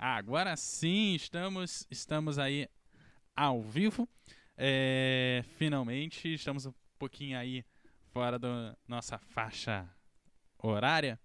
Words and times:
Agora 0.00 0.56
sim, 0.56 1.16
estamos, 1.16 1.84
estamos 1.90 2.38
aí 2.38 2.68
ao 3.34 3.60
vivo. 3.60 4.08
É, 4.56 5.44
finalmente, 5.56 6.32
estamos 6.32 6.66
um 6.66 6.72
pouquinho 6.96 7.36
aí 7.36 7.64
fora 8.12 8.38
da 8.38 8.76
nossa 8.86 9.18
faixa 9.18 9.90
horária. 10.56 11.18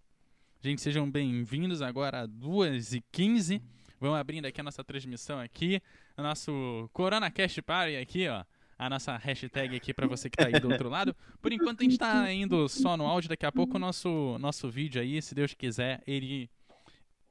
Gente, 0.59 0.81
sejam 0.81 1.07
bem-vindos 1.07 1.83
agora 1.83 2.21
a 2.21 2.28
2h15. 2.28 3.62
Vamos 3.99 4.17
abrindo 4.17 4.47
aqui 4.47 4.59
a 4.59 4.63
nossa 4.63 4.83
transmissão 4.83 5.39
aqui. 5.39 5.79
O 6.17 6.23
nosso 6.23 6.89
CoronaCast 6.93 7.61
Party 7.61 7.97
aqui, 7.97 8.27
ó. 8.27 8.43
A 8.75 8.89
nossa 8.89 9.15
hashtag 9.17 9.75
aqui 9.75 9.93
para 9.93 10.07
você 10.07 10.31
que 10.31 10.37
tá 10.37 10.47
aí 10.47 10.59
do 10.59 10.71
outro 10.71 10.89
lado. 10.89 11.15
Por 11.39 11.53
enquanto 11.53 11.81
a 11.81 11.83
gente 11.83 11.99
tá 11.99 12.33
indo 12.33 12.67
só 12.67 12.97
no 12.97 13.05
áudio. 13.05 13.29
Daqui 13.29 13.45
a 13.45 13.51
pouco 13.51 13.75
o 13.75 13.79
nosso, 13.79 14.35
nosso 14.39 14.67
vídeo 14.67 14.99
aí, 14.99 15.21
se 15.21 15.35
Deus 15.35 15.53
quiser, 15.53 16.01
ele, 16.07 16.49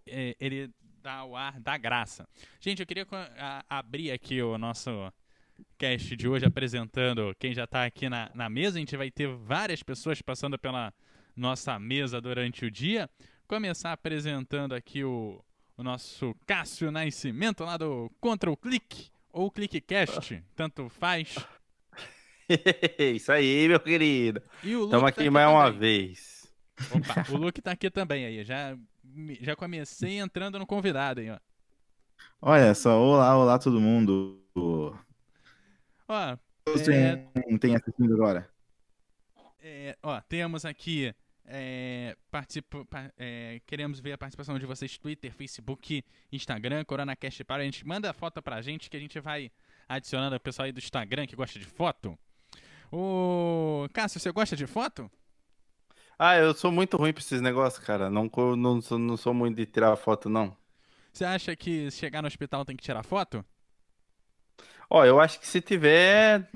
é, 0.07 0.37
ele 0.39 0.73
dá 1.03 1.25
o 1.25 1.37
ar 1.37 1.61
da 1.61 1.77
graça. 1.77 2.27
Gente, 2.61 2.81
eu 2.81 2.87
queria 2.87 3.07
abrir 3.69 4.13
aqui 4.13 4.41
o 4.41 4.57
nosso 4.57 5.13
cast 5.77 6.17
de 6.17 6.29
hoje 6.29 6.47
apresentando 6.47 7.35
quem 7.39 7.53
já 7.53 7.65
está 7.65 7.85
aqui 7.85 8.09
na, 8.09 8.31
na 8.35 8.49
mesa. 8.49 8.79
A 8.79 8.81
gente 8.81 8.97
vai 8.97 9.11
ter 9.11 9.29
várias 9.29 9.83
pessoas 9.83 10.23
passando 10.23 10.59
pela 10.59 10.95
nossa 11.37 11.79
mesa 11.79 12.21
durante 12.21 12.65
o 12.65 12.71
dia. 12.71 13.11
Começar 13.49 13.93
apresentando 13.93 14.75
aqui 14.75 15.03
o, 15.03 15.45
o 15.77 15.83
nosso 15.83 16.35
Cássio 16.47 16.91
Nascimento 16.91 17.65
lá 17.65 17.77
do 17.77 18.11
Contra 18.21 18.51
o 18.51 18.57
Clique 18.57 19.11
ou 19.33 19.51
Clickcast, 19.51 20.43
tanto 20.55 20.89
faz. 20.89 21.35
Isso 22.99 23.33
aí, 23.33 23.67
meu 23.67 23.81
querido. 23.81 24.43
Estamos 24.63 25.01
tá 25.01 25.09
aqui, 25.09 25.31
mais 25.31 25.47
também. 25.47 25.61
uma 25.61 25.71
vez. 25.71 26.53
Opa, 26.91 27.33
o 27.33 27.37
Luke 27.37 27.61
tá 27.61 27.73
aqui 27.73 27.91
também 27.91 28.25
aí. 28.25 28.45
Já 28.45 28.77
já 29.41 29.57
comecei 29.57 30.19
entrando 30.19 30.59
no 30.59 30.67
convidado, 30.67 31.21
hein, 31.21 31.33
ó. 31.33 31.39
Olha 32.41 32.75
só, 32.75 33.01
olá, 33.01 33.37
olá 33.37 33.59
todo 33.59 33.81
mundo. 33.81 34.41
Ó, 36.09 36.37
Você 36.67 36.95
é... 36.95 37.59
tem 37.59 37.75
assistindo 37.75 38.15
agora? 38.15 38.49
É, 39.61 39.97
ó, 40.03 40.21
temos 40.21 40.65
aqui 40.65 41.15
é, 41.45 42.17
participa, 42.31 42.87
é, 43.19 43.61
queremos 43.67 44.01
ver 44.01 44.13
a 44.13 44.19
participação 44.19 44.59
de 44.59 44.67
vocês 44.67 44.97
Twitter, 44.99 45.33
Facebook, 45.33 46.05
Instagram, 46.31 46.85
CoronaCast 46.85 47.45
para 47.45 47.63
a 47.63 47.65
gente 47.65 47.87
manda 47.87 48.11
a 48.11 48.13
foto 48.13 48.41
pra 48.43 48.63
gente 48.63 48.89
que 48.89 48.97
a 48.97 49.01
gente 49.01 49.19
vai 49.21 49.51
adicionando 49.89 50.37
o 50.37 50.41
pessoal 50.41 50.67
aí 50.67 50.73
do 50.73 50.79
Instagram 50.79 51.27
que 51.27 51.37
gosta 51.37 51.59
de 51.59 51.67
foto. 51.67 52.19
Ô, 52.91 53.89
Cássio, 53.93 54.21
você 54.21 54.31
gosta 54.33 54.57
de 54.57 54.67
foto? 54.67 55.11
Ah, 56.25 56.37
eu 56.37 56.55
sou 56.55 56.71
muito 56.71 56.97
ruim 56.97 57.13
pra 57.13 57.21
esses 57.21 57.41
negócios, 57.41 57.85
cara. 57.85 58.09
Não, 58.09 58.31
não, 58.57 58.81
sou, 58.81 58.97
não 58.97 59.17
sou 59.17 59.35
muito 59.35 59.57
de 59.57 59.67
tirar 59.67 59.97
foto, 59.97 60.29
não. 60.29 60.57
Você 61.13 61.25
acha 61.25 61.57
que 61.57 61.91
chegar 61.91 62.23
no 62.23 62.29
hospital 62.29 62.65
tem 62.65 62.77
que 62.77 62.85
tirar 62.85 63.03
foto? 63.03 63.45
Ó, 64.89 65.05
eu 65.05 65.19
acho 65.19 65.41
que 65.41 65.49
se 65.49 65.61
tiver 65.61 66.49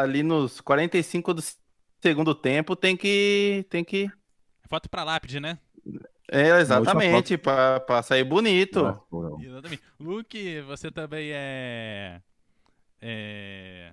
ali 0.00 0.22
nos 0.22 0.62
45 0.62 1.34
do 1.34 1.42
segundo 2.00 2.34
tempo, 2.34 2.74
tem 2.74 2.96
que. 2.96 3.66
Tem 3.68 3.84
que... 3.84 4.10
Foto 4.70 4.88
pra 4.88 5.04
lápide, 5.04 5.38
né? 5.38 5.58
É, 6.30 6.58
exatamente, 6.58 7.36
pra, 7.36 7.78
pra 7.78 8.02
sair 8.02 8.24
bonito. 8.24 8.98
Exatamente. 9.38 9.82
Luke, 10.00 10.62
você 10.62 10.90
também 10.90 11.28
é. 11.30 12.22
É 13.02 13.92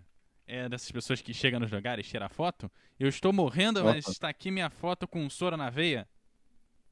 é 0.49 0.67
dessas 0.67 0.91
pessoas 0.91 1.21
que 1.21 1.33
chegam 1.33 1.59
nos 1.59 1.71
lugares 1.71 2.05
e 2.05 2.09
tira 2.09 2.27
foto. 2.27 2.69
Eu 2.99 3.07
estou 3.07 3.31
morrendo, 3.31 3.83
mas 3.83 4.07
está 4.07 4.27
aqui 4.29 4.49
minha 4.49 4.69
foto 4.69 5.07
com 5.07 5.29
soro 5.29 5.55
na 5.55 5.69
veia. 5.69 6.07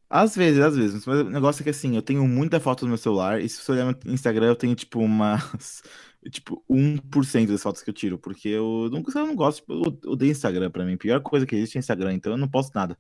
Às 0.10 0.36
vezes, 0.36 0.62
às 0.62 0.78
vezes. 0.78 1.06
Mas 1.06 1.22
o 1.22 1.30
negócio 1.30 1.62
é 1.62 1.64
que 1.64 1.72
assim, 1.72 1.96
eu 1.96 2.02
tenho 2.02 2.26
muita 2.28 2.60
foto 2.60 2.84
no 2.84 2.90
meu 2.90 2.98
celular, 2.98 3.42
e 3.42 3.50
se 3.50 3.62
você 3.62 3.72
olhar 3.72 3.98
no 4.06 4.14
Instagram, 4.14 4.48
eu 4.48 4.56
tenho 4.56 4.76
tipo 4.76 5.00
umas. 5.00 5.82
Tipo, 6.32 6.62
1% 6.70 7.48
das 7.48 7.64
fotos 7.64 7.82
que 7.82 7.90
eu 7.90 7.94
tiro, 7.94 8.18
porque 8.18 8.50
eu 8.50 8.90
não, 8.92 9.02
eu 9.16 9.28
não 9.28 9.36
gosto, 9.36 9.60
tipo, 9.60 9.72
eu 9.72 10.12
odeio 10.12 10.32
Instagram 10.32 10.70
pra 10.70 10.84
mim. 10.84 10.96
A 10.96 10.98
pior 10.98 11.22
coisa 11.22 11.46
que 11.46 11.56
existe 11.56 11.78
é 11.78 11.80
Instagram, 11.80 12.16
então 12.16 12.34
eu 12.34 12.38
não 12.38 12.50
posto 12.50 12.76
nada. 12.76 12.98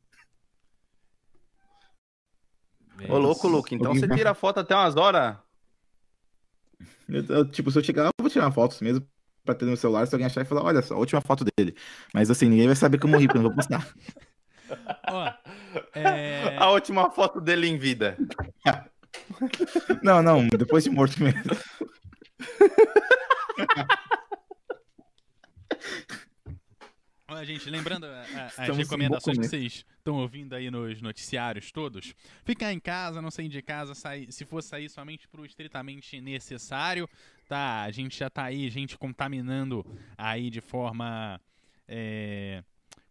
Ô, 3.10 3.18
louco, 3.18 3.50
Luke, 3.50 3.76
então 3.76 3.94
você 3.94 4.08
tira 4.08 4.34
foto 4.34 4.60
até 4.60 4.74
umas 4.74 4.96
horas? 4.96 5.36
Eu, 7.10 7.26
eu, 7.26 7.52
tipo, 7.52 7.70
se 7.70 7.80
eu 7.80 7.84
chegar, 7.84 8.06
eu 8.06 8.12
vou 8.22 8.30
tirar 8.30 8.50
fotos 8.52 8.80
mesmo 8.80 9.06
pra 9.48 9.56
ter 9.56 9.66
no 9.66 9.72
meu 9.72 9.78
celular, 9.78 10.06
se 10.06 10.14
alguém 10.14 10.28
achar 10.28 10.42
e 10.42 10.46
falar, 10.46 10.64
olha 10.64 10.82
só, 10.82 10.94
a 10.94 11.00
última 11.00 11.22
foto 11.22 11.44
dele. 11.44 11.76
Mas 12.14 12.30
assim, 12.30 12.48
ninguém 12.48 12.68
vai 12.68 12.76
saber 12.76 13.00
que 13.00 13.06
eu 13.06 13.10
morri, 13.10 13.26
porque 13.26 13.40
eu 13.40 13.42
não 13.42 13.50
vou 13.50 13.56
postar. 13.56 13.88
Ó, 15.10 15.34
é... 15.96 16.58
A 16.58 16.70
última 16.72 17.10
foto 17.10 17.40
dele 17.40 17.68
em 17.68 17.78
vida. 17.78 18.18
não, 20.04 20.22
não, 20.22 20.46
depois 20.48 20.84
de 20.84 20.90
morto 20.90 21.24
mesmo. 21.24 21.42
Olha, 27.30 27.46
gente, 27.46 27.70
lembrando 27.70 28.06
as 28.58 28.78
recomendações 28.78 29.38
que 29.38 29.48
vocês 29.50 29.86
estão 29.98 30.16
ouvindo 30.16 30.54
aí 30.54 30.72
nos 30.72 31.02
noticiários 31.02 31.74
todos, 31.74 32.16
ficar 32.46 32.72
em 32.72 32.80
casa, 32.80 33.22
não 33.22 33.30
sair 33.30 33.50
de 33.50 33.62
casa, 33.62 33.94
sair, 33.94 34.32
se 34.32 34.46
for 34.46 34.64
sair 34.64 34.90
somente 34.90 35.28
para 35.28 35.42
o 35.42 35.46
estritamente 35.46 36.22
necessário, 36.22 37.10
tá? 37.50 37.84
A 37.84 37.92
gente 37.92 38.18
já 38.18 38.30
tá 38.30 38.46
aí, 38.46 38.70
gente 38.70 38.98
contaminando 38.98 39.86
aí 40.18 40.50
de 40.50 40.62
forma 40.62 41.42
é, 41.86 42.64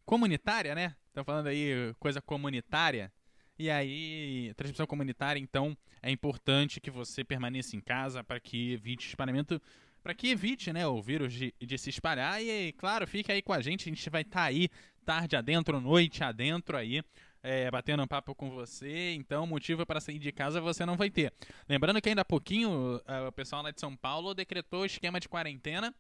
comunitária, 0.07 0.75
né? 0.75 0.97
Estão 1.09 1.23
falando 1.23 1.49
aí 1.49 1.95
coisa 2.01 2.23
comunitária. 2.23 3.13
E 3.59 3.71
aí, 3.71 4.53
transmissão 4.57 4.87
comunitária, 4.87 5.41
então, 5.41 5.77
é 6.03 6.11
importante 6.11 6.81
que 6.81 6.91
você 6.91 7.23
permaneça 7.23 7.77
em 7.77 7.81
casa 7.81 8.25
para 8.25 8.41
que 8.41 8.73
evite 8.73 9.09
espalhamento, 9.09 9.61
para 10.07 10.15
que 10.15 10.31
evite, 10.31 10.73
né, 10.73 10.87
o 10.87 11.03
vírus 11.03 11.33
de, 11.33 11.53
de, 11.61 11.77
se 11.77 11.91
espalhar. 11.91 12.41
E, 12.41 12.73
claro, 12.75 13.09
fique 13.09 13.33
aí 13.33 13.43
com 13.43 13.53
a 13.53 13.61
gente, 13.61 13.89
a 13.89 13.93
gente 13.93 14.09
vai 14.09 14.23
estar 14.23 14.39
tá 14.39 14.45
aí 14.45 14.69
tarde 15.05 15.35
adentro, 15.35 15.81
noite 15.81 16.23
adentro 16.23 16.77
aí, 16.77 17.03
é, 17.43 17.69
batendo 17.73 18.05
um 18.05 18.07
papo 18.07 18.33
com 18.33 18.49
você, 18.49 19.15
então 19.15 19.45
motivo 19.49 19.85
para 19.85 20.01
sair 20.01 20.21
de 20.21 20.31
casa 20.31 20.61
você 20.61 20.87
não 20.87 20.97
vai 20.97 21.11
ter. 21.11 21.33
Lembrando 21.69 22.01
que 22.01 22.09
ainda 22.09 22.23
há 22.23 22.25
pouquinho 22.25 23.01
o 23.27 23.33
pessoal 23.33 23.65
lá 23.65 23.73
de 23.73 23.81
São 23.81 23.97
Paulo 23.97 24.33
decretou 24.33 24.87
esquema 24.87 25.19
de 25.19 25.29
quarentena. 25.29 25.93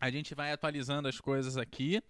A 0.00 0.10
gente 0.10 0.34
vai 0.34 0.52
atualizando 0.52 1.08
as 1.08 1.20
coisas 1.20 1.56
aqui. 1.56 2.02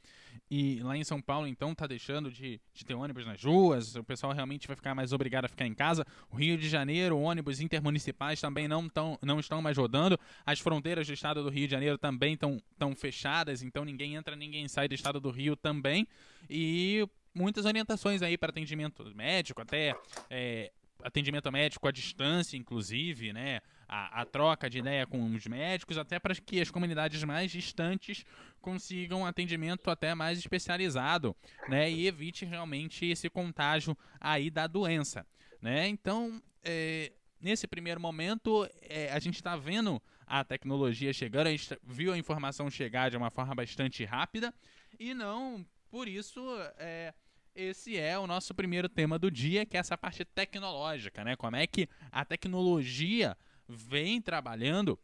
E 0.51 0.81
lá 0.83 0.97
em 0.97 1.05
São 1.05 1.21
Paulo, 1.21 1.47
então, 1.47 1.75
tá 1.75 1.87
deixando 1.87 2.31
de, 2.31 2.61
de, 2.73 2.85
ter 2.85 2.95
ônibus 2.95 3.27
nas 3.27 3.43
ruas. 3.43 3.97
O 3.97 4.05
pessoal 4.05 4.33
realmente 4.33 4.67
vai 4.67 4.77
ficar 4.77 4.95
mais 4.95 5.13
obrigado 5.13 5.45
a 5.45 5.49
ficar 5.49 5.67
em 5.67 5.75
casa. 5.75 6.07
O 6.31 6.37
Rio 6.37 6.57
de 6.57 6.69
Janeiro, 6.69 7.19
ônibus 7.19 7.61
intermunicipais 7.61 8.41
também 8.41 8.69
não, 8.69 8.89
tão, 8.89 9.19
não 9.23 9.41
estão 9.41 9.61
mais 9.61 9.77
rodando. 9.77 10.19
As 10.47 10.61
fronteiras 10.61 11.07
do 11.07 11.13
estado 11.13 11.43
do 11.43 11.51
Rio 11.51 11.67
de 11.67 11.73
Janeiro 11.73 11.99
também 11.99 12.35
estão 12.35 12.95
fechadas. 12.97 13.63
Então 13.63 13.85
ninguém 13.85 14.15
entra, 14.15 14.37
ninguém 14.37 14.69
sai 14.69 14.89
do 14.89 14.95
estado 14.95 15.21
do 15.21 15.31
Rio 15.31 15.57
também. 15.57 16.07
E 16.49 17.07
muitas 17.35 17.65
orientações 17.65 18.23
aí 18.23 18.39
para 18.39 18.51
atendimento 18.51 19.05
médico, 19.15 19.61
até 19.61 19.95
é, 20.31 20.73
atendimento 21.03 21.51
médico 21.53 21.87
à 21.87 21.91
distância, 21.91 22.57
inclusive, 22.57 23.33
né? 23.33 23.61
A, 23.89 24.21
a, 24.21 24.25
troca 24.27 24.69
de 24.69 24.81
ideia 24.81 25.07
com 25.07 25.35
os 25.35 25.47
médicos, 25.47 25.97
até 25.97 26.19
para 26.19 26.35
que 26.35 26.61
as 26.61 26.71
comunidades 26.71 27.25
mais 27.25 27.51
distantes 27.51 28.23
consigam 28.61 29.25
atendimento 29.25 29.91
até 29.91 30.15
mais 30.15 30.39
especializado, 30.39 31.35
né? 31.69 31.91
E 31.91 32.07
evite 32.07 32.45
realmente 32.45 33.07
esse 33.07 33.31
contágio 33.31 33.97
aí 34.21 34.51
da 34.51 34.67
doença, 34.67 35.27
né? 35.63 35.89
Então, 35.89 36.43
é, 36.63 37.13
nesse 37.41 37.67
primeiro 37.67 37.99
momento, 37.99 38.69
é, 38.83 39.11
a 39.11 39.19
gente 39.19 39.37
está 39.37 39.57
vendo 39.57 40.03
a 40.27 40.45
tecnologia 40.45 41.13
chegando, 41.13 41.47
a 41.47 41.51
gente 41.51 41.75
viu 41.83 42.13
a 42.13 42.19
informação 42.19 42.71
chegar 42.71 43.11
de 43.11 43.17
uma 43.17 43.31
forma 43.31 43.55
bastante 43.55 44.05
rápida 44.05 44.53
e 44.99 45.15
não, 45.15 45.65
por 45.91 46.07
isso, 46.07 46.41
é, 46.77 47.15
esse 47.55 47.97
é 47.97 48.19
o 48.19 48.27
nosso 48.27 48.55
primeiro 48.55 48.89
tema 48.89 49.19
do 49.19 49.31
dia, 49.31 49.65
que 49.65 49.77
é 49.77 49.81
essa 49.81 49.97
parte 49.97 50.25
tecnológica, 50.25 51.25
né? 51.25 51.35
Como 51.37 51.57
é 51.57 51.67
que 51.67 51.89
a 52.13 52.25
tecnologia 52.25 53.37
vem 53.69 54.21
trabalhando 54.21 54.99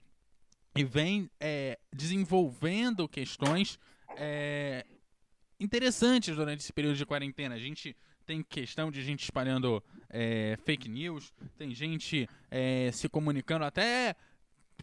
e 0.76 0.82
vem 0.82 1.30
é, 1.38 1.78
desenvolvendo 1.92 3.08
questões 3.08 3.78
é, 4.16 4.84
interessantes 5.60 6.34
durante 6.34 6.60
esse 6.60 6.72
período 6.72 6.96
de 6.96 7.06
quarentena. 7.06 7.54
A 7.54 7.58
gente 7.58 7.96
tem 8.26 8.42
questão 8.42 8.90
de 8.90 9.02
gente 9.02 9.22
espalhando 9.22 9.82
é, 10.08 10.56
fake 10.64 10.88
news, 10.88 11.32
tem 11.58 11.74
gente 11.74 12.28
é, 12.50 12.90
se 12.92 13.08
comunicando 13.08 13.64
até 13.64 14.16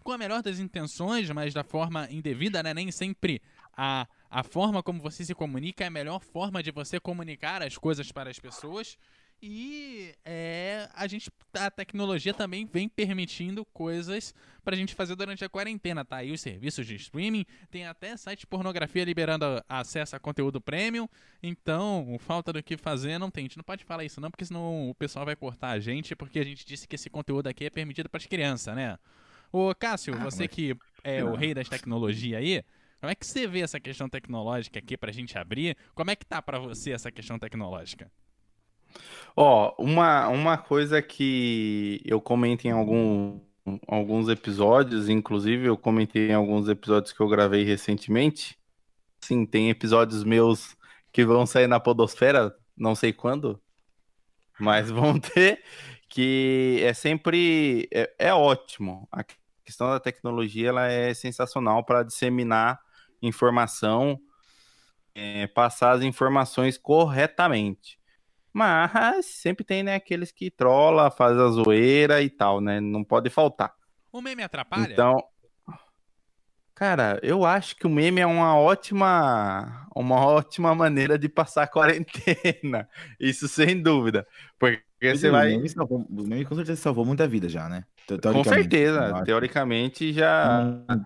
com 0.04 0.12
a 0.12 0.18
melhor 0.18 0.42
das 0.42 0.60
intenções, 0.60 1.30
mas 1.32 1.54
da 1.54 1.64
forma 1.64 2.08
indevida, 2.10 2.64
né? 2.64 2.74
Nem 2.74 2.92
sempre 2.92 3.42
a 3.76 4.08
a 4.32 4.44
forma 4.44 4.82
como 4.82 5.02
você 5.02 5.26
se 5.26 5.36
comunica 5.36 5.84
é 5.84 5.88
a 5.88 5.92
melhor 5.92 6.22
forma 6.22 6.64
de 6.64 6.72
você 6.72 7.02
comunicar 7.02 7.62
as 7.62 7.78
coisas 7.78 8.14
para 8.14 8.30
as 8.30 8.40
pessoas. 8.40 8.98
E 9.44 10.14
é, 10.24 10.88
a 10.94 11.08
gente, 11.08 11.32
a 11.56 11.72
tecnologia 11.72 12.32
também 12.32 12.64
vem 12.64 12.88
permitindo 12.88 13.66
coisas 13.66 14.36
pra 14.64 14.76
gente 14.76 14.94
fazer 14.94 15.16
durante 15.16 15.44
a 15.44 15.50
quarentena. 15.50 16.06
Tá 16.06 16.18
aí 16.18 16.32
os 16.32 16.40
serviços 16.40 16.86
de 16.86 16.96
streaming, 16.96 17.44
tem 17.72 17.88
até 17.88 18.16
site 18.16 18.42
de 18.42 18.48
pornografia 18.48 19.04
liberando 19.04 19.46
acesso 19.68 20.16
a 20.16 20.20
conteúdo 20.20 20.62
premium. 20.62 21.10
Então, 21.42 22.18
falta 22.20 22.54
do 22.54 22.62
que 22.62 22.78
fazer 22.78 23.18
não 23.18 23.32
tem. 23.32 23.42
A 23.42 23.46
gente 23.46 23.58
não 23.58 23.64
pode 23.64 23.84
falar 23.84 24.06
isso 24.06 24.22
não, 24.22 24.30
porque 24.30 24.46
senão 24.46 24.92
o 24.92 24.94
pessoal 24.94 25.26
vai 25.26 25.36
cortar 25.36 25.72
a 25.72 25.80
gente, 25.80 26.16
porque 26.16 26.38
a 26.38 26.46
gente 26.46 26.64
disse 26.64 26.88
que 26.88 26.94
esse 26.94 27.10
conteúdo 27.10 27.48
aqui 27.48 27.66
é 27.66 27.70
permitido 27.72 28.10
para 28.10 28.20
as 28.20 28.28
crianças, 28.28 28.76
né? 28.76 29.00
Ô, 29.52 29.74
Cássio, 29.74 30.14
ah, 30.14 30.24
você 30.24 30.44
mas... 30.44 30.52
que 30.52 30.78
é 31.04 31.24
o 31.24 31.34
rei 31.34 31.56
das 31.56 31.68
tecnologias 31.68 32.40
aí, 32.40 32.64
como 33.00 33.12
é 33.12 33.16
que 33.16 33.26
você 33.26 33.48
vê 33.48 33.62
essa 33.62 33.80
questão 33.80 34.08
tecnológica 34.08 34.78
aqui 34.78 34.96
pra 34.96 35.12
gente 35.12 35.36
abrir? 35.36 35.76
Como 35.96 36.12
é 36.12 36.16
que 36.16 36.24
tá 36.28 36.40
para 36.44 36.60
você 36.60 36.92
essa 36.92 37.12
questão 37.12 37.40
tecnológica? 37.40 38.12
Ó, 39.36 39.74
uma, 39.78 40.28
uma 40.28 40.58
coisa 40.58 41.02
que 41.02 42.02
eu 42.06 42.20
comento 42.20 42.68
em 42.68 42.72
algum, 42.72 43.40
alguns 43.88 44.28
episódios, 44.30 45.10
inclusive 45.10 45.68
eu 45.68 45.78
comentei 45.78 46.30
em 46.30 46.34
alguns 46.34 46.68
episódios 46.68 47.14
que 47.14 47.22
eu 47.22 47.30
gravei 47.30 47.64
recentemente. 47.64 48.58
Sim, 49.22 49.46
tem 49.46 49.70
episódios 49.70 50.24
meus 50.24 50.76
que 51.12 51.26
vão 51.26 51.46
sair 51.46 51.68
na 51.68 51.80
Podosfera, 51.80 52.56
não 52.76 52.96
sei 52.96 53.14
quando, 53.14 53.62
mas 54.60 54.90
vão 54.92 55.20
ter, 55.20 55.64
que 56.10 56.80
é 56.84 56.94
sempre 56.94 57.88
é, 57.94 58.14
é 58.20 58.34
ótimo. 58.34 59.08
A 59.12 59.24
questão 59.64 59.90
da 59.90 60.00
tecnologia 60.00 60.70
ela 60.70 60.88
é 60.88 61.14
sensacional 61.14 61.84
para 61.86 62.04
disseminar 62.04 62.80
informação, 63.22 64.20
é, 65.16 65.48
passar 65.48 65.92
as 65.92 66.04
informações 66.04 66.78
corretamente. 66.78 68.01
Mas 68.54 69.26
sempre 69.26 69.64
tem, 69.64 69.84
né, 69.84 69.96
aqueles 69.96 70.32
que 70.32 70.52
trola, 70.52 71.10
faz 71.10 71.38
a 71.38 71.48
zoeira 71.50 72.22
e 72.22 72.30
tal, 72.30 72.60
né? 72.60 72.80
Não 72.80 73.04
pode 73.04 73.30
faltar. 73.30 73.74
O 74.12 74.22
meme 74.22 74.44
atrapalha? 74.44 74.92
Então, 74.92 75.16
cara, 76.76 77.20
eu 77.24 77.46
acho 77.46 77.76
que 77.78 77.88
o 77.88 77.90
meme 77.90 78.20
é 78.20 78.26
uma 78.26 78.58
ótima, 78.58 79.88
uma 79.96 80.26
ótima 80.26 80.76
maneira 80.76 81.18
de 81.18 81.30
passar 81.30 81.64
a 81.64 81.68
quarentena. 81.68 82.90
Isso 83.20 83.48
sem 83.48 83.82
dúvida. 83.82 84.28
Porque 84.60 84.84
você 85.02 85.30
vai. 85.30 85.56
O 85.56 85.70
salvou, 85.70 86.06
o 86.10 86.24
meme 86.28 86.46
com 86.46 86.56
certeza 86.56 86.82
salvou 86.82 87.06
muita 87.06 87.28
vida 87.28 87.48
já, 87.48 87.70
né? 87.70 87.86
Com 88.22 88.44
certeza. 88.44 89.24
Teoricamente 89.24 90.12
já. 90.12 90.60
Hum 90.60 91.06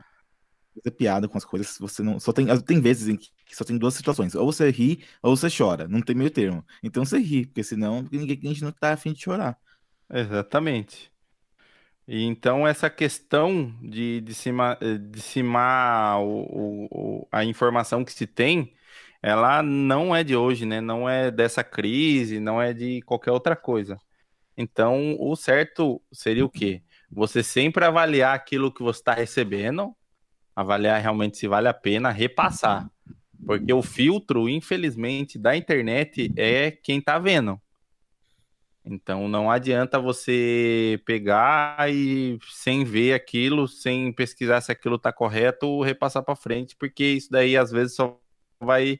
fazer 0.75 0.91
piada 0.95 1.27
com 1.27 1.37
as 1.37 1.45
coisas, 1.45 1.77
você 1.79 2.03
não. 2.03 2.19
Só 2.19 2.31
tem, 2.33 2.47
tem 2.63 2.81
vezes 2.81 3.07
em 3.07 3.17
que 3.17 3.55
só 3.55 3.63
tem 3.63 3.77
duas 3.77 3.93
situações. 3.93 4.35
Ou 4.35 4.51
você 4.51 4.69
ri, 4.69 5.03
ou 5.21 5.35
você 5.35 5.47
chora. 5.55 5.87
Não 5.87 6.01
tem 6.01 6.15
meio 6.15 6.31
termo. 6.31 6.65
Então 6.83 7.05
você 7.05 7.17
ri, 7.19 7.45
porque 7.45 7.63
senão 7.63 8.07
ninguém, 8.11 8.39
a 8.43 8.47
gente 8.47 8.63
não 8.63 8.71
tá 8.71 8.93
afim 8.93 9.13
de 9.13 9.21
chorar. 9.21 9.57
Exatamente. 10.11 11.11
E 12.07 12.23
então 12.23 12.67
essa 12.67 12.89
questão 12.89 13.75
de 13.81 14.21
dissimar, 14.21 14.77
cima 15.17 16.19
o, 16.19 16.87
o, 17.23 17.27
a 17.31 17.43
informação 17.43 18.05
que 18.05 18.13
se 18.13 18.27
tem, 18.27 18.73
ela 19.21 19.63
não 19.63 20.15
é 20.15 20.23
de 20.23 20.35
hoje, 20.35 20.65
né? 20.65 20.79
Não 20.81 21.09
é 21.09 21.31
dessa 21.31 21.63
crise, 21.63 22.39
não 22.39 22.61
é 22.61 22.73
de 22.73 23.01
qualquer 23.01 23.31
outra 23.31 23.55
coisa. 23.55 23.99
Então, 24.57 25.17
o 25.19 25.35
certo 25.35 26.01
seria 26.11 26.45
o 26.45 26.49
quê? 26.49 26.83
Você 27.11 27.43
sempre 27.43 27.85
avaliar 27.85 28.35
aquilo 28.35 28.73
que 28.73 28.83
você 28.83 28.99
está 28.99 29.13
recebendo, 29.13 29.95
avaliar 30.55 31.01
realmente 31.01 31.37
se 31.37 31.47
vale 31.47 31.67
a 31.67 31.73
pena 31.73 32.11
repassar. 32.11 32.89
Porque 33.45 33.71
o 33.73 33.83
filtro, 33.83 34.49
infelizmente, 34.49 35.37
da 35.37 35.55
internet 35.55 36.31
é 36.35 36.71
quem 36.71 37.01
tá 37.01 37.19
vendo. 37.19 37.61
Então 38.83 39.27
não 39.27 39.49
adianta 39.49 39.99
você 39.99 41.01
pegar 41.05 41.91
e 41.91 42.37
sem 42.47 42.83
ver 42.83 43.13
aquilo, 43.13 43.67
sem 43.67 44.13
pesquisar 44.13 44.61
se 44.61 44.71
aquilo 44.71 44.99
tá 44.99 45.11
correto, 45.11 45.81
repassar 45.81 46.23
para 46.23 46.35
frente, 46.35 46.75
porque 46.75 47.03
isso 47.03 47.31
daí 47.31 47.57
às 47.57 47.71
vezes 47.71 47.95
só 47.95 48.19
vai 48.59 48.99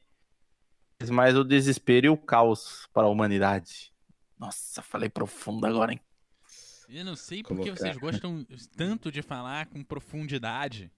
mais 1.11 1.37
o 1.37 1.43
desespero 1.43 2.07
e 2.07 2.09
o 2.09 2.17
caos 2.17 2.87
para 2.91 3.05
a 3.05 3.09
humanidade. 3.09 3.93
Nossa, 4.39 4.81
falei 4.81 5.07
profundo 5.07 5.67
agora, 5.67 5.93
hein? 5.93 6.01
Eu 6.89 7.05
não 7.05 7.15
sei 7.15 7.43
porque 7.43 7.63
Colocar. 7.63 7.77
vocês 7.77 7.97
gostam 7.97 8.45
tanto 8.75 9.11
de 9.11 9.21
falar 9.21 9.67
com 9.67 9.83
profundidade. 9.83 10.91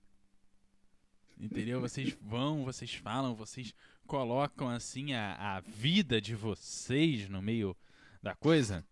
Entendeu? 1.40 1.80
Vocês 1.80 2.18
vão, 2.22 2.66
vocês 2.66 2.94
falam, 2.94 3.36
vocês 3.36 3.74
colocam 4.08 4.70
assim 4.70 5.14
a, 5.14 5.58
a 5.58 5.62
vida 5.62 6.20
de 6.20 6.34
vocês 6.34 7.30
no 7.30 7.42
meio 7.42 7.76
da 8.22 8.34
coisa. 8.34 8.84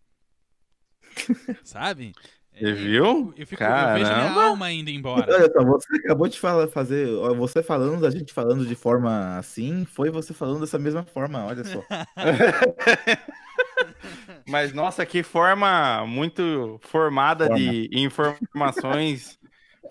Sabe? 1.63 2.13
Você 2.53 2.69
é, 2.69 2.71
viu? 2.71 3.05
Eu, 3.05 3.33
eu, 3.35 3.47
fico, 3.47 3.61
eu 3.61 3.93
vejo 3.93 4.13
minha 4.13 4.31
alma 4.31 4.71
indo 4.71 4.89
embora. 4.89 5.33
Olha 5.33 5.51
só, 5.51 5.63
você 5.63 5.97
acabou 5.97 6.27
de 6.27 6.39
falar, 6.39 6.67
fazer. 6.69 7.07
Você 7.37 7.61
falando, 7.61 8.05
a 8.05 8.11
gente 8.11 8.31
falando 8.31 8.65
de 8.65 8.75
forma 8.75 9.37
assim, 9.37 9.85
foi 9.85 10.09
você 10.09 10.33
falando 10.33 10.61
dessa 10.61 10.79
mesma 10.79 11.03
forma, 11.03 11.45
olha 11.45 11.63
só. 11.65 11.83
Mas, 14.47 14.71
nossa, 14.71 15.05
que 15.05 15.23
forma 15.23 16.05
muito 16.05 16.79
formada 16.83 17.47
forma. 17.47 17.59
de 17.59 17.89
informações, 17.91 19.37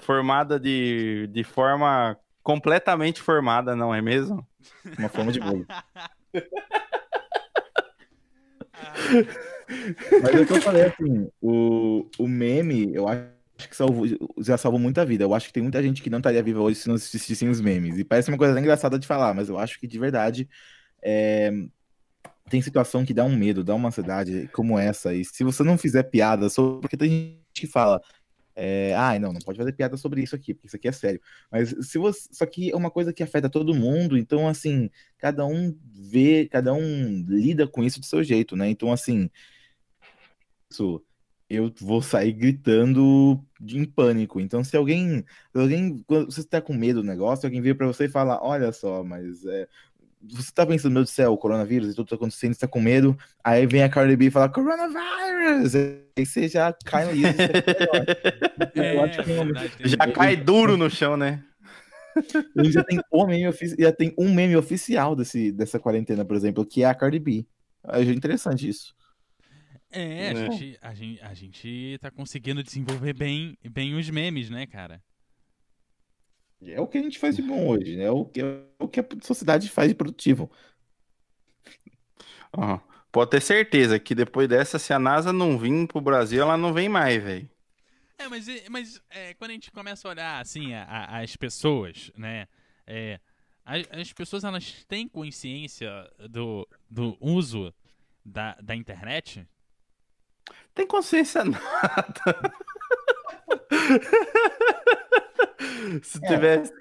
formada 0.01 0.59
de, 0.59 1.29
de 1.33 1.45
forma 1.45 2.17
completamente 2.45 3.21
formada, 3.21 3.75
não 3.75 3.93
é 3.93 4.01
mesmo? 4.01 4.47
Uma 4.99 5.09
forma 5.09 5.33
de 5.33 5.41
bolo. 5.41 5.67
Mas 10.23 10.35
eu 10.35 10.47
que 10.47 10.53
eu 10.53 10.61
falei 10.61 10.83
assim, 10.85 11.29
o, 11.41 12.07
o 12.19 12.29
meme, 12.29 12.95
eu 12.95 13.09
acho 13.09 13.25
que 13.69 13.75
salvou, 13.75 14.07
já 14.39 14.59
salvou 14.59 14.79
muita 14.79 15.07
vida. 15.07 15.25
Eu 15.25 15.35
acho 15.35 15.47
que 15.47 15.55
tem 15.55 15.63
muita 15.63 15.83
gente 15.83 16.03
que 16.03 16.11
não 16.11 16.19
estaria 16.19 16.43
viva 16.43 16.61
hoje 16.61 16.81
se 16.81 16.89
não 16.89 16.97
assistissem 16.97 17.49
os 17.49 17.63
memes. 17.63 17.99
E 17.99 18.05
parece 18.05 18.29
uma 18.29 18.37
coisa 18.37 18.61
engraçada 18.61 18.99
de 18.99 19.07
falar, 19.07 19.33
mas 19.33 19.49
eu 19.49 19.59
acho 19.59 19.81
que 19.81 19.87
de 19.87 19.99
verdade 19.99 20.47
é, 21.03 21.51
tem 22.51 22.61
situação 22.61 23.07
que 23.07 23.15
dá 23.15 23.25
um 23.25 23.35
medo, 23.35 23.65
dá 23.65 23.75
uma 23.75 23.89
ansiedade 23.89 24.51
como 24.53 24.79
essa. 24.79 25.15
E 25.15 25.25
se 25.25 25.43
você 25.43 25.63
não 25.63 25.79
fizer 25.79 26.03
piada 26.05 26.51
sobre. 26.51 26.83
Porque 26.83 26.97
tem 26.97 27.09
gente 27.09 27.39
que 27.55 27.67
fala, 27.67 28.03
é, 28.57 28.95
ah, 28.97 29.19
não, 29.19 29.33
não 29.33 29.41
pode 29.41 29.59
fazer 29.59 29.73
piada 29.73 29.97
sobre 29.97 30.23
isso 30.23 30.35
aqui, 30.35 30.55
porque 30.55 30.67
isso 30.69 30.77
aqui 30.77 30.89
é 30.89 30.93
sério. 30.93 31.21
Mas 31.51 31.75
se 31.81 31.99
você, 31.99 32.29
isso 32.31 32.45
aqui 32.45 32.71
é 32.71 32.77
uma 32.77 32.91
coisa 32.91 33.13
que 33.13 33.23
afeta 33.23 33.51
todo 33.51 33.75
mundo, 33.75 34.17
então 34.17 34.49
assim, 34.49 34.91
cada 35.19 35.45
um 35.47 35.77
vê, 35.93 36.49
cada 36.51 36.73
um 36.73 37.25
lida 37.29 37.67
com 37.67 37.83
isso 37.83 38.01
do 38.01 38.07
seu 38.07 38.23
jeito, 38.23 38.57
né? 38.57 38.69
Então 38.69 38.93
assim, 38.93 39.29
isso 40.71 41.03
eu 41.49 41.73
vou 41.81 42.01
sair 42.03 42.33
gritando 42.33 43.41
em 43.61 43.85
pânico. 43.85 44.41
Então 44.41 44.63
se 44.65 44.77
alguém, 44.77 45.25
alguém, 45.55 46.05
você 46.09 46.41
está 46.41 46.61
com 46.61 46.75
medo 46.75 47.03
do 47.03 47.07
negócio, 47.07 47.47
alguém 47.47 47.61
veio 47.61 47.77
para 47.77 47.87
você 47.87 48.07
e 48.07 48.09
fala, 48.09 48.41
olha 48.43 48.73
só, 48.73 49.05
mas 49.05 49.45
é, 49.45 49.69
você 50.31 50.51
tá 50.53 50.67
pensando, 50.67 50.93
meu 50.93 51.03
Deus 51.03 51.11
do 51.11 51.15
céu, 51.15 51.33
o 51.33 51.39
coronavírus 51.39 51.93
e 51.93 51.95
tudo 51.95 52.09
tá 52.09 52.17
acontecendo, 52.17 52.55
você 52.55 52.61
tá 52.61 52.69
com 52.69 52.81
medo, 52.81 53.17
aí 53.43 53.67
vem 53.67 53.83
a 53.83 53.89
Cardi 53.89 54.17
B 54.17 54.27
e 54.27 54.31
fala, 54.31 54.49
coronavirus! 54.49 55.75
Aí 55.75 56.27
você 56.27 56.49
já 56.49 56.73
cai 56.85 57.05
no 57.07 57.13
isso. 57.13 57.27
é, 58.75 58.97
é 58.97 59.89
já 59.89 60.13
cai 60.13 60.37
duro 60.37 60.77
no 60.77 60.89
chão, 60.89 61.17
né? 61.17 61.43
Já 62.71 62.85
tem 62.85 63.01
um 63.13 63.27
meme, 63.27 63.53
já 63.77 63.93
tem 63.93 64.15
um 64.17 64.33
meme 64.33 64.57
oficial 64.57 65.17
desse, 65.17 65.51
dessa 65.51 65.81
quarentena, 65.81 66.25
por 66.25 66.37
exemplo, 66.37 66.65
que 66.65 66.85
é 66.85 66.87
a 66.87 66.95
Cardi 66.95 67.19
B. 67.19 67.45
É 67.89 68.03
interessante 68.03 68.69
isso. 68.69 68.95
É, 69.91 70.29
a, 70.29 70.31
é. 70.31 70.51
Gente, 70.51 70.79
a, 70.81 70.95
gente, 70.95 71.23
a 71.23 71.35
gente 71.35 71.99
tá 72.01 72.11
conseguindo 72.11 72.63
desenvolver 72.63 73.13
bem, 73.13 73.57
bem 73.71 73.95
os 73.95 74.09
memes, 74.11 74.51
né, 74.51 74.67
cara? 74.67 75.03
É 76.63 76.81
o 76.81 76.87
que 76.87 76.99
a 76.99 77.03
gente 77.03 77.19
faz 77.19 77.37
de 77.37 77.43
bom 77.43 77.69
hoje, 77.69 77.97
né? 77.97 78.05
É 78.05 78.11
o 78.11 78.25
que, 78.25 78.41
é 78.41 78.63
o 78.79 78.89
que 78.89 79.01
a 79.01 79.07
sociedade 79.23 79.69
faz 79.69 79.89
de 79.89 79.95
produtivo. 79.95 80.51
Uhum. 82.57 82.81
Pode 83.13 83.31
ter 83.31 83.41
certeza 83.41 83.99
que 83.99 84.15
depois 84.15 84.49
dessa, 84.49 84.79
se 84.79 84.93
a 84.93 84.99
NASA 84.99 85.33
não 85.33 85.59
vir 85.59 85.87
pro 85.87 86.01
Brasil, 86.01 86.43
ela 86.43 86.57
não 86.57 86.73
vem 86.73 86.89
mais, 86.89 87.23
velho. 87.23 87.49
É, 88.19 88.29
mas, 88.29 88.47
mas 88.69 89.03
é, 89.11 89.35
quando 89.35 89.51
a 89.51 89.55
gente 89.55 89.71
começa 89.71 90.09
a 90.09 90.11
olhar, 90.11 90.41
assim, 90.41 90.73
a, 90.75 90.85
a, 90.85 91.21
as 91.21 91.37
pessoas, 91.37 92.11
né? 92.17 92.49
É, 92.87 93.21
as, 93.65 93.87
as, 93.91 94.13
pessoas, 94.13 94.45
elas 94.45 94.85
têm 94.89 95.09
consciência 95.09 95.91
do, 96.31 96.69
do 96.91 97.17
uso 97.21 97.73
da, 98.25 98.57
da 98.63 98.75
internet? 98.75 99.47
Tem 100.75 100.87
consciência 100.87 101.45
nada. 101.45 102.55
se, 106.03 106.19
é. 106.23 106.29
tivesse, 106.29 106.73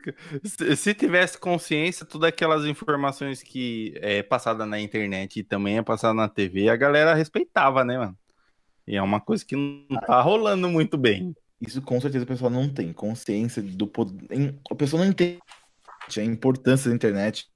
se, 0.43 0.75
se, 0.75 0.93
tivesse 0.93 1.37
consciência, 1.37 2.05
todas 2.05 2.29
aquelas 2.29 2.65
informações 2.65 3.41
que 3.43 3.93
é 3.97 4.23
passada 4.23 4.65
na 4.65 4.79
internet 4.79 5.39
e 5.39 5.43
também 5.43 5.77
é 5.77 5.81
passada 5.81 6.13
na 6.13 6.27
TV, 6.27 6.69
a 6.69 6.75
galera 6.75 7.13
respeitava, 7.13 7.83
né, 7.83 7.97
mano? 7.97 8.17
E 8.87 8.95
é 8.95 9.01
uma 9.01 9.21
coisa 9.21 9.45
que 9.45 9.55
não 9.55 9.99
tá 10.01 10.21
rolando 10.21 10.67
muito 10.69 10.97
bem. 10.97 11.35
Isso 11.61 11.81
com 11.81 11.99
certeza 12.01 12.25
o 12.25 12.27
pessoal 12.27 12.51
não 12.51 12.67
tem 12.67 12.91
consciência 12.91 13.61
do 13.61 13.87
poder. 13.87 14.55
O 14.69 14.75
pessoal 14.75 15.03
não 15.03 15.09
entende 15.09 15.39
a 16.17 16.23
importância 16.23 16.89
da 16.89 16.95
internet. 16.95 17.47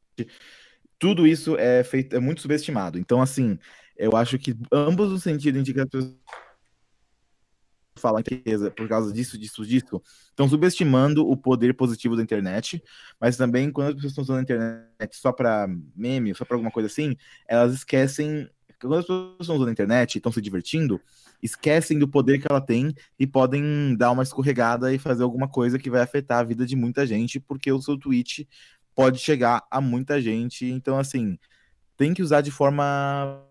Tudo 0.97 1.27
isso 1.27 1.57
é 1.57 1.83
feito, 1.83 2.15
é 2.15 2.19
muito 2.19 2.41
subestimado. 2.41 2.97
Então, 2.97 3.21
assim, 3.21 3.59
Eu 3.97 4.15
acho 4.15 4.37
que 4.37 4.55
ambos 4.71 5.11
os 5.11 5.23
sentidos 5.23 5.67
em 5.67 5.73
que 5.73 5.79
as 5.79 5.89
pessoas 5.89 6.15
falar 7.97 8.19
riqueza 8.19 8.71
por 8.71 8.87
causa 8.87 9.11
disso, 9.11 9.37
disso, 9.37 9.65
disso, 9.65 10.01
estão 10.29 10.47
subestimando 10.47 11.27
o 11.27 11.35
poder 11.35 11.73
positivo 11.73 12.15
da 12.15 12.23
internet, 12.23 12.81
mas 13.19 13.35
também 13.37 13.71
quando 13.71 13.89
as 13.89 13.95
pessoas 13.95 14.11
estão 14.11 14.23
usando 14.23 14.39
a 14.39 14.41
internet 14.41 15.15
só 15.15 15.31
para 15.31 15.67
meme, 15.95 16.33
só 16.33 16.45
para 16.45 16.55
alguma 16.55 16.71
coisa 16.71 16.87
assim, 16.87 17.15
elas 17.47 17.73
esquecem. 17.73 18.49
Quando 18.79 18.95
as 18.95 19.01
pessoas 19.05 19.37
estão 19.41 19.55
usando 19.55 19.69
a 19.69 19.71
internet 19.71 20.15
e 20.15 20.17
estão 20.19 20.31
se 20.31 20.41
divertindo, 20.41 21.01
esquecem 21.41 21.97
do 21.97 22.07
poder 22.07 22.39
que 22.39 22.47
ela 22.49 22.61
tem 22.61 22.93
e 23.19 23.25
podem 23.25 23.95
dar 23.95 24.11
uma 24.11 24.23
escorregada 24.23 24.93
e 24.93 24.99
fazer 24.99 25.23
alguma 25.23 25.47
coisa 25.47 25.79
que 25.79 25.89
vai 25.89 26.01
afetar 26.01 26.39
a 26.39 26.43
vida 26.43 26.65
de 26.65 26.75
muita 26.75 27.05
gente, 27.05 27.39
porque 27.39 27.71
o 27.71 27.81
seu 27.81 27.97
tweet 27.97 28.47
pode 28.97 29.19
chegar 29.19 29.63
a 29.69 29.79
muita 29.79 30.19
gente. 30.19 30.65
Então, 30.65 30.97
assim, 30.97 31.37
tem 31.95 32.13
que 32.13 32.23
usar 32.23 32.41
de 32.41 32.51
forma. 32.51 33.43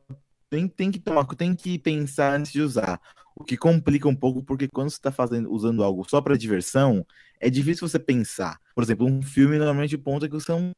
Tem, 0.51 0.69
tem 0.69 0.91
que 0.91 0.99
tomar, 0.99 1.25
tem 1.37 1.55
que 1.55 1.79
pensar 1.79 2.35
antes 2.35 2.53
de 2.53 2.61
usar. 2.61 3.01
O 3.39 3.45
que 3.45 3.57
complica 3.57 4.09
um 4.09 4.17
pouco, 4.17 4.43
porque 4.43 4.67
quando 4.67 4.89
você 4.91 4.97
está 4.97 5.13
fazendo, 5.13 5.53
usando 5.53 5.85
algo 5.85 6.09
só 6.09 6.21
para 6.23 6.39
diversão, 6.39 7.07
é 7.39 7.51
difícil 7.51 7.87
você 7.87 7.99
pensar. 7.99 8.59
Por 8.75 8.83
exemplo, 8.83 9.07
um 9.07 9.23
filme 9.23 9.59
normalmente 9.59 9.97
ponta 9.99 10.27
que 10.27 10.35
você 10.35 10.53
é 10.53 10.55
um 10.55 10.73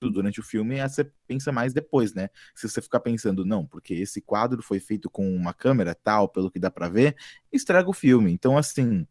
durante 0.00 0.40
o 0.40 0.42
filme, 0.42 0.80
você 0.80 1.04
pensa 1.26 1.52
mais 1.52 1.74
depois, 1.74 2.14
né? 2.14 2.28
Se 2.54 2.68
você 2.68 2.80
ficar 2.80 3.00
pensando, 3.00 3.44
não, 3.44 3.66
porque 3.66 3.94
esse 3.94 4.20
quadro 4.20 4.62
foi 4.62 4.80
feito 4.80 5.10
com 5.10 5.28
uma 5.34 5.52
câmera 5.52 5.94
tal, 5.94 6.28
pelo 6.28 6.50
que 6.50 6.58
dá 6.58 6.70
para 6.70 6.88
ver, 6.88 7.16
estraga 7.52 7.90
o 7.90 7.92
filme. 7.92 8.32
Então, 8.32 8.56
assim, 8.56 9.06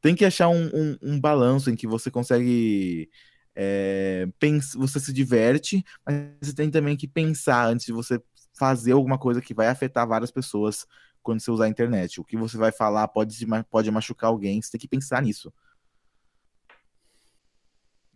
tem 0.00 0.14
que 0.14 0.24
achar 0.24 0.48
um, 0.48 0.66
um, 0.74 0.98
um 1.02 1.20
balanço 1.20 1.70
em 1.70 1.76
que 1.76 1.86
você 1.86 2.10
consegue. 2.10 3.10
É, 3.54 4.28
pensa, 4.38 4.78
você 4.78 5.00
se 5.00 5.12
diverte, 5.12 5.84
mas 6.06 6.30
você 6.42 6.54
tem 6.54 6.70
também 6.70 6.96
que 6.96 7.08
pensar 7.08 7.66
antes 7.68 7.86
de 7.86 7.92
você 7.92 8.20
fazer 8.54 8.92
alguma 8.92 9.18
coisa 9.18 9.40
que 9.40 9.54
vai 9.54 9.68
afetar 9.68 10.06
várias 10.06 10.30
pessoas 10.30 10.86
quando 11.22 11.40
você 11.40 11.50
usar 11.50 11.64
a 11.64 11.68
internet. 11.68 12.20
O 12.20 12.24
que 12.24 12.36
você 12.36 12.56
vai 12.56 12.72
falar 12.72 13.08
pode, 13.08 13.36
pode 13.68 13.90
machucar 13.90 14.30
alguém, 14.30 14.60
você 14.60 14.72
tem 14.72 14.80
que 14.80 14.88
pensar 14.88 15.22
nisso. 15.22 15.52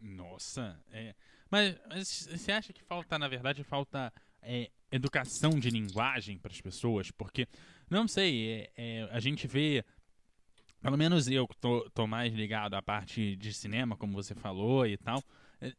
Nossa, 0.00 0.78
é. 0.90 1.14
Mas, 1.50 1.76
mas 1.88 2.28
você 2.32 2.52
acha 2.52 2.73
que 2.73 2.82
falta, 2.82 3.18
na 3.18 3.28
verdade, 3.28 3.62
falta 3.62 4.12
é, 4.42 4.70
educação 4.90 5.58
de 5.58 5.70
linguagem 5.70 6.38
para 6.38 6.52
as 6.52 6.61
pessoas? 6.61 7.11
Porque, 7.11 7.46
não 7.88 8.08
sei, 8.08 8.50
é, 8.50 8.70
é, 8.76 9.08
a 9.12 9.20
gente 9.20 9.46
vê, 9.46 9.84
pelo 10.82 10.96
menos 10.99 11.28
eu 11.28 11.46
que 11.46 11.56
tô, 11.56 11.88
tô, 11.90 12.06
mais 12.06 12.32
ligado 12.32 12.75
à 12.75 12.82
parte 12.82 13.37
de 13.37 13.52
cinema, 13.54 13.96
como 13.96 14.12
você 14.12 14.34
falou 14.34 14.87
e 14.87 14.96
tal, 14.96 15.23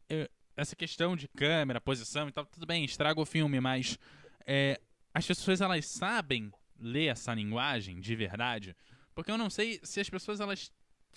é, 0.08 0.30
essa 0.56 0.74
questão 0.74 1.14
de 1.14 1.28
câmera, 1.28 1.80
posição 1.80 2.28
e 2.28 2.32
tal, 2.32 2.46
tudo 2.46 2.66
bem, 2.66 2.84
estraga 2.84 3.20
o 3.20 3.26
filme, 3.26 3.60
mas 3.60 3.98
é, 4.46 4.80
as 5.12 5.26
pessoas 5.26 5.60
elas 5.60 5.86
sabem 5.86 6.50
ler 6.78 7.06
essa 7.06 7.34
linguagem 7.34 8.00
de 8.00 8.14
verdade? 8.14 8.76
Porque 9.14 9.30
eu 9.30 9.38
não 9.38 9.50
sei 9.50 9.80
se 9.82 10.00
as 10.00 10.10
pessoas 10.10 10.40
elas 10.40 10.70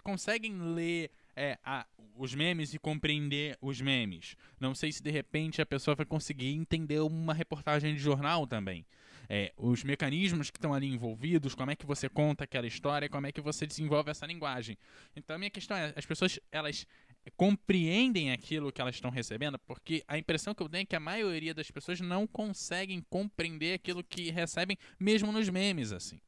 conseguem 0.03 0.57
ler 0.73 1.11
é, 1.35 1.57
a, 1.63 1.85
os 2.15 2.33
memes 2.33 2.73
e 2.73 2.79
compreender 2.79 3.57
os 3.61 3.79
memes. 3.79 4.35
Não 4.59 4.75
sei 4.75 4.91
se 4.91 5.01
de 5.01 5.11
repente 5.11 5.61
a 5.61 5.65
pessoa 5.65 5.95
vai 5.95 6.05
conseguir 6.05 6.47
entender 6.47 6.99
uma 6.99 7.33
reportagem 7.33 7.93
de 7.93 7.99
jornal 7.99 8.45
também. 8.45 8.85
É, 9.31 9.53
os 9.55 9.83
mecanismos 9.83 10.49
que 10.49 10.57
estão 10.57 10.73
ali 10.73 10.87
envolvidos, 10.87 11.53
como 11.53 11.69
é 11.69 11.75
que 11.75 11.85
você 11.85 12.09
conta 12.09 12.45
aquela 12.45 12.65
história, 12.65 13.07
como 13.07 13.27
é 13.27 13.31
que 13.31 13.39
você 13.41 13.67
desenvolve 13.67 14.09
essa 14.09 14.25
linguagem. 14.25 14.77
Então 15.15 15.35
a 15.35 15.39
minha 15.39 15.51
questão 15.51 15.77
é, 15.77 15.93
as 15.95 16.05
pessoas 16.05 16.39
elas 16.51 16.87
compreendem 17.35 18.31
aquilo 18.31 18.71
que 18.71 18.81
elas 18.81 18.95
estão 18.95 19.11
recebendo, 19.11 19.59
porque 19.59 20.03
a 20.07 20.17
impressão 20.17 20.53
que 20.53 20.63
eu 20.63 20.69
tenho 20.69 20.83
é 20.83 20.85
que 20.85 20.95
a 20.95 20.99
maioria 20.99 21.53
das 21.53 21.69
pessoas 21.69 21.99
não 21.99 22.25
conseguem 22.25 23.05
compreender 23.09 23.73
aquilo 23.73 24.03
que 24.03 24.29
recebem, 24.31 24.77
mesmo 24.99 25.31
nos 25.31 25.49
memes, 25.49 25.91
assim. 25.91 26.19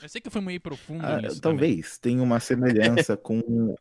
Eu 0.00 0.08
sei 0.08 0.20
que 0.20 0.30
fui 0.30 0.40
meio 0.40 0.60
profundo 0.60 1.04
ah. 1.04 1.20
Talvez 1.40 1.98
tenha 1.98 2.22
uma 2.22 2.38
semelhança 2.38 3.16
com. 3.18 3.74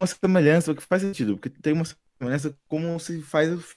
Uma 0.00 0.06
semelhança, 0.06 0.72
o 0.72 0.74
que 0.74 0.82
faz 0.82 1.02
sentido, 1.02 1.36
porque 1.36 1.48
tem 1.48 1.72
uma 1.72 1.84
semelhança 2.18 2.56
como 2.66 2.98
se 2.98 3.22
faz. 3.22 3.76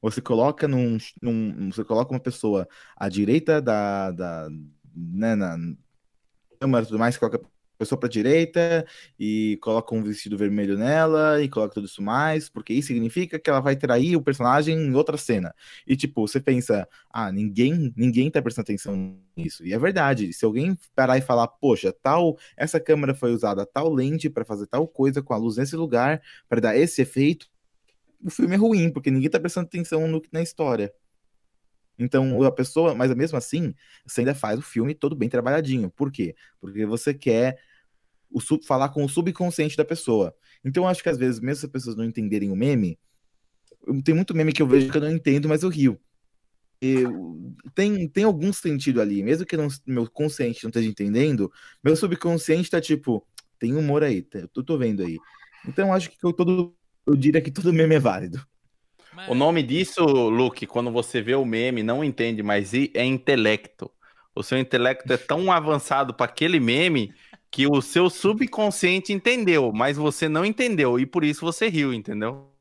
Você 0.00 0.20
coloca 0.20 0.68
num, 0.68 0.98
num. 1.20 1.70
Você 1.72 1.84
coloca 1.84 2.12
uma 2.12 2.20
pessoa 2.20 2.68
à 2.96 3.08
direita 3.08 3.60
da. 3.60 4.12
da 4.12 4.48
né, 4.94 5.34
na 5.34 5.56
câmera 6.60 6.84
e 6.84 6.86
tudo 6.86 6.98
mais, 6.98 7.16
coloca 7.16 7.40
pessoa 7.80 7.98
para 7.98 8.08
direita 8.08 8.86
e 9.18 9.58
coloca 9.62 9.94
um 9.94 10.02
vestido 10.02 10.36
vermelho 10.36 10.76
nela 10.76 11.42
e 11.42 11.48
coloca 11.48 11.74
tudo 11.74 11.86
isso 11.86 12.02
mais, 12.02 12.48
porque 12.48 12.74
isso 12.74 12.88
significa 12.88 13.38
que 13.38 13.48
ela 13.48 13.60
vai 13.60 13.74
trair 13.74 14.16
o 14.16 14.22
personagem 14.22 14.76
em 14.76 14.94
outra 14.94 15.16
cena. 15.16 15.54
E 15.86 15.96
tipo, 15.96 16.26
você 16.26 16.38
pensa, 16.38 16.86
ah, 17.10 17.32
ninguém, 17.32 17.92
ninguém 17.96 18.30
tá 18.30 18.42
prestando 18.42 18.66
atenção 18.66 19.18
nisso. 19.34 19.64
E 19.66 19.72
é 19.72 19.78
verdade. 19.78 20.32
Se 20.32 20.44
alguém 20.44 20.76
parar 20.94 21.16
e 21.16 21.22
falar, 21.22 21.48
poxa, 21.48 21.92
tal, 22.02 22.38
essa 22.56 22.78
câmera 22.78 23.14
foi 23.14 23.32
usada 23.32 23.64
tal 23.64 23.92
lente 23.92 24.28
para 24.28 24.44
fazer 24.44 24.66
tal 24.66 24.86
coisa 24.86 25.22
com 25.22 25.32
a 25.32 25.36
luz 25.38 25.56
nesse 25.56 25.74
lugar 25.74 26.20
para 26.48 26.60
dar 26.60 26.76
esse 26.76 27.00
efeito, 27.00 27.48
o 28.22 28.30
filme 28.30 28.54
é 28.54 28.58
ruim, 28.58 28.92
porque 28.92 29.10
ninguém 29.10 29.30
tá 29.30 29.40
prestando 29.40 29.66
atenção 29.66 30.06
no, 30.06 30.22
na 30.30 30.42
história. 30.42 30.92
Então, 32.00 32.42
a 32.42 32.50
pessoa, 32.50 32.94
mas 32.94 33.14
mesmo 33.14 33.36
assim, 33.36 33.74
você 34.06 34.22
ainda 34.22 34.34
faz 34.34 34.58
o 34.58 34.62
filme 34.62 34.94
todo 34.94 35.14
bem 35.14 35.28
trabalhadinho. 35.28 35.90
Por 35.90 36.10
quê? 36.10 36.34
Porque 36.58 36.86
você 36.86 37.12
quer 37.12 37.58
o 38.30 38.40
sub, 38.40 38.64
falar 38.64 38.90
com 38.90 39.04
o 39.04 39.08
subconsciente 39.08 39.76
da 39.76 39.84
pessoa. 39.84 40.34
Então, 40.64 40.86
acho 40.86 41.02
que 41.02 41.08
às 41.08 41.18
vezes, 41.18 41.40
mesmo 41.40 41.60
se 41.60 41.66
as 41.66 41.72
pessoas 41.72 41.96
não 41.96 42.04
entenderem 42.04 42.50
o 42.50 42.56
meme, 42.56 42.98
tem 44.04 44.14
muito 44.14 44.34
meme 44.34 44.52
que 44.52 44.62
eu 44.62 44.66
vejo 44.66 44.90
que 44.90 44.96
eu 44.96 45.02
não 45.02 45.10
entendo, 45.10 45.48
mas 45.48 45.62
eu 45.62 45.68
rio. 45.68 45.98
Eu, 46.80 47.54
tem, 47.74 48.08
tem 48.08 48.24
algum 48.24 48.52
sentido 48.52 49.00
ali, 49.00 49.22
mesmo 49.22 49.44
que 49.44 49.56
não, 49.56 49.68
meu 49.86 50.08
consciente 50.10 50.64
não 50.64 50.70
esteja 50.70 50.88
entendendo, 50.88 51.52
meu 51.84 51.94
subconsciente 51.94 52.70
tá 52.70 52.80
tipo, 52.80 53.26
tem 53.58 53.76
humor 53.76 54.02
aí, 54.02 54.26
eu 54.32 54.64
tô 54.64 54.78
vendo 54.78 55.02
aí. 55.02 55.18
Então 55.68 55.92
acho 55.92 56.10
que 56.10 56.16
eu, 56.24 56.32
todo, 56.32 56.74
eu 57.06 57.14
diria 57.14 57.42
que 57.42 57.50
todo 57.50 57.72
meme 57.72 57.96
é 57.96 57.98
válido. 57.98 58.42
O 59.28 59.34
nome 59.34 59.62
disso, 59.62 60.02
Luke, 60.02 60.66
quando 60.66 60.90
você 60.90 61.20
vê 61.20 61.34
o 61.34 61.44
meme, 61.44 61.82
não 61.82 62.02
entende, 62.02 62.42
mas 62.42 62.72
é 62.72 63.04
intelecto. 63.04 63.90
O 64.34 64.42
seu 64.42 64.56
intelecto 64.56 65.12
é 65.12 65.16
tão 65.16 65.52
avançado 65.52 66.14
para 66.14 66.26
aquele 66.26 66.60
meme 66.60 67.12
que 67.50 67.66
o 67.66 67.82
seu 67.82 68.08
subconsciente 68.08 69.12
entendeu, 69.12 69.72
mas 69.72 69.96
você 69.96 70.28
não 70.28 70.44
entendeu 70.44 70.98
e 71.00 71.04
por 71.04 71.24
isso 71.24 71.40
você 71.40 71.68
riu, 71.68 71.92
entendeu? 71.92 72.52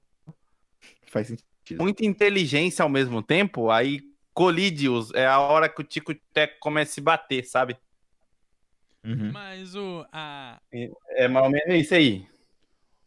Faz 1.05 1.27
sentido. 1.27 1.81
Muita 1.81 2.03
inteligência 2.03 2.81
ao 2.81 2.89
mesmo 2.89 3.22
tempo, 3.22 3.69
aí 3.69 4.01
colide 4.34 4.89
os, 4.89 5.13
é 5.13 5.27
a 5.27 5.39
hora 5.39 5.69
que 5.69 5.81
o 5.81 5.84
tico 5.84 6.15
teco 6.34 6.58
começa 6.60 6.91
a 6.91 6.93
se 6.96 7.01
bater, 7.01 7.46
sabe? 7.46 7.77
Uhum. 9.03 9.31
Mas 9.31 9.75
o 9.75 10.05
a 10.12 10.60
é, 10.72 10.89
é 11.10 11.27
mais 11.27 11.46
ou 11.46 11.51
menos 11.51 11.75
isso 11.75 11.93
aí. 11.93 12.27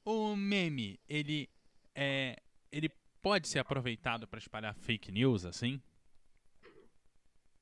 O 0.04 0.36
meme, 0.36 1.00
ele 1.08 1.48
é 1.94 2.36
ele 2.70 2.90
pode 3.20 3.48
ser 3.48 3.58
aproveitado 3.58 4.26
para 4.26 4.38
espalhar 4.38 4.74
fake 4.74 5.10
news 5.10 5.44
assim? 5.44 5.80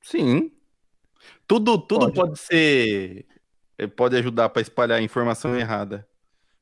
Sim. 0.01 0.53
Tudo 1.47 1.79
tudo 1.79 2.13
pode, 2.13 2.15
pode 2.15 2.39
ser 2.39 3.27
pode 3.87 4.17
ajudar 4.17 4.49
para 4.49 4.63
espalhar 4.63 5.03
informação 5.03 5.57
errada. 5.57 6.07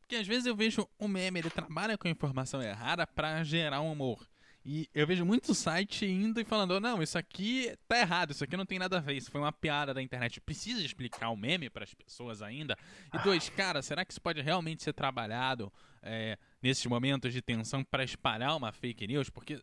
Porque 0.01 0.17
às 0.17 0.27
vezes 0.27 0.47
eu 0.47 0.57
vejo 0.57 0.89
um 0.99 1.07
meme, 1.07 1.41
ele 1.41 1.51
trabalha 1.51 1.99
com 1.99 2.09
informação 2.09 2.63
errada 2.63 3.07
para 3.07 3.43
gerar 3.45 3.81
um 3.81 3.93
humor. 3.93 4.27
E 4.65 4.89
eu 4.95 5.07
vejo 5.07 5.25
muito 5.25 5.55
site 5.55 6.05
indo 6.05 6.41
e 6.41 6.45
falando: 6.45 6.79
não, 6.81 7.03
isso 7.03 7.17
aqui 7.17 7.75
tá 7.87 7.99
errado, 7.99 8.33
isso 8.33 8.45
aqui 8.45 8.57
não 8.57 8.67
tem 8.67 8.79
nada 8.79 8.99
a 8.99 9.01
ver, 9.01 9.15
isso 9.15 9.31
foi 9.31 9.41
uma 9.41 9.53
piada 9.53 9.95
da 9.95 10.03
internet. 10.03 10.41
Precisa 10.41 10.85
explicar 10.85 11.31
o 11.31 11.37
meme 11.37 11.71
para 11.71 11.85
as 11.85 11.95
pessoas 11.95 12.43
ainda? 12.43 12.77
E 13.15 13.19
dois, 13.19 13.49
cara, 13.57 13.81
será 13.83 14.05
que 14.05 14.13
isso 14.13 14.21
pode 14.21 14.41
realmente 14.41 14.83
ser 14.83 14.93
trabalhado 14.93 15.73
é, 16.03 16.37
nesses 16.63 16.85
momentos 16.87 17.33
de 17.33 17.41
tensão 17.41 17.85
para 17.85 18.05
espalhar 18.05 18.57
uma 18.57 18.73
fake 18.73 19.07
news? 19.07 19.31
Porque 19.31 19.59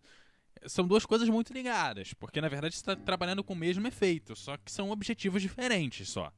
são 0.66 0.88
duas 0.88 1.06
coisas 1.06 1.30
muito 1.30 1.54
ligadas. 1.54 2.14
Porque 2.14 2.42
na 2.42 2.48
verdade 2.48 2.76
você 2.76 2.82
está 2.82 2.96
trabalhando 2.96 3.44
com 3.44 3.54
o 3.54 3.58
mesmo 3.58 3.88
efeito, 3.88 4.36
só 4.36 4.58
que 4.58 4.72
são 4.72 4.90
objetivos 4.92 5.42
diferentes 5.42 6.10
só. 6.10 6.32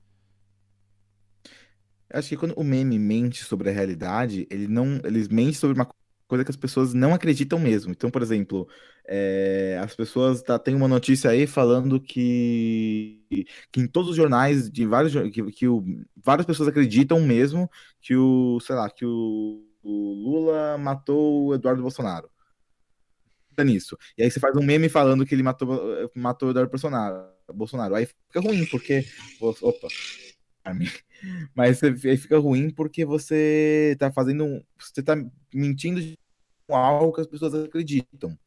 Acho 2.12 2.30
que 2.30 2.38
quando 2.38 2.54
o 2.54 2.64
meme 2.64 2.98
mente 2.98 3.44
sobre 3.44 3.70
a 3.70 3.74
realidade, 3.74 4.48
ele 4.50 4.68
não, 4.68 5.00
eles 5.04 5.28
mentem 5.28 5.54
sobre 5.54 5.76
uma 5.76 5.90
coisa 6.28 6.44
que 6.44 6.52
as 6.52 6.58
pessoas 6.58 6.94
não 6.94 7.14
acreditam 7.14 7.60
mesmo. 7.60 7.92
Então, 7.92 8.10
por 8.10 8.22
exemplo, 8.22 8.68
é, 9.06 9.80
as 9.82 9.96
pessoas 9.96 10.42
tá, 10.42 10.60
tem 10.60 10.76
uma 10.76 10.88
notícia 10.88 11.30
aí 11.30 11.48
falando 11.48 12.00
que, 12.00 13.46
que 13.72 13.82
em 13.82 13.88
todos 13.88 14.12
os 14.12 14.16
jornais 14.16 14.70
de 14.70 14.86
vários 14.86 15.14
que, 15.32 15.52
que 15.52 15.68
o, 15.68 15.84
várias 16.16 16.46
pessoas 16.46 16.70
acreditam 16.70 17.20
mesmo 17.22 17.70
que 18.02 18.16
o, 18.16 18.60
sei 18.60 18.76
lá, 18.76 18.90
que 18.90 19.06
o, 19.06 19.64
o 19.82 20.14
Lula 20.14 20.78
matou 20.78 21.48
o 21.48 21.56
Eduardo 21.56 21.82
Bolsonaro. 21.82 22.30
Nisso. 23.66 23.98
E 24.16 24.22
aí 24.22 24.30
você 24.30 24.40
faz 24.40 24.56
um 24.56 24.62
meme 24.62 24.88
falando 24.88 25.26
que 25.26 25.34
ele 25.34 25.42
matou, 25.42 25.68
matou 26.14 26.50
o 26.50 26.52
Eduardo 26.52 26.70
Bolsonaro. 26.70 27.26
Bolsonaro. 27.52 27.96
Aí 27.96 28.06
fica 28.06 28.40
ruim, 28.40 28.66
porque. 28.68 29.04
Opa. 29.42 29.88
Mas 31.56 31.82
aí 31.84 32.18
fica 32.18 32.38
ruim 32.38 32.70
porque 32.70 33.06
você 33.06 33.96
tá 34.00 34.12
fazendo. 34.12 34.64
Você 34.78 35.02
tá 35.02 35.16
mentindo 35.54 36.02
com 36.68 36.76
algo 36.76 37.14
que 37.14 37.22
as 37.22 37.28
pessoas 37.28 37.54
acreditam. 37.56 38.38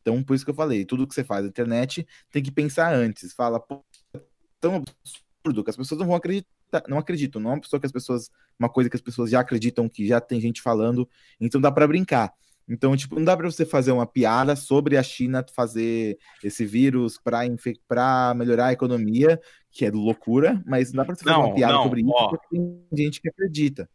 Então, 0.00 0.22
por 0.22 0.34
isso 0.34 0.44
que 0.44 0.50
eu 0.50 0.54
falei, 0.54 0.84
tudo 0.84 1.06
que 1.06 1.14
você 1.14 1.22
faz 1.22 1.42
na 1.42 1.50
internet 1.50 2.06
tem 2.30 2.42
que 2.42 2.50
pensar 2.50 2.94
antes. 2.94 3.32
Fala, 3.34 3.60
pô, 3.60 3.84
é 4.14 4.20
tão 4.60 4.76
absurdo 4.76 5.62
que 5.62 5.70
as 5.70 5.76
pessoas 5.76 6.00
não 6.00 6.06
vão 6.06 6.16
acreditar, 6.16 6.48
não 6.88 6.98
acreditam, 6.98 7.40
não 7.40 7.50
é 7.50 7.54
uma 7.54 7.60
pessoa 7.60 7.78
que 7.78 7.86
as 7.86 7.92
pessoas, 7.92 8.30
uma 8.58 8.68
coisa 8.68 8.88
que 8.88 8.96
as 8.96 9.02
pessoas 9.02 9.30
já 9.30 9.40
acreditam, 9.40 9.88
que 9.88 10.06
já 10.06 10.20
tem 10.20 10.40
gente 10.40 10.62
falando, 10.62 11.08
então 11.38 11.60
dá 11.60 11.70
para 11.70 11.86
brincar. 11.86 12.32
Então, 12.68 12.94
tipo, 12.96 13.16
não 13.16 13.24
dá 13.24 13.36
para 13.36 13.50
você 13.50 13.64
fazer 13.64 13.92
uma 13.92 14.06
piada 14.06 14.54
sobre 14.54 14.96
a 14.96 15.02
China 15.02 15.44
fazer 15.54 16.18
esse 16.44 16.66
vírus 16.66 17.18
para 17.18 18.34
melhorar 18.34 18.66
a 18.66 18.72
economia, 18.72 19.40
que 19.70 19.86
é 19.86 19.90
loucura, 19.90 20.62
mas 20.66 20.92
não 20.92 20.98
dá 20.98 21.06
para 21.06 21.14
você 21.14 21.24
fazer 21.24 21.36
não, 21.36 21.46
uma 21.46 21.54
piada 21.54 21.72
não, 21.72 21.82
sobre 21.84 22.04
ó, 22.04 22.06
isso 22.06 22.28
porque 22.28 22.46
tem 22.50 22.86
gente 22.92 23.20
que 23.20 23.28
acredita. 23.28 23.88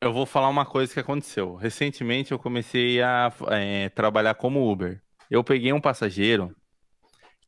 Eu 0.00 0.12
vou 0.12 0.24
falar 0.24 0.48
uma 0.48 0.64
coisa 0.64 0.92
que 0.92 1.00
aconteceu. 1.00 1.56
Recentemente 1.56 2.32
eu 2.32 2.38
comecei 2.38 3.02
a 3.02 3.32
é, 3.48 3.88
trabalhar 3.90 4.34
como 4.34 4.70
Uber. 4.70 5.02
Eu 5.28 5.42
peguei 5.42 5.72
um 5.72 5.80
passageiro 5.80 6.54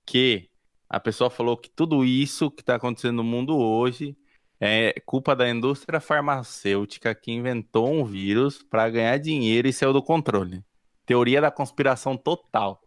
que 0.04 0.50
a 0.88 1.00
pessoa 1.00 1.30
falou 1.30 1.56
que 1.56 1.70
tudo 1.70 2.04
isso 2.04 2.50
que 2.50 2.60
está 2.60 2.74
acontecendo 2.74 3.16
no 3.16 3.24
mundo 3.24 3.56
hoje 3.56 4.16
é 4.60 4.94
culpa 5.06 5.34
da 5.34 5.48
indústria 5.48 5.98
farmacêutica 6.00 7.14
que 7.14 7.32
inventou 7.32 7.90
um 7.92 8.04
vírus 8.04 8.62
para 8.62 8.88
ganhar 8.90 9.18
dinheiro 9.18 9.66
e 9.66 9.72
saiu 9.72 9.92
do 9.92 10.02
controle. 10.02 10.62
Teoria 11.04 11.40
da 11.40 11.50
conspiração 11.50 12.16
total. 12.16 12.80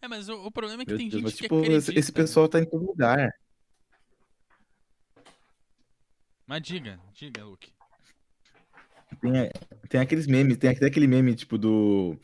É, 0.00 0.08
mas 0.08 0.28
o, 0.28 0.46
o 0.46 0.50
problema 0.50 0.82
é 0.82 0.86
que 0.86 0.96
tem 0.96 1.08
Deus, 1.08 1.12
gente 1.12 1.22
mas, 1.24 1.34
que 1.34 1.42
tipo, 1.42 1.58
acredita. 1.60 1.98
Esse 1.98 2.12
pessoal 2.12 2.48
tá 2.48 2.60
em 2.60 2.64
todo 2.64 2.86
lugar. 2.86 3.30
Mas 6.46 6.62
diga, 6.62 6.98
diga, 7.12 7.44
Luke. 7.44 7.72
Tem, 9.20 9.50
tem 9.88 10.00
aqueles 10.00 10.26
memes, 10.26 10.56
tem 10.56 10.70
até 10.70 10.86
aquele 10.86 11.06
meme, 11.06 11.34
tipo, 11.34 11.58
do 11.58 12.18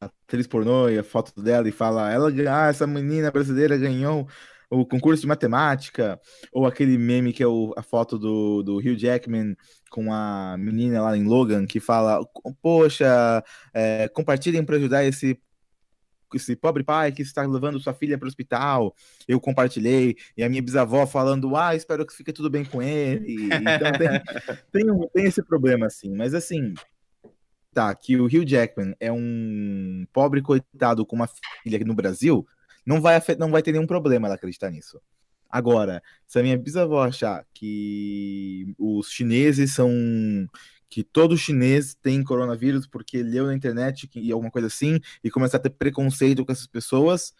atriz 0.00 0.46
pornô 0.46 0.88
e 0.88 0.98
a 0.98 1.04
foto 1.04 1.40
dela 1.42 1.68
e 1.68 1.72
fala, 1.72 2.10
ela 2.10 2.30
ah, 2.48 2.68
essa 2.68 2.86
menina 2.86 3.30
brasileira 3.30 3.76
ganhou 3.76 4.28
o 4.70 4.86
concurso 4.86 5.22
de 5.22 5.26
matemática, 5.26 6.18
ou 6.52 6.66
aquele 6.66 6.96
meme 6.96 7.32
que 7.32 7.42
é 7.42 7.46
o, 7.46 7.74
a 7.76 7.82
foto 7.82 8.16
do, 8.18 8.62
do 8.62 8.76
Hugh 8.78 8.96
Jackman 8.96 9.56
com 9.90 10.12
a 10.12 10.56
menina 10.56 11.02
lá 11.02 11.16
em 11.16 11.24
Logan 11.24 11.66
que 11.66 11.80
fala, 11.80 12.24
poxa, 12.62 13.42
é, 13.74 14.08
compartilhem 14.08 14.64
para 14.64 14.76
ajudar 14.76 15.04
esse 15.04 15.38
esse 16.32 16.54
pobre 16.54 16.84
pai 16.84 17.10
que 17.10 17.22
está 17.22 17.42
levando 17.42 17.80
sua 17.80 17.92
filha 17.92 18.16
para 18.16 18.26
o 18.26 18.28
hospital, 18.28 18.94
eu 19.26 19.40
compartilhei, 19.40 20.16
e 20.36 20.44
a 20.44 20.48
minha 20.48 20.62
bisavó 20.62 21.04
falando, 21.04 21.56
ah, 21.56 21.74
espero 21.74 22.06
que 22.06 22.14
fique 22.14 22.32
tudo 22.32 22.48
bem 22.48 22.64
com 22.64 22.80
ele. 22.80 23.46
Então 23.46 23.92
tem, 23.98 24.08
tem, 24.86 25.08
tem 25.12 25.24
esse 25.24 25.42
problema, 25.42 25.86
assim, 25.86 26.14
mas 26.14 26.32
assim, 26.32 26.74
tá, 27.72 27.94
que 27.94 28.16
o 28.16 28.26
Hugh 28.26 28.46
Jackman 28.46 28.94
é 29.00 29.10
um 29.10 30.06
pobre 30.12 30.40
coitado 30.42 31.04
com 31.04 31.16
uma 31.16 31.28
filha 31.62 31.78
no 31.80 31.94
Brasil, 31.94 32.46
não 32.86 33.00
vai, 33.00 33.20
não 33.38 33.50
vai 33.50 33.62
ter 33.62 33.72
nenhum 33.72 33.86
problema 33.86 34.26
ela 34.26 34.34
acreditar 34.34 34.70
nisso. 34.70 35.00
Agora, 35.48 36.02
se 36.26 36.38
a 36.38 36.42
minha 36.42 36.56
bisavó 36.56 37.02
achar 37.02 37.44
que 37.52 38.74
os 38.78 39.10
chineses 39.10 39.74
são. 39.74 39.90
que 40.88 41.02
todo 41.04 41.36
chinês 41.36 41.94
tem 41.94 42.22
coronavírus 42.22 42.86
porque 42.86 43.22
leu 43.22 43.46
na 43.46 43.54
internet 43.54 44.08
que, 44.08 44.20
e 44.20 44.32
alguma 44.32 44.50
coisa 44.50 44.68
assim, 44.68 45.00
e 45.22 45.30
começar 45.30 45.56
a 45.58 45.60
ter 45.60 45.70
preconceito 45.70 46.44
com 46.44 46.52
essas 46.52 46.66
pessoas, 46.66 47.32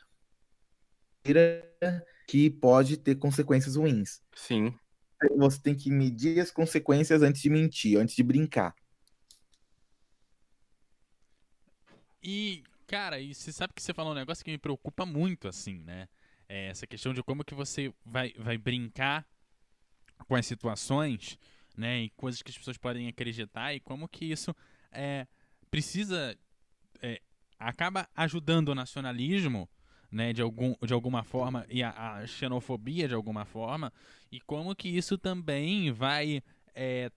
que 2.26 2.50
pode 2.50 2.96
ter 2.96 3.16
consequências 3.16 3.76
ruins. 3.76 4.20
Sim. 4.34 4.74
Você 5.36 5.60
tem 5.60 5.74
que 5.74 5.90
medir 5.90 6.40
as 6.40 6.50
consequências 6.50 7.22
antes 7.22 7.42
de 7.42 7.50
mentir, 7.50 7.98
antes 7.98 8.14
de 8.14 8.22
brincar. 8.22 8.74
E, 12.22 12.62
cara, 12.90 13.20
e 13.20 13.32
você 13.32 13.52
sabe 13.52 13.72
que 13.72 13.80
você 13.80 13.94
falou 13.94 14.10
um 14.10 14.16
negócio 14.16 14.44
que 14.44 14.50
me 14.50 14.58
preocupa 14.58 15.06
muito, 15.06 15.46
assim, 15.46 15.78
né? 15.78 16.08
É 16.48 16.66
essa 16.66 16.88
questão 16.88 17.14
de 17.14 17.22
como 17.22 17.44
que 17.44 17.54
você 17.54 17.94
vai, 18.04 18.34
vai 18.36 18.58
brincar 18.58 19.24
com 20.26 20.34
as 20.34 20.44
situações, 20.44 21.38
né? 21.76 22.00
E 22.00 22.10
coisas 22.10 22.42
que 22.42 22.50
as 22.50 22.58
pessoas 22.58 22.76
podem 22.76 23.06
acreditar 23.06 23.72
e 23.72 23.78
como 23.78 24.08
que 24.08 24.24
isso 24.24 24.52
é, 24.90 25.28
precisa... 25.70 26.36
É, 27.00 27.22
acaba 27.60 28.08
ajudando 28.16 28.70
o 28.70 28.74
nacionalismo, 28.74 29.68
né, 30.10 30.32
de, 30.32 30.42
algum, 30.42 30.74
de 30.84 30.92
alguma 30.92 31.22
forma, 31.22 31.64
e 31.68 31.84
a, 31.84 32.14
a 32.14 32.26
xenofobia 32.26 33.06
de 33.06 33.14
alguma 33.14 33.44
forma, 33.44 33.92
e 34.32 34.40
como 34.40 34.74
que 34.74 34.88
isso 34.88 35.16
também 35.16 35.92
vai, 35.92 36.42
é, 36.74 37.12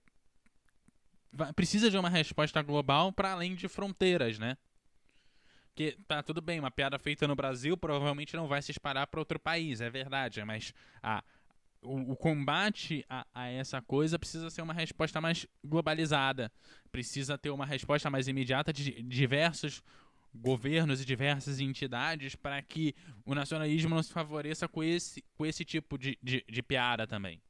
vai 1.32 1.52
precisa 1.52 1.90
de 1.90 1.98
uma 1.98 2.08
resposta 2.08 2.62
global 2.62 3.12
para 3.12 3.32
além 3.32 3.56
de 3.56 3.66
fronteiras, 3.66 4.38
né? 4.38 4.56
Porque 5.74 5.98
tá 6.06 6.22
tudo 6.22 6.40
bem, 6.40 6.60
uma 6.60 6.70
piada 6.70 6.96
feita 7.00 7.26
no 7.26 7.34
Brasil 7.34 7.76
provavelmente 7.76 8.36
não 8.36 8.46
vai 8.46 8.62
se 8.62 8.70
espalhar 8.70 9.08
para 9.08 9.18
outro 9.18 9.40
país, 9.40 9.80
é 9.80 9.90
verdade, 9.90 10.44
mas 10.44 10.72
a, 11.02 11.22
o, 11.82 12.12
o 12.12 12.16
combate 12.16 13.04
a, 13.08 13.26
a, 13.34 13.48
essa 13.48 13.82
coisa 13.82 14.16
precisa 14.16 14.48
ser 14.50 14.62
uma 14.62 14.72
resposta 14.72 15.20
mais 15.20 15.48
globalizada, 15.64 16.50
precisa 16.92 17.36
ter 17.36 17.50
uma 17.50 17.66
resposta 17.66 18.08
mais 18.08 18.28
imediata 18.28 18.72
de 18.72 19.02
diversos 19.02 19.82
governos 20.32 21.00
e 21.00 21.04
diversas 21.04 21.58
entidades 21.58 22.36
para 22.36 22.62
que 22.62 22.94
o 23.26 23.34
nacionalismo 23.34 23.96
não 23.96 24.02
se 24.02 24.12
favoreça 24.12 24.68
com 24.68 24.82
esse, 24.82 25.24
com 25.34 25.44
esse 25.44 25.64
tipo 25.64 25.98
de, 25.98 26.16
de, 26.22 26.44
de 26.48 26.62
piada 26.62 27.04
também. 27.04 27.42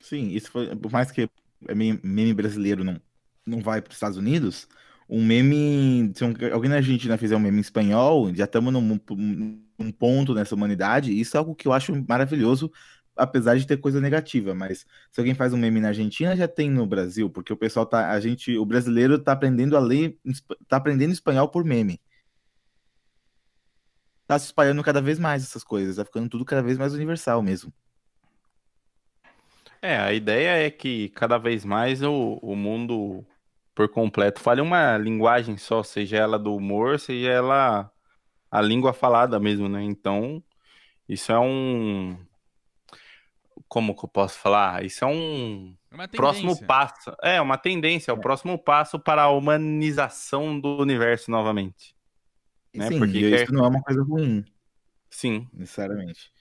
Sim, 0.00 0.30
isso 0.30 0.50
foi, 0.50 0.74
por 0.74 0.90
mais 0.90 1.12
que 1.12 1.30
meme 1.60 2.34
brasileiro 2.34 2.82
não, 2.82 3.00
não 3.46 3.60
vai 3.60 3.80
para 3.80 3.90
os 3.90 3.96
Estados 3.96 4.18
Unidos, 4.18 4.68
um 5.08 5.24
meme. 5.24 6.12
Se 6.14 6.24
alguém 6.24 6.70
na 6.70 6.76
Argentina 6.76 7.18
fizer 7.18 7.36
um 7.36 7.40
meme 7.40 7.58
em 7.58 7.60
espanhol, 7.60 8.34
já 8.34 8.44
estamos 8.44 8.72
num, 8.72 9.00
num, 9.78 9.92
ponto 9.92 10.34
nessa 10.34 10.54
humanidade. 10.54 11.18
Isso 11.18 11.36
é 11.36 11.38
algo 11.38 11.54
que 11.54 11.68
eu 11.68 11.72
acho 11.72 11.94
maravilhoso, 12.08 12.72
apesar 13.16 13.56
de 13.56 13.66
ter 13.66 13.76
coisa 13.78 14.00
negativa. 14.00 14.54
Mas 14.54 14.86
se 15.10 15.20
alguém 15.20 15.34
faz 15.34 15.52
um 15.52 15.58
meme 15.58 15.80
na 15.80 15.88
Argentina, 15.88 16.36
já 16.36 16.48
tem 16.48 16.70
no 16.70 16.86
Brasil, 16.86 17.30
porque 17.30 17.52
o 17.52 17.56
pessoal 17.56 17.86
tá. 17.86 18.10
A 18.10 18.20
gente, 18.20 18.56
o 18.56 18.64
brasileiro 18.64 19.18
tá 19.18 19.32
aprendendo 19.32 19.76
a 19.76 19.80
ler, 19.80 20.18
tá 20.68 20.76
aprendendo 20.76 21.12
espanhol 21.12 21.48
por 21.48 21.64
meme. 21.64 22.00
Tá 24.26 24.38
se 24.38 24.46
espalhando 24.46 24.82
cada 24.82 25.02
vez 25.02 25.18
mais 25.18 25.42
essas 25.42 25.62
coisas, 25.62 25.96
tá 25.96 26.04
ficando 26.04 26.28
tudo 26.30 26.44
cada 26.44 26.62
vez 26.62 26.78
mais 26.78 26.94
universal 26.94 27.42
mesmo. 27.42 27.72
É, 29.82 29.98
a 29.98 30.14
ideia 30.14 30.66
é 30.66 30.70
que 30.70 31.10
cada 31.10 31.36
vez 31.36 31.62
mais 31.62 32.02
o, 32.02 32.38
o 32.40 32.56
mundo 32.56 33.22
por 33.74 33.88
completo. 33.88 34.40
Fale 34.40 34.60
uma 34.60 34.96
linguagem 34.96 35.56
só, 35.56 35.82
seja 35.82 36.16
ela 36.16 36.38
do 36.38 36.54
humor, 36.54 36.98
seja 36.98 37.30
ela 37.30 37.90
a 38.50 38.60
língua 38.60 38.92
falada 38.92 39.40
mesmo, 39.40 39.68
né? 39.68 39.82
Então, 39.82 40.42
isso 41.08 41.32
é 41.32 41.38
um. 41.38 42.16
Como 43.68 43.96
que 43.96 44.04
eu 44.04 44.08
posso 44.08 44.38
falar? 44.38 44.84
Isso 44.84 45.04
é 45.04 45.08
um 45.08 45.74
é 45.90 46.06
próximo 46.06 46.64
passo. 46.66 47.14
É, 47.22 47.40
uma 47.40 47.58
tendência, 47.58 48.10
é 48.10 48.14
o 48.14 48.20
próximo 48.20 48.58
passo 48.58 48.98
para 48.98 49.22
a 49.22 49.30
humanização 49.30 50.58
do 50.58 50.76
universo 50.80 51.30
novamente. 51.30 51.94
Né? 52.72 52.88
Sim, 52.88 52.98
Porque 52.98 53.18
isso 53.18 53.52
não 53.52 53.64
é 53.64 53.68
uma 53.68 53.82
coisa 53.82 54.02
ruim. 54.02 54.44
Sim. 55.10 55.48
Necessariamente. 55.52 56.33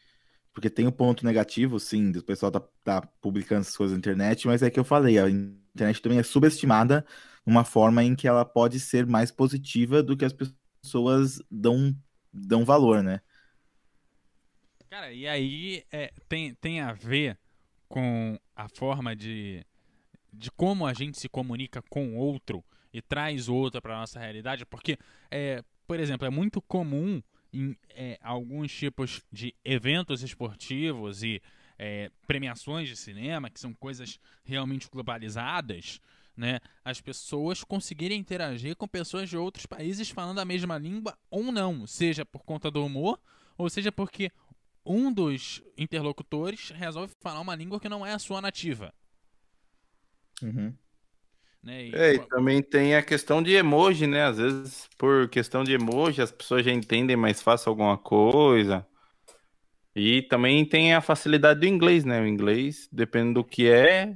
Porque 0.53 0.69
tem 0.69 0.87
um 0.87 0.91
ponto 0.91 1.25
negativo, 1.25 1.79
sim, 1.79 2.11
do 2.11 2.23
pessoal 2.23 2.51
tá, 2.51 2.61
tá 2.83 3.01
publicando 3.19 3.61
essas 3.61 3.75
coisas 3.75 3.93
na 3.93 3.99
internet, 3.99 4.45
mas 4.47 4.61
é 4.61 4.69
que 4.69 4.79
eu 4.79 4.83
falei, 4.83 5.17
a 5.17 5.29
internet 5.29 6.01
também 6.01 6.19
é 6.19 6.23
subestimada 6.23 7.05
uma 7.45 7.63
forma 7.65 8.03
em 8.03 8.15
que 8.15 8.27
ela 8.27 8.45
pode 8.45 8.79
ser 8.79 9.05
mais 9.05 9.31
positiva 9.31 10.01
do 10.01 10.15
que 10.15 10.23
as 10.23 10.33
pessoas 10.33 11.41
dão, 11.49 11.95
dão 12.31 12.63
valor, 12.63 13.03
né? 13.03 13.19
Cara, 14.89 15.11
e 15.11 15.27
aí 15.27 15.83
é, 15.91 16.13
tem, 16.29 16.53
tem 16.53 16.79
a 16.79 16.93
ver 16.93 17.37
com 17.89 18.37
a 18.55 18.69
forma 18.69 19.15
de, 19.15 19.65
de 20.31 20.51
como 20.51 20.85
a 20.85 20.93
gente 20.93 21.19
se 21.19 21.27
comunica 21.27 21.81
com 21.89 22.13
o 22.13 22.15
outro 22.15 22.63
e 22.93 23.01
traz 23.01 23.49
o 23.49 23.55
outro 23.55 23.81
para 23.81 23.97
nossa 23.97 24.19
realidade, 24.19 24.65
porque, 24.67 24.97
é, 25.31 25.63
por 25.87 25.99
exemplo, 25.99 26.27
é 26.27 26.29
muito 26.29 26.61
comum 26.61 27.21
em 27.53 27.77
é, 27.89 28.19
alguns 28.21 28.73
tipos 28.73 29.21
de 29.31 29.55
eventos 29.63 30.23
esportivos 30.23 31.23
e 31.23 31.41
é, 31.77 32.11
premiações 32.25 32.87
de 32.87 32.95
cinema, 32.95 33.49
que 33.49 33.59
são 33.59 33.73
coisas 33.73 34.19
realmente 34.43 34.89
globalizadas, 34.89 36.01
né? 36.35 36.59
As 36.83 36.99
pessoas 36.99 37.63
conseguirem 37.63 38.19
interagir 38.19 38.75
com 38.75 38.87
pessoas 38.87 39.29
de 39.29 39.37
outros 39.37 39.65
países 39.65 40.09
falando 40.09 40.39
a 40.39 40.45
mesma 40.45 40.77
língua 40.77 41.17
ou 41.29 41.51
não, 41.51 41.85
seja 41.85 42.25
por 42.25 42.43
conta 42.43 42.71
do 42.71 42.83
humor, 42.83 43.19
ou 43.57 43.69
seja 43.69 43.91
porque 43.91 44.31
um 44.85 45.13
dos 45.13 45.61
interlocutores 45.77 46.69
resolve 46.71 47.13
falar 47.19 47.39
uma 47.39 47.55
língua 47.55 47.79
que 47.79 47.87
não 47.87 48.05
é 48.05 48.13
a 48.13 48.19
sua 48.19 48.41
nativa. 48.41 48.93
Uhum. 50.41 50.75
Né? 51.63 51.85
E... 51.87 51.95
É, 51.95 52.13
e 52.15 52.19
também 52.19 52.61
tem 52.61 52.95
a 52.95 53.01
questão 53.01 53.41
de 53.41 53.53
emoji, 53.53 54.05
né? 54.05 54.25
Às 54.25 54.37
vezes, 54.37 54.89
por 54.97 55.29
questão 55.29 55.63
de 55.63 55.73
emoji, 55.73 56.21
as 56.21 56.31
pessoas 56.31 56.65
já 56.65 56.71
entendem 56.71 57.15
mais 57.15 57.41
fácil 57.41 57.69
alguma 57.69 57.97
coisa. 57.97 58.85
E 59.95 60.23
também 60.23 60.65
tem 60.65 60.93
a 60.93 61.01
facilidade 61.01 61.59
do 61.61 61.67
inglês, 61.67 62.03
né? 62.03 62.19
O 62.19 62.27
inglês, 62.27 62.89
dependendo 62.91 63.35
do 63.35 63.43
que 63.43 63.69
é. 63.69 64.15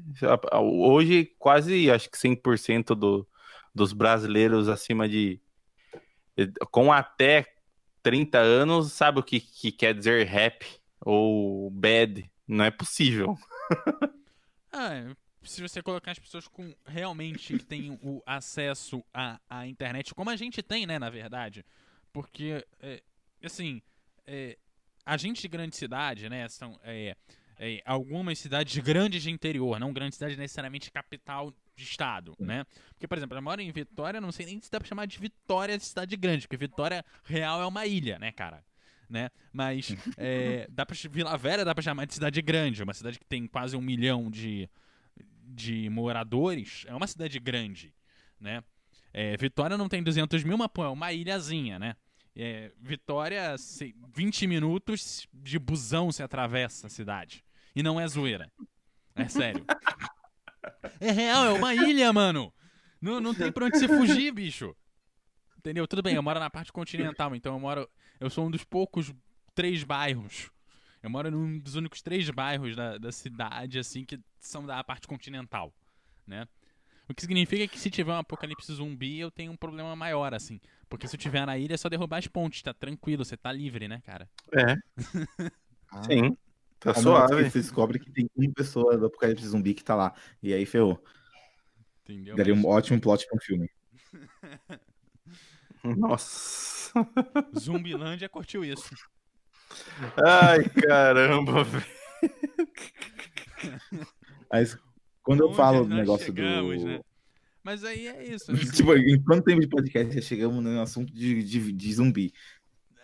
Hoje, 0.53 1.31
quase 1.37 1.89
acho 1.89 2.09
que 2.09 2.17
100% 2.17 2.95
do, 2.95 3.27
dos 3.73 3.93
brasileiros 3.93 4.67
acima 4.67 5.07
de. 5.07 5.39
com 6.71 6.91
até 6.91 7.45
30 8.01 8.39
anos, 8.39 8.91
sabe 8.91 9.19
o 9.19 9.23
que, 9.23 9.39
que 9.39 9.71
quer 9.71 9.93
dizer 9.93 10.25
rap 10.25 10.65
ou 10.99 11.69
bad? 11.69 12.29
Não 12.47 12.65
é 12.65 12.71
possível. 12.71 13.37
ah, 14.73 15.13
se 15.47 15.61
você 15.61 15.81
colocar 15.81 16.11
as 16.11 16.19
pessoas 16.19 16.47
com 16.47 16.73
realmente 16.85 17.57
que 17.57 17.63
têm 17.63 17.97
o 18.01 18.21
acesso 18.25 19.03
à, 19.13 19.39
à 19.49 19.67
internet, 19.67 20.13
como 20.13 20.29
a 20.29 20.35
gente 20.35 20.61
tem, 20.61 20.85
né, 20.85 20.99
na 20.99 21.09
verdade. 21.09 21.65
Porque, 22.11 22.65
é, 22.79 23.01
assim, 23.43 23.81
é, 24.25 24.57
a 25.05 25.17
gente 25.17 25.41
de 25.41 25.47
grande 25.47 25.75
cidade, 25.75 26.29
né, 26.29 26.47
são 26.49 26.79
é, 26.83 27.15
é, 27.59 27.81
algumas 27.85 28.37
cidades 28.39 28.77
grandes 28.77 29.23
de 29.23 29.31
interior, 29.31 29.79
não 29.79 29.93
grandes 29.93 30.17
cidades 30.17 30.37
necessariamente 30.37 30.91
capital 30.91 31.53
de 31.75 31.83
estado, 31.83 32.35
né? 32.39 32.65
Porque, 32.89 33.07
por 33.07 33.17
exemplo, 33.17 33.37
eu 33.37 33.41
moro 33.41 33.61
em 33.61 33.71
Vitória, 33.71 34.19
não 34.19 34.31
sei 34.31 34.45
nem 34.47 34.59
se 34.61 34.71
dá 34.71 34.79
pra 34.79 34.87
chamar 34.87 35.05
de 35.05 35.19
Vitória 35.19 35.77
de 35.77 35.85
cidade 35.85 36.15
grande, 36.17 36.47
porque 36.47 36.57
Vitória 36.57 37.05
real 37.23 37.61
é 37.61 37.65
uma 37.65 37.85
ilha, 37.85 38.17
né, 38.19 38.31
cara? 38.31 38.63
Né? 39.09 39.29
Mas 39.53 39.95
é, 40.17 40.67
dá 40.69 40.85
pra, 40.85 40.95
Vila 41.09 41.37
Velha 41.37 41.63
dá 41.63 41.73
pra 41.73 41.83
chamar 41.83 42.05
de 42.05 42.13
cidade 42.13 42.41
grande, 42.41 42.83
uma 42.83 42.93
cidade 42.93 43.17
que 43.17 43.25
tem 43.25 43.47
quase 43.47 43.75
um 43.77 43.81
milhão 43.81 44.29
de, 44.29 44.69
de 45.47 45.89
moradores, 45.89 46.83
é 46.87 46.93
uma 46.93 47.07
cidade 47.07 47.39
grande, 47.39 47.93
né? 48.39 48.63
É, 49.13 49.37
Vitória 49.37 49.77
não 49.77 49.87
tem 49.87 50.03
200 50.03 50.43
mil, 50.43 50.57
mas 50.57 50.67
pô, 50.67 50.83
é 50.83 50.89
uma 50.89 51.11
ilhazinha, 51.13 51.79
né? 51.79 51.95
É, 52.35 52.71
Vitória, 52.79 53.55
20 54.13 54.45
minutos 54.45 55.27
de 55.33 55.57
busão 55.57 56.11
se 56.11 56.21
atravessa 56.21 56.87
a 56.87 56.89
cidade. 56.89 57.43
E 57.75 57.81
não 57.81 57.99
é 57.99 58.07
zoeira. 58.07 58.51
É 59.15 59.27
sério. 59.27 59.65
É 60.99 61.11
real, 61.11 61.45
é 61.45 61.53
uma 61.53 61.73
ilha, 61.73 62.11
mano. 62.11 62.53
Não, 63.01 63.19
não 63.19 63.33
tem 63.33 63.51
pra 63.51 63.65
onde 63.65 63.79
se 63.79 63.87
fugir, 63.87 64.31
bicho. 64.31 64.75
Entendeu? 65.57 65.87
Tudo 65.87 66.03
bem, 66.03 66.15
eu 66.15 66.23
moro 66.23 66.39
na 66.39 66.49
parte 66.49 66.71
continental, 66.71 67.35
então 67.35 67.53
eu 67.53 67.59
moro. 67.59 67.89
Eu 68.19 68.29
sou 68.29 68.45
um 68.45 68.51
dos 68.51 68.63
poucos 68.63 69.13
três 69.55 69.83
bairros. 69.83 70.51
Eu 71.01 71.09
moro 71.09 71.29
num 71.31 71.59
dos 71.59 71.75
únicos 71.75 72.01
três 72.01 72.29
bairros 72.29 72.75
da, 72.75 72.97
da 72.97 73.11
cidade, 73.11 73.79
assim, 73.79 74.03
que 74.03 74.19
são 74.39 74.65
da 74.65 74.83
parte 74.83 75.07
continental, 75.07 75.73
né? 76.25 76.47
O 77.09 77.13
que 77.13 77.21
significa 77.21 77.67
que 77.67 77.79
se 77.79 77.89
tiver 77.89 78.11
um 78.11 78.17
apocalipse 78.17 78.73
zumbi, 78.73 79.19
eu 79.19 79.31
tenho 79.31 79.51
um 79.51 79.55
problema 79.55 79.95
maior, 79.95 80.33
assim. 80.33 80.59
Porque 80.89 81.07
se 81.07 81.15
eu 81.15 81.19
tiver 81.19 81.45
na 81.45 81.57
ilha, 81.57 81.75
é 81.75 81.77
só 81.77 81.87
derrubar 81.87 82.17
as 82.17 82.27
pontes, 82.27 82.61
tá 82.61 82.73
tranquilo, 82.73 83.23
você 83.23 83.37
tá 83.37 83.51
livre, 83.51 83.87
né, 83.87 84.01
cara? 84.05 84.29
É. 84.53 84.75
Ah. 85.89 86.03
Sim. 86.03 86.35
Tá 86.81 86.89
Ao 86.89 87.01
suave. 87.01 87.35
menos 87.35 87.45
que 87.45 87.51
Você 87.51 87.59
descobre 87.61 87.97
que 87.97 88.11
tem 88.11 88.29
uma 88.35 88.51
pessoa 88.51 88.97
do 88.97 89.05
Apocalipse 89.05 89.47
Zumbi 89.47 89.73
que 89.73 89.81
tá 89.83 89.95
lá. 89.95 90.13
E 90.43 90.53
aí 90.53 90.65
ferrou. 90.65 91.01
Entendeu? 92.03 92.35
Daria 92.35 92.53
um 92.53 92.65
ótimo 92.65 92.99
plot 92.99 93.25
pra 93.25 93.37
um 93.37 93.39
filme. 93.39 93.69
Nossa. 95.81 96.91
Zumbilândia 97.57 98.27
curtiu 98.27 98.65
isso. 98.65 98.93
Ai, 100.25 100.63
caramba, 100.69 101.63
velho. 101.65 101.85
Mas 104.51 104.77
quando 105.23 105.41
eu 105.41 105.47
Onde 105.47 105.57
falo 105.57 105.83
do 105.85 105.93
negócio 105.95 106.25
chegamos, 106.27 106.81
do. 106.81 106.87
né? 106.87 106.99
Mas 107.63 107.83
aí 107.83 108.07
é 108.07 108.23
isso. 108.33 108.51
assim. 108.53 108.71
tipo, 108.71 108.93
em 108.95 109.21
quanto 109.23 109.43
tempo 109.45 109.59
de 109.61 109.67
podcast 109.67 110.13
já 110.13 110.21
chegamos 110.21 110.63
no 110.63 110.81
assunto 110.81 111.13
de, 111.13 111.43
de, 111.43 111.71
de 111.71 111.93
zumbi? 111.93 112.33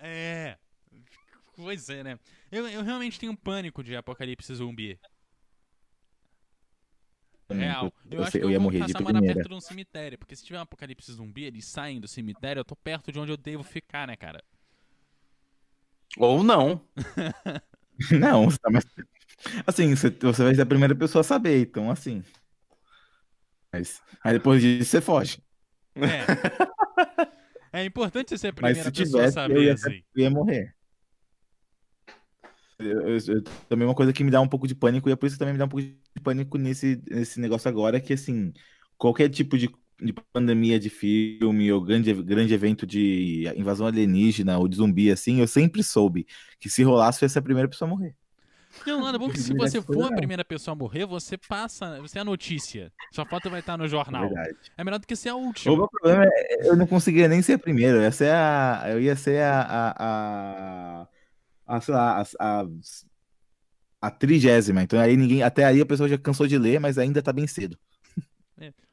É. 0.02 0.58
Pois 1.56 1.89
é, 1.89 2.04
né? 2.04 2.19
Eu, 2.52 2.67
eu 2.67 2.82
realmente 2.82 3.19
tenho 3.19 3.36
pânico 3.38 3.84
de 3.84 3.95
apocalipse 3.95 4.54
zumbi. 4.56 4.97
Real. 7.49 7.93
Eu, 8.10 8.17
Eu, 8.17 8.21
acho 8.23 8.32
sei- 8.32 8.41
que 8.41 8.45
eu 8.45 8.49
eu 8.49 8.54
ia 8.54 8.58
vou 8.60 8.63
morrer 8.63 8.80
de 8.80 8.93
passar 8.93 8.99
a 8.99 9.02
morar 9.04 9.13
primeira. 9.19 9.36
perto 9.36 9.49
de 9.49 9.56
um 9.56 9.62
cemitério. 9.62 10.17
Porque 10.17 10.36
se 10.36 10.43
tiver 10.43 10.58
um 10.58 10.62
apocalipse 10.63 11.12
zumbi, 11.12 11.43
eles 11.43 11.65
saem 11.65 11.99
do 11.99 12.08
cemitério, 12.08 12.62
eu 12.62 12.65
tô 12.65 12.76
perto 12.76 13.12
de 13.12 13.19
onde 13.19 13.32
eu 13.32 13.38
devo 13.38 13.63
ficar, 13.63 14.08
né, 14.08 14.15
cara? 14.15 14.43
Ou 16.17 16.43
não. 16.43 16.82
Não, 18.12 18.45
você 18.49 18.58
tá 18.58 18.69
mais. 18.71 18.86
Assim, 19.67 19.95
você, 19.95 20.10
você 20.10 20.43
vai 20.43 20.56
ser 20.56 20.62
a 20.62 20.65
primeira 20.65 20.95
pessoa 20.95 21.21
a 21.21 21.23
saber, 21.23 21.62
então 21.62 21.91
assim. 21.91 22.23
Mas 23.71 24.02
aí 24.23 24.34
depois 24.34 24.62
disso 24.62 24.89
você 24.89 25.02
foge. 25.02 25.41
É. 25.95 27.80
É 27.82 27.86
importante 27.86 28.30
você 28.30 28.38
ser 28.38 28.47
a 28.47 28.54
Mas 28.54 28.78
primeira 28.78 28.84
se 28.84 28.91
pessoa 28.91 29.23
a 29.23 29.32
tivesse, 29.32 29.38
eu 29.38 29.43
saber, 29.43 29.63
ia, 29.63 29.73
assim. 29.73 30.04
eu 30.15 30.21
ia 30.23 30.30
morrer. 30.30 30.76
Eu, 32.80 33.02
eu- 33.10 33.17
eu- 33.28 33.43
também 33.69 33.88
uma 33.88 33.95
coisa 33.95 34.12
que 34.13 34.23
me 34.23 34.32
dá 34.32 34.41
um 34.41 34.47
pouco 34.47 34.67
de 34.67 34.76
pânico, 34.76 35.10
e 35.10 35.12
é 35.12 35.15
por 35.15 35.26
isso 35.28 35.36
que 35.36 35.39
também 35.39 35.54
me 35.54 35.58
dá 35.60 35.65
um 35.65 35.69
pouco 35.69 35.84
de 35.86 36.21
pânico 36.23 36.58
nesse, 36.58 37.02
nesse 37.10 37.39
negócio 37.39 37.69
agora, 37.69 37.99
que 37.99 38.13
assim, 38.13 38.52
qualquer 38.97 39.30
tipo 39.30 39.58
de, 39.58 39.69
de 40.03 40.13
pandemia 40.33 40.79
de 40.79 40.89
filme 40.89 41.71
ou 41.71 41.81
grande, 41.81 42.13
grande 42.13 42.53
evento 42.53 42.85
de 42.85 43.51
invasão 43.55 43.87
alienígena 43.87 44.57
ou 44.57 44.67
de 44.67 44.75
zumbi, 44.75 45.11
assim, 45.11 45.39
eu 45.39 45.47
sempre 45.47 45.83
soube 45.83 46.27
que 46.59 46.69
se 46.69 46.83
rolasse, 46.83 47.23
eu 47.23 47.25
ia 47.25 47.29
ser 47.29 47.39
a 47.39 47.43
primeira 47.43 47.69
pessoa 47.69 47.89
a 47.89 47.91
morrer. 47.95 48.15
Não, 48.87 49.01
nada 49.01 49.19
bom 49.19 49.29
que 49.29 49.39
se 49.39 49.53
você 49.53 49.81
for 49.81 50.11
a 50.11 50.15
primeira 50.15 50.43
pessoa 50.43 50.73
a 50.73 50.75
morrer, 50.75 51.05
você 51.05 51.37
passa. 51.37 52.01
Você 52.01 52.17
é 52.17 52.21
a 52.21 52.25
notícia. 52.25 52.91
Sua 53.13 53.25
foto 53.25 53.49
vai 53.49 53.59
estar 53.59 53.77
no 53.77 53.87
jornal. 53.87 54.27
verdade. 54.27 54.57
É 54.77 54.83
melhor 54.83 54.99
do 54.99 55.05
que 55.07 55.15
ser 55.15 55.29
a 55.29 55.35
O 55.35 55.45
última. 55.45 55.75
meu 55.77 55.87
problema 55.87 56.25
é 56.25 56.67
eu 56.67 56.75
não 56.75 56.87
conseguia 56.87 57.27
nem 57.27 57.41
ser 57.41 57.53
a 57.53 57.59
primeira, 57.59 57.97
eu 57.97 58.01
ia 58.01 58.11
ser 58.11 58.31
a. 58.31 58.83
Eu 58.87 58.99
ia 59.01 59.15
ser 59.15 59.41
a. 59.43 59.61
a, 59.61 61.03
a, 61.03 61.07
a, 61.77 61.81
sei 61.81 61.93
lá, 61.93 62.21
a, 62.21 62.61
a, 62.61 62.65
a 64.01 64.11
trigésima. 64.11 64.81
Então 64.83 64.99
aí 64.99 65.15
ninguém. 65.15 65.43
Até 65.43 65.63
aí 65.65 65.79
a 65.79 65.85
pessoa 65.85 66.09
já 66.09 66.17
cansou 66.17 66.47
de 66.47 66.57
ler, 66.57 66.79
mas 66.79 66.97
ainda 66.97 67.21
tá 67.21 67.31
bem 67.31 67.47
cedo. 67.47 67.77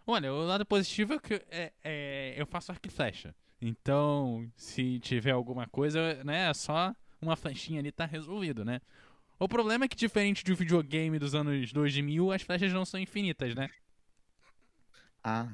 Olha, 0.07 0.33
o 0.33 0.45
lado 0.45 0.65
positivo 0.67 1.15
é 1.15 1.19
que 1.19 1.35
é, 1.51 1.73
é, 1.85 2.35
eu 2.37 2.47
faço 2.47 2.73
arco 2.73 2.87
e 2.87 2.91
flecha. 2.91 3.35
Então, 3.61 4.51
se 4.57 4.99
tiver 5.01 5.33
alguma 5.33 5.67
coisa, 5.67 6.23
né, 6.25 6.49
é 6.49 6.55
só 6.55 6.95
uma 7.21 7.37
flechinha 7.37 7.81
ali 7.81 7.93
tá 7.93 8.07
resolvido, 8.07 8.65
né? 8.65 8.81
O 9.39 9.49
problema 9.49 9.85
é 9.85 9.89
que, 9.89 9.97
diferente 9.97 10.45
de 10.45 10.53
um 10.53 10.57
videogame 10.57 11.19
dos 11.19 11.35
anos 11.35 11.73
2000, 11.73 12.33
as 12.33 12.43
flechas 12.43 12.73
não 12.73 12.85
são 12.85 13.01
infinitas, 13.01 13.55
né? 13.55 13.69
Ah, 15.23 15.49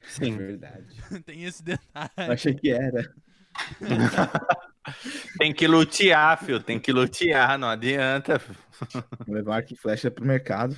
Sim. 0.00 0.36
verdade. 0.36 0.94
Tem 1.24 1.44
esse 1.44 1.62
detalhe. 1.62 2.10
Eu 2.16 2.32
achei 2.32 2.54
que 2.54 2.70
era. 2.70 3.14
Tem 5.38 5.52
que 5.52 5.66
lutear, 5.66 6.38
filho. 6.44 6.60
Tem 6.60 6.78
que 6.78 6.92
lutear, 6.92 7.58
não 7.58 7.68
adianta. 7.68 8.40
Vou 9.26 9.34
levar 9.34 9.56
arco 9.56 9.72
e 9.72 9.76
flecha 9.76 10.10
pro 10.10 10.24
mercado. 10.24 10.76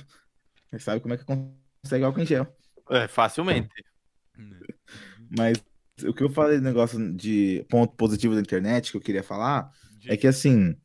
Você 0.69 0.79
sabe 0.79 1.01
como 1.01 1.13
é 1.13 1.17
que 1.17 1.25
consegue 1.25 2.03
álcool 2.03 2.21
em 2.21 2.25
gel. 2.25 2.55
É, 2.89 3.07
facilmente. 3.07 3.83
Mas 5.29 5.57
o 6.03 6.13
que 6.13 6.23
eu 6.23 6.29
falei 6.29 6.57
do 6.57 6.63
negócio 6.63 7.13
de 7.15 7.65
ponto 7.69 7.95
positivo 7.95 8.35
da 8.35 8.41
internet 8.41 8.91
que 8.91 8.97
eu 8.97 9.01
queria 9.01 9.23
falar 9.23 9.71
é 10.07 10.15
que 10.15 10.27
assim, 10.27 10.75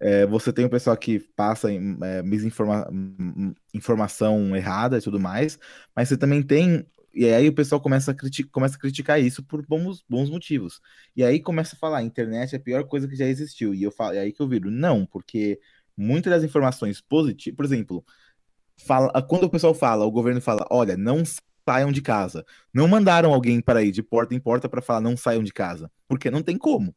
é, 0.00 0.26
você 0.26 0.52
tem 0.52 0.64
o 0.64 0.70
pessoal 0.70 0.96
que 0.96 1.20
passa 1.36 1.72
em- 1.72 1.98
é, 2.02 2.22
informação 3.74 4.54
errada 4.56 4.98
e 4.98 5.00
tudo 5.02 5.20
mais, 5.20 5.58
mas 5.94 6.08
você 6.08 6.16
também 6.16 6.42
tem. 6.42 6.86
E 7.12 7.26
aí 7.26 7.48
o 7.48 7.54
pessoal 7.54 7.80
começa 7.80 8.12
a, 8.12 8.14
começa 8.52 8.76
a 8.76 8.78
criticar 8.78 9.20
isso 9.20 9.42
por 9.42 9.66
bons, 9.66 10.04
bons 10.08 10.30
motivos. 10.30 10.80
E 11.16 11.24
aí 11.24 11.40
começa 11.40 11.74
a 11.74 11.78
falar, 11.78 11.98
a 11.98 12.02
internet 12.02 12.54
é 12.54 12.58
a 12.58 12.60
pior 12.62 12.84
coisa 12.86 13.08
que 13.08 13.16
já 13.16 13.26
existiu. 13.26 13.74
E 13.74 13.82
eu 13.82 13.90
falo, 13.90 14.14
é 14.14 14.20
aí 14.20 14.32
que 14.32 14.40
eu 14.40 14.48
viro, 14.48 14.70
não, 14.70 15.04
porque 15.06 15.58
muitas 15.96 16.30
das 16.32 16.44
informações 16.44 17.00
positivas, 17.00 17.56
por 17.56 17.64
exemplo, 17.64 18.04
fala, 18.84 19.22
quando 19.22 19.44
o 19.44 19.50
pessoal 19.50 19.74
fala, 19.74 20.04
o 20.04 20.10
governo 20.10 20.40
fala, 20.40 20.66
olha, 20.70 20.96
não 20.96 21.22
saiam 21.68 21.92
de 21.92 22.02
casa. 22.02 22.44
Não 22.72 22.88
mandaram 22.88 23.32
alguém 23.32 23.60
para 23.60 23.82
ir 23.82 23.92
de 23.92 24.02
porta 24.02 24.34
em 24.34 24.40
porta 24.40 24.68
para 24.68 24.82
falar 24.82 25.00
não 25.00 25.16
saiam 25.16 25.42
de 25.42 25.52
casa, 25.52 25.90
porque 26.08 26.30
não 26.30 26.42
tem 26.42 26.56
como. 26.56 26.94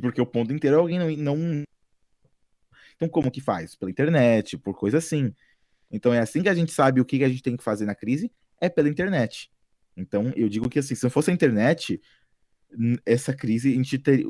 Porque 0.00 0.20
o 0.20 0.26
ponto 0.26 0.52
inteiro 0.52 0.76
é 0.76 0.80
alguém 0.80 0.98
não, 0.98 1.36
não. 1.36 1.64
Então, 2.96 3.08
como 3.08 3.30
que 3.30 3.40
faz? 3.40 3.74
Pela 3.74 3.90
internet, 3.90 4.56
por 4.56 4.74
coisa 4.74 4.98
assim. 4.98 5.34
Então, 5.90 6.14
é 6.14 6.20
assim 6.20 6.42
que 6.42 6.48
a 6.48 6.54
gente 6.54 6.72
sabe 6.72 7.00
o 7.00 7.04
que 7.04 7.22
a 7.24 7.28
gente 7.28 7.42
tem 7.42 7.56
que 7.56 7.64
fazer 7.64 7.84
na 7.84 7.94
crise, 7.94 8.30
é 8.60 8.68
pela 8.68 8.88
internet. 8.88 9.50
Então, 9.96 10.32
eu 10.36 10.48
digo 10.48 10.68
que 10.68 10.78
assim, 10.78 10.94
se 10.94 11.02
não 11.02 11.10
fosse 11.10 11.30
a 11.30 11.34
internet, 11.34 12.00
essa 13.04 13.32
crise 13.34 13.72
a 13.72 13.76
gente 13.76 13.98
teria, 13.98 14.26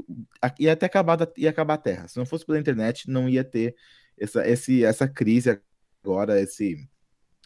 ia 0.59 0.73
até 0.73 0.87
acabar, 0.87 1.19
ia 1.37 1.51
acabar 1.51 1.75
a 1.75 1.79
Terra. 1.79 2.09
Se 2.09 2.19
não 2.19 2.27
fosse 2.27 2.45
pela 2.45 2.59
internet, 2.59 3.09
não 3.09 3.29
ia 3.29 3.45
ter 3.45 3.75
essa, 4.19 4.47
esse, 4.47 4.85
essa 4.85 5.09
crise 5.09 5.61
agora, 6.05 6.41
esse, 6.41 6.89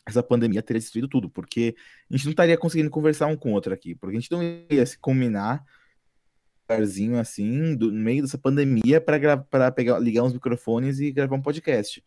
essa 0.06 0.22
pandemia 0.22 0.62
teria 0.62 0.80
destruído 0.80 1.08
tudo, 1.08 1.30
porque 1.30 1.76
a 2.10 2.16
gente 2.16 2.24
não 2.26 2.32
estaria 2.32 2.58
conseguindo 2.58 2.90
conversar 2.90 3.26
um 3.26 3.36
com 3.36 3.50
o 3.50 3.54
outro 3.54 3.72
aqui, 3.72 3.94
porque 3.94 4.16
a 4.16 4.20
gente 4.20 4.30
não 4.32 4.42
ia 4.42 4.84
se 4.84 4.98
combinar 4.98 5.64
lugarzinho 6.70 7.18
assim, 7.18 7.74
do, 7.74 7.90
no 7.90 7.98
meio 7.98 8.22
dessa 8.22 8.36
pandemia, 8.36 9.00
para 9.00 9.72
pegar, 9.72 9.98
ligar 9.98 10.22
uns 10.22 10.34
microfones 10.34 11.00
e 11.00 11.10
gravar 11.10 11.36
um 11.36 11.42
podcast. 11.42 12.04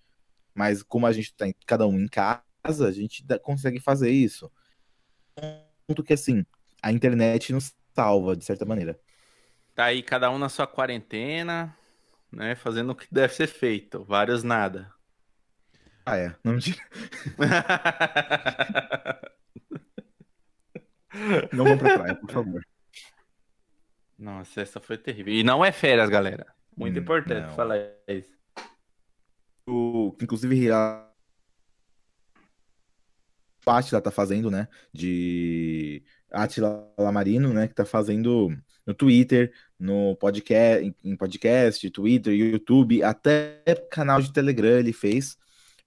Mas 0.53 0.83
como 0.83 1.07
a 1.07 1.11
gente 1.11 1.33
tá 1.33 1.47
em- 1.47 1.55
cada 1.65 1.87
um 1.87 1.99
em 1.99 2.07
casa, 2.07 2.87
a 2.87 2.91
gente 2.91 3.25
dá- 3.25 3.39
consegue 3.39 3.79
fazer 3.79 4.11
isso. 4.11 4.51
Ponto 5.87 6.03
que 6.03 6.13
assim, 6.13 6.45
a 6.81 6.91
internet 6.91 7.51
nos 7.51 7.73
salva, 7.95 8.35
de 8.35 8.45
certa 8.45 8.65
maneira. 8.65 8.99
Tá 9.73 9.85
aí 9.85 10.03
cada 10.03 10.29
um 10.29 10.37
na 10.37 10.49
sua 10.49 10.67
quarentena, 10.67 11.75
né? 12.31 12.55
Fazendo 12.55 12.91
o 12.91 12.95
que 12.95 13.07
deve 13.11 13.33
ser 13.33 13.47
feito. 13.47 14.03
Vários 14.03 14.43
nada. 14.43 14.93
Ah, 16.05 16.17
é. 16.17 16.35
Não 16.43 16.53
mentira. 16.53 16.79
Não 21.51 21.65
vão 21.65 21.77
pra 21.77 21.97
praia, 21.97 22.15
por 22.15 22.31
favor. 22.31 22.65
Nossa, 24.17 24.61
essa 24.61 24.79
foi 24.79 24.97
terrível. 24.97 25.33
E 25.33 25.43
não 25.43 25.63
é 25.65 25.71
férias, 25.71 26.09
galera. 26.09 26.45
Muito 26.75 26.97
hum, 26.97 27.01
importante 27.01 27.47
não. 27.47 27.55
falar 27.55 27.79
isso. 28.07 28.29
O, 29.67 30.15
inclusive, 30.21 30.71
a 30.71 31.07
Pátila 33.65 34.01
tá 34.01 34.11
fazendo, 34.11 34.49
né? 34.49 34.67
De 34.93 36.03
Atila 36.31 36.93
Lamarino, 36.97 37.53
né? 37.53 37.67
Que 37.67 37.75
tá 37.75 37.85
fazendo 37.85 38.55
no 38.85 38.93
Twitter, 38.93 39.53
no 39.79 40.15
podcast, 40.15 40.95
em 41.03 41.15
podcast, 41.15 41.89
Twitter, 41.89 42.33
YouTube, 42.33 43.03
até 43.03 43.61
canal 43.91 44.21
de 44.21 44.31
Telegram 44.33 44.79
ele 44.79 44.93
fez 44.93 45.37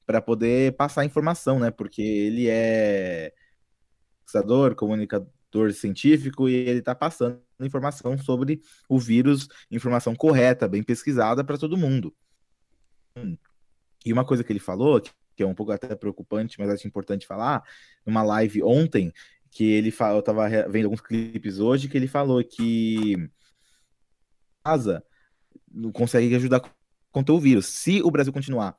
para 0.07 0.21
poder 0.21 0.77
passar 0.77 1.05
informação, 1.05 1.59
né? 1.59 1.71
Porque 1.71 2.03
ele 2.03 2.49
é 2.49 3.33
pesquisador, 4.25 4.75
comunicador 4.75 5.73
científico 5.73 6.49
e 6.49 6.55
ele 6.55 6.81
está 6.81 6.95
passando 6.95 7.41
informação 7.61 8.19
sobre 8.19 8.61
o 8.89 8.99
vírus, 8.99 9.49
informação 9.71 10.15
correta, 10.15 10.69
bem 10.69 10.83
pesquisada 10.83 11.45
para 11.45 11.59
todo 11.59 11.77
mundo. 11.77 12.15
E 14.05 14.13
uma 14.13 14.25
coisa 14.25 14.43
que 14.43 14.53
ele 14.53 14.61
falou, 14.61 15.01
que 15.01 15.43
é 15.43 15.47
um 15.47 15.55
pouco 15.55 15.73
até 15.73 15.95
preocupante, 15.95 16.59
mas 16.59 16.69
acho 16.71 16.87
importante 16.87 17.27
falar, 17.27 17.63
numa 18.05 18.23
live 18.23 18.63
ontem, 18.63 19.13
que 19.51 19.65
ele 19.65 19.91
falou, 19.91 20.17
eu 20.17 20.21
estava 20.21 20.49
vendo 20.69 20.87
alguns 20.87 21.01
clipes 21.01 21.61
hoje, 21.61 21.89
que 21.89 21.97
ele 21.97 22.09
falou 22.09 22.43
que 22.43 23.31
casa 24.65 25.05
não 25.71 25.93
consegue 25.93 26.35
ajudar 26.35 26.63
contra 27.13 27.33
o 27.33 27.39
vírus. 27.39 27.67
Se 27.67 28.03
o 28.03 28.11
Brasil 28.11 28.33
continuar 28.33 28.77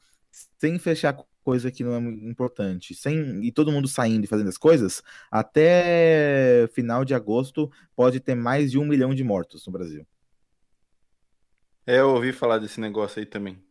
sem 0.59 0.77
fechar 0.77 1.17
coisa 1.43 1.71
que 1.71 1.83
não 1.83 1.93
é 1.93 1.99
muito 1.99 2.25
importante, 2.25 2.95
sem 2.95 3.45
e 3.45 3.51
todo 3.51 3.71
mundo 3.71 3.87
saindo 3.87 4.25
e 4.25 4.27
fazendo 4.27 4.49
as 4.49 4.57
coisas, 4.57 5.03
até 5.31 6.67
final 6.73 7.05
de 7.05 7.13
agosto 7.13 7.71
pode 7.95 8.19
ter 8.19 8.35
mais 8.35 8.71
de 8.71 8.79
um 8.79 8.85
milhão 8.85 9.13
de 9.13 9.23
mortos 9.23 9.65
no 9.65 9.71
Brasil. 9.71 10.05
É, 11.85 11.99
eu 11.99 12.09
ouvi 12.09 12.33
falar 12.33 12.57
desse 12.57 12.81
negócio 12.81 13.19
aí 13.19 13.27
também. 13.27 13.63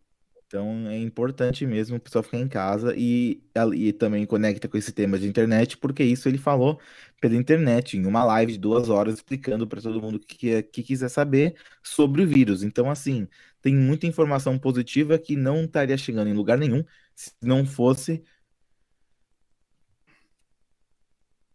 Então 0.46 0.88
é 0.88 0.96
importante 0.96 1.66
mesmo 1.66 1.96
o 1.96 2.00
pessoal 2.00 2.22
ficar 2.22 2.38
em 2.38 2.46
casa 2.46 2.94
e, 2.96 3.42
e 3.74 3.92
também 3.92 4.24
conecta 4.24 4.68
com 4.68 4.76
esse 4.76 4.92
tema 4.92 5.18
de 5.18 5.26
internet, 5.26 5.76
porque 5.76 6.04
isso 6.04 6.28
ele 6.28 6.38
falou 6.38 6.78
pela 7.20 7.34
internet, 7.34 7.96
em 7.96 8.06
uma 8.06 8.22
live 8.24 8.52
de 8.52 8.58
duas 8.58 8.88
horas, 8.88 9.14
explicando 9.14 9.66
para 9.66 9.80
todo 9.80 10.00
mundo 10.00 10.20
que, 10.20 10.62
que 10.62 10.82
quiser 10.84 11.08
saber 11.08 11.56
sobre 11.82 12.22
o 12.22 12.26
vírus. 12.26 12.62
Então, 12.62 12.88
assim, 12.88 13.26
tem 13.64 13.74
muita 13.74 14.06
informação 14.06 14.58
positiva 14.58 15.18
que 15.18 15.34
não 15.34 15.64
estaria 15.64 15.96
chegando 15.96 16.28
em 16.28 16.34
lugar 16.34 16.58
nenhum 16.58 16.84
se 17.16 17.32
não 17.40 17.64
fosse 17.64 18.22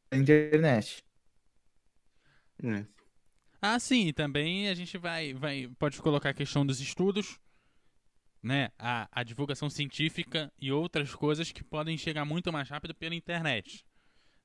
a 0.10 0.17
internet. 0.17 1.06
É. 2.63 2.84
Ah, 3.62 3.80
sim, 3.80 4.12
também 4.12 4.69
a 4.69 4.74
gente 4.74 4.98
vai, 4.98 5.36
vai 5.36 5.69
pode 5.78 6.02
colocar 6.02 6.32
a 6.32 6.34
questão 6.34 6.65
dos 6.65 6.82
estudos 6.82 7.39
né, 8.41 8.69
a, 8.80 9.08
a 9.12 9.24
divulgação 9.24 9.69
científica 9.69 10.52
e 10.60 10.72
outras 10.72 11.13
coisas 11.13 11.52
que 11.52 11.63
podem 11.63 11.95
chegar 11.95 12.26
muito 12.26 12.52
mais 12.52 12.69
rápido 12.69 12.95
pela 12.95 13.13
internet, 13.13 13.86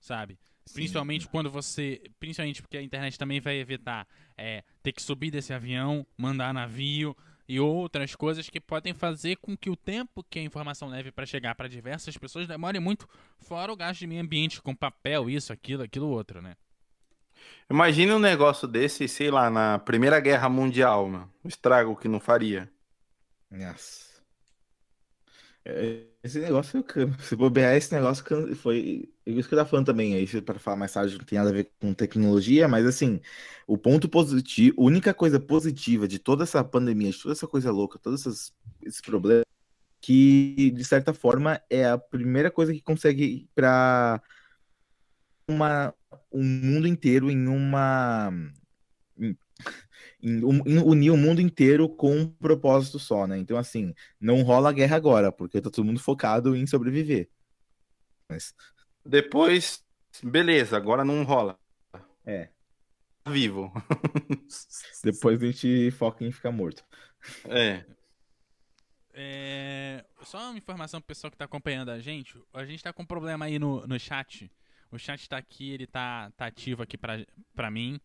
sabe? 0.00 0.38
Sim. 0.66 0.74
Principalmente 0.74 1.29
quando 1.29 1.50
você. 1.50 2.03
Principalmente 2.18 2.61
porque 2.61 2.77
a 2.77 2.83
internet 2.83 3.18
também 3.18 3.40
vai 3.40 3.57
evitar 3.57 4.07
é, 4.37 4.64
ter 4.83 4.92
que 4.92 5.03
subir 5.03 5.31
desse 5.31 5.53
avião, 5.53 6.07
mandar 6.18 6.53
navio 6.53 7.16
e 7.48 7.61
outras 7.61 8.14
coisas 8.14 8.48
que 8.48 8.61
podem 8.61 8.94
fazer 8.94 9.37
com 9.37 9.57
que 9.57 9.70
o 9.70 9.76
tempo 9.76 10.24
que 10.28 10.38
a 10.38 10.42
informação 10.42 10.88
leve 10.88 11.12
para 11.12 11.26
chegar 11.26 11.54
para 11.54 11.68
diversas 11.68 12.16
pessoas 12.16 12.48
demore 12.48 12.80
muito, 12.80 13.09
fora 13.38 13.72
o 13.72 13.76
gasto 13.76 14.00
de 14.00 14.07
meio 14.07 14.22
ambiente 14.22 14.62
com 14.62 14.74
papel, 14.74 15.28
isso, 15.28 15.52
aquilo, 15.52 15.83
aquilo 15.83 16.09
outro, 16.09 16.40
né? 16.40 16.57
Imagina 17.68 18.16
um 18.16 18.18
negócio 18.18 18.66
desse, 18.68 19.09
sei 19.09 19.30
lá, 19.30 19.50
na 19.50 19.78
Primeira 19.78 20.20
Guerra 20.20 20.48
Mundial, 20.48 21.09
mano. 21.09 21.33
O 21.42 21.48
estrago 21.48 21.96
que 21.96 22.09
não 22.09 22.20
faria. 22.20 22.70
Nossa. 23.50 24.22
É, 25.64 26.04
esse 26.25 26.41
negócio, 26.41 26.83
se 27.21 27.37
bobear, 27.37 27.77
esse 27.77 27.93
negócio 27.95 28.25
foi. 28.57 29.11
Isso 29.27 29.47
que 29.47 29.55
eu 29.55 29.59
tava 29.59 29.69
falando 29.69 29.87
também 29.87 30.15
aí, 30.15 30.41
para 30.41 30.59
falar 30.59 30.77
mais 30.77 30.93
tarde, 30.93 31.19
não 31.19 31.25
tem 31.25 31.39
nada 31.39 31.51
a 31.51 31.53
ver 31.53 31.71
com 31.79 31.93
tecnologia, 31.93 32.67
mas 32.67 32.87
assim, 32.87 33.21
o 33.67 33.77
ponto 33.77 34.09
positivo, 34.09 34.75
a 34.81 34.85
única 34.85 35.13
coisa 35.13 35.39
positiva 35.39 36.09
de 36.09 36.19
toda 36.19 36.45
essa 36.45 36.65
pandemia, 36.65 37.11
de 37.11 37.23
toda 37.23 37.35
essa 37.35 37.47
coisa 37.47 37.71
louca, 37.71 37.99
todos 37.99 38.27
esses, 38.27 38.55
esses 38.83 39.01
problemas, 39.03 39.45
que 40.01 40.71
de 40.71 40.85
certa 40.85 41.13
forma 41.13 41.61
é 41.69 41.87
a 41.87 41.99
primeira 41.99 42.51
coisa 42.51 42.73
que 42.73 42.81
consegue 42.81 43.49
para 43.55 44.23
uma 45.49 45.95
um 46.33 46.43
mundo 46.43 46.87
inteiro 46.89 47.31
em 47.31 47.47
uma 47.49 48.33
unir 50.25 51.11
o 51.11 51.17
mundo 51.17 51.41
inteiro 51.41 51.89
com 51.89 52.17
um 52.17 52.27
propósito 52.27 52.99
só, 52.99 53.27
né? 53.27 53.39
Então, 53.39 53.59
assim, 53.59 53.95
não 54.19 54.43
rola 54.43 54.73
guerra 54.73 54.97
agora, 54.97 55.31
porque 55.31 55.61
tá 55.61 55.71
todo 55.71 55.85
mundo 55.85 56.01
focado 56.01 56.57
em 56.57 56.67
sobreviver. 56.67 57.29
Mas... 58.29 58.55
Depois, 59.05 59.85
beleza, 60.23 60.77
agora 60.77 61.05
não 61.05 61.23
rola. 61.25 61.59
É. 62.25 62.49
Vivo. 63.29 63.71
Depois 65.05 65.43
a 65.43 65.47
gente 65.47 65.91
foca 65.91 66.25
em 66.25 66.33
ficar 66.33 66.51
morto. 66.51 66.83
É. 67.47 67.85
é. 69.13 70.05
Só 70.23 70.39
uma 70.51 70.59
informação 70.59 71.01
pro 71.01 71.09
pessoal 71.09 71.31
que 71.31 71.37
tá 71.37 71.45
acompanhando 71.45 71.91
a 71.91 72.01
gente. 72.01 72.43
A 72.53 72.65
gente 72.65 72.83
tá 72.83 72.93
com 72.93 73.03
um 73.03 73.07
problema 73.07 73.45
aí 73.45 73.59
no, 73.59 73.87
no 73.87 74.01
chat. 74.01 74.51
O 74.91 74.99
chat 74.99 75.29
tá 75.29 75.37
aqui, 75.37 75.71
ele 75.71 75.87
tá, 75.87 76.31
tá 76.37 76.47
ativo 76.47 76.83
aqui 76.83 76.97
pra, 76.97 77.25
pra 77.55 77.71
mim 77.71 78.01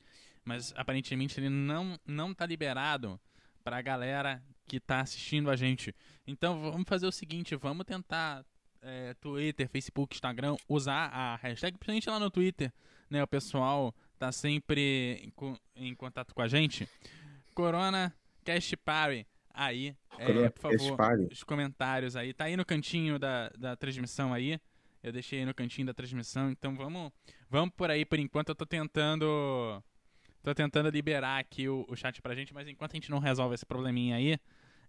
mas 0.49 0.73
aparentemente 0.75 1.39
ele 1.39 1.47
não 1.47 1.99
não 2.07 2.33
tá 2.33 2.43
liberado 2.43 3.19
para 3.63 3.77
a 3.77 3.81
galera 3.83 4.41
que 4.67 4.77
está 4.77 4.99
assistindo 4.99 5.51
a 5.51 5.55
gente. 5.55 5.93
Então 6.25 6.59
vamos 6.71 6.89
fazer 6.89 7.05
o 7.05 7.11
seguinte, 7.11 7.55
vamos 7.55 7.85
tentar 7.85 8.43
é, 8.81 9.13
Twitter, 9.21 9.69
Facebook, 9.69 10.15
Instagram, 10.15 10.55
usar 10.67 11.11
a 11.13 11.35
hashtag, 11.35 11.77
principalmente 11.77 12.09
lá 12.09 12.19
no 12.19 12.31
Twitter, 12.31 12.73
né? 13.11 13.21
O 13.21 13.27
pessoal 13.27 13.93
tá 14.17 14.31
sempre 14.31 15.21
em, 15.23 15.31
em 15.75 15.93
contato 15.93 16.33
com 16.33 16.41
a 16.41 16.47
gente. 16.47 16.89
Corona 17.53 18.11
Cast 18.43 18.75
Party 18.77 19.27
aí, 19.53 19.95
é, 20.17 20.49
por 20.49 20.61
favor, 20.61 21.27
os 21.31 21.43
comentários 21.43 22.15
aí, 22.15 22.33
tá 22.33 22.45
aí 22.45 22.57
no 22.57 22.65
cantinho 22.65 23.19
da, 23.19 23.49
da 23.49 23.75
transmissão 23.75 24.33
aí. 24.33 24.59
Eu 25.03 25.11
deixei 25.11 25.39
aí 25.39 25.45
no 25.45 25.53
cantinho 25.53 25.85
da 25.85 25.93
transmissão, 25.93 26.49
então 26.49 26.75
vamos, 26.75 27.11
vamos 27.51 27.73
por 27.75 27.91
aí 27.91 28.03
por 28.03 28.17
enquanto. 28.17 28.49
Eu 28.49 28.55
tô 28.55 28.65
tentando 28.65 29.81
Tô 30.41 30.53
tentando 30.55 30.89
liberar 30.89 31.39
aqui 31.39 31.67
o, 31.67 31.85
o 31.89 31.95
chat 31.95 32.21
pra 32.21 32.35
gente, 32.35 32.53
mas 32.53 32.67
enquanto 32.67 32.93
a 32.93 32.95
gente 32.95 33.11
não 33.11 33.19
resolve 33.19 33.55
esse 33.55 33.65
probleminha 33.65 34.15
aí, 34.15 34.39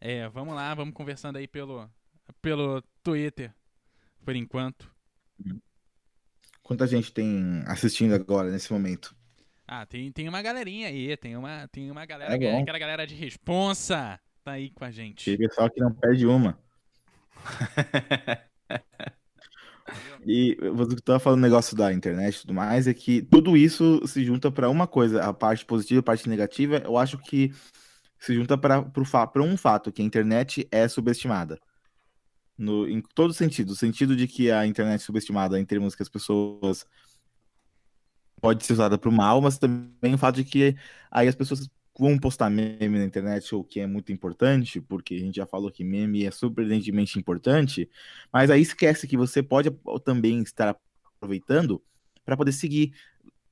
é, 0.01 0.29
vamos 0.29 0.55
lá, 0.55 0.75
vamos 0.75 0.95
conversando 0.95 1.37
aí 1.37 1.49
pelo, 1.49 1.91
pelo 2.41 2.83
Twitter, 3.03 3.53
por 4.25 4.37
enquanto. 4.37 4.91
Quanta 6.63 6.87
gente 6.87 7.13
tem 7.13 7.63
assistindo 7.67 8.15
agora, 8.15 8.51
nesse 8.51 8.73
momento? 8.73 9.15
Ah, 9.67 9.87
tem, 9.87 10.11
tem 10.11 10.29
uma 10.29 10.43
galerinha 10.43 10.89
aí, 10.89 11.17
tem 11.17 11.37
uma, 11.37 11.69
tem 11.69 11.91
uma 11.91 12.05
galera, 12.05 12.33
é 12.35 12.61
aquela 12.61 12.79
galera 12.79 13.07
de 13.07 13.15
responsa 13.15 14.21
tá 14.43 14.53
aí 14.53 14.71
com 14.71 14.85
a 14.85 14.91
gente. 14.91 15.25
Tem 15.25 15.39
pessoal 15.39 15.71
que 15.71 15.81
não 15.81 15.93
perde 15.93 16.27
uma. 16.27 16.59
E 20.27 20.57
você 20.75 20.95
estava 20.95 21.19
falando 21.19 21.41
negócio 21.41 21.77
da 21.77 21.93
internet 21.93 22.37
e 22.37 22.41
tudo 22.43 22.55
mais, 22.55 22.87
é 22.87 22.93
que 22.95 23.23
tudo 23.23 23.57
isso 23.57 24.07
se 24.07 24.25
junta 24.25 24.51
para 24.51 24.69
uma 24.69 24.87
coisa, 24.87 25.23
a 25.25 25.33
parte 25.33 25.65
positiva, 25.65 26.01
a 26.01 26.03
parte 26.03 26.29
negativa, 26.29 26.83
eu 26.85 26.99
acho 26.99 27.17
que 27.19 27.53
se 28.19 28.35
junta 28.35 28.59
para 28.59 28.85
um 29.37 29.57
fato, 29.57 29.91
que 29.91 30.03
a 30.03 30.05
internet 30.05 30.69
é 30.71 30.87
subestimada. 30.89 31.59
No, 32.57 32.87
em 32.87 33.01
todo 33.15 33.33
sentido. 33.33 33.71
O 33.71 33.77
sentido 33.77 34.15
de 34.15 34.29
que 34.29 34.51
a 34.51 34.67
internet 34.67 35.01
é 35.01 35.05
subestimada 35.05 35.59
em 35.59 35.65
termos 35.65 35.95
que 35.95 36.03
as 36.03 36.09
pessoas 36.11 36.87
pode 38.41 38.65
ser 38.65 38.75
usada 38.75 38.99
para 38.99 39.09
o 39.09 39.13
mal, 39.13 39.41
mas 39.41 39.59
também 39.59 40.15
o 40.15 40.19
fato 40.19 40.37
de 40.37 40.45
que 40.45 40.77
aí 41.11 41.29
as 41.29 41.35
pessoas 41.35 41.71
vão 42.01 42.19
postar 42.19 42.51
meme 42.51 42.99
na 42.99 43.05
internet, 43.05 43.55
o 43.55 43.63
que 43.63 43.81
é 43.81 43.87
muito 43.87 44.11
importante, 44.11 44.81
porque 44.81 45.15
a 45.15 45.19
gente 45.19 45.37
já 45.37 45.47
falou 45.47 45.71
que 45.71 45.85
meme 45.85 46.25
é 46.25 46.31
surpreendentemente 46.31 47.19
importante, 47.19 47.89
mas 48.33 48.51
aí 48.51 48.63
esquece 48.63 49.07
que 49.07 49.17
você 49.17 49.43
pode 49.43 49.71
também 50.05 50.41
estar 50.43 50.77
aproveitando 51.17 51.83
para 52.25 52.37
poder 52.37 52.53
seguir 52.53 52.93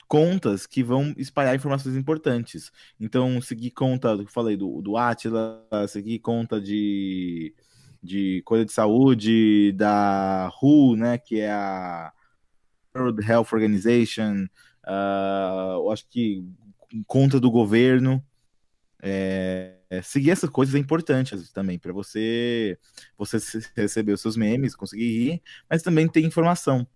contas 0.08 0.66
que 0.66 0.82
vão 0.82 1.14
espalhar 1.18 1.54
informações 1.54 1.94
importantes. 1.94 2.72
Então, 2.98 3.40
seguir 3.42 3.70
conta, 3.72 4.08
eu 4.08 4.26
falei, 4.26 4.56
do, 4.56 4.80
do 4.80 4.96
Atila, 4.96 5.66
seguir 5.86 6.18
conta 6.20 6.58
de, 6.58 7.54
de 8.02 8.42
coisa 8.46 8.64
de 8.64 8.72
saúde, 8.72 9.72
da 9.72 10.50
WHO, 10.62 10.96
né, 10.96 11.18
que 11.18 11.40
é 11.40 11.52
a 11.52 12.12
World 12.96 13.22
Health 13.22 13.48
Organization, 13.52 14.46
uh, 14.86 15.76
eu 15.76 15.90
acho 15.92 16.08
que 16.08 16.44
conta 17.06 17.38
do 17.38 17.50
governo, 17.50 18.24
é, 19.00 19.78
seguir 20.02 20.30
essas 20.30 20.50
coisas 20.50 20.74
é 20.74 20.78
importante 20.78 21.36
também 21.52 21.78
para 21.78 21.92
você 21.92 22.78
você 23.16 23.38
receber 23.76 24.12
os 24.12 24.20
seus 24.20 24.36
memes, 24.36 24.74
conseguir 24.74 25.08
rir, 25.08 25.42
mas 25.70 25.82
também 25.82 26.08
ter 26.08 26.20
informação. 26.20 26.86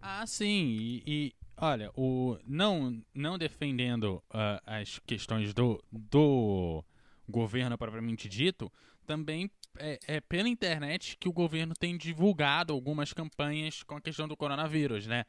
Ah, 0.00 0.26
sim. 0.26 0.76
E, 0.80 1.02
e 1.06 1.34
olha, 1.56 1.90
o 1.94 2.38
não 2.46 3.02
não 3.14 3.36
defendendo 3.36 4.22
uh, 4.30 4.60
as 4.64 4.98
questões 5.00 5.52
do, 5.52 5.82
do 5.92 6.82
governo 7.28 7.76
propriamente 7.76 8.28
dito, 8.28 8.72
também 9.06 9.50
é, 9.78 9.98
é, 10.06 10.20
pela 10.20 10.48
internet 10.48 11.16
que 11.18 11.28
o 11.28 11.32
governo 11.32 11.74
tem 11.74 11.96
divulgado 11.96 12.72
algumas 12.72 13.12
campanhas 13.12 13.82
com 13.82 13.96
a 13.96 14.00
questão 14.00 14.26
do 14.26 14.36
coronavírus, 14.36 15.06
né? 15.06 15.24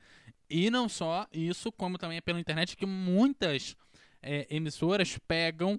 E 0.50 0.70
não 0.72 0.90
só 0.90 1.28
isso, 1.32 1.72
como 1.72 1.98
também 1.98 2.18
é 2.18 2.22
pela 2.22 2.40
internet 2.40 2.76
que 2.76 2.86
muitas 2.86 3.76
é, 4.22 4.48
emissoras 4.50 5.18
pegam 5.28 5.76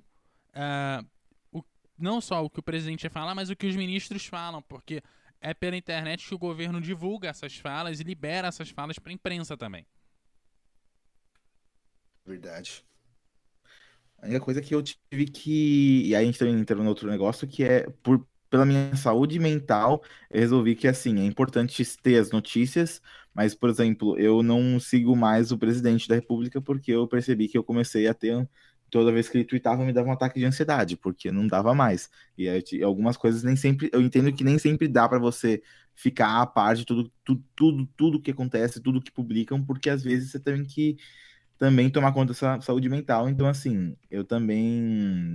uh, 0.51 1.07
o, 1.53 1.63
não 1.99 2.21
só 2.21 2.45
o 2.45 2.51
que 2.51 2.61
o 2.61 2.63
presidente 2.63 3.09
fala, 3.09 3.35
mas 3.35 3.51
o 3.51 3.57
que 3.57 3.67
os 3.67 3.77
ministros 3.77 4.27
falam, 4.27 4.63
porque 4.63 5.03
é 5.41 5.55
pela 5.55 5.77
internet 5.77 6.27
que 6.27 6.35
o 6.35 6.39
governo 6.39 6.81
divulga 6.81 7.29
essas 7.29 7.57
falas 7.57 8.01
e 8.01 8.05
libera 8.05 8.49
essas 8.49 8.71
falas 8.71 8.99
para 8.99 9.11
a 9.11 9.15
imprensa 9.15 9.57
também. 9.57 9.87
Verdade. 12.27 12.85
A 14.19 14.27
única 14.27 14.41
coisa 14.41 14.61
que 14.61 14.75
eu 14.75 14.83
tive 14.83 15.27
que. 15.27 16.07
E 16.07 16.15
aí 16.15 16.23
a 16.23 16.27
gente 16.27 16.39
também 16.39 16.59
entrou 16.59 16.83
no 16.83 16.91
outro 16.91 17.09
negócio, 17.11 17.49
que 17.49 17.65
é 17.65 17.89
por 18.03 18.27
pela 18.51 18.67
minha 18.67 18.95
saúde 18.97 19.39
mental, 19.39 20.03
eu 20.29 20.41
resolvi 20.41 20.75
que 20.75 20.89
assim, 20.89 21.21
é 21.21 21.25
importante 21.25 21.85
ter 21.99 22.19
as 22.19 22.33
notícias, 22.33 23.01
mas, 23.35 23.55
por 23.55 23.71
exemplo, 23.71 24.19
eu 24.19 24.43
não 24.43 24.79
sigo 24.81 25.17
mais 25.17 25.53
o 25.53 25.59
presidente 25.59 26.09
da 26.09 26.15
República 26.17 26.61
porque 26.61 26.93
eu 26.93 27.07
percebi 27.07 27.49
que 27.49 27.57
eu 27.57 27.65
comecei 27.65 28.07
a 28.09 28.15
ter 28.15 28.49
toda 28.91 29.13
vez 29.13 29.29
que 29.29 29.39
ele 29.39 29.45
tweetava 29.45 29.85
me 29.85 29.93
dava 29.93 30.09
um 30.09 30.13
ataque 30.13 30.39
de 30.39 30.45
ansiedade, 30.45 30.97
porque 30.97 31.31
não 31.31 31.47
dava 31.47 31.73
mais. 31.75 32.11
E 32.37 32.49
aí, 32.49 32.63
algumas 32.83 33.17
coisas 33.17 33.43
nem 33.43 33.57
sempre, 33.57 33.89
eu 33.93 34.03
entendo 34.03 34.33
que 34.33 34.45
nem 34.45 34.59
sempre 34.59 34.89
dá 34.89 35.09
para 35.09 35.19
você 35.19 35.63
ficar 35.95 36.43
a 36.43 36.47
par 36.47 36.75
de 36.75 36.85
tudo, 36.85 37.13
tudo, 37.25 37.45
tudo, 37.55 37.87
tudo 37.97 38.21
que 38.21 38.31
acontece, 38.31 38.81
tudo 38.81 39.01
que 39.01 39.13
publicam, 39.13 39.65
porque 39.65 39.89
às 39.89 40.03
vezes 40.03 40.33
você 40.33 40.41
tem 40.41 40.65
que 40.65 40.97
também 41.61 41.91
tomar 41.91 42.13
conta 42.13 42.33
da 42.33 42.59
saúde 42.63 42.89
mental. 42.89 43.29
Então, 43.29 43.47
assim, 43.47 43.95
eu 44.11 44.25
também. 44.25 44.65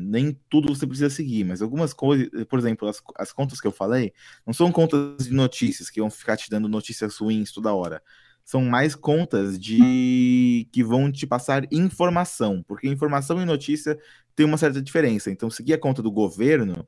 Nem 0.08 0.34
tudo 0.50 0.74
você 0.74 0.88
precisa 0.88 1.08
seguir, 1.08 1.44
mas 1.44 1.62
algumas 1.62 1.94
coisas, 1.94 2.28
por 2.50 2.58
exemplo, 2.58 2.88
as, 2.88 3.00
as 3.16 3.32
contas 3.32 3.62
que 3.62 3.68
eu 3.68 3.72
falei, 3.72 4.12
não 4.44 4.52
são 4.52 4.72
contas 4.72 5.28
de 5.28 5.34
notícias 5.34 5.88
que 5.88 6.02
vão 6.02 6.10
ficar 6.10 6.36
te 6.36 6.50
dando 6.50 6.68
notícias 6.68 7.16
ruins 7.18 7.52
toda 7.52 7.76
hora. 7.76 8.02
São 8.44 8.64
mais 8.66 8.96
contas 8.96 9.60
de 9.60 10.68
que 10.72 10.84
vão 10.84 11.12
te 11.12 11.28
passar 11.28 11.72
informação, 11.72 12.64
porque 12.68 12.88
informação 12.88 13.40
e 13.40 13.46
notícia 13.46 13.96
tem 14.36 14.48
uma 14.48 14.58
certa 14.58 14.82
diferença. 14.82 15.30
Então, 15.30 15.52
seguir 15.52 15.74
a 15.76 15.80
conta 15.80 16.02
do 16.02 16.12
governo, 16.12 16.88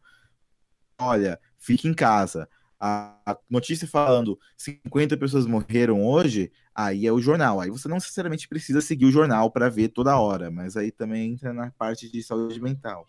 olha, 1.00 1.40
fique 1.60 1.88
em 1.88 1.94
casa 1.94 2.50
a 2.80 3.38
notícia 3.50 3.88
falando 3.88 4.40
50 4.56 5.18
pessoas 5.18 5.46
morreram 5.46 6.06
hoje, 6.06 6.52
aí 6.74 7.08
é 7.08 7.12
o 7.12 7.20
jornal. 7.20 7.60
Aí 7.60 7.70
você 7.70 7.88
não 7.88 7.96
necessariamente 7.96 8.48
precisa 8.48 8.82
seguir 8.82 9.06
o 9.06 9.12
jornal 9.12 9.52
para 9.52 9.70
ver 9.70 9.90
toda 9.90 10.20
hora, 10.20 10.52
mas 10.52 10.78
aí 10.78 10.92
também 10.92 11.34
entra 11.34 11.54
na 11.54 11.72
parte 11.72 12.10
de 12.10 12.22
saúde 12.22 12.62
mental. 12.62 13.08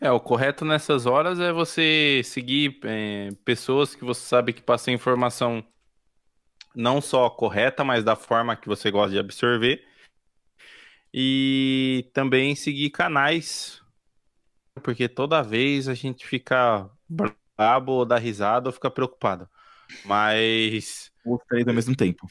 É, 0.00 0.10
o 0.10 0.18
correto 0.18 0.64
nessas 0.64 1.06
horas 1.06 1.38
é 1.38 1.52
você 1.52 2.22
seguir 2.24 2.80
é, 2.82 3.30
pessoas 3.44 3.94
que 3.94 4.04
você 4.04 4.20
sabe 4.20 4.52
que 4.52 4.60
passam 4.60 4.92
informação 4.92 5.64
não 6.74 7.00
só 7.00 7.30
correta, 7.30 7.84
mas 7.84 8.02
da 8.02 8.16
forma 8.16 8.56
que 8.56 8.66
você 8.66 8.90
gosta 8.90 9.12
de 9.12 9.18
absorver. 9.18 9.86
E 11.14 12.10
também 12.14 12.54
seguir 12.56 12.90
canais, 12.90 13.82
porque 14.82 15.08
toda 15.08 15.42
vez 15.42 15.86
a 15.86 15.94
gente 15.94 16.26
fica 16.26 16.90
brabo, 17.56 17.92
ou 17.92 18.04
dá 18.04 18.18
risada 18.18 18.68
ou 18.68 18.72
fica 18.72 18.90
preocupado. 18.90 19.48
Mas. 20.04 21.10
Ou 21.24 21.38
três 21.48 21.66
ao 21.66 21.74
mesmo 21.74 21.94
tempo. 21.96 22.26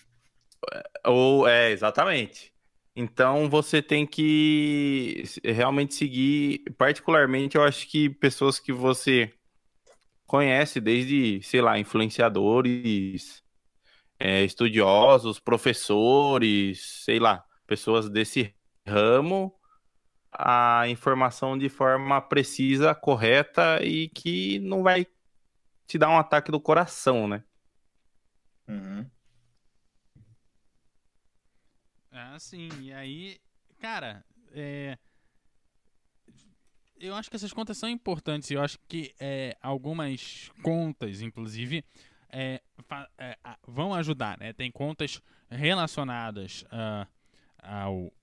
Ou, 1.06 1.48
é, 1.48 1.72
exatamente. 1.72 2.52
Então 2.96 3.50
você 3.50 3.82
tem 3.82 4.06
que 4.06 5.24
realmente 5.44 5.96
seguir, 5.96 6.64
particularmente 6.78 7.56
eu 7.56 7.64
acho 7.64 7.88
que 7.88 8.10
pessoas 8.10 8.60
que 8.60 8.74
você 8.74 9.34
conhece 10.28 10.82
desde, 10.82 11.42
sei 11.42 11.62
lá, 11.62 11.80
influenciadores, 11.80 13.44
é, 14.20 14.44
estudiosos, 14.44 15.40
professores, 15.40 17.04
sei 17.06 17.20
lá, 17.20 17.44
pessoas 17.66 18.10
desse 18.10 18.54
ramo, 18.86 19.54
a 20.44 20.88
informação 20.88 21.58
de 21.58 21.70
forma 21.70 22.22
precisa, 22.22 22.96
correta 22.96 23.84
e 23.84 24.10
que 24.10 24.60
não 24.60 24.84
vai 24.84 25.06
te 25.88 25.98
dar 25.98 26.10
um 26.10 26.18
ataque 26.18 26.52
do 26.52 26.60
coração, 26.60 27.28
né? 27.28 27.44
Uhum. 28.68 29.10
Ah, 32.12 32.38
sim. 32.40 32.70
E 32.80 32.94
aí, 32.94 33.40
cara, 33.80 34.24
é... 34.54 34.98
eu 37.00 37.14
acho 37.16 37.30
que 37.30 37.36
essas 37.36 37.54
contas 37.54 37.78
são 37.78 37.90
importantes. 37.90 38.50
Eu 38.52 38.62
acho 38.62 38.78
que 38.88 39.14
é, 39.20 39.58
algumas 39.62 40.50
contas, 40.64 41.22
inclusive, 41.22 41.84
é, 42.30 42.62
é, 43.18 43.38
vão 43.68 43.94
ajudar. 43.94 44.38
Né? 44.40 44.54
Tem 44.54 44.72
contas 44.72 45.22
relacionadas 45.50 46.64
uh, 46.64 47.08
ao 47.62 48.14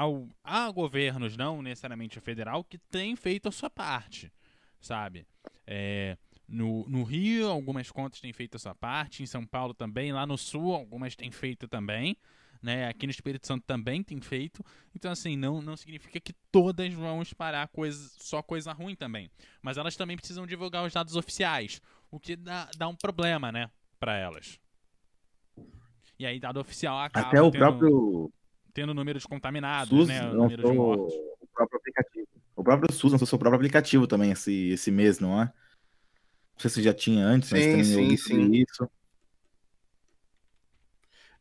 ao, 0.00 0.26
a 0.42 0.70
governos, 0.70 1.36
não 1.36 1.60
necessariamente 1.60 2.16
o 2.16 2.22
federal, 2.22 2.64
que 2.64 2.78
tem 2.78 3.14
feito 3.14 3.50
a 3.50 3.52
sua 3.52 3.68
parte, 3.68 4.32
sabe? 4.80 5.26
É, 5.66 6.16
no, 6.48 6.88
no 6.88 7.02
Rio, 7.02 7.50
algumas 7.50 7.90
contas 7.90 8.18
têm 8.18 8.32
feito 8.32 8.56
a 8.56 8.58
sua 8.58 8.74
parte, 8.74 9.22
em 9.22 9.26
São 9.26 9.44
Paulo 9.44 9.74
também, 9.74 10.10
lá 10.10 10.26
no 10.26 10.38
Sul, 10.38 10.74
algumas 10.74 11.14
têm 11.14 11.30
feito 11.30 11.68
também. 11.68 12.16
Né? 12.62 12.88
Aqui 12.88 13.06
no 13.06 13.10
Espírito 13.10 13.46
Santo 13.46 13.64
também 13.66 14.02
tem 14.02 14.20
feito. 14.22 14.64
Então, 14.94 15.12
assim, 15.12 15.36
não, 15.36 15.60
não 15.60 15.76
significa 15.76 16.18
que 16.18 16.32
todas 16.50 16.92
vão 16.94 17.20
espalhar 17.20 17.68
coisa, 17.68 18.10
só 18.16 18.42
coisa 18.42 18.72
ruim 18.72 18.94
também. 18.94 19.30
Mas 19.60 19.76
elas 19.76 19.96
também 19.96 20.16
precisam 20.16 20.46
divulgar 20.46 20.84
os 20.84 20.94
dados 20.94 21.14
oficiais, 21.14 21.80
o 22.10 22.18
que 22.18 22.36
dá, 22.36 22.70
dá 22.76 22.88
um 22.88 22.96
problema, 22.96 23.52
né, 23.52 23.70
para 23.98 24.16
elas. 24.16 24.58
E 26.18 26.24
aí, 26.24 26.40
dado 26.40 26.58
oficial 26.58 26.98
acaba. 27.00 27.28
Até 27.28 27.40
o 27.40 27.50
tendo... 27.50 27.60
próprio 27.60 28.32
tendo 28.72 28.94
números 28.94 29.24
contaminados, 29.24 29.88
SUS 29.88 30.08
né? 30.08 30.22
Número 30.22 30.62
de 30.62 30.72
mortes. 30.72 31.14
O 31.40 31.46
próprio 31.52 31.78
aplicativo. 31.78 32.28
O 32.56 32.64
próprio 32.64 32.92
SUS 32.92 33.12
lançou 33.12 33.26
seu 33.26 33.38
próprio 33.38 33.56
aplicativo 33.56 34.06
também 34.06 34.32
esse, 34.32 34.70
esse 34.70 34.90
mês, 34.90 35.18
não 35.18 35.40
é? 35.40 35.44
Não 35.44 36.58
sei 36.58 36.70
se 36.70 36.82
já 36.82 36.92
tinha 36.92 37.24
antes, 37.24 37.48
sim, 37.48 37.54
mas 37.54 37.64
tem 37.64 37.84
sim, 37.84 38.16
sim. 38.16 38.50
isso. 38.52 38.90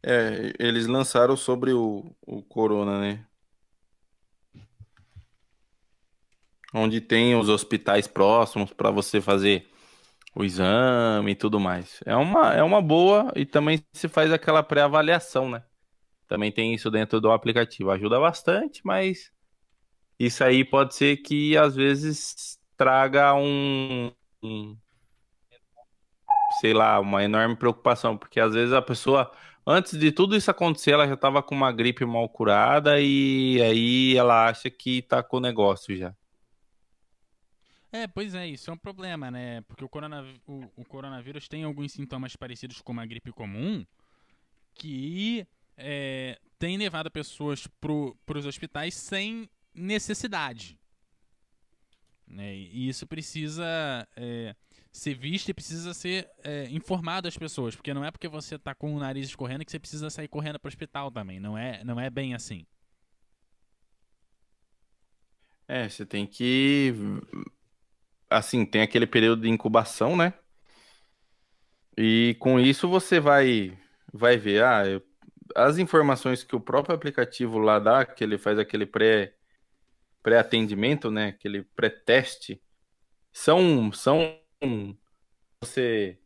É, 0.02 0.54
eles 0.58 0.88
lançaram 0.88 1.36
sobre 1.36 1.74
o, 1.74 2.16
o 2.22 2.42
Corona, 2.42 3.00
né? 3.02 3.26
Onde 6.74 7.02
tem 7.02 7.36
os 7.36 7.50
hospitais 7.50 8.08
próximos 8.08 8.72
para 8.72 8.92
você 8.92 9.20
fazer 9.20 9.68
o 10.36 10.44
exame 10.44 11.32
e 11.32 11.36
tudo 11.36 11.60
mais. 11.60 12.00
É 12.06 12.16
uma, 12.16 12.54
é 12.54 12.64
uma 12.64 12.82
boa 12.82 13.32
e 13.36 13.46
também 13.46 13.84
se 13.92 14.08
faz 14.08 14.32
aquela 14.32 14.64
pré-avaliação, 14.64 15.50
né? 15.50 15.64
Também 16.30 16.52
tem 16.52 16.76
isso 16.76 16.92
dentro 16.92 17.20
do 17.20 17.32
aplicativo. 17.32 17.90
Ajuda 17.90 18.20
bastante, 18.20 18.82
mas 18.86 19.32
isso 20.20 20.44
aí 20.44 20.64
pode 20.64 20.94
ser 20.94 21.18
que 21.18 21.58
às 21.58 21.76
vezes 21.76 22.60
traga 22.78 23.34
um, 23.34 24.12
um 24.44 24.78
sei 26.62 26.72
lá, 26.72 27.00
uma 27.00 27.24
enorme 27.24 27.56
preocupação, 27.56 28.16
porque 28.16 28.40
às 28.40 28.54
vezes 28.54 28.74
a 28.74 28.82
pessoa, 28.82 29.32
antes 29.66 29.98
de 29.98 30.12
tudo 30.12 30.36
isso 30.36 30.52
acontecer, 30.52 30.92
ela 30.92 31.08
já 31.08 31.16
estava 31.16 31.42
com 31.42 31.56
uma 31.56 31.72
gripe 31.72 32.06
mal 32.06 32.30
curada 32.30 33.02
e 33.02 33.60
aí 33.64 34.16
ela 34.16 34.48
acha 34.48 34.70
que 34.70 35.00
está 35.00 35.24
com 35.24 35.38
o 35.38 35.42
negócio 35.42 35.98
já. 35.98 36.14
É, 37.92 38.06
pois 38.06 38.36
é, 38.36 38.46
isso 38.48 38.70
é 38.70 38.74
um 38.74 38.78
problema, 38.78 39.32
né? 39.32 39.62
Porque 39.62 39.84
o, 39.84 39.90
o, 40.46 40.72
o 40.78 40.86
coronavírus 40.86 41.48
tem 41.48 41.64
alguns 41.64 41.92
sintomas 41.92 42.36
parecidos 42.36 42.82
com 42.82 42.92
uma 42.92 43.08
gripe 43.08 43.32
comum 43.32 43.84
que 44.76 45.48
é, 45.80 46.40
tem 46.58 46.78
levado 46.78 47.10
pessoas 47.10 47.68
para 47.68 48.38
os 48.38 48.46
hospitais 48.46 48.94
sem 48.94 49.50
necessidade. 49.74 50.78
Né? 52.28 52.56
E 52.56 52.88
isso 52.88 53.08
precisa 53.08 53.66
é, 54.16 54.56
ser 54.92 55.16
visto 55.16 55.50
e 55.50 55.54
precisa 55.54 55.94
ser 55.94 56.30
é, 56.44 56.68
informado 56.70 57.28
às 57.28 57.38
pessoas, 57.38 57.76
porque 57.76 57.94
não 57.94 58.06
é 58.06 58.12
porque 58.12 58.28
você 58.28 58.56
está 58.56 58.76
com 58.76 58.94
o 58.94 59.00
nariz 59.00 59.28
escorrendo 59.28 59.66
que 59.66 59.72
você 59.72 59.80
precisa 59.80 60.10
sair 60.10 60.28
correndo 60.28 60.60
para 60.60 60.68
o 60.68 60.70
hospital 60.70 61.10
também. 61.10 61.40
Não 61.40 61.58
é, 61.58 61.84
não 61.84 62.00
é 62.00 62.10
bem 62.10 62.36
assim. 62.36 62.66
É, 65.68 65.88
você 65.88 66.06
tem 66.06 66.26
que. 66.26 66.94
Assim, 68.30 68.66
tem 68.66 68.82
aquele 68.82 69.08
período 69.08 69.44
de 69.44 69.50
incubação, 69.50 70.16
né? 70.16 70.34
E 71.98 72.36
com 72.40 72.60
isso 72.60 72.88
você 72.88 73.20
vai 73.20 73.78
vai 74.12 74.38
ver, 74.38 74.64
ah, 74.64 74.86
eu 74.88 75.02
as 75.56 75.78
informações 75.78 76.44
que 76.44 76.56
o 76.56 76.60
próprio 76.60 76.96
aplicativo 76.96 77.58
lá 77.58 77.80
dá, 77.80 78.06
que 78.06 78.24
ele 78.24 78.38
faz 78.38 78.60
aquele 78.60 78.86
pré 78.86 79.34
pré-atendimento, 80.22 81.10
né, 81.10 81.28
aquele 81.28 81.64
pré-teste, 81.64 82.62
são 83.32 83.92
são 83.92 84.38
você 85.62 86.18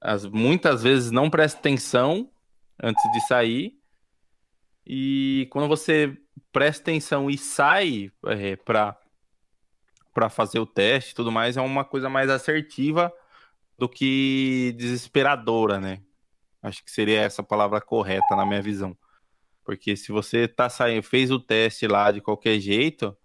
as, 0.00 0.24
muitas 0.26 0.82
vezes 0.82 1.10
não 1.10 1.30
presta 1.30 1.58
atenção 1.58 2.30
antes 2.82 3.02
de 3.12 3.20
sair. 3.26 3.78
E 4.86 5.46
quando 5.50 5.68
você 5.68 6.16
presta 6.50 6.82
atenção 6.82 7.30
e 7.30 7.38
sai 7.38 8.10
é, 8.26 8.56
para 8.56 8.96
para 10.12 10.28
fazer 10.28 10.58
o 10.58 10.66
teste 10.66 11.12
e 11.12 11.14
tudo 11.14 11.30
mais, 11.30 11.56
é 11.56 11.60
uma 11.60 11.84
coisa 11.84 12.08
mais 12.08 12.28
assertiva 12.28 13.12
do 13.78 13.88
que 13.88 14.74
desesperadora, 14.76 15.78
né? 15.78 16.02
Acho 16.62 16.84
que 16.84 16.90
seria 16.90 17.20
essa 17.22 17.42
palavra 17.42 17.80
correta 17.80 18.36
na 18.36 18.44
minha 18.44 18.62
visão. 18.62 18.96
Porque 19.64 19.96
se 19.96 20.12
você 20.12 20.48
tá 20.48 20.68
saindo, 20.68 21.02
fez 21.02 21.30
o 21.30 21.38
teste 21.38 21.86
lá 21.86 22.10
de 22.10 22.20
qualquer 22.20 22.58
jeito 22.60 23.16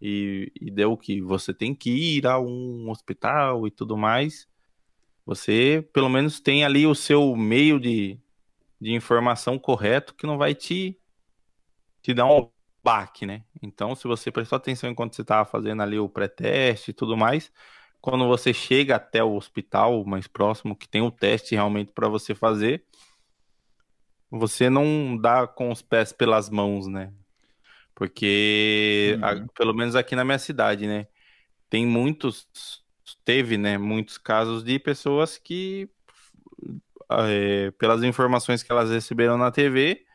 e, 0.00 0.52
e 0.60 0.70
deu 0.70 0.96
que 0.96 1.20
você 1.20 1.54
tem 1.54 1.74
que 1.74 1.90
ir 1.90 2.26
a 2.26 2.38
um 2.38 2.90
hospital 2.90 3.66
e 3.66 3.70
tudo 3.70 3.96
mais, 3.96 4.48
você 5.24 5.86
pelo 5.92 6.08
menos 6.08 6.40
tem 6.40 6.64
ali 6.64 6.86
o 6.86 6.94
seu 6.94 7.34
meio 7.36 7.80
de, 7.80 8.20
de 8.80 8.92
informação 8.92 9.58
correto 9.58 10.14
que 10.14 10.26
não 10.26 10.38
vai 10.38 10.54
te, 10.54 10.98
te 12.02 12.14
dar 12.14 12.26
um 12.26 12.50
baque, 12.82 13.26
né? 13.26 13.44
Então, 13.60 13.94
se 13.96 14.06
você 14.06 14.30
prestou 14.30 14.56
atenção 14.56 14.88
enquanto 14.88 15.16
você 15.16 15.22
estava 15.22 15.48
fazendo 15.48 15.82
ali 15.82 15.98
o 15.98 16.08
pré-teste 16.08 16.92
e 16.92 16.94
tudo 16.94 17.16
mais, 17.16 17.50
quando 18.00 18.26
você 18.26 18.52
chega 18.52 18.96
até 18.96 19.22
o 19.22 19.34
hospital 19.34 20.04
mais 20.04 20.26
próximo, 20.26 20.76
que 20.76 20.88
tem 20.88 21.02
o 21.02 21.10
teste 21.10 21.54
realmente 21.54 21.92
para 21.92 22.08
você 22.08 22.34
fazer, 22.34 22.84
você 24.30 24.70
não 24.70 25.16
dá 25.16 25.46
com 25.46 25.70
os 25.70 25.82
pés 25.82 26.12
pelas 26.12 26.48
mãos, 26.48 26.86
né? 26.86 27.12
Porque, 27.94 29.18
uhum. 29.18 29.24
a, 29.24 29.48
pelo 29.54 29.74
menos 29.74 29.96
aqui 29.96 30.14
na 30.14 30.24
minha 30.24 30.38
cidade, 30.38 30.86
né? 30.86 31.06
Tem 31.68 31.86
muitos, 31.86 32.46
teve, 33.24 33.58
né? 33.58 33.78
Muitos 33.78 34.18
casos 34.18 34.62
de 34.62 34.78
pessoas 34.78 35.38
que, 35.38 35.88
é, 37.10 37.70
pelas 37.72 38.02
informações 38.02 38.62
que 38.62 38.70
elas 38.70 38.90
receberam 38.90 39.36
na 39.36 39.50
TV, 39.50 40.05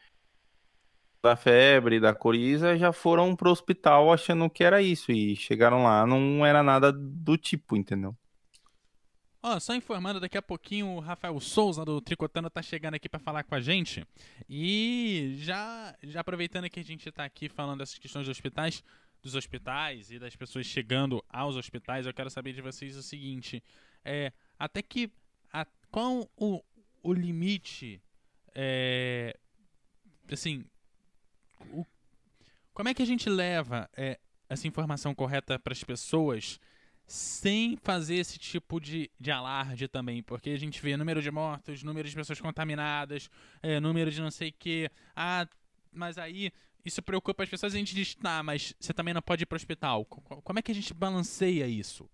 da 1.22 1.36
febre, 1.36 2.00
da 2.00 2.14
coriza, 2.14 2.78
já 2.78 2.92
foram 2.92 3.36
pro 3.36 3.52
hospital 3.52 4.12
achando 4.12 4.50
que 4.50 4.64
era 4.64 4.82
isso. 4.82 5.12
E 5.12 5.36
chegaram 5.36 5.84
lá, 5.84 6.06
não 6.06 6.46
era 6.46 6.64
nada 6.64 6.92
do 6.92 7.38
tipo, 7.38 7.76
entendeu? 7.76 8.16
Ó, 9.44 9.60
só 9.60 9.74
informando, 9.74 10.20
daqui 10.20 10.38
a 10.38 10.42
pouquinho 10.42 10.88
o 10.88 11.00
Rafael 11.00 11.40
Souza 11.40 11.84
do 11.84 12.00
Tricotando 12.00 12.50
tá 12.50 12.62
chegando 12.62 12.94
aqui 12.94 13.10
para 13.10 13.20
falar 13.20 13.44
com 13.44 13.56
a 13.56 13.60
gente. 13.60 14.06
E 14.48 15.34
já, 15.38 15.96
já 16.04 16.22
aproveitando 16.22 16.70
que 16.70 16.80
a 16.80 16.84
gente 16.84 17.12
tá 17.12 17.26
aqui 17.26 17.50
falando 17.50 17.80
dessas 17.80 17.98
questões 17.98 18.28
dos 18.28 18.38
hospitais, 18.38 18.84
dos 19.22 19.34
hospitais 19.34 20.12
e 20.12 20.20
das 20.20 20.36
pessoas 20.36 20.68
chegando 20.68 21.24
aos 21.28 21.56
hospitais, 21.56 22.06
eu 22.06 22.14
quero 22.14 22.30
saber 22.30 22.54
de 22.54 22.62
vocês 22.62 22.96
o 22.96 23.02
seguinte: 23.02 23.64
é, 24.06 24.32
até 24.60 24.82
que 24.84 25.12
a, 25.52 25.66
qual 25.90 26.30
o, 26.38 26.62
o 27.02 27.12
limite 27.12 28.00
é, 28.54 29.36
assim, 30.32 30.66
o, 31.72 31.86
como 32.74 32.90
é 32.90 32.94
que 32.94 33.02
a 33.02 33.06
gente 33.06 33.30
leva 33.30 33.90
é, 33.96 34.20
essa 34.50 34.68
informação 34.68 35.14
correta 35.14 35.58
para 35.60 35.74
as 35.74 35.84
pessoas 35.84 36.60
sem 37.06 37.78
fazer 37.84 38.16
esse 38.16 38.40
tipo 38.40 38.80
de, 38.80 39.12
de 39.20 39.32
alarde 39.32 39.88
também, 39.88 40.24
porque 40.24 40.52
a 40.52 40.58
gente 40.58 40.82
vê 40.82 40.96
número 40.96 41.22
de 41.22 41.30
mortos, 41.30 41.84
número 41.84 42.08
de 42.08 42.16
pessoas 42.16 42.40
contaminadas, 42.40 43.30
é, 43.62 43.80
número 43.80 44.10
de 44.10 44.22
não 44.22 44.32
sei 44.32 44.50
o 44.50 44.54
que. 44.58 44.90
Ah, 45.16 45.46
mas 45.92 46.18
aí 46.18 46.52
isso 46.86 47.02
preocupa 47.02 47.44
as 47.44 47.50
pessoas 47.50 47.74
e 47.74 47.76
a 47.76 47.80
gente 47.80 47.94
diz, 47.94 48.16
tá, 48.16 48.42
mas 48.42 48.74
você 48.80 48.94
também 48.94 49.14
não 49.14 49.22
pode 49.22 49.44
ir 49.44 49.46
para 49.46 49.56
o 49.56 49.58
hospital. 49.58 50.06
Como 50.06 50.60
é 50.60 50.62
que 50.62 50.72
a 50.72 50.76
gente 50.76 50.94
balanceia 50.94 51.68
isso? 51.68 52.10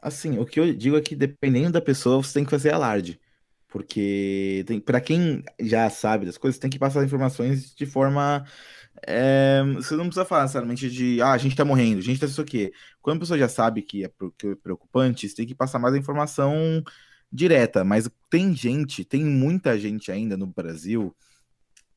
Assim, 0.00 0.38
o 0.38 0.46
que 0.46 0.60
eu 0.60 0.72
digo 0.74 0.96
é 0.96 1.00
que 1.00 1.16
dependendo 1.16 1.72
da 1.72 1.80
pessoa, 1.80 2.22
você 2.22 2.34
tem 2.34 2.44
que 2.44 2.50
fazer 2.50 2.72
alarde. 2.72 3.18
Porque 3.68 4.64
para 4.84 5.00
quem 5.00 5.42
já 5.60 5.90
sabe 5.90 6.24
das 6.24 6.38
coisas, 6.38 6.58
tem 6.58 6.70
que 6.70 6.78
passar 6.78 7.04
informações 7.04 7.74
de 7.74 7.84
forma 7.84 8.44
é, 9.06 9.62
você 9.74 9.94
não 9.94 10.04
precisa 10.04 10.24
falar 10.24 10.42
necessariamente 10.42 10.90
de, 10.90 11.20
ah, 11.22 11.32
a 11.32 11.38
gente 11.38 11.54
tá 11.54 11.64
morrendo, 11.64 11.98
a 11.98 12.02
gente 12.02 12.18
tá 12.18 12.26
isso 12.26 12.40
aqui. 12.40 12.72
Quando 13.00 13.18
a 13.18 13.20
pessoa 13.20 13.38
já 13.38 13.48
sabe 13.48 13.82
que 13.82 14.04
é, 14.04 14.10
que 14.36 14.48
é 14.48 14.54
preocupante, 14.56 15.28
você 15.28 15.34
tem 15.34 15.46
que 15.46 15.54
passar 15.54 15.78
mais 15.78 15.94
a 15.94 15.98
informação 15.98 16.82
direta. 17.30 17.84
Mas 17.84 18.08
tem 18.30 18.54
gente, 18.54 19.04
tem 19.04 19.24
muita 19.24 19.78
gente 19.78 20.10
ainda 20.10 20.36
no 20.36 20.46
Brasil, 20.46 21.14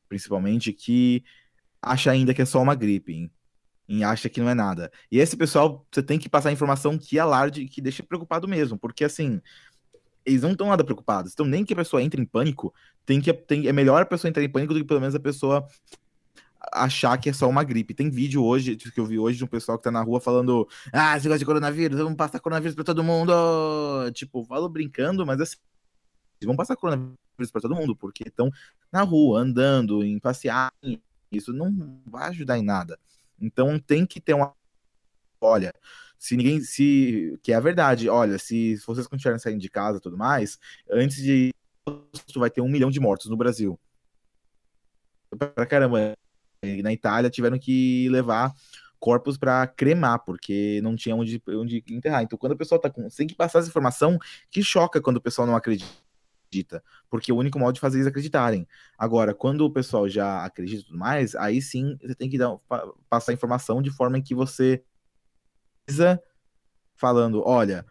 principalmente, 0.08 0.72
que 0.72 1.24
acha 1.80 2.10
ainda 2.10 2.34
que 2.34 2.42
é 2.42 2.44
só 2.44 2.62
uma 2.62 2.74
gripe, 2.74 3.12
hein? 3.12 3.30
E 3.88 4.04
acha 4.04 4.28
que 4.28 4.40
não 4.40 4.48
é 4.48 4.54
nada. 4.54 4.90
E 5.10 5.18
esse 5.18 5.36
pessoal, 5.36 5.86
você 5.90 6.02
tem 6.02 6.18
que 6.18 6.28
passar 6.28 6.48
a 6.50 6.52
informação 6.52 6.96
que 6.96 7.18
alarde, 7.18 7.66
que 7.66 7.80
deixa 7.80 8.02
preocupado 8.02 8.48
mesmo, 8.48 8.78
porque 8.78 9.04
assim, 9.04 9.40
eles 10.24 10.42
não 10.42 10.52
estão 10.52 10.68
nada 10.68 10.84
preocupados. 10.84 11.32
Então, 11.32 11.46
nem 11.46 11.64
que 11.64 11.72
a 11.72 11.76
pessoa 11.76 12.02
entre 12.02 12.20
em 12.20 12.24
pânico, 12.24 12.74
tem 13.04 13.20
que 13.20 13.32
tem, 13.32 13.66
é 13.66 13.72
melhor 13.72 14.02
a 14.02 14.06
pessoa 14.06 14.28
entrar 14.28 14.42
em 14.42 14.48
pânico 14.48 14.74
do 14.74 14.80
que 14.80 14.86
pelo 14.86 15.00
menos 15.00 15.14
a 15.14 15.20
pessoa 15.20 15.66
achar 16.72 17.18
que 17.18 17.30
é 17.30 17.32
só 17.32 17.48
uma 17.48 17.64
gripe. 17.64 17.94
Tem 17.94 18.10
vídeo 18.10 18.44
hoje, 18.44 18.76
que 18.76 19.00
eu 19.00 19.06
vi 19.06 19.18
hoje, 19.18 19.38
de 19.38 19.44
um 19.44 19.48
pessoal 19.48 19.78
que 19.78 19.84
tá 19.84 19.90
na 19.90 20.02
rua 20.02 20.20
falando: 20.20 20.68
Ah, 20.92 21.18
você 21.18 21.28
gosta 21.28 21.38
de 21.38 21.44
coronavírus, 21.44 21.98
vamos 21.98 22.16
passar 22.16 22.40
coronavírus 22.40 22.74
pra 22.74 22.84
todo 22.84 23.02
mundo. 23.02 23.32
Tipo, 24.12 24.44
falo 24.44 24.68
brincando, 24.68 25.26
mas 25.26 25.40
assim, 25.40 25.56
vão 26.44 26.56
passar 26.56 26.76
coronavírus 26.76 27.16
pra 27.50 27.60
todo 27.60 27.74
mundo, 27.74 27.96
porque 27.96 28.28
estão 28.28 28.50
na 28.92 29.02
rua, 29.02 29.40
andando, 29.40 30.04
em 30.04 30.18
passear. 30.18 30.72
Isso 31.30 31.52
não 31.52 32.00
vai 32.06 32.28
ajudar 32.28 32.58
em 32.58 32.62
nada. 32.62 32.98
Então 33.40 33.78
tem 33.78 34.06
que 34.06 34.20
ter 34.20 34.34
uma. 34.34 34.54
Olha, 35.40 35.72
se 36.22 36.36
ninguém. 36.36 36.60
se 36.60 37.36
Que 37.42 37.50
é 37.50 37.56
a 37.56 37.60
verdade, 37.60 38.08
olha, 38.08 38.38
se 38.38 38.76
vocês 38.86 39.08
continuarem 39.08 39.40
saindo 39.40 39.60
de 39.60 39.68
casa 39.68 39.98
e 39.98 40.00
tudo 40.00 40.16
mais, 40.16 40.56
antes 40.88 41.16
de. 41.16 41.50
Vai 42.36 42.48
ter 42.48 42.60
um 42.60 42.68
milhão 42.68 42.92
de 42.92 43.00
mortos 43.00 43.28
no 43.28 43.36
Brasil. 43.36 43.78
Pra 45.36 45.66
caramba, 45.66 46.12
na 46.80 46.92
Itália 46.92 47.28
tiveram 47.28 47.58
que 47.58 48.08
levar 48.08 48.52
corpos 49.00 49.36
para 49.36 49.66
cremar, 49.66 50.20
porque 50.24 50.80
não 50.80 50.94
tinha 50.94 51.16
onde, 51.16 51.42
onde 51.48 51.82
enterrar. 51.88 52.22
Então, 52.22 52.38
quando 52.38 52.52
a 52.52 52.56
pessoa 52.56 52.80
tá 52.80 52.88
com. 52.88 53.08
Tem 53.08 53.26
que 53.26 53.34
passar 53.34 53.58
essa 53.58 53.68
informação 53.68 54.16
que 54.48 54.62
choca 54.62 55.00
quando 55.00 55.16
o 55.16 55.20
pessoal 55.20 55.44
não 55.44 55.56
acredita. 55.56 56.84
Porque 57.10 57.32
o 57.32 57.36
único 57.36 57.58
modo 57.58 57.74
de 57.74 57.80
fazer 57.80 57.96
eles 57.96 58.06
acreditarem. 58.06 58.64
Agora, 58.96 59.34
quando 59.34 59.62
o 59.62 59.72
pessoal 59.72 60.08
já 60.08 60.44
acredita 60.44 60.82
e 60.82 60.84
tudo 60.84 60.98
mais, 60.98 61.34
aí 61.34 61.60
sim 61.60 61.98
você 62.00 62.14
tem 62.14 62.30
que 62.30 62.38
dar, 62.38 62.56
passar 63.08 63.32
a 63.32 63.34
informação 63.34 63.82
de 63.82 63.90
forma 63.90 64.22
que 64.22 64.36
você 64.36 64.84
falando, 66.94 67.42
olha, 67.44 67.84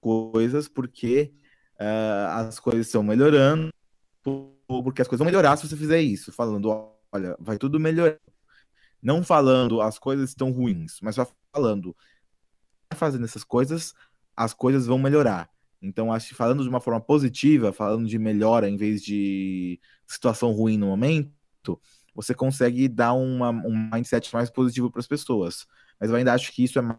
coisas 0.00 0.68
porque 0.68 1.32
uh, 1.80 2.28
as 2.30 2.58
coisas 2.58 2.86
estão 2.86 3.02
melhorando, 3.02 3.70
porque 4.66 5.02
as 5.02 5.08
coisas 5.08 5.18
vão 5.18 5.26
melhorar 5.26 5.56
se 5.56 5.68
você 5.68 5.76
fizer 5.76 6.00
isso. 6.00 6.32
Falando, 6.32 6.70
olha, 7.12 7.36
vai 7.38 7.58
tudo 7.58 7.80
melhorar. 7.80 8.18
Não 9.02 9.22
falando 9.22 9.80
as 9.80 9.98
coisas 9.98 10.30
estão 10.30 10.52
ruins, 10.52 10.98
mas 11.00 11.14
só 11.14 11.26
falando, 11.54 11.96
fazendo 12.94 13.24
essas 13.24 13.44
coisas, 13.44 13.94
as 14.36 14.52
coisas 14.52 14.86
vão 14.86 14.98
melhorar. 14.98 15.50
Então, 15.82 16.12
acho 16.12 16.28
que 16.28 16.34
falando 16.34 16.62
de 16.62 16.68
uma 16.68 16.80
forma 16.80 17.00
positiva, 17.00 17.72
falando 17.72 18.06
de 18.06 18.18
melhora 18.18 18.68
em 18.68 18.76
vez 18.76 19.02
de 19.02 19.80
situação 20.06 20.52
ruim 20.52 20.76
no 20.76 20.86
momento, 20.86 21.80
você 22.14 22.34
consegue 22.34 22.86
dar 22.88 23.14
uma, 23.14 23.50
um 23.50 23.90
mindset 23.90 24.32
mais 24.34 24.50
positivo 24.50 24.90
para 24.90 25.00
as 25.00 25.06
pessoas. 25.06 25.66
Mas 26.00 26.10
eu 26.10 26.16
ainda 26.16 26.32
acho 26.32 26.50
que 26.52 26.64
isso 26.64 26.78
é 26.78 26.98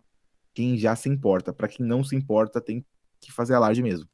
quem 0.54 0.78
já 0.78 0.96
se 0.96 1.10
importa. 1.10 1.52
Para 1.52 1.68
quem 1.68 1.86
não 1.86 2.04
se 2.04 2.16
importa, 2.16 2.62
tem 2.62 2.86
que 3.20 3.32
fazer 3.32 3.56
alarde 3.56 3.82
mesmo. 3.82 4.08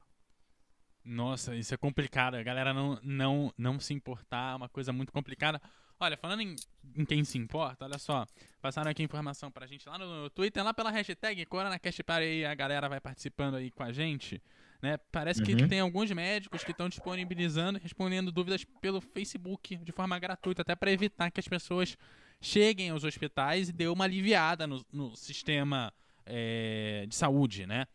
Nossa, 1.04 1.56
isso 1.56 1.74
é 1.74 1.78
complicado. 1.78 2.36
A 2.36 2.44
galera 2.44 2.74
não, 2.74 3.00
não, 3.04 3.54
não 3.58 3.80
se 3.80 3.94
importar 3.94 4.54
é 4.54 4.56
uma 4.56 4.70
coisa 4.70 4.92
muito 4.92 5.12
complicada. 5.12 5.62
Olha, 6.00 6.16
falando 6.16 6.42
em, 6.42 6.56
em, 6.96 7.06
quem 7.06 7.24
se 7.24 7.38
importa, 7.38 7.86
olha 7.86 7.98
só. 7.98 8.26
Passaram 8.62 8.92
aqui 8.92 9.02
informação 9.02 9.50
pra 9.50 9.66
gente 9.66 9.88
lá 9.90 9.98
no 9.98 10.30
Twitter, 10.30 10.64
lá 10.64 10.74
pela 10.74 10.92
hashtag 10.92 11.46
CoronaCastPare 11.46 12.24
aí, 12.24 12.46
a 12.46 12.54
galera 12.54 12.88
vai 12.88 13.00
participando 13.00 13.56
aí 13.56 13.72
com 13.72 13.84
a 13.84 13.92
gente. 13.92 14.42
Né? 14.82 14.98
Parece 15.12 15.40
uhum. 15.40 15.46
que 15.46 15.68
tem 15.68 15.80
alguns 15.80 16.12
médicos 16.12 16.64
que 16.64 16.72
estão 16.72 16.88
disponibilizando, 16.88 17.80
respondendo 17.80 18.32
dúvidas 18.32 18.64
pelo 18.80 19.02
Facebook 19.02 19.76
de 19.78 19.92
forma 19.92 20.20
gratuita, 20.20 20.62
até 20.62 20.76
para 20.76 20.92
evitar 20.92 21.32
que 21.32 21.40
as 21.40 21.48
pessoas 21.48 21.98
cheguem 22.42 22.90
aos 22.90 23.04
hospitais 23.04 23.70
e 23.70 23.74
dê 23.74 23.88
uma 23.88 24.06
aliviada 24.06 24.68
no, 24.68 24.86
no 24.92 25.16
sistema 25.16 25.94
é, 26.26 27.06
de 27.08 27.16
saúde, 27.16 27.66
né? 27.66 27.86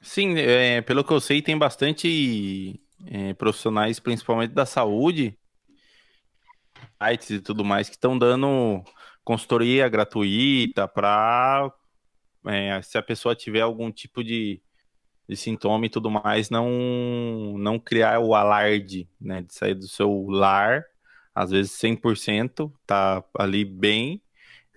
Sim, 0.00 0.36
é, 0.36 0.80
pelo 0.82 1.04
que 1.04 1.12
eu 1.12 1.20
sei, 1.20 1.40
tem 1.40 1.56
bastante 1.56 2.80
é, 3.06 3.34
profissionais, 3.34 4.00
principalmente 4.00 4.52
da 4.52 4.66
saúde, 4.66 5.38
sites 7.00 7.30
e 7.30 7.40
tudo 7.40 7.64
mais 7.64 7.88
que 7.88 7.94
estão 7.94 8.18
dando 8.18 8.82
consultoria 9.24 9.88
gratuita 9.88 10.88
para 10.88 11.72
é, 12.46 12.82
se 12.82 12.98
a 12.98 13.02
pessoa 13.02 13.36
tiver 13.36 13.60
algum 13.60 13.92
tipo 13.92 14.24
de, 14.24 14.60
de 15.28 15.36
sintoma 15.36 15.86
e 15.86 15.90
tudo 15.90 16.10
mais, 16.10 16.50
não, 16.50 17.56
não 17.56 17.78
criar 17.78 18.18
o 18.18 18.34
alarde, 18.34 19.08
né, 19.20 19.42
de 19.42 19.54
sair 19.54 19.74
do 19.74 19.86
seu 19.86 20.26
lar, 20.28 20.84
às 21.34 21.50
vezes 21.50 21.72
100%, 21.72 22.72
tá 22.86 23.24
ali 23.38 23.64
bem, 23.64 24.22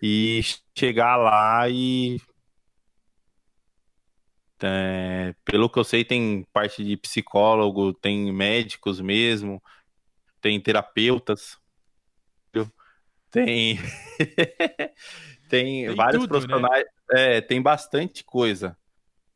e 0.01 0.41
chegar 0.76 1.16
lá 1.18 1.70
e 1.70 2.20
É, 4.64 5.36
pelo 5.43 5.70
que 5.70 5.78
eu 5.78 5.84
sei, 5.84 6.06
tem 6.06 6.43
parte 6.53 6.84
de 6.84 6.95
psicólogo, 6.95 7.93
tem 7.93 8.32
médicos 8.32 9.01
mesmo, 9.01 9.62
tem 10.41 10.60
terapeutas, 10.62 11.58
tem 13.30 13.78
tem, 15.49 15.86
tem, 15.86 15.95
vários 15.95 16.24
tudo, 16.24 16.34
né? 16.34 16.39
profissionais, 16.39 16.86
né? 17.14 17.38
é, 17.38 17.41
tem 17.41 17.62
bastante 17.62 18.24
coisa 18.24 18.78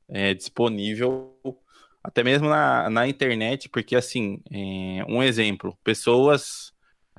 é, 0.08 0.34
disponível, 0.34 1.38
até 2.02 2.24
mesmo 2.24 2.48
na, 2.48 2.90
na 2.90 3.08
internet, 3.08 3.68
porque 3.70 3.96
assim, 3.96 4.42
é, 4.52 5.04
um 5.08 5.22
exemplo, 5.22 5.78
pessoas 5.84 6.74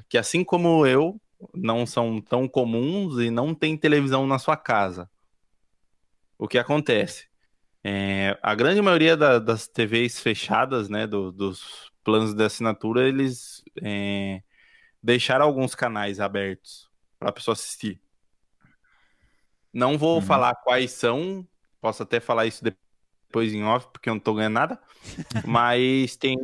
que 0.08 0.18
assim 0.18 0.44
como 0.44 0.86
eu 0.86 1.20
não 1.54 1.86
são 1.86 2.20
tão 2.20 2.46
comuns 2.46 3.18
e 3.18 3.30
não 3.30 3.54
tem 3.54 3.76
televisão 3.76 4.26
na 4.26 4.38
sua 4.38 4.56
casa. 4.56 5.10
O 6.38 6.48
que 6.48 6.58
acontece? 6.58 7.28
É, 7.82 8.38
a 8.42 8.54
grande 8.54 8.82
maioria 8.82 9.16
da, 9.16 9.38
das 9.38 9.66
TVs 9.66 10.20
fechadas, 10.20 10.88
né, 10.88 11.06
do, 11.06 11.32
dos 11.32 11.90
planos 12.04 12.34
de 12.34 12.44
assinatura, 12.44 13.08
eles 13.08 13.62
é, 13.82 14.42
deixaram 15.02 15.46
alguns 15.46 15.74
canais 15.74 16.20
abertos 16.20 16.90
para 17.18 17.30
a 17.30 17.32
pessoa 17.32 17.54
assistir. 17.54 18.00
Não 19.72 19.96
vou 19.96 20.16
uhum. 20.16 20.22
falar 20.22 20.54
quais 20.56 20.90
são, 20.92 21.46
posso 21.80 22.02
até 22.02 22.20
falar 22.20 22.46
isso 22.46 22.62
depois 22.62 23.52
em 23.52 23.62
off, 23.62 23.88
porque 23.92 24.08
eu 24.08 24.14
não 24.14 24.18
estou 24.18 24.34
ganhando 24.34 24.54
nada, 24.54 24.82
mas 25.46 26.16
tem, 26.16 26.36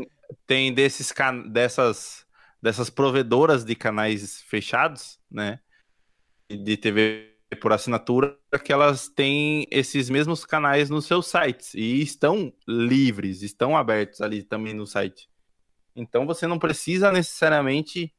tem 0.47 0.73
desses 0.73 1.13
dessas 1.51 2.26
dessas 2.67 2.91
provedoras 2.91 3.65
de 3.65 3.77
canais 3.77 4.43
fechados, 4.43 5.21
né, 5.31 5.61
de 6.51 6.77
TV 6.77 7.33
por 7.61 7.73
assinatura, 7.73 8.37
que 8.65 8.73
elas 8.73 9.09
têm 9.09 9.69
esses 9.71 10.11
mesmos 10.11 10.45
canais 10.45 10.91
nos 10.91 11.07
seus 11.07 11.29
sites 11.29 11.75
e 11.75 12.03
estão 12.03 12.53
livres, 12.67 13.43
estão 13.43 13.77
abertos 13.77 14.21
ali 14.21 14.43
também 14.43 14.75
no 14.75 14.85
site. 14.85 15.31
Então 15.95 16.27
você 16.27 16.49
não 16.49 16.59
precisa 16.59 17.13
necessariamente 17.13 18.13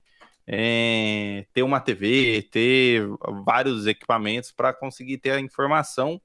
é, 0.47 1.45
ter 1.51 1.63
uma 1.63 1.81
TV, 1.81 2.41
ter 2.49 3.05
vários 3.45 3.85
equipamentos 3.85 4.53
para 4.53 4.73
conseguir 4.73 5.17
ter 5.17 5.31
a 5.31 5.41
informação 5.41 6.21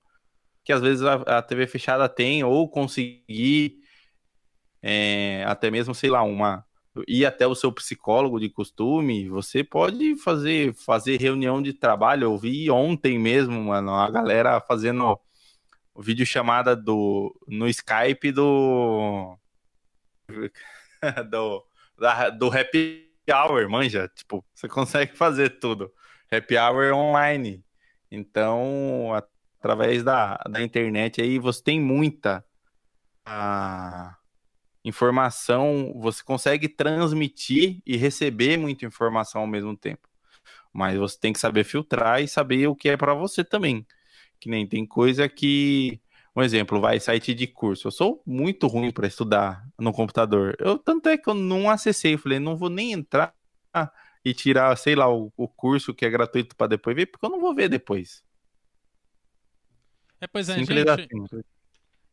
que 0.62 0.72
às 0.72 0.80
vezes 0.80 1.02
a, 1.02 1.14
a 1.38 1.42
TV 1.42 1.66
fechada 1.66 2.08
tem, 2.08 2.44
ou 2.44 2.70
conseguir 2.70 3.80
é, 4.80 5.42
até 5.44 5.72
mesmo, 5.72 5.92
sei 5.92 6.08
lá, 6.08 6.22
uma 6.22 6.64
ir 7.08 7.24
até 7.24 7.46
o 7.46 7.54
seu 7.54 7.72
psicólogo 7.72 8.38
de 8.38 8.48
costume, 8.48 9.28
você 9.28 9.64
pode 9.64 10.16
fazer 10.16 10.74
fazer 10.74 11.20
reunião 11.20 11.62
de 11.62 11.72
trabalho. 11.72 12.24
Eu 12.24 12.38
vi 12.38 12.70
ontem 12.70 13.18
mesmo, 13.18 13.62
mano, 13.64 13.94
a 13.94 14.10
galera 14.10 14.60
fazendo 14.60 15.18
vídeo 15.98 16.26
chamada 16.26 16.74
do 16.76 17.34
no 17.46 17.68
Skype 17.68 18.32
do 18.32 19.36
do 21.30 21.64
da, 21.98 22.30
do 22.30 22.46
Happy 22.48 23.08
Hour, 23.30 23.68
manja, 23.70 24.08
tipo, 24.08 24.44
você 24.54 24.68
consegue 24.68 25.16
fazer 25.16 25.60
tudo. 25.60 25.92
Happy 26.30 26.56
Hour 26.56 26.92
online. 26.94 27.64
Então, 28.10 29.12
através 29.58 30.02
da, 30.02 30.36
da 30.50 30.62
internet 30.62 31.20
aí, 31.20 31.38
você 31.38 31.62
tem 31.62 31.80
muita 31.80 32.44
a 33.24 34.16
informação, 34.84 35.92
você 35.96 36.22
consegue 36.22 36.68
transmitir 36.68 37.80
e 37.86 37.96
receber 37.96 38.56
muita 38.56 38.84
informação 38.84 39.42
ao 39.42 39.46
mesmo 39.46 39.76
tempo. 39.76 40.08
Mas 40.72 40.98
você 40.98 41.18
tem 41.18 41.32
que 41.32 41.38
saber 41.38 41.64
filtrar 41.64 42.22
e 42.22 42.28
saber 42.28 42.66
o 42.66 42.74
que 42.74 42.88
é 42.88 42.96
para 42.96 43.14
você 43.14 43.44
também. 43.44 43.86
Que 44.40 44.48
nem 44.48 44.66
tem 44.66 44.84
coisa 44.86 45.28
que, 45.28 46.00
um 46.34 46.42
exemplo, 46.42 46.80
vai 46.80 46.98
site 46.98 47.34
de 47.34 47.46
curso. 47.46 47.88
Eu 47.88 47.92
sou 47.92 48.22
muito 48.26 48.66
ruim 48.66 48.90
para 48.90 49.06
estudar 49.06 49.66
no 49.78 49.92
computador. 49.92 50.56
Eu 50.58 50.78
tanto 50.78 51.08
é 51.08 51.18
que 51.18 51.28
eu 51.28 51.34
não 51.34 51.70
acessei, 51.70 52.14
eu 52.14 52.18
falei, 52.18 52.38
não 52.38 52.56
vou 52.56 52.70
nem 52.70 52.92
entrar 52.92 53.34
e 54.24 54.32
tirar, 54.32 54.76
sei 54.76 54.94
lá, 54.94 55.12
o, 55.12 55.32
o 55.36 55.48
curso 55.48 55.94
que 55.94 56.06
é 56.06 56.10
gratuito 56.10 56.56
para 56.56 56.68
depois 56.68 56.94
ver, 56.94 57.06
porque 57.06 57.26
eu 57.26 57.30
não 57.30 57.40
vou 57.40 57.54
ver 57.54 57.68
depois. 57.68 58.24
É, 60.20 60.26
pois 60.28 60.48
é, 60.48 60.54
Simples 60.54 60.78
gente. 60.78 60.90
Assim. 60.90 61.42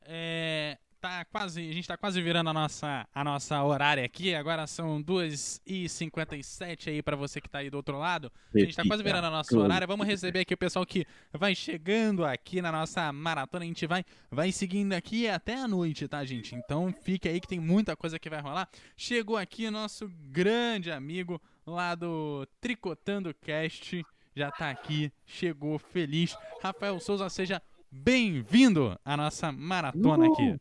É, 0.02 0.78
tá 1.00 1.26
quase, 1.26 1.68
a 1.68 1.74
gente 1.74 1.88
tá 1.88 1.98
quase 1.98 2.22
virando 2.22 2.50
a 2.50 2.54
nossa, 2.54 3.08
a 3.14 3.24
nossa 3.24 3.64
horária 3.64 4.04
aqui. 4.06 4.36
Agora 4.36 4.68
são 4.68 5.02
2h57 5.02 6.90
aí 6.90 7.02
para 7.02 7.16
você 7.16 7.40
que 7.40 7.50
tá 7.50 7.60
aí 7.60 7.70
do 7.70 7.78
outro 7.78 7.98
lado. 7.98 8.32
A 8.54 8.60
gente 8.60 8.76
tá 8.76 8.84
quase 8.86 9.02
virando 9.02 9.26
a 9.26 9.32
nossa 9.32 9.58
horária. 9.58 9.88
Vamos 9.88 10.06
receber 10.06 10.42
aqui 10.42 10.54
o 10.54 10.58
pessoal 10.58 10.86
que 10.86 11.06
vai 11.32 11.56
chegando 11.56 12.26
aqui 12.26 12.62
na 12.62 12.72
nossa 12.72 13.12
maratona. 13.14 13.64
A 13.64 13.68
gente 13.68 13.88
vai, 13.88 14.04
vai 14.30 14.52
seguindo 14.52 14.94
aqui 14.94 15.28
até 15.28 15.56
a 15.56 15.68
noite, 15.68 16.08
tá, 16.08 16.24
gente? 16.26 16.54
Então 16.56 16.94
fique 17.02 17.28
aí 17.30 17.40
que 17.40 17.48
tem 17.48 17.60
muita 17.60 17.96
coisa 17.96 18.20
que 18.20 18.30
vai 18.30 18.42
rolar. 18.42 18.70
Chegou 18.98 19.38
aqui 19.38 19.70
nosso 19.70 20.10
grande 20.30 20.92
amigo 20.92 21.42
lá 21.66 21.96
do 21.96 22.46
Tricotando 22.60 23.34
Cast. 23.34 24.06
Já 24.36 24.52
tá 24.52 24.70
aqui, 24.70 25.12
chegou 25.26 25.80
feliz. 25.80 26.38
Rafael 26.62 27.00
Souza, 27.00 27.30
seja 27.30 27.62
bem-vindo 27.92 28.98
à 29.04 29.18
nossa 29.18 29.52
maratona 29.52 30.28
aqui. 30.28 30.60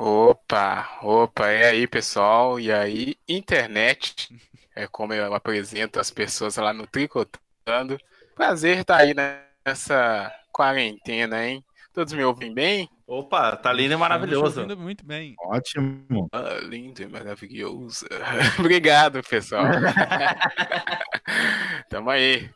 Opa, 0.00 1.00
opa, 1.02 1.50
e 1.50 1.64
aí 1.64 1.86
pessoal? 1.88 2.60
E 2.60 2.70
aí, 2.70 3.16
internet? 3.28 4.28
É 4.72 4.86
como 4.86 5.12
eu 5.12 5.34
apresento 5.34 5.98
as 5.98 6.08
pessoas 6.08 6.56
lá 6.56 6.72
no 6.72 6.86
Tricotando. 6.86 7.98
Prazer 8.32 8.78
estar 8.78 8.98
aí 8.98 9.12
nessa 9.12 10.32
quarentena, 10.52 11.44
hein? 11.44 11.64
Todos 11.92 12.12
me 12.12 12.22
ouvem 12.22 12.54
bem? 12.54 12.88
Opa, 13.08 13.56
tá 13.56 13.72
lindo 13.72 13.94
e 13.94 13.96
maravilhoso. 13.96 14.68
Tá 14.68 14.76
muito 14.76 15.04
bem. 15.04 15.34
Ótimo. 15.40 16.28
Ah, 16.30 16.60
lindo 16.62 17.02
e 17.02 17.08
maravilhoso. 17.08 18.06
Obrigado, 18.56 19.20
pessoal. 19.24 19.64
Tamo 21.90 22.10
aí. 22.10 22.48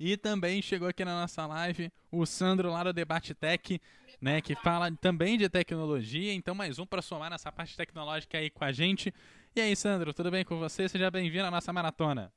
E 0.00 0.16
também 0.16 0.62
chegou 0.62 0.88
aqui 0.88 1.04
na 1.04 1.20
nossa 1.20 1.46
live 1.46 1.92
o 2.10 2.24
Sandro 2.24 2.70
lá 2.70 2.84
do 2.84 2.92
Debate 2.92 3.34
Tech 3.34 3.78
né, 4.24 4.40
que 4.40 4.54
fala 4.54 4.90
também 4.90 5.36
de 5.36 5.50
tecnologia. 5.50 6.32
Então, 6.32 6.54
mais 6.54 6.78
um 6.78 6.86
para 6.86 7.02
somar 7.02 7.28
nessa 7.28 7.52
parte 7.52 7.76
tecnológica 7.76 8.38
aí 8.38 8.48
com 8.48 8.64
a 8.64 8.72
gente. 8.72 9.12
E 9.54 9.60
aí, 9.60 9.76
Sandro, 9.76 10.14
tudo 10.14 10.30
bem 10.30 10.42
com 10.42 10.58
você? 10.58 10.88
Seja 10.88 11.10
bem-vindo 11.10 11.44
à 11.44 11.50
nossa 11.50 11.70
maratona. 11.74 12.32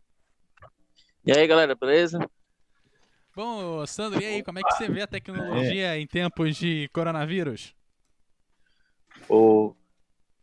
E 1.26 1.32
aí, 1.32 1.48
galera, 1.48 1.76
beleza? 1.76 2.20
Bom, 3.34 3.86
Sandro, 3.86 4.22
e 4.22 4.26
aí, 4.26 4.44
como 4.44 4.60
é 4.60 4.64
que 4.64 4.74
você 4.74 4.90
vê 4.90 5.02
a 5.04 5.08
tecnologia 5.08 5.96
é. 5.96 6.00
em 6.00 6.06
tempos 6.06 6.58
de 6.58 6.90
coronavírus? 6.92 7.74
O 9.30 9.74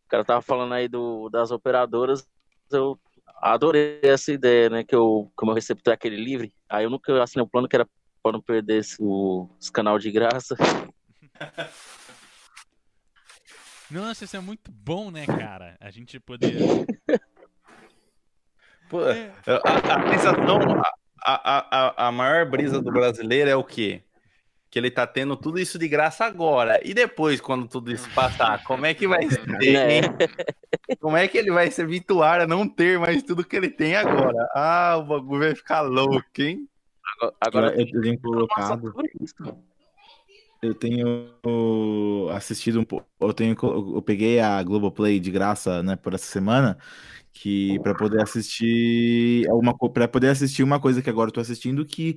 cara 0.09 0.25
tava 0.25 0.41
falando 0.41 0.73
aí 0.73 0.89
do, 0.89 1.29
das 1.29 1.51
operadoras, 1.51 2.27
eu 2.71 2.99
adorei 3.37 4.01
essa 4.03 4.33
ideia, 4.33 4.71
né, 4.71 4.83
que 4.83 4.95
eu, 4.95 5.31
como 5.37 5.51
eu 5.51 5.55
receptor 5.55 5.93
aquele 5.93 6.17
livre, 6.17 6.55
aí 6.71 6.85
eu 6.85 6.91
nunca 6.91 7.23
assinei 7.23 7.43
o 7.43 7.47
um 7.47 7.51
plano 7.51 7.69
que 7.69 7.77
era 7.77 7.87
para 8.23 8.33
não 8.33 8.41
perder 8.41 8.79
esse, 8.79 8.97
o, 8.99 9.51
os 9.61 9.69
canal 9.69 9.99
de 9.99 10.11
graça. 10.11 10.57
Nossa, 13.91 14.25
isso 14.25 14.37
é 14.37 14.41
muito 14.41 14.73
bom, 14.73 15.11
né, 15.11 15.27
cara? 15.27 15.77
A 15.81 15.91
gente 15.91 16.19
poder. 16.19 16.57
Pô, 18.89 19.07
é. 19.09 19.33
a, 19.47 19.97
a 19.97 20.09
sensação, 20.13 20.59
a, 21.25 22.05
a, 22.05 22.09
a 22.09 22.13
maior 22.13 22.49
brisa 22.49 22.81
do 22.81 22.91
brasileiro 22.93 23.51
é 23.51 23.57
o 23.57 23.65
quê? 23.65 24.03
Que 24.71 24.79
ele 24.79 24.91
tá 24.91 25.07
tendo 25.07 25.37
tudo 25.37 25.59
isso 25.59 25.79
de 25.79 25.87
graça 25.87 26.25
agora. 26.25 26.81
E 26.85 26.93
depois, 26.93 27.41
quando 27.41 27.69
tudo 27.69 27.93
isso 27.93 28.11
passar, 28.15 28.65
como 28.65 28.85
é 28.87 28.95
que 28.95 29.07
vai 29.07 29.29
ser? 29.29 29.41
É. 29.63 30.97
Como 31.01 31.17
é 31.17 31.29
que 31.29 31.39
ele 31.39 31.51
vai 31.53 31.71
se 31.71 31.81
habituar 31.81 32.41
a 32.41 32.47
não 32.47 32.69
ter 32.69 32.99
mais 32.99 33.23
tudo 33.23 33.45
que 33.45 33.57
ele 33.57 33.71
tem 33.71 33.95
agora? 33.95 34.49
Ah, 34.55 34.97
o 34.99 35.05
bagulho 35.05 35.41
vai 35.41 35.55
ficar 35.55 35.83
louco, 35.83 36.25
hein? 36.39 36.69
Agora, 37.17 37.35
agora 37.41 37.81
eu 37.81 38.03
tenho 38.03 38.21
colocado 38.21 38.93
eu 40.65 40.75
tenho 40.75 42.29
assistido 42.33 42.81
um 42.81 42.85
pouco. 42.85 43.07
Eu 43.21 43.33
tenho 43.33 43.57
eu 43.63 44.03
peguei 44.03 44.41
a 44.41 44.63
Globoplay 44.63 45.21
de 45.21 45.31
graça, 45.31 45.83
né, 45.83 45.97
por 45.97 46.15
essa 46.15 46.27
semana, 46.27 46.79
que 47.33 47.79
para 47.81 47.95
poder 47.95 48.23
assistir 48.23 49.47
uma 49.51 49.77
para 49.77 50.09
poder 50.09 50.31
assistir 50.31 50.63
uma 50.63 50.81
coisa 50.81 51.03
que 51.03 51.11
agora 51.11 51.29
eu 51.29 51.33
tô 51.33 51.41
assistindo 51.41 51.85
que 51.85 52.17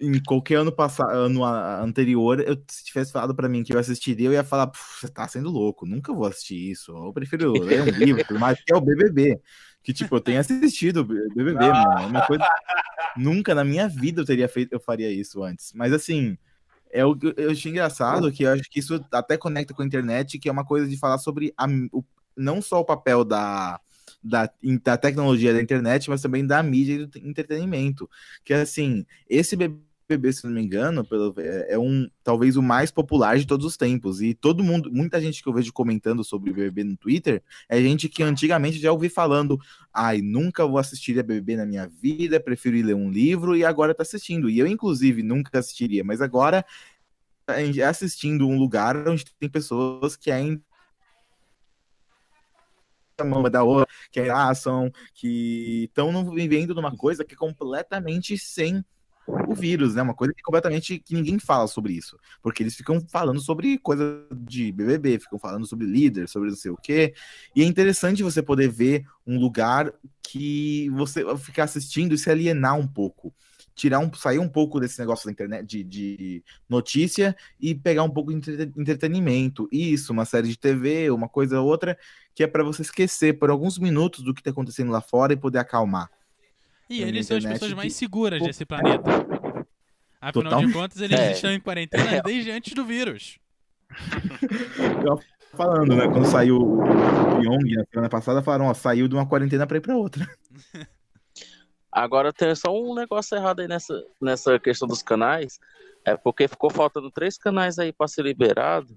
em 0.00 0.22
qualquer 0.22 0.56
ano 0.56 0.70
passado, 0.72 1.10
ano 1.10 1.44
anterior, 1.44 2.40
eu 2.40 2.62
se 2.68 2.84
tivesse 2.84 3.10
falado 3.10 3.34
para 3.34 3.48
mim 3.48 3.62
que 3.64 3.72
eu 3.72 3.78
assistiria, 3.78 4.26
eu 4.28 4.32
ia 4.32 4.44
falar, 4.44 4.70
você 4.74 5.08
tá 5.08 5.26
sendo 5.26 5.50
louco, 5.50 5.86
nunca 5.86 6.12
vou 6.12 6.26
assistir 6.26 6.70
isso. 6.70 6.92
Eu 6.92 7.12
prefiro 7.12 7.52
ler 7.52 7.82
um 7.82 7.98
livro, 7.98 8.38
mais 8.38 8.62
que 8.62 8.72
é 8.72 8.76
o 8.76 8.80
BBB, 8.82 9.40
que 9.82 9.92
tipo, 9.94 10.16
eu 10.16 10.20
tenho 10.20 10.40
assistido 10.40 11.04
BBB, 11.04 11.54
mano, 11.54 12.02
é 12.02 12.06
uma 12.06 12.26
coisa 12.26 12.46
nunca 13.16 13.54
na 13.54 13.64
minha 13.64 13.88
vida 13.88 14.20
eu 14.20 14.26
teria 14.26 14.48
feito, 14.48 14.72
eu 14.72 14.80
faria 14.80 15.10
isso 15.10 15.42
antes. 15.42 15.72
Mas 15.74 15.92
assim, 15.92 16.36
é 16.90 17.04
o 17.04 17.16
que 17.16 17.34
eu 17.36 17.50
achei 17.50 17.70
engraçado, 17.70 18.32
que 18.32 18.42
eu 18.42 18.52
acho 18.52 18.70
que 18.70 18.80
isso 18.80 19.04
até 19.12 19.36
conecta 19.36 19.74
com 19.74 19.82
a 19.82 19.86
internet, 19.86 20.38
que 20.38 20.48
é 20.48 20.52
uma 20.52 20.64
coisa 20.64 20.88
de 20.88 20.96
falar 20.96 21.18
sobre 21.18 21.52
a, 21.56 21.66
o, 21.92 22.04
não 22.36 22.62
só 22.62 22.80
o 22.80 22.84
papel 22.84 23.24
da, 23.24 23.80
da, 24.22 24.50
da 24.82 24.96
tecnologia 24.96 25.52
da 25.52 25.62
internet, 25.62 26.08
mas 26.08 26.22
também 26.22 26.46
da 26.46 26.62
mídia 26.62 26.94
e 26.94 27.06
do 27.06 27.18
entretenimento. 27.18 28.08
Que 28.44 28.54
assim, 28.54 29.04
esse 29.28 29.56
BBB, 30.08 30.32
se 30.32 30.46
não 30.46 30.52
me 30.54 30.62
engano, 30.62 31.04
pelo, 31.04 31.34
é, 31.38 31.74
é 31.74 31.78
um 31.78 32.08
talvez 32.24 32.56
o 32.56 32.62
mais 32.62 32.90
popular 32.90 33.38
de 33.38 33.46
todos 33.46 33.66
os 33.66 33.76
tempos. 33.76 34.22
E 34.22 34.32
todo 34.32 34.64
mundo, 34.64 34.90
muita 34.90 35.20
gente 35.20 35.42
que 35.42 35.48
eu 35.48 35.52
vejo 35.52 35.72
comentando 35.72 36.24
sobre 36.24 36.50
BBB 36.50 36.84
no 36.84 36.96
Twitter, 36.96 37.42
é 37.68 37.78
gente 37.80 38.08
que 38.08 38.22
antigamente 38.22 38.78
já 38.78 38.90
ouvi 38.90 39.10
falando: 39.10 39.58
ai, 39.92 40.22
nunca 40.22 40.66
vou 40.66 40.78
assistir 40.78 41.18
a 41.18 41.22
BBB 41.22 41.56
na 41.56 41.66
minha 41.66 41.86
vida, 41.86 42.40
prefiro 42.40 42.76
ir 42.76 42.82
ler 42.82 42.94
um 42.94 43.10
livro, 43.10 43.54
e 43.54 43.64
agora 43.64 43.94
tá 43.94 44.02
assistindo. 44.02 44.48
E 44.48 44.58
eu, 44.58 44.66
inclusive, 44.66 45.22
nunca 45.22 45.58
assistiria, 45.58 46.02
mas 46.02 46.22
agora 46.22 46.64
assistindo 47.86 48.46
um 48.46 48.58
lugar 48.58 49.08
onde 49.08 49.24
tem 49.38 49.48
pessoas 49.48 50.16
que 50.16 50.30
ainda 50.30 50.62
mão 53.24 53.42
da 53.50 53.62
outra, 53.64 53.92
que 54.12 54.20
abraçam, 54.20 54.92
que 55.14 55.84
estão 55.84 56.30
vivendo 56.30 56.74
numa 56.74 56.96
coisa 56.96 57.24
que 57.24 57.34
é 57.34 57.36
completamente 57.36 58.38
sem 58.38 58.84
o 59.28 59.54
vírus, 59.54 59.94
né? 59.94 60.02
Uma 60.02 60.14
coisa 60.14 60.32
que 60.32 60.42
completamente 60.42 60.98
que 60.98 61.14
ninguém 61.14 61.38
fala 61.38 61.66
sobre 61.66 61.92
isso, 61.92 62.18
porque 62.42 62.62
eles 62.62 62.74
ficam 62.74 63.00
falando 63.08 63.40
sobre 63.40 63.78
coisa 63.78 64.26
de 64.32 64.72
BBB, 64.72 65.18
ficam 65.18 65.38
falando 65.38 65.66
sobre 65.66 65.86
líder, 65.86 66.28
sobre 66.28 66.48
não 66.48 66.56
sei 66.56 66.70
o 66.70 66.76
quê. 66.76 67.14
E 67.54 67.62
é 67.62 67.64
interessante 67.64 68.22
você 68.22 68.42
poder 68.42 68.68
ver 68.68 69.04
um 69.26 69.38
lugar 69.38 69.92
que 70.22 70.88
você 70.90 71.24
ficar 71.38 71.64
assistindo 71.64 72.14
e 72.14 72.18
se 72.18 72.30
alienar 72.30 72.78
um 72.78 72.86
pouco 72.86 73.34
tirar 73.78 74.00
um, 74.00 74.12
sair 74.12 74.40
um 74.40 74.48
pouco 74.48 74.80
desse 74.80 74.98
negócio 74.98 75.24
da 75.24 75.30
internet 75.30 75.64
de, 75.64 75.84
de 75.84 76.44
notícia 76.68 77.36
e 77.60 77.76
pegar 77.76 78.02
um 78.02 78.10
pouco 78.10 78.34
de 78.34 78.72
entretenimento. 78.76 79.68
Isso, 79.70 80.12
uma 80.12 80.24
série 80.24 80.48
de 80.48 80.58
TV, 80.58 81.10
uma 81.10 81.28
coisa 81.28 81.60
ou 81.60 81.68
outra, 81.68 81.96
que 82.34 82.42
é 82.42 82.48
para 82.48 82.64
você 82.64 82.82
esquecer 82.82 83.38
por 83.38 83.50
alguns 83.50 83.78
minutos 83.78 84.24
do 84.24 84.34
que 84.34 84.40
está 84.40 84.50
acontecendo 84.50 84.90
lá 84.90 85.00
fora 85.00 85.32
e 85.32 85.36
poder 85.36 85.58
acalmar. 85.58 86.10
E 86.88 87.02
eles 87.02 87.26
são 87.26 87.36
as 87.36 87.44
pessoas 87.44 87.72
mais 87.74 87.94
seguras 87.94 88.42
desse 88.42 88.64
planeta. 88.64 89.10
Afinal 90.20 90.52
Total... 90.52 90.66
de 90.66 90.72
contas, 90.72 91.00
eles 91.00 91.18
é. 91.18 91.32
estão 91.32 91.52
em 91.52 91.60
quarentena 91.60 92.22
desde 92.22 92.50
antes 92.50 92.72
do 92.72 92.84
vírus. 92.84 93.38
falando, 95.54 95.96
né? 95.96 96.08
Quando 96.08 96.26
saiu 96.26 96.56
o 96.56 97.40
Pyong 97.40 97.74
na 97.74 97.84
semana 97.90 98.08
passada, 98.08 98.42
falaram, 98.42 98.66
ó, 98.66 98.74
saiu 98.74 99.08
de 99.08 99.14
uma 99.14 99.26
quarentena 99.26 99.66
para 99.66 99.78
ir 99.78 99.80
para 99.80 99.96
outra. 99.96 100.26
Agora 101.90 102.32
tem 102.32 102.54
só 102.54 102.70
um 102.70 102.94
negócio 102.94 103.36
errado 103.36 103.60
aí 103.60 103.68
nessa, 103.68 104.04
nessa 104.20 104.58
questão 104.58 104.86
dos 104.86 105.02
canais. 105.02 105.58
É 106.04 106.16
porque 106.16 106.46
ficou 106.46 106.70
faltando 106.70 107.10
três 107.10 107.36
canais 107.36 107.78
aí 107.78 107.92
para 107.92 108.06
ser 108.06 108.22
liberado, 108.22 108.96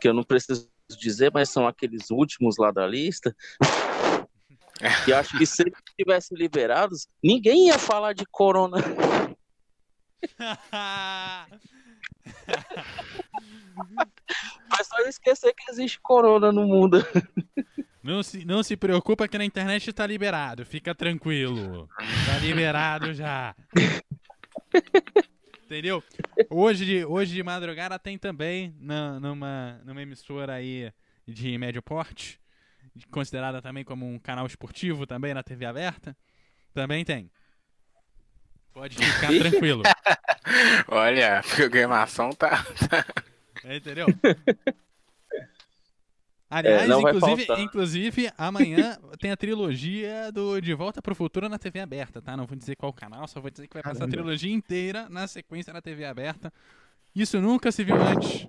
que 0.00 0.08
eu 0.08 0.14
não 0.14 0.22
preciso 0.22 0.68
dizer, 0.98 1.32
mas 1.32 1.48
são 1.48 1.66
aqueles 1.66 2.10
últimos 2.10 2.56
lá 2.58 2.70
da 2.70 2.86
lista. 2.86 3.34
E 5.06 5.12
acho 5.12 5.38
que 5.38 5.46
se 5.46 5.62
eles 5.62 5.78
tivessem 5.98 6.36
liberados, 6.36 7.06
ninguém 7.22 7.68
ia 7.68 7.78
falar 7.78 8.12
de 8.12 8.26
corona. 8.26 8.78
Mas 14.68 14.86
só 14.86 14.98
esquecer 15.08 15.54
que 15.54 15.70
existe 15.70 15.98
corona 16.00 16.52
no 16.52 16.66
mundo. 16.66 16.98
Não 18.02 18.22
se, 18.22 18.44
não 18.44 18.62
se 18.62 18.76
preocupa 18.76 19.26
que 19.26 19.38
na 19.38 19.44
internet 19.44 19.92
tá 19.92 20.06
liberado, 20.06 20.64
fica 20.64 20.94
tranquilo. 20.94 21.88
Tá 22.26 22.38
liberado 22.40 23.12
já. 23.12 23.56
Entendeu? 25.64 26.00
Hoje 26.48 26.84
de, 26.84 27.04
hoje 27.04 27.34
de 27.34 27.42
madrugada 27.42 27.98
tem 27.98 28.16
também 28.16 28.76
na, 28.78 29.18
numa, 29.18 29.80
numa 29.84 30.00
emissora 30.00 30.54
aí 30.54 30.92
de 31.26 31.58
médio 31.58 31.82
porte, 31.82 32.38
considerada 33.10 33.60
também 33.60 33.84
como 33.84 34.06
um 34.06 34.18
canal 34.18 34.46
esportivo 34.46 35.06
também 35.06 35.34
na 35.34 35.42
TV 35.42 35.64
aberta. 35.64 36.16
Também 36.72 37.04
tem. 37.04 37.30
Pode 38.72 38.96
ficar 38.96 39.28
tranquilo. 39.28 39.82
Olha, 40.88 41.38
a 41.38 41.42
programação 41.42 42.30
tá. 42.30 42.64
É, 43.64 43.76
entendeu? 43.76 44.06
Aliás, 46.48 46.88
é, 46.88 46.94
inclusive, 46.94 47.46
inclusive, 47.58 48.32
amanhã 48.38 48.96
tem 49.18 49.32
a 49.32 49.36
trilogia 49.36 50.30
do 50.30 50.60
De 50.60 50.72
Volta 50.74 51.02
pro 51.02 51.14
Futuro 51.14 51.48
na 51.48 51.58
TV 51.58 51.80
aberta, 51.80 52.22
tá? 52.22 52.36
Não 52.36 52.46
vou 52.46 52.56
dizer 52.56 52.76
qual 52.76 52.92
canal, 52.92 53.26
só 53.26 53.40
vou 53.40 53.50
dizer 53.50 53.66
que 53.66 53.74
vai 53.74 53.82
passar 53.82 54.04
a 54.04 54.08
trilogia 54.08 54.52
inteira 54.52 55.08
na 55.08 55.26
sequência 55.26 55.72
na 55.72 55.82
TV 55.82 56.04
aberta. 56.04 56.52
Isso 57.14 57.40
nunca 57.40 57.72
se 57.72 57.82
viu 57.82 57.96
antes. 57.96 58.46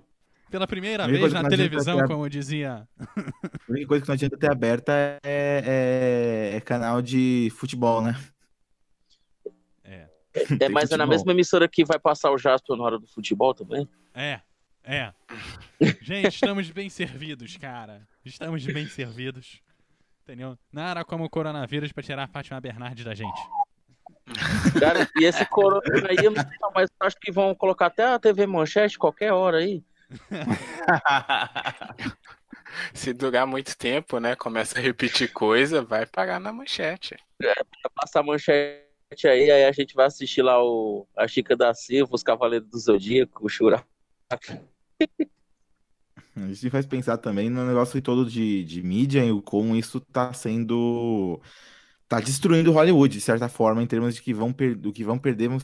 Pela 0.50 0.66
primeira 0.66 1.06
vez 1.06 1.32
na 1.32 1.48
televisão, 1.48 2.06
como 2.06 2.28
dizia. 2.28 2.88
A 3.68 3.70
única 3.72 3.86
coisa 3.86 4.02
que 4.02 4.08
não 4.08 4.14
adianta 4.14 4.36
ter 4.36 4.50
aberta 4.50 4.92
é, 4.92 6.50
é, 6.52 6.56
é 6.56 6.60
canal 6.60 7.02
de 7.02 7.52
futebol, 7.54 8.00
né? 8.00 8.18
É. 9.84 10.08
É, 10.60 10.68
mas 10.68 10.90
é 10.90 10.96
na 10.96 11.06
mesma 11.06 11.32
emissora 11.32 11.68
que 11.68 11.84
vai 11.84 11.98
passar 11.98 12.30
o 12.30 12.38
Jasper 12.38 12.76
na 12.76 12.84
hora 12.84 12.98
do 12.98 13.06
futebol 13.06 13.52
também? 13.52 13.86
É. 14.14 14.40
É. 14.82 15.12
Gente, 16.00 16.28
estamos 16.28 16.70
bem 16.70 16.88
servidos, 16.88 17.56
cara. 17.58 18.08
Estamos 18.24 18.64
bem 18.64 18.86
servidos. 18.86 19.60
Entendeu? 20.22 20.58
Nada 20.72 21.04
como 21.04 21.24
o 21.24 21.30
coronavírus 21.30 21.92
pra 21.92 22.02
tirar 22.02 22.24
a 22.24 22.28
Fátima 22.28 22.60
Bernardes 22.60 23.04
da 23.04 23.14
gente. 23.14 23.40
Cara, 24.78 25.08
e 25.18 25.24
esse 25.24 25.44
corona 25.46 26.08
aí, 26.08 26.16
eu 26.22 26.30
não 26.30 26.42
sei, 26.42 26.58
mas 26.74 26.90
acho 27.00 27.16
que 27.18 27.32
vão 27.32 27.54
colocar 27.54 27.86
até 27.86 28.04
a 28.04 28.18
TV 28.18 28.46
Manchete 28.46 28.98
qualquer 28.98 29.32
hora 29.32 29.58
aí. 29.58 29.82
Se 32.94 33.12
durar 33.12 33.46
muito 33.46 33.76
tempo, 33.76 34.18
né? 34.18 34.34
Começa 34.36 34.78
a 34.78 34.82
repetir 34.82 35.32
coisa, 35.32 35.82
vai 35.82 36.06
pagar 36.06 36.40
na 36.40 36.52
manchete. 36.52 37.16
É, 37.42 37.54
passar 37.94 38.20
a 38.20 38.22
manchete 38.22 38.86
aí, 39.24 39.50
aí 39.50 39.64
a 39.64 39.72
gente 39.72 39.94
vai 39.94 40.06
assistir 40.06 40.42
lá 40.42 40.62
o, 40.62 41.06
a 41.16 41.26
Chica 41.26 41.56
da 41.56 41.74
Silva, 41.74 42.14
os 42.14 42.22
Cavaleiros 42.22 42.68
do 42.68 42.78
Zodíaco, 42.78 43.44
o 43.44 43.48
Churaco. 43.48 43.86
A 46.36 46.46
gente 46.46 46.70
faz 46.70 46.86
pensar 46.86 47.18
também 47.18 47.50
no 47.50 47.66
negócio 47.66 48.00
todo 48.00 48.28
de, 48.28 48.64
de 48.64 48.82
mídia 48.82 49.24
e 49.24 49.42
como 49.42 49.74
isso 49.74 50.00
tá 50.00 50.32
sendo. 50.32 51.40
tá 52.06 52.20
destruindo 52.20 52.72
Hollywood, 52.72 53.14
de 53.14 53.20
certa 53.20 53.48
forma, 53.48 53.82
em 53.82 53.86
termos 53.86 54.14
de 54.14 54.22
que 54.22 54.32
vão, 54.32 54.52
per, 54.52 54.76
do 54.76 54.92
que 54.92 55.02
vão 55.02 55.18
perder 55.18 55.48
vão 55.48 55.58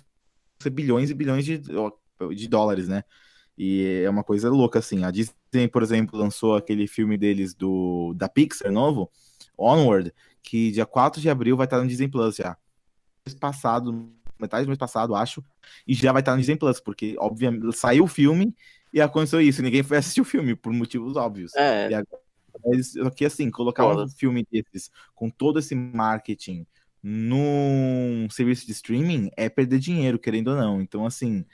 ser 0.60 0.70
bilhões 0.70 1.10
e 1.10 1.14
bilhões 1.14 1.44
de, 1.44 1.58
de 1.58 2.48
dólares, 2.48 2.88
né? 2.88 3.04
E 3.56 4.02
é 4.04 4.10
uma 4.10 4.24
coisa 4.24 4.50
louca, 4.50 4.80
assim. 4.80 5.04
A 5.04 5.10
Disney, 5.10 5.68
por 5.70 5.82
exemplo, 5.82 6.18
lançou 6.18 6.56
aquele 6.56 6.86
filme 6.86 7.16
deles 7.16 7.54
do 7.54 8.12
da 8.14 8.28
Pixar 8.28 8.72
novo, 8.72 9.10
Onward, 9.56 10.12
que 10.42 10.72
dia 10.72 10.84
4 10.84 11.20
de 11.20 11.30
abril 11.30 11.56
vai 11.56 11.66
estar 11.66 11.80
no 11.80 11.86
Disney 11.86 12.08
Plus 12.08 12.36
já. 12.36 12.56
Mês 13.24 13.34
passado, 13.38 14.10
metade 14.38 14.64
do 14.64 14.68
mês 14.68 14.78
passado, 14.78 15.14
acho, 15.14 15.42
e 15.86 15.94
já 15.94 16.12
vai 16.12 16.20
estar 16.20 16.32
no 16.32 16.38
Disney 16.38 16.56
Plus, 16.56 16.80
porque, 16.80 17.14
obviamente, 17.18 17.72
saiu 17.76 18.04
o 18.04 18.08
filme 18.08 18.54
e 18.92 19.00
aconteceu 19.00 19.40
isso, 19.40 19.62
ninguém 19.62 19.82
foi 19.82 19.96
assistir 19.96 20.20
o 20.20 20.24
filme, 20.24 20.54
por 20.54 20.72
motivos 20.72 21.16
óbvios. 21.16 21.54
É. 21.54 21.90
E 21.90 21.94
agora, 21.94 22.22
mas, 22.64 22.96
aqui, 22.96 23.24
assim, 23.24 23.50
colocar 23.50 23.86
um 23.86 24.08
filme 24.08 24.46
desses 24.50 24.90
com 25.14 25.30
todo 25.30 25.58
esse 25.58 25.74
marketing 25.74 26.66
num 27.02 28.26
serviço 28.30 28.66
de 28.66 28.72
streaming 28.72 29.30
é 29.36 29.48
perder 29.48 29.78
dinheiro, 29.78 30.18
querendo 30.18 30.48
ou 30.48 30.56
não. 30.56 30.80
Então, 30.80 31.06
assim. 31.06 31.44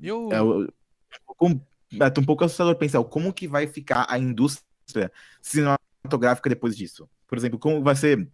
Eu. 0.00 0.28
É, 0.32 0.38
eu, 0.38 0.62
eu, 0.62 1.62
é 2.00 2.20
um 2.20 2.24
pouco 2.24 2.44
assustador 2.44 2.76
pensar 2.76 3.02
como 3.04 3.32
que 3.32 3.48
vai 3.48 3.66
ficar 3.66 4.06
a 4.08 4.18
indústria 4.18 5.10
cinematográfica 5.40 6.50
depois 6.50 6.76
disso. 6.76 7.08
Por 7.26 7.38
exemplo, 7.38 7.58
como 7.58 7.82
vai 7.82 7.96
ser 7.96 8.28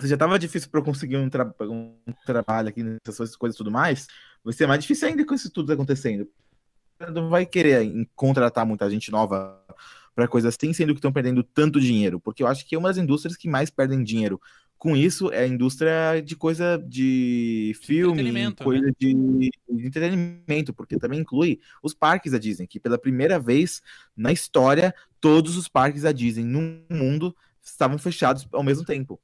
já 0.00 0.14
estava 0.14 0.38
difícil 0.38 0.70
para 0.70 0.82
conseguir 0.82 1.16
um, 1.16 1.28
tra 1.28 1.54
um, 1.60 1.94
trabalho 2.24 2.68
aqui 2.68 2.82
nessas 2.82 3.36
coisas 3.36 3.54
e 3.54 3.58
tudo 3.58 3.70
mais, 3.70 4.08
vai 4.42 4.52
ser 4.52 4.66
mais 4.66 4.80
difícil 4.80 5.08
ainda 5.08 5.24
com 5.24 5.34
isso 5.34 5.50
tudo 5.50 5.72
acontecendo. 5.72 6.28
Não 7.12 7.28
vai 7.28 7.44
querer 7.44 8.08
contratar 8.14 8.64
muita 8.64 8.88
gente 8.88 9.10
nova 9.10 9.60
para 10.14 10.28
coisas 10.28 10.54
assim, 10.54 10.72
sendo 10.72 10.92
que 10.92 10.98
estão 10.98 11.12
perdendo 11.12 11.42
tanto 11.42 11.80
dinheiro, 11.80 12.20
porque 12.20 12.42
eu 12.42 12.46
acho 12.46 12.66
que 12.66 12.74
é 12.74 12.78
uma 12.78 12.88
das 12.88 12.98
indústrias 12.98 13.36
que 13.36 13.48
mais 13.48 13.70
perdem 13.70 14.02
dinheiro 14.02 14.40
com 14.82 14.96
isso 14.96 15.30
é 15.32 15.44
a 15.44 15.46
indústria 15.46 16.20
de 16.20 16.34
coisa 16.34 16.76
de 16.76 17.72
filme, 17.84 18.32
né? 18.32 18.50
coisa 18.50 18.86
né? 18.86 18.92
de, 18.98 19.14
de, 19.14 19.86
entretenimento, 19.86 20.74
porque 20.74 20.98
também 20.98 21.20
inclui 21.20 21.60
os 21.80 21.94
parques 21.94 22.32
da 22.32 22.38
Disney, 22.38 22.66
que 22.66 22.80
pela 22.80 22.98
primeira 22.98 23.38
vez 23.38 23.80
na 24.16 24.32
história, 24.32 24.92
todos 25.20 25.56
os 25.56 25.68
parques 25.68 26.02
da 26.02 26.10
Disney 26.10 26.44
no 26.44 26.82
mundo 26.90 27.32
estavam 27.62 27.96
fechados 27.96 28.44
ao 28.50 28.64
mesmo 28.64 28.84
tempo. 28.84 29.20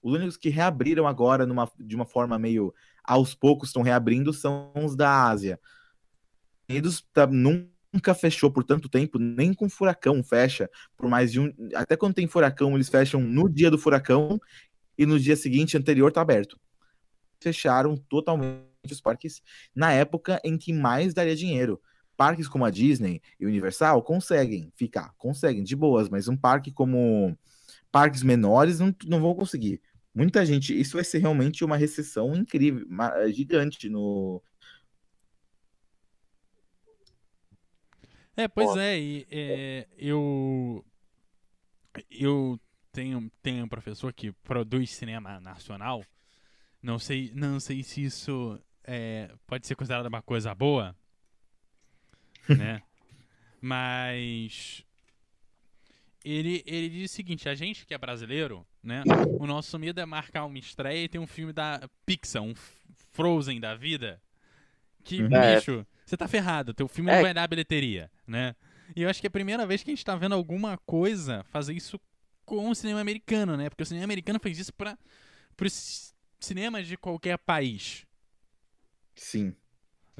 Os 0.00 0.14
únicos 0.14 0.36
que 0.36 0.48
reabriram 0.48 1.08
agora 1.08 1.44
numa, 1.44 1.68
de 1.76 1.96
uma 1.96 2.06
forma 2.06 2.38
meio 2.38 2.72
aos 3.02 3.34
poucos 3.34 3.70
estão 3.70 3.82
reabrindo 3.82 4.32
são 4.32 4.70
os 4.76 4.94
da 4.94 5.24
Ásia. 5.24 5.58
Unidos 6.68 7.04
tá, 7.12 7.26
nunca 7.26 8.14
fechou 8.14 8.48
por 8.48 8.62
tanto 8.62 8.88
tempo, 8.88 9.18
nem 9.18 9.52
com 9.52 9.68
furacão 9.68 10.22
fecha. 10.22 10.70
Por 10.96 11.08
mais 11.08 11.32
de 11.32 11.40
um. 11.40 11.52
Até 11.74 11.96
quando 11.96 12.14
tem 12.14 12.28
furacão, 12.28 12.76
eles 12.76 12.88
fecham 12.88 13.20
no 13.20 13.48
dia 13.50 13.72
do 13.72 13.76
furacão 13.76 14.40
e 15.00 15.06
no 15.06 15.18
dia 15.18 15.34
seguinte 15.34 15.78
anterior 15.78 16.12
tá 16.12 16.20
aberto. 16.20 16.60
Fecharam 17.40 17.96
totalmente 17.96 18.60
os 18.92 19.00
parques 19.00 19.42
na 19.74 19.90
época 19.90 20.38
em 20.44 20.58
que 20.58 20.74
mais 20.74 21.14
daria 21.14 21.34
dinheiro. 21.34 21.80
Parques 22.18 22.46
como 22.46 22.66
a 22.66 22.70
Disney 22.70 23.22
e 23.40 23.46
Universal 23.46 24.02
conseguem 24.02 24.70
ficar, 24.76 25.14
conseguem 25.16 25.64
de 25.64 25.74
boas, 25.74 26.10
mas 26.10 26.28
um 26.28 26.36
parque 26.36 26.70
como 26.70 27.34
parques 27.90 28.22
menores 28.22 28.78
não, 28.78 28.94
não 29.06 29.22
vão 29.22 29.34
conseguir. 29.34 29.80
Muita 30.14 30.44
gente, 30.44 30.78
isso 30.78 30.98
vai 30.98 31.04
ser 31.04 31.20
realmente 31.20 31.64
uma 31.64 31.78
recessão 31.78 32.34
incrível, 32.34 32.86
uma, 32.86 33.26
gigante 33.28 33.88
no, 33.88 34.42
É, 38.36 38.48
pois 38.48 38.76
é, 38.76 38.98
e, 38.98 39.26
é, 39.30 39.86
eu 39.96 40.84
eu 42.10 42.60
tenho, 42.92 43.30
tenho 43.42 43.64
um 43.64 43.68
professor 43.68 44.12
que 44.12 44.32
produz 44.32 44.90
cinema 44.90 45.40
nacional. 45.40 46.04
Não 46.82 46.98
sei, 46.98 47.30
não 47.34 47.60
sei 47.60 47.82
se 47.82 48.02
isso 48.02 48.60
é, 48.84 49.30
pode 49.46 49.66
ser 49.66 49.74
considerado 49.74 50.06
uma 50.06 50.22
coisa 50.22 50.54
boa, 50.54 50.96
né? 52.48 52.82
Mas 53.60 54.84
ele, 56.24 56.62
ele 56.66 56.88
diz 56.88 57.10
o 57.10 57.14
seguinte: 57.14 57.48
a 57.48 57.54
gente 57.54 57.86
que 57.86 57.94
é 57.94 57.98
brasileiro, 57.98 58.66
né? 58.82 59.02
O 59.38 59.46
nosso 59.46 59.78
medo 59.78 60.00
é 60.00 60.06
marcar 60.06 60.44
uma 60.46 60.58
estreia 60.58 61.04
e 61.04 61.08
ter 61.08 61.18
um 61.18 61.26
filme 61.26 61.52
da 61.52 61.88
Pixar, 62.06 62.42
um 62.42 62.54
Frozen 63.12 63.60
da 63.60 63.74
vida. 63.74 64.20
Que, 65.04 65.22
uhum. 65.22 65.34
é. 65.34 65.56
bicho, 65.56 65.86
você 66.04 66.16
tá 66.16 66.28
ferrado, 66.28 66.74
teu 66.74 66.88
filme 66.88 67.10
é. 67.10 67.16
não 67.16 67.22
vai 67.22 67.32
dar 67.32 67.46
bilheteria, 67.46 68.10
né? 68.26 68.54
E 68.94 69.02
eu 69.02 69.08
acho 69.08 69.20
que 69.20 69.26
é 69.26 69.28
a 69.28 69.30
primeira 69.30 69.66
vez 69.66 69.82
que 69.82 69.90
a 69.90 69.94
gente 69.94 70.04
tá 70.04 70.16
vendo 70.16 70.34
alguma 70.34 70.76
coisa 70.78 71.44
fazer 71.44 71.74
isso 71.74 71.98
com 72.50 72.68
o 72.68 72.74
cinema 72.74 73.00
americano, 73.00 73.56
né? 73.56 73.70
Porque 73.70 73.84
o 73.84 73.86
cinema 73.86 74.06
americano 74.06 74.40
fez 74.40 74.58
isso 74.58 74.72
para 74.74 74.98
os 75.62 76.12
cinemas 76.40 76.84
de 76.84 76.96
qualquer 76.96 77.38
país. 77.38 78.04
Sim. 79.14 79.54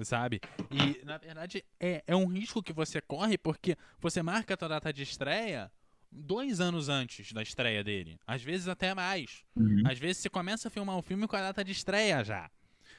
Sabe? 0.05 0.41
E, 0.70 1.05
na 1.05 1.18
verdade, 1.18 1.64
é, 1.81 2.05
é 2.07 2.14
um 2.14 2.26
risco 2.26 2.62
que 2.62 2.72
você 2.72 3.01
corre 3.01 3.37
porque 3.37 3.76
você 3.99 4.22
marca 4.22 4.55
a 4.55 4.57
tua 4.57 4.68
data 4.68 4.93
de 4.93 5.03
estreia 5.03 5.72
dois 6.09 6.61
anos 6.61 6.89
antes 6.89 7.33
da 7.33 7.43
estreia 7.43 7.83
dele. 7.83 8.16
Às 8.24 8.45
vezes 8.45 8.68
até 8.68 8.95
mais. 8.95 9.45
Uhum. 9.57 9.83
Às 9.85 9.99
vezes 9.99 10.18
você 10.18 10.31
começa 10.31 10.68
a 10.68 10.70
filmar 10.70 10.97
um 10.97 11.03
filme 11.03 11.26
com 11.26 11.35
a 11.35 11.41
data 11.41 11.64
de 11.64 11.72
estreia 11.72 12.22
já. 12.22 12.49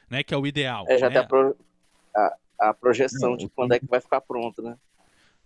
Né? 0.09 0.23
Que 0.23 0.33
é 0.33 0.37
o 0.37 0.45
ideal. 0.45 0.85
É, 0.89 0.97
já 0.97 1.07
né? 1.07 1.13
tem 1.13 1.21
a, 1.21 1.27
pro... 1.27 1.57
a, 2.13 2.37
a 2.59 2.73
projeção 2.73 3.31
Não, 3.31 3.37
de 3.37 3.47
quando 3.47 3.71
é 3.71 3.79
que 3.79 3.87
vai 3.87 4.01
ficar 4.01 4.19
pronto, 4.19 4.61
né? 4.61 4.77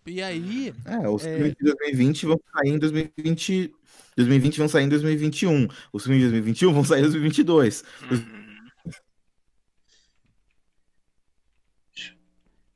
E 0.05 0.21
aí. 0.21 0.73
É, 0.85 1.09
os 1.09 1.25
é... 1.25 1.35
filmes 1.35 1.55
de 1.55 1.63
2020 1.63 2.25
vão 2.25 2.39
sair 2.53 2.69
em 2.69 2.79
2020. 2.79 3.73
2020 4.15 4.57
vão 4.57 4.67
sair 4.67 4.83
em 4.83 4.89
2021. 4.89 5.67
Os 5.91 6.03
filmes 6.03 6.21
de 6.21 6.29
2021 6.29 6.73
vão 6.73 6.83
sair 6.83 6.99
em 6.99 7.03
2022. 7.03 7.83
Uhum. 8.11 8.45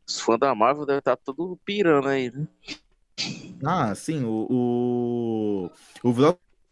Os 0.07 0.19
fãs 0.19 0.39
da 0.39 0.55
Marvel 0.55 0.87
devem 0.87 0.99
estar 0.99 1.15
tudo 1.17 1.59
pirando 1.63 2.07
aí, 2.07 2.31
né? 2.31 2.47
Ah, 3.63 3.93
sim. 3.93 4.23
O, 4.23 4.47
o, 6.03 6.09
o 6.09 6.11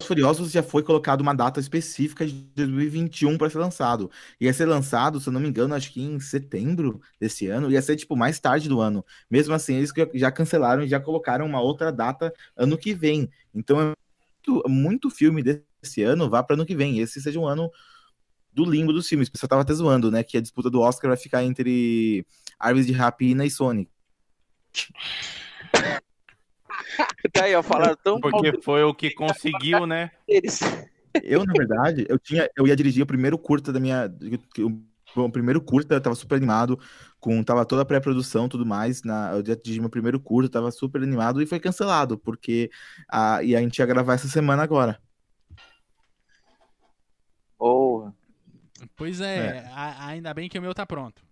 Furiosos 0.04 0.52
já 0.52 0.62
foi 0.62 0.84
colocado 0.84 1.22
uma 1.22 1.34
data 1.34 1.60
específica 1.60 2.26
de 2.26 2.34
2021 2.34 3.38
para 3.38 3.50
ser 3.50 3.58
lançado. 3.58 4.12
Ia 4.40 4.54
ser 4.54 4.66
lançado, 4.66 5.20
se 5.20 5.28
eu 5.28 5.34
não 5.34 5.42
me 5.42 5.48
engano, 5.48 5.74
acho 5.74 5.92
que 5.92 6.02
em 6.02 6.20
setembro 6.20 7.02
desse 7.20 7.48
ano. 7.48 7.72
Ia 7.72 7.82
ser, 7.82 7.96
tipo, 7.96 8.16
mais 8.16 8.40
tarde 8.40 8.70
do 8.70 8.80
ano. 8.80 9.04
Mesmo 9.30 9.54
assim, 9.54 9.76
eles 9.76 9.92
já 10.14 10.32
cancelaram 10.32 10.84
e 10.84 10.88
já 10.88 11.00
colocaram 11.00 11.46
uma 11.46 11.60
outra 11.62 11.92
data 11.92 12.32
ano 12.56 12.78
que 12.78 12.94
vem. 12.94 13.30
Então, 13.54 13.82
é 13.82 13.94
muito, 14.48 14.70
muito 14.70 15.10
filme 15.10 15.42
desse 15.42 16.04
ano 16.04 16.30
vá 16.30 16.44
para 16.44 16.56
ano 16.56 16.66
que 16.66 16.76
vem. 16.76 17.00
Esse 17.00 17.20
seja 17.22 17.40
um 17.40 17.48
ano 17.48 17.72
do 18.54 18.66
limbo 18.66 18.94
dos 18.94 19.08
filmes. 19.08 19.28
O 19.28 19.32
pessoal 19.32 19.50
tava 19.50 19.62
até 19.64 19.74
zoando, 19.74 20.12
né? 20.12 20.24
Que 20.24 20.38
a 20.38 20.42
disputa 20.42 20.70
do 20.70 20.80
Oscar 20.82 21.10
vai 21.10 21.18
ficar 21.18 21.44
entre 21.44 22.26
Árvores 22.60 22.86
de 22.86 22.94
Rapina 22.94 23.46
e 23.46 23.52
Sonic. 23.52 23.90
tá 27.34 27.46
aí, 27.46 27.56
ó, 27.56 27.64
falaram 27.64 27.98
tão 28.04 28.20
Porque 28.20 28.62
foi 28.62 28.84
o 28.84 28.94
que 28.94 29.12
conseguiu, 29.12 29.86
né? 29.86 30.12
Eu, 31.24 31.46
na 31.46 31.54
verdade, 31.54 32.06
eu 32.08 32.20
tinha, 32.20 32.50
eu 32.56 32.68
ia 32.68 32.76
dirigir 32.76 33.04
o 33.04 33.08
primeiro 33.08 33.38
curta 33.38 33.72
da 33.74 33.80
minha. 33.80 34.12
O 35.16 35.32
primeiro 35.32 35.60
curta, 35.62 35.96
eu 35.96 36.02
tava 36.02 36.16
super 36.16 36.36
animado, 36.36 36.80
com 37.20 37.44
tava 37.44 37.66
toda 37.66 37.82
a 37.82 37.86
pré-produção 37.86 38.48
tudo 38.48 38.66
mais. 38.66 39.04
Na, 39.04 39.32
eu 39.32 39.38
ia 39.38 39.56
dirigir 39.56 39.82
meu 39.82 39.90
primeiro 39.90 40.20
curta, 40.20 40.50
tava 40.50 40.70
super 40.72 41.02
animado 41.02 41.42
e 41.42 41.48
foi 41.48 41.60
cancelado, 41.60 42.18
porque 42.18 42.70
a, 43.10 43.42
e 43.42 43.56
a 43.56 43.60
gente 43.60 43.80
ia 43.80 43.86
gravar 43.86 44.14
essa 44.14 44.28
semana 44.28 44.62
agora. 44.62 45.02
Oh. 47.58 48.12
Pois 48.96 49.20
é, 49.22 49.38
é. 49.38 49.72
A, 49.74 50.08
ainda 50.08 50.34
bem 50.34 50.48
que 50.48 50.60
o 50.60 50.62
meu 50.62 50.74
tá 50.74 50.86
pronto. 50.86 51.26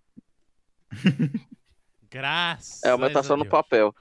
Graças 2.10 2.82
É, 2.82 2.94
o 2.94 2.98
meu 2.98 3.12
tá 3.12 3.22
só 3.22 3.36
no 3.36 3.46
papel. 3.46 3.94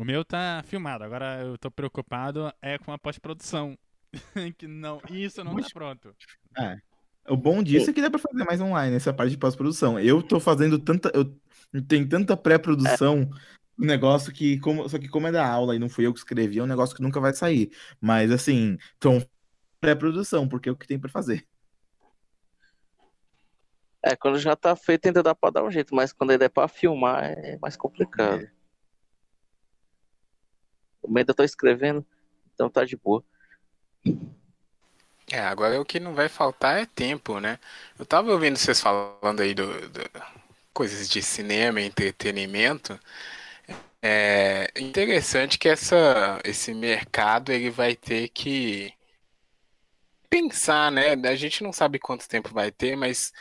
O 0.00 0.04
meu 0.04 0.24
tá 0.24 0.62
filmado, 0.64 1.04
agora 1.04 1.42
eu 1.42 1.58
tô 1.58 1.70
preocupado 1.70 2.50
é 2.62 2.78
com 2.78 2.90
a 2.90 2.98
pós-produção. 2.98 3.76
que 4.56 4.66
não, 4.66 4.98
isso 5.10 5.44
não 5.44 5.54
tá 5.54 5.66
pronto. 5.74 6.16
É. 6.56 6.78
O 7.28 7.36
bom 7.36 7.62
disso 7.62 7.90
é 7.90 7.92
que 7.92 8.00
dá 8.00 8.08
pra 8.08 8.18
fazer 8.18 8.42
mais 8.44 8.62
online, 8.62 8.96
essa 8.96 9.12
parte 9.12 9.32
de 9.32 9.36
pós-produção. 9.36 10.00
Eu 10.00 10.22
tô 10.22 10.40
fazendo 10.40 10.78
tanta. 10.78 11.12
Eu 11.12 11.36
tenho 11.86 12.08
tanta 12.08 12.34
pré-produção 12.34 13.28
no 13.76 13.86
negócio 13.86 14.32
que, 14.32 14.58
como, 14.60 14.88
só 14.88 14.98
que 14.98 15.06
como 15.06 15.26
é 15.26 15.32
da 15.32 15.46
aula 15.46 15.76
e 15.76 15.78
não 15.78 15.90
fui 15.90 16.06
eu 16.06 16.14
que 16.14 16.18
escrevi, 16.18 16.60
é 16.60 16.62
um 16.62 16.66
negócio 16.66 16.96
que 16.96 17.02
nunca 17.02 17.20
vai 17.20 17.34
sair. 17.34 17.70
Mas 18.00 18.30
assim, 18.30 18.78
então, 18.96 19.22
pré-produção, 19.82 20.48
porque 20.48 20.70
é 20.70 20.72
o 20.72 20.76
que 20.76 20.86
tem 20.86 20.98
pra 20.98 21.10
fazer. 21.10 21.46
É, 24.02 24.16
quando 24.16 24.38
já 24.38 24.56
tá 24.56 24.74
feito 24.74 25.04
ainda 25.04 25.22
dá 25.22 25.34
pra 25.34 25.50
dar 25.50 25.62
um 25.62 25.70
jeito, 25.70 25.94
mas 25.94 26.10
quando 26.10 26.30
ainda 26.30 26.46
é 26.46 26.48
pra 26.48 26.66
filmar 26.68 27.22
é 27.22 27.58
mais 27.60 27.76
complicado. 27.76 28.40
É. 28.44 28.59
Eu 31.02 31.16
ainda 31.16 31.34
tô 31.34 31.42
escrevendo, 31.42 32.04
então 32.54 32.68
tá 32.68 32.84
de 32.84 32.96
boa. 32.96 33.24
É, 35.30 35.38
agora 35.40 35.80
o 35.80 35.84
que 35.84 36.00
não 36.00 36.14
vai 36.14 36.28
faltar 36.28 36.80
é 36.80 36.86
tempo, 36.86 37.38
né? 37.38 37.58
Eu 37.98 38.04
tava 38.04 38.32
ouvindo 38.32 38.56
vocês 38.56 38.80
falando 38.80 39.40
aí 39.40 39.54
do, 39.54 39.88
do 39.88 40.00
coisas 40.72 41.08
de 41.08 41.22
cinema, 41.22 41.80
entretenimento. 41.80 42.98
É 44.02 44.70
interessante 44.76 45.58
que 45.58 45.68
essa, 45.68 46.40
esse 46.44 46.72
mercado 46.74 47.52
ele 47.52 47.70
vai 47.70 47.94
ter 47.94 48.28
que 48.28 48.92
pensar, 50.28 50.90
né? 50.90 51.12
A 51.12 51.34
gente 51.36 51.62
não 51.62 51.72
sabe 51.72 51.98
quanto 51.98 52.28
tempo 52.28 52.50
vai 52.52 52.70
ter, 52.72 52.96
mas 52.96 53.32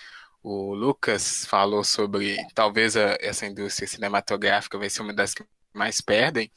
o 0.44 0.74
Lucas 0.74 1.46
falou 1.46 1.84
sobre 1.84 2.38
talvez 2.54 2.98
a, 2.98 3.18
essa 3.22 3.46
indústria 3.46 3.88
cinematográfica 3.88 4.78
vai 4.78 4.90
ser 4.90 5.02
uma 5.02 5.14
das 5.14 5.34
que 5.34 5.44
mais 5.74 6.02
perdem, 6.02 6.52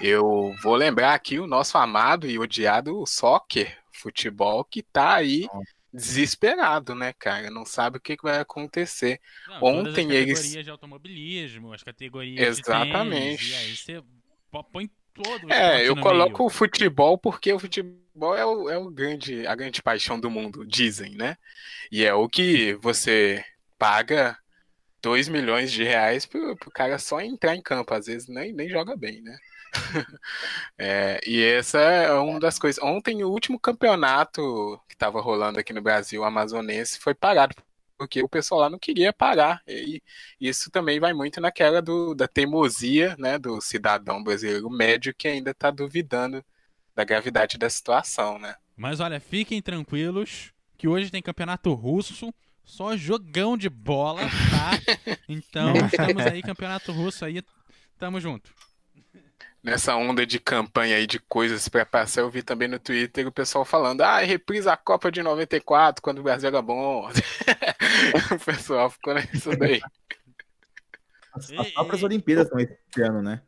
eu 0.00 0.54
vou 0.62 0.74
lembrar 0.74 1.14
aqui 1.14 1.38
o 1.38 1.46
nosso 1.46 1.76
amado 1.78 2.26
e 2.28 2.38
odiado 2.38 3.04
soccer, 3.06 3.78
futebol, 3.92 4.64
que 4.64 4.82
tá 4.82 5.16
aí 5.16 5.46
desesperado, 5.92 6.94
né, 6.94 7.12
cara? 7.18 7.50
Não 7.50 7.64
sabe 7.64 7.96
o 7.96 8.00
que, 8.00 8.16
vai 8.22 8.38
acontecer. 8.38 9.20
Não, 9.48 9.62
Ontem 9.62 10.08
as 10.08 10.12
eles. 10.12 10.38
categorias 10.38 10.64
de 10.64 10.70
automobilismo, 10.70 11.72
as 11.72 11.82
categorias 11.82 12.58
Exatamente. 12.58 13.44
de 13.44 13.50
tênis, 13.50 13.50
e 13.50 13.54
aí 13.54 13.76
você 13.76 14.04
põe 14.72 14.90
todo 15.14 15.52
É, 15.52 15.86
eu 15.88 15.96
coloco 15.96 16.38
meio. 16.38 16.46
o 16.46 16.50
futebol 16.50 17.16
porque 17.16 17.52
o 17.52 17.58
futebol 17.58 18.36
é, 18.36 18.44
o, 18.44 18.70
é 18.70 18.78
o 18.78 18.90
grande, 18.90 19.46
a 19.46 19.54
grande 19.54 19.82
paixão 19.82 20.20
do 20.20 20.30
mundo, 20.30 20.66
dizem, 20.66 21.14
né? 21.14 21.36
E 21.90 22.04
é 22.04 22.12
o 22.12 22.28
que 22.28 22.74
você 22.74 23.44
paga 23.78 24.38
2 25.06 25.28
milhões 25.28 25.70
de 25.70 25.84
reais 25.84 26.26
pro, 26.26 26.56
pro 26.56 26.68
cara 26.68 26.98
só 26.98 27.20
entrar 27.20 27.54
em 27.54 27.62
campo, 27.62 27.94
às 27.94 28.06
vezes 28.06 28.26
nem, 28.26 28.52
nem 28.52 28.68
joga 28.68 28.96
bem, 28.96 29.22
né? 29.22 29.38
é, 30.76 31.20
e 31.24 31.40
essa 31.44 31.78
é 31.78 32.12
uma 32.14 32.40
das 32.40 32.58
coisas. 32.58 32.82
Ontem, 32.82 33.22
o 33.22 33.30
último 33.30 33.56
campeonato 33.60 34.80
que 34.88 34.94
estava 34.96 35.20
rolando 35.20 35.60
aqui 35.60 35.72
no 35.72 35.80
Brasil, 35.80 36.24
amazonense, 36.24 36.98
foi 36.98 37.14
parado 37.14 37.54
porque 37.96 38.20
o 38.20 38.28
pessoal 38.28 38.62
lá 38.62 38.68
não 38.68 38.80
queria 38.80 39.12
parar. 39.12 39.62
E 39.64 40.02
isso 40.40 40.72
também 40.72 40.98
vai 40.98 41.12
muito 41.12 41.40
naquela 41.40 41.80
do, 41.80 42.12
da 42.12 42.26
teimosia 42.26 43.14
né, 43.16 43.38
do 43.38 43.60
cidadão 43.60 44.24
brasileiro 44.24 44.68
médio 44.68 45.14
que 45.16 45.28
ainda 45.28 45.52
está 45.52 45.70
duvidando 45.70 46.44
da 46.96 47.04
gravidade 47.04 47.56
da 47.56 47.70
situação. 47.70 48.40
Né? 48.40 48.56
Mas 48.76 48.98
olha, 48.98 49.20
fiquem 49.20 49.62
tranquilos 49.62 50.52
que 50.76 50.88
hoje 50.88 51.12
tem 51.12 51.22
campeonato 51.22 51.72
russo 51.74 52.34
só 52.66 52.96
jogão 52.96 53.56
de 53.56 53.70
bola, 53.70 54.20
tá? 54.22 54.66
Então, 55.28 55.72
estamos 55.74 56.26
aí, 56.26 56.42
campeonato 56.42 56.92
russo 56.92 57.24
aí, 57.24 57.42
tamo 57.98 58.20
junto. 58.20 58.52
Nessa 59.62 59.96
onda 59.96 60.24
de 60.24 60.38
campanha 60.38 60.96
aí 60.96 61.06
de 61.06 61.18
coisas 61.18 61.68
para 61.68 61.84
passar, 61.84 62.20
eu 62.20 62.30
vi 62.30 62.42
também 62.42 62.68
no 62.68 62.78
Twitter 62.78 63.26
o 63.26 63.32
pessoal 63.32 63.64
falando: 63.64 64.02
ah, 64.02 64.18
reprisa 64.18 64.72
a 64.72 64.76
Copa 64.76 65.10
de 65.10 65.22
94 65.22 66.02
quando 66.02 66.18
o 66.18 66.22
Brasil 66.22 66.48
era 66.48 66.62
bom. 66.62 67.08
o 68.32 68.44
pessoal 68.44 68.90
ficou 68.90 69.14
nisso 69.14 69.50
daí. 69.58 69.80
As, 71.34 71.50
as 71.50 71.70
próprias 71.72 72.02
Olimpíadas 72.04 72.48
são 72.48 72.60
esse 72.60 73.02
ano, 73.02 73.22
né? 73.22 73.42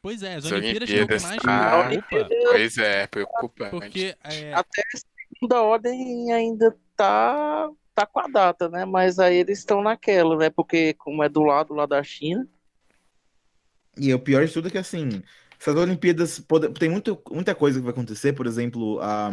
Pois 0.00 0.22
é, 0.22 0.36
as, 0.36 0.44
as 0.46 0.52
Olimpíadas, 0.52 0.88
Olimpíadas 0.88 1.22
mais 1.24 1.40
ah, 1.44 1.84
preocupa. 1.88 2.28
Pois 2.50 2.78
é, 2.78 3.06
preocupa. 3.08 3.70
Porque 3.70 4.16
é... 4.22 4.54
até 4.54 4.82
a 4.82 4.98
segunda 5.34 5.62
ordem 5.62 6.32
ainda 6.32 6.76
tá 6.96 7.68
tá 7.94 8.06
com 8.06 8.20
a 8.20 8.26
data, 8.26 8.68
né? 8.68 8.84
Mas 8.84 9.18
aí 9.18 9.36
eles 9.36 9.58
estão 9.58 9.82
naquela, 9.82 10.36
né? 10.36 10.50
Porque 10.50 10.94
como 10.94 11.22
é 11.22 11.28
do 11.28 11.42
lado 11.42 11.74
lá 11.74 11.86
da 11.86 12.02
China. 12.02 12.46
E 13.96 14.12
o 14.12 14.18
pior 14.18 14.46
de 14.46 14.52
tudo 14.52 14.68
é 14.68 14.70
que 14.70 14.78
assim, 14.78 15.22
essas 15.60 15.76
Olimpíadas 15.76 16.38
pode, 16.38 16.68
tem 16.70 16.88
muito, 16.88 17.20
muita 17.30 17.54
coisa 17.54 17.78
que 17.78 17.84
vai 17.84 17.92
acontecer, 17.92 18.32
por 18.32 18.46
exemplo, 18.46 18.98
a 19.00 19.32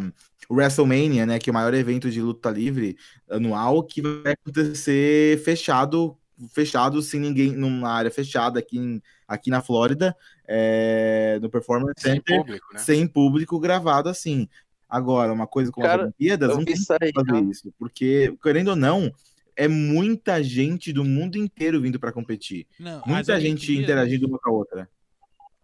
o 0.49 0.55
WrestleMania, 0.55 1.27
né, 1.27 1.37
que 1.37 1.47
é 1.47 1.51
o 1.51 1.53
maior 1.53 1.73
evento 1.75 2.09
de 2.09 2.19
luta 2.19 2.49
livre 2.49 2.97
anual, 3.29 3.83
que 3.83 4.01
vai 4.01 4.33
acontecer 4.33 5.39
fechado 5.43 6.17
fechados, 6.53 7.07
sem 7.07 7.19
ninguém, 7.19 7.51
numa 7.51 7.91
área 7.91 8.09
fechada 8.09 8.59
aqui, 8.59 8.77
em, 8.77 9.01
aqui 9.27 9.49
na 9.49 9.61
Flórida, 9.61 10.15
é, 10.47 11.37
no 11.41 11.49
Performance 11.49 11.93
sem 11.97 12.13
Center, 12.13 12.37
público, 12.37 12.67
né? 12.73 12.79
sem 12.79 13.07
público 13.07 13.59
gravado 13.59 14.07
assim. 14.07 14.47
Agora, 14.89 15.31
uma 15.31 15.45
coisa 15.45 15.71
com 15.71 15.81
Cara, 15.81 16.03
as 16.03 16.07
Olimpíadas, 16.07 16.49
não 16.49 16.65
tem 16.65 16.73
que 16.75 16.85
fazer 17.13 17.13
não. 17.25 17.51
isso, 17.51 17.71
porque, 17.77 18.35
querendo 18.41 18.69
ou 18.69 18.75
não, 18.75 19.13
é 19.55 19.67
muita 19.67 20.41
gente 20.41 20.91
do 20.91 21.03
mundo 21.03 21.37
inteiro 21.37 21.79
vindo 21.79 21.99
para 21.99 22.11
competir. 22.11 22.65
Não, 22.79 23.03
muita 23.05 23.39
gente 23.39 23.77
interagindo 23.77 24.25
uma 24.25 24.39
com 24.39 24.49
a 24.49 24.53
outra. 24.53 24.89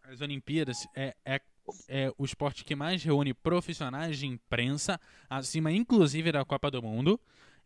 As 0.04 0.22
Olimpíadas 0.22 0.88
é, 0.96 1.16
é, 1.26 1.42
é, 1.88 2.12
o 2.18 2.26
esporte 2.26 2.64
que 2.64 2.76
mais 2.76 3.04
reúne 3.04 3.34
profissionais 3.34 4.20
de 4.20 4.28
imprensa, 4.28 5.00
acima 5.30 5.72
inclusive 5.72 6.32
da 6.32 6.46
Copa 6.46 6.70
do 6.70 6.82
Mundo. 6.82 7.20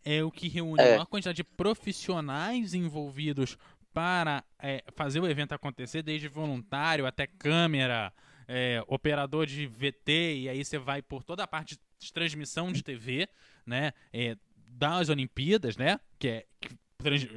É 0.06 0.24
o 0.24 0.32
que 0.32 0.48
reúne 0.48 0.82
é. 0.82 0.96
uma 0.96 1.06
quantidade 1.06 1.38
de 1.38 1.44
profissionais 1.44 2.74
envolvidos 2.74 3.58
para 3.94 4.44
é, 4.62 4.84
fazer 4.96 5.20
o 5.20 5.28
evento 5.28 5.54
acontecer, 5.54 6.02
desde 6.02 6.28
voluntário 6.28 7.06
até 7.06 7.28
câmera, 7.28 8.14
é, 8.52 8.84
operador 8.88 9.46
de 9.46 9.68
VT, 9.68 10.40
e 10.40 10.50
aí 10.50 10.66
você 10.66 10.80
vai 10.80 11.04
por 11.04 11.24
toda 11.24 11.44
a 11.44 11.48
parte 11.48 11.80
de 12.00 12.12
transmissão 12.12 12.72
de 12.72 12.82
TV, 12.82 13.30
né? 13.64 13.94
É, 14.12 14.36
das 14.66 15.10
Olimpíadas, 15.10 15.78
né? 15.78 16.00
Que 16.18 16.28
é 16.28 16.46
que 16.60 16.76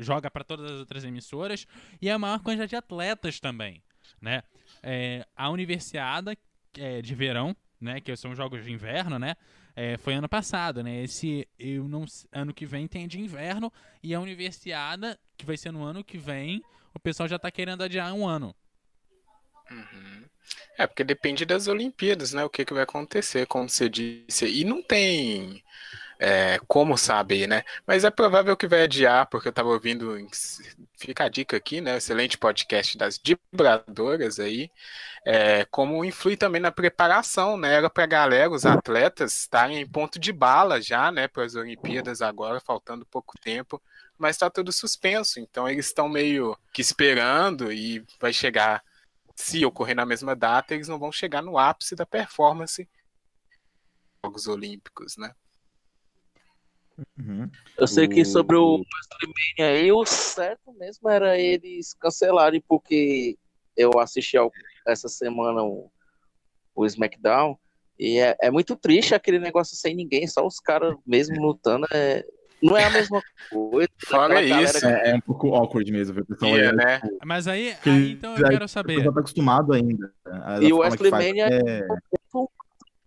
joga 0.02 0.30
para 0.30 0.42
todas 0.42 0.72
as 0.72 0.78
outras 0.78 1.04
emissoras 1.04 1.66
e 2.00 2.10
a 2.10 2.18
maior 2.18 2.40
quantidade 2.40 2.70
de 2.70 2.76
atletas 2.76 3.38
também, 3.38 3.82
né? 4.22 4.42
É, 4.82 5.26
a 5.36 5.50
Universiada 5.50 6.34
é, 6.78 7.02
de 7.02 7.14
verão, 7.14 7.54
né? 7.78 8.00
Que 8.00 8.16
são 8.16 8.34
jogos 8.34 8.64
de 8.64 8.72
inverno, 8.72 9.18
né? 9.18 9.36
É, 9.76 9.98
foi 9.98 10.14
ano 10.14 10.28
passado, 10.30 10.82
né? 10.82 11.02
Esse 11.02 11.46
eu 11.58 11.86
não, 11.88 12.06
ano 12.32 12.54
que 12.54 12.64
vem 12.64 12.88
tem 12.88 13.06
de 13.06 13.20
inverno 13.20 13.70
e 14.02 14.14
a 14.14 14.20
Universiada 14.20 15.20
que 15.36 15.44
vai 15.44 15.58
ser 15.58 15.72
no 15.72 15.82
ano 15.82 16.02
que 16.02 16.16
vem, 16.16 16.62
o 16.94 16.98
pessoal 16.98 17.28
já 17.28 17.36
está 17.36 17.50
querendo 17.50 17.82
adiar 17.82 18.14
um 18.14 18.26
ano. 18.26 18.56
Uhum. 19.70 20.24
É, 20.78 20.86
porque 20.86 21.04
depende 21.04 21.44
das 21.44 21.68
Olimpíadas, 21.68 22.32
né? 22.32 22.44
O 22.44 22.50
que, 22.50 22.64
que 22.64 22.74
vai 22.74 22.82
acontecer, 22.82 23.46
como 23.46 23.68
você 23.68 23.88
disse. 23.88 24.46
E 24.46 24.64
não 24.64 24.82
tem 24.82 25.62
é, 26.18 26.60
como 26.68 26.96
saber, 26.96 27.48
né? 27.48 27.64
Mas 27.86 28.04
é 28.04 28.10
provável 28.10 28.56
que 28.56 28.68
vai 28.68 28.82
adiar, 28.82 29.26
porque 29.26 29.48
eu 29.48 29.50
estava 29.50 29.68
ouvindo. 29.68 30.16
Fica 30.96 31.24
a 31.24 31.28
dica 31.28 31.56
aqui, 31.56 31.80
né? 31.80 31.96
Excelente 31.96 32.38
podcast 32.38 32.96
das 32.96 33.18
vibradoras 33.18 34.38
aí. 34.38 34.70
É, 35.24 35.64
como 35.66 36.04
influi 36.04 36.36
também 36.36 36.60
na 36.60 36.70
preparação, 36.70 37.56
né? 37.56 37.74
Era 37.74 37.90
para 37.90 38.04
a 38.04 38.06
galera, 38.06 38.50
os 38.50 38.64
atletas, 38.64 39.40
estarem 39.40 39.80
em 39.80 39.86
ponto 39.86 40.18
de 40.18 40.32
bala 40.32 40.80
já, 40.80 41.10
né? 41.10 41.26
Para 41.26 41.44
as 41.44 41.54
Olimpíadas 41.56 42.22
agora, 42.22 42.60
faltando 42.60 43.04
pouco 43.04 43.36
tempo. 43.38 43.82
Mas 44.16 44.36
está 44.36 44.48
tudo 44.48 44.70
suspenso, 44.70 45.40
então 45.40 45.68
eles 45.68 45.86
estão 45.86 46.08
meio 46.08 46.56
que 46.72 46.80
esperando 46.80 47.72
e 47.72 48.04
vai 48.20 48.32
chegar 48.32 48.80
se 49.36 49.64
ocorrer 49.64 49.96
na 49.96 50.06
mesma 50.06 50.34
data, 50.36 50.74
eles 50.74 50.88
não 50.88 50.98
vão 50.98 51.12
chegar 51.12 51.42
no 51.42 51.58
ápice 51.58 51.94
da 51.94 52.06
performance 52.06 52.88
Jogos 54.24 54.46
Olímpicos, 54.46 55.16
né? 55.16 55.34
Uhum. 57.18 57.50
Eu 57.76 57.86
sei 57.86 58.06
que 58.06 58.24
sobre 58.24 58.56
o 58.56 58.76
WrestleMania 58.76 59.82
aí, 59.82 59.90
o 59.90 60.04
certo 60.04 60.72
mesmo 60.74 61.08
era 61.08 61.38
eles 61.38 61.94
cancelarem, 61.94 62.62
porque 62.68 63.36
eu 63.76 63.98
assisti 63.98 64.36
ao, 64.36 64.52
essa 64.86 65.08
semana 65.08 65.62
o, 65.62 65.90
o 66.74 66.86
SmackDown, 66.86 67.58
e 67.98 68.18
é, 68.18 68.36
é, 68.40 68.50
muito 68.50 68.76
triste 68.76 69.14
aquele 69.14 69.38
negócio 69.38 69.76
sem 69.76 69.94
ninguém, 69.94 70.26
só 70.26 70.46
os 70.46 70.58
caras 70.58 70.96
mesmo 71.06 71.40
lutando. 71.40 71.86
É, 71.92 72.24
não 72.62 72.76
é 72.76 72.84
a 72.84 72.90
mesma 72.90 73.20
coisa. 73.50 73.88
Fora 74.06 74.42
isso. 74.42 74.80
Que... 74.80 74.86
É, 74.86 75.10
é, 75.10 75.14
um 75.14 75.20
pouco 75.20 75.54
awkward 75.54 75.90
mesmo, 75.90 76.14
ver 76.14 76.22
o 76.22 76.26
pessoal 76.26 76.56
yeah, 76.56 76.76
né? 76.76 77.00
Mas 77.24 77.48
aí, 77.48 77.74
aí, 77.84 78.12
então 78.12 78.36
eu 78.36 78.48
quero 78.48 78.68
saber. 78.68 78.94
O 78.94 78.96
pessoal 78.96 79.14
tá 79.14 79.20
acostumado 79.20 79.72
ainda. 79.72 80.12
E 80.60 80.72
o 80.72 80.78
Wesley 80.78 81.10
Mania 81.10 81.48
é 81.48 81.86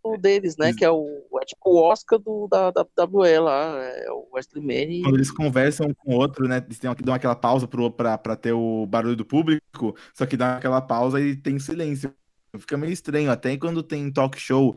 um 0.03 0.17
deles, 0.17 0.57
né? 0.57 0.73
Que 0.73 0.85
é 0.85 0.91
o, 0.91 1.05
é 1.41 1.45
tipo 1.45 1.61
o 1.65 1.81
Oscar 1.81 2.19
do, 2.19 2.47
da, 2.47 2.69
da 2.69 2.85
WWE 3.03 3.39
lá, 3.39 3.81
é 3.81 4.11
o 4.11 4.27
Wesley 4.33 4.63
Mania. 4.63 5.03
Quando 5.03 5.15
eles 5.15 5.31
conversam 5.31 5.93
com 5.93 6.13
o 6.13 6.17
outro, 6.17 6.47
né? 6.47 6.63
Eles 6.65 6.79
dão 6.79 7.13
aquela 7.13 7.35
pausa 7.35 7.67
pro, 7.67 7.89
pra, 7.89 8.17
pra 8.17 8.35
ter 8.35 8.53
o 8.53 8.85
barulho 8.85 9.15
do 9.15 9.25
público, 9.25 9.95
só 10.13 10.25
que 10.25 10.37
dá 10.37 10.57
aquela 10.57 10.81
pausa 10.81 11.19
e 11.19 11.35
tem 11.35 11.57
silêncio. 11.59 12.13
Fica 12.57 12.77
meio 12.77 12.93
estranho. 12.93 13.31
Até 13.31 13.57
quando 13.57 13.81
tem 13.81 14.11
talk 14.11 14.39
show, 14.39 14.75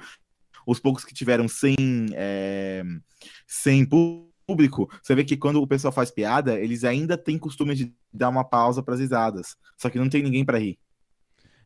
os 0.67 0.81
poucos 0.81 1.05
que 1.05 1.15
tiveram 1.15 1.47
sem, 1.47 1.77
é, 2.15 2.83
sem 3.47 3.85
público 3.85 4.28
público, 4.49 4.91
você 5.03 5.15
vê 5.15 5.25
que 5.25 5.37
quando 5.37 5.61
o 5.61 5.67
pessoal 5.67 5.93
faz 5.93 6.11
piada, 6.11 6.59
eles 6.59 6.83
ainda 6.83 7.19
têm 7.19 7.39
costume 7.39 7.75
de 7.75 7.95
dar 8.11 8.31
uma 8.31 8.43
pausa 8.43 8.83
para 8.83 8.95
as 8.95 9.01
risadas. 9.01 9.55
Só 9.77 9.91
que 9.91 9.99
não 9.99 10.09
tem 10.09 10.23
ninguém 10.23 10.43
para 10.43 10.59
rir. 10.59 10.79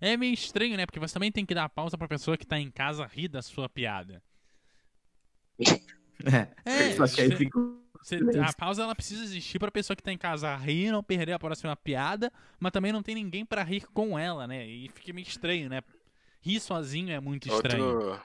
É 0.00 0.16
meio 0.16 0.34
estranho, 0.34 0.76
né? 0.76 0.84
Porque 0.84 0.98
você 0.98 1.14
também 1.14 1.30
tem 1.30 1.46
que 1.46 1.54
dar 1.54 1.68
pausa 1.68 1.96
pra 1.96 2.08
pessoa 2.08 2.36
que 2.36 2.44
tá 2.44 2.58
em 2.58 2.72
casa 2.72 3.06
rir 3.06 3.28
da 3.28 3.40
sua 3.40 3.68
piada. 3.68 4.20
É, 6.24 6.46
é 6.64 6.92
só 6.94 7.08
que 7.08 7.20
aí 7.20 7.34
fica... 7.34 7.58
Você, 8.00 8.16
a 8.16 8.52
pausa 8.52 8.84
ela 8.84 8.94
precisa 8.94 9.24
existir 9.24 9.58
para 9.58 9.72
pessoa 9.72 9.96
que 9.96 10.02
tá 10.04 10.12
em 10.12 10.18
casa 10.18 10.54
rir, 10.54 10.92
não 10.92 11.02
perder 11.02 11.32
a 11.32 11.38
próxima 11.38 11.74
piada, 11.74 12.32
mas 12.60 12.70
também 12.70 12.92
não 12.92 13.02
tem 13.02 13.16
ninguém 13.16 13.44
para 13.44 13.64
rir 13.64 13.88
com 13.92 14.16
ela, 14.16 14.46
né? 14.46 14.64
E 14.64 14.88
fica 14.88 15.12
meio 15.12 15.26
estranho, 15.26 15.68
né? 15.68 15.82
Rir 16.40 16.60
sozinho 16.60 17.10
é 17.10 17.18
muito 17.18 17.48
estranho. 17.48 17.84
Outro, 17.84 18.22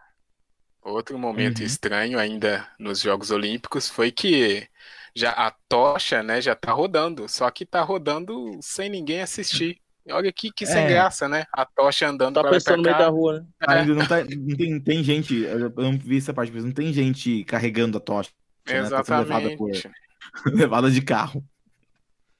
Outro 0.88 1.20
momento 1.20 1.60
uhum. 1.60 1.66
estranho 1.66 2.18
ainda 2.18 2.66
nos 2.80 3.02
Jogos 3.02 3.30
Olímpicos 3.30 3.90
foi 3.90 4.10
que 4.10 4.66
já 5.14 5.32
a 5.32 5.52
tocha, 5.68 6.24
né, 6.24 6.40
já 6.40 6.56
tá 6.56 6.72
rodando, 6.72 7.28
só 7.28 7.52
que 7.52 7.66
tá 7.66 7.82
rodando 7.82 8.58
sem 8.62 8.90
ninguém 8.90 9.22
assistir. 9.22 9.82
Olha 10.10 10.32
que, 10.32 10.50
que 10.50 10.66
sem 10.66 10.86
é. 10.86 10.88
graça, 10.88 11.28
né? 11.28 11.46
A 11.52 11.66
tocha 11.66 12.08
andando 12.08 12.36
tá 12.36 12.42
pra 12.42 12.78
no 12.78 12.84
meio 12.84 12.98
da 12.98 13.10
rua, 13.10 13.42
né? 13.42 13.48
É. 13.68 13.72
Ainda 13.80 13.94
não, 13.96 14.08
tá, 14.08 14.24
não 14.24 14.56
tem, 14.56 14.80
tem 14.80 15.04
gente, 15.04 15.36
eu 15.44 15.70
não 15.70 15.98
vi 15.98 16.20
essa 16.20 16.34
parte, 16.34 16.54
mas 16.54 16.64
não 16.64 16.72
tem 16.72 16.94
gente 16.94 17.44
carregando 17.44 17.98
a 17.98 18.00
tocha. 18.00 18.32
Exatamente. 18.66 18.94
Né? 18.94 19.04
Tá 19.04 19.20
levada, 19.20 19.58
por, 19.58 19.72
levada 20.56 20.90
de 20.90 21.02
carro. 21.02 21.44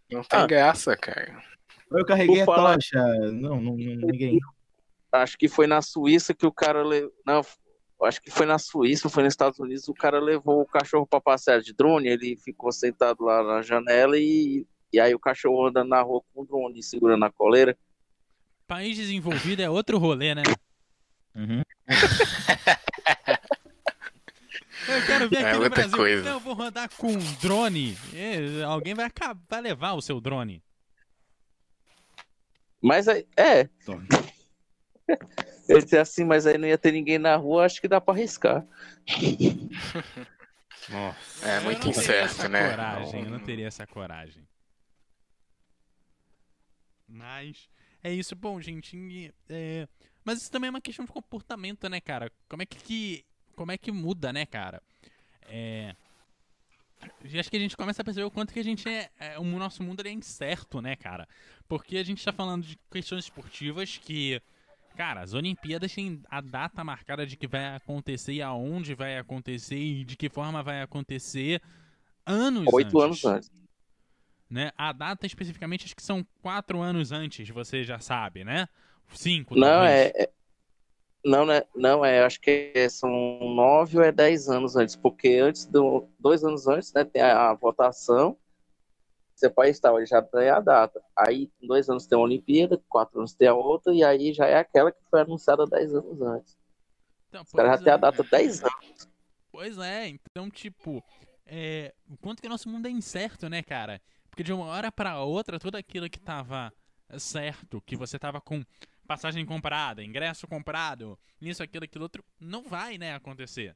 Não 0.10 0.24
tem 0.24 0.40
ah. 0.40 0.48
graça, 0.48 0.96
cara. 0.96 1.44
Eu 1.92 2.06
carreguei 2.06 2.42
a 2.44 2.46
tocha. 2.46 3.04
Não, 3.34 3.60
não, 3.60 3.76
ninguém. 3.76 4.40
Acho 5.12 5.38
que 5.38 5.50
foi 5.50 5.68
na 5.68 5.82
Suíça 5.82 6.34
que 6.34 6.46
o 6.46 6.52
cara. 6.52 6.82
Le... 6.84 7.10
Não, 7.26 7.42
acho 8.06 8.22
que 8.22 8.30
foi 8.30 8.46
na 8.46 8.60
Suíça, 8.60 9.10
foi 9.10 9.24
nos 9.24 9.34
Estados 9.34 9.60
Unidos, 9.60 9.88
o 9.88 9.94
cara 9.94 10.20
levou 10.20 10.62
o 10.62 10.66
cachorro 10.66 11.08
para 11.08 11.22
passear 11.22 11.62
de 11.62 11.74
drone, 11.74 12.08
ele 12.08 12.38
ficou 12.38 12.72
sentado 12.72 13.24
lá 13.24 13.44
na 13.44 13.62
janela 13.62 14.18
e, 14.18 14.66
e 14.94 15.00
aí 15.00 15.16
o 15.16 15.20
cachorro 15.20 15.68
andando 15.68 15.90
na 15.90 16.02
rua 16.02 16.22
com 16.34 16.42
o 16.42 16.46
drone 16.46 16.84
segurando 16.84 17.26
a 17.26 17.32
coleira. 17.32 17.78
País 18.68 18.98
desenvolvido 18.98 19.62
é 19.62 19.70
outro 19.70 19.98
rolê, 19.98 20.36
né? 20.36 20.44
Uhum. 21.36 21.62
Eu 24.88 25.06
quero 25.06 25.30
ver 25.30 25.36
é 25.38 25.50
aqui 25.50 25.60
no 25.60 25.70
Brasil. 25.70 25.98
Coisa. 25.98 26.30
Eu 26.30 26.40
vou 26.40 26.54
rodar 26.54 26.90
com 26.96 27.08
um 27.08 27.34
drone. 27.42 27.98
É, 28.14 28.64
alguém 28.64 28.94
vai, 28.94 29.06
acabar, 29.06 29.42
vai 29.50 29.62
levar 29.62 29.94
o 29.94 30.02
seu 30.02 30.22
drone. 30.22 30.64
Mas 32.82 33.08
é. 33.08 33.26
é. 33.36 33.70
Ele 35.68 35.82
disse 35.82 35.98
assim, 35.98 36.24
mas 36.24 36.46
aí 36.46 36.58
não 36.58 36.68
ia 36.68 36.78
ter 36.78 36.92
ninguém 36.92 37.18
na 37.18 37.36
rua, 37.36 37.66
acho 37.66 37.82
que 37.82 37.88
dá 37.88 38.00
pra 38.00 38.14
arriscar. 38.14 38.66
Nossa. 40.90 41.48
É 41.48 41.60
muito 41.60 41.88
incerto, 41.90 42.48
né? 42.48 42.70
Coragem, 42.70 43.24
eu 43.24 43.30
não 43.30 43.40
teria 43.40 43.68
essa 43.68 43.86
coragem. 43.86 44.48
Mas 47.08 47.70
é 48.04 48.14
isso, 48.14 48.36
bom, 48.36 48.60
gente. 48.62 49.34
É... 49.50 49.88
Mas 50.24 50.42
isso 50.42 50.52
também 50.52 50.68
é 50.68 50.72
uma 50.72 50.82
questão 50.82 51.06
de 51.06 51.12
comportamento, 51.12 51.90
né, 51.90 52.00
cara? 52.00 52.32
Como 52.48 52.62
é 52.62 52.66
que, 52.66 53.26
como 53.56 53.72
é 53.72 53.78
que 53.78 53.92
muda, 53.92 54.32
né, 54.32 54.46
cara? 54.46 54.82
É... 55.44 55.96
Acho 57.24 57.50
que 57.50 57.58
a 57.58 57.60
gente 57.60 57.78
começa 57.78 58.02
a 58.02 58.06
perceber 58.06 58.26
o 58.26 58.32
quanto 58.32 58.54
que 58.54 58.60
a 58.60 58.64
gente 58.64 58.88
é, 58.90 59.10
é, 59.20 59.40
o 59.40 59.44
nosso 59.44 59.84
mundo 59.84 60.06
é 60.06 60.12
incerto, 60.12 60.82
né, 60.82 60.96
cara? 60.96 61.28
Porque 61.68 61.98
a 61.98 62.04
gente 62.04 62.24
tá 62.24 62.34
falando 62.34 62.66
de 62.66 62.78
questões 62.90 63.26
esportivas 63.26 63.98
que 63.98 64.42
Cara, 64.98 65.22
as 65.22 65.36
Olimpíadas 65.36 65.94
têm 65.94 66.24
a 66.28 66.42
data 66.42 66.84
marcada 66.84 67.24
de 67.24 67.38
que 67.38 67.46
vai 67.46 67.76
acontecer 67.76 68.34
e 68.34 68.42
aonde 68.42 68.96
vai 68.96 69.20
acontecer 69.20 69.78
e 69.78 70.04
de 70.04 70.18
que 70.18 70.28
forma 70.28 70.64
vai 70.64 70.82
acontecer 70.82 71.62
anos 72.26 72.66
Oito 72.74 73.00
antes. 73.00 73.24
anos 73.24 73.26
antes. 73.26 73.52
Né? 74.50 74.72
A 74.76 74.92
data 74.92 75.28
especificamente 75.28 75.86
acho 75.86 75.96
que 75.96 76.02
são 76.02 76.26
quatro 76.42 76.82
anos 76.82 77.12
antes, 77.12 77.48
você 77.50 77.84
já 77.84 78.00
sabe, 78.00 78.44
né? 78.44 78.68
Cinco, 79.14 79.56
Não, 79.56 79.84
é, 79.84 80.08
é, 80.16 80.30
Não, 81.24 81.46
né? 81.46 81.62
Não, 81.76 82.04
é, 82.04 82.24
acho 82.24 82.42
que 82.42 82.74
são 82.90 83.10
nove 83.54 83.98
ou 84.00 84.04
é 84.04 84.12
dez 84.12 84.50
anos 84.50 84.76
antes, 84.76 84.96
porque 84.96 85.36
antes 85.36 85.68
do. 85.68 86.10
Dois 86.20 86.44
anos 86.44 86.68
antes, 86.68 86.92
né, 86.92 87.06
tem 87.06 87.22
a, 87.22 87.52
a 87.52 87.54
votação 87.54 88.36
você 89.38 89.52
pode 89.52 89.70
estar, 89.70 89.94
ele 89.96 90.06
já 90.08 90.20
tem 90.20 90.50
a 90.50 90.60
data. 90.60 91.00
Aí, 91.16 91.52
dois 91.62 91.88
anos 91.88 92.08
tem 92.08 92.18
a 92.18 92.22
Olimpíada, 92.22 92.82
quatro 92.90 93.20
anos 93.20 93.36
tem 93.36 93.48
a 93.48 93.54
outra, 93.54 93.94
e 93.94 94.04
aí 94.04 94.34
já 94.34 94.48
é 94.48 94.58
aquela 94.58 94.92
que 94.92 95.00
foi 95.12 95.22
anunciada 95.22 95.64
dez 95.68 95.94
anos 95.94 96.20
antes. 96.20 96.58
Então, 97.30 97.44
Os 97.44 97.52
caras 97.52 97.80
já 97.80 97.84
tem 97.84 97.94
a 97.94 97.96
é. 97.96 98.00
data 98.00 98.24
dez 98.24 98.64
anos. 98.64 99.08
Pois 99.52 99.78
é, 99.78 100.08
então, 100.08 100.50
tipo, 100.50 101.04
é... 101.46 101.94
o 102.10 102.18
quanto 102.18 102.42
que 102.42 102.50
nosso 102.50 102.68
mundo 102.68 102.88
é 102.88 102.90
incerto, 102.90 103.48
né, 103.48 103.62
cara? 103.62 104.02
Porque 104.28 104.42
de 104.42 104.52
uma 104.52 104.66
hora 104.66 104.92
para 104.92 105.22
outra, 105.22 105.60
tudo 105.60 105.76
aquilo 105.76 106.10
que 106.10 106.20
tava 106.20 106.74
certo, 107.20 107.80
que 107.86 107.96
você 107.96 108.18
tava 108.18 108.42
com 108.42 108.64
passagem 109.08 109.46
comprada, 109.46 110.04
ingresso 110.04 110.48
comprado, 110.48 111.18
isso, 111.40 111.62
aquilo, 111.62 111.86
aquilo 111.86 112.06
outro, 112.06 112.26
não 112.40 112.64
vai, 112.64 112.98
né, 112.98 113.14
acontecer. 113.14 113.76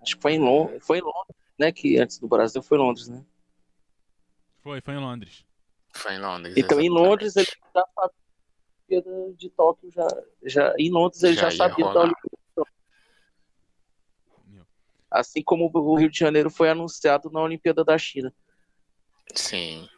Acho 0.00 0.14
que 0.14 0.22
foi 0.22 0.34
em 0.34 0.38
Londres, 0.38 0.86
foi 0.86 0.98
em 0.98 1.02
Londres, 1.02 1.36
né, 1.58 1.72
que 1.72 1.98
antes 1.98 2.18
do 2.20 2.28
Brasil 2.28 2.62
foi 2.62 2.78
Londres, 2.78 3.08
né? 3.08 3.24
Foi, 4.62 4.80
foi 4.80 4.94
em 4.94 4.98
Londres. 4.98 5.44
Foi 5.92 6.14
em 6.14 6.18
Londres. 6.20 6.54
Então, 6.56 6.80
em 6.80 6.88
Londres, 6.88 7.36
ele 7.36 7.46
já 7.74 7.84
sabia 7.94 9.34
de 9.36 9.50
Tóquio, 9.50 9.90
já, 9.90 10.08
já, 10.44 10.74
em 10.78 10.90
Londres 10.90 11.22
ele 11.22 11.34
já, 11.34 11.50
já 11.50 11.56
sabia 11.56 11.84
da 11.84 12.00
Olimpíada. 12.00 12.38
Assim 15.10 15.42
como 15.42 15.70
o 15.72 15.94
Rio 15.96 16.10
de 16.10 16.18
Janeiro 16.18 16.50
foi 16.50 16.68
anunciado 16.68 17.30
na 17.30 17.40
Olimpíada 17.40 17.82
da 17.82 17.96
China. 17.96 18.32
Sim. 19.34 19.88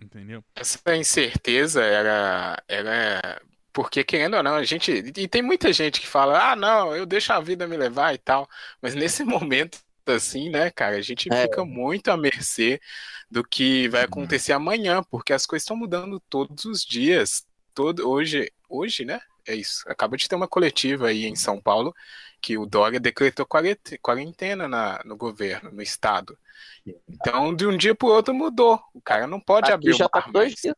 Entendeu? 0.00 0.44
Essa 0.54 0.78
incerteza 0.94 1.82
era, 1.82 2.62
era 2.68 3.40
porque, 3.72 4.04
querendo 4.04 4.36
ou 4.36 4.42
não, 4.42 4.56
a 4.56 4.64
gente. 4.64 4.90
E 4.90 5.28
tem 5.28 5.40
muita 5.40 5.72
gente 5.72 6.00
que 6.00 6.06
fala, 6.06 6.52
ah, 6.52 6.56
não, 6.56 6.96
eu 6.96 7.06
deixo 7.06 7.32
a 7.32 7.40
vida 7.40 7.66
me 7.66 7.76
levar 7.76 8.14
e 8.14 8.18
tal. 8.18 8.48
Mas 8.82 8.94
nesse 8.94 9.22
momento, 9.24 9.78
assim, 10.12 10.50
né, 10.50 10.70
cara, 10.70 10.96
a 10.96 11.00
gente 11.00 11.32
é. 11.32 11.42
fica 11.42 11.64
muito 11.64 12.08
à 12.08 12.16
mercê 12.16 12.80
do 13.30 13.44
que 13.44 13.88
vai 13.88 14.02
uhum. 14.02 14.06
acontecer 14.06 14.52
amanhã, 14.52 15.02
porque 15.02 15.32
as 15.32 15.46
coisas 15.46 15.64
estão 15.64 15.76
mudando 15.76 16.20
todos 16.28 16.64
os 16.64 16.82
dias. 16.82 17.46
Todo, 17.74 18.08
hoje, 18.08 18.50
hoje, 18.68 19.04
né? 19.04 19.20
É 19.46 19.54
isso. 19.54 19.84
Acaba 19.86 20.16
de 20.16 20.28
ter 20.28 20.34
uma 20.34 20.48
coletiva 20.48 21.08
aí 21.08 21.26
em 21.26 21.36
São 21.36 21.60
Paulo 21.60 21.94
que 22.40 22.56
o 22.56 22.66
Dória 22.66 23.00
decretou 23.00 23.46
quarentena 23.46 24.68
na, 24.68 25.00
no 25.04 25.16
governo, 25.16 25.70
no 25.72 25.82
estado. 25.82 26.38
Então, 27.08 27.54
de 27.54 27.66
um 27.66 27.76
dia 27.76 27.94
para 27.94 28.08
o 28.08 28.12
outro 28.12 28.34
mudou. 28.34 28.80
O 28.94 29.00
cara 29.00 29.26
não 29.26 29.40
pode 29.40 29.66
Aqui 29.66 29.74
abrir 29.74 29.94
já 29.94 30.06
o 30.06 30.08
tá 30.08 30.26
dois 30.32 30.54
dias. 30.54 30.74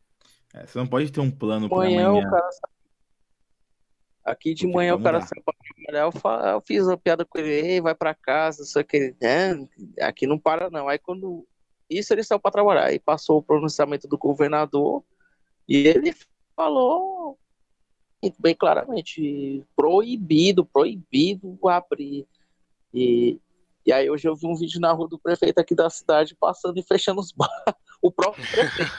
É, 0.55 0.67
você 0.67 0.79
não 0.79 0.87
pode 0.87 1.11
ter 1.11 1.21
um 1.21 1.31
plano 1.31 1.69
para 1.69 1.79
amanhã. 1.79 2.09
amanhã. 2.09 2.27
O 2.27 2.31
cara... 2.31 2.51
Aqui 4.31 4.55
de 4.55 4.63
Porque 4.63 4.77
manhã 4.77 4.95
o 4.95 5.03
cara 5.03 5.21
sai 5.21 5.41
para 5.43 5.55
trabalhar, 5.59 6.05
eu, 6.05 6.13
falo, 6.13 6.47
eu, 6.47 6.61
fiz 6.61 6.85
uma 6.85 6.97
piada 6.97 7.25
com 7.25 7.39
ele, 7.39 7.51
Ei, 7.51 7.81
vai 7.81 7.95
para 7.95 8.15
casa, 8.15 8.65
só 8.65 8.83
que 8.83 9.15
é, 9.21 9.53
aqui 10.01 10.27
não 10.27 10.39
para 10.39 10.71
não. 10.71 10.89
Aí 10.89 10.99
quando 10.99 11.47
isso 11.89 12.13
ele 12.13 12.23
saiu 12.23 12.39
para 12.39 12.53
trabalhar, 12.53 12.85
aí 12.85 12.99
passou 12.99 13.39
o 13.39 13.43
pronunciamento 13.43 14.07
do 14.07 14.17
governador 14.17 15.03
e 15.69 15.89
ele 15.89 16.15
falou 16.55 17.39
bem 18.39 18.55
claramente 18.55 19.65
proibido, 19.75 20.65
proibido 20.65 21.59
abrir. 21.69 22.27
E, 22.93 23.41
e 23.85 23.93
aí 23.93 24.11
hoje 24.11 24.29
eu 24.29 24.37
vi 24.37 24.47
um 24.47 24.55
vídeo 24.55 24.81
na 24.81 24.93
rua 24.93 25.09
do 25.09 25.19
prefeito 25.19 25.59
aqui 25.59 25.75
da 25.75 25.91
cidade 25.91 26.37
passando 26.37 26.79
e 26.79 26.83
fechando 26.83 27.21
os 27.21 27.33
bares. 27.33 27.55
O 28.03 28.11
próprio 28.11 28.43
prefeito. 28.51 28.91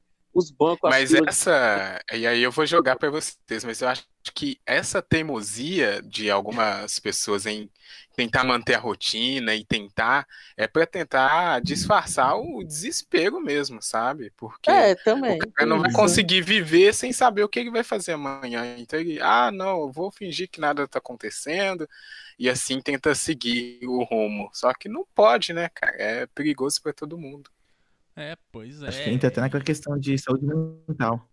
os 0.32 0.50
bancos. 0.50 0.88
Mas 0.88 1.12
essa. 1.12 2.00
E 2.12 2.26
aí 2.26 2.42
eu 2.42 2.52
vou 2.52 2.64
jogar 2.66 2.96
para 2.96 3.10
vocês, 3.10 3.64
mas 3.64 3.80
eu 3.80 3.88
acho 3.88 4.04
que 4.34 4.60
essa 4.66 5.00
teimosia 5.02 6.00
de 6.02 6.30
algumas 6.30 6.98
pessoas 6.98 7.46
em 7.46 7.70
tentar 8.14 8.44
manter 8.44 8.74
a 8.74 8.78
rotina 8.78 9.54
e 9.54 9.64
tentar 9.64 10.26
é 10.56 10.66
para 10.66 10.86
tentar 10.86 11.60
disfarçar 11.60 12.36
o 12.36 12.62
desespero 12.62 13.40
mesmo, 13.40 13.80
sabe? 13.80 14.30
Porque 14.36 14.70
é, 14.70 14.94
também, 14.94 15.36
o 15.36 15.52
cara 15.52 15.68
não 15.68 15.80
vai 15.80 15.92
conseguir 15.92 16.42
viver 16.42 16.92
sem 16.94 17.12
saber 17.12 17.42
o 17.42 17.48
que 17.48 17.58
ele 17.58 17.70
vai 17.70 17.82
fazer 17.82 18.12
amanhã. 18.12 18.76
Então 18.78 19.00
ele, 19.00 19.20
ah, 19.20 19.50
não, 19.50 19.80
eu 19.80 19.92
vou 19.92 20.10
fingir 20.10 20.48
que 20.50 20.60
nada 20.60 20.86
tá 20.86 20.98
acontecendo 20.98 21.88
e 22.38 22.48
assim 22.48 22.80
tenta 22.80 23.14
seguir 23.14 23.80
o 23.84 24.02
rumo. 24.04 24.50
Só 24.52 24.72
que 24.74 24.88
não 24.88 25.06
pode, 25.14 25.52
né, 25.52 25.68
cara? 25.70 25.96
É 25.98 26.26
perigoso 26.26 26.80
para 26.82 26.92
todo 26.92 27.18
mundo. 27.18 27.50
É, 28.16 28.36
pois 28.50 28.82
é. 28.82 28.88
Acho 28.88 29.04
que 29.04 29.10
entra 29.10 29.28
até 29.28 29.40
naquela 29.40 29.62
questão 29.62 29.98
de 29.98 30.18
saúde 30.18 30.44
mental. 30.46 31.28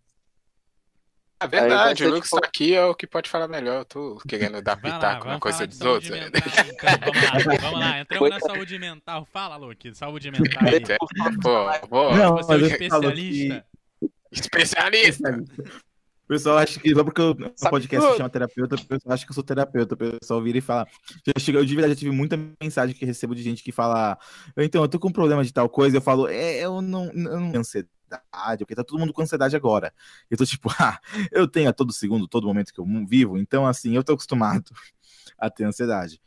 É 1.40 1.48
verdade, 1.48 2.04
o 2.04 2.10
Lucas 2.10 2.30
tipo... 2.30 2.42
tá 2.42 2.48
aqui 2.48 2.74
é 2.74 2.84
o 2.84 2.96
que 2.96 3.06
pode 3.06 3.30
falar 3.30 3.48
melhor. 3.48 3.82
Eu 3.82 3.86
tô 3.86 4.22
querendo 4.28 4.60
dar 4.60 4.76
pitaco 4.82 5.28
na 5.28 5.40
coisa 5.40 5.68
dos 5.68 5.80
outros. 5.82 6.10
Mental, 6.10 6.42
então, 6.68 7.00
vamos 7.00 7.24
lá, 7.24 7.58
vamos 7.62 7.80
lá. 7.80 8.00
Entramos 8.00 8.30
na 8.30 8.40
saúde 8.40 8.80
mental. 8.80 9.28
Fala, 9.32 9.56
Luke, 9.56 9.94
saúde 9.94 10.32
mental 10.32 10.64
aí. 10.64 10.80
Pô, 10.98 11.88
pô, 11.88 12.16
Não, 12.16 12.38
você 12.38 12.54
é 12.54 12.56
um 12.56 12.66
especialista. 12.66 13.66
Que... 14.00 14.10
Especialista. 14.32 15.44
O 16.28 16.34
pessoal 16.36 16.58
acha 16.58 16.78
que 16.78 16.94
só 16.94 17.06
porque 17.06 17.22
o 17.22 17.34
podcast 17.70 18.12
se 18.12 18.18
chama 18.18 18.30
terapeuta, 18.30 18.76
o 18.76 18.86
pessoal 18.86 19.14
acha 19.14 19.26
que 19.26 19.32
eu 19.32 19.34
sou 19.34 19.44
terapeuta. 19.46 19.96
O 19.96 19.98
pessoal 19.98 20.44
vira 20.44 20.58
e 20.58 20.62
fala. 20.62 20.86
Já 21.26 21.34
chegou, 21.40 21.62
eu 21.62 21.66
de 21.66 21.74
verdade 21.74 21.94
já 21.94 22.00
tive 22.00 22.12
muita 22.12 22.38
mensagem 22.62 22.94
que 22.94 23.06
recebo 23.06 23.34
de 23.34 23.42
gente 23.42 23.64
que 23.64 23.72
fala: 23.72 24.20
Então, 24.58 24.82
eu 24.82 24.90
tô 24.90 25.00
com 25.00 25.08
um 25.08 25.14
problema 25.14 25.42
de 25.42 25.54
tal 25.54 25.70
coisa. 25.70 25.96
Eu 25.96 26.02
falo: 26.02 26.28
É, 26.28 26.60
eu 26.60 26.82
não, 26.82 27.06
eu 27.06 27.40
não 27.40 27.50
tenho 27.50 27.62
ansiedade, 27.62 28.58
porque 28.60 28.76
tá 28.76 28.84
todo 28.84 29.00
mundo 29.00 29.14
com 29.14 29.22
ansiedade 29.22 29.56
agora. 29.56 29.94
Eu 30.30 30.38
tô 30.38 30.46
tipo: 30.46 30.70
Ah, 30.78 31.00
eu 31.32 31.48
tenho 31.48 31.70
a 31.70 31.74
todo 31.74 31.94
segundo, 31.94 32.28
todo 32.28 32.46
momento 32.46 32.74
que 32.74 32.82
eu 32.82 32.86
vivo. 33.08 33.38
Então, 33.38 33.66
assim, 33.66 33.96
eu 33.96 34.04
tô 34.04 34.12
acostumado 34.12 34.70
a 35.40 35.50
ter 35.50 35.64
ansiedade. 35.64 36.20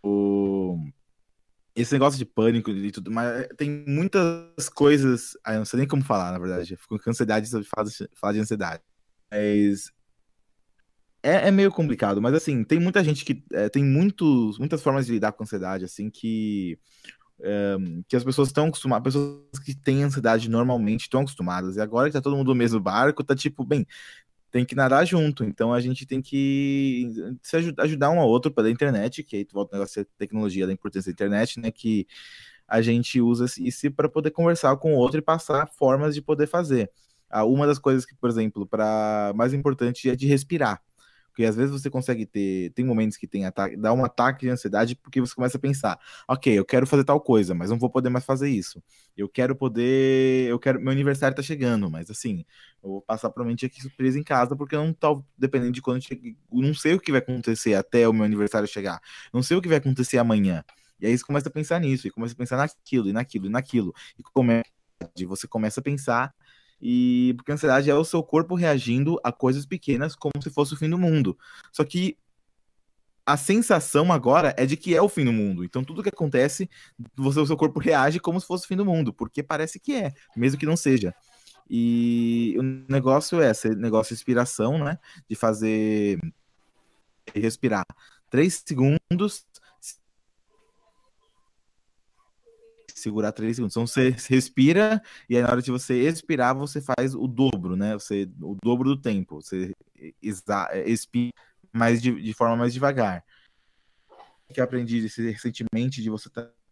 O 0.00 0.78
esse 1.74 1.92
negócio 1.92 2.18
de 2.18 2.24
pânico 2.26 2.70
e 2.70 2.92
tudo, 2.92 3.10
mas 3.10 3.48
tem 3.56 3.84
muitas 3.88 4.68
coisas. 4.68 5.36
Ah, 5.42 5.54
eu 5.54 5.58
não 5.58 5.64
sei 5.64 5.78
nem 5.78 5.88
como 5.88 6.04
falar, 6.04 6.30
na 6.30 6.38
verdade. 6.38 6.74
Eu 6.74 6.78
fico 6.78 6.98
com 6.98 7.10
ansiedade 7.10 7.50
de 7.50 7.68
falar 8.14 8.32
de 8.32 8.38
ansiedade. 8.38 8.82
Mas 9.32 9.90
é, 11.22 11.48
é, 11.48 11.50
meio 11.50 11.70
complicado, 11.70 12.20
mas 12.20 12.34
assim, 12.34 12.64
tem 12.64 12.78
muita 12.78 13.02
gente 13.02 13.24
que 13.24 13.42
é, 13.52 13.68
tem 13.68 13.82
muitos, 13.84 14.58
muitas 14.58 14.82
formas 14.82 15.06
de 15.06 15.12
lidar 15.12 15.32
com 15.32 15.44
ansiedade, 15.44 15.84
assim, 15.84 16.10
que, 16.10 16.78
é, 17.40 17.76
que 18.08 18.16
as 18.16 18.24
pessoas 18.24 18.48
estão 18.48 18.66
acostumadas, 18.66 19.14
pessoas 19.14 19.58
que 19.64 19.74
têm 19.74 20.02
ansiedade 20.04 20.50
normalmente 20.50 21.02
estão 21.02 21.20
acostumadas, 21.20 21.76
e 21.76 21.80
agora 21.80 22.08
que 22.08 22.14
tá 22.14 22.20
todo 22.20 22.36
mundo 22.36 22.48
no 22.48 22.54
mesmo 22.56 22.80
barco, 22.80 23.24
tá 23.24 23.34
tipo, 23.36 23.64
bem, 23.64 23.86
tem 24.50 24.64
que 24.66 24.74
nadar 24.74 25.06
junto, 25.06 25.44
então 25.44 25.72
a 25.72 25.80
gente 25.80 26.04
tem 26.06 26.20
que 26.20 27.08
se 27.42 27.56
ajudar, 27.56 27.84
ajudar 27.84 28.10
um 28.10 28.20
ao 28.20 28.28
outro 28.28 28.52
pela 28.52 28.70
internet, 28.70 29.22
que 29.22 29.36
aí 29.36 29.44
tu 29.44 29.54
volta 29.54 29.76
o 29.76 29.78
negócio 29.78 30.04
da 30.04 30.10
tecnologia, 30.18 30.66
da 30.66 30.72
importância 30.72 31.10
da 31.10 31.14
internet, 31.14 31.60
né, 31.60 31.70
que 31.70 32.06
a 32.68 32.82
gente 32.82 33.20
usa 33.20 33.46
isso 33.58 33.90
para 33.92 34.08
poder 34.08 34.32
conversar 34.32 34.76
com 34.76 34.94
o 34.94 34.98
outro 34.98 35.18
e 35.18 35.22
passar 35.22 35.68
formas 35.68 36.14
de 36.14 36.22
poder 36.22 36.48
fazer. 36.48 36.90
Uma 37.32 37.66
das 37.66 37.78
coisas 37.78 38.04
que, 38.04 38.14
por 38.14 38.28
exemplo, 38.28 38.66
para 38.66 39.32
mais 39.34 39.54
importante 39.54 40.08
é 40.10 40.16
de 40.16 40.26
respirar. 40.26 40.82
Porque 41.32 41.46
às 41.46 41.56
vezes 41.56 41.72
você 41.72 41.88
consegue 41.88 42.26
ter, 42.26 42.70
tem 42.74 42.84
momentos 42.84 43.16
que 43.16 43.26
tem 43.26 43.46
ataque, 43.46 43.74
dá 43.74 43.90
um 43.90 44.04
ataque 44.04 44.44
de 44.44 44.50
ansiedade 44.50 44.94
porque 44.94 45.18
você 45.18 45.34
começa 45.34 45.56
a 45.56 45.60
pensar, 45.60 45.98
ok, 46.28 46.52
eu 46.58 46.64
quero 46.64 46.86
fazer 46.86 47.04
tal 47.04 47.18
coisa, 47.18 47.54
mas 47.54 47.70
não 47.70 47.78
vou 47.78 47.88
poder 47.88 48.10
mais 48.10 48.24
fazer 48.24 48.50
isso. 48.50 48.82
Eu 49.16 49.26
quero 49.30 49.56
poder, 49.56 50.50
eu 50.50 50.58
quero, 50.58 50.78
meu 50.78 50.92
aniversário 50.92 51.34
tá 51.34 51.42
chegando, 51.42 51.90
mas 51.90 52.10
assim, 52.10 52.44
eu 52.84 52.90
vou 52.90 53.02
passar 53.02 53.30
provavelmente 53.30 53.64
aqui 53.64 53.80
surpresa 53.80 54.18
em 54.18 54.22
casa 54.22 54.54
porque 54.54 54.76
eu 54.76 54.84
não 54.84 54.92
tá 54.92 55.08
dependendo 55.38 55.72
de 55.72 55.80
quando 55.80 56.02
chegue, 56.02 56.36
não 56.52 56.74
sei 56.74 56.94
o 56.94 57.00
que 57.00 57.10
vai 57.10 57.20
acontecer 57.20 57.74
até 57.74 58.06
o 58.06 58.12
meu 58.12 58.24
aniversário 58.24 58.68
chegar. 58.68 59.00
Não 59.32 59.42
sei 59.42 59.56
o 59.56 59.62
que 59.62 59.68
vai 59.68 59.78
acontecer 59.78 60.18
amanhã. 60.18 60.62
E 61.00 61.06
aí 61.06 61.16
você 61.16 61.24
começa 61.24 61.48
a 61.48 61.52
pensar 61.52 61.80
nisso, 61.80 62.06
e 62.06 62.10
começa 62.10 62.34
a 62.34 62.36
pensar 62.36 62.58
naquilo, 62.58 63.08
e 63.08 63.12
naquilo, 63.12 63.46
e 63.46 63.48
naquilo. 63.48 63.94
E 64.18 64.22
começa, 64.22 64.70
você 65.26 65.48
começa 65.48 65.80
a 65.80 65.82
pensar 65.82 66.34
e 66.82 67.32
porque 67.36 67.52
a 67.52 67.54
ansiedade 67.54 67.88
é 67.88 67.94
o 67.94 68.04
seu 68.04 68.22
corpo 68.24 68.56
reagindo 68.56 69.18
a 69.22 69.30
coisas 69.30 69.64
pequenas 69.64 70.16
como 70.16 70.32
se 70.42 70.50
fosse 70.50 70.74
o 70.74 70.76
fim 70.76 70.90
do 70.90 70.98
mundo. 70.98 71.38
Só 71.70 71.84
que 71.84 72.18
a 73.24 73.36
sensação 73.36 74.12
agora 74.12 74.52
é 74.58 74.66
de 74.66 74.76
que 74.76 74.96
é 74.96 75.00
o 75.00 75.08
fim 75.08 75.24
do 75.24 75.32
mundo. 75.32 75.64
Então 75.64 75.84
tudo 75.84 76.02
que 76.02 76.08
acontece, 76.08 76.68
você, 77.16 77.38
o 77.38 77.46
seu 77.46 77.56
corpo 77.56 77.78
reage 77.78 78.18
como 78.18 78.40
se 78.40 78.46
fosse 78.46 78.64
o 78.64 78.68
fim 78.68 78.76
do 78.76 78.84
mundo, 78.84 79.12
porque 79.12 79.44
parece 79.44 79.78
que 79.78 79.94
é, 79.94 80.12
mesmo 80.36 80.58
que 80.58 80.66
não 80.66 80.76
seja. 80.76 81.14
E 81.70 82.56
o 82.58 82.62
negócio 82.92 83.40
é 83.40 83.50
esse 83.52 83.70
negócio 83.76 84.14
de 84.14 84.20
inspiração, 84.20 84.76
né? 84.78 84.98
De 85.28 85.36
fazer 85.36 86.18
respirar 87.32 87.86
três 88.28 88.62
segundos 88.66 89.46
segurar 93.02 93.32
três 93.32 93.56
segundos. 93.56 93.74
Então 93.74 93.86
você 93.86 94.10
respira 94.28 95.02
e 95.28 95.36
aí 95.36 95.42
na 95.42 95.50
hora 95.50 95.62
de 95.62 95.70
você 95.70 95.94
expirar, 96.02 96.54
você 96.54 96.80
faz 96.80 97.14
o 97.14 97.26
dobro, 97.26 97.76
né? 97.76 97.94
Você, 97.94 98.28
o 98.40 98.56
dobro 98.62 98.94
do 98.94 99.00
tempo. 99.00 99.42
Você 99.42 99.72
expira 100.86 101.32
mais 101.72 102.02
de, 102.02 102.20
de 102.20 102.32
forma 102.34 102.56
mais 102.56 102.72
devagar. 102.72 103.24
Que 104.52 104.60
eu 104.60 104.64
aprendi 104.64 105.00
recentemente 105.00 106.02
de 106.02 106.10
você 106.10 106.28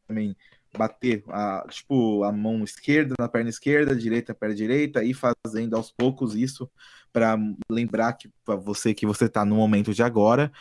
também 0.06 0.36
bater 0.76 1.24
a, 1.28 1.66
tipo, 1.68 2.22
a 2.24 2.30
mão 2.30 2.62
esquerda 2.62 3.14
na 3.18 3.28
perna 3.28 3.50
esquerda, 3.50 3.96
direita 3.96 4.32
na 4.32 4.38
perna 4.38 4.54
direita, 4.54 5.02
e 5.02 5.14
fazendo 5.14 5.76
aos 5.76 5.90
poucos 5.90 6.34
isso 6.34 6.70
para 7.12 7.36
lembrar 7.68 8.12
que 8.12 8.30
para 8.44 8.54
você 8.56 8.94
que 8.94 9.06
você 9.06 9.24
está 9.24 9.44
no 9.44 9.56
momento 9.56 9.92
de 9.92 10.02
agora 10.02 10.52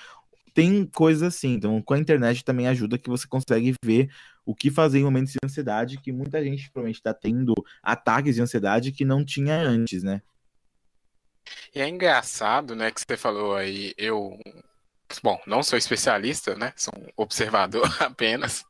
tem 0.54 0.86
coisas 0.86 1.24
assim. 1.24 1.54
Então, 1.54 1.82
com 1.82 1.93
a 1.93 2.00
internet 2.00 2.43
também 2.43 2.68
ajuda 2.68 2.97
que 2.97 3.10
você 3.10 3.28
consegue 3.28 3.74
ver 3.84 4.10
o 4.45 4.56
que 4.56 4.72
fazer 4.72 5.00
em 5.00 5.04
momentos 5.04 5.34
de 5.34 5.39
ansiedade, 5.43 6.02
que 6.02 6.12
muita 6.12 6.43
gente 6.43 6.72
provavelmente 6.72 6.97
está 6.97 7.14
tendo 7.14 7.54
ataques 7.84 8.36
de 8.36 8.41
ansiedade 8.41 8.91
que 8.91 9.06
não 9.06 9.24
tinha 9.24 9.56
antes, 9.56 10.04
né? 10.04 10.22
E 11.74 11.80
é 11.80 11.88
engraçado, 11.88 12.76
né, 12.76 12.91
que 12.91 13.02
você 13.02 13.18
falou 13.18 13.56
aí, 13.56 13.93
eu 13.97 14.38
bom, 15.24 15.41
não 15.47 15.64
sou 15.64 15.78
especialista, 15.78 16.56
né? 16.56 16.72
Sou 16.76 16.93
um 16.95 17.08
observador 17.18 17.84
apenas. 18.02 18.64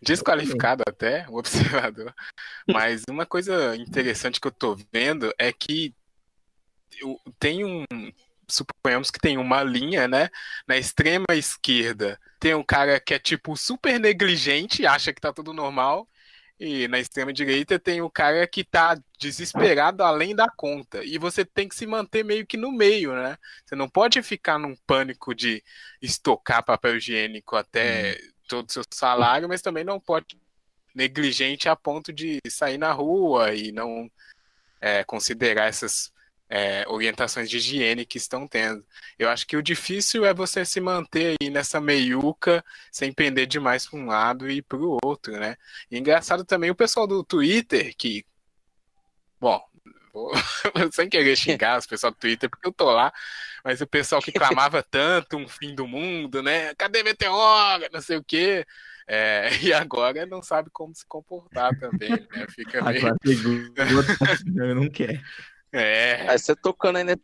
Desqualificado 0.00 0.82
até, 0.86 1.28
um 1.28 1.36
observador. 1.36 2.14
Mas 2.70 3.02
uma 3.10 3.26
coisa 3.26 3.74
interessante 3.76 4.40
que 4.40 4.46
eu 4.46 4.52
tô 4.52 4.76
vendo 4.92 5.32
é 5.38 5.52
que 5.52 5.94
tem 7.38 7.64
um. 7.64 7.84
Suponhamos 8.48 9.10
que 9.10 9.18
tem 9.18 9.38
uma 9.38 9.62
linha, 9.62 10.06
né? 10.06 10.28
Na 10.66 10.76
extrema 10.76 11.26
esquerda 11.32 12.18
tem 12.42 12.54
um 12.54 12.64
cara 12.64 12.98
que 12.98 13.14
é 13.14 13.20
tipo 13.20 13.56
super 13.56 14.00
negligente, 14.00 14.84
acha 14.84 15.12
que 15.12 15.20
tá 15.20 15.32
tudo 15.32 15.52
normal. 15.52 16.08
E 16.58 16.88
na 16.88 16.98
extrema 16.98 17.32
direita 17.32 17.78
tem 17.78 18.02
o 18.02 18.10
cara 18.10 18.46
que 18.46 18.64
tá 18.64 18.96
desesperado 19.18 20.02
além 20.02 20.34
da 20.34 20.48
conta. 20.48 21.04
E 21.04 21.18
você 21.18 21.44
tem 21.44 21.68
que 21.68 21.74
se 21.74 21.86
manter 21.86 22.24
meio 22.24 22.46
que 22.46 22.56
no 22.56 22.72
meio, 22.72 23.14
né? 23.14 23.36
Você 23.64 23.76
não 23.76 23.88
pode 23.88 24.20
ficar 24.22 24.58
num 24.58 24.76
pânico 24.86 25.34
de 25.34 25.62
estocar 26.00 26.64
papel 26.64 26.96
higiênico 26.96 27.54
até 27.56 28.12
hum. 28.12 28.32
todo 28.48 28.68
o 28.68 28.72
seu 28.72 28.82
salário, 28.92 29.48
mas 29.48 29.62
também 29.62 29.84
não 29.84 30.00
pode 30.00 30.36
negligente 30.94 31.68
a 31.68 31.76
ponto 31.76 32.12
de 32.12 32.38
sair 32.48 32.78
na 32.78 32.92
rua 32.92 33.54
e 33.54 33.72
não 33.72 34.10
é, 34.80 35.04
considerar 35.04 35.68
essas 35.68 36.12
é, 36.54 36.84
orientações 36.86 37.48
de 37.48 37.56
higiene 37.56 38.04
que 38.04 38.18
estão 38.18 38.46
tendo. 38.46 38.84
Eu 39.18 39.30
acho 39.30 39.46
que 39.46 39.56
o 39.56 39.62
difícil 39.62 40.26
é 40.26 40.34
você 40.34 40.66
se 40.66 40.82
manter 40.82 41.34
aí 41.40 41.48
nessa 41.48 41.80
meiuca 41.80 42.62
sem 42.90 43.10
pender 43.10 43.46
demais 43.46 43.88
para 43.88 43.98
um 43.98 44.04
lado 44.04 44.50
e 44.50 44.60
para 44.60 44.76
o 44.76 44.98
outro, 45.02 45.32
né? 45.32 45.56
E 45.90 45.96
engraçado 45.96 46.44
também 46.44 46.70
o 46.70 46.74
pessoal 46.74 47.06
do 47.06 47.24
Twitter, 47.24 47.94
que, 47.96 48.26
bom, 49.40 49.58
vou, 50.12 50.30
sem 50.92 51.08
querer 51.08 51.36
xingar 51.36 51.78
os 51.78 51.86
pessoal 51.86 52.12
do 52.12 52.18
Twitter, 52.18 52.50
porque 52.50 52.68
eu 52.68 52.72
tô 52.72 52.90
lá, 52.90 53.10
mas 53.64 53.80
o 53.80 53.86
pessoal 53.86 54.20
que 54.20 54.30
clamava 54.30 54.82
tanto 54.84 55.38
um 55.38 55.48
fim 55.48 55.74
do 55.74 55.88
mundo, 55.88 56.42
né? 56.42 56.74
Cadê 56.74 57.02
Meteora? 57.02 57.88
Não 57.90 58.02
sei 58.02 58.18
o 58.18 58.24
quê. 58.24 58.66
É, 59.08 59.48
e 59.62 59.72
agora 59.72 60.26
não 60.26 60.42
sabe 60.42 60.68
como 60.70 60.94
se 60.94 61.06
comportar 61.06 61.74
também, 61.78 62.10
né? 62.10 62.46
Fica 62.50 62.82
meio... 62.84 62.98
Agora 62.98 63.16
pegou, 63.22 64.74
não 64.74 64.90
quer. 64.90 65.22
É. 65.72 66.26
Aí 66.28 66.38
você 66.38 66.54
tocando 66.54 66.96
aí, 66.96 67.04
né, 67.04 67.14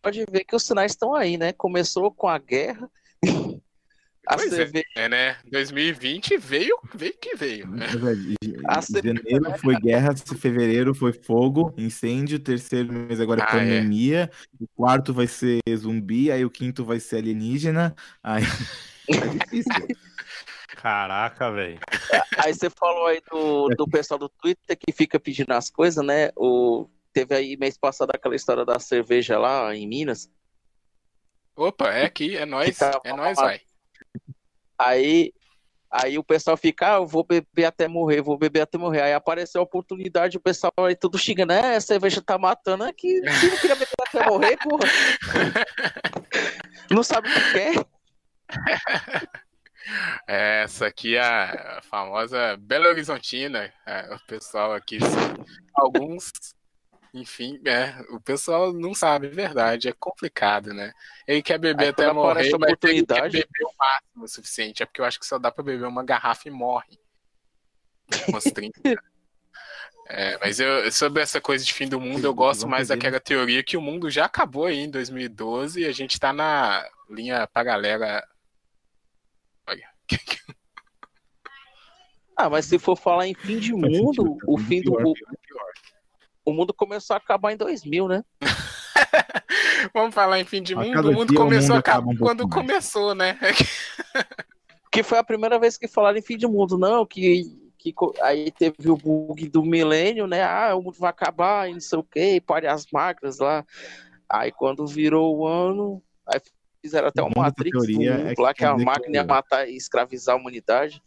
pode 0.00 0.24
ver 0.30 0.44
que 0.44 0.56
os 0.56 0.64
sinais 0.64 0.92
estão 0.92 1.14
aí, 1.14 1.36
né? 1.36 1.52
Começou 1.52 2.10
com 2.10 2.28
a 2.28 2.38
guerra. 2.38 2.88
A 4.26 4.36
pois 4.36 4.52
é, 4.52 4.70
é, 4.94 5.08
né? 5.08 5.36
2020 5.50 6.36
veio, 6.36 6.78
veio 6.94 7.14
que 7.20 7.34
veio. 7.34 7.66
Né? 7.66 7.86
A 8.68 8.80
Janeiro 8.80 9.58
foi 9.58 9.74
guerra, 9.76 10.14
fevereiro 10.16 10.94
foi 10.94 11.12
fogo, 11.12 11.74
incêndio, 11.76 12.38
terceiro 12.38 12.92
mês 12.92 13.20
agora 13.20 13.40
é 13.40 13.44
ah, 13.44 13.50
pandemia, 13.50 14.30
é. 14.30 14.62
o 14.64 14.68
quarto 14.76 15.12
vai 15.12 15.26
ser 15.26 15.58
zumbi, 15.76 16.30
aí 16.30 16.44
o 16.44 16.50
quinto 16.50 16.84
vai 16.84 17.00
ser 17.00 17.16
alienígena. 17.16 17.94
Aí 18.22 18.44
é 19.08 19.26
difícil. 19.26 19.96
Caraca, 20.76 21.50
velho. 21.50 21.80
Aí 22.38 22.54
você 22.54 22.70
falou 22.70 23.06
aí 23.06 23.20
do, 23.28 23.68
do 23.70 23.88
pessoal 23.88 24.18
do 24.18 24.28
Twitter 24.28 24.78
que 24.78 24.92
fica 24.92 25.18
pedindo 25.18 25.50
as 25.52 25.68
coisas, 25.70 26.04
né? 26.04 26.30
O 26.36 26.88
Teve 27.12 27.34
aí 27.34 27.56
mês 27.56 27.76
passado 27.76 28.10
aquela 28.14 28.36
história 28.36 28.64
da 28.64 28.78
cerveja 28.78 29.38
lá 29.38 29.74
em 29.74 29.86
Minas. 29.86 30.30
Opa, 31.56 31.92
é 31.92 32.04
aqui, 32.04 32.36
é 32.36 32.46
nós, 32.46 32.78
tá 32.78 33.00
é 33.04 33.12
nós, 33.12 33.36
vai. 33.36 33.60
Aí, 34.78 35.32
aí 35.90 36.16
o 36.16 36.24
pessoal 36.24 36.56
fica, 36.56 36.94
ah, 36.94 36.98
eu 36.98 37.06
vou 37.06 37.24
beber 37.24 37.64
até 37.66 37.86
morrer, 37.88 38.22
vou 38.22 38.38
beber 38.38 38.62
até 38.62 38.78
morrer. 38.78 39.02
Aí 39.02 39.12
apareceu 39.12 39.60
a 39.60 39.64
oportunidade, 39.64 40.38
o 40.38 40.40
pessoal 40.40 40.72
aí 40.78 40.94
tudo 40.94 41.18
xingando, 41.18 41.52
né? 41.52 41.76
A 41.76 41.80
cerveja 41.80 42.22
tá 42.22 42.38
matando 42.38 42.84
aqui, 42.84 43.20
não 43.20 43.56
queria 43.58 43.76
beber 43.76 43.94
até 43.98 44.26
morrer, 44.26 44.56
porra. 44.56 44.88
não 46.90 47.02
sabe 47.02 47.28
o 47.28 47.34
que 47.34 47.52
quer. 47.52 47.84
Essa 50.26 50.86
aqui 50.86 51.16
é 51.16 51.20
a 51.20 51.80
famosa 51.82 52.56
Belo 52.56 52.88
Horizontina. 52.88 53.72
É, 53.86 54.14
o 54.14 54.26
pessoal 54.26 54.72
aqui, 54.72 54.98
alguns 55.74 56.30
enfim, 57.12 57.60
é, 57.66 58.00
o 58.10 58.20
pessoal 58.20 58.72
não 58.72 58.94
sabe, 58.94 59.26
é 59.26 59.30
verdade, 59.30 59.88
é 59.88 59.92
complicado, 59.92 60.72
né? 60.72 60.92
Ele 61.26 61.42
quer 61.42 61.58
beber 61.58 61.84
Aí, 61.84 61.90
até 61.90 62.12
morrer, 62.12 62.50
mas 62.58 62.76
ele 62.84 63.04
quer 63.04 63.30
beber 63.30 63.64
o 63.64 63.72
máximo 63.78 64.24
o 64.24 64.28
suficiente. 64.28 64.82
É 64.82 64.86
porque 64.86 65.00
eu 65.00 65.04
acho 65.04 65.18
que 65.18 65.26
só 65.26 65.38
dá 65.38 65.50
pra 65.50 65.64
beber 65.64 65.86
uma 65.86 66.04
garrafa 66.04 66.48
e 66.48 66.50
morre. 66.50 66.98
Umas 68.28 68.44
30. 68.54 68.80
é, 70.08 70.38
mas 70.38 70.60
eu, 70.60 70.90
sobre 70.92 71.22
essa 71.22 71.40
coisa 71.40 71.64
de 71.64 71.74
fim 71.74 71.88
do 71.88 72.00
mundo, 72.00 72.24
eu 72.24 72.34
gosto 72.34 72.68
mais 72.68 72.88
daquela 72.88 73.18
teoria 73.18 73.64
que 73.64 73.76
o 73.76 73.82
mundo 73.82 74.08
já 74.08 74.26
acabou 74.26 74.66
aí 74.66 74.78
em 74.78 74.90
2012 74.90 75.80
e 75.80 75.86
a 75.86 75.92
gente 75.92 76.18
tá 76.18 76.32
na 76.32 76.88
linha 77.08 77.46
paralela. 77.48 78.22
Olha. 79.66 79.88
Ah, 82.36 82.48
mas 82.48 82.66
se 82.66 82.78
for 82.78 82.96
falar 82.96 83.26
em 83.26 83.34
fim 83.34 83.58
de 83.58 83.72
mundo, 83.72 84.38
o 84.46 84.56
fim 84.56 84.80
do 84.80 84.92
mundo 84.92 85.14
o 86.44 86.52
mundo 86.52 86.72
começou 86.72 87.14
a 87.14 87.18
acabar 87.18 87.52
em 87.52 87.56
2000, 87.56 88.08
né? 88.08 88.24
Vamos 89.94 90.14
falar 90.14 90.38
em 90.40 90.44
fim 90.44 90.62
de 90.62 90.74
mundo. 90.74 91.10
O 91.10 91.12
mundo 91.12 91.34
começou 91.34 91.76
a 91.76 91.78
acabar 91.78 92.12
um 92.12 92.16
quando 92.16 92.48
mais. 92.48 92.54
começou, 92.54 93.14
né? 93.14 93.38
que 94.90 95.02
foi 95.02 95.18
a 95.18 95.24
primeira 95.24 95.58
vez 95.58 95.76
que 95.76 95.88
falaram 95.88 96.18
em 96.18 96.22
fim 96.22 96.36
de 96.36 96.46
mundo, 96.46 96.76
não, 96.76 97.06
que, 97.06 97.44
que 97.78 97.94
aí 98.22 98.50
teve 98.50 98.90
o 98.90 98.96
bug 98.96 99.48
do 99.48 99.64
milênio, 99.64 100.26
né? 100.26 100.42
Ah, 100.42 100.74
o 100.74 100.82
mundo 100.82 100.96
vai 100.98 101.10
acabar 101.10 101.68
e 101.68 101.72
não 101.72 101.80
sei 101.80 101.98
o 101.98 102.02
quê, 102.04 102.42
pare 102.44 102.66
as 102.66 102.86
máquinas 102.92 103.38
lá. 103.38 103.64
Aí 104.28 104.52
quando 104.52 104.86
virou 104.86 105.36
o 105.36 105.46
ano, 105.46 106.02
aí 106.26 106.40
fizeram 106.82 107.08
até 107.08 107.22
uma 107.22 107.30
Matrix 107.42 107.84
é 107.84 108.34
que 108.34 108.40
lá 108.40 108.54
que 108.54 108.64
a 108.64 108.76
máquina 108.76 109.16
ia 109.16 109.24
matar 109.24 109.68
e 109.68 109.76
escravizar 109.76 110.34
a 110.34 110.38
humanidade. 110.38 111.02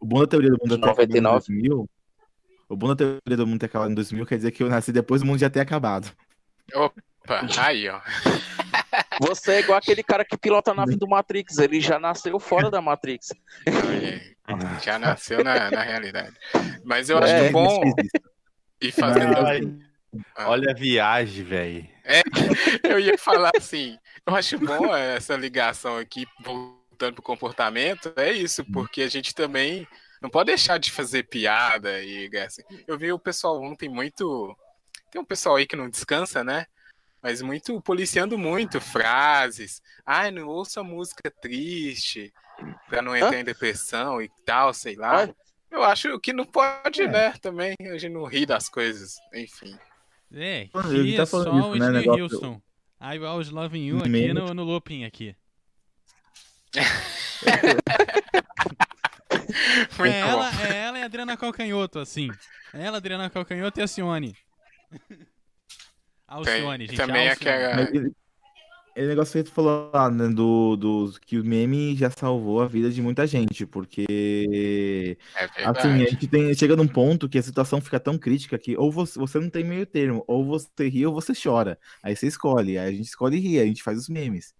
O 0.00 0.06
bom 0.06 0.20
da 0.20 0.26
teoria 0.26 0.50
do 0.50 0.58
mundo 0.60 0.74
até 0.74 0.86
99. 0.86 1.46
2000 1.46 1.88
o 2.68 2.76
bom 2.76 2.88
da 2.88 2.96
teoria 2.96 3.36
do 3.36 3.46
mundo 3.46 3.60
ter 3.60 3.66
acabado 3.66 3.90
em 3.90 3.94
2000 3.94 4.26
quer 4.26 4.36
dizer 4.36 4.50
que 4.50 4.62
eu 4.62 4.68
nasci 4.68 4.92
depois 4.92 5.20
do 5.22 5.26
mundo 5.26 5.38
já 5.38 5.50
ter 5.50 5.60
acabado. 5.60 6.10
Opa, 6.74 7.02
aí, 7.58 7.88
ó. 7.88 8.00
Você 9.20 9.52
é 9.52 9.60
igual 9.60 9.78
aquele 9.78 10.02
cara 10.02 10.24
que 10.24 10.36
pilota 10.36 10.72
a 10.72 10.74
nave 10.74 10.96
do 10.96 11.08
Matrix, 11.08 11.58
ele 11.58 11.80
já 11.80 11.98
nasceu 11.98 12.38
fora 12.40 12.70
da 12.70 12.80
Matrix. 12.80 13.28
Já 14.82 14.98
nasceu 14.98 15.42
na, 15.42 15.70
na 15.70 15.82
realidade. 15.82 16.34
Mas 16.84 17.08
eu 17.08 17.18
acho 17.18 17.32
é, 17.32 17.50
bom. 17.50 17.80
E 18.80 18.92
fazendo. 18.92 19.34
Ah. 20.36 20.50
Olha 20.50 20.70
a 20.70 20.74
viagem, 20.74 21.44
velho. 21.44 21.88
É, 22.04 22.22
eu 22.84 22.98
ia 22.98 23.16
falar 23.16 23.52
assim. 23.56 23.98
Eu 24.26 24.34
acho 24.34 24.58
bom 24.58 24.94
essa 24.94 25.36
ligação 25.36 25.96
aqui, 25.98 26.26
voltando 26.42 27.14
pro 27.14 27.22
comportamento. 27.22 28.12
É 28.16 28.32
isso, 28.32 28.64
porque 28.72 29.02
a 29.02 29.08
gente 29.08 29.34
também 29.34 29.86
não 30.24 30.30
pode 30.30 30.46
deixar 30.46 30.78
de 30.78 30.90
fazer 30.90 31.24
piada 31.24 32.02
e 32.02 32.30
assim. 32.38 32.62
Eu 32.86 32.98
vi 32.98 33.12
o 33.12 33.18
pessoal 33.18 33.62
ontem 33.62 33.90
muito. 33.90 34.56
Tem 35.10 35.20
um 35.20 35.24
pessoal 35.24 35.56
aí 35.56 35.66
que 35.66 35.76
não 35.76 35.90
descansa, 35.90 36.42
né? 36.42 36.64
Mas 37.22 37.42
muito 37.42 37.78
policiando 37.82 38.38
muito 38.38 38.80
frases. 38.80 39.82
Ai, 40.04 40.30
não 40.30 40.48
ouça 40.48 40.82
música 40.82 41.30
triste 41.30 42.32
pra 42.88 43.02
não 43.02 43.14
entrar 43.14 43.34
Hã? 43.34 43.40
em 43.40 43.44
depressão 43.44 44.22
e 44.22 44.30
tal, 44.46 44.72
sei 44.72 44.96
lá. 44.96 45.28
Eu 45.70 45.84
acho 45.84 46.18
que 46.18 46.32
não 46.32 46.46
pode, 46.46 47.02
é. 47.02 47.08
né? 47.08 47.32
Também 47.32 47.74
a 47.82 47.98
gente 47.98 48.14
não 48.14 48.24
ri 48.24 48.46
das 48.46 48.70
coisas, 48.70 49.16
enfim. 49.34 49.78
É, 50.32 50.68
que 50.68 51.16
tá 51.18 51.26
só 51.26 51.42
isso, 51.42 51.50
o 51.50 51.76
né, 51.76 52.00
Wilson. 52.00 52.62
I 52.98 53.18
was 53.18 53.50
loving 53.50 53.84
you 53.84 53.98
aqui 53.98 54.32
no, 54.32 54.54
no 54.54 54.64
looping 54.64 55.04
aqui. 55.04 55.36
é, 60.04 60.18
ela, 60.20 60.50
é 60.62 60.76
ela 60.76 60.98
e 60.98 61.02
a 61.02 61.06
Adriana 61.06 61.36
Calcanhoto, 61.36 61.98
assim. 61.98 62.30
É 62.72 62.84
ela, 62.84 62.98
Adriana 62.98 63.30
Calcanhoto 63.30 63.80
e 63.80 63.82
a 63.82 63.86
Cione. 63.86 64.36
Alcione, 66.26 66.86
gente. 66.86 66.96
Também 66.96 67.28
é 67.28 67.36
que 67.36 67.48
é... 67.48 67.74
Esse 68.96 69.08
negócio 69.08 69.42
que 69.42 69.50
tu 69.50 69.52
falou 69.52 69.90
lá, 69.92 70.08
né, 70.08 70.28
do, 70.28 70.76
do, 70.76 71.12
que 71.20 71.36
o 71.40 71.44
meme 71.44 71.96
já 71.96 72.08
salvou 72.10 72.62
a 72.62 72.68
vida 72.68 72.90
de 72.90 73.02
muita 73.02 73.26
gente, 73.26 73.66
porque 73.66 75.18
é 75.34 75.64
assim, 75.64 75.94
a 75.94 76.08
gente 76.10 76.28
tem, 76.28 76.54
chega 76.54 76.76
num 76.76 76.86
ponto 76.86 77.28
que 77.28 77.36
a 77.36 77.42
situação 77.42 77.80
fica 77.80 77.98
tão 77.98 78.16
crítica 78.16 78.56
que 78.56 78.76
ou 78.76 78.92
você, 78.92 79.18
você 79.18 79.40
não 79.40 79.50
tem 79.50 79.64
meio 79.64 79.84
termo, 79.84 80.22
ou 80.28 80.44
você 80.44 80.88
ri 80.88 81.04
ou 81.04 81.12
você 81.12 81.32
chora. 81.34 81.76
Aí 82.04 82.14
você 82.14 82.28
escolhe, 82.28 82.78
aí 82.78 82.86
a 82.86 82.92
gente 82.92 83.08
escolhe 83.08 83.40
rir, 83.40 83.58
a 83.58 83.66
gente 83.66 83.82
faz 83.82 83.98
os 83.98 84.08
memes. 84.08 84.54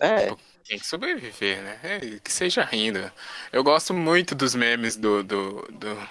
É, 0.00 0.34
tem 0.66 0.78
que 0.78 0.86
sobreviver, 0.86 1.62
né? 1.62 1.78
É, 1.82 1.98
que 2.18 2.32
seja 2.32 2.64
rindo. 2.64 3.12
Eu 3.52 3.62
gosto 3.62 3.92
muito 3.92 4.34
dos 4.34 4.54
memes 4.54 4.96
do, 4.96 5.22
do, 5.22 5.62
do 5.70 6.08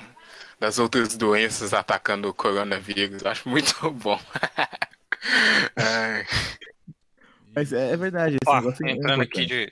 das 0.59 0.77
outras 0.77 1.15
doenças 1.15 1.73
atacando 1.73 2.29
o 2.29 2.33
coronavírus. 2.33 3.25
Acho 3.25 3.47
muito 3.49 3.73
bom. 3.91 4.19
Mas 7.55 7.73
é, 7.73 7.93
é 7.93 7.97
verdade. 7.97 8.37
Ó, 8.45 8.59
é 8.59 8.91
entrando 8.91 9.23
aqui 9.23 9.45
de. 9.45 9.71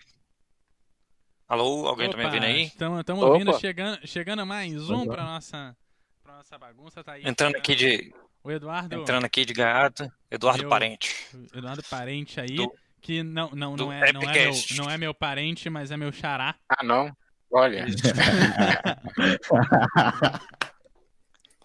Alô, 1.47 1.87
alguém 1.87 2.07
Opa, 2.07 2.17
tá 2.17 2.23
me 2.23 2.25
ouvindo 2.25 2.45
aí? 2.45 2.63
Estamos 2.63 3.23
ouvindo, 3.23 3.57
chegando, 3.59 3.99
chegando 4.05 4.45
mais 4.45 4.89
um 4.89 5.05
para 5.05 5.23
nossa, 5.23 5.77
pra 6.23 6.37
nossa 6.37 6.57
bagunça. 6.57 7.03
Tá 7.03 7.13
aí, 7.13 7.23
entrando 7.25 7.55
aqui 7.55 7.75
de. 7.75 8.13
O 8.43 8.51
Eduardo. 8.51 8.95
Entrando 8.95 9.25
aqui 9.25 9.45
de 9.45 9.53
gato, 9.53 10.11
Eduardo 10.31 10.63
eu, 10.63 10.69
Parente. 10.69 11.13
Eduardo 11.53 11.83
Parente 11.83 12.39
aí. 12.39 12.55
Do 12.55 12.73
que 13.07 13.23
não, 13.23 13.49
não, 13.51 13.77
não, 13.77 13.89
é, 13.89 14.11
não, 14.11 14.21
é 14.21 14.33
meu, 14.33 14.51
não 14.75 14.91
é 14.91 14.97
meu 14.97 15.13
parente, 15.13 15.69
mas 15.69 15.91
é 15.91 15.97
meu 15.97 16.11
xará. 16.11 16.55
Ah, 16.67 16.83
não? 16.83 17.15
Olha. 17.49 17.85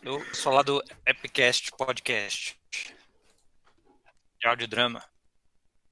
Eu 0.00 0.24
sou 0.32 0.52
lá 0.52 0.62
do 0.62 0.80
Epicast 1.04 1.72
Podcast. 1.76 2.56
De 4.40 4.46
audiodrama. 4.46 5.02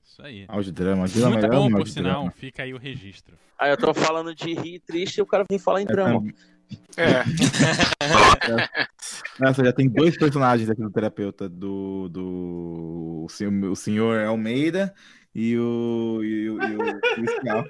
Isso 0.04 0.22
aí. 0.22 0.44
Audiodrama. 0.46 1.02
audiodrama 1.02 1.40
Muito 1.40 1.50
bom, 1.50 1.72
por 1.78 1.88
sinal. 1.88 2.30
Fica 2.30 2.62
aí 2.62 2.72
o 2.72 2.78
registro. 2.78 3.36
Aí 3.58 3.72
eu 3.72 3.76
tô 3.76 3.92
falando 3.92 4.32
de 4.32 4.54
rir 4.54 4.78
triste 4.80 5.18
e 5.18 5.22
o 5.22 5.26
cara 5.26 5.44
vem 5.50 5.58
falar 5.58 5.82
em 5.82 5.86
drama. 5.86 6.32
É. 6.96 7.24
Nossa, 9.38 9.62
já 9.64 9.72
tem 9.72 9.88
dois 9.88 10.16
personagens 10.16 10.70
aqui 10.70 10.80
do 10.80 10.90
terapeuta, 10.90 11.48
do, 11.48 12.08
do 12.08 13.26
o 13.70 13.76
senhor 13.76 14.26
Almeida 14.26 14.94
e 15.34 15.56
o, 15.56 16.20
e 16.22 16.50
o, 16.50 16.62
e 16.62 16.76
o 16.76 17.00
policial. 17.14 17.64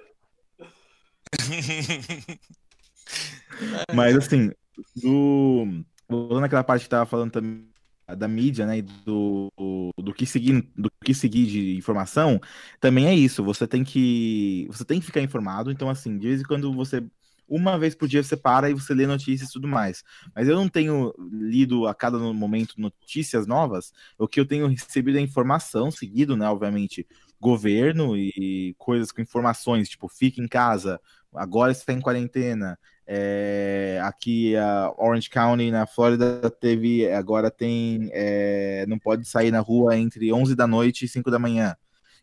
Mas 3.94 4.16
assim, 4.16 4.50
do, 4.96 5.84
voltando 6.08 6.40
naquela 6.40 6.64
parte 6.64 6.84
que 6.84 6.88
tava 6.88 7.06
falando 7.06 7.32
também 7.32 7.68
da 8.16 8.26
mídia, 8.26 8.66
né, 8.66 8.82
do, 8.82 9.52
do 9.96 10.12
que 10.12 10.26
seguir, 10.26 10.68
do 10.76 10.90
que 11.04 11.14
seguir 11.14 11.46
de 11.46 11.76
informação, 11.76 12.40
também 12.80 13.06
é 13.06 13.14
isso. 13.14 13.44
Você 13.44 13.66
tem 13.66 13.84
que, 13.84 14.66
você 14.68 14.84
tem 14.84 14.98
que 14.98 15.06
ficar 15.06 15.20
informado. 15.20 15.70
Então, 15.70 15.88
assim, 15.88 16.18
de 16.18 16.26
vez 16.26 16.40
em 16.40 16.44
quando 16.44 16.72
você 16.72 17.04
uma 17.50 17.76
vez 17.76 17.96
por 17.96 18.06
dia 18.06 18.22
você 18.22 18.36
para 18.36 18.70
e 18.70 18.74
você 18.74 18.94
lê 18.94 19.08
notícias 19.08 19.50
e 19.50 19.52
tudo 19.52 19.66
mais. 19.66 20.04
Mas 20.34 20.46
eu 20.46 20.54
não 20.54 20.68
tenho 20.68 21.12
lido 21.32 21.88
a 21.88 21.94
cada 21.94 22.16
momento 22.16 22.80
notícias 22.80 23.44
novas. 23.44 23.92
O 24.16 24.28
que 24.28 24.38
eu 24.38 24.46
tenho 24.46 24.68
recebido 24.68 25.18
é 25.18 25.20
informação, 25.20 25.90
seguido, 25.90 26.36
né, 26.36 26.48
obviamente, 26.48 27.06
governo 27.40 28.16
e 28.16 28.74
coisas 28.78 29.10
com 29.10 29.22
informações, 29.22 29.88
tipo, 29.88 30.08
fique 30.08 30.40
em 30.40 30.48
casa, 30.48 31.00
agora 31.34 31.72
está 31.72 31.92
em 31.92 32.00
quarentena. 32.00 32.78
É, 33.06 33.98
aqui 34.04 34.54
a 34.56 34.92
Orange 34.96 35.28
County 35.28 35.70
na 35.70 35.86
Flórida 35.86 36.48
teve, 36.50 37.10
agora 37.10 37.50
tem, 37.50 38.08
é, 38.12 38.84
não 38.86 38.98
pode 38.98 39.26
sair 39.26 39.50
na 39.50 39.60
rua 39.60 39.96
entre 39.96 40.32
11 40.32 40.54
da 40.54 40.66
noite 40.66 41.04
e 41.04 41.08
5 41.08 41.30
da 41.30 41.38
manhã. 41.38 41.74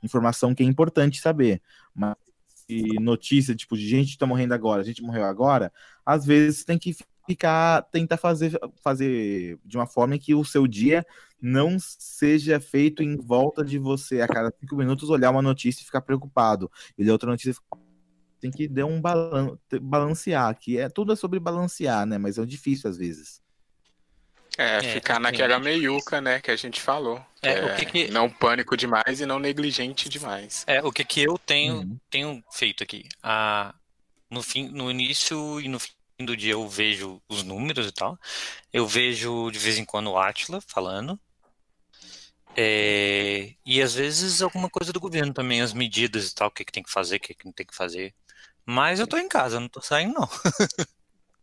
Informação 0.02 0.54
que 0.56 0.64
é 0.64 0.66
importante 0.66 1.20
saber. 1.20 1.62
Mas 1.94 2.16
notícia, 3.00 3.56
tipo, 3.56 3.78
de 3.78 3.88
gente 3.88 4.12
que 4.12 4.18
tá 4.18 4.26
morrendo 4.26 4.54
agora, 4.54 4.82
a 4.82 4.86
gente 4.86 5.02
morreu 5.02 5.24
agora, 5.24 5.72
às 6.06 6.26
vezes 6.26 6.64
tem 6.64 6.78
que 6.78 6.96
ficar, 7.28 7.82
tentar 7.92 8.18
fazer, 8.18 8.58
fazer 8.82 9.60
de 9.64 9.78
uma 9.78 9.86
forma 9.86 10.18
que 10.18 10.34
o 10.34 10.46
seu 10.46 10.66
dia 10.66 11.06
não 11.40 11.78
seja 11.80 12.60
feito 12.60 13.04
em 13.04 13.16
volta 13.16 13.64
de 13.64 13.78
você 13.78 14.22
a 14.22 14.28
cada 14.28 14.52
cinco 14.60 14.76
minutos 14.76 15.10
olhar 15.10 15.30
uma 15.30 15.42
notícia 15.42 15.82
e 15.82 15.86
ficar 15.86 16.02
preocupado, 16.02 16.72
e 16.98 17.04
ler 17.04 17.12
outra 17.12 17.30
notícia 17.30 17.62
tem 18.40 18.50
que 18.52 18.68
dar 18.68 18.86
um 18.86 19.02
balan 19.02 19.58
balancear, 19.82 20.56
que 20.58 20.78
é 20.78 20.90
tudo 20.90 21.14
é 21.14 21.16
sobre 21.16 21.40
balancear, 21.40 22.06
né? 22.06 22.18
Mas 22.18 22.38
é 22.38 22.46
difícil 22.46 22.90
às 22.90 22.98
vezes. 22.98 23.42
É, 24.58 24.78
é 24.78 24.82
ficar 24.82 25.20
naquela 25.20 25.60
meiuca, 25.60 26.20
né, 26.20 26.40
que 26.40 26.50
a 26.50 26.56
gente 26.56 26.82
falou. 26.82 27.24
É, 27.44 27.60
é, 27.60 27.66
o 27.66 27.76
que 27.76 27.86
que... 27.86 28.12
Não 28.12 28.28
pânico 28.28 28.76
demais 28.76 29.22
e 29.22 29.26
não 29.26 29.38
negligente 29.38 30.10
demais. 30.10 30.64
É, 30.66 30.82
o 30.82 30.92
que 30.92 31.04
que 31.04 31.22
eu 31.22 31.38
tenho, 31.38 31.76
uhum. 31.76 32.00
tenho 32.10 32.44
feito 32.52 32.82
aqui? 32.82 33.06
Ah, 33.22 33.76
no, 34.32 34.42
fim, 34.42 34.68
no 34.70 34.90
início 34.90 35.62
e 35.62 35.68
no 35.68 35.80
fim 35.80 35.92
do 36.26 36.36
dia 36.36 36.54
eu 36.54 36.68
vejo 36.68 37.22
os 37.28 37.44
números 37.44 37.88
e 37.88 37.92
tal. 37.92 38.18
Eu 38.72 38.88
vejo 38.88 39.52
de 39.52 39.60
vez 39.60 39.78
em 39.78 39.86
quando 39.86 40.12
o 40.12 40.18
Atila 40.18 40.62
falando. 40.62 41.20
É, 42.56 43.54
e 43.64 43.82
às 43.82 43.94
vezes 43.94 44.42
alguma 44.42 44.70
coisa 44.70 44.92
do 44.92 45.00
governo 45.00 45.32
também, 45.34 45.62
as 45.62 45.74
medidas 45.74 46.32
e 46.32 46.36
tal, 46.36 46.48
o 46.48 46.52
que, 46.52 46.66
que 46.66 46.72
tem 46.72 46.82
que 46.82 46.92
fazer, 46.92 47.18
o 47.18 47.20
que, 47.20 47.34
que 47.34 47.46
não 47.46 47.52
tem 47.52 47.66
que 47.66 47.76
fazer. 47.76 48.16
Mas 48.66 49.00
eu 49.00 49.08
tô 49.08 49.18
em 49.18 49.30
casa, 49.30 49.60
não 49.60 49.70
tô 49.70 49.82
saindo, 49.82 50.14
não. 50.14 50.30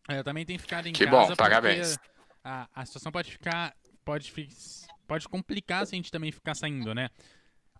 É, 0.06 0.18
eu 0.18 0.22
também 0.22 0.44
tenho 0.44 0.60
ficado 0.60 0.86
em 0.86 0.92
que 0.92 1.06
casa. 1.06 1.22
Que 1.22 1.28
bom, 1.30 1.34
parabéns 1.34 1.96
a, 2.44 2.68
a 2.74 2.84
situação 2.84 3.10
pode 3.10 3.32
ficar. 3.32 3.74
Pode, 4.04 4.30
pode 5.06 5.28
complicar 5.28 5.86
se 5.86 5.94
a 5.94 5.96
gente 5.96 6.12
também 6.12 6.30
ficar 6.30 6.54
saindo, 6.54 6.94
né? 6.94 7.08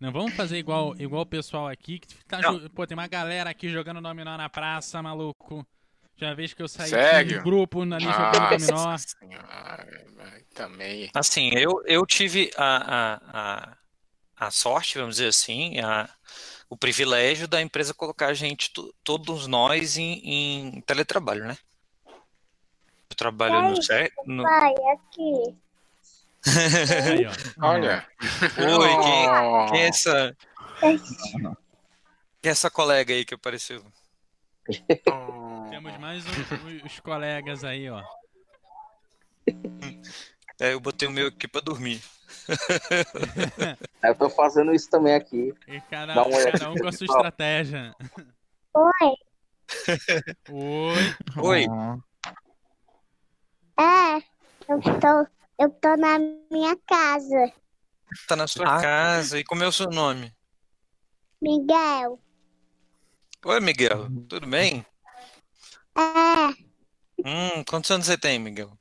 Não 0.01 0.11
vamos 0.11 0.35
fazer 0.35 0.57
igual, 0.57 0.97
igual 0.99 1.23
o 1.23 1.27
pessoal 1.27 1.69
aqui, 1.69 1.99
que 1.99 2.25
tá, 2.25 2.41
pô, 2.75 2.87
tem 2.87 2.97
uma 2.97 3.07
galera 3.07 3.51
aqui 3.51 3.69
jogando 3.69 4.01
dominó 4.01 4.37
na 4.37 4.49
praça, 4.49 5.03
maluco. 5.03 5.67
Já 6.17 6.33
vez 6.33 6.55
que 6.55 6.63
eu 6.63 6.69
saí 6.69 6.89
Sério? 6.89 7.39
de 7.39 7.45
grupo 7.45 7.83
ali 7.83 8.05
jogando 8.05 8.51
dominó. 8.51 8.97
também. 10.55 11.11
Assim, 11.13 11.51
eu, 11.55 11.83
eu 11.87 12.07
tive 12.07 12.51
a, 12.57 12.77
a, 12.77 13.21
a, 13.33 14.47
a 14.47 14.51
sorte, 14.51 14.99
vamos 14.99 15.17
dizer 15.17 15.29
assim, 15.29 15.81
a, 15.81 16.09
o 16.71 16.77
privilégio 16.77 17.49
da 17.49 17.61
empresa 17.61 17.93
colocar 17.93 18.29
a 18.29 18.35
gente, 18.35 18.71
todos 19.03 19.47
nós, 19.47 19.97
em, 19.97 20.21
em 20.25 20.81
teletrabalho, 20.83 21.47
né? 21.47 21.57
Eu 22.07 23.17
trabalho 23.17 23.55
Pai, 23.55 23.71
no 23.71 23.83
CERN. 23.83 24.11
No... 24.27 24.43
Pai, 24.45 24.75
aqui. 24.93 25.57
Aí, 27.11 27.27
Olha. 27.61 28.07
Oi, 28.59 28.89
quem, 29.03 29.71
quem, 29.71 29.83
é 29.83 29.89
essa. 29.89 30.37
Quem 30.81 30.99
é 32.45 32.49
essa 32.49 32.71
colega 32.71 33.15
aí 33.15 33.25
que 33.25 33.35
apareceu? 33.35 33.83
Temos 35.71 35.99
mais 35.99 36.25
um, 36.27 36.87
os 36.87 37.01
colegas 37.01 37.65
aí, 37.65 37.89
ó. 37.91 38.03
É, 40.61 40.73
eu 40.73 40.79
botei 40.79 41.09
o 41.09 41.11
meu 41.11 41.27
aqui 41.27 41.49
pra 41.49 41.61
dormir. 41.61 42.01
eu 44.05 44.15
tô 44.15 44.31
fazendo 44.31 44.73
isso 44.73 44.89
também 44.89 45.13
aqui. 45.13 45.53
E 45.67 45.81
cada, 45.91 46.15
cada 46.15 46.71
um 46.71 46.77
com 46.77 46.87
a 46.87 46.93
sua 46.93 47.07
estratégia. 47.07 47.93
Oi. 48.73 49.17
Oi. 50.49 50.95
Oi. 51.43 51.67
É, 53.81 54.17
eu 54.69 54.81
tô, 55.01 55.27
eu 55.59 55.71
tô 55.71 55.97
na 55.97 56.21
minha 56.21 56.77
casa. 56.87 57.53
Tá 58.29 58.37
na 58.37 58.47
sua 58.47 58.77
ah. 58.77 58.81
casa. 58.81 59.41
E 59.41 59.45
como 59.45 59.65
é 59.65 59.67
o 59.67 59.73
seu 59.73 59.91
nome? 59.91 60.33
Miguel. 61.43 62.21
Oi, 63.47 63.61
Miguel. 63.61 64.09
Tudo 64.27 64.47
bem? 64.47 64.87
É. 65.95 66.01
Hum, 67.27 67.63
quantos 67.69 67.91
anos 67.91 68.07
você 68.07 68.17
tem, 68.17 68.39
Miguel? 68.39 68.73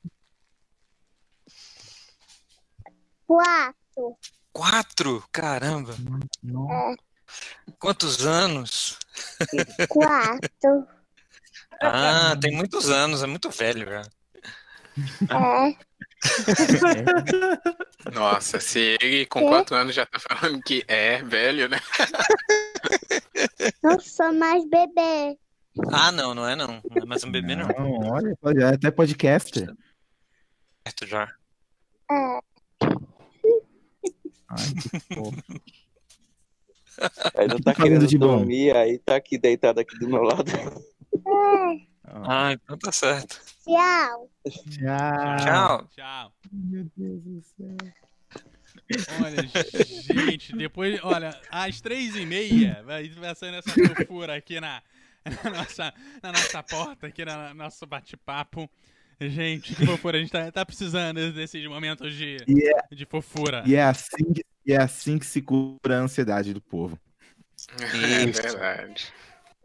Quatro. 3.28 4.18
Quatro? 4.54 5.24
Caramba. 5.34 5.94
É. 5.94 6.96
Quantos 7.78 8.26
anos? 8.26 8.98
Quatro. 9.90 10.88
ah, 11.82 12.34
tem 12.40 12.56
muitos 12.56 12.90
anos, 12.90 13.22
é 13.22 13.28
muito 13.28 13.50
velho 13.50 13.86
já. 13.86 14.02
É. 15.30 15.76
Nossa, 18.14 18.62
se 18.62 18.98
ele 19.02 19.26
com 19.26 19.42
quatro 19.42 19.76
anos 19.76 19.94
já 19.94 20.06
tá 20.06 20.20
falando 20.20 20.62
que 20.62 20.86
é 20.88 21.22
velho, 21.22 21.68
né? 21.68 21.80
Não 23.84 24.00
sou 24.00 24.34
mais 24.34 24.64
bebê. 24.70 25.38
Ah, 25.92 26.12
não, 26.12 26.36
não 26.36 26.48
é 26.48 26.56
não. 26.56 26.68
Não 26.68 27.02
é 27.02 27.06
mais 27.06 27.24
um 27.24 27.32
bebê, 27.32 27.56
não. 27.56 27.68
Não, 27.68 28.36
olha, 28.42 28.64
é 28.64 28.74
até 28.76 28.92
podcast. 28.92 29.66
Certo 30.86 31.08
já. 31.08 31.34
É. 32.12 32.40
Ai, 34.50 34.74
que 34.82 35.16
fofo. 35.16 35.44
Aí 37.36 37.48
não 37.48 37.60
tá 37.60 37.74
querendo 37.74 38.06
de 38.06 38.18
dormir, 38.18 38.72
bom? 38.72 38.80
aí 38.80 39.00
tá 39.00 39.16
aqui 39.16 39.38
deitado 39.38 39.80
aqui 39.80 39.98
do 39.98 40.08
meu 40.08 40.22
lado. 40.22 40.52
É. 40.52 41.94
Ah, 42.06 42.52
então 42.54 42.78
tá 42.78 42.92
certo. 42.92 43.42
Tchau. 43.64 44.30
Tchau. 44.48 45.38
Tchau. 45.38 45.88
Tchau. 45.96 46.34
Meu 46.52 46.86
Deus 46.96 47.24
do 47.24 47.42
céu. 47.42 47.94
Olha, 49.24 50.24
gente, 50.26 50.56
depois, 50.56 51.00
olha, 51.04 51.40
às 51.50 51.80
três 51.82 52.16
e 52.16 52.26
meia 52.26 52.82
vai, 52.84 53.10
vai 53.10 53.36
saindo 53.36 53.58
essa 53.58 53.72
fofura 53.72 54.36
aqui 54.36 54.60
na, 54.60 54.82
na, 55.44 55.50
nossa, 55.50 55.94
na 56.22 56.32
nossa 56.32 56.64
porta, 56.64 57.08
aqui 57.08 57.24
no 57.26 57.54
nosso 57.54 57.86
bate-papo. 57.86 58.70
Gente, 59.20 59.76
que 59.76 59.86
fofura, 59.86 60.18
a 60.18 60.22
gente 60.22 60.32
tá, 60.32 60.52
tá 60.52 60.66
precisando 60.66 61.32
desses 61.32 61.66
momentos 61.68 62.14
de, 62.14 62.38
yeah. 62.48 62.88
É 62.92 62.96
de 62.96 63.06
fofura. 63.06 63.64
E 63.66 63.76
é, 63.76 63.84
assim 63.84 64.34
que, 64.34 64.46
e 64.66 64.74
é 64.74 64.82
assim 64.82 65.18
que 65.18 65.26
se 65.26 65.42
cura 65.42 66.00
a 66.00 66.02
ansiedade 66.02 66.54
do 66.54 66.62
povo. 66.62 67.00
É 67.80 68.26
verdade. 68.26 69.14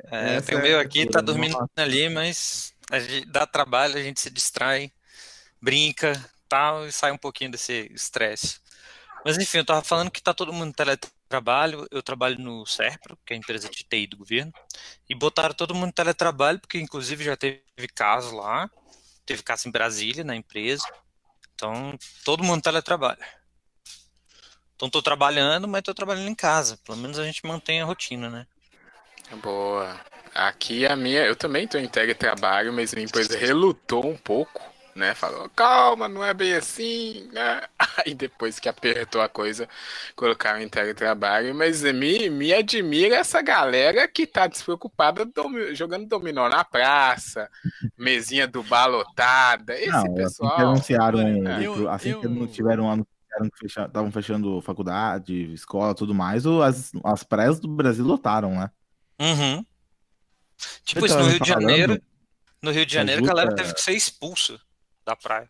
É, 0.05 0.41
tem 0.41 0.57
o 0.57 0.63
meu 0.63 0.79
aqui, 0.79 1.07
tá 1.07 1.21
dormindo 1.21 1.57
ali, 1.77 2.09
mas 2.09 2.73
dá 3.27 3.47
trabalho, 3.47 3.97
a 3.97 4.03
gente 4.03 4.21
se 4.21 4.31
distrai, 4.31 4.93
brinca, 5.61 6.13
tal, 6.49 6.87
e 6.87 6.93
sai 6.93 7.11
um 7.11 7.19
pouquinho 7.19 7.51
desse 7.51 7.91
estresse. 7.93 8.61
Mas 9.29 9.37
enfim, 9.37 9.59
eu 9.59 9.65
tava 9.67 9.85
falando 9.85 10.11
que 10.11 10.23
tá 10.23 10.33
todo 10.33 10.55
mundo 10.55 10.71
em 10.71 10.73
teletrabalho, 10.73 11.87
eu 11.91 12.03
trabalho 12.03 12.39
no 12.39 12.65
SERPRO, 12.65 13.19
que 13.27 13.35
é 13.35 13.37
a 13.37 13.39
empresa 13.39 13.69
de 13.69 13.85
TI 13.85 14.07
do 14.07 14.17
governo, 14.17 14.51
e 15.07 15.15
botaram 15.15 15.55
todo 15.55 15.75
mundo 15.75 15.91
em 15.91 15.93
teletrabalho, 15.93 16.59
porque 16.59 16.81
inclusive 16.81 17.25
já 17.25 17.37
teve 17.37 17.61
caso 17.95 18.35
lá, 18.35 18.71
teve 19.27 19.43
caso 19.43 19.69
em 19.69 19.71
Brasília, 19.71 20.25
na 20.25 20.35
empresa, 20.35 20.83
então 21.55 21.95
todo 22.25 22.43
mundo 22.43 22.63
teletrabalha. 22.63 23.23
Então 24.75 24.89
tô 24.89 25.03
trabalhando, 25.03 25.69
mas 25.69 25.83
tô 25.83 25.93
trabalhando 25.93 26.29
em 26.29 26.35
casa. 26.35 26.79
Pelo 26.83 26.97
menos 26.97 27.19
a 27.19 27.25
gente 27.25 27.47
mantém 27.47 27.83
a 27.83 27.85
rotina, 27.85 28.31
né? 28.31 28.47
Boa. 29.43 30.01
Aqui 30.35 30.87
a 30.87 30.97
minha, 30.97 31.21
eu 31.27 31.37
também 31.37 31.69
tô 31.69 31.77
em 31.77 31.87
teletrabalho, 31.87 32.73
mas 32.73 32.95
minha 32.95 33.05
empresa 33.05 33.37
relutou 33.37 34.07
um 34.07 34.17
pouco 34.17 34.78
né? 34.99 35.15
Falou, 35.15 35.49
calma, 35.51 36.09
não 36.09 36.23
é 36.23 36.35
bem 36.35 36.55
assim, 36.55 37.29
né? 37.33 37.63
Aí 38.05 38.15
depois 38.15 38.59
que 38.59 38.69
apertou 38.69 39.23
a 39.23 39.29
coisa, 39.29 39.69
colocaram 40.15 40.61
em 40.61 40.69
teletrabalho. 40.69 41.55
Mas 41.55 41.83
me, 41.83 42.29
me 42.29 42.53
admira 42.53 43.17
essa 43.17 43.41
galera 43.41 44.07
que 44.09 44.27
tá 44.27 44.47
despreocupada 44.47 45.25
domi 45.25 45.75
jogando 45.75 46.07
dominó 46.07 46.49
na 46.49 46.65
praça, 46.65 47.49
mesinha 47.97 48.47
do 48.47 48.63
bar 48.63 48.87
lotada. 48.87 49.75
Esse 49.79 49.91
não, 49.91 50.15
pessoal. 50.15 50.51
Assim 50.51 50.57
que 50.57 50.63
anunciaram, 50.63 51.63
eu, 51.63 51.89
assim 51.89 52.11
eu... 52.11 52.21
que 52.21 52.29
não 52.29 52.47
tiveram 52.47 52.91
ano 52.91 53.07
que 53.57 53.67
estavam 53.67 54.11
fechando 54.11 54.61
faculdade, 54.61 55.53
escola 55.53 55.95
tudo 55.95 56.13
mais, 56.13 56.45
as, 56.45 56.91
as 57.05 57.23
praias 57.23 57.61
do 57.61 57.69
Brasil 57.69 58.05
lotaram, 58.05 58.51
né? 58.51 58.71
Uhum. 59.21 59.65
Tipo, 60.83 61.07
isso 61.07 61.17
no 61.17 61.29
Rio 61.29 61.41
de 61.41 61.49
Janeiro. 61.49 62.03
No 62.61 62.73
Rio 62.73 62.85
de 62.85 62.93
Janeiro, 62.93 63.23
a 63.23 63.27
galera 63.29 63.55
teve 63.55 63.73
que 63.73 63.81
ser 63.81 63.93
expulsa 63.93 64.59
da 65.09 65.17
praia. 65.17 65.49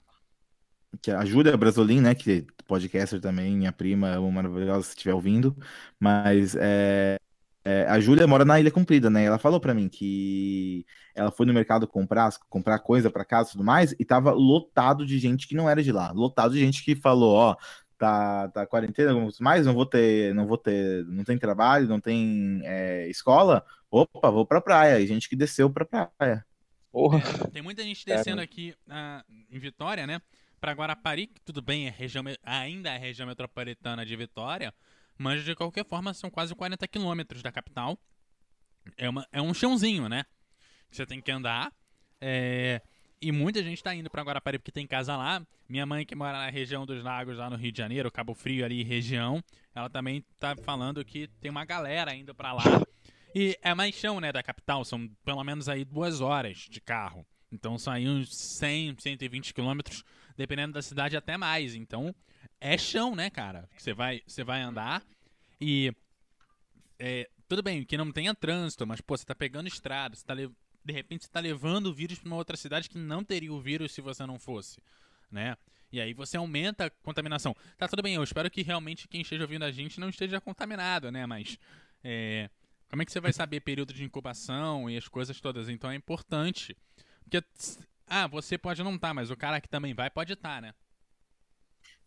Que 1.02 1.10
a 1.10 1.24
Júlia 1.24 1.56
Brasolin, 1.56 2.00
né, 2.00 2.14
que 2.14 2.46
é 2.48 2.62
podcaster 2.66 3.20
também, 3.20 3.56
minha 3.56 3.72
prima, 3.72 4.08
é 4.08 4.18
uma 4.18 4.42
maravilhosa 4.42 4.84
se 4.84 4.90
estiver 4.90 5.14
ouvindo, 5.14 5.56
mas 5.98 6.56
é, 6.56 7.18
é, 7.64 7.86
a 7.88 8.00
Júlia 8.00 8.26
mora 8.26 8.44
na 8.44 8.58
Ilha 8.60 8.70
Comprida, 8.70 9.10
né? 9.10 9.24
Ela 9.24 9.38
falou 9.38 9.60
para 9.60 9.74
mim 9.74 9.88
que 9.88 10.86
ela 11.14 11.30
foi 11.30 11.44
no 11.44 11.52
mercado 11.52 11.86
comprar, 11.86 12.30
comprar 12.48 12.78
coisa 12.78 13.10
para 13.10 13.24
casa 13.24 13.50
e 13.50 13.52
tudo 13.52 13.64
mais, 13.64 13.94
e 13.98 14.04
tava 14.04 14.30
lotado 14.32 15.04
de 15.04 15.18
gente 15.18 15.46
que 15.48 15.54
não 15.54 15.68
era 15.68 15.82
de 15.82 15.92
lá, 15.92 16.10
lotado 16.12 16.54
de 16.54 16.60
gente 16.60 16.84
que 16.84 16.94
falou, 16.96 17.34
ó, 17.34 17.56
tá, 17.98 18.48
tá 18.48 18.66
quarentena, 18.66 19.12
mais 19.40 19.66
não 19.66 19.74
vou 19.74 19.86
ter, 19.86 20.34
não 20.34 20.46
vou 20.46 20.56
ter, 20.56 21.04
não 21.06 21.24
tem 21.24 21.36
trabalho, 21.38 21.88
não 21.88 22.00
tem 22.00 22.60
é, 22.64 23.08
escola, 23.08 23.64
opa, 23.90 24.30
vou 24.30 24.46
pra 24.46 24.60
praia, 24.60 25.00
e 25.00 25.06
gente 25.06 25.28
que 25.28 25.36
desceu 25.36 25.68
pra 25.70 25.84
praia. 25.84 26.47
Porra. 26.90 27.18
É, 27.18 27.50
tem 27.50 27.62
muita 27.62 27.82
gente 27.82 28.04
descendo 28.04 28.40
aqui 28.40 28.74
uh, 28.86 29.32
em 29.50 29.58
Vitória, 29.58 30.06
né? 30.06 30.20
Para 30.60 30.72
Guarapari, 30.72 31.26
que 31.28 31.40
tudo 31.42 31.62
bem, 31.62 31.86
é 31.86 31.90
região, 31.90 32.24
ainda 32.42 32.90
é 32.90 32.98
região 32.98 33.28
metropolitana 33.28 34.04
de 34.04 34.16
Vitória, 34.16 34.74
mas 35.16 35.44
de 35.44 35.54
qualquer 35.54 35.84
forma 35.84 36.12
são 36.12 36.30
quase 36.30 36.54
40 36.54 36.86
quilômetros 36.88 37.42
da 37.42 37.52
capital. 37.52 37.98
É, 38.96 39.08
uma, 39.08 39.26
é 39.30 39.40
um 39.40 39.54
chãozinho, 39.54 40.08
né? 40.08 40.24
Que 40.90 40.96
você 40.96 41.06
tem 41.06 41.20
que 41.20 41.30
andar. 41.30 41.72
É, 42.20 42.82
e 43.20 43.30
muita 43.30 43.62
gente 43.62 43.76
está 43.78 43.94
indo 43.94 44.08
para 44.08 44.22
Guarapari 44.22 44.58
porque 44.58 44.72
tem 44.72 44.86
casa 44.86 45.16
lá. 45.16 45.44
Minha 45.68 45.84
mãe, 45.84 46.06
que 46.06 46.14
mora 46.14 46.38
na 46.38 46.50
região 46.50 46.86
dos 46.86 47.02
lagos, 47.04 47.36
lá 47.36 47.50
no 47.50 47.56
Rio 47.56 47.70
de 47.70 47.78
Janeiro, 47.78 48.10
Cabo 48.10 48.34
Frio 48.34 48.64
ali, 48.64 48.82
região, 48.82 49.42
ela 49.74 49.90
também 49.90 50.24
tá 50.38 50.56
falando 50.56 51.04
que 51.04 51.28
tem 51.40 51.50
uma 51.50 51.64
galera 51.64 52.14
indo 52.14 52.34
para 52.34 52.52
lá 52.52 52.62
e 53.34 53.58
é 53.62 53.74
mais 53.74 53.94
chão, 53.94 54.20
né, 54.20 54.32
da 54.32 54.42
capital, 54.42 54.84
são 54.84 55.08
pelo 55.24 55.42
menos 55.44 55.68
aí 55.68 55.84
duas 55.84 56.20
horas 56.20 56.58
de 56.58 56.80
carro. 56.80 57.26
Então 57.50 57.78
são 57.78 57.92
aí 57.92 58.08
uns 58.08 58.36
100, 58.36 58.96
120 58.98 59.54
quilômetros, 59.54 60.04
dependendo 60.36 60.74
da 60.74 60.82
cidade 60.82 61.16
até 61.16 61.36
mais. 61.36 61.74
Então 61.74 62.14
é 62.60 62.76
chão, 62.76 63.14
né, 63.14 63.30
cara? 63.30 63.68
Você 63.76 63.94
vai, 63.94 64.22
você 64.26 64.44
vai 64.44 64.60
andar 64.60 65.02
e 65.60 65.92
é, 66.98 67.28
tudo 67.48 67.62
bem 67.62 67.84
que 67.84 67.96
não 67.96 68.12
tenha 68.12 68.34
trânsito, 68.34 68.86
mas 68.86 69.00
pô, 69.00 69.16
você 69.16 69.24
tá 69.24 69.34
pegando 69.34 69.68
estrada, 69.68 70.14
você 70.14 70.24
tá 70.24 70.34
de 70.34 70.92
repente 70.92 71.24
você 71.24 71.30
tá 71.30 71.40
levando 71.40 71.86
o 71.86 71.94
vírus 71.94 72.18
para 72.18 72.26
uma 72.26 72.36
outra 72.36 72.56
cidade 72.56 72.88
que 72.88 72.98
não 72.98 73.24
teria 73.24 73.52
o 73.52 73.60
vírus 73.60 73.92
se 73.92 74.00
você 74.00 74.24
não 74.26 74.38
fosse, 74.38 74.80
né? 75.30 75.56
E 75.90 76.00
aí 76.00 76.12
você 76.12 76.36
aumenta 76.36 76.86
a 76.86 76.90
contaminação. 76.90 77.56
Tá 77.78 77.88
tudo 77.88 78.02
bem, 78.02 78.14
eu 78.14 78.22
espero 78.22 78.50
que 78.50 78.62
realmente 78.62 79.08
quem 79.08 79.22
esteja 79.22 79.44
ouvindo 79.44 79.64
a 79.64 79.70
gente 79.70 79.98
não 79.98 80.08
esteja 80.08 80.40
contaminado, 80.40 81.10
né? 81.10 81.24
Mas 81.24 81.58
é, 82.04 82.50
como 82.88 83.02
é 83.02 83.04
que 83.04 83.12
você 83.12 83.20
vai 83.20 83.32
saber 83.32 83.60
período 83.60 83.92
de 83.92 84.04
incubação 84.04 84.88
e 84.88 84.96
as 84.96 85.08
coisas 85.08 85.40
todas? 85.40 85.68
Então 85.68 85.90
é 85.90 85.94
importante. 85.94 86.76
Porque, 87.22 87.44
ah, 88.06 88.26
você 88.26 88.56
pode 88.56 88.82
não 88.82 88.94
estar, 88.94 89.08
tá, 89.08 89.14
mas 89.14 89.30
o 89.30 89.36
cara 89.36 89.60
que 89.60 89.68
também 89.68 89.94
vai 89.94 90.08
pode 90.10 90.32
estar, 90.32 90.56
tá, 90.56 90.60
né? 90.60 90.74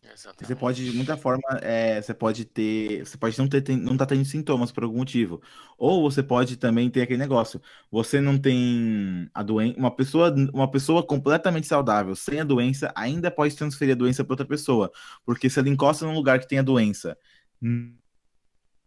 Exatamente. 0.02 0.46
Você 0.46 0.56
pode, 0.56 0.90
de 0.90 0.96
muita 0.96 1.16
forma, 1.16 1.42
é, 1.62 2.02
você 2.02 2.12
pode 2.12 2.44
ter. 2.44 3.06
Você 3.06 3.16
pode 3.16 3.38
não 3.38 3.46
ter 3.48 3.64
não 3.76 3.96
tá 3.96 4.04
tendo 4.04 4.24
sintomas 4.24 4.72
por 4.72 4.82
algum 4.82 4.98
motivo. 4.98 5.40
Ou 5.78 6.02
você 6.02 6.22
pode 6.22 6.56
também 6.56 6.90
ter 6.90 7.02
aquele 7.02 7.20
negócio. 7.20 7.62
Você 7.88 8.20
não 8.20 8.36
tem 8.36 9.30
a 9.32 9.42
doença. 9.44 9.78
Uma 9.78 9.94
pessoa, 9.94 10.34
uma 10.52 10.68
pessoa 10.68 11.06
completamente 11.06 11.68
saudável, 11.68 12.16
sem 12.16 12.40
a 12.40 12.44
doença, 12.44 12.92
ainda 12.96 13.30
pode 13.30 13.54
transferir 13.54 13.94
a 13.94 13.98
doença 13.98 14.24
para 14.24 14.32
outra 14.32 14.46
pessoa. 14.46 14.90
Porque 15.24 15.48
se 15.48 15.60
ela 15.60 15.68
encosta 15.68 16.04
num 16.04 16.14
lugar 16.14 16.40
que 16.40 16.48
tem 16.48 16.58
a 16.58 16.62
doença, 16.62 17.16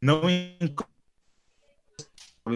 não 0.01 0.29
encosta 0.59 0.94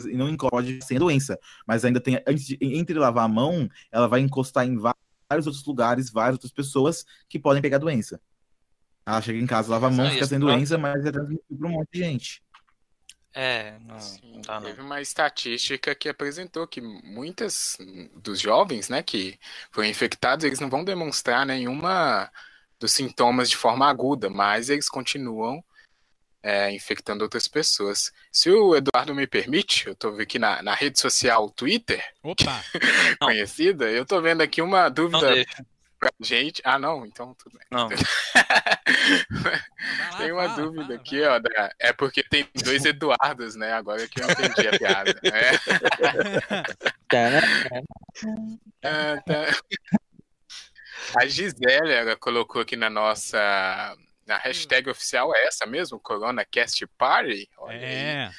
e 0.06 0.16
não 0.16 0.36
pode 0.38 0.80
sem 0.84 0.98
a 0.98 0.99
doença, 0.99 1.40
mas 1.66 1.84
ainda 1.84 1.99
tem, 1.99 2.22
antes 2.28 2.45
de, 2.45 2.57
entre 2.61 2.98
lavar 2.98 3.26
a 3.26 3.28
mão, 3.28 3.70
ela 3.91 4.07
vai 4.07 4.20
encostar 4.20 4.66
em 4.66 4.78
vários 4.78 5.48
outros 5.48 5.66
lugares, 5.66 6.11
várias 6.11 6.36
outras 6.36 6.52
pessoas 6.52 7.06
que 7.28 7.40
podem 7.40 7.61
pegar 7.61 7.78
a 7.78 7.80
doença. 7.80 8.22
Ela 9.06 9.22
chega 9.22 9.40
em 9.40 9.48
casa, 9.48 9.72
lava 9.72 9.88
a 9.88 9.91
mão, 9.91 10.10
fica 10.10 10.26
sem 10.26 10.40
doença, 10.40 10.78
mas 10.78 11.03
é 11.06 11.11
transmitido 11.11 11.57
para 11.57 11.68
um 11.68 11.72
monte 11.72 11.90
de 11.91 11.99
gente. 11.99 12.44
É, 13.34 13.78
não, 13.80 13.99
Sim, 13.99 14.34
não 14.34 14.41
dá 14.41 14.60
não. 14.60 14.68
Teve 14.68 14.82
uma 14.82 15.02
estatística 15.02 15.94
que 15.95 16.10
apresentou 16.10 16.68
que 16.68 16.82
muitas 16.82 17.78
dos 18.16 18.40
jovens, 18.40 18.90
né, 18.90 19.02
que 19.02 19.40
foram 19.72 19.88
infectados, 19.88 20.45
eles 20.45 20.60
não 20.60 20.70
vão 20.70 20.84
demonstrar 20.84 21.45
nenhuma 21.45 22.32
dos 22.80 22.91
sintomas 22.91 23.49
de 23.49 23.57
forma 23.57 23.88
aguda, 23.88 24.30
mas 24.30 24.70
eles 24.70 24.90
continuam 24.90 25.64
é, 26.41 26.72
infectando 26.72 27.24
outras 27.24 27.48
pessoas. 27.48 28.11
Se 28.32 28.49
o 28.49 28.76
Eduardo 28.76 29.14
me 29.14 29.28
permite, 29.28 29.88
eu 29.88 29.94
estou 29.94 30.18
aqui 30.20 30.40
na, 30.40 30.61
na 30.61 30.74
rede 30.74 30.99
social 30.99 31.49
Twitter, 31.49 32.03
conhecida, 33.20 33.90
eu 33.90 34.03
estou 34.03 34.22
vendo 34.22 34.41
aqui 34.41 34.61
uma 34.61 34.90
dúvida 34.90 35.45
pra 35.99 36.10
gente. 36.22 36.61
Ah, 36.64 36.80
não, 36.80 37.06
então 37.06 37.36
tudo 37.36 37.57
bem. 37.57 37.68
Não. 37.70 37.90
tem 40.18 40.32
uma 40.32 40.49
fala, 40.49 40.56
dúvida 40.56 40.86
fala, 40.86 40.95
aqui, 40.95 41.22
ó. 41.24 41.40
Da... 41.40 41.72
É 41.78 41.91
porque 41.91 42.24
tem 42.24 42.48
dois 42.64 42.86
Eduardos, 42.86 43.56
né? 43.56 43.74
Agora 43.74 44.07
que 44.07 44.22
eu 44.22 44.30
entendi 44.30 44.68
a 44.68 44.78
piada. 44.78 45.20
É. 47.11 47.41
ah, 48.84 49.20
tá. 49.26 49.48
A 51.20 51.26
Gisele, 51.26 51.91
ela 51.91 52.16
colocou 52.16 52.61
aqui 52.61 52.76
na 52.76 52.88
nossa 52.88 53.98
a 54.32 54.38
hashtag 54.38 54.88
hum. 54.88 54.92
oficial 54.92 55.36
é 55.36 55.48
essa 55.48 55.66
mesmo, 55.66 56.00
CoronaCast 56.00 56.86
Party. 56.98 57.50
Olha 57.58 57.76
é. 57.76 58.26
Aí. 58.26 58.34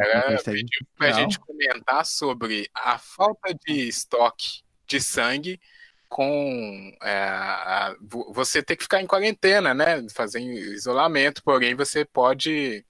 Era 0.00 0.40
pediu 0.42 0.86
pra 0.96 1.08
a 1.08 1.12
gente 1.12 1.40
comentar 1.40 2.06
sobre 2.06 2.70
a 2.72 2.98
falta 2.98 3.52
de 3.66 3.88
estoque 3.88 4.62
de 4.86 5.00
sangue 5.00 5.60
com 6.08 6.96
é, 7.02 7.12
a, 7.12 7.96
você 8.28 8.62
ter 8.62 8.76
que 8.76 8.84
ficar 8.84 9.00
em 9.00 9.06
quarentena, 9.06 9.74
né? 9.74 10.06
Fazer 10.14 10.40
isolamento, 10.40 11.42
porém 11.42 11.74
você 11.74 12.04
pode 12.04 12.84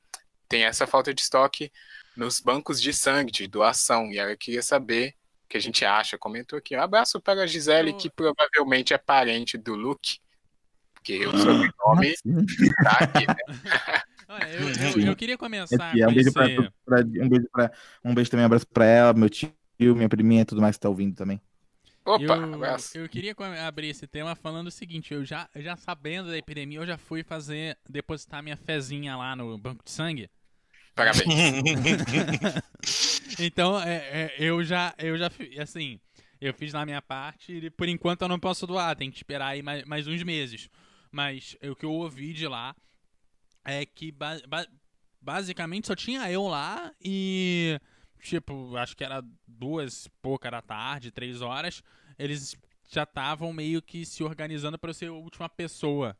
tem 0.49 0.65
essa 0.65 0.87
falta 0.87 1.15
de 1.15 1.23
estoque 1.23 1.73
nos 2.15 2.39
bancos 2.41 2.81
de 2.81 2.93
sangue, 2.93 3.33
de 3.33 3.47
doação. 3.47 4.13
E 4.13 4.19
eu 4.19 4.37
queria 4.37 4.63
saber 4.63 5.15
o 5.47 5.49
que 5.49 5.57
a 5.57 5.61
gente 5.61 5.83
acha. 5.83 6.19
Comentou 6.19 6.59
aqui. 6.59 6.77
Um 6.77 6.83
abraço 6.83 7.21
para 7.23 7.43
a 7.43 7.47
Gisele, 7.47 7.95
que 7.95 8.11
provavelmente 8.11 8.93
é 8.93 8.99
parente 8.99 9.57
do 9.57 9.75
Luke 9.75 10.19
porque 11.03 11.27
o 11.27 11.37
sobrenome 11.37 12.15
tá 12.85 12.99
aqui, 13.01 13.27
né? 13.27 13.35
eu, 14.55 15.01
eu, 15.01 15.07
eu, 15.09 15.17
queria 15.17 15.37
começar 15.37 15.99
é, 15.99 16.07
um, 16.07 16.15
beijo 16.15 16.33
pra, 16.33 16.47
pra, 16.85 17.01
um, 17.01 17.29
beijo 17.29 17.49
pra, 17.53 17.73
um 18.05 18.15
beijo 18.15 18.31
também, 18.31 18.45
um 18.45 18.47
abraço 18.47 18.67
pra 18.69 18.87
ela, 18.87 19.13
meu 19.13 19.29
tio, 19.29 19.53
minha 19.79 20.09
priminha 20.09 20.43
e 20.43 20.45
tudo 20.45 20.63
mais 20.63 20.77
que 20.77 20.81
tá 20.81 20.89
ouvindo 20.89 21.17
também. 21.17 21.41
Opa, 22.05 22.23
eu, 22.23 22.55
abraço. 22.55 22.99
Eu 22.99 23.09
queria 23.09 23.35
abrir 23.67 23.89
esse 23.89 24.07
tema 24.07 24.37
falando 24.37 24.69
o 24.69 24.71
seguinte, 24.71 25.13
eu 25.13 25.25
já, 25.25 25.49
já 25.57 25.77
sabendo 25.77 26.31
da 26.31 26.39
epidemia, 26.39 26.79
eu 26.79 26.87
já 26.87 26.97
fui 26.97 27.25
fazer, 27.25 27.77
depositar 27.89 28.41
minha 28.43 28.57
fezinha 28.57 29.17
lá 29.17 29.35
no 29.35 29.59
banco 29.59 29.85
de 29.85 29.91
sangue. 29.91 30.31
Parabéns. 30.95 31.27
então, 33.41 33.81
é, 33.81 33.97
é, 33.97 34.35
eu 34.39 34.63
já, 34.63 34.95
eu 34.99 35.17
já, 35.17 35.31
assim, 35.61 35.99
eu 36.41 36.53
fiz 36.53 36.73
na 36.73 36.85
minha 36.85 37.01
parte 37.01 37.53
e 37.53 37.71
por 37.71 37.89
enquanto 37.89 38.23
eu 38.23 38.29
não 38.29 38.39
posso 38.39 38.67
doar, 38.67 38.97
tem 38.97 39.11
que 39.11 39.17
esperar 39.17 39.49
aí 39.49 39.63
mais, 39.63 39.85
mais 39.85 40.07
uns 40.07 40.23
meses. 40.23 40.69
Mas 41.13 41.57
o 41.63 41.77
que 41.77 41.85
eu 41.85 41.93
ouvi 41.93 42.33
de 42.33 42.49
lá 42.49 42.75
é 43.65 43.85
que 43.85 44.11
ba 44.11 44.41
ba 44.49 44.67
basicamente 45.21 45.87
só 45.87 45.95
tinha 45.95 46.29
eu 46.33 46.49
lá 46.49 46.93
e 47.01 47.79
tipo, 48.21 48.77
acho 48.77 48.97
que 48.97 49.05
era 49.05 49.23
duas 49.47 50.09
pouca 50.21 50.51
da 50.51 50.63
tarde, 50.63 51.11
três 51.11 51.43
horas, 51.43 51.83
eles 52.19 52.57
já 52.89 53.03
estavam 53.03 53.53
meio 53.53 53.83
que 53.83 54.07
se 54.07 54.23
organizando 54.23 54.79
para 54.79 54.93
ser 54.93 55.07
a 55.07 55.13
última 55.13 55.49
pessoa 55.49 56.17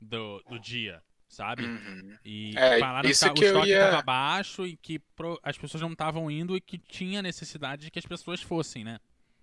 do, 0.00 0.40
do 0.48 0.58
dia, 0.58 1.02
sabe? 1.28 1.64
Uhum. 1.64 2.16
E 2.24 2.56
é, 2.56 2.78
falaram 2.78 3.10
que, 3.10 3.18
que 3.18 3.24
o 3.24 3.44
estoque 3.44 3.68
ia... 3.68 3.84
estava 3.84 4.02
baixo 4.02 4.66
e 4.66 4.76
que 4.76 4.98
pro, 4.98 5.38
as 5.42 5.58
pessoas 5.58 5.80
não 5.82 5.92
estavam 5.92 6.30
indo 6.30 6.56
e 6.56 6.60
que 6.60 6.78
tinha 6.78 7.20
necessidade 7.20 7.86
de 7.86 7.90
que 7.90 7.98
as 7.98 8.06
pessoas 8.06 8.40
fossem, 8.40 8.84
né? 8.84 8.98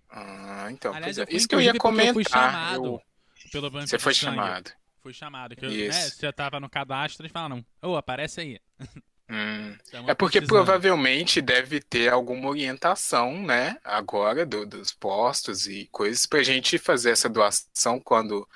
Ah, 0.08 0.68
então, 0.70 0.94
Aliás, 0.94 1.18
é. 1.18 1.26
isso 1.28 1.48
que 1.48 1.54
eu 1.54 1.60
ia 1.60 1.74
comentar. 1.74 2.08
Eu 2.08 2.14
fui 2.14 2.24
chamado. 2.24 2.84
Eu 2.86 3.02
pelo 3.50 3.70
banco 3.70 3.86
Você 3.86 3.98
foi 3.98 4.14
chamado. 4.14 4.70
foi 5.02 5.12
chamado. 5.12 5.56
Que 5.56 5.64
eu, 5.64 5.70
né, 5.70 5.92
se 5.92 6.26
eu 6.26 6.32
tava 6.32 6.60
no 6.60 6.68
cadastro, 6.68 7.22
eles 7.22 7.32
falaram, 7.32 7.64
ô, 7.82 7.90
oh, 7.90 7.96
aparece 7.96 8.40
aí. 8.40 8.60
Hum. 9.28 9.76
É 10.06 10.14
porque 10.14 10.40
provavelmente 10.40 11.42
deve 11.42 11.80
ter 11.80 12.12
alguma 12.12 12.48
orientação, 12.48 13.42
né, 13.42 13.76
agora 13.82 14.46
do, 14.46 14.64
dos 14.64 14.92
postos 14.92 15.66
e 15.66 15.88
coisas 15.90 16.26
pra 16.26 16.44
gente 16.44 16.78
fazer 16.78 17.10
essa 17.10 17.28
doação 17.28 17.98
quando 17.98 18.48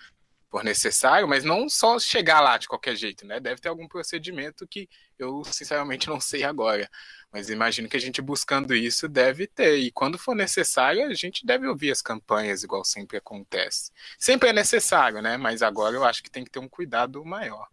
for 0.51 0.65
necessário, 0.65 1.29
mas 1.29 1.45
não 1.45 1.69
só 1.69 1.99
chegar 1.99 2.41
lá 2.41 2.59
de 2.59 2.67
qualquer 2.67 2.97
jeito, 2.97 3.25
né? 3.25 3.39
Deve 3.39 3.61
ter 3.61 3.69
algum 3.69 3.87
procedimento 3.87 4.67
que 4.67 4.89
eu 5.17 5.45
sinceramente 5.45 6.09
não 6.09 6.21
sei 6.21 6.43
agora. 6.43 6.91
Mas 7.33 7.49
imagino 7.49 7.89
que 7.89 7.97
a 7.97 8.01
gente 8.01 8.21
buscando 8.21 8.75
isso 8.75 9.09
deve 9.09 9.47
ter. 9.47 9.79
E 9.79 9.93
quando 9.93 10.19
for 10.19 10.35
necessário, 10.35 11.07
a 11.07 11.15
gente 11.15 11.47
deve 11.47 11.67
ouvir 11.67 11.93
as 11.93 12.03
campanhas, 12.03 12.65
igual 12.65 12.85
sempre 12.85 13.17
acontece. 13.17 13.93
Sempre 14.19 14.49
é 14.49 14.53
necessário, 14.53 15.23
né? 15.23 15.37
Mas 15.37 15.63
agora 15.63 15.95
eu 15.95 16.05
acho 16.05 16.23
que 16.23 16.31
tem 16.31 16.45
que 16.45 16.51
ter 16.51 16.59
um 16.59 16.69
cuidado 16.69 17.25
maior. 17.25 17.69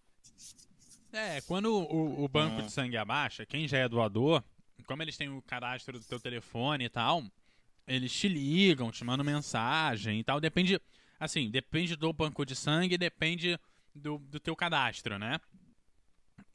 É, 1.12 1.42
quando 1.42 1.74
o, 1.74 2.24
o 2.24 2.28
banco 2.28 2.62
hum. 2.62 2.66
de 2.66 2.72
sangue 2.72 2.98
abaixa, 2.98 3.46
quem 3.46 3.68
já 3.68 3.80
é 3.80 3.90
doador, 3.90 4.44
como 4.86 5.02
eles 5.02 5.18
têm 5.18 5.30
o 5.30 5.42
cadastro 5.42 6.00
do 6.00 6.06
teu 6.06 6.20
telefone 6.20 6.86
e 6.86 6.90
tal, 6.90 7.24
eles 7.88 8.14
te 8.14 8.28
ligam, 8.28 8.92
te 8.92 9.04
mandam 9.04 9.26
mensagem 9.26 10.20
e 10.20 10.24
tal. 10.24 10.40
Depende, 10.40 10.80
assim, 11.20 11.50
depende 11.50 11.96
do 11.96 12.14
banco 12.14 12.46
de 12.46 12.56
sangue, 12.56 12.98
depende 12.98 13.60
do, 13.96 14.20
do 14.20 14.40
teu 14.40 14.56
cadastro, 14.56 15.18
né? 15.18 15.40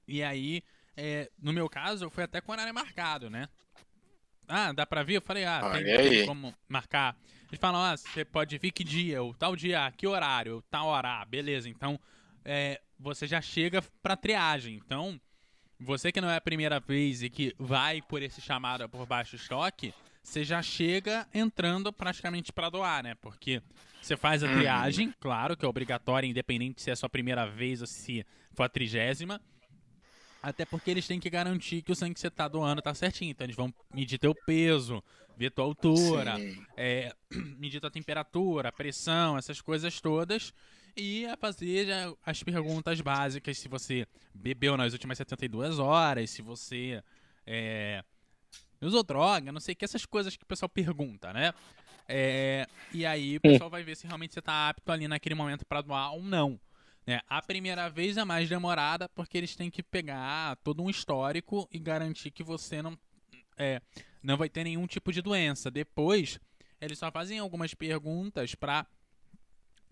E 0.06 0.22
aí, 0.22 0.62
é, 0.96 1.30
no 1.40 1.52
meu 1.52 1.68
caso, 1.68 2.10
foi 2.10 2.24
até 2.24 2.40
com 2.40 2.52
horário 2.52 2.74
marcado, 2.74 3.30
né? 3.30 3.48
Ah, 4.48 4.72
dá 4.72 4.84
pra 4.84 5.02
vir? 5.02 5.14
Eu 5.14 5.22
falei, 5.22 5.44
ah, 5.44 5.70
tem, 5.72 5.84
tem, 5.84 6.26
como 6.26 6.54
marcar. 6.68 7.16
Eles 7.48 7.60
falam, 7.60 7.80
ah, 7.80 7.96
você 7.96 8.24
pode 8.24 8.58
vir 8.58 8.72
que 8.72 8.84
dia, 8.84 9.22
ou 9.22 9.34
tal 9.34 9.56
dia, 9.56 9.92
que 9.96 10.06
horário, 10.06 10.62
tal 10.70 10.86
hora, 10.86 11.24
beleza. 11.24 11.68
Então, 11.68 11.98
é, 12.44 12.80
você 12.98 13.26
já 13.26 13.40
chega 13.40 13.82
pra 14.02 14.16
triagem. 14.16 14.74
Então, 14.74 15.20
você 15.78 16.12
que 16.12 16.20
não 16.20 16.30
é 16.30 16.36
a 16.36 16.40
primeira 16.40 16.80
vez 16.80 17.22
e 17.22 17.30
que 17.30 17.54
vai 17.58 18.02
por 18.02 18.22
esse 18.22 18.40
chamado 18.40 18.88
por 18.88 19.06
baixo 19.06 19.36
estoque, 19.36 19.94
você 20.22 20.44
já 20.44 20.62
chega 20.62 21.26
entrando 21.34 21.92
praticamente 21.92 22.52
para 22.52 22.70
doar, 22.70 23.02
né? 23.02 23.14
Porque 23.16 23.60
você 24.00 24.16
faz 24.16 24.42
a 24.42 24.46
uhum. 24.46 24.58
triagem, 24.58 25.14
claro 25.18 25.56
que 25.56 25.64
é 25.64 25.68
obrigatória, 25.68 26.26
independente 26.26 26.80
se 26.80 26.90
é 26.90 26.92
a 26.92 26.96
sua 26.96 27.08
primeira 27.08 27.46
vez 27.46 27.80
ou 27.80 27.86
se 27.86 28.24
for 28.52 28.64
a 28.64 28.68
trigésima. 28.68 29.40
Até 30.42 30.64
porque 30.64 30.90
eles 30.90 31.06
têm 31.06 31.20
que 31.20 31.30
garantir 31.30 31.82
que 31.82 31.92
o 31.92 31.94
sangue 31.94 32.14
que 32.14 32.20
você 32.20 32.30
tá 32.30 32.48
doando 32.48 32.82
tá 32.82 32.92
certinho. 32.92 33.30
Então 33.30 33.44
eles 33.44 33.54
vão 33.54 33.72
medir 33.94 34.18
teu 34.18 34.34
peso, 34.34 35.02
ver 35.36 35.50
tua 35.50 35.64
altura, 35.64 36.34
é, 36.76 37.14
medir 37.58 37.80
tua 37.80 37.90
temperatura, 37.90 38.72
pressão, 38.72 39.38
essas 39.38 39.60
coisas 39.60 40.00
todas. 40.00 40.52
E 40.96 41.24
a 41.26 41.36
fazer 41.36 41.86
as 42.26 42.42
perguntas 42.42 43.00
básicas, 43.00 43.56
se 43.56 43.68
você 43.68 44.06
bebeu 44.34 44.76
nas 44.76 44.92
últimas 44.92 45.16
72 45.16 45.78
horas, 45.78 46.28
se 46.28 46.42
você 46.42 47.02
é, 47.46 48.04
usou 48.80 49.02
droga, 49.02 49.52
não 49.52 49.60
sei 49.60 49.72
o 49.72 49.76
que, 49.76 49.84
essas 49.84 50.04
coisas 50.04 50.36
que 50.36 50.42
o 50.42 50.46
pessoal 50.46 50.68
pergunta, 50.68 51.32
né? 51.32 51.54
É, 52.08 52.66
e 52.92 53.06
aí 53.06 53.36
o 53.36 53.40
pessoal 53.40 53.70
vai 53.70 53.82
ver 53.82 53.96
se 53.96 54.06
realmente 54.06 54.34
você 54.34 54.42
tá 54.42 54.68
apto 54.68 54.90
ali 54.90 55.08
naquele 55.08 55.34
momento 55.34 55.64
para 55.64 55.80
doar 55.80 56.12
ou 56.12 56.22
não. 56.22 56.60
É, 57.06 57.20
a 57.28 57.42
primeira 57.42 57.88
vez 57.90 58.16
é 58.16 58.24
mais 58.24 58.48
demorada 58.48 59.08
porque 59.08 59.36
eles 59.36 59.56
têm 59.56 59.70
que 59.70 59.82
pegar 59.82 60.56
todo 60.56 60.82
um 60.82 60.90
histórico 60.90 61.68
e 61.72 61.78
garantir 61.78 62.30
que 62.30 62.44
você 62.44 62.80
não, 62.80 62.96
é, 63.56 63.80
não 64.22 64.36
vai 64.36 64.48
ter 64.48 64.64
nenhum 64.64 64.86
tipo 64.86 65.12
de 65.12 65.20
doença. 65.20 65.70
Depois, 65.70 66.38
eles 66.80 66.98
só 66.98 67.10
fazem 67.10 67.38
algumas 67.38 67.74
perguntas 67.74 68.54
para 68.54 68.86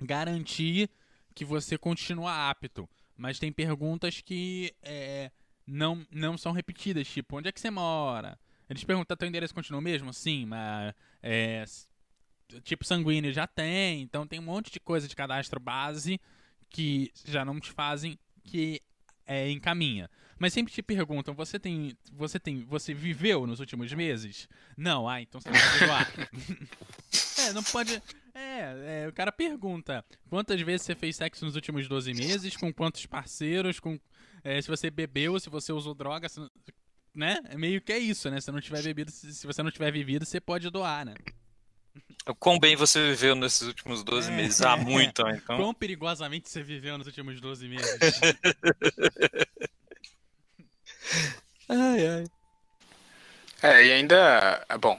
garantir 0.01 0.89
que 1.35 1.45
você 1.45 1.77
continua 1.77 2.51
apto. 2.51 2.89
Mas 3.17 3.39
tem 3.39 3.53
perguntas 3.53 4.21
que 4.21 4.73
é, 4.83 5.31
não, 5.67 6.07
não 6.11 6.39
são 6.39 6.53
repetidas, 6.53 7.09
tipo, 7.09 7.37
onde 7.37 7.49
é 7.49 7.53
que 7.53 7.61
você 7.61 7.71
mora? 7.71 8.39
Eles 8.69 8.85
perguntam, 8.85 9.17
teu 9.17 9.29
endereço 9.29 9.55
continua 9.55 9.81
mesmo? 9.81 10.13
Sim, 10.15 10.47
mas 10.47 10.95
é, 11.21 11.65
tipo 12.63 12.85
sanguíneo 12.85 13.33
já 13.33 13.47
tem, 13.47 14.01
então 14.01 14.27
tem 14.27 14.39
um 14.39 14.45
monte 14.45 14.71
de 14.71 14.79
coisa 14.79 15.09
de 15.09 15.17
cadastro 15.17 15.59
base 15.59 16.21
que 16.71 17.13
já 17.27 17.45
não 17.45 17.61
te 17.61 17.73
fazem 17.73 18.19
que 18.45 18.81
é, 19.27 19.51
encaminha. 19.51 20.09
Mas 20.39 20.55
sempre 20.55 20.73
te 20.73 20.83
perguntam, 20.83 21.35
você 21.35 21.59
tem, 21.59 21.95
você 22.15 22.41
tem, 22.41 22.65
você 22.65 22.95
viveu 22.95 23.47
nos 23.47 23.61
últimos 23.61 23.93
meses? 23.93 24.49
Não, 24.75 25.07
ah, 25.07 25.21
então 25.21 25.39
você 25.39 25.51
pode 25.51 25.87
doar. 25.87 26.11
é, 27.47 27.53
não 27.53 27.63
pode. 27.63 28.03
É, 28.35 29.03
é, 29.03 29.09
o 29.09 29.13
cara 29.13 29.31
pergunta 29.31 30.03
quantas 30.31 30.59
vezes 30.63 30.87
você 30.87 30.95
fez 30.95 31.17
sexo 31.17 31.45
nos 31.45 31.57
últimos 31.57 31.87
12 31.87 32.15
meses, 32.15 32.57
com 32.57 32.73
quantos 32.73 33.05
parceiros, 33.05 33.79
com 33.79 34.01
é, 34.43 34.63
se 34.63 34.69
você 34.69 34.91
bebeu, 34.91 35.39
se 35.39 35.51
você 35.51 35.73
usou 35.73 35.95
droga, 35.95 36.27
se, 36.27 36.41
né? 37.15 37.39
É 37.51 37.59
meio 37.59 37.81
que 37.83 37.93
é 37.93 37.99
isso, 37.99 38.31
né? 38.31 38.41
Se 38.41 38.51
não 38.51 38.61
tiver 38.61 38.83
bebido, 38.83 39.11
se, 39.11 39.35
se 39.35 39.47
você 39.47 39.63
não 39.63 39.71
tiver 39.71 39.93
vivido, 39.93 40.25
você 40.25 40.41
pode 40.41 40.71
doar, 40.71 41.05
né? 41.05 41.15
O 42.27 42.35
quão 42.35 42.59
bem 42.59 42.77
você 42.77 43.11
viveu 43.11 43.35
nesses 43.35 43.67
últimos 43.67 44.05
12 44.05 44.31
é, 44.31 44.37
meses? 44.37 44.61
Ah, 44.61 44.77
muito, 44.77 45.23
então. 45.29 45.57
Quão 45.57 45.73
perigosamente 45.75 46.51
você 46.51 46.63
viveu 46.63 46.99
nos 46.99 47.07
últimos 47.07 47.41
12 47.41 47.69
meses? 47.69 47.99
ai, 51.69 52.07
ai. 52.07 52.25
É, 53.63 53.85
e 53.85 53.93
ainda, 53.93 54.67
bom, 54.81 54.99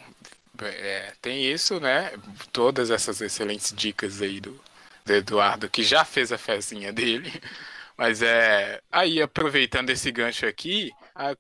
é, 0.62 1.14
tem 1.22 1.46
isso, 1.46 1.80
né? 1.80 2.12
Todas 2.52 2.92
essas 2.92 3.22
excelentes 3.22 3.74
dicas 3.76 4.22
aí 4.22 4.40
do, 4.40 4.60
do 5.06 5.14
Eduardo, 5.14 5.70
que 5.70 5.84
já 5.84 6.06
fez 6.06 6.32
a 6.32 6.38
fezinha 6.38 6.94
dele. 6.94 7.32
Mas 7.98 8.22
é. 8.22 8.82
Aí, 8.92 9.22
aproveitando 9.22 9.90
esse 9.90 10.12
gancho 10.12 10.46
aqui, 10.46 10.92
a, 11.16 11.36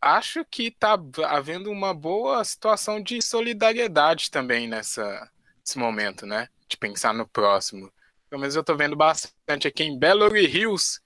acho 0.00 0.44
que 0.44 0.64
está 0.64 0.98
havendo 1.26 1.70
uma 1.70 1.94
boa 1.94 2.44
situação 2.44 3.02
de 3.02 3.22
solidariedade 3.22 4.30
também 4.30 4.68
nessa, 4.68 5.30
nesse 5.60 5.78
momento, 5.78 6.26
né? 6.26 6.48
De 6.68 6.76
pensar 6.76 7.14
no 7.14 7.26
próximo. 7.26 7.90
Pelo 8.28 8.40
menos 8.40 8.54
eu 8.54 8.60
estou 8.60 8.76
vendo 8.76 8.96
bastante 8.96 9.66
aqui 9.66 9.84
em 9.84 9.98
Belo 9.98 10.34
Hills. 10.36 11.00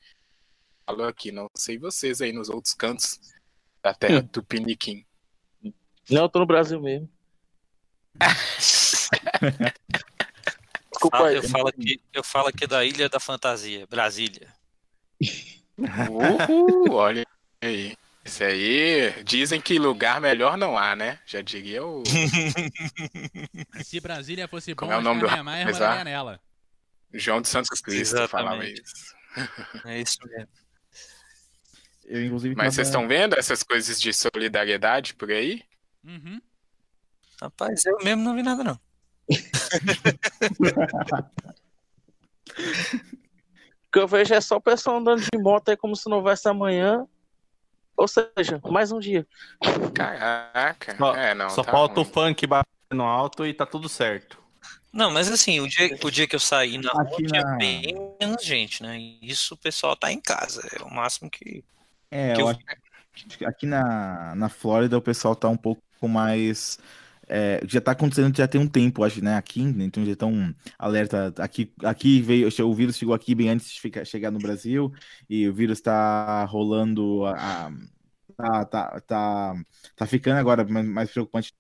Falou 0.87 1.07
aqui, 1.07 1.31
não 1.31 1.49
sei 1.55 1.79
vocês 1.79 2.21
aí 2.21 2.33
nos 2.33 2.49
outros 2.49 2.75
cantos 2.75 3.21
da 3.83 3.95
terra 3.95 4.23
do 4.23 4.43
Piniquim. 4.43 5.05
Não, 6.11 6.23
eu 6.23 6.29
tô 6.29 6.39
no 6.39 6.47
Brasil 6.47 6.81
mesmo. 6.81 7.09
Desculpa, 10.91 11.33
eu, 11.33 11.43
falo 11.43 11.69
aqui, 11.69 12.03
eu 12.13 12.25
falo 12.25 12.49
aqui 12.49 12.67
da 12.67 12.85
Ilha 12.85 13.09
da 13.09 13.21
Fantasia, 13.21 13.87
Brasília. 13.87 14.53
Uhul, 15.79 16.93
olha 16.93 17.25
aí. 17.61 17.97
Isso 18.29 18.45
aí, 18.45 19.25
dizem 19.25 19.59
que 19.59 19.79
lugar 19.79 20.21
melhor 20.21 20.59
não 20.59 20.77
há, 20.77 20.95
né? 20.95 21.19
Já 21.25 21.41
diria 21.41 21.83
o. 21.83 22.03
Se 23.83 23.99
Brasília 24.01 24.47
fosse 24.47 24.75
bom, 24.75 24.81
Como 24.81 24.93
é 24.93 24.99
o 24.99 25.01
nome 25.01 25.23
do 25.23 25.43
Maia 25.43 25.65
moraria 25.65 26.05
nela. 26.05 26.39
João 27.15 27.41
de 27.41 27.49
Santos 27.49 27.81
Cristo 27.81 28.17
Exatamente. 28.17 28.31
falava 28.31 28.67
isso. 28.67 29.17
É 29.87 29.99
isso 29.99 30.19
mesmo. 30.27 30.49
Eu, 32.05 32.25
inclusive, 32.25 32.55
Mas 32.55 32.75
vocês 32.75 32.89
estão 32.89 33.09
vendo 33.09 33.35
essas 33.35 33.63
coisas 33.63 33.99
de 34.01 34.13
solidariedade 34.13 35.15
por 35.15 35.31
aí? 35.31 35.63
Uhum. 36.03 36.41
Rapaz, 37.41 37.85
eu 37.85 37.99
mesmo 38.03 38.23
não 38.23 38.35
vi 38.35 38.43
nada, 38.43 38.65
não. 38.65 38.81
o 43.85 43.93
que 43.93 43.99
eu 43.99 44.09
vejo 44.09 44.33
é 44.33 44.41
só 44.41 44.57
o 44.57 44.61
pessoal 44.61 44.97
andando 44.97 45.21
de 45.21 45.39
moto 45.39 45.69
aí 45.69 45.77
como 45.77 45.95
se 45.95 46.09
não 46.09 46.17
houvesse 46.17 46.49
amanhã 46.49 47.07
ou 47.99 48.07
seja, 48.07 48.61
mais 48.71 48.93
um 48.93 49.01
dia. 49.01 49.27
Caraca. 49.93 50.97
Só, 50.97 51.17
é, 51.17 51.35
não, 51.35 51.51
só 51.51 51.65
tá 51.65 51.73
falta 51.73 51.97
ruim. 51.97 52.09
o 52.09 52.13
funk 52.13 52.47
batendo 52.47 53.03
alto 53.03 53.45
e 53.45 53.53
tá 53.53 53.67
tudo 53.67 53.89
certo. 53.89 54.39
Não, 54.93 55.11
mas 55.11 55.31
assim, 55.31 55.61
o 55.61 55.67
dia, 55.67 55.99
o 56.03 56.11
dia 56.11 56.27
que 56.27 56.37
eu 56.37 56.41
saí 56.41 56.79
na 56.79 56.93
rua 56.93 57.17
tinha 57.17 57.43
na... 57.43 57.57
bem 57.57 57.95
menos 58.21 58.45
gente, 58.45 58.83
né? 58.83 58.97
Isso 59.21 59.55
o 59.55 59.57
pessoal 59.57 59.97
tá 59.97 60.13
em 60.13 60.21
casa. 60.21 60.67
É 60.73 60.83
o 60.83 60.91
máximo 60.91 61.29
que. 61.29 61.65
É, 62.11 62.35
que 62.35 62.41
eu, 62.41 62.47
eu 62.47 62.49
acho 62.49 63.37
que 63.37 63.45
aqui 63.45 63.67
na, 63.67 64.35
na 64.37 64.49
Flórida 64.49 64.97
o 64.97 65.03
pessoal 65.03 65.35
tá 65.35 65.49
um 65.49 65.57
pouco 65.57 65.83
mais. 66.03 66.79
É, 67.29 67.61
já 67.67 67.81
tá 67.81 67.93
acontecendo 67.93 68.35
já 68.37 68.49
tem 68.49 68.61
um 68.61 68.69
tempo, 68.69 69.05
acho, 69.05 69.23
né? 69.23 69.37
Aqui, 69.37 69.63
né? 69.63 69.85
então 69.85 70.05
já 70.05 70.13
estão 70.13 70.55
alerta. 70.79 71.35
Aqui, 71.39 71.73
aqui 71.85 72.21
veio, 72.23 72.49
o 72.67 72.75
vírus 72.75 72.97
chegou 72.97 73.15
aqui 73.15 73.35
bem 73.35 73.51
antes 73.51 73.71
de 73.71 73.81
ficar, 73.81 74.05
chegar 74.05 74.31
no 74.31 74.39
Brasil, 74.39 74.93
e 75.29 75.49
o 75.49 75.55
vírus 75.55 75.81
tá 75.81 76.45
rolando. 76.45 77.25
A, 77.27 77.71
tá, 78.37 78.65
tá, 78.65 79.01
tá, 79.01 79.55
tá 79.97 80.07
ficando 80.07 80.39
agora 80.39 80.65
mais, 80.65 80.87
mais 80.87 81.11
preocupante 81.11 81.53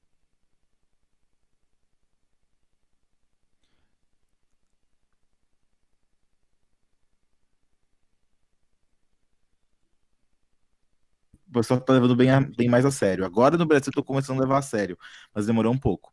pessoal 11.61 11.81
tá 11.81 11.93
levando 11.93 12.17
bem, 12.17 12.31
a, 12.31 12.41
bem 12.41 12.69
mais 12.69 12.85
a 12.85 12.91
sério. 12.91 13.25
Agora 13.25 13.57
no 13.57 13.67
Brasil 13.67 13.89
eu 13.89 13.93
tô 13.93 14.03
começando 14.03 14.39
a 14.39 14.43
levar 14.43 14.59
a 14.59 14.63
sério, 14.63 14.99
mas 15.35 15.47
demorou 15.47 15.73
um 15.73 15.79
pouco. 15.79 16.13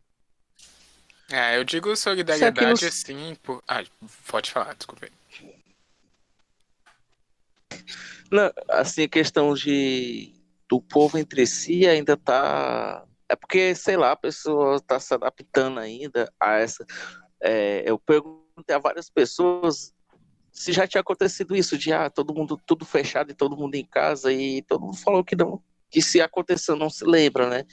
É, 1.31 1.57
eu 1.57 1.63
digo 1.63 1.95
solidariedade 1.95 2.85
assim, 2.85 3.35
por... 3.41 3.63
Ah, 3.67 3.83
pode 4.27 4.51
falar, 4.51 4.75
desculpa. 4.75 5.07
Não, 8.31 8.51
assim, 8.69 9.03
a 9.03 9.07
questão 9.07 9.53
de 9.53 10.33
do 10.67 10.81
povo 10.81 11.17
entre 11.17 11.45
si 11.45 11.87
ainda 11.87 12.17
tá. 12.17 13.03
É 13.29 13.35
porque, 13.35 13.73
sei 13.75 13.97
lá, 13.97 14.11
a 14.11 14.15
pessoa 14.15 14.75
está 14.75 14.99
se 14.99 15.13
adaptando 15.13 15.79
ainda 15.79 16.31
a 16.39 16.55
essa. 16.55 16.85
É, 17.41 17.83
eu 17.85 17.97
perguntei 17.97 18.75
a 18.75 18.79
várias 18.79 19.09
pessoas 19.09 19.93
se 20.55 20.71
já 20.71 20.87
tinha 20.87 21.01
acontecido 21.01 21.53
isso, 21.53 21.77
de 21.77 21.91
ah, 21.91 22.09
todo 22.09 22.33
mundo 22.33 22.59
tudo 22.65 22.85
fechado 22.85 23.29
e 23.29 23.35
todo 23.35 23.57
mundo 23.57 23.75
em 23.75 23.85
casa, 23.85 24.31
e 24.31 24.61
todo 24.61 24.85
mundo 24.85 24.97
falou 24.97 25.23
que 25.23 25.35
não, 25.35 25.61
que 25.89 26.01
se 26.01 26.21
aconteceu 26.21 26.77
não 26.77 26.89
se 26.89 27.03
lembra, 27.03 27.49
né? 27.49 27.65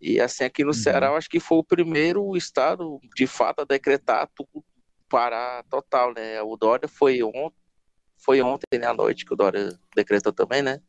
E 0.00 0.20
assim, 0.20 0.42
aqui 0.42 0.64
no 0.64 0.70
uhum. 0.70 0.74
Ceará, 0.74 1.06
eu 1.06 1.16
acho 1.16 1.30
que 1.30 1.38
foi 1.38 1.58
o 1.58 1.64
primeiro 1.64 2.36
estado, 2.36 3.00
de 3.16 3.26
fato, 3.28 3.60
a 3.60 3.64
decretar 3.64 4.28
tudo 4.34 4.64
parar 5.08 5.62
total, 5.70 6.12
né? 6.12 6.42
O 6.42 6.56
Dória 6.56 6.88
foi 6.88 7.22
ontem, 7.22 7.56
foi 8.16 8.42
ontem 8.42 8.80
né, 8.80 8.86
à 8.86 8.92
noite 8.92 9.24
que 9.24 9.32
o 9.32 9.36
Dória 9.36 9.68
decretou 9.94 10.32
também, 10.32 10.60
né? 10.60 10.80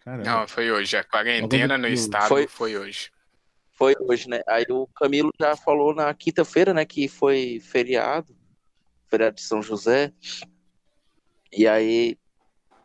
Caramba. 0.00 0.24
Não, 0.24 0.48
foi 0.48 0.70
hoje. 0.70 0.96
A 0.96 1.02
quarentena 1.02 1.76
no 1.76 1.88
estado 1.88 2.28
foi, 2.28 2.46
foi 2.46 2.76
hoje. 2.76 3.10
Foi 3.72 3.94
hoje, 3.98 4.28
né? 4.28 4.40
Aí 4.46 4.66
o 4.70 4.86
Camilo 4.94 5.32
já 5.40 5.56
falou 5.56 5.92
na 5.92 6.14
quinta-feira, 6.14 6.72
né, 6.72 6.84
que 6.84 7.08
foi 7.08 7.60
feriado, 7.60 8.37
feriado 9.08 9.36
de 9.36 9.42
São 9.42 9.62
José. 9.62 10.12
E 11.52 11.66
aí, 11.66 12.18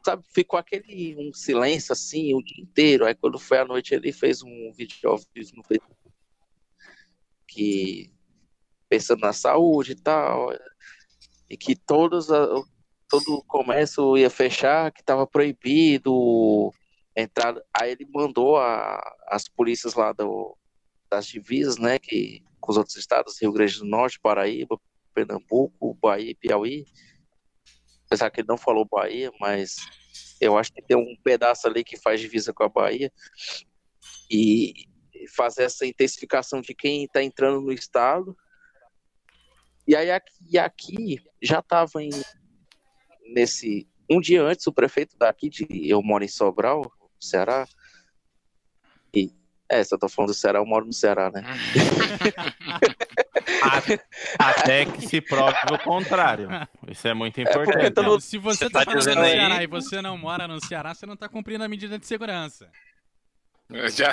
sabe, 0.06 0.24
ficou 0.34 0.58
aquele 0.60 1.16
um 1.18 1.34
silêncio 1.34 1.94
assim 1.94 2.34
o 2.34 2.41
dia 2.41 2.64
inteiro. 2.64 3.06
Aí 3.06 3.16
quando 3.16 3.40
foi 3.40 3.60
à 3.60 3.66
noite 3.66 3.94
ele 3.94 4.12
fez 4.12 4.41
um 4.41 4.72
vídeo 4.74 5.10
ao 5.10 5.18
vivo 5.18 5.52
no 5.56 5.64
Facebook 5.64 6.04
que 7.48 8.12
pensando 8.90 9.22
na 9.22 9.34
saúde 9.34 9.94
e 9.94 9.95
tal, 9.95 10.52
e 11.50 11.58
que 11.58 11.76
todos 11.76 12.28
todo 12.28 13.36
o 13.36 13.44
comércio 13.44 14.18
ia 14.18 14.30
fechar, 14.30 14.91
que 14.91 15.02
estava 15.02 15.28
proibido 15.28 16.74
entrar. 17.16 17.56
Aí 17.80 17.91
ele 17.91 18.08
mandou 18.12 18.58
a, 18.58 19.00
as 19.28 19.48
polícias 19.48 19.94
lá 19.94 20.12
do, 20.14 20.58
das 21.10 21.28
divisas, 21.28 21.78
né, 21.78 22.00
que 22.00 22.44
com 22.60 22.72
os 22.72 22.78
outros 22.78 22.95
estados, 22.95 23.40
Rio 23.40 23.52
Grande 23.52 23.78
do 23.78 23.86
Norte, 23.86 24.20
Paraíba, 24.20 24.80
Pernambuco, 25.14 25.98
Bahia 26.02 26.31
e 26.31 26.35
Piauí. 26.35 26.85
Apesar 28.06 28.30
que 28.30 28.41
ele 28.41 28.48
não 28.48 28.57
falou 28.57 28.85
Bahia, 28.85 29.31
mas 29.40 29.76
eu 30.40 30.57
acho 30.57 30.72
que 30.73 30.81
tem 30.81 30.98
um 30.98 31.15
pedaço 31.23 31.68
ali 31.68 31.84
que 31.84 31.98
faz 31.98 32.19
divisa 32.19 32.53
com 32.53 32.64
a 32.64 32.69
Bahia. 32.69 33.11
E 34.30 34.73
fazer 35.35 35.64
essa 35.64 35.85
intensificação 35.85 36.61
de 36.61 36.73
quem 36.73 37.06
está 37.06 37.23
entrando 37.23 37.61
no 37.61 37.72
estado. 37.72 38.35
E 39.88 39.95
aí 39.95 40.11
aqui, 40.11 40.57
aqui 40.57 41.19
já 41.41 41.60
estava 41.60 41.99
nesse 43.34 43.88
um 44.10 44.19
dia 44.19 44.44
antes 44.44 44.68
o 44.68 44.73
prefeito 44.73 45.18
daqui 45.18 45.49
de 45.49 45.65
eu 45.90 46.02
moro 46.02 46.23
em 46.23 46.27
Sobral, 46.27 46.91
Ceará. 47.19 47.68
E, 49.15 49.31
é, 49.69 49.84
se 49.84 49.94
eu 49.94 49.99
tô 49.99 50.10
falando 50.10 50.31
do 50.31 50.34
Ceará, 50.35 50.60
eu 50.60 50.65
moro 50.65 50.85
no 50.85 50.94
Ceará, 50.94 51.31
né? 51.31 51.41
Até 54.40 54.85
que 54.85 55.07
se 55.07 55.22
prove 55.22 55.57
o 55.72 55.80
contrário. 55.80 56.49
Isso 56.88 57.07
é 57.07 57.14
muito 57.14 57.40
é, 57.40 57.44
importante. 57.44 57.99
É. 57.99 58.19
Se 58.19 58.38
você, 58.38 58.65
você 58.65 58.69
tá, 58.69 58.80
tá 58.80 58.85
falando 58.85 58.99
do 58.99 59.14
Ceará 59.14 59.56
aí... 59.57 59.64
e 59.64 59.68
você 59.68 60.02
não 60.02 60.18
mora 60.18 60.48
no 60.48 60.64
Ceará, 60.65 60.94
você 60.94 61.06
não 61.06 61.15
tá 61.15 61.30
cumprindo 61.30 61.64
a 61.64 61.68
medida 61.68 61.98
de 61.98 62.06
segurança. 62.06 62.69
já. 63.95 64.11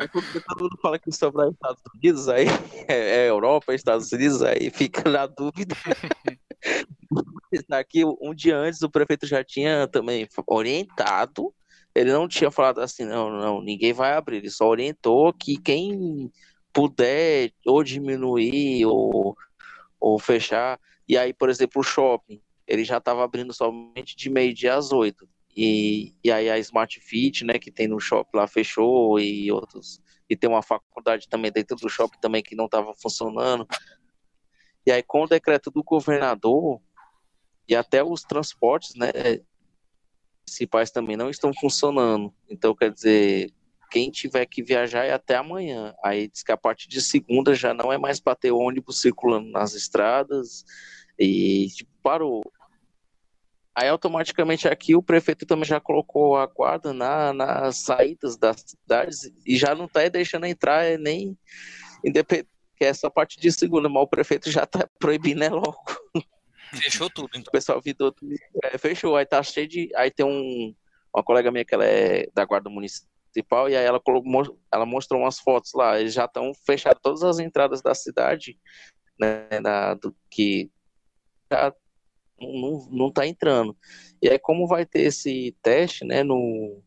É 0.00 0.06
porque 0.06 0.40
todo 0.40 0.62
mundo 0.62 0.78
fala 0.80 0.98
que 0.98 1.10
Sobral 1.10 1.48
é 1.48 1.50
Estados 1.50 1.82
Unidos, 1.94 2.28
aí 2.28 2.46
é, 2.86 3.24
é 3.24 3.28
Europa, 3.28 3.74
Estados 3.74 4.12
Unidos, 4.12 4.42
aí 4.42 4.70
fica 4.70 5.08
na 5.10 5.26
dúvida. 5.26 5.74
Aqui, 7.70 8.04
um 8.20 8.34
dia 8.34 8.56
antes, 8.56 8.82
o 8.82 8.90
prefeito 8.90 9.26
já 9.26 9.42
tinha 9.42 9.86
também 9.88 10.28
orientado. 10.46 11.54
Ele 11.94 12.12
não 12.12 12.28
tinha 12.28 12.50
falado 12.50 12.80
assim, 12.80 13.04
não, 13.04 13.30
não, 13.30 13.62
ninguém 13.62 13.92
vai 13.92 14.12
abrir. 14.12 14.36
Ele 14.36 14.50
só 14.50 14.68
orientou 14.68 15.32
que 15.32 15.56
quem 15.56 16.30
puder 16.72 17.52
ou 17.66 17.82
diminuir 17.82 18.86
ou, 18.86 19.36
ou 20.00 20.18
fechar. 20.18 20.78
E 21.08 21.16
aí, 21.16 21.32
por 21.32 21.48
exemplo, 21.48 21.80
o 21.80 21.84
shopping, 21.84 22.40
ele 22.66 22.84
já 22.84 22.98
estava 22.98 23.24
abrindo 23.24 23.52
somente 23.52 24.16
de 24.16 24.30
meio-dia 24.30 24.74
às 24.74 24.92
oito. 24.92 25.28
E, 25.56 26.14
e 26.22 26.30
aí 26.30 26.48
a 26.48 26.58
Smart 26.58 27.00
Fit, 27.00 27.44
né, 27.44 27.58
que 27.58 27.70
tem 27.70 27.88
no 27.88 27.98
shopping 27.98 28.36
lá, 28.36 28.46
fechou 28.46 29.18
e 29.18 29.50
outros. 29.50 30.00
E 30.28 30.36
tem 30.36 30.48
uma 30.48 30.62
faculdade 30.62 31.28
também 31.28 31.50
dentro 31.50 31.76
do 31.76 31.88
shopping 31.88 32.18
também 32.20 32.42
que 32.42 32.54
não 32.54 32.66
estava 32.66 32.94
funcionando. 32.94 33.66
E 34.86 34.92
aí, 34.92 35.02
com 35.02 35.24
o 35.24 35.26
decreto 35.26 35.70
do 35.70 35.82
governador, 35.82 36.80
e 37.68 37.74
até 37.74 38.02
os 38.02 38.22
transportes, 38.22 38.94
né, 38.94 39.10
municipais 40.48 40.90
também 40.90 41.16
não 41.16 41.28
estão 41.28 41.52
funcionando. 41.52 42.32
Então, 42.48 42.74
quer 42.74 42.90
dizer, 42.90 43.52
quem 43.90 44.10
tiver 44.10 44.46
que 44.46 44.62
viajar 44.62 45.04
é 45.04 45.12
até 45.12 45.36
amanhã. 45.36 45.94
Aí 46.04 46.28
diz 46.28 46.42
que 46.42 46.52
a 46.52 46.56
partir 46.56 46.88
de 46.88 47.00
segunda 47.00 47.54
já 47.54 47.72
não 47.72 47.92
é 47.92 47.98
mais 47.98 48.20
para 48.20 48.36
ter 48.36 48.52
ônibus 48.52 49.00
circulando 49.00 49.50
nas 49.50 49.74
estradas 49.74 50.64
e 51.18 51.68
tipo, 51.68 51.90
parou. 52.02 52.42
Aí 53.74 53.88
automaticamente 53.88 54.66
aqui 54.66 54.96
o 54.96 55.02
prefeito 55.02 55.46
também 55.46 55.64
já 55.64 55.80
colocou 55.80 56.36
a 56.36 56.46
guarda 56.46 56.92
na, 56.92 57.32
nas 57.32 57.78
saídas 57.78 58.36
das 58.36 58.64
cidades 58.66 59.30
e 59.46 59.56
já 59.56 59.74
não 59.74 59.84
está 59.84 60.06
deixando 60.08 60.46
entrar 60.46 60.84
é 60.84 60.98
nem 60.98 61.38
independente 62.04 62.48
que 62.78 62.84
é 62.84 62.94
só 62.94 63.08
a 63.08 63.10
partir 63.10 63.40
de 63.40 63.50
segunda, 63.50 63.88
mas 63.88 64.02
o 64.04 64.06
prefeito 64.06 64.50
já 64.50 64.62
está 64.62 64.88
proibindo 64.98 65.42
é 65.42 65.48
logo. 65.48 65.84
Fechou 66.72 67.10
tudo, 67.10 67.30
então. 67.30 67.48
O 67.48 67.50
pessoal 67.50 67.80
vidou 67.80 68.12
tudo. 68.12 68.34
É, 68.62 68.78
fechou. 68.78 69.16
Aí 69.16 69.26
tá 69.26 69.42
cheio 69.42 69.66
de. 69.66 69.90
Aí 69.96 70.10
tem 70.10 70.24
um, 70.24 70.74
uma 71.12 71.24
colega 71.24 71.50
minha 71.50 71.64
que 71.64 71.74
ela 71.74 71.84
é 71.84 72.28
da 72.32 72.44
Guarda 72.44 72.70
Municipal, 72.70 73.10
e 73.68 73.76
aí 73.76 73.84
ela, 73.84 74.00
ela 74.72 74.86
mostrou 74.86 75.20
umas 75.20 75.38
fotos 75.38 75.72
lá. 75.74 76.00
Eles 76.00 76.12
já 76.12 76.24
estão 76.24 76.52
fechados 76.66 77.00
todas 77.02 77.22
as 77.22 77.38
entradas 77.38 77.82
da 77.82 77.94
cidade, 77.94 78.58
né? 79.18 79.48
Do, 80.00 80.14
que 80.30 80.70
já 81.50 81.74
não, 82.40 82.88
não 82.90 83.12
tá 83.12 83.26
entrando. 83.26 83.76
E 84.22 84.28
aí, 84.28 84.38
como 84.38 84.66
vai 84.66 84.86
ter 84.86 85.02
esse 85.02 85.56
teste, 85.62 86.04
né? 86.04 86.22
No, 86.22 86.82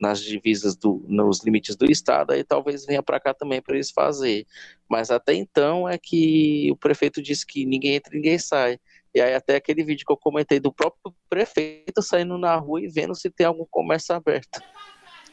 nas 0.00 0.22
divisas 0.22 0.76
do, 0.76 1.04
nos 1.08 1.42
limites 1.44 1.74
do 1.76 1.90
estado, 1.90 2.32
aí 2.32 2.44
talvez 2.44 2.86
venha 2.86 3.02
para 3.02 3.18
cá 3.18 3.34
também 3.34 3.60
para 3.60 3.74
eles 3.74 3.90
fazer. 3.90 4.46
Mas 4.88 5.10
até 5.10 5.34
então 5.34 5.88
é 5.88 5.98
que 5.98 6.70
o 6.70 6.76
prefeito 6.76 7.20
disse 7.20 7.44
que 7.44 7.66
ninguém 7.66 7.96
entra, 7.96 8.14
ninguém 8.14 8.38
sai. 8.38 8.78
E 9.14 9.20
aí 9.20 9.34
até 9.34 9.56
aquele 9.56 9.82
vídeo 9.82 10.06
que 10.06 10.12
eu 10.12 10.16
comentei 10.16 10.60
do 10.60 10.72
próprio 10.72 11.14
prefeito 11.28 12.00
saindo 12.02 12.38
na 12.38 12.54
rua 12.56 12.80
e 12.80 12.88
vendo 12.88 13.14
se 13.14 13.30
tem 13.30 13.46
algum 13.46 13.66
comércio 13.68 14.14
aberto. 14.14 14.60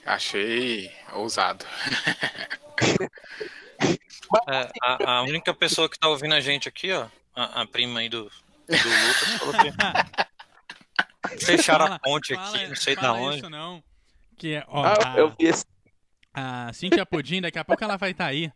Achei 0.05 0.91
ousado. 1.13 1.65
É, 4.47 4.71
a, 4.81 5.17
a, 5.17 5.21
única 5.21 5.53
pessoa 5.53 5.87
que 5.87 5.99
tá 5.99 6.07
ouvindo 6.07 6.33
a 6.33 6.39
gente 6.39 6.67
aqui, 6.67 6.91
ó, 6.91 7.07
a, 7.35 7.61
a 7.61 7.67
prima 7.67 7.99
aí 7.99 8.09
do, 8.09 8.23
do 8.23 8.29
Lucas, 8.67 9.29
falou 9.37 9.53
que 9.53 11.45
fecharam 11.45 11.85
fala, 11.85 11.95
a 11.95 11.99
ponte 11.99 12.33
aqui, 12.33 12.43
fala, 12.43 12.67
não 12.67 12.75
sei 12.75 12.95
da 12.95 13.13
onde. 13.13 13.37
Isso 13.37 13.49
não. 13.49 13.83
Que 14.35 14.55
é, 14.55 14.65
ó, 14.67 14.83
ah, 14.83 15.13
a, 15.13 15.17
eu 15.17 15.29
vi 15.29 15.45
esse... 15.45 15.63
a 16.33 16.73
Cintia 16.73 17.05
Pudim, 17.05 17.41
daqui 17.41 17.59
a 17.59 17.63
pouco 17.63 17.83
ela 17.83 17.97
vai 17.97 18.11
estar 18.11 18.25
tá 18.25 18.29
aí. 18.31 18.51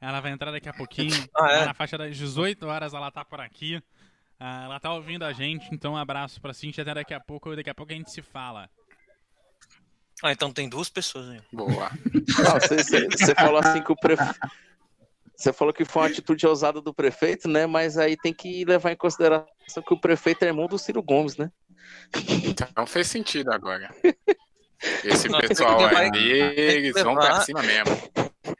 Ela 0.00 0.20
vai 0.20 0.30
entrar 0.30 0.50
daqui 0.50 0.68
a 0.68 0.74
pouquinho. 0.74 1.14
Ah, 1.34 1.52
é? 1.52 1.64
Na 1.64 1.74
faixa 1.74 1.96
das 1.96 2.16
18 2.16 2.66
horas 2.66 2.92
ela 2.92 3.10
tá 3.10 3.24
por 3.24 3.40
aqui. 3.40 3.82
Ah, 4.38 4.64
ela 4.64 4.78
tá 4.78 4.92
ouvindo 4.92 5.24
a 5.24 5.32
gente, 5.32 5.66
então 5.72 5.94
um 5.94 5.96
abraço 5.96 6.40
pra 6.40 6.52
Cintia 6.52 6.82
até 6.82 6.94
daqui 6.94 7.14
a 7.14 7.20
pouco. 7.20 7.56
Daqui 7.56 7.70
a 7.70 7.74
pouco 7.74 7.92
a 7.92 7.96
gente 7.96 8.10
se 8.10 8.20
fala. 8.20 8.68
Ah, 10.22 10.32
então 10.32 10.52
tem 10.52 10.68
duas 10.68 10.88
pessoas 10.88 11.28
aí. 11.28 11.40
Boa. 11.52 11.90
Você 13.10 13.34
falou 13.34 13.58
assim 13.58 13.82
que 13.82 13.92
o 13.92 13.96
prefeito. 13.96 14.34
Você 15.36 15.52
falou 15.52 15.74
que 15.74 15.84
foi 15.84 16.02
uma 16.02 16.08
atitude 16.08 16.46
ousada 16.46 16.80
do 16.80 16.94
prefeito, 16.94 17.48
né? 17.48 17.66
Mas 17.66 17.98
aí 17.98 18.16
tem 18.16 18.32
que 18.32 18.64
levar 18.64 18.92
em 18.92 18.96
consideração 18.96 19.82
que 19.86 19.92
o 19.92 20.00
prefeito 20.00 20.44
é 20.44 20.46
irmão 20.46 20.68
do 20.68 20.78
Ciro 20.78 21.02
Gomes, 21.02 21.36
né? 21.36 21.50
Então 22.44 22.86
fez 22.86 23.08
sentido 23.08 23.52
agora. 23.52 23.92
Esse 25.02 25.28
não, 25.28 25.40
pessoal 25.40 25.78
aí, 25.86 26.10
eles 26.14 26.94
levar... 26.94 27.04
vão 27.04 27.14
pra 27.14 27.40
cima 27.40 27.62
mesmo. 27.62 27.96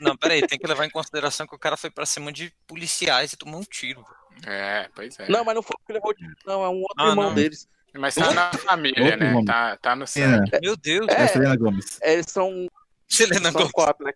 Não, 0.01 0.17
peraí, 0.17 0.47
tem 0.47 0.59
que 0.59 0.67
levar 0.67 0.87
em 0.87 0.91
consideração 0.91 1.47
que 1.47 1.55
o 1.55 1.59
cara 1.59 1.77
foi 1.77 1.91
pra 1.91 2.07
cima 2.07 2.33
de 2.33 2.53
policiais 2.67 3.33
e 3.33 3.37
tomou 3.37 3.61
um 3.61 3.65
tiro. 3.65 4.05
É, 4.47 4.89
pois 4.95 5.19
é. 5.19 5.29
Não, 5.29 5.45
mas 5.45 5.55
não 5.55 5.63
foi 5.63 5.77
porque 5.79 5.93
levou 5.93 6.15
tiro, 6.15 6.35
não, 6.47 6.65
é 6.65 6.69
um 6.69 6.81
outro 6.81 7.05
ah, 7.05 7.09
irmão 7.09 7.29
não. 7.29 7.35
deles. 7.35 7.69
Mas 7.97 8.15
tá 8.15 8.33
na 8.33 8.53
família, 8.53 9.17
né? 9.17 9.35
Tá, 9.45 9.77
tá 9.77 9.97
no 9.97 10.07
sangue. 10.07 10.51
É. 10.53 10.61
Meu 10.61 10.77
Deus. 10.77 11.07
É, 11.09 11.23
é 11.23 11.27
Selena 11.29 11.57
Gomes. 11.57 11.99
Eles 12.03 12.27
são. 12.29 12.67
Selena 13.09 13.53
são 13.53 13.61
Gomes. 13.61 13.73
quatro, 13.73 14.05
né? 14.05 14.13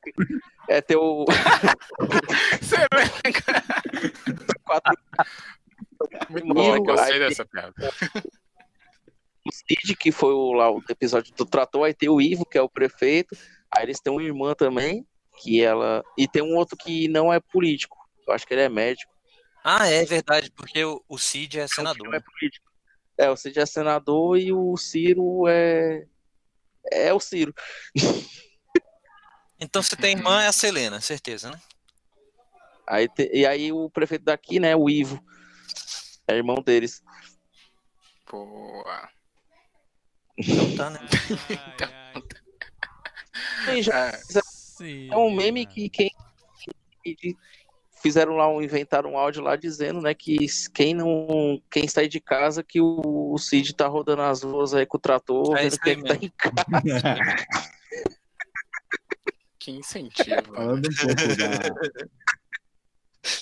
É 0.69 0.81
teu. 0.81 1.25
Selena 2.61 2.89
Quatro. 4.65 4.93
Muito 6.29 6.55
bom, 6.55 6.83
gostei 6.83 7.19
dessa 7.19 7.45
piada. 7.45 7.75
O 9.47 9.53
Cid, 9.53 9.97
que 9.97 10.13
foi 10.13 10.33
o, 10.33 10.53
lá 10.53 10.71
o 10.71 10.83
episódio 10.89 11.33
do 11.35 11.47
trator, 11.47 11.85
aí 11.85 11.95
tem 11.95 12.09
o 12.09 12.21
Ivo, 12.21 12.45
que 12.45 12.59
é 12.59 12.63
o 12.63 12.69
prefeito. 12.69 13.37
Aí 13.75 13.85
eles 13.85 14.01
têm 14.01 14.13
uma 14.13 14.23
irmã 14.23 14.55
também, 14.55 15.07
que 15.41 15.63
ela. 15.63 16.03
E 16.17 16.27
tem 16.27 16.43
um 16.43 16.57
outro 16.57 16.77
que 16.77 17.09
não 17.09 17.33
é 17.33 17.41
político. 17.41 17.97
Eu 18.27 18.35
acho 18.35 18.47
que 18.47 18.55
ele 18.55 18.63
é 18.63 18.69
médico. 18.69 19.13
Ah, 19.65 19.87
é 19.87 20.05
verdade, 20.05 20.51
porque 20.55 20.85
o, 20.85 21.03
o 21.09 21.19
Cid 21.19 21.61
é 21.61 21.67
senador. 21.67 22.15
É, 22.15 22.21
político. 22.21 22.68
É, 23.19 23.31
o 23.31 23.37
Cid 23.37 23.59
é 23.59 23.67
senador 23.67 24.39
e 24.39 24.53
o 24.53 24.77
Ciro 24.77 25.49
é. 25.49 26.07
É 26.91 27.13
o 27.13 27.21
Ciro. 27.21 27.55
Então 29.61 29.83
você 29.83 29.97
tem 29.97 30.17
irmã, 30.17 30.41
é 30.41 30.47
a 30.47 30.53
Selena, 30.53 31.01
certeza, 31.01 31.51
né? 31.51 31.61
Aí 32.87 33.09
te... 33.09 33.29
E 33.33 33.45
aí 33.45 33.73
o 33.73 33.91
prefeito 33.91 34.25
daqui, 34.25 34.61
né, 34.61 34.77
o 34.77 34.89
Ivo, 34.89 35.21
é 36.29 36.37
irmão 36.37 36.63
deles. 36.63 37.03
Boa. 38.31 39.11
Então 40.39 40.77
tá, 40.77 40.91
né? 40.91 41.01
Ai, 43.67 43.81
ai. 43.81 43.83
Já... 43.83 44.13
É 45.11 45.17
um 45.17 45.35
meme 45.35 45.67
que 45.67 45.89
quem 45.89 46.13
fizeram 48.03 48.37
lá 48.37 48.49
um 48.49 48.63
inventaram 48.63 49.13
um 49.13 49.19
áudio 49.19 49.43
lá 49.43 49.57
dizendo, 49.57 50.01
né, 50.01 50.15
que 50.15 50.37
quem 50.75 50.95
não 50.95 51.61
quem 51.71 51.87
sai 51.89 52.09
de 52.09 52.21
casa 52.21 52.63
que 52.63 52.81
o, 52.81 53.33
o 53.33 53.39
Cid 53.39 53.75
tá 53.75 53.87
rodando 53.87 54.23
as 54.23 54.43
ruas 54.43 54.75
aí 54.75 54.87
com 54.87 54.97
o 54.97 55.01
trator, 55.01 55.57
É 55.57 55.63
vendo 55.69 55.79
quem 55.79 55.93
é 55.93 55.97
que 55.97 56.03
tá 56.03 56.15
em 56.15 56.31
casa. 56.31 56.55
Que 59.59 59.73
incentivo. 59.73 60.55
Falando 60.55 60.87
um 60.87 60.97
pouco 60.97 61.37
da. 61.37 62.09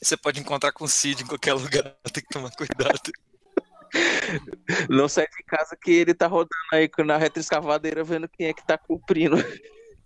Você 0.03 0.17
pode 0.17 0.41
encontrar 0.41 0.73
com 0.73 0.85
o 0.85 0.89
Cid 0.89 1.23
em 1.23 1.27
qualquer 1.27 1.53
lugar, 1.53 1.95
tem 2.13 2.23
que 2.23 2.29
tomar 2.31 2.51
cuidado. 2.51 3.13
Não 4.91 5.09
sai 5.09 5.27
de 5.29 5.45
casa 5.45 5.77
que 5.81 5.93
ele 5.93 6.15
tá 6.15 6.27
rodando 6.27 6.51
aí 6.73 6.91
na 7.05 7.17
retroescavadeira 7.17 8.03
vendo 8.03 8.29
quem 8.29 8.49
é 8.49 8.53
que 8.53 8.67
tá 8.67 8.77
cumprindo. 8.77 9.37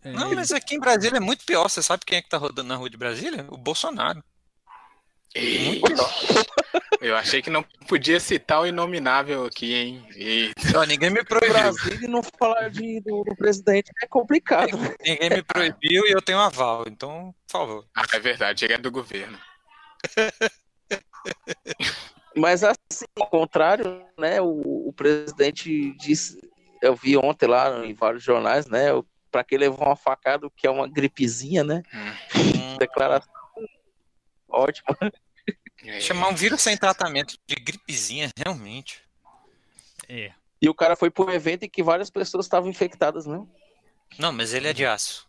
É, 0.02 0.12
Não, 0.12 0.34
mas 0.34 0.52
aqui 0.52 0.74
em 0.74 0.80
Brasília 0.80 1.16
é 1.16 1.20
muito 1.20 1.44
pior. 1.44 1.68
Você 1.68 1.82
sabe 1.82 2.04
quem 2.04 2.18
é 2.18 2.22
que 2.22 2.28
tá 2.28 2.36
rodando 2.36 2.68
na 2.68 2.76
rua 2.76 2.90
de 2.90 2.96
Brasília? 2.96 3.46
O 3.48 3.56
Bolsonaro. 3.56 4.22
Eita. 5.34 5.86
Eu 7.00 7.16
achei 7.16 7.40
que 7.40 7.48
não 7.48 7.62
podia 7.88 8.20
citar 8.20 8.60
o 8.60 8.66
inominável 8.66 9.46
aqui, 9.46 9.74
hein? 9.74 10.06
Eita. 10.14 10.78
Ó, 10.78 10.84
ninguém 10.84 11.08
me 11.08 11.24
proibiu. 11.24 11.54
Brasil 11.54 11.98
e 12.02 12.06
não 12.06 12.22
falar 12.22 12.68
de, 12.68 13.00
do, 13.00 13.24
do 13.24 13.34
presidente 13.34 13.90
é 14.02 14.06
complicado. 14.06 14.78
Ninguém 15.02 15.30
me 15.30 15.42
proibiu 15.42 16.06
e 16.06 16.12
eu 16.12 16.20
tenho 16.20 16.38
aval. 16.38 16.84
Então, 16.86 17.34
por 17.46 17.52
favor. 17.52 17.86
Ah, 17.96 18.04
é 18.12 18.18
verdade, 18.18 18.66
ele 18.66 18.74
é 18.74 18.78
do 18.78 18.90
governo. 18.90 19.38
Mas 22.36 22.62
assim, 22.62 23.06
ao 23.18 23.26
contrário, 23.28 24.04
né? 24.18 24.40
O, 24.40 24.88
o 24.88 24.92
presidente 24.92 25.96
disse, 25.96 26.38
eu 26.82 26.94
vi 26.94 27.16
ontem 27.16 27.46
lá 27.46 27.84
em 27.84 27.94
vários 27.94 28.22
jornais, 28.22 28.66
né? 28.66 28.88
Para 29.30 29.42
que 29.42 29.56
levou 29.56 29.86
uma 29.86 29.96
facada, 29.96 30.46
o 30.46 30.50
que 30.50 30.66
é 30.66 30.70
uma 30.70 30.86
gripezinha, 30.86 31.64
né? 31.64 31.82
Hum, 31.94 32.76
Declaração 32.78 33.39
ótima. 34.52 34.96
É. 35.82 35.98
chamar 35.98 36.28
um 36.28 36.34
vírus 36.34 36.60
sem 36.60 36.76
tratamento 36.76 37.36
de 37.46 37.54
gripezinha, 37.56 38.30
realmente. 38.36 39.02
é. 40.08 40.32
E 40.62 40.68
o 40.68 40.74
cara 40.74 40.94
foi 40.94 41.10
pro 41.10 41.30
evento 41.32 41.62
em 41.62 41.70
que 41.70 41.82
várias 41.82 42.10
pessoas 42.10 42.44
estavam 42.44 42.68
infectadas, 42.68 43.24
né? 43.24 43.42
Não, 44.18 44.30
mas 44.30 44.52
ele 44.52 44.68
é 44.68 44.74
de 44.74 44.84
aço. 44.84 45.26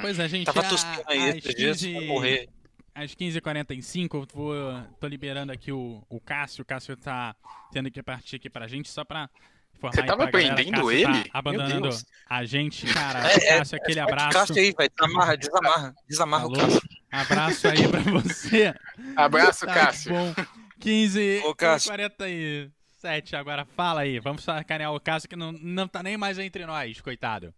Pois 0.00 0.18
é, 0.20 0.28
gente. 0.28 0.46
Tava 0.46 0.60
a- 0.60 0.68
tossindo 0.68 1.02
aí 1.06 1.30
às 1.30 1.36
esses 1.36 1.54
dias, 1.54 1.78
15 1.78 1.92
vai 1.94 2.06
morrer. 2.06 2.48
Às 2.94 3.12
15h45, 3.12 4.14
eu 4.14 4.26
vou, 4.32 4.54
tô 5.00 5.08
liberando 5.08 5.50
aqui 5.52 5.72
o, 5.72 6.00
o 6.08 6.20
Cássio. 6.20 6.62
O 6.62 6.64
Cássio 6.64 6.96
tá 6.96 7.34
tendo 7.72 7.90
que 7.90 8.00
partir 8.04 8.36
aqui 8.36 8.48
pra 8.48 8.68
gente, 8.68 8.88
só 8.88 9.04
pra 9.04 9.28
informar 9.74 9.92
Você 9.92 10.02
tava 10.04 10.30
galera, 10.30 10.54
prendendo 10.54 10.76
Cássio 10.76 10.90
ele? 10.92 11.24
Tá 11.24 11.30
abandonando 11.32 11.88
a 12.30 12.44
gente, 12.44 12.86
cara. 12.94 13.28
É, 13.32 13.34
é, 13.34 13.58
Cássio, 13.58 13.76
aquele 13.76 13.98
é, 13.98 14.02
abraço. 14.02 14.38
Cássio 14.38 14.56
aí, 14.56 14.72
velho. 14.72 14.90
Desamarra, 14.96 15.36
desamarra. 15.36 15.94
Desamarra 16.08 16.46
o? 16.46 16.52
Cássio. 16.52 16.80
Abraço 17.20 17.68
aí 17.68 17.88
pra 17.88 18.00
você. 18.00 18.74
Abraço, 19.16 19.66
Tá 19.66 19.74
Cássio. 19.74 20.12
bom. 20.12 20.34
15 20.80 21.42
Ô, 21.44 21.54
Cássio. 21.54 21.90
47 21.92 23.36
agora. 23.36 23.64
Fala 23.76 24.00
aí. 24.00 24.18
Vamos 24.18 24.42
sacanear 24.44 24.92
o 24.92 25.00
Cássio 25.00 25.28
que 25.28 25.36
não, 25.36 25.52
não 25.52 25.86
tá 25.86 26.02
nem 26.02 26.16
mais 26.16 26.38
entre 26.38 26.66
nós, 26.66 27.00
coitado. 27.00 27.54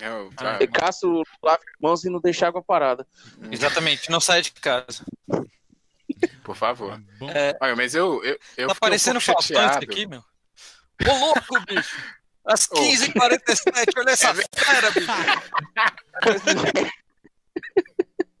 Não, 0.00 0.30
Ah, 0.36 0.58
tá- 0.58 0.66
Cássio 0.66 1.22
lava 1.42 1.58
as 1.62 1.80
mãos 1.80 2.04
e 2.04 2.10
não 2.10 2.20
deixa 2.20 2.46
água 2.46 2.62
parada. 2.62 3.06
Exatamente, 3.50 4.10
não 4.10 4.20
sai 4.20 4.42
de 4.42 4.52
casa. 4.52 5.04
por 6.42 6.56
favor. 6.56 7.00
Bom, 7.18 7.30
É, 7.30 7.56
Olha, 7.60 7.76
mas 7.76 7.94
eu, 7.94 8.22
eu, 8.24 8.38
eu 8.56 8.68
tá 8.68 8.74
parecendo 8.74 9.18
um 9.18 9.20
faltante 9.20 9.54
chateado. 9.54 9.84
aqui, 9.84 10.06
meu. 10.06 10.22
Ô, 11.06 11.12
louco, 11.18 11.60
bicho! 11.66 11.96
Às 12.44 12.68
Ô. 12.70 12.74
15h47, 12.74 13.92
olha 13.98 14.10
essa 14.10 14.34
fera, 14.34 14.90
bicho! 14.90 15.06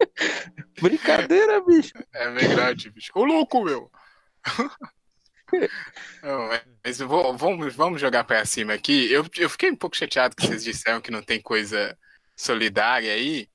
Brincadeira, 0.80 1.60
bicho. 1.64 1.92
É 2.12 2.30
verdade, 2.30 2.90
bicho. 2.90 3.10
Ô, 3.14 3.24
louco, 3.24 3.62
meu! 3.64 3.90
Não, 6.22 6.48
mas 6.84 6.98
vou- 6.98 7.36
vamos, 7.36 7.74
vamos 7.74 8.00
jogar 8.00 8.24
pra 8.24 8.44
cima 8.44 8.74
aqui. 8.74 9.10
Eu, 9.10 9.24
eu 9.36 9.48
fiquei 9.48 9.70
um 9.70 9.76
pouco 9.76 9.96
chateado 9.96 10.36
que 10.36 10.46
vocês 10.46 10.62
disseram 10.62 11.00
que 11.00 11.10
não 11.10 11.22
tem 11.22 11.40
coisa 11.40 11.96
solidária 12.36 13.12
aí. 13.12 13.48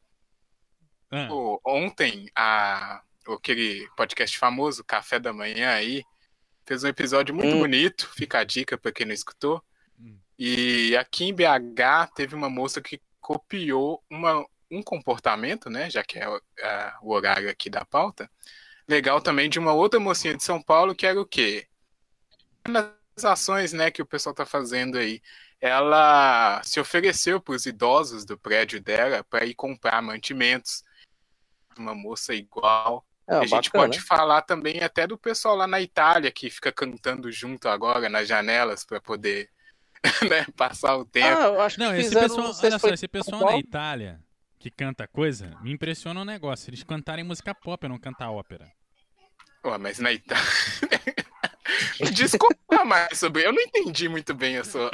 ah, 1.12 1.28
Pô, 1.28 1.62
ontem, 1.66 2.30
a, 2.36 3.02
aquele 3.28 3.88
podcast 3.96 4.38
famoso, 4.40 4.84
Café 4.84 5.20
da 5.20 5.32
Manhã 5.32 5.70
aí, 5.70 6.04
fez 6.66 6.84
um 6.84 6.88
episódio 6.88 7.34
muito 7.36 7.56
Hum. 7.56 7.60
bonito. 7.60 8.10
Fica 8.16 8.40
a 8.40 8.44
dica 8.44 8.76
pra 8.78 8.92
quem 8.92 9.06
não 9.06 9.14
escutou. 9.14 9.64
Hum. 10.00 10.18
E 10.40 10.98
aqui 10.98 11.26
em 11.26 11.34
BH 11.34 12.12
teve 12.16 12.34
uma 12.34 12.50
moça 12.50 12.82
que 12.82 13.00
copiou 13.22 14.04
uma, 14.10 14.44
um 14.78 14.84
comportamento, 14.84 15.70
né? 15.70 15.90
Já 15.90 16.04
que 16.04 16.20
é 16.20 16.28
o- 16.28 16.42
a- 16.62 17.00
o 17.02 17.12
horário 17.14 17.50
aqui 17.50 17.70
da 17.70 17.86
pauta. 17.86 18.30
Legal 18.88 19.22
também 19.22 19.50
de 19.50 19.60
uma 19.60 19.74
outra 19.74 20.00
mocinha 20.00 20.36
de 20.36 20.44
São 20.44 20.62
Paulo, 20.62 20.94
que 20.96 21.06
era 21.06 21.20
o 21.20 21.26
quê? 21.26 21.68
Nas 22.68 22.88
ações, 23.24 23.72
né, 23.74 23.92
que 23.92 24.02
o 24.02 24.06
pessoal 24.06 24.34
tá 24.36 24.46
fazendo 24.46 24.98
aí. 24.98 25.22
Ela 25.62 26.62
se 26.64 26.80
ofereceu 26.80 27.40
para 27.40 27.56
os 27.56 27.66
idosos 27.66 28.26
do 28.26 28.38
prédio 28.38 28.82
dela 28.82 29.24
para 29.24 29.46
ir 29.46 29.54
comprar 29.54 30.02
mantimentos. 30.02 30.84
Uma 31.78 31.96
moça 31.96 32.34
igual. 32.34 33.06
É, 33.26 33.36
a 33.38 33.46
gente 33.46 33.70
bacana. 33.70 33.86
pode 33.86 34.02
falar 34.02 34.42
também 34.42 34.82
até 34.84 35.08
do 35.08 35.18
pessoal 35.18 35.56
lá 35.56 35.66
na 35.66 35.80
Itália 35.80 36.30
que 36.30 36.50
fica 36.50 36.72
cantando 36.74 37.32
junto 37.32 37.70
agora 37.70 38.10
nas 38.10 38.28
janelas 38.28 38.84
para 38.84 39.00
poder 39.00 39.50
né, 40.30 40.46
passar 40.58 40.98
o 40.98 41.06
tempo. 41.06 41.40
Ah, 41.40 41.46
eu 41.46 41.62
acho 41.62 41.78
que 41.78 41.82
Não, 41.84 41.96
esse 41.96 42.14
pessoal, 42.14 42.54
olha 42.62 42.80
só, 42.80 42.90
esse 42.90 43.08
pessoal 43.08 43.42
Paulo. 43.42 43.60
Itália 43.60 44.20
que 44.64 44.72
canta 44.72 45.06
coisa, 45.06 45.58
me 45.62 45.74
impressiona 45.74 46.22
um 46.22 46.26
negócio. 46.26 46.70
Eles 46.70 46.84
cantarem 46.84 47.26
música 47.26 47.54
pop, 47.54 47.86
não 47.86 48.00
cantar 48.00 48.32
ópera. 48.32 48.72
Ué, 49.66 49.78
mas 49.78 50.00
na 50.00 50.14
Itália. 50.14 50.42
Desculpa 52.14 52.86
mais 52.86 53.20
sobre. 53.20 53.46
Eu 53.46 53.52
não 53.52 53.62
entendi 53.62 54.08
muito 54.08 54.34
bem 54.34 54.58
a 54.58 54.64
sua. 54.64 54.90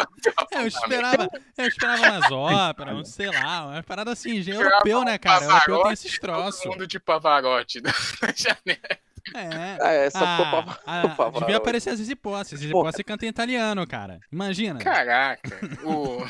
É, 0.51 0.61
eu 0.61 0.65
esperava, 0.67 1.29
eu 1.55 1.67
esperava 1.67 2.01
umas 2.01 2.31
óperas, 2.31 2.97
um, 2.97 3.05
sei 3.05 3.27
lá, 3.27 3.67
uma 3.67 3.83
parada 3.83 4.11
assim, 4.11 4.41
europeu, 4.49 5.03
né, 5.03 5.19
cara? 5.19 5.41
Pavarotti, 5.41 5.69
Europeu 5.69 5.83
tem 5.83 5.93
esses 5.93 6.17
troços. 6.19 6.61
Todo 6.63 6.71
mundo 6.71 6.87
de 6.87 6.99
Pavarotti 6.99 7.79
na 7.81 7.91
janela. 8.35 8.99
É. 9.35 9.77
Ah, 9.81 9.91
é, 9.91 10.09
só 10.09 10.19
ficou 10.19 10.45
Ah, 10.45 10.63
pra- 10.63 10.79
ah, 10.85 11.01
Pavarotti. 11.09 11.39
devia 11.41 11.57
aparecer 11.57 11.89
as 11.91 11.99
hipóteses. 12.09 12.65
As 12.65 12.71
Pô, 12.71 12.79
hipóteses 12.81 13.05
canta 13.05 13.25
em 13.25 13.29
italiano, 13.29 13.85
cara. 13.87 14.19
Imagina. 14.31 14.79
Caraca, 14.79 15.59
o. 15.83 16.23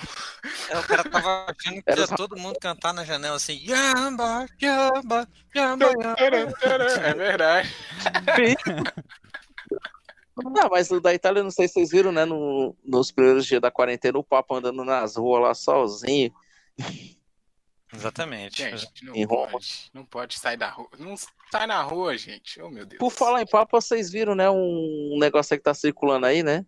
É, 0.69 0.77
o 0.77 0.83
cara 0.83 1.03
tava 1.09 1.45
achando 1.49 1.81
que 1.83 1.91
ia 1.99 2.07
só- 2.07 2.15
todo 2.15 2.37
mundo 2.37 2.57
cantar 2.59 2.93
na 2.93 3.03
janela 3.03 3.35
assim, 3.35 3.59
Yamba, 3.67 4.47
Yamba, 4.61 5.27
Yamba, 5.55 5.85
Yamba. 5.85 6.15
É 7.03 7.13
verdade. 7.13 7.69
Não, 10.41 10.69
mas 10.69 10.89
o 10.89 11.01
da 11.01 11.13
Itália, 11.13 11.43
não 11.43 11.51
sei 11.51 11.67
se 11.67 11.73
vocês 11.73 11.91
viram, 11.91 12.13
né? 12.13 12.23
No, 12.23 12.73
nos 12.85 13.11
primeiros 13.11 13.45
dias 13.45 13.59
da 13.59 13.69
quarentena, 13.69 14.17
o 14.17 14.23
Papa 14.23 14.55
andando 14.55 14.85
nas 14.85 15.17
ruas 15.17 15.41
lá 15.43 15.53
sozinho. 15.53 16.31
Exatamente. 17.93 18.57
Gente, 18.57 19.03
não 19.05 19.15
Em 19.15 19.25
Roma. 19.25 19.51
pode. 19.51 19.89
Não 19.93 20.05
pode 20.05 20.37
sair 20.39 20.57
da 20.57 20.69
rua. 20.69 20.89
Não 20.99 21.15
sai 21.51 21.65
na 21.67 21.81
rua, 21.81 22.15
gente. 22.17 22.61
Oh, 22.61 22.69
meu 22.69 22.85
Deus. 22.85 22.99
Por 22.99 23.11
falar 23.11 23.41
em 23.41 23.47
Papa, 23.47 23.81
vocês 23.81 24.11
viram, 24.11 24.35
né? 24.35 24.49
Um 24.49 25.17
negócio 25.19 25.53
aí 25.53 25.57
que 25.57 25.63
tá 25.63 25.73
circulando 25.73 26.25
aí, 26.25 26.43
né? 26.43 26.65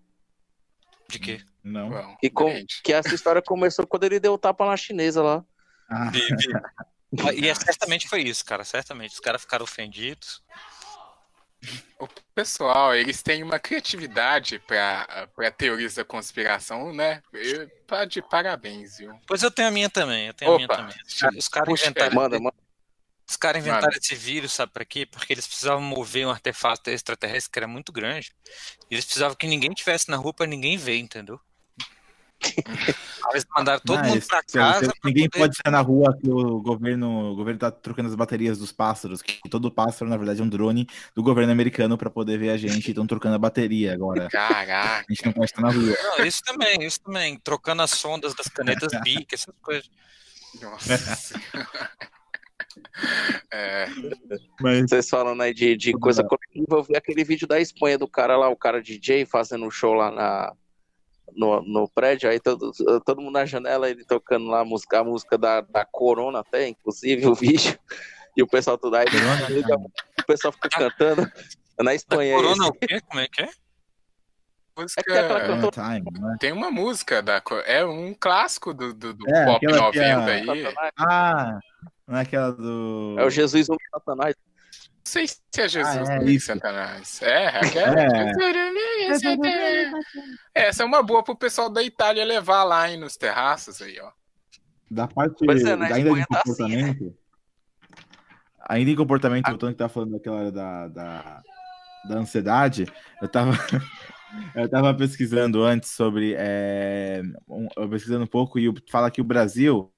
De 1.07 1.19
quê? 1.19 1.41
Não. 1.63 1.89
Bom, 1.89 2.17
E 2.23 2.29
com- 2.29 2.65
Que 2.83 2.93
essa 2.93 3.13
história 3.13 3.41
começou 3.41 3.85
quando 3.85 4.03
ele 4.05 4.19
deu 4.19 4.33
o 4.33 4.37
tapa 4.37 4.65
na 4.65 4.75
chinesa 4.77 5.21
lá. 5.21 5.45
Ah, 5.89 6.11
Ah, 7.27 7.33
E 7.33 7.49
é, 7.49 7.53
certamente 7.53 8.07
foi 8.07 8.21
isso, 8.21 8.43
cara. 8.45 8.63
Certamente. 8.63 9.11
Os 9.11 9.19
caras 9.19 9.41
ficaram 9.41 9.65
ofendidos. 9.65 10.41
O 11.99 12.07
pessoal, 12.33 12.95
eles 12.95 13.21
têm 13.21 13.43
uma 13.43 13.59
criatividade 13.59 14.57
pra, 14.59 15.27
pra 15.35 15.51
teorias 15.51 15.93
da 15.95 16.03
conspiração, 16.03 16.91
né? 16.93 17.21
Eu- 17.31 17.69
Tá 17.85 18.05
de 18.05 18.21
parabéns, 18.21 18.97
viu? 18.97 19.13
Pois 19.27 19.43
eu 19.43 19.51
tenho 19.51 19.67
a 19.67 19.71
minha 19.71 19.89
também. 19.89 20.27
Eu 20.27 20.33
tenho 20.33 20.51
a 20.51 20.55
minha 20.55 20.65
Opa, 20.65 20.77
também. 20.77 20.95
Os 21.37 21.47
caras 21.49 21.81
inventaram, 21.81 22.15
Manda, 22.15 22.39
manda. 22.39 22.55
os 23.29 23.35
caras 23.35 23.61
inventaram 23.61 23.87
Manda. 23.87 23.97
esse 23.97 24.15
vírus, 24.15 24.53
sabe 24.53 24.71
pra 24.71 24.85
quê? 24.85 25.05
Porque 25.05 25.33
eles 25.33 25.45
precisavam 25.45 25.81
mover 25.81 26.25
um 26.25 26.31
artefato 26.31 26.89
extraterrestre 26.89 27.51
que 27.51 27.59
era 27.59 27.67
muito 27.67 27.91
grande. 27.91 28.31
E 28.89 28.95
eles 28.95 29.03
precisavam 29.05 29.35
que 29.35 29.45
ninguém 29.45 29.71
tivesse 29.71 30.09
na 30.09 30.15
rua 30.17 30.33
pra 30.33 30.47
ninguém 30.47 30.77
ver, 30.77 30.97
entendeu? 30.99 31.39
Eles 33.31 33.45
mandaram 33.55 33.79
todo 33.85 33.99
Mas, 33.99 34.09
mundo 34.09 34.25
pra 34.27 34.43
casa. 34.43 34.93
ninguém 35.03 35.29
poder... 35.29 35.45
pode 35.45 35.55
sair 35.55 35.71
na 35.71 35.81
rua 35.81 36.17
que 36.19 36.29
o 36.29 36.61
governo, 36.61 37.31
o 37.31 37.35
governo 37.35 37.59
tá 37.59 37.71
trocando 37.71 38.09
as 38.09 38.15
baterias 38.15 38.57
dos 38.57 38.71
pássaros, 38.71 39.21
que 39.21 39.49
todo 39.49 39.71
pássaro, 39.71 40.09
na 40.09 40.17
verdade, 40.17 40.41
é 40.41 40.43
um 40.43 40.49
drone 40.49 40.87
do 41.15 41.23
governo 41.23 41.51
americano 41.51 41.97
para 41.97 42.09
poder 42.09 42.37
ver 42.37 42.49
a 42.49 42.57
gente 42.57 42.87
e 42.87 42.91
estão 42.91 43.07
trocando 43.07 43.35
a 43.35 43.39
bateria 43.39 43.93
agora. 43.93 44.27
Caraca. 44.29 45.05
A 45.07 45.13
gente 45.13 45.25
não 45.25 45.33
pode 45.33 45.45
estar 45.45 45.61
na 45.61 45.71
rua. 45.71 45.97
Não, 46.03 46.25
isso 46.25 46.41
também, 46.43 46.83
isso 46.83 47.01
também. 47.01 47.39
Trocando 47.39 47.81
as 47.81 47.91
sondas 47.91 48.33
das 48.33 48.47
canetas 48.47 48.91
BIC, 49.03 49.33
essas 49.33 49.55
coisas. 49.61 49.89
Nossa. 50.61 51.39
É. 53.51 53.87
Mas... 54.61 54.89
Vocês 54.89 55.09
falando 55.09 55.41
aí 55.41 55.53
de, 55.53 55.75
de 55.75 55.93
coisa 55.93 56.23
coletiva, 56.23 56.77
eu 56.77 56.83
vi 56.83 56.95
aquele 56.95 57.23
vídeo 57.23 57.47
da 57.47 57.59
Espanha 57.59 57.97
do 57.97 58.07
cara 58.07 58.37
lá, 58.37 58.49
o 58.49 58.55
cara 58.55 58.81
DJ 58.81 59.25
fazendo 59.25 59.65
um 59.65 59.71
show 59.71 59.93
lá 59.93 60.09
na, 60.09 60.53
no, 61.35 61.61
no 61.61 61.87
prédio, 61.89 62.29
aí 62.29 62.39
todo, 62.39 62.71
todo 63.05 63.21
mundo 63.21 63.33
na 63.33 63.45
janela, 63.45 63.89
ele 63.89 64.05
tocando 64.05 64.47
lá 64.47 64.61
a 64.61 64.65
música, 64.65 64.99
a 64.99 65.03
música 65.03 65.37
da, 65.37 65.61
da 65.61 65.85
Corona 65.85 66.39
até, 66.39 66.67
inclusive, 66.67 67.25
o 67.27 67.35
vídeo. 67.35 67.77
E 68.35 68.41
o 68.41 68.47
pessoal 68.47 68.77
tudo 68.77 68.95
aí, 68.95 69.05
o 69.05 70.25
pessoal 70.25 70.53
fica 70.53 70.69
cantando 70.69 71.29
na 71.79 71.93
Espanha. 71.93 72.35
Corona 72.35 72.67
o 72.67 72.73
quê? 72.73 73.01
Como 73.01 73.19
é 73.19 73.27
que 73.27 73.41
é? 73.41 73.49
Música... 74.77 75.13
É 75.13 75.69
time, 75.69 76.19
né? 76.19 76.37
Tem 76.39 76.51
uma 76.51 76.71
música 76.71 77.21
da 77.21 77.43
é 77.65 77.83
um 77.83 78.13
clássico 78.13 78.73
do, 78.73 78.93
do, 78.93 79.13
do 79.13 79.29
é, 79.29 79.45
pop 79.45 79.67
90 79.67 79.99
é... 79.99 80.31
aí. 80.31 80.73
Ah, 80.97 81.59
não 82.07 82.17
é 82.17 82.21
aquela 82.21 82.51
do. 82.51 83.15
É 83.19 83.25
o 83.25 83.29
Jesus 83.29 83.69
um 83.69 83.75
Satanás. 83.91 84.33
Não 85.11 85.27
sei 85.27 85.27
se 85.27 85.41
é 85.61 85.67
Jesus 85.67 86.09
ah, 86.09 86.23
é, 86.23 86.39
Satanás. 86.39 87.21
É, 87.21 87.47
aquela. 87.47 87.99
É. 87.99 88.31
é. 90.55 90.69
Essa 90.69 90.83
é 90.83 90.85
uma 90.85 91.03
boa 91.03 91.21
pro 91.21 91.35
pessoal 91.35 91.69
da 91.69 91.83
Itália 91.83 92.23
levar 92.23 92.63
lá 92.63 92.89
hein, 92.89 92.97
nos 92.97 93.17
terraços 93.17 93.81
aí, 93.81 93.99
ó. 93.99 94.09
Da 94.89 95.09
parte 95.09 95.43
é, 95.43 95.73
ainda 95.93 96.13
de 96.13 96.25
comportamento. 96.25 96.29
Tá 96.29 96.41
assim, 96.49 96.75
né? 96.77 97.11
Ainda 98.69 98.91
em 98.91 98.95
comportamento, 98.95 99.47
ah. 99.49 99.51
o 99.51 99.57
Tony 99.57 99.73
que 99.73 99.79
tá 99.79 99.89
falando 99.89 100.11
daquela 100.13 100.49
da, 100.49 100.87
da, 100.87 101.41
da 102.07 102.15
ansiedade, 102.15 102.87
eu 103.21 103.27
tava. 103.27 103.51
Eu 104.55 104.63
estava 104.63 104.93
pesquisando 104.93 105.61
antes 105.61 105.89
sobre. 105.89 106.35
É, 106.37 107.21
um, 107.49 107.67
pesquisando 107.89 108.23
um 108.23 108.27
pouco 108.27 108.57
e 108.57 108.73
fala 108.89 109.11
que 109.11 109.19
o 109.19 109.25
Brasil 109.25 109.91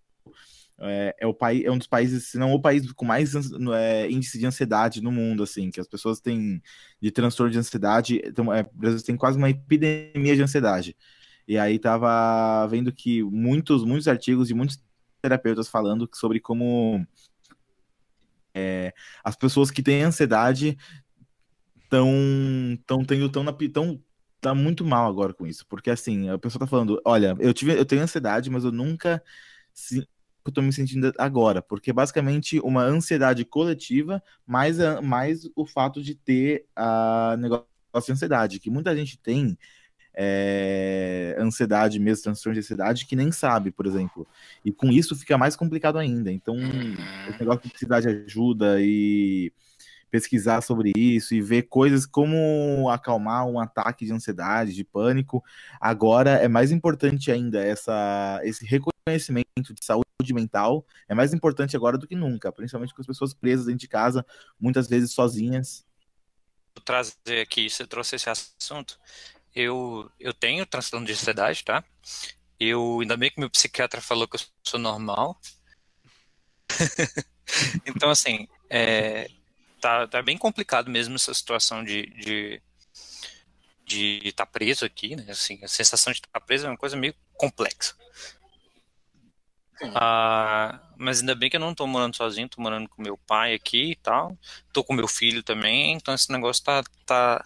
é, 0.80 1.16
é, 1.20 1.28
o 1.28 1.34
país, 1.34 1.64
é 1.64 1.72
um 1.72 1.78
dos 1.78 1.88
países, 1.88 2.28
se 2.28 2.38
não 2.38 2.54
o 2.54 2.62
país 2.62 2.92
com 2.92 3.06
mais 3.06 3.34
é, 3.76 4.10
índice 4.10 4.40
de 4.40 4.46
ansiedade 4.46 5.02
no 5.02 5.12
mundo, 5.12 5.44
assim, 5.44 5.70
que 5.70 5.80
as 5.80 5.88
pessoas 5.88 6.20
têm 6.20 6.62
de 7.02 7.12
transtorno 7.12 7.52
de 7.52 7.60
ansiedade, 7.60 8.22
então, 8.24 8.54
é, 8.54 8.62
o 8.62 8.78
Brasil 8.78 9.04
tem 9.04 9.16
quase 9.16 9.38
uma 9.38 9.50
epidemia 9.50 10.36
de 10.36 10.42
ansiedade. 10.42 10.96
E 11.48 11.58
aí 11.58 11.78
tava 11.78 12.66
vendo 12.68 12.92
que 12.92 13.24
muitos, 13.24 13.84
muitos 13.84 14.08
artigos 14.08 14.48
de 14.48 14.54
muitos 14.54 14.82
terapeutas 15.22 15.68
falando 15.68 16.10
sobre 16.14 16.40
como 16.40 17.06
é, 18.54 18.94
as 19.24 19.36
pessoas 19.36 19.72
que 19.72 19.84
têm 19.84 20.04
ansiedade 20.04 20.78
estão 21.84 22.10
tão 22.86 23.04
tendo 23.06 23.30
tão, 23.30 23.44
na, 23.44 23.54
tão 23.72 24.02
tá 24.42 24.54
muito 24.54 24.84
mal 24.84 25.10
agora 25.10 25.34
com 25.34 25.48
isso, 25.48 25.66
porque 25.68 25.90
assim, 25.90 26.30
a 26.30 26.38
pessoa 26.38 26.60
tá 26.60 26.68
falando, 26.68 27.02
olha, 27.06 27.36
eu 27.40 27.54
tive 27.54 27.78
eu 27.78 27.86
tenho 27.86 28.02
ansiedade, 28.02 28.50
mas 28.50 28.64
eu 28.64 28.72
nunca 28.72 29.22
que 30.44 30.50
eu 30.50 30.54
tô 30.54 30.62
me 30.62 30.74
sentindo 30.74 31.14
agora, 31.18 31.62
porque 31.62 31.94
basicamente 31.94 32.60
uma 32.60 32.84
ansiedade 32.84 33.46
coletiva, 33.46 34.22
mais, 34.46 34.80
a, 34.80 35.02
mais 35.02 35.50
o 35.56 35.66
fato 35.66 36.04
de 36.04 36.16
ter 36.16 36.66
a 36.76 37.36
negócio 37.40 37.66
de 38.06 38.12
ansiedade, 38.12 38.60
que 38.60 38.70
muita 38.70 38.96
gente 38.96 39.18
tem 39.18 39.58
é, 40.14 41.36
ansiedade 41.40 42.00
mesmo, 42.00 42.24
transtorno 42.24 42.54
de 42.54 42.60
ansiedade, 42.60 43.06
que 43.06 43.16
nem 43.16 43.32
sabe, 43.32 43.72
por 43.72 43.86
exemplo. 43.86 44.28
E 44.64 44.72
com 44.72 44.92
isso 44.92 45.16
fica 45.16 45.38
mais 45.38 45.56
complicado 45.56 45.98
ainda. 45.98 46.32
Então, 46.32 46.56
esse 47.30 47.40
negócio 47.40 47.62
de 47.64 47.74
ansiedade 47.74 48.08
ajuda 48.08 48.78
e 48.80 49.52
pesquisar 50.14 50.62
sobre 50.62 50.92
isso 50.96 51.34
e 51.34 51.42
ver 51.42 51.64
coisas 51.64 52.06
como 52.06 52.88
acalmar 52.88 53.48
um 53.48 53.60
ataque 53.60 54.06
de 54.06 54.14
ansiedade, 54.14 54.76
de 54.76 54.84
pânico. 54.84 55.44
Agora 55.82 56.34
é 56.34 56.48
mais 56.48 56.72
importante 56.72 57.32
ainda 57.32 57.60
essa, 57.60 58.40
esse 58.44 58.64
reconhecimento 58.64 59.74
de 59.74 59.84
saúde 59.84 60.06
mental, 60.32 60.86
é 61.10 61.16
mais 61.16 61.34
importante 61.34 61.76
agora 61.76 61.98
do 61.98 62.06
que 62.08 62.14
nunca, 62.16 62.52
principalmente 62.52 62.94
com 62.94 63.02
as 63.02 63.08
pessoas 63.08 63.34
presas 63.34 63.66
dentro 63.66 63.80
de 63.80 63.88
casa, 63.88 64.24
muitas 64.60 64.88
vezes 64.88 65.14
sozinhas. 65.14 65.84
Trazer 66.86 67.42
aqui, 67.42 67.68
você 67.68 67.88
trouxe 67.88 68.16
esse 68.16 68.30
assunto. 68.30 69.00
Eu, 69.56 70.12
eu 70.20 70.32
tenho 70.32 70.64
transtorno 70.64 71.08
de 71.08 71.14
ansiedade, 71.14 71.64
tá? 71.64 71.84
Eu, 72.60 73.00
ainda 73.02 73.18
bem 73.18 73.32
que 73.32 73.40
meu 73.40 73.50
psiquiatra 73.50 74.00
falou 74.00 74.28
que 74.28 74.36
eu 74.36 74.42
sou 74.64 74.80
normal. 74.80 75.42
então, 77.84 78.12
assim, 78.12 78.48
é, 78.70 79.28
tá, 79.84 80.08
tá 80.08 80.22
bem 80.22 80.38
complicado 80.38 80.90
mesmo 80.90 81.16
essa 81.16 81.34
situação 81.34 81.84
de 81.84 82.06
de 82.12 82.62
de 83.86 84.30
estar 84.30 84.46
tá 84.46 84.52
preso 84.52 84.86
aqui, 84.86 85.14
né? 85.14 85.26
Assim, 85.30 85.60
a 85.62 85.68
sensação 85.68 86.14
de 86.14 86.20
estar 86.20 86.30
tá 86.32 86.40
preso 86.40 86.66
é 86.66 86.70
uma 86.70 86.78
coisa 86.78 86.96
meio 86.96 87.14
complexa. 87.34 87.94
Ah, 89.94 90.80
mas 90.98 91.20
ainda 91.20 91.36
bem 91.36 91.50
que 91.50 91.58
eu 91.58 91.60
não 91.60 91.76
tô 91.76 91.86
morando 91.86 92.16
sozinho, 92.16 92.48
tô 92.48 92.62
morando 92.62 92.88
com 92.88 93.02
meu 93.02 93.18
pai 93.18 93.54
aqui 93.54 93.92
e 93.92 93.96
tal. 93.98 94.38
Tô 94.72 94.84
com 94.86 94.94
meu 94.94 95.08
filho 95.08 95.44
também, 95.44 95.94
então 95.94 96.14
esse 96.14 96.32
negócio 96.32 96.64
tá 96.64 96.82
tá 97.06 97.46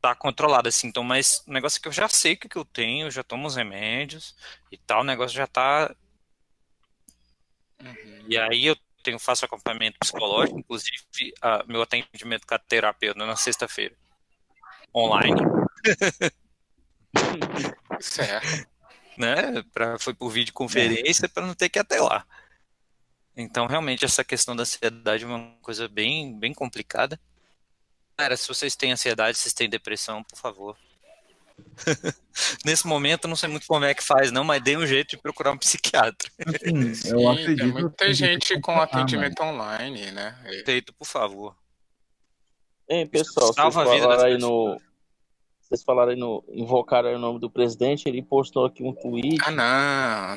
tá 0.00 0.14
controlado 0.14 0.68
assim. 0.68 0.86
Então, 0.86 1.02
mas 1.02 1.42
o 1.48 1.52
negócio 1.52 1.78
é 1.78 1.82
que 1.82 1.88
eu 1.88 1.92
já 1.92 2.08
sei 2.08 2.34
o 2.34 2.38
que, 2.38 2.48
que 2.48 2.56
eu 2.56 2.64
tenho, 2.64 3.08
eu 3.08 3.10
já 3.10 3.24
tomo 3.24 3.48
os 3.48 3.56
remédios 3.56 4.36
e 4.70 4.78
tal, 4.78 5.00
o 5.00 5.04
negócio 5.04 5.36
já 5.36 5.48
tá 5.48 5.92
uhum. 7.82 8.24
E 8.28 8.38
aí 8.38 8.66
eu 8.66 8.76
tenho, 9.06 9.18
faço 9.20 9.44
acompanhamento 9.44 9.98
psicológico, 10.00 10.58
inclusive 10.58 10.96
uh, 11.38 11.64
meu 11.68 11.80
atendimento 11.80 12.46
com 12.46 12.54
a 12.54 12.58
terapeuta 12.58 13.24
na 13.24 13.36
sexta-feira, 13.36 13.94
online. 14.94 15.40
Certo. 18.00 18.68
né? 19.16 19.62
Pra, 19.72 19.98
foi 19.98 20.12
por 20.12 20.30
videoconferência 20.30 21.28
para 21.28 21.46
não 21.46 21.54
ter 21.54 21.68
que 21.68 21.78
ir 21.78 21.80
até 21.80 22.00
lá. 22.00 22.26
Então, 23.36 23.66
realmente, 23.66 24.04
essa 24.04 24.24
questão 24.24 24.56
da 24.56 24.62
ansiedade 24.62 25.24
é 25.24 25.26
uma 25.26 25.56
coisa 25.62 25.88
bem, 25.88 26.38
bem 26.38 26.52
complicada. 26.52 27.20
Cara, 28.16 28.36
se 28.36 28.48
vocês 28.48 28.74
têm 28.74 28.92
ansiedade, 28.92 29.36
se 29.36 29.44
vocês 29.44 29.54
têm 29.54 29.68
depressão, 29.68 30.24
por 30.24 30.36
favor, 30.36 30.76
Nesse 32.64 32.86
momento, 32.86 33.28
não 33.28 33.36
sei 33.36 33.48
muito 33.48 33.66
como 33.66 33.84
é 33.84 33.94
que 33.94 34.02
faz, 34.02 34.30
não, 34.30 34.44
mas 34.44 34.62
dê 34.62 34.76
um 34.76 34.86
jeito 34.86 35.10
de 35.10 35.18
procurar 35.18 35.52
um 35.52 35.58
psiquiatra. 35.58 36.30
Assim, 36.46 36.94
Sim, 36.94 37.10
eu 37.10 37.28
acredito. 37.28 37.58
Tem 37.58 37.72
muita 37.72 38.14
gente 38.14 38.60
com 38.60 38.80
atendimento 38.80 39.42
online, 39.42 40.10
né? 40.10 40.36
Feito, 40.64 40.92
por 40.94 41.06
favor. 41.06 41.56
Hein, 42.88 43.06
pessoal, 43.06 43.52
vocês 43.52 43.74
falaram 43.74 44.24
aí 44.24 44.38
no. 44.38 44.80
Vocês 45.60 45.82
falaram 45.82 46.10
aí 46.12 46.16
no. 46.16 46.44
Invocaram 46.48 47.08
aí 47.08 47.16
o 47.16 47.18
nome 47.18 47.40
do 47.40 47.50
presidente, 47.50 48.08
ele 48.08 48.22
postou 48.22 48.64
aqui 48.64 48.84
um 48.84 48.92
tweet. 48.94 49.38
Ah, 49.44 49.50
não! 49.50 50.36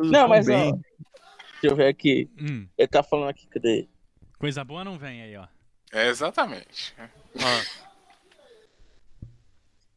não, 0.10 0.28
mas 0.28 0.48
ó, 0.48 0.52
deixa 0.52 0.78
eu 1.64 1.74
ver 1.74 1.88
aqui. 1.88 2.30
Hum. 2.38 2.68
Ele 2.78 2.88
tá 2.88 3.02
falando 3.02 3.30
aqui, 3.30 3.48
cadê? 3.48 3.88
Coisa 4.38 4.62
boa 4.64 4.84
não 4.84 4.96
vem 4.96 5.22
aí, 5.22 5.36
ó. 5.36 5.46
É, 5.92 6.08
exatamente. 6.08 6.94
Ah. 6.98 7.62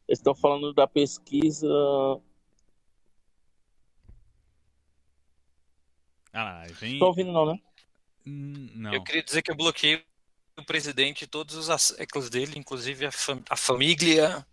Estão 0.08 0.34
falando 0.34 0.72
da 0.72 0.86
pesquisa. 0.86 1.68
Ah, 6.32 6.64
vem... 6.70 6.94
Estou 6.94 7.08
ouvindo, 7.08 7.32
não, 7.32 7.46
né? 7.46 7.60
Hum, 8.26 8.70
não. 8.74 8.92
Eu 8.92 9.04
queria 9.04 9.22
dizer 9.22 9.42
que 9.42 9.50
eu 9.50 9.56
bloqueei 9.56 10.04
o 10.58 10.64
presidente 10.64 11.22
e 11.22 11.28
todos 11.28 11.54
os 11.54 11.70
asséculos 11.70 12.28
dele, 12.28 12.58
inclusive 12.58 13.06
a, 13.06 13.12
fam 13.12 13.42
a 13.48 13.56
família 13.56 14.46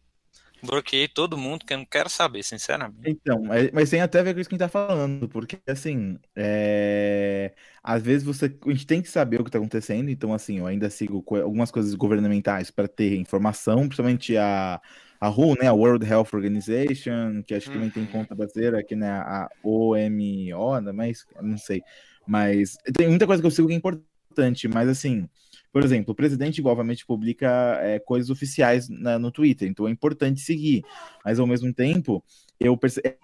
Bloqueei 0.63 1.07
todo 1.07 1.37
mundo 1.37 1.65
que 1.65 1.73
eu 1.73 1.77
não 1.77 1.85
quero 1.85 2.09
saber, 2.09 2.43
sinceramente. 2.43 3.09
Então, 3.09 3.41
mas 3.73 3.89
tem 3.89 4.01
até 4.01 4.19
a 4.19 4.23
ver 4.23 4.33
com 4.33 4.39
isso 4.39 4.49
que 4.49 4.55
a 4.55 4.57
gente 4.57 4.65
tá 4.65 4.69
falando, 4.69 5.27
porque 5.27 5.57
assim, 5.67 6.17
é... 6.35 7.53
às 7.83 8.01
vezes 8.01 8.23
você 8.23 8.45
a 8.45 8.71
gente 8.71 8.85
tem 8.85 9.01
que 9.01 9.09
saber 9.09 9.41
o 9.41 9.43
que 9.43 9.51
tá 9.51 9.57
acontecendo, 9.57 10.09
então 10.09 10.33
assim, 10.33 10.59
eu 10.59 10.67
ainda 10.67 10.89
sigo 10.89 11.23
algumas 11.41 11.71
coisas 11.71 11.95
governamentais 11.95 12.69
para 12.69 12.87
ter 12.87 13.15
informação, 13.15 13.87
principalmente 13.87 14.37
a 14.37 14.79
a 15.21 15.29
WHO, 15.29 15.55
né, 15.61 15.67
a 15.67 15.73
World 15.73 16.03
Health 16.03 16.29
Organization, 16.33 17.43
que 17.45 17.53
acho 17.53 17.67
que 17.67 17.73
também 17.73 17.91
tem 17.91 18.03
uhum. 18.03 18.09
conta 18.09 18.33
brasileira 18.33 18.79
aqui, 18.79 18.95
né, 18.95 19.07
a 19.07 19.47
OMO, 19.63 20.81
né, 20.81 20.91
mas 20.91 21.27
não 21.39 21.59
sei. 21.59 21.83
Mas 22.25 22.75
tem 22.97 23.07
muita 23.07 23.27
coisa 23.27 23.39
que 23.39 23.45
eu 23.45 23.51
sigo 23.51 23.67
que 23.67 23.73
é 23.75 23.77
importante, 23.77 24.67
mas 24.67 24.89
assim, 24.89 25.29
por 25.71 25.83
exemplo, 25.83 26.11
o 26.11 26.15
presidente 26.15 26.61
obviamente 26.61 27.05
publica 27.05 27.79
é, 27.81 27.97
coisas 27.99 28.29
oficiais 28.29 28.89
na, 28.89 29.17
no 29.17 29.31
Twitter, 29.31 29.69
então 29.69 29.87
é 29.87 29.91
importante 29.91 30.41
seguir. 30.41 30.83
Mas 31.23 31.39
ao 31.39 31.47
mesmo 31.47 31.73
tempo, 31.73 32.23
eu 32.59 32.77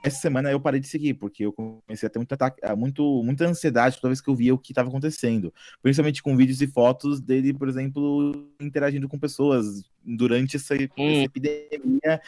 essa 0.03 0.17
semana 0.19 0.49
eu 0.49 0.59
parei 0.59 0.79
de 0.79 0.87
seguir, 0.87 1.13
porque 1.15 1.45
eu 1.45 1.51
comecei 1.51 2.07
a 2.07 2.09
ter 2.09 2.19
muito 2.19 2.33
ataque, 2.33 2.59
muito, 2.75 3.21
muita 3.23 3.45
ansiedade 3.45 3.97
toda 3.97 4.09
vez 4.09 4.21
que 4.21 4.29
eu 4.29 4.35
via 4.35 4.53
o 4.53 4.57
que 4.57 4.71
estava 4.71 4.87
acontecendo. 4.87 5.53
Principalmente 5.81 6.23
com 6.23 6.37
vídeos 6.37 6.61
e 6.61 6.67
fotos 6.67 7.19
dele, 7.19 7.53
por 7.53 7.67
exemplo, 7.67 8.49
interagindo 8.59 9.09
com 9.09 9.19
pessoas 9.19 9.83
durante 10.03 10.55
essa, 10.55 10.73
hum. 10.73 10.77
essa 10.97 11.23
epidemia, 11.25 12.21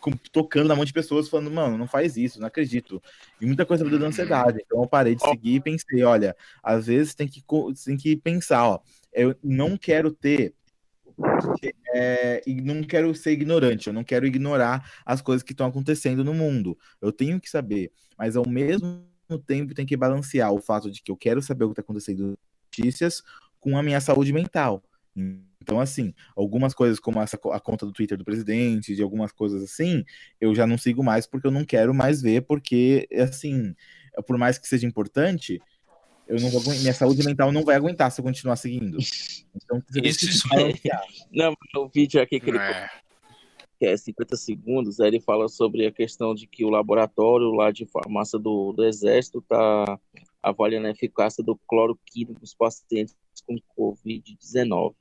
com, 0.00 0.10
tocando 0.32 0.68
na 0.68 0.74
mão 0.74 0.84
de 0.84 0.92
pessoas, 0.92 1.28
falando, 1.28 1.50
mano, 1.50 1.76
não 1.76 1.86
faz 1.86 2.16
isso, 2.16 2.40
não 2.40 2.46
acredito. 2.46 3.00
E 3.40 3.46
muita 3.46 3.66
coisa 3.66 3.84
me 3.84 3.90
dando 3.90 4.06
ansiedade. 4.06 4.58
Então 4.64 4.82
eu 4.82 4.88
parei 4.88 5.14
de 5.14 5.22
seguir 5.22 5.56
e 5.56 5.60
pensei, 5.60 6.02
olha, 6.02 6.34
às 6.62 6.86
vezes 6.86 7.14
tem 7.14 7.28
que, 7.28 7.44
tem 7.84 7.96
que 7.96 8.16
pensar, 8.16 8.66
ó, 8.66 8.80
eu 9.12 9.34
não 9.42 9.76
quero 9.76 10.10
ter 10.10 10.54
é, 11.94 12.42
e 12.46 12.60
não 12.60 12.82
quero 12.82 13.14
ser 13.14 13.32
ignorante, 13.32 13.88
eu 13.88 13.92
não 13.92 14.04
quero 14.04 14.26
ignorar 14.26 14.90
as 15.04 15.20
coisas 15.20 15.42
que 15.42 15.52
estão 15.52 15.66
acontecendo 15.66 16.24
no 16.24 16.32
mundo. 16.32 16.78
Eu 17.00 17.12
tenho 17.12 17.40
que 17.40 17.50
saber, 17.50 17.92
mas 18.16 18.36
ao 18.36 18.48
mesmo 18.48 19.04
tempo 19.46 19.74
tem 19.74 19.86
que 19.86 19.96
balancear 19.96 20.52
o 20.52 20.60
fato 20.60 20.90
de 20.90 21.02
que 21.02 21.10
eu 21.10 21.16
quero 21.16 21.42
saber 21.42 21.64
o 21.64 21.68
que 21.68 21.72
está 21.72 21.82
acontecendo 21.82 22.38
notícias 22.66 23.22
com 23.58 23.76
a 23.76 23.82
minha 23.82 24.00
saúde 24.00 24.32
mental. 24.32 24.82
Então, 25.60 25.78
assim, 25.78 26.14
algumas 26.34 26.72
coisas 26.72 26.98
como 26.98 27.20
essa, 27.20 27.38
a 27.52 27.60
conta 27.60 27.84
do 27.84 27.92
Twitter 27.92 28.16
do 28.16 28.24
presidente, 28.24 28.94
de 28.94 29.02
algumas 29.02 29.32
coisas 29.32 29.62
assim, 29.62 30.04
eu 30.40 30.54
já 30.54 30.66
não 30.66 30.78
sigo 30.78 31.04
mais 31.04 31.26
porque 31.26 31.46
eu 31.46 31.50
não 31.50 31.64
quero 31.64 31.92
mais 31.92 32.22
ver, 32.22 32.42
porque, 32.42 33.06
assim, 33.12 33.74
por 34.26 34.38
mais 34.38 34.58
que 34.58 34.66
seja 34.66 34.86
importante, 34.86 35.60
eu 36.30 36.40
não 36.40 36.48
vou, 36.48 36.62
minha 36.62 36.94
saúde 36.94 37.24
mental 37.24 37.50
não 37.50 37.64
vai 37.64 37.74
aguentar 37.74 38.10
se 38.12 38.20
eu 38.20 38.24
continuar 38.24 38.54
seguindo. 38.54 38.98
Então, 39.54 39.82
isso, 40.04 40.28
isso 40.28 40.48
Não, 41.32 41.54
o 41.76 41.88
vídeo 41.88 42.22
aqui 42.22 42.38
que 42.38 42.50
ele 42.50 42.58
é. 42.58 42.88
que 43.78 43.86
é 43.86 43.96
50 43.96 44.36
segundos, 44.36 45.00
aí 45.00 45.08
ele 45.08 45.20
fala 45.20 45.48
sobre 45.48 45.86
a 45.86 45.92
questão 45.92 46.32
de 46.32 46.46
que 46.46 46.64
o 46.64 46.70
laboratório 46.70 47.50
lá 47.50 47.72
de 47.72 47.84
farmácia 47.84 48.38
do, 48.38 48.72
do 48.72 48.84
Exército 48.84 49.38
está 49.38 49.98
avaliando 50.40 50.86
a 50.86 50.92
eficácia 50.92 51.42
do 51.42 51.56
cloroquina 51.66 52.32
nos 52.40 52.54
pacientes 52.54 53.16
com 53.44 53.56
Covid-19. 53.76 54.94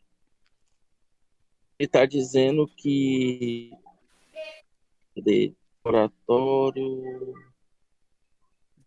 Ele 1.77 1.85
está 1.85 2.05
dizendo 2.07 2.67
que 2.75 3.71
de 5.15 5.53
laboratório 5.85 7.33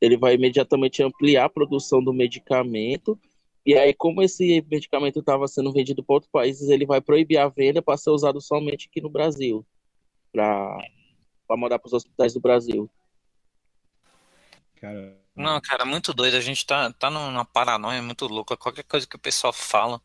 ele 0.02 0.16
vai 0.16 0.34
imediatamente 0.34 1.00
ampliar 1.00 1.44
a 1.44 1.48
produção 1.48 2.02
do 2.02 2.12
medicamento. 2.12 3.16
E 3.64 3.78
aí, 3.78 3.94
como 3.94 4.20
esse 4.20 4.66
medicamento 4.68 5.20
estava 5.20 5.46
sendo 5.46 5.72
vendido 5.72 6.02
para 6.02 6.14
outros 6.14 6.30
países, 6.30 6.68
ele 6.68 6.84
vai 6.84 7.00
proibir 7.00 7.38
a 7.38 7.48
venda 7.48 7.80
para 7.80 7.96
ser 7.96 8.10
usado 8.10 8.40
somente 8.40 8.88
aqui 8.90 9.00
no 9.00 9.08
Brasil, 9.08 9.64
para 10.32 10.76
mandar 11.50 11.78
para 11.78 11.86
os 11.86 11.92
hospitais 11.92 12.34
do 12.34 12.40
Brasil. 12.40 12.90
Cara... 14.80 15.16
Não, 15.36 15.60
cara, 15.60 15.84
muito 15.84 16.12
doido. 16.12 16.36
A 16.36 16.40
gente 16.40 16.66
tá, 16.66 16.92
tá 16.92 17.08
numa 17.08 17.44
paranoia 17.44 18.02
muito 18.02 18.26
louca. 18.26 18.56
Qualquer 18.56 18.82
coisa 18.82 19.06
que 19.06 19.14
o 19.14 19.20
pessoal 19.20 19.52
fala. 19.52 20.02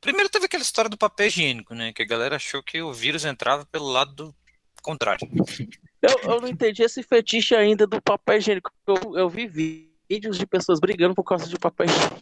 Primeiro 0.00 0.30
teve 0.30 0.46
aquela 0.46 0.62
história 0.62 0.88
do 0.88 0.96
papel 0.96 1.26
higiênico, 1.26 1.74
né? 1.74 1.92
Que 1.92 2.02
a 2.02 2.06
galera 2.06 2.36
achou 2.36 2.62
que 2.62 2.80
o 2.80 2.92
vírus 2.92 3.24
entrava 3.24 3.66
pelo 3.66 3.86
lado 3.86 4.14
do 4.14 4.34
contrário. 4.82 5.28
Eu, 6.02 6.32
eu 6.32 6.40
não 6.40 6.48
entendi 6.48 6.82
esse 6.82 7.02
fetiche 7.02 7.54
ainda 7.54 7.86
do 7.86 8.00
papel 8.02 8.38
higiênico. 8.38 8.70
Eu, 8.86 9.16
eu 9.16 9.28
vi 9.28 9.46
vídeos 10.08 10.36
de 10.36 10.46
pessoas 10.46 10.80
brigando 10.80 11.14
por 11.14 11.24
causa 11.24 11.48
de 11.48 11.56
papel 11.58 11.86
higiênico. 11.86 12.20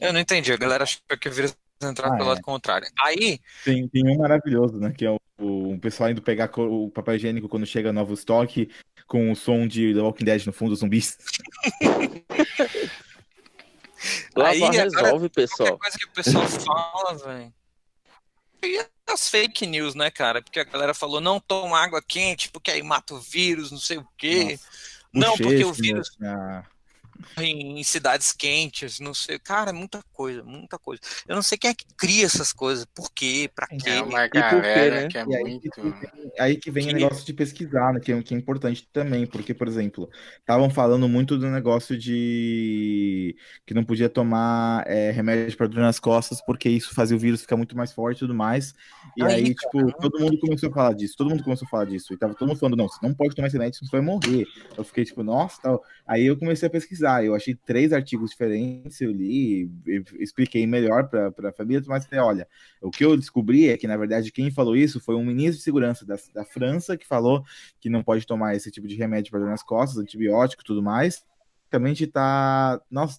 Eu 0.00 0.12
não 0.12 0.20
entendi. 0.20 0.52
A 0.52 0.56
galera 0.56 0.84
achou 0.84 1.00
que 1.18 1.28
o 1.28 1.32
vírus 1.32 1.56
entrar 1.82 2.08
ah, 2.08 2.16
pelo 2.16 2.24
é. 2.24 2.28
lado 2.30 2.42
contrário. 2.42 2.86
Aí. 3.04 3.40
Tem, 3.64 3.86
tem 3.88 4.08
um 4.08 4.18
maravilhoso, 4.18 4.78
né? 4.78 4.92
Que 4.92 5.06
é 5.06 5.10
o, 5.10 5.18
o, 5.38 5.78
pessoal 5.78 6.10
indo 6.10 6.22
pegar 6.22 6.50
o 6.58 6.90
papel 6.90 7.16
higiênico 7.16 7.48
quando 7.48 7.66
chega 7.66 7.92
novo 7.92 8.14
estoque, 8.14 8.70
com 9.06 9.30
o 9.30 9.36
som 9.36 9.66
de 9.66 9.94
The 9.94 10.00
Walking 10.00 10.24
Dead 10.24 10.46
no 10.46 10.52
fundo 10.52 10.70
dos 10.70 10.80
zumbis. 10.80 11.16
Lá 14.36 14.48
Aí, 14.50 14.60
resolve, 14.60 15.28
pessoal. 15.28 15.78
coisa 15.78 15.96
que 15.96 16.04
o 16.04 16.10
pessoal 16.10 16.46
fala, 16.46 17.14
velho. 17.16 17.54
E 18.62 18.93
as 19.06 19.28
fake 19.28 19.66
news, 19.66 19.94
né, 19.94 20.10
cara? 20.10 20.42
Porque 20.42 20.60
a 20.60 20.64
galera 20.64 20.94
falou, 20.94 21.20
não 21.20 21.38
toma 21.38 21.78
água 21.78 22.02
quente, 22.02 22.50
porque 22.50 22.70
aí 22.70 22.82
mata 22.82 23.14
o 23.14 23.20
vírus, 23.20 23.70
não 23.70 23.78
sei 23.78 23.98
o 23.98 24.08
quê. 24.16 24.58
Nossa, 25.12 25.28
não, 25.28 25.36
porque 25.36 25.64
o 25.64 25.72
vírus. 25.72 26.16
Né? 26.18 26.64
Em, 27.38 27.82
cidades 27.82 28.32
quentes, 28.32 29.00
não 29.00 29.14
sei. 29.14 29.38
Cara, 29.38 29.70
é 29.70 29.72
muita 29.72 30.02
coisa, 30.12 30.42
muita 30.42 30.78
coisa. 30.78 31.00
Eu 31.26 31.34
não 31.34 31.42
sei 31.42 31.58
quem 31.58 31.70
é 31.70 31.74
que 31.74 31.84
cria 31.96 32.26
essas 32.26 32.52
coisas, 32.52 32.84
por 32.84 33.10
quê, 33.12 33.50
pra 33.54 33.66
quê. 33.66 33.90
É 33.90 34.02
uma 34.02 34.26
galera 34.26 35.02
né? 35.02 35.08
que 35.08 35.18
é 35.18 35.22
aí, 35.22 35.42
muito... 35.42 35.70
Que, 35.70 36.40
aí 36.40 36.56
que 36.56 36.70
vem 36.70 36.86
que... 36.86 36.92
o 36.92 36.94
negócio 36.94 37.24
de 37.24 37.32
pesquisar, 37.32 37.92
né, 37.92 38.00
que, 38.00 38.12
é, 38.12 38.22
que 38.22 38.34
é 38.34 38.36
importante 38.36 38.88
também, 38.92 39.26
porque, 39.26 39.54
por 39.54 39.68
exemplo, 39.68 40.08
estavam 40.38 40.70
falando 40.70 41.08
muito 41.08 41.38
do 41.38 41.46
negócio 41.48 41.96
de 41.96 43.36
que 43.66 43.74
não 43.74 43.84
podia 43.84 44.08
tomar 44.08 44.84
é, 44.86 45.10
remédio 45.10 45.56
para 45.56 45.66
dor 45.66 45.80
nas 45.80 46.00
costas, 46.00 46.40
porque 46.44 46.68
isso 46.68 46.94
fazia 46.94 47.16
o 47.16 47.20
vírus 47.20 47.42
ficar 47.42 47.56
muito 47.56 47.76
mais 47.76 47.92
forte 47.92 48.18
e 48.18 48.20
tudo 48.20 48.34
mais. 48.34 48.74
E 49.16 49.22
aí, 49.22 49.34
aí 49.34 49.54
tipo, 49.54 49.92
todo 50.00 50.20
mundo 50.20 50.38
começou 50.38 50.70
a 50.70 50.72
falar 50.72 50.94
disso, 50.94 51.14
todo 51.16 51.30
mundo 51.30 51.44
começou 51.44 51.66
a 51.66 51.68
falar 51.68 51.84
disso. 51.84 52.12
E 52.12 52.16
tava 52.16 52.34
todo 52.34 52.48
mundo 52.48 52.58
falando, 52.58 52.76
não, 52.76 52.88
você 52.88 52.98
não 53.02 53.14
pode 53.14 53.34
tomar 53.34 53.48
esse 53.48 53.56
remédio, 53.56 53.78
você 53.80 53.90
vai 53.90 54.00
morrer. 54.00 54.46
Eu 54.76 54.84
fiquei 54.84 55.04
tipo, 55.04 55.22
nossa, 55.22 55.60
tal. 55.62 55.82
Aí 56.06 56.24
eu 56.24 56.36
comecei 56.36 56.66
a 56.66 56.70
pesquisar 56.70 57.13
eu 57.22 57.34
achei 57.34 57.54
três 57.54 57.92
artigos 57.92 58.30
diferentes, 58.30 59.00
eu 59.00 59.12
li, 59.12 59.70
expliquei 60.18 60.66
melhor 60.66 61.08
para 61.08 61.50
a 61.50 61.52
família, 61.52 61.82
mas 61.86 62.06
olha, 62.12 62.48
o 62.80 62.90
que 62.90 63.04
eu 63.04 63.16
descobri 63.16 63.68
é 63.68 63.76
que, 63.76 63.86
na 63.86 63.96
verdade, 63.96 64.32
quem 64.32 64.50
falou 64.50 64.74
isso 64.74 64.98
foi 65.00 65.14
um 65.14 65.24
ministro 65.24 65.58
de 65.58 65.62
segurança 65.62 66.06
da, 66.06 66.16
da 66.32 66.44
França 66.44 66.96
que 66.96 67.06
falou 67.06 67.44
que 67.80 67.90
não 67.90 68.02
pode 68.02 68.26
tomar 68.26 68.56
esse 68.56 68.70
tipo 68.70 68.88
de 68.88 68.96
remédio 68.96 69.30
para 69.30 69.40
dor 69.40 69.50
nas 69.50 69.62
costas, 69.62 69.98
antibiótico 69.98 70.62
e 70.62 70.66
tudo 70.66 70.82
mais. 70.82 71.22
Basicamente 71.74 72.06
tá. 72.06 72.80
Nossa, 72.90 73.18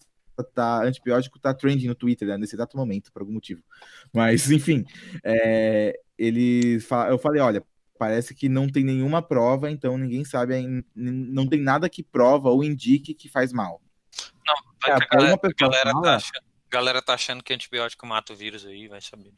tá, 0.53 0.83
antibiótico 0.83 1.39
tá 1.39 1.53
trending 1.53 1.87
no 1.87 1.95
Twitter 1.95 2.27
né, 2.27 2.37
nesse 2.37 2.55
exato 2.55 2.77
momento, 2.77 3.11
por 3.11 3.21
algum 3.21 3.33
motivo. 3.33 3.61
Mas, 4.13 4.49
enfim, 4.51 4.85
é, 5.23 5.97
ele 6.17 6.79
eu 7.09 7.17
falei, 7.17 7.41
olha, 7.41 7.63
parece 7.97 8.33
que 8.33 8.47
não 8.47 8.67
tem 8.67 8.83
nenhuma 8.83 9.21
prova, 9.21 9.69
então 9.69 9.97
ninguém 9.97 10.23
sabe, 10.23 10.83
não 10.95 11.47
tem 11.47 11.61
nada 11.61 11.89
que 11.89 12.03
prova 12.03 12.49
ou 12.49 12.63
indique 12.63 13.13
que 13.13 13.29
faz 13.29 13.51
mal. 13.51 13.81
Não, 14.45 14.55
vai 14.81 14.91
é, 14.91 14.99
que 14.99 15.03
a 15.03 15.17
galera, 15.17 15.39
a 15.43 15.53
galera, 15.59 16.01
tá 16.01 16.15
achando, 16.15 16.43
galera 16.69 17.01
tá 17.01 17.13
achando 17.13 17.43
que 17.43 17.53
antibiótico 17.53 18.05
mata 18.05 18.33
o 18.33 18.35
vírus 18.35 18.65
aí, 18.65 18.87
vai 18.87 19.01
saber. 19.01 19.33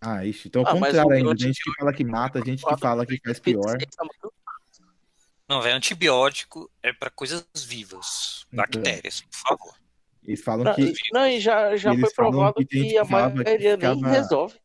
Ah, 0.00 0.24
isso. 0.24 0.46
Então, 0.46 0.62
ao 0.62 0.68
ah, 0.68 0.72
contrário 0.72 1.10
ainda. 1.10 1.36
Gente 1.36 1.62
que 1.62 1.72
fala 1.78 1.92
que 1.92 2.04
mata, 2.04 2.44
gente 2.44 2.64
que 2.64 2.76
fala 2.78 3.06
que 3.06 3.18
faz 3.24 3.40
pior. 3.40 3.78
Não, 5.48 5.62
velho, 5.62 5.76
antibiótico 5.76 6.70
é 6.82 6.92
para 6.92 7.08
coisas 7.08 7.46
vivas, 7.64 8.46
então. 8.52 8.64
bactérias, 8.64 9.22
por 9.22 9.36
favor. 9.36 9.74
Eles 10.24 10.42
falam 10.42 10.64
não, 10.64 10.74
que. 10.74 10.92
Não, 11.12 11.26
e 11.26 11.40
já, 11.40 11.76
já 11.76 11.94
foi 11.94 12.10
provado 12.12 12.54
que, 12.66 12.66
que 12.66 12.98
a 12.98 13.04
maioria 13.04 13.76
ficava... 13.76 13.94
nem 13.94 14.10
resolve 14.10 14.58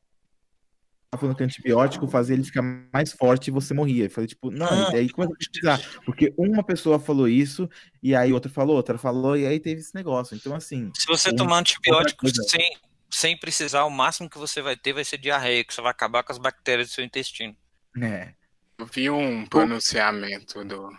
falando 1.17 1.35
que 1.35 1.43
antibiótico 1.43 2.07
fazia 2.07 2.35
ele 2.35 2.43
ficar 2.43 2.61
mais 2.93 3.11
forte 3.11 3.49
e 3.49 3.51
você 3.51 3.73
morria. 3.73 4.05
Eu 4.05 4.09
falei, 4.09 4.27
tipo, 4.27 4.49
não, 4.49 4.67
ah, 4.67 4.91
e 4.93 4.95
aí 4.97 5.09
começa 5.09 5.33
a 5.33 5.37
pesquisar. 5.37 5.81
Porque 6.05 6.33
uma 6.37 6.63
pessoa 6.63 6.99
falou 6.99 7.27
isso, 7.27 7.69
e 8.01 8.15
aí 8.15 8.31
outra 8.31 8.49
falou, 8.49 8.77
outra 8.77 8.97
falou, 8.97 9.35
e 9.35 9.45
aí 9.45 9.59
teve 9.59 9.81
esse 9.81 9.93
negócio. 9.93 10.35
Então, 10.35 10.55
assim. 10.55 10.89
Se 10.95 11.05
você 11.05 11.29
um, 11.29 11.35
tomar 11.35 11.59
antibiótico 11.59 12.25
sem, 12.49 12.77
sem 13.09 13.37
precisar, 13.37 13.83
o 13.83 13.89
máximo 13.89 14.29
que 14.29 14.37
você 14.37 14.61
vai 14.61 14.77
ter 14.77 14.93
vai 14.93 15.03
ser 15.03 15.17
diarreia, 15.17 15.65
que 15.65 15.73
você 15.73 15.81
vai 15.81 15.91
acabar 15.91 16.23
com 16.23 16.31
as 16.31 16.37
bactérias 16.37 16.87
do 16.87 16.93
seu 16.93 17.03
intestino. 17.03 17.55
É. 18.01 18.33
Eu 18.77 18.85
vi 18.85 19.09
um 19.09 19.45
pronunciamento 19.45 20.63
do. 20.63 20.89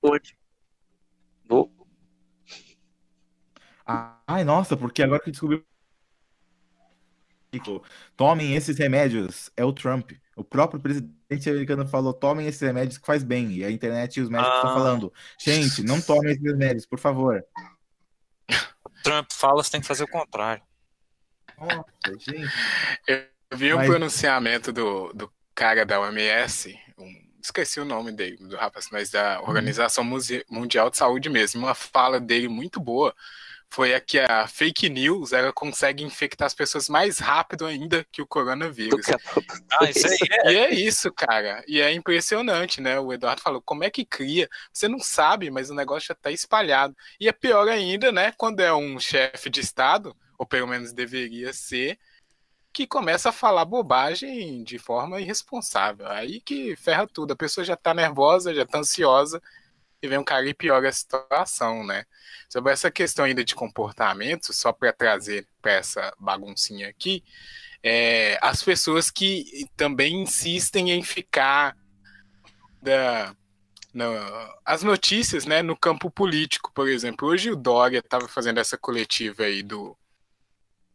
Hoje. 0.00 0.34
Vou. 1.46 1.70
Ai, 4.26 4.42
nossa, 4.42 4.74
porque 4.74 5.02
agora 5.02 5.20
que 5.22 5.30
descobriu 5.30 5.64
tomem 8.16 8.54
esses 8.54 8.78
remédios, 8.78 9.50
é 9.56 9.64
o 9.64 9.72
Trump. 9.72 10.12
O 10.36 10.44
próprio 10.44 10.80
presidente 10.80 11.50
americano 11.50 11.86
falou: 11.86 12.12
tomem 12.12 12.46
esses 12.46 12.60
remédios 12.60 12.98
que 12.98 13.06
faz 13.06 13.22
bem. 13.22 13.50
E 13.52 13.64
a 13.64 13.70
internet 13.70 14.16
e 14.16 14.22
os 14.22 14.28
médicos 14.28 14.56
estão 14.56 14.70
ah. 14.70 14.74
falando: 14.74 15.12
gente, 15.38 15.82
não 15.82 16.00
tomem 16.00 16.32
esses 16.32 16.44
remédios, 16.44 16.86
por 16.86 16.98
favor. 16.98 17.44
Trump 19.02 19.30
fala, 19.32 19.62
você 19.62 19.70
tem 19.70 19.80
que 19.80 19.86
fazer 19.86 20.04
o 20.04 20.08
contrário. 20.08 20.62
Nossa, 21.58 21.84
gente. 22.18 22.50
Eu 23.06 23.56
vi 23.56 23.72
um 23.74 23.76
Mas... 23.76 23.88
pronunciamento 23.88 24.72
do, 24.72 25.12
do 25.12 25.32
cara 25.54 25.84
da 25.84 26.00
OMS, 26.00 26.78
um, 26.96 27.30
esqueci 27.42 27.80
o 27.80 27.84
nome 27.84 28.12
dele, 28.12 28.36
do 28.36 28.56
rapaz, 28.56 28.88
mas 28.90 29.10
da 29.10 29.40
uhum. 29.40 29.48
Organização 29.48 30.04
Mundial 30.48 30.90
de 30.90 30.96
Saúde 30.96 31.28
mesmo, 31.28 31.60
uma 31.60 31.74
fala 31.74 32.20
dele 32.20 32.48
muito 32.48 32.80
boa 32.80 33.14
foi 33.72 33.94
a 33.94 34.00
que 34.00 34.18
a 34.18 34.48
fake 34.48 34.88
news 34.88 35.32
ela 35.32 35.52
consegue 35.52 36.02
infectar 36.02 36.46
as 36.46 36.54
pessoas 36.54 36.88
mais 36.88 37.20
rápido 37.20 37.64
ainda 37.64 38.04
que 38.10 38.20
o 38.20 38.26
coronavírus. 38.26 39.06
Ah, 39.72 39.88
isso 39.88 40.06
aí 40.06 40.18
é. 40.30 40.52
E 40.52 40.56
é 40.56 40.74
isso, 40.74 41.12
cara. 41.12 41.62
E 41.66 41.80
é 41.80 41.92
impressionante, 41.92 42.80
né? 42.80 42.98
O 42.98 43.12
Eduardo 43.12 43.40
falou, 43.40 43.62
como 43.62 43.84
é 43.84 43.90
que 43.90 44.04
cria? 44.04 44.48
Você 44.72 44.88
não 44.88 44.98
sabe, 44.98 45.50
mas 45.50 45.70
o 45.70 45.74
negócio 45.74 46.08
já 46.08 46.12
está 46.12 46.30
espalhado. 46.30 46.94
E 47.20 47.28
é 47.28 47.32
pior 47.32 47.68
ainda, 47.68 48.10
né? 48.10 48.32
Quando 48.36 48.60
é 48.60 48.74
um 48.74 48.98
chefe 48.98 49.48
de 49.48 49.60
Estado, 49.60 50.14
ou 50.36 50.44
pelo 50.44 50.66
menos 50.66 50.92
deveria 50.92 51.52
ser, 51.52 51.98
que 52.72 52.86
começa 52.86 53.28
a 53.28 53.32
falar 53.32 53.64
bobagem 53.64 54.62
de 54.64 54.78
forma 54.78 55.20
irresponsável. 55.20 56.08
Aí 56.08 56.40
que 56.40 56.74
ferra 56.76 57.06
tudo. 57.06 57.32
A 57.32 57.36
pessoa 57.36 57.64
já 57.64 57.74
está 57.74 57.94
nervosa, 57.94 58.54
já 58.54 58.62
está 58.62 58.78
ansiosa 58.78 59.40
e 60.02 60.08
vem 60.08 60.18
um 60.18 60.24
cara 60.24 60.46
e 60.48 60.54
piora 60.54 60.88
a 60.88 60.92
situação, 60.92 61.84
né? 61.84 62.04
Sobre 62.48 62.72
essa 62.72 62.90
questão 62.90 63.24
ainda 63.24 63.44
de 63.44 63.54
comportamento, 63.54 64.52
só 64.52 64.72
para 64.72 64.92
trazer 64.92 65.46
para 65.60 65.72
essa 65.72 66.12
baguncinha 66.18 66.88
aqui, 66.88 67.22
é, 67.82 68.38
as 68.42 68.62
pessoas 68.62 69.10
que 69.10 69.66
também 69.76 70.22
insistem 70.22 70.90
em 70.90 71.02
ficar 71.02 71.76
da, 72.82 73.34
as 74.64 74.82
notícias 74.82 75.44
né, 75.44 75.62
no 75.62 75.76
campo 75.76 76.10
político, 76.10 76.72
por 76.72 76.88
exemplo. 76.88 77.28
Hoje 77.28 77.50
o 77.50 77.56
Dória 77.56 77.98
estava 77.98 78.28
fazendo 78.28 78.58
essa 78.58 78.78
coletiva 78.78 79.44
aí 79.44 79.62
do, 79.62 79.96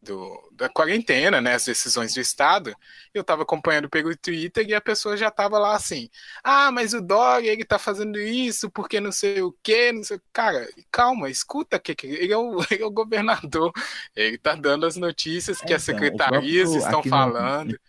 do, 0.06 0.49
da 0.52 0.69
quarentena, 0.69 1.41
né, 1.41 1.56
as 1.56 1.65
decisões 1.65 2.14
do 2.14 2.19
Estado, 2.19 2.73
eu 3.14 3.22
estava 3.22 3.44
acompanhando 3.44 3.90
pelo 3.90 4.15
Twitter 4.15 4.68
e 4.68 4.73
a 4.73 4.82
pessoa 4.82 5.18
já 5.18 5.27
estava 5.27 5.57
lá 5.57 5.76
assim, 5.76 6.10
ah, 6.44 6.72
mas 6.72 6.94
o 6.94 7.02
Dória, 7.02 7.52
ele 7.52 7.65
tá 7.65 7.77
fazendo 7.77 8.19
isso 8.19 8.69
porque 8.69 8.99
não 8.99 9.11
sei 9.11 9.41
o 9.41 9.53
quê, 9.64 9.91
não 9.91 10.03
sei... 10.03 10.19
Cara, 10.32 10.68
calma, 10.91 11.30
escuta, 11.30 11.80
que 11.80 11.95
ele 12.06 12.32
é 12.32 12.38
o, 12.38 12.60
ele 12.72 12.84
é 12.84 12.86
o 12.86 12.91
governador, 12.91 13.72
ele 14.15 14.38
tá 14.38 14.56
dando 14.56 14.86
as 14.86 14.95
notícias 14.95 15.60
que 15.60 15.73
é, 15.73 15.76
as 15.76 15.84
então, 15.84 15.99
secretarias 15.99 16.69
próprio, 16.69 16.86
estão 16.86 17.03
falando. 17.03 17.72
No... 17.72 17.80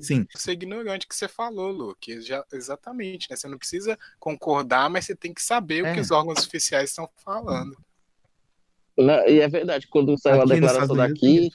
Sim. 0.00 0.26
Você 0.34 0.52
é 0.52 0.54
ignorante 0.54 1.06
que 1.06 1.14
você 1.14 1.28
falou, 1.28 1.70
Luke. 1.70 2.22
Já, 2.22 2.42
exatamente, 2.52 3.28
né? 3.28 3.36
Você 3.36 3.46
não 3.48 3.58
precisa 3.58 3.98
concordar, 4.18 4.88
mas 4.88 5.04
você 5.04 5.14
tem 5.14 5.34
que 5.34 5.42
saber 5.42 5.84
é. 5.84 5.90
o 5.90 5.94
que 5.94 6.00
os 6.00 6.10
órgãos 6.10 6.46
oficiais 6.46 6.88
estão 6.88 7.06
falando. 7.22 7.76
Não, 8.98 9.28
e 9.28 9.40
é 9.40 9.48
verdade, 9.48 9.86
quando 9.86 10.18
saiu 10.18 10.42
aqui 10.42 10.52
a 10.52 10.54
declaração 10.56 10.96
daqui, 10.96 11.50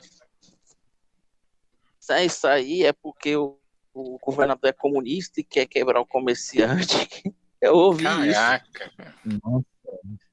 é 2.10 2.26
isso 2.26 2.48
aí 2.48 2.84
é 2.84 2.94
porque 2.94 3.36
o, 3.36 3.58
o, 3.94 4.18
governador 4.20 4.70
é 4.70 4.74
comunista 4.74 5.42
e 5.42 5.44
quer 5.44 5.66
quebrar 5.66 6.00
o 6.00 6.06
comerciante. 6.06 6.96
Eu 7.62 7.76
ouvi 7.76 8.04
Caraca. 8.04 8.92
isso. 9.26 9.66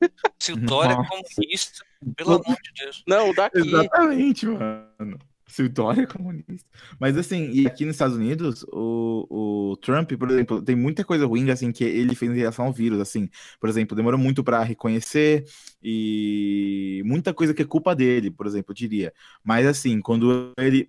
Se 0.39 0.53
o 0.53 0.57
Dória 0.57 0.95
é 0.95 0.97
comunista, 0.97 1.85
pelo 2.17 2.35
amor 2.35 2.57
de 2.61 2.73
Deus. 2.77 3.05
Não, 3.07 3.33
daqui. 3.33 3.59
Exatamente, 3.59 4.47
mano. 4.47 5.19
Se 5.51 5.65
o 5.65 5.69
Dória 5.69 6.03
é 6.03 6.07
comunista. 6.07 6.69
Mas 6.99 7.17
assim, 7.17 7.51
e 7.51 7.67
aqui 7.67 7.85
nos 7.85 7.97
Estados 7.97 8.17
Unidos, 8.17 8.65
o, 8.73 9.71
o 9.73 9.77
Trump, 9.79 10.13
por 10.13 10.31
exemplo, 10.31 10.63
tem 10.63 10.77
muita 10.77 11.05
coisa 11.05 11.27
ruim 11.27 11.51
assim 11.51 11.73
que 11.73 11.83
ele 11.83 12.15
fez 12.15 12.31
em 12.31 12.37
relação 12.37 12.67
ao 12.67 12.73
vírus, 12.73 13.01
assim. 13.01 13.29
Por 13.61 13.69
exemplo, 13.69 13.97
demorou 13.97 14.19
muito 14.19 14.45
para 14.45 14.63
reconhecer 14.63 15.45
e 15.83 17.03
muita 17.05 17.35
coisa 17.35 17.53
que 17.53 17.63
é 17.63 17.65
culpa 17.65 17.95
dele, 17.97 18.31
por 18.31 18.47
exemplo, 18.47 18.71
eu 18.71 18.75
diria. 18.75 19.13
Mas 19.43 19.67
assim, 19.67 20.01
quando 20.01 20.53
ele 20.57 20.89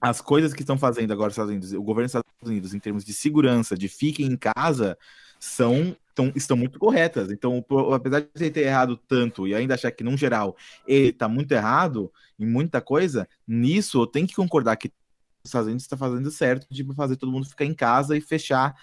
as 0.00 0.20
coisas 0.20 0.54
que 0.54 0.62
estão 0.62 0.78
fazendo 0.78 1.12
agora 1.12 1.28
os 1.28 1.34
Estados 1.34 1.50
Unidos, 1.50 1.72
o 1.72 1.82
governo 1.82 2.06
dos 2.06 2.14
Estados 2.14 2.50
Unidos, 2.50 2.74
em 2.74 2.78
termos 2.80 3.04
de 3.04 3.12
segurança, 3.12 3.76
de 3.76 3.86
fiquem 3.86 4.26
em 4.26 4.36
casa, 4.36 4.96
são 5.40 5.96
estão, 6.20 6.32
estão 6.36 6.56
muito 6.56 6.78
corretas. 6.78 7.30
Então, 7.30 7.64
apesar 7.94 8.20
de 8.20 8.28
ele 8.36 8.50
ter 8.50 8.60
errado 8.60 8.96
tanto 8.96 9.48
e 9.48 9.54
ainda 9.54 9.74
achar 9.74 9.90
que, 9.90 10.04
no 10.04 10.16
geral, 10.16 10.56
ele 10.86 11.08
está 11.08 11.28
muito 11.28 11.52
errado 11.52 12.12
em 12.38 12.46
muita 12.46 12.80
coisa, 12.80 13.28
nisso 13.46 14.02
eu 14.02 14.06
tenho 14.06 14.26
que 14.26 14.34
concordar 14.34 14.76
que 14.76 14.88
os 14.88 15.48
Estados 15.48 15.68
Unidos 15.68 15.84
está 15.84 15.96
fazendo 15.96 16.30
certo 16.30 16.66
de 16.70 16.84
fazer 16.94 17.16
todo 17.16 17.32
mundo 17.32 17.48
ficar 17.48 17.64
em 17.64 17.74
casa 17.74 18.16
e 18.16 18.20
fechar 18.20 18.74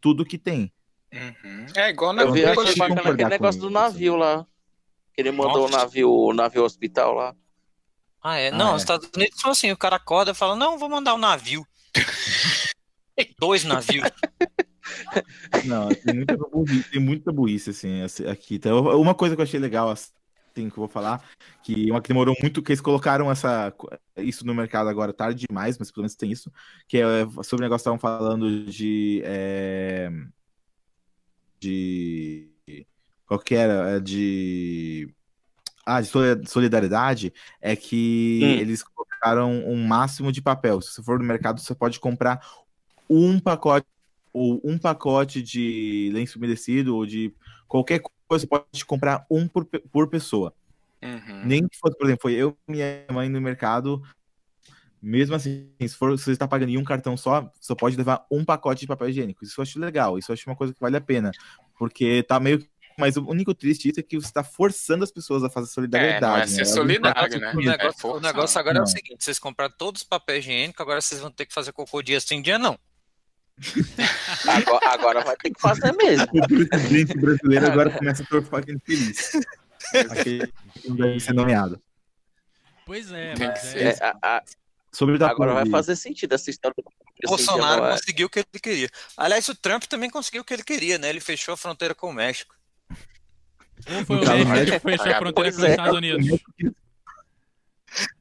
tudo 0.00 0.24
que 0.24 0.38
tem. 0.38 0.72
Uhum. 1.12 1.66
É 1.74 1.90
igual 1.90 2.12
na 2.12 2.22
Eu 2.22 2.32
vi 2.32 2.44
aquele 2.44 3.24
negócio 3.24 3.60
do 3.60 3.70
navio 3.70 4.16
lá. 4.16 4.46
Que 5.14 5.22
ele 5.22 5.32
mandou 5.32 5.66
o 5.66 5.70
navio, 5.70 6.12
o 6.12 6.32
navio 6.32 6.62
hospital 6.62 7.14
lá. 7.14 7.34
Ah, 8.22 8.36
é? 8.36 8.50
Não, 8.50 8.70
ah, 8.70 8.72
é. 8.72 8.74
os 8.76 8.82
Estados 8.82 9.08
Unidos 9.14 9.40
são 9.40 9.50
assim, 9.50 9.72
o 9.72 9.76
cara 9.76 9.96
acorda 9.96 10.32
e 10.32 10.34
fala, 10.34 10.54
não, 10.54 10.78
vou 10.78 10.88
mandar 10.88 11.14
um 11.14 11.18
navio. 11.18 11.66
Dois 13.38 13.64
navios. 13.64 14.08
Não, 15.64 15.88
tem 15.88 16.14
muita 16.14 16.36
burrice, 16.36 16.90
tem 16.90 17.00
muita 17.00 17.32
burrice 17.32 17.70
assim, 17.70 18.02
aqui. 18.30 18.56
Então, 18.56 19.00
uma 19.00 19.14
coisa 19.14 19.34
que 19.34 19.40
eu 19.40 19.44
achei 19.44 19.60
legal, 19.60 19.90
assim, 19.90 20.10
que 20.54 20.64
eu 20.64 20.70
vou 20.70 20.88
falar, 20.88 21.22
que 21.62 21.90
uma 21.90 22.00
que 22.00 22.08
demorou 22.08 22.34
muito, 22.40 22.62
que 22.62 22.72
eles 22.72 22.80
colocaram 22.80 23.30
essa, 23.30 23.72
isso 24.16 24.46
no 24.46 24.54
mercado 24.54 24.88
agora 24.88 25.12
tarde 25.12 25.46
demais, 25.46 25.78
mas 25.78 25.90
pelo 25.90 26.02
menos 26.02 26.16
tem 26.16 26.32
isso, 26.32 26.52
que 26.88 26.98
é 26.98 27.26
sobre 27.42 27.64
o 27.64 27.66
negócio 27.66 27.90
que 27.90 27.96
estavam 27.96 27.98
falando 27.98 28.64
de. 28.64 29.22
É, 29.24 30.10
de. 31.60 32.50
Qual 33.26 33.38
que 33.40 33.54
era? 33.54 33.96
É 33.96 34.00
de. 34.00 35.12
Ah, 35.86 36.02
de 36.02 36.08
solidariedade, 36.46 37.32
é 37.62 37.74
que 37.74 38.40
hum. 38.42 38.60
eles 38.60 38.82
colocaram 38.82 39.50
um 39.66 39.86
máximo 39.86 40.30
de 40.30 40.42
papel. 40.42 40.82
Se 40.82 40.92
você 40.92 41.02
for 41.02 41.18
no 41.18 41.24
mercado, 41.24 41.60
você 41.60 41.74
pode 41.74 41.98
comprar 41.98 42.46
um 43.08 43.40
pacote 43.40 43.86
ou 44.32 44.60
um 44.64 44.78
pacote 44.78 45.42
de 45.42 46.10
lenço 46.12 46.38
umedecido 46.38 46.96
ou 46.96 47.06
de 47.06 47.32
qualquer 47.66 48.00
coisa, 48.00 48.44
você 48.44 48.46
pode 48.46 48.84
comprar 48.84 49.26
um 49.30 49.48
por, 49.48 49.64
por 49.64 50.08
pessoa. 50.08 50.54
Uhum. 51.02 51.44
Nem 51.44 51.68
que 51.68 51.78
fosse, 51.78 51.96
por 51.96 52.06
exemplo, 52.06 52.22
foi 52.22 52.34
eu 52.34 52.56
e 52.68 52.72
minha 52.72 53.04
mãe 53.10 53.28
no 53.28 53.40
mercado. 53.40 54.02
Mesmo 55.00 55.36
assim, 55.36 55.70
se, 55.80 55.94
for, 55.94 56.18
se 56.18 56.24
você 56.24 56.32
está 56.32 56.48
pagando 56.48 56.70
em 56.70 56.78
um 56.78 56.84
cartão 56.84 57.16
só, 57.16 57.50
você 57.60 57.74
pode 57.74 57.96
levar 57.96 58.26
um 58.30 58.44
pacote 58.44 58.80
de 58.80 58.86
papel 58.86 59.08
higiênico. 59.08 59.44
Isso 59.44 59.60
eu 59.60 59.62
acho 59.62 59.78
legal, 59.78 60.18
isso 60.18 60.30
eu 60.30 60.34
acho 60.34 60.48
uma 60.48 60.56
coisa 60.56 60.74
que 60.74 60.80
vale 60.80 60.96
a 60.96 61.00
pena. 61.00 61.30
Porque 61.78 62.22
tá 62.24 62.40
meio 62.40 62.66
mas 62.98 63.16
o 63.16 63.24
único 63.24 63.54
triste 63.54 63.92
é 63.96 64.02
que 64.02 64.16
você 64.16 64.26
está 64.26 64.42
forçando 64.42 65.04
as 65.04 65.10
pessoas 65.12 65.44
a 65.44 65.48
fazer 65.48 65.68
solidariedade. 65.68 66.24
É, 66.24 66.28
não 66.28 66.36
é 66.36 66.46
ser 66.48 66.58
né? 66.58 66.64
solidário, 66.64 67.40
né? 67.40 67.52
O 67.54 67.60
negócio, 67.60 68.08
é 68.08 68.12
o 68.12 68.20
negócio 68.20 68.58
agora 68.58 68.74
não. 68.74 68.80
é 68.80 68.84
o 68.84 68.88
seguinte: 68.88 69.24
vocês 69.24 69.38
compraram 69.38 69.72
todos 69.78 70.02
os 70.02 70.08
papéis 70.08 70.44
higiênicos, 70.44 70.80
agora 70.80 71.00
vocês 71.00 71.20
vão 71.20 71.30
ter 71.30 71.46
que 71.46 71.54
fazer 71.54 71.70
cocô 71.70 72.02
dia 72.02 72.18
sim, 72.20 72.42
dia 72.42 72.58
não. 72.58 72.76
Agora, 74.46 74.88
agora, 74.92 75.24
vai 75.24 75.36
ter 75.36 75.50
que 75.50 75.60
fazer 75.60 75.92
mesmo. 75.92 76.26
O 76.32 76.68
presidente 76.68 77.18
brasileiro 77.18 77.66
agora 77.66 77.90
começa 77.90 78.22
a 78.22 78.26
torcer 78.26 78.54
aquele 78.54 78.78
feliz. 78.84 79.32
Aquele 80.10 80.52
que 80.74 80.90
deve 80.92 81.20
ser 81.20 81.32
nomeado. 81.32 81.80
Pois 82.86 83.10
é, 83.12 83.34
mas 83.38 83.74
é. 83.74 83.88
é 83.88 83.98
a, 84.00 84.16
a... 84.22 84.42
Sobre 84.92 85.22
agora 85.22 85.52
vai 85.52 85.68
fazer 85.68 85.96
sentido 85.96 86.34
essa 86.34 86.50
história. 86.50 86.74
O 87.24 87.28
Bolsonaro 87.28 87.84
é. 87.84 87.90
conseguiu 87.92 88.26
o 88.26 88.30
que 88.30 88.38
ele 88.38 88.60
queria. 88.60 88.88
Aliás, 89.16 89.46
o 89.48 89.54
Trump 89.54 89.84
também 89.84 90.08
conseguiu 90.08 90.42
o 90.42 90.44
que 90.44 90.54
ele 90.54 90.64
queria, 90.64 90.98
né? 90.98 91.10
Ele 91.10 91.20
fechou 91.20 91.52
a 91.54 91.56
fronteira 91.56 91.94
com 91.94 92.08
o 92.08 92.12
México. 92.12 92.54
Ou 93.86 94.04
foi 94.06 94.16
o 94.16 94.48
México 94.48 94.80
que 94.80 94.90
fechou 94.90 95.12
a 95.12 95.18
fronteira 95.18 95.52
com 95.52 95.58
os 95.58 95.64
Estados 95.64 95.96
Unidos? 95.96 96.26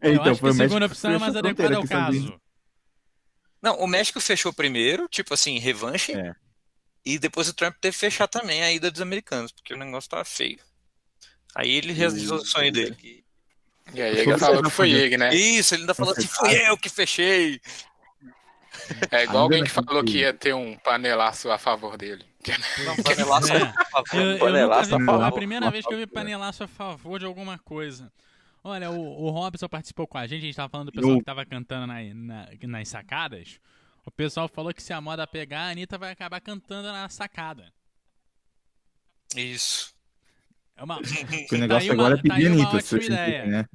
É, 0.02 0.12
então, 0.12 0.26
Eu 0.26 0.32
acho 0.32 0.42
que 0.42 0.48
a 0.48 0.54
segunda 0.54 0.86
opção 0.86 1.12
é 1.12 1.18
mais 1.18 1.36
adequada 1.36 1.76
ao 1.76 1.88
caso. 1.88 2.40
Não, 3.62 3.80
o 3.80 3.88
México 3.88 4.20
fechou 4.20 4.54
primeiro, 4.54 5.08
tipo 5.08 5.34
assim, 5.34 5.58
revanche. 5.58 6.14
É. 6.14 6.36
E 7.06 7.18
depois 7.18 7.48
o 7.48 7.54
Trump 7.54 7.76
teve 7.80 7.94
que 7.94 8.00
fechar 8.00 8.28
também 8.28 8.64
a 8.64 8.72
ida 8.72 8.92
dos 8.92 9.02
americanos, 9.02 9.52
porque 9.52 9.74
o 9.74 9.78
negócio 9.78 10.10
tava 10.10 10.26
feio. 10.26 10.60
Aí 11.56 11.72
ele 11.72 11.94
realizou 11.94 12.38
o 12.38 12.46
sonho 12.46 12.72
dele. 12.72 13.24
E 13.94 14.02
aí 14.02 14.20
ele 14.20 14.38
falou 14.38 14.62
que 14.62 14.70
foi 14.70 14.92
ele, 14.92 15.18
né? 15.18 15.34
Isso, 15.34 15.74
ele 15.74 15.84
ainda 15.84 15.94
falou 15.94 16.14
assim, 16.14 16.28
foi 16.28 16.70
eu 16.70 16.78
que 16.78 16.90
fechei. 16.90 17.62
É 19.10 19.24
igual 19.24 19.44
alguém 19.44 19.64
que 19.64 19.70
falou 19.70 20.04
que 20.04 20.20
ia 20.20 20.34
ter 20.34 20.54
um 20.54 20.78
panelaço 20.78 21.50
a 21.50 21.58
favor 21.58 21.98
dele. 21.98 22.26
Não, 22.86 22.96
panelaço 23.04 23.54
é. 23.54 23.62
a 23.62 23.86
favor. 23.86 24.22
Eu, 24.22 24.32
eu 24.32 24.40
panelaço 24.40 24.96
a, 24.96 25.06
favor. 25.06 25.24
a 25.24 25.32
primeira 25.32 25.72
vez 25.72 25.86
que 25.86 25.94
eu 25.94 25.98
vi 25.98 26.08
panelaço 26.08 26.64
a 26.64 26.68
favor 26.68 27.20
de 27.20 27.26
alguma 27.26 27.58
coisa. 27.58 28.12
Olha, 28.68 28.92
o, 28.92 29.24
o 29.24 29.30
Robson 29.30 29.70
participou 29.70 30.06
com 30.06 30.18
a 30.18 30.28
gente, 30.28 30.44
a 30.44 30.46
gente 30.48 30.56
tava 30.56 30.68
falando 30.68 30.88
do 30.88 30.92
pessoal 30.92 31.14
eu... 31.14 31.20
que 31.20 31.24
tava 31.24 31.46
cantando 31.46 31.88
na, 31.88 32.04
na, 32.14 32.50
nas 32.64 32.90
sacadas. 32.90 33.62
O 34.06 34.12
pessoal 34.12 34.50
falou 34.50 34.74
que 34.74 34.84
se 34.84 34.92
a 34.92 35.00
moda 35.00 35.26
pegar, 35.26 35.62
a 35.62 35.70
Anitta 35.70 35.98
vai 35.98 36.12
acabar 36.12 36.42
cantando 36.42 36.92
na 36.92 37.08
sacada. 37.08 37.72
Isso. 39.34 39.96
É 40.76 40.84
uma... 40.84 41.00
o 41.50 41.56
negócio 41.56 41.94
agora 41.94 42.16
é 42.16 42.22
pedir 42.22 42.48
Anitta, 42.48 42.82
se 42.82 42.98
ideia. 42.98 43.46
né? 43.46 43.66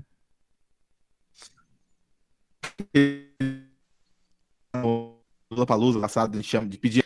Lula 5.50 5.66
Palusa, 5.66 6.00
passado, 6.00 6.34
a 6.34 6.36
gente 6.36 6.50
chama 6.50 6.68
de 6.68 6.76
pedir 6.76 7.02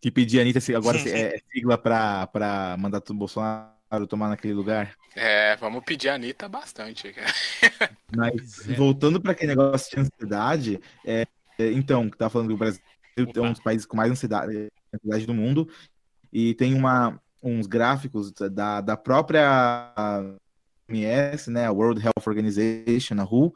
que 0.00 0.10
pedir 0.10 0.40
a 0.40 0.42
Anitta 0.42 0.58
agora 0.76 0.98
é, 1.08 1.36
é 1.36 1.42
sigla 1.52 1.78
para 1.78 2.26
para 2.26 2.76
mandato 2.76 3.12
do 3.12 3.18
Bolsonaro 3.20 3.77
tomar 4.06 4.28
naquele 4.28 4.54
lugar. 4.54 4.94
É, 5.16 5.56
vamos 5.56 5.82
pedir 5.84 6.08
a 6.08 6.14
Anitta 6.14 6.48
bastante. 6.48 7.14
Mas 8.16 8.68
é. 8.68 8.74
voltando 8.74 9.20
para 9.20 9.32
aquele 9.32 9.54
negócio 9.54 9.90
de 9.90 10.00
ansiedade, 10.00 10.80
é, 11.04 11.26
é, 11.58 11.72
então, 11.72 12.08
que 12.08 12.16
tá 12.16 12.28
falando 12.30 12.48
que 12.48 12.54
o 12.54 12.58
Brasil 12.58 12.80
Opa. 13.20 13.40
é 13.40 13.42
um 13.42 13.52
dos 13.52 13.62
países 13.62 13.86
com 13.86 13.96
mais 13.96 14.10
ansiedade, 14.10 14.68
ansiedade 14.94 15.26
do 15.26 15.34
mundo, 15.34 15.68
e 16.32 16.54
tem 16.54 16.74
uma, 16.74 17.20
uns 17.42 17.66
gráficos 17.66 18.32
da, 18.32 18.80
da 18.80 18.96
própria 18.96 19.92
OMS, 20.88 21.50
né, 21.50 21.66
a 21.66 21.72
World 21.72 22.00
Health 22.00 22.26
Organization, 22.26 23.20
a 23.20 23.24
WHO, 23.24 23.52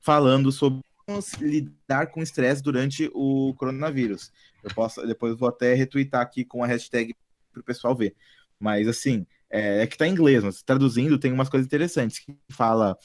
falando 0.00 0.52
sobre 0.52 0.80
como 1.06 1.20
lidar 1.40 2.06
com 2.08 2.22
estresse 2.22 2.62
durante 2.62 3.10
o 3.12 3.54
coronavírus. 3.56 4.32
Eu 4.62 4.70
posso, 4.74 5.04
depois 5.06 5.32
eu 5.32 5.38
vou 5.38 5.48
até 5.48 5.74
retweetar 5.74 6.20
aqui 6.20 6.44
com 6.44 6.62
a 6.62 6.66
hashtag 6.66 7.14
para 7.52 7.60
o 7.60 7.64
pessoal 7.64 7.94
ver. 7.94 8.14
Mas 8.58 8.86
assim, 8.86 9.26
é, 9.52 9.82
é 9.82 9.86
que 9.86 9.96
tá 9.96 10.06
em 10.06 10.12
inglês, 10.12 10.42
mas 10.42 10.62
traduzindo 10.62 11.18
tem 11.18 11.32
umas 11.32 11.48
coisas 11.48 11.66
interessantes 11.66 12.18
que 12.18 12.34
fala 12.50 12.96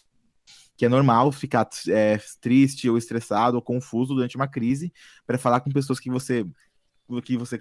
que 0.78 0.86
é 0.86 0.90
normal 0.90 1.32
ficar 1.32 1.68
é, 1.90 2.20
triste 2.40 2.90
ou 2.90 2.98
estressado 2.98 3.58
ou 3.58 3.62
confuso 3.62 4.14
durante 4.14 4.36
uma 4.36 4.48
crise 4.48 4.94
para 5.26 5.38
falar 5.38 5.60
com 5.60 5.72
pessoas 5.72 6.00
que 6.00 6.10
você 6.10 6.46
que 7.24 7.38
você 7.38 7.60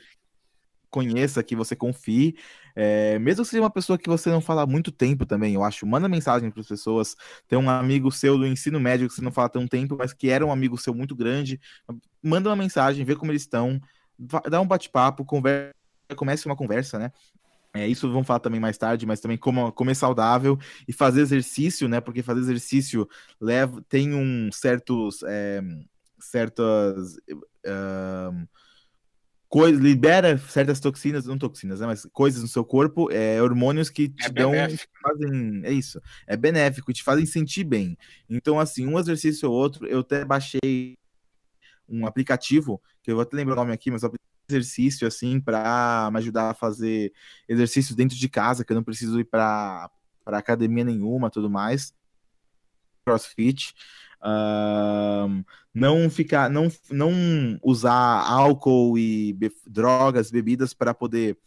conheça, 0.91 1.43
que 1.43 1.55
você 1.55 1.77
confie, 1.77 2.37
é, 2.75 3.19
mesmo 3.19 3.45
que 3.45 3.51
seja 3.51 3.63
uma 3.63 3.71
pessoa 3.71 3.99
que 3.99 4.09
você 4.09 4.31
não 4.31 4.41
fala 4.41 4.63
há 4.63 4.67
muito 4.67 4.91
tempo 4.91 5.27
também, 5.27 5.55
eu 5.55 5.63
acho, 5.63 5.87
manda 5.87 6.09
mensagem 6.09 6.51
para 6.51 6.61
as 6.61 6.67
pessoas. 6.67 7.15
Tem 7.47 7.59
um 7.59 7.69
amigo 7.69 8.11
seu 8.11 8.39
do 8.39 8.47
ensino 8.47 8.81
médio 8.81 9.09
que 9.09 9.15
você 9.15 9.23
não 9.23 9.33
fala 9.33 9.47
há 9.47 9.51
tão 9.51 9.67
tempo, 9.69 9.97
mas 9.99 10.13
que 10.13 10.31
era 10.31 10.45
um 10.45 10.53
amigo 10.53 10.79
seu 10.79 10.95
muito 10.95 11.15
grande, 11.15 11.61
manda 12.23 12.49
uma 12.49 12.57
mensagem, 12.57 13.05
vê 13.05 13.15
como 13.15 13.31
eles 13.31 13.43
estão, 13.43 13.81
dá 14.51 14.61
um 14.61 14.67
bate-papo, 14.67 15.25
conversa, 15.25 15.75
comece 16.17 16.47
uma 16.47 16.57
conversa, 16.57 16.99
né? 16.99 17.13
É, 17.77 17.87
isso 17.87 18.11
vamos 18.11 18.27
falar 18.27 18.41
também 18.41 18.61
mais 18.61 18.79
tarde, 18.79 19.07
mas 19.07 19.21
também 19.21 19.37
como 19.37 19.71
comer 19.73 19.95
saudável 19.95 20.59
e 20.87 20.93
fazer 20.93 21.21
exercício, 21.21 21.89
né? 21.89 22.01
Porque 22.01 22.23
fazer 22.23 22.41
exercício 22.41 23.09
leva, 23.41 23.83
tem 23.89 24.15
um 24.15 24.51
certos, 24.53 25.23
é, 25.25 25.61
certas 26.19 27.17
uh, 27.67 28.49
coisas, 29.49 29.81
libera 29.81 30.39
certas 30.39 30.81
toxinas, 30.81 31.27
não 31.27 31.39
toxinas, 31.39 31.81
né? 31.81 31.87
Mas 31.87 32.07
coisas 32.13 32.43
no 32.43 32.49
seu 32.49 32.65
corpo, 32.65 33.11
é, 33.11 33.41
hormônios 33.43 33.91
que 33.91 34.09
te 34.09 34.27
é 34.27 34.31
dão, 34.31 34.53
fazem, 35.03 35.63
é 35.65 35.73
isso, 35.73 36.01
é 36.27 36.37
benéfico, 36.37 36.93
te 36.93 37.03
fazem 37.03 37.27
sentir 37.27 37.65
bem. 37.65 37.97
Então, 38.29 38.59
assim, 38.59 38.87
um 38.87 38.99
exercício 38.99 39.51
ou 39.51 39.57
outro, 39.57 39.87
eu 39.87 40.01
até 40.01 40.25
baixei 40.25 40.97
um 41.89 42.07
aplicativo 42.07 42.81
que 43.03 43.11
eu 43.11 43.17
vou 43.17 43.23
até 43.23 43.37
lembrar 43.37 43.55
o 43.55 43.57
nome 43.57 43.73
aqui, 43.73 43.91
mas 43.91 44.03
exercício 44.49 45.07
assim 45.07 45.41
para 45.41 46.09
me 46.13 46.19
ajudar 46.19 46.51
a 46.51 46.55
fazer 46.55 47.13
exercícios 47.49 47.97
dentro 47.97 48.17
de 48.17 48.29
casa, 48.29 48.65
que 48.65 48.73
eu 48.73 48.77
não 48.77 48.85
preciso 48.85 49.19
ir 49.21 49.25
para 49.25 49.91
para 50.25 50.39
academia 50.39 50.83
nenhuma, 50.83 51.31
tudo 51.31 51.49
mais. 51.49 51.95
CrossFit. 53.05 53.75
Uh, 54.21 55.45
não 55.73 56.11
ficar, 56.11 56.51
não, 56.51 56.69
não 56.91 57.13
usar 57.63 57.95
álcool 57.95 58.99
e 58.99 59.33
be 59.35 59.53
drogas, 59.69 60.33
bebidas 60.33 60.75
para 60.75 60.93
poder 60.93 61.39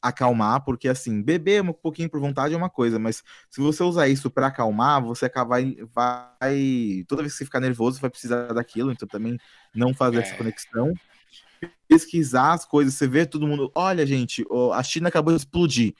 acalmar, 0.00 0.64
porque 0.64 0.88
assim, 0.88 1.22
beber 1.22 1.62
um 1.62 1.72
pouquinho 1.74 2.08
por 2.08 2.20
vontade 2.20 2.54
é 2.54 2.56
uma 2.56 2.70
coisa, 2.70 2.98
mas 2.98 3.22
se 3.50 3.60
você 3.60 3.82
usar 3.82 4.08
isso 4.08 4.30
para 4.30 4.46
acalmar, 4.46 5.02
você 5.02 5.26
acaba 5.26 5.56
vai 5.92 7.04
toda 7.08 7.22
vez 7.22 7.32
que 7.32 7.38
você 7.38 7.44
ficar 7.44 7.60
nervoso 7.60 8.00
vai 8.00 8.08
precisar 8.08 8.52
daquilo, 8.52 8.92
então 8.92 9.06
também 9.06 9.36
não 9.74 9.92
fazer 9.92 10.18
é. 10.18 10.20
essa 10.20 10.36
conexão 10.36 10.94
pesquisar 11.88 12.52
as 12.52 12.64
coisas, 12.64 12.94
você 12.94 13.06
vê 13.06 13.26
todo 13.26 13.46
mundo, 13.46 13.70
olha, 13.74 14.06
gente, 14.06 14.44
a 14.72 14.82
China 14.82 15.08
acabou 15.08 15.32
de 15.32 15.40
explodir. 15.40 15.94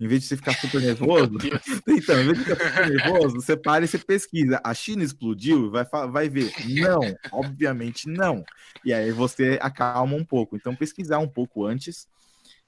Em 0.00 0.08
vez 0.08 0.22
de 0.22 0.28
você 0.28 0.36
ficar 0.36 0.54
super 0.54 0.80
nervoso, 0.82 1.36
então, 1.86 2.20
em 2.20 2.24
vez 2.24 2.38
de 2.38 2.44
ficar 2.44 2.68
super 2.68 2.88
nervoso, 2.88 3.34
você 3.36 3.56
para 3.56 3.84
e 3.84 3.88
você 3.88 3.98
pesquisa. 3.98 4.60
A 4.64 4.72
China 4.72 5.04
explodiu? 5.04 5.70
Vai, 5.70 5.84
vai 6.10 6.28
ver. 6.28 6.50
Não, 6.66 7.00
obviamente 7.32 8.08
não. 8.08 8.42
E 8.84 8.92
aí 8.92 9.12
você 9.12 9.58
acalma 9.60 10.16
um 10.16 10.24
pouco. 10.24 10.56
Então, 10.56 10.74
pesquisar 10.74 11.18
um 11.18 11.28
pouco 11.28 11.66
antes 11.66 12.08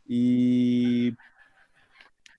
e 0.07 1.15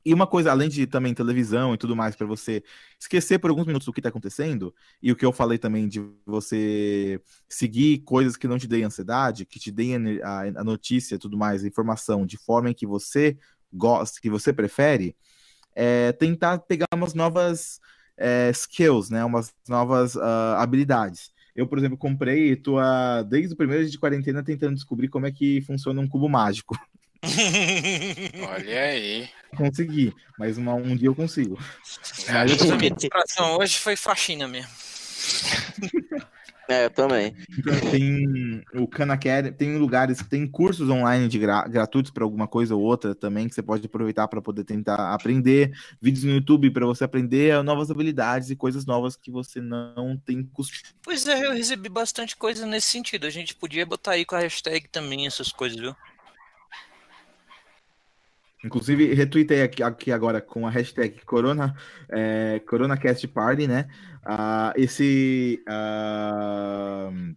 e 0.06 0.14
uma 0.14 0.28
coisa, 0.28 0.52
além 0.52 0.70
de 0.70 0.86
também 0.86 1.14
televisão 1.14 1.74
e 1.74 1.78
tudo 1.78 1.96
mais, 1.96 2.16
para 2.16 2.28
você 2.28 2.64
esquecer 3.00 3.40
por 3.40 3.50
alguns 3.50 3.66
minutos 3.66 3.88
o 3.88 3.94
que 3.94 4.00
está 4.00 4.10
acontecendo, 4.10 4.74
e 5.02 5.12
o 5.12 5.16
que 5.16 5.26
eu 5.26 5.32
falei 5.32 5.58
também 5.58 5.88
de 5.88 6.02
você 6.26 7.22
seguir 7.48 8.00
coisas 8.00 8.36
que 8.36 8.48
não 8.48 8.58
te 8.58 8.68
deem 8.68 8.84
ansiedade, 8.84 9.46
que 9.46 9.60
te 9.60 9.72
deem 9.72 10.22
a, 10.22 10.42
a 10.60 10.64
notícia 10.64 11.16
e 11.16 11.20
tudo 11.20 11.38
mais, 11.38 11.64
a 11.64 11.68
informação 11.68 12.26
de 12.26 12.38
forma 12.38 12.70
em 12.70 12.74
que 12.74 12.86
você 12.86 13.38
gosta, 13.72 14.20
que 14.22 14.30
você 14.30 14.52
prefere, 14.52 15.16
é 15.76 16.12
tentar 16.12 16.60
pegar 16.60 16.88
umas 16.94 17.14
novas 17.14 17.80
é, 18.18 18.50
skills, 18.52 19.10
né? 19.10 19.24
Umas 19.26 19.54
novas 19.68 20.16
uh, 20.16 20.56
habilidades. 20.58 21.32
Eu, 21.56 21.68
por 21.68 21.78
exemplo, 21.78 21.98
comprei 21.98 22.56
tô 22.56 22.78
a, 22.78 23.22
desde 23.24 23.54
o 23.54 23.58
primeiro 23.58 23.84
dia 23.84 23.92
de 23.92 24.00
quarentena 24.00 24.44
tentando 24.44 24.76
descobrir 24.76 25.08
como 25.08 25.26
é 25.26 25.32
que 25.32 25.62
funciona 25.62 26.02
um 26.02 26.08
cubo 26.08 26.28
mágico. 26.28 26.76
Olha 28.50 28.82
aí. 28.82 29.30
Consegui, 29.56 30.14
mas 30.38 30.58
uma, 30.58 30.74
um 30.74 30.96
dia 30.96 31.08
eu 31.08 31.16
consigo. 31.16 31.58
Mas 32.32 32.62
eu... 32.62 32.74
A 32.74 32.78
minha 32.78 32.92
distração 32.92 33.58
hoje 33.58 33.78
foi 33.78 33.96
faxina 33.96 34.48
mesmo. 34.48 34.70
É, 36.68 36.86
eu 36.86 36.90
também. 36.90 37.36
Então, 37.58 37.92
tem 37.92 38.64
o 38.74 38.88
Canacare, 38.88 39.52
tem 39.52 39.78
lugares 39.78 40.22
que 40.22 40.30
tem 40.30 40.48
cursos 40.48 40.90
online 40.90 41.28
de 41.28 41.38
gra 41.38 41.68
gratuitos 41.68 42.12
para 42.12 42.24
alguma 42.24 42.48
coisa 42.48 42.74
ou 42.74 42.82
outra 42.82 43.14
também 43.14 43.50
que 43.50 43.56
você 43.56 43.62
pode 43.62 43.86
aproveitar 43.86 44.28
para 44.28 44.42
poder 44.42 44.64
tentar 44.64 45.14
aprender, 45.14 45.74
vídeos 46.02 46.24
no 46.24 46.32
YouTube 46.32 46.72
para 46.72 46.86
você 46.86 47.04
aprender 47.04 47.62
novas 47.64 47.92
habilidades 47.92 48.50
e 48.50 48.56
coisas 48.56 48.86
novas 48.86 49.16
que 49.16 49.30
você 49.30 49.60
não 49.60 50.18
tem 50.26 50.42
costume. 50.44 50.80
Pois 51.02 51.28
é, 51.28 51.46
eu 51.46 51.52
recebi 51.52 51.90
bastante 51.90 52.36
coisa 52.36 52.66
nesse 52.66 52.88
sentido. 52.88 53.28
A 53.28 53.30
gente 53.30 53.54
podia 53.56 53.86
botar 53.86 54.12
aí 54.12 54.24
com 54.24 54.36
a 54.36 54.40
hashtag 54.40 54.88
também 54.88 55.28
essas 55.28 55.52
coisas, 55.52 55.78
viu? 55.78 55.94
Inclusive, 58.64 59.14
retuitei 59.14 59.62
aqui, 59.62 59.84
aqui, 59.84 60.12
agora 60.12 60.40
com 60.40 60.66
a 60.66 60.70
hashtag 60.70 61.20
Corona, 61.26 61.76
é, 62.10 62.62
CoronaCast 62.66 63.28
Party, 63.28 63.68
né? 63.68 63.90
Uh, 64.24 64.72
esse. 64.78 65.62
Uh, 65.68 67.36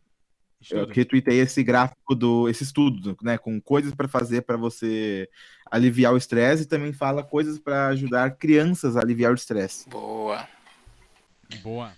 eu 0.70 0.86
retuitei 0.86 1.40
esse 1.40 1.64
gráfico 1.64 2.14
do. 2.14 2.48
esse 2.48 2.62
estudo, 2.62 3.16
né? 3.20 3.36
Com 3.38 3.60
coisas 3.60 3.92
para 3.92 4.06
fazer 4.06 4.42
para 4.42 4.56
você 4.56 5.28
aliviar 5.68 6.14
o 6.14 6.16
estresse 6.16 6.62
e 6.62 6.66
também 6.66 6.92
fala 6.92 7.24
coisas 7.24 7.58
para 7.58 7.88
ajudar 7.88 8.36
crianças 8.36 8.96
a 8.96 9.00
aliviar 9.00 9.32
o 9.32 9.34
estresse. 9.36 9.88
Boa. 9.88 10.48
Boa. 11.60 11.92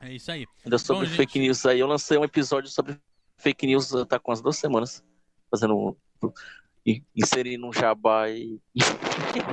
É 0.00 0.12
isso 0.12 0.30
aí. 0.30 0.46
Ainda 0.64 0.78
sobre 0.78 1.08
Bom, 1.08 1.12
fake 1.12 1.34
gente... 1.34 1.46
news 1.46 1.66
aí, 1.66 1.80
eu 1.80 1.86
lancei 1.88 2.16
um 2.16 2.24
episódio 2.24 2.70
sobre 2.70 2.96
fake 3.36 3.66
news, 3.66 3.90
tá 4.08 4.18
com 4.18 4.30
as 4.30 4.40
duas 4.40 4.56
semanas. 4.56 5.02
Fazendo 5.50 5.96
inserir 7.16 7.56
num 7.56 7.72
jabá 7.72 8.28
e. 8.30 8.60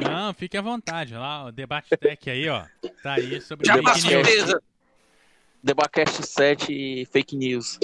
Não, 0.03 0.33
fique 0.33 0.57
à 0.57 0.61
vontade. 0.61 1.13
Lá, 1.13 1.45
o 1.45 1.51
Debate 1.51 1.89
Tech 1.97 2.29
aí, 2.29 2.49
ó. 2.49 2.65
Tá 3.01 3.13
aí 3.13 3.39
sobre 3.41 3.65
Jabá 3.65 3.95
surpresa. 3.95 4.61
Debacast 5.63 6.23
7 6.25 6.73
e 6.73 7.05
fake 7.05 7.37
news. 7.37 7.77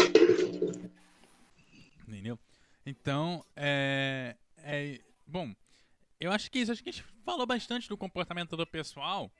Entendeu? 2.07 2.39
Então, 2.85 3.45
é, 3.55 4.35
é. 4.63 4.99
Bom, 5.25 5.53
eu 6.19 6.31
acho 6.31 6.49
que 6.49 6.59
isso. 6.59 6.71
Acho 6.71 6.83
que 6.83 6.89
a 6.89 6.91
gente 6.91 7.05
falou 7.23 7.45
bastante 7.45 7.87
do 7.87 7.97
comportamento 7.97 8.57
do 8.57 8.65
pessoal. 8.65 9.31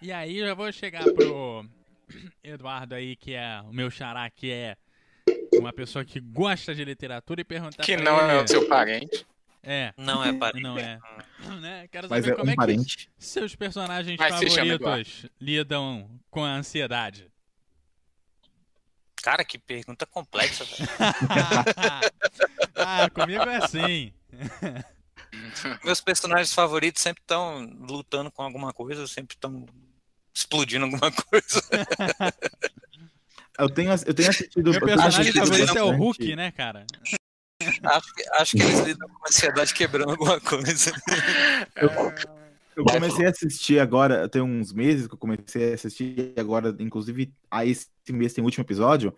E 0.00 0.10
aí 0.10 0.38
eu 0.38 0.46
já 0.46 0.54
vou 0.54 0.72
chegar 0.72 1.04
pro 1.04 1.64
Eduardo 2.42 2.94
aí, 2.94 3.16
que 3.16 3.34
é 3.34 3.60
o 3.62 3.72
meu 3.72 3.90
xará, 3.90 4.28
que 4.30 4.50
é 4.50 4.76
uma 5.52 5.72
pessoa 5.72 6.04
que 6.04 6.20
gosta 6.20 6.74
de 6.74 6.84
literatura 6.84 7.42
e 7.42 7.44
perguntar. 7.44 7.82
Que 7.82 7.96
não 7.96 8.18
ele, 8.20 8.38
é 8.38 8.42
o 8.42 8.48
seu 8.48 8.66
parente. 8.66 9.26
É. 9.64 9.94
Não 9.96 10.22
é 10.22 10.32
parente. 10.32 10.62
Não 10.62 10.78
é. 10.78 10.98
Né? 11.60 11.88
Quero 11.88 12.08
Mas 12.08 12.24
saber 12.24 12.34
é 12.34 12.36
como 12.36 12.50
um 12.50 12.52
é 12.52 12.56
parente. 12.56 13.10
que 13.16 13.24
seus 13.24 13.54
personagens 13.54 14.18
Mas 14.18 14.34
favoritos 14.34 15.26
lidam 15.40 16.08
com 16.30 16.44
a 16.44 16.50
ansiedade. 16.50 17.30
Cara, 19.22 19.42
que 19.42 19.58
pergunta 19.58 20.04
complexa, 20.04 20.64
velho. 20.64 20.88
ah, 22.76 23.08
comigo 23.10 23.42
é 23.42 23.56
assim. 23.56 24.12
Meus 25.82 26.00
personagens 26.00 26.52
favoritos 26.52 27.02
sempre 27.02 27.22
estão 27.22 27.64
lutando 27.80 28.30
com 28.30 28.42
alguma 28.42 28.72
coisa, 28.72 29.06
sempre 29.06 29.34
estão 29.34 29.66
explodindo 30.32 30.84
alguma 30.84 31.10
coisa. 31.10 31.62
Eu 33.56 33.70
tenho, 33.70 33.92
eu 33.92 34.12
tenho 34.12 34.30
assistido. 34.30 34.72
Meu 34.72 34.80
personagem 34.80 35.32
favorito 35.32 35.78
é 35.78 35.82
o 35.84 35.90
Hulk, 35.92 36.34
né, 36.34 36.50
cara? 36.50 36.84
Acho, 37.82 38.12
acho 38.32 38.56
que 38.56 38.62
eles 38.62 38.80
lidam 38.80 39.08
com 39.08 39.28
ansiedade 39.28 39.74
quebrando 39.74 40.10
alguma 40.10 40.40
coisa. 40.40 40.92
Eu, 41.76 41.90
eu 42.76 42.84
comecei 42.84 43.26
a 43.26 43.30
assistir 43.30 43.78
agora, 43.78 44.28
tem 44.28 44.42
uns 44.42 44.72
meses 44.72 45.06
que 45.06 45.14
eu 45.14 45.18
comecei 45.18 45.70
a 45.70 45.74
assistir, 45.74 46.32
agora, 46.36 46.74
inclusive, 46.80 47.32
a 47.50 47.64
esse 47.64 47.88
mês 48.10 48.32
tem 48.32 48.42
o 48.42 48.44
último 48.44 48.64
episódio, 48.64 49.14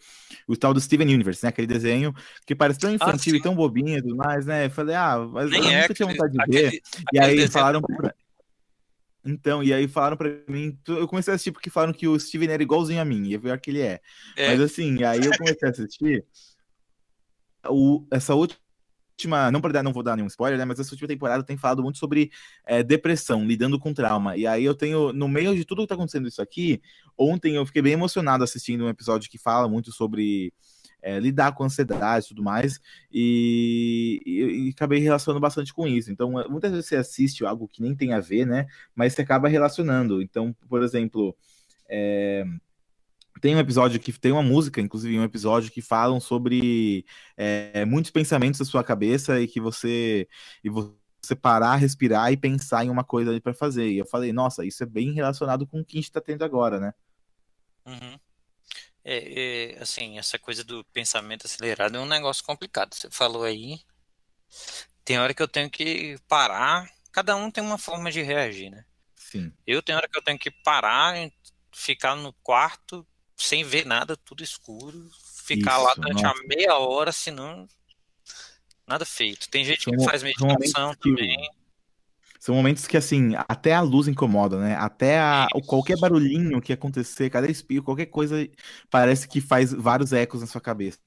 o 0.47 0.57
tal 0.57 0.75
do 0.75 0.81
Steven 0.81 1.13
Universe, 1.13 1.43
né? 1.43 1.49
Aquele 1.49 1.67
desenho 1.67 2.15
que 2.47 2.55
parece 2.55 2.79
tão 2.79 2.91
ah, 2.91 2.95
infantil 2.95 3.35
ah, 3.35 3.37
e 3.39 3.43
tão 3.43 3.55
bobinho 3.55 3.97
e 3.97 4.03
tudo 4.03 4.17
mais, 4.17 4.45
né? 4.45 4.67
Eu 4.67 4.71
falei, 4.71 4.95
ah, 4.95 5.27
mas 5.33 5.51
Nem 5.51 5.63
eu 5.63 5.71
é, 5.71 5.83
nunca 5.83 5.95
tinha 5.95 6.09
vontade 6.09 6.33
de 6.33 6.41
aquele, 6.41 6.71
ver. 6.71 6.83
Aquele 7.07 7.41
e 7.41 7.43
aí 7.43 7.49
falaram. 7.49 7.81
Pra... 7.81 8.15
Então, 9.25 9.63
e 9.63 9.73
aí 9.73 9.89
falaram 9.89 10.17
pra 10.17 10.31
mim, 10.49 10.79
eu 10.87 11.09
comecei 11.09 11.33
a 11.33 11.35
assistir 11.35 11.51
porque 11.51 11.71
falaram 11.71 11.93
que 11.93 12.07
o 12.07 12.19
Steven 12.21 12.51
era 12.51 12.63
igualzinho 12.63 13.01
a 13.01 13.05
mim, 13.05 13.27
e 13.27 13.35
é 13.35 13.39
pior 13.39 13.59
que 13.59 13.71
ele 13.71 13.81
é. 13.81 14.01
é. 14.37 14.49
Mas 14.49 14.61
assim, 14.61 15.03
aí 15.03 15.25
eu 15.25 15.37
comecei 15.37 15.67
a 15.67 15.71
assistir 15.71 16.25
o, 17.69 18.07
essa 18.11 18.35
última, 18.35 19.51
não, 19.51 19.61
dar, 19.61 19.83
não 19.83 19.93
vou 19.93 20.03
dar 20.03 20.17
nenhum 20.17 20.29
spoiler, 20.29 20.59
né, 20.59 20.65
mas 20.65 20.79
essa 20.79 20.93
última 20.93 21.09
temporada 21.09 21.43
tem 21.43 21.57
falado 21.57 21.83
muito 21.83 21.99
sobre 21.99 22.31
é, 22.67 22.83
depressão, 22.83 23.45
lidando 23.45 23.79
com 23.79 23.95
trauma. 23.95 24.37
E 24.37 24.47
aí 24.47 24.65
eu 24.65 24.75
tenho, 24.75 25.13
no 25.13 25.29
meio 25.29 25.55
de 25.55 25.65
tudo 25.65 25.83
que 25.83 25.89
tá 25.89 25.95
acontecendo 25.95 26.29
isso 26.29 26.43
aqui, 26.43 26.81
ontem 27.17 27.57
eu 27.57 27.67
fiquei 27.67 27.83
bem 27.83 27.93
emocionado 27.95 28.45
assistindo 28.45 28.85
um 28.85 28.89
episódio 28.89 29.31
que 29.31 29.39
fala 29.39 29.69
muito 29.69 29.93
sobre 29.93 30.53
é, 31.03 31.21
lidar 31.21 31.53
com 31.53 31.63
ansiedade 31.63 32.27
e 32.27 32.29
tudo 32.31 32.43
mais, 32.43 32.81
e, 33.13 34.21
e, 34.27 34.67
e, 34.67 34.71
acabei 34.71 34.99
relacionando 34.99 35.41
bastante 35.41 35.73
com 35.73 35.87
isso. 35.87 36.11
Então, 36.11 36.33
muitas 36.51 36.73
vezes 36.73 36.87
você 36.87 36.97
assiste 36.97 37.45
algo 37.45 37.69
que 37.69 37.81
nem 37.81 37.95
tem 37.95 38.13
a 38.13 38.21
ver, 38.21 38.45
né? 38.45 38.67
Mas 38.95 39.13
você 39.15 39.23
acaba 39.23 39.49
relacionando. 39.49 40.21
Então, 40.21 40.55
por 40.69 40.83
exemplo, 40.83 41.37
é, 41.89 42.45
tem 43.41 43.55
um 43.55 43.59
episódio 43.59 44.01
que 44.01 44.13
tem 44.13 44.33
uma 44.33 44.43
música, 44.43 44.81
inclusive 44.81 45.19
um 45.19 45.25
episódio 45.25 45.71
que 45.71 45.83
falam 45.83 46.21
sobre 46.21 47.05
é, 47.37 47.85
muitos 47.85 48.11
pensamentos 48.11 48.59
da 48.59 48.65
sua 48.65 48.83
cabeça 48.83 49.41
e 49.41 49.47
que 49.47 49.61
você 49.61 50.29
e 50.63 50.71
você 50.71 51.35
parar, 51.35 51.77
respirar 51.77 52.33
e 52.33 52.37
pensar 52.37 52.85
em 52.85 52.91
uma 52.91 53.05
coisa 53.05 53.39
para 53.41 53.55
fazer. 53.55 53.89
E 53.89 53.99
eu 53.99 54.07
falei, 54.07 54.33
nossa, 54.33 54.65
isso 54.65 54.83
é 54.83 54.87
bem 54.87 55.13
relacionado 55.13 55.67
com 55.67 55.81
o 55.81 55.85
que 55.85 55.97
a 55.97 56.01
gente 56.01 56.09
está 56.09 56.21
tendo 56.21 56.45
agora, 56.45 56.79
né? 56.79 56.95
Uhum. 57.85 58.19
É, 59.05 59.75
é, 59.75 59.83
assim, 59.83 60.19
essa 60.19 60.39
coisa 60.39 60.65
do 60.65 60.85
pensamento 60.87 61.47
acelerado 61.47 61.97
é 61.97 62.01
um 62.01 62.07
negócio 62.07 62.45
complicado. 62.45 62.95
Você 62.95 63.11
falou 63.11 63.45
aí, 63.45 63.81
tem 65.05 65.19
hora 65.19 65.35
que 65.35 65.43
eu 65.43 65.49
tenho 65.49 65.71
que 65.71 66.19
parar. 66.29 66.91
Cada 67.13 67.37
um 67.37 67.51
tem 67.51 67.63
uma 67.63 67.79
forma 67.79 68.11
de 68.11 68.23
reagir, 68.23 68.71
né? 68.71 68.85
Sim. 69.15 69.53
Eu 69.67 69.83
tenho 69.83 69.99
hora 69.99 70.09
que 70.09 70.19
eu 70.19 70.23
tenho 70.23 70.39
que 70.39 70.51
parar, 70.51 71.15
ficar 71.73 72.17
no 72.17 72.33
quarto 72.43 73.07
sem 73.37 73.63
ver 73.63 73.85
nada, 73.85 74.17
tudo 74.17 74.43
escuro, 74.43 75.09
ficar 75.45 75.77
Isso, 75.77 75.85
lá 75.85 75.95
durante 75.95 76.23
nossa. 76.23 76.35
uma 76.35 76.49
meia 76.49 76.79
hora, 76.79 77.13
senão 77.13 77.69
nada 78.87 79.05
feito. 79.05 79.49
Tem 79.51 79.65
gente 79.65 79.91
que 79.91 80.05
faz 80.05 80.23
meditação 80.23 80.95
também. 80.95 81.37
São 82.39 82.55
momentos 82.55 82.87
que, 82.87 82.97
assim, 82.97 83.33
até 83.49 83.75
a 83.75 83.81
luz 83.81 84.07
incomoda, 84.07 84.59
né? 84.59 84.77
Até 84.77 85.19
a, 85.19 85.49
qualquer 85.67 85.99
barulhinho 85.99 86.61
que 86.61 86.73
acontecer, 86.73 87.29
cada 87.29 87.51
espio, 87.51 87.83
qualquer 87.83 88.07
coisa, 88.07 88.49
parece 88.89 89.27
que 89.27 89.41
faz 89.41 89.73
vários 89.73 90.13
ecos 90.13 90.41
na 90.41 90.47
sua 90.47 90.61
cabeça. 90.61 90.99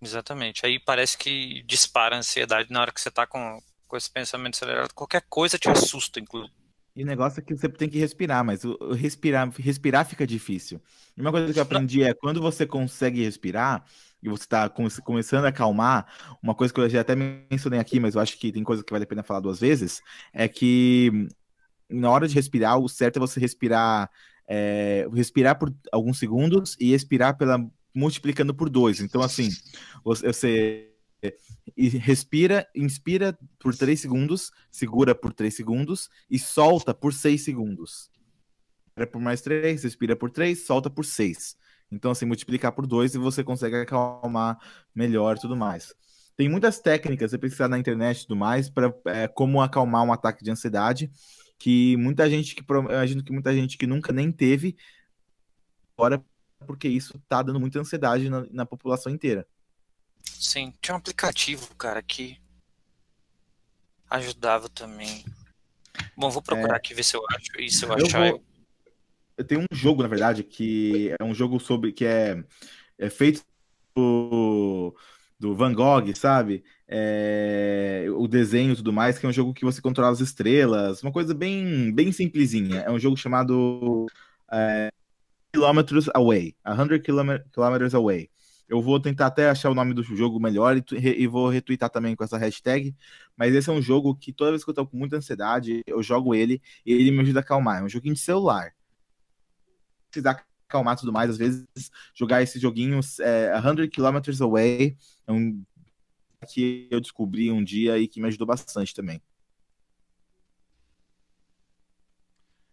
Exatamente. 0.00 0.64
Aí 0.64 0.78
parece 0.78 1.18
que 1.18 1.62
dispara 1.64 2.16
a 2.16 2.18
ansiedade 2.18 2.70
na 2.70 2.80
hora 2.80 2.92
que 2.92 3.00
você 3.00 3.10
tá 3.10 3.26
com, 3.26 3.60
com 3.86 3.96
esse 3.96 4.10
pensamento 4.10 4.54
acelerado. 4.54 4.94
Qualquer 4.94 5.22
coisa 5.28 5.58
te 5.58 5.68
assusta, 5.68 6.18
inclusive. 6.18 6.52
E 6.96 7.02
o 7.02 7.06
negócio 7.06 7.40
é 7.40 7.42
que 7.42 7.54
você 7.54 7.68
tem 7.68 7.90
que 7.90 7.98
respirar, 7.98 8.42
mas 8.42 8.64
o 8.64 8.94
respirar, 8.94 9.52
respirar 9.58 10.06
fica 10.06 10.26
difícil. 10.26 10.80
E 11.14 11.20
uma 11.20 11.30
coisa 11.30 11.52
que 11.52 11.58
eu 11.58 11.62
aprendi 11.62 12.02
é 12.02 12.14
quando 12.14 12.40
você 12.40 12.66
consegue 12.66 13.22
respirar 13.22 13.84
e 14.22 14.30
você 14.30 14.44
está 14.44 14.68
começando 14.68 15.44
a 15.44 15.48
acalmar, 15.48 16.06
uma 16.42 16.54
coisa 16.54 16.72
que 16.72 16.80
eu 16.80 16.88
já 16.88 17.02
até 17.02 17.14
mencionei 17.14 17.78
aqui, 17.78 18.00
mas 18.00 18.14
eu 18.14 18.20
acho 18.20 18.38
que 18.38 18.50
tem 18.50 18.64
coisa 18.64 18.82
que 18.82 18.90
vale 18.90 19.04
a 19.04 19.06
pena 19.06 19.22
falar 19.22 19.40
duas 19.40 19.60
vezes, 19.60 20.00
é 20.32 20.48
que 20.48 21.28
na 21.88 22.10
hora 22.10 22.26
de 22.26 22.34
respirar, 22.34 22.78
o 22.78 22.88
certo 22.88 23.18
é 23.18 23.20
você 23.20 23.38
respirar, 23.38 24.10
é, 24.48 25.06
respirar 25.12 25.58
por 25.58 25.72
alguns 25.92 26.18
segundos 26.18 26.76
e 26.80 26.94
expirar 26.94 27.36
pela 27.36 27.58
multiplicando 27.94 28.54
por 28.54 28.68
dois. 28.70 29.00
Então, 29.00 29.22
assim, 29.22 29.50
você 30.02 30.95
e 31.76 31.88
respira, 31.88 32.66
inspira 32.74 33.38
por 33.58 33.74
3 33.74 34.00
segundos, 34.00 34.52
segura 34.70 35.14
por 35.14 35.32
3 35.32 35.54
segundos 35.54 36.10
e 36.30 36.38
solta 36.38 36.94
por 36.94 37.12
6 37.12 37.42
segundos. 37.42 38.10
Respira 38.86 39.06
por 39.06 39.20
mais 39.20 39.40
3, 39.40 39.82
respira 39.82 40.16
por 40.16 40.30
3, 40.30 40.64
solta 40.64 40.88
por 40.88 41.04
6. 41.04 41.56
Então, 41.90 42.10
assim, 42.10 42.24
multiplicar 42.24 42.72
por 42.72 42.86
2 42.86 43.14
e 43.14 43.18
você 43.18 43.44
consegue 43.44 43.76
acalmar 43.76 44.58
melhor 44.94 45.36
e 45.36 45.40
tudo 45.40 45.56
mais. 45.56 45.94
Tem 46.36 46.48
muitas 46.48 46.80
técnicas, 46.80 47.30
você 47.30 47.38
precisa 47.38 47.68
na 47.68 47.78
internet 47.78 48.18
e 48.18 48.22
tudo 48.26 48.36
mais, 48.36 48.68
para 48.68 48.94
é, 49.06 49.28
como 49.28 49.62
acalmar 49.62 50.02
um 50.04 50.12
ataque 50.12 50.44
de 50.44 50.50
ansiedade, 50.50 51.10
que 51.58 51.96
muita 51.96 52.28
gente 52.28 52.54
que 52.54 52.62
imagino 52.70 53.24
que 53.24 53.32
muita 53.32 53.54
gente 53.54 53.78
que 53.78 53.86
nunca 53.86 54.12
nem 54.12 54.30
teve, 54.30 54.76
agora 55.96 56.22
porque 56.66 56.88
isso 56.88 57.18
tá 57.28 57.42
dando 57.42 57.60
muita 57.60 57.78
ansiedade 57.78 58.28
na, 58.28 58.46
na 58.50 58.66
população 58.66 59.12
inteira. 59.12 59.46
Sim, 60.38 60.72
tinha 60.80 60.94
um 60.94 60.98
aplicativo, 60.98 61.74
cara, 61.76 62.02
que 62.02 62.38
ajudava 64.10 64.68
também. 64.68 65.24
Bom, 66.16 66.30
vou 66.30 66.42
procurar 66.42 66.74
é... 66.74 66.76
aqui 66.76 66.94
ver 66.94 67.02
se 67.02 67.16
eu 67.16 67.22
acho. 67.30 67.60
E 67.60 67.70
se 67.70 67.84
eu, 67.84 67.90
eu 67.90 68.06
achar. 68.06 68.30
Vou... 68.30 68.44
Eu 69.36 69.44
tenho 69.44 69.60
um 69.62 69.74
jogo, 69.74 70.02
na 70.02 70.08
verdade, 70.08 70.42
que 70.42 71.14
é 71.18 71.24
um 71.24 71.34
jogo 71.34 71.58
sobre. 71.58 71.92
que 71.92 72.04
é, 72.04 72.42
é 72.98 73.10
feito 73.10 73.42
do, 73.94 74.94
do 75.38 75.54
Van 75.54 75.72
Gogh, 75.72 76.14
sabe? 76.14 76.64
É, 76.88 78.06
o 78.14 78.28
desenho 78.28 78.72
e 78.72 78.76
tudo 78.76 78.92
mais, 78.92 79.18
que 79.18 79.26
é 79.26 79.28
um 79.28 79.32
jogo 79.32 79.54
que 79.54 79.64
você 79.64 79.80
controla 79.80 80.12
as 80.12 80.20
estrelas, 80.20 81.02
uma 81.02 81.12
coisa 81.12 81.34
bem, 81.34 81.92
bem 81.92 82.12
simplesinha. 82.12 82.80
É 82.80 82.90
um 82.90 82.98
jogo 82.98 83.16
chamado 83.16 84.06
é, 84.52 84.90
Kilometers 85.52 86.08
Away, 86.14 86.54
100 86.64 87.02
Kilometers 87.52 87.94
Away. 87.94 88.30
Eu 88.68 88.82
vou 88.82 88.98
tentar 88.98 89.26
até 89.26 89.48
achar 89.48 89.70
o 89.70 89.74
nome 89.74 89.94
do 89.94 90.02
jogo 90.02 90.40
melhor 90.40 90.76
e, 90.76 90.84
e, 90.92 91.26
vou 91.26 91.48
retweetar 91.48 91.88
também 91.88 92.16
com 92.16 92.24
essa 92.24 92.36
hashtag. 92.36 92.94
Mas 93.36 93.54
esse 93.54 93.70
é 93.70 93.72
um 93.72 93.80
jogo 93.80 94.14
que 94.16 94.32
toda 94.32 94.50
vez 94.50 94.64
que 94.64 94.70
eu 94.70 94.74
tô 94.74 94.86
com 94.86 94.96
muita 94.96 95.16
ansiedade, 95.16 95.82
eu 95.86 96.02
jogo 96.02 96.34
ele 96.34 96.60
e 96.84 96.92
ele 96.92 97.10
me 97.10 97.20
ajuda 97.20 97.40
a 97.40 97.42
acalmar. 97.42 97.80
É 97.80 97.84
um 97.84 97.88
joguinho 97.88 98.14
de 98.14 98.20
celular. 98.20 98.74
Precisar 100.10 100.44
acalmar 100.68 100.98
tudo 100.98 101.12
mais, 101.12 101.30
às 101.30 101.36
vezes 101.36 101.64
jogar 102.12 102.42
esse 102.42 102.58
joguinho 102.58 102.98
é, 103.20 103.60
100 103.60 103.88
Kilometers 103.88 104.40
Away 104.40 104.96
é 105.26 105.32
um 105.32 105.62
que 106.48 106.86
eu 106.90 107.00
descobri 107.00 107.50
um 107.50 107.62
dia 107.62 107.98
e 107.98 108.06
que 108.06 108.20
me 108.20 108.28
ajudou 108.28 108.46
bastante 108.46 108.94
também. 108.94 109.20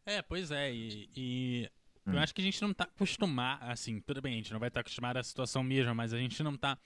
É, 0.05 0.21
pois 0.21 0.51
é, 0.51 0.73
e, 0.73 1.09
e 1.15 1.71
Hum. 2.05 2.13
Eu 2.13 2.19
acho 2.19 2.33
que 2.33 2.41
a 2.41 2.43
gente 2.43 2.61
não 2.61 2.73
tá 2.73 2.83
acostumado, 2.83 3.63
assim, 3.63 3.99
tudo 4.01 4.21
bem, 4.21 4.33
a 4.33 4.37
gente 4.37 4.51
não 4.51 4.59
vai 4.59 4.67
estar 4.67 4.79
tá 4.79 4.81
acostumado 4.81 5.17
à 5.17 5.23
situação 5.23 5.63
mesmo, 5.63 5.93
mas 5.95 6.13
a 6.13 6.17
gente 6.17 6.41
não 6.43 6.57
tá 6.57 6.77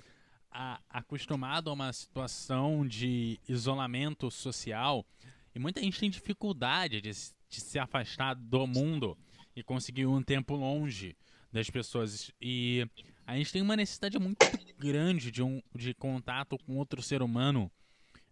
a, 0.52 0.80
acostumado 0.89 1.69
a 1.69 1.73
uma 1.73 1.91
situação 1.91 2.88
de 2.88 3.39
isolamento 3.48 4.30
social 4.30 5.06
e 5.53 5.60
muita 5.60 5.81
gente 5.81 5.99
tem 5.99 6.10
dificuldade 6.10 7.02
de, 7.02 7.10
de 7.10 7.61
se 7.61 7.80
afastar 7.80 8.35
do 8.35 8.68
mundo 8.68 9.18
e 9.56 9.64
conseguir 9.64 10.06
um 10.06 10.22
tempo 10.22 10.56
longe 10.56 11.15
das 11.52 11.69
pessoas. 11.69 12.31
E 12.39 12.88
a 13.26 13.35
gente 13.35 13.52
tem 13.52 13.61
uma 13.61 13.76
necessidade 13.76 14.19
muito 14.19 14.38
grande 14.77 15.31
de, 15.31 15.41
um, 15.41 15.61
de 15.73 15.94
contato 15.95 16.57
com 16.60 16.77
outro 16.77 17.02
ser 17.02 17.23
humano 17.23 17.72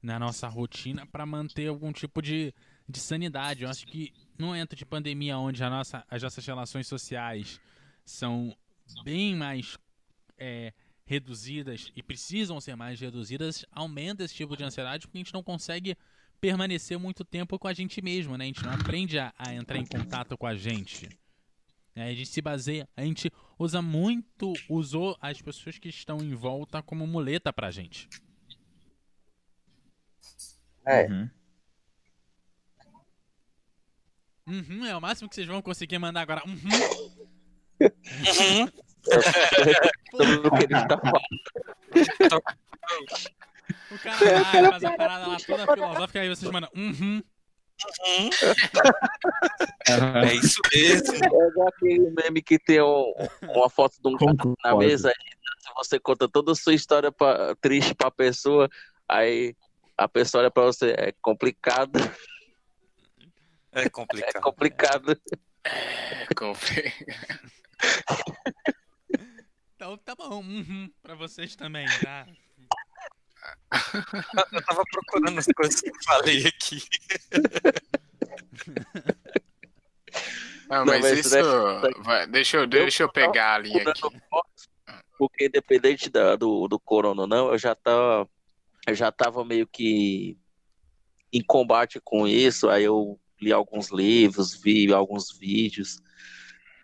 na 0.01 0.19
nossa 0.19 0.47
rotina 0.47 1.05
para 1.07 1.25
manter 1.25 1.67
algum 1.67 1.91
tipo 1.91 2.21
de, 2.21 2.53
de 2.87 2.99
sanidade. 2.99 3.63
Eu 3.63 3.69
acho 3.69 3.87
que 3.87 4.13
no 4.37 4.47
momento 4.47 4.75
de 4.75 4.85
pandemia, 4.85 5.37
onde 5.37 5.63
a 5.63 5.69
nossa, 5.69 6.05
as 6.09 6.21
nossas 6.21 6.45
relações 6.45 6.87
sociais 6.87 7.59
são 8.03 8.55
bem 9.03 9.35
mais 9.35 9.77
é, 10.37 10.73
reduzidas 11.05 11.91
e 11.95 12.03
precisam 12.03 12.59
ser 12.59 12.75
mais 12.75 12.99
reduzidas, 12.99 13.65
aumenta 13.71 14.23
esse 14.23 14.35
tipo 14.35 14.57
de 14.57 14.63
ansiedade 14.63 15.07
porque 15.07 15.17
a 15.17 15.23
gente 15.23 15.33
não 15.33 15.43
consegue 15.43 15.95
permanecer 16.41 16.99
muito 16.99 17.23
tempo 17.23 17.57
com 17.57 17.67
a 17.67 17.73
gente 17.73 18.01
mesmo, 18.01 18.37
né? 18.37 18.45
A 18.45 18.47
gente 18.47 18.63
não 18.63 18.73
aprende 18.73 19.17
a, 19.17 19.33
a 19.37 19.53
entrar 19.53 19.77
em 19.77 19.85
contato 19.85 20.37
com 20.37 20.45
a 20.45 20.55
gente. 20.55 21.09
É, 21.95 22.03
a 22.03 22.13
gente 22.13 22.27
se 22.27 22.41
baseia, 22.41 22.89
a 22.95 23.03
gente 23.03 23.31
usa 23.57 23.81
muito, 23.81 24.51
usou 24.67 25.17
as 25.21 25.41
pessoas 25.41 25.79
que 25.79 25.87
estão 25.87 26.17
em 26.17 26.35
volta 26.35 26.81
como 26.81 27.07
muleta 27.07 27.53
pra 27.53 27.71
gente. 27.71 28.09
É. 30.85 31.07
Uhum. 31.07 31.29
Uhum, 34.47 34.85
é 34.85 34.95
o 34.95 35.01
máximo 35.01 35.27
que 35.27 35.35
vocês 35.35 35.47
vão 35.47 35.61
conseguir 35.61 35.97
mandar 35.97 36.21
agora. 36.21 36.43
Uhum. 36.45 36.55
uhum. 37.81 38.69
O 40.13 40.57
que 40.57 40.63
ele 40.63 40.75
está 40.75 40.97
falando. 40.97 41.25
O 43.91 43.99
cara 43.99 44.61
lá 44.61 44.69
faz 44.69 44.83
a 44.83 44.91
parada 44.91 45.27
lá 45.27 45.37
toda 45.45 45.73
filosófica, 45.73 46.19
aí 46.21 46.29
vocês 46.29 46.51
mandam. 46.51 46.69
Uhum. 46.75 47.23
Uhum. 48.07 48.29
É 50.23 50.33
isso 50.33 50.61
mesmo. 50.73 51.15
É 51.15 51.67
aquele 51.67 52.09
meme 52.11 52.41
que 52.41 52.57
tem 52.59 52.81
um, 52.81 53.13
uma 53.41 53.69
foto 53.69 53.97
de 54.01 54.07
um 54.07 54.17
cara 54.17 54.33
na 54.63 54.77
mesa, 54.77 55.11
você 55.75 55.99
conta 55.99 56.29
toda 56.29 56.51
a 56.51 56.55
sua 56.55 56.73
história 56.73 57.11
pra, 57.11 57.55
triste 57.55 57.93
pra 57.93 58.11
pessoa, 58.11 58.69
aí 59.09 59.55
a 59.97 60.07
pessoa 60.07 60.43
olha 60.43 60.51
pra 60.51 60.63
você, 60.63 60.95
é 60.97 61.13
complicado. 61.21 61.99
É 63.75 63.89
complicado. 63.89 64.35
É 64.35 64.41
complicado. 64.41 65.21
É 65.63 66.33
complicado. 66.33 66.93
Então 69.75 69.97
tá 69.97 70.15
bom, 70.15 70.41
uhum, 70.41 70.89
pra 71.03 71.15
vocês 71.15 71.55
também, 71.55 71.85
tá? 72.01 72.25
Eu 74.51 74.63
tava 74.63 74.83
procurando 74.89 75.37
as 75.37 75.45
coisas 75.47 75.81
que 75.81 75.89
eu 75.89 76.03
falei 76.05 76.47
aqui. 76.47 76.81
Não, 80.69 80.85
mas, 80.85 81.01
Não, 81.01 81.01
mas 81.01 81.19
isso. 81.19 82.03
Vai, 82.03 82.25
deixa, 82.27 82.57
eu, 82.57 82.67
deixa 82.67 83.03
eu 83.03 83.11
pegar 83.11 83.55
a 83.55 83.57
linha 83.59 83.83
aqui. 83.89 84.01
Porque 85.17 85.45
independente 85.45 86.09
da, 86.09 86.35
do, 86.35 86.67
do 86.67 86.79
corona 86.79 87.21
ou 87.21 87.27
não, 87.27 87.51
eu 87.51 87.57
já 87.57 87.75
tava, 87.75 88.29
eu 88.87 88.95
já 88.95 89.11
tava 89.11 89.45
meio 89.45 89.67
que 89.67 90.37
em 91.31 91.43
combate 91.43 91.99
com 92.03 92.27
isso. 92.27 92.69
Aí 92.69 92.83
eu 92.83 93.19
li 93.41 93.51
alguns 93.51 93.91
livros, 93.91 94.55
vi 94.55 94.93
alguns 94.93 95.37
vídeos. 95.37 95.99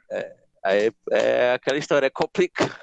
É, 0.09 0.35
é, 0.65 0.91
é 1.11 1.53
aquela 1.53 1.77
história 1.77 2.07
é 2.07 2.09
complicada. 2.09 2.75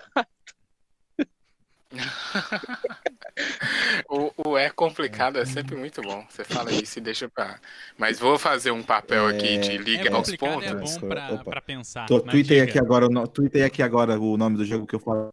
o, 4.11 4.51
o 4.51 4.59
é 4.59 4.71
complicado 4.71 5.39
é 5.39 5.45
sempre 5.45 5.77
muito 5.77 6.03
bom. 6.03 6.27
Você 6.29 6.45
fala 6.45 6.73
isso 6.73 6.99
e 6.99 7.03
deixa 7.03 7.29
pra. 7.29 7.61
Mas 7.97 8.19
vou 8.19 8.39
fazer 8.39 8.71
um 8.71 8.83
papel 8.83 9.27
aqui 9.27 9.59
de 9.59 9.73
É 9.73 9.77
liga 9.77 10.15
aos 10.15 10.31
complicado, 10.31 10.63
é 10.63 10.75
pontos. 10.75 10.97
bom 10.99 11.09
pra, 11.09 11.33
Opa. 11.33 11.45
pra 11.45 11.63
pensar. 11.63 12.07
Tô, 12.07 12.21
tuitei 12.21 12.61
aqui 12.61 12.79
agora, 12.79 13.09
tuitei 13.29 13.63
aqui 13.63 13.83
agora 13.83 14.19
o 14.21 14.37
nome 14.37 14.57
do 14.57 14.65
jogo 14.65 14.87
que 14.87 14.95
eu 14.95 15.01
falei. 15.01 15.31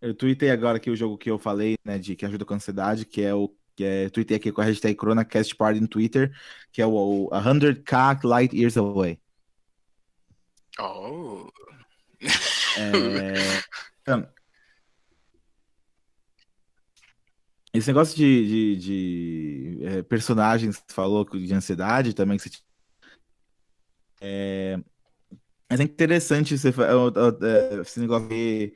Eu 0.00 0.14
tuitei 0.14 0.50
agora 0.50 0.76
aqui 0.76 0.90
o 0.90 0.96
jogo 0.96 1.18
que 1.18 1.30
eu 1.30 1.38
falei, 1.38 1.76
né, 1.84 1.98
de 1.98 2.14
que 2.14 2.26
ajuda 2.26 2.44
com 2.44 2.52
a 2.52 2.56
ansiedade, 2.56 3.06
que 3.06 3.22
é 3.22 3.34
o 3.34 3.52
que 3.76 3.84
é, 3.84 4.08
tuitei 4.08 4.38
aqui 4.38 4.50
com 4.50 4.60
a 4.60 4.64
hashtag 4.64 4.94
CoronaCast 4.96 5.54
Party 5.54 5.80
no 5.80 5.86
Twitter, 5.86 6.32
que 6.72 6.82
é 6.82 6.86
o, 6.86 6.90
o 6.90 7.30
100k 7.30 8.24
Light 8.24 8.56
Years 8.56 8.76
Away. 8.76 9.20
Oh. 10.78 11.48
É, 12.78 13.62
então, 14.02 14.28
Esse 17.76 17.88
negócio 17.88 18.16
de, 18.16 18.46
de, 18.46 18.76
de, 18.76 19.84
é, 19.84 20.02
personagens 20.02 20.78
que 20.78 20.94
falou 20.94 21.26
de 21.26 21.52
ansiedade 21.52 22.14
também 22.14 22.38
que 22.38 22.48
você 22.48 22.58
é, 24.18 24.78
mas 25.68 25.80
é 25.80 25.82
interessante 25.82 26.56
você, 26.56 26.68
é, 26.68 27.80
esse 27.82 28.00
negócio 28.00 28.28
de 28.28 28.34
ver, 28.34 28.74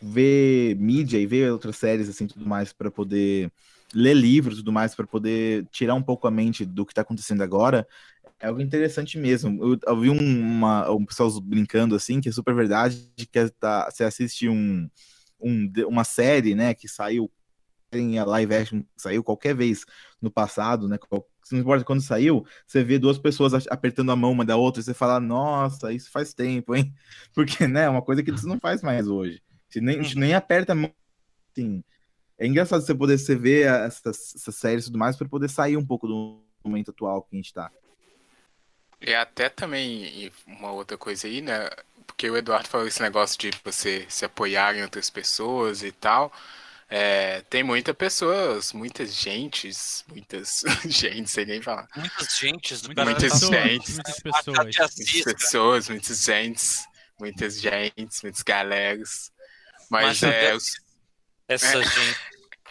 ver 0.00 0.76
mídia 0.76 1.18
e 1.18 1.26
ver 1.26 1.52
outras 1.52 1.76
séries 1.76 2.08
assim 2.08 2.26
tudo 2.26 2.46
mais 2.46 2.72
para 2.72 2.90
poder 2.90 3.52
ler 3.94 4.14
livros 4.14 4.56
e 4.56 4.58
tudo 4.58 4.72
mais 4.72 4.94
para 4.94 5.06
poder 5.06 5.66
tirar 5.70 5.94
um 5.94 6.02
pouco 6.02 6.26
a 6.26 6.30
mente 6.30 6.64
do 6.64 6.84
que 6.84 6.92
está 6.92 7.02
acontecendo 7.02 7.42
agora 7.42 7.86
é 8.40 8.48
algo 8.48 8.60
interessante 8.60 9.18
mesmo. 9.18 9.62
Eu, 9.64 9.78
eu 9.86 10.00
vi 10.00 10.10
um, 10.10 10.40
uma, 10.40 10.90
um 10.90 11.04
pessoal 11.06 11.30
brincando 11.40 11.94
assim 11.94 12.20
que 12.20 12.28
é 12.28 12.32
super 12.32 12.54
verdade 12.54 13.10
que 13.32 13.38
é, 13.38 13.48
tá, 13.48 13.90
você 13.90 14.04
assiste 14.04 14.48
um, 14.48 14.88
um, 15.40 15.70
uma 15.88 16.04
série 16.04 16.54
né 16.54 16.74
que 16.74 16.88
saiu 16.88 17.30
em 17.92 18.18
a 18.18 18.24
live 18.24 18.54
action 18.54 18.82
que 18.82 18.88
saiu 18.98 19.22
qualquer 19.24 19.54
vez 19.54 19.84
no 20.20 20.30
passado, 20.30 20.88
né? 20.88 20.98
qual- 20.98 21.26
Não 21.52 21.60
importa 21.60 21.84
quando 21.84 22.02
saiu, 22.02 22.44
você 22.66 22.82
vê 22.84 22.98
duas 22.98 23.18
pessoas 23.18 23.54
apertando 23.68 24.10
a 24.12 24.16
mão 24.16 24.32
uma 24.32 24.44
da 24.44 24.56
outra 24.56 24.80
e 24.80 24.84
você 24.84 24.92
fala, 24.94 25.20
nossa, 25.20 25.92
isso 25.92 26.10
faz 26.10 26.34
tempo, 26.34 26.74
hein? 26.74 26.92
Porque, 27.34 27.66
né, 27.68 27.84
é 27.84 27.88
uma 27.88 28.02
coisa 28.02 28.22
que 28.22 28.30
isso 28.32 28.48
não 28.48 28.58
faz 28.60 28.82
mais 28.82 29.06
hoje. 29.08 29.40
Você 29.68 29.80
nem, 29.80 30.00
a 30.00 30.02
gente 30.02 30.18
nem 30.18 30.34
aperta 30.34 30.72
a 30.72 30.74
mão. 30.74 30.92
Assim. 31.56 31.82
É 32.38 32.46
engraçado 32.46 32.82
você 32.84 32.94
poder 32.94 33.18
você 33.18 33.34
ver 33.34 33.66
essas, 33.66 34.34
essas 34.34 34.56
séries 34.56 34.84
e 34.84 34.86
tudo 34.88 34.98
mais 34.98 35.16
para 35.16 35.28
poder 35.28 35.48
sair 35.48 35.76
um 35.76 35.84
pouco 35.86 36.06
do 36.06 36.42
momento 36.64 36.90
atual 36.90 37.22
que 37.22 37.34
a 37.34 37.36
gente 37.36 37.52
tá. 37.52 37.70
E 39.00 39.14
até 39.14 39.48
também 39.48 40.32
uma 40.46 40.72
outra 40.72 40.96
coisa 40.96 41.26
aí, 41.26 41.40
né? 41.40 41.68
Porque 42.06 42.28
o 42.30 42.36
Eduardo 42.36 42.68
falou 42.68 42.86
esse 42.86 43.02
negócio 43.02 43.38
de 43.38 43.50
você 43.64 44.06
se 44.08 44.24
apoiar 44.24 44.74
em 44.76 44.82
outras 44.82 45.10
pessoas 45.10 45.82
e 45.82 45.92
tal. 45.92 46.32
É, 46.88 47.40
tem 47.50 47.62
muitas 47.64 47.94
pessoas, 47.96 48.72
muitas 48.72 49.12
gentes, 49.14 50.04
muitas 50.08 50.62
gente, 50.86 51.28
sei 51.28 51.44
nem 51.44 51.60
falar. 51.60 51.88
Muitas 51.96 52.38
gentes 52.38 52.82
Muitas 52.86 53.14
pessoas, 53.22 53.50
gentes. 53.50 53.94
muitas 53.94 54.20
pessoas. 54.22 54.56
Muitas 54.64 55.34
pessoas, 55.34 55.88
muitas 55.88 56.22
gentes, 56.22 56.84
muitas 57.18 57.60
gentes, 57.60 58.22
muitas 58.22 58.42
galeras. 58.42 59.32
Mas, 59.90 60.20
Mas 60.20 60.22
é, 60.22 60.52
eu- 60.52 60.56
os, 60.56 60.85
Essa 61.48 61.82
gente. 61.82 62.16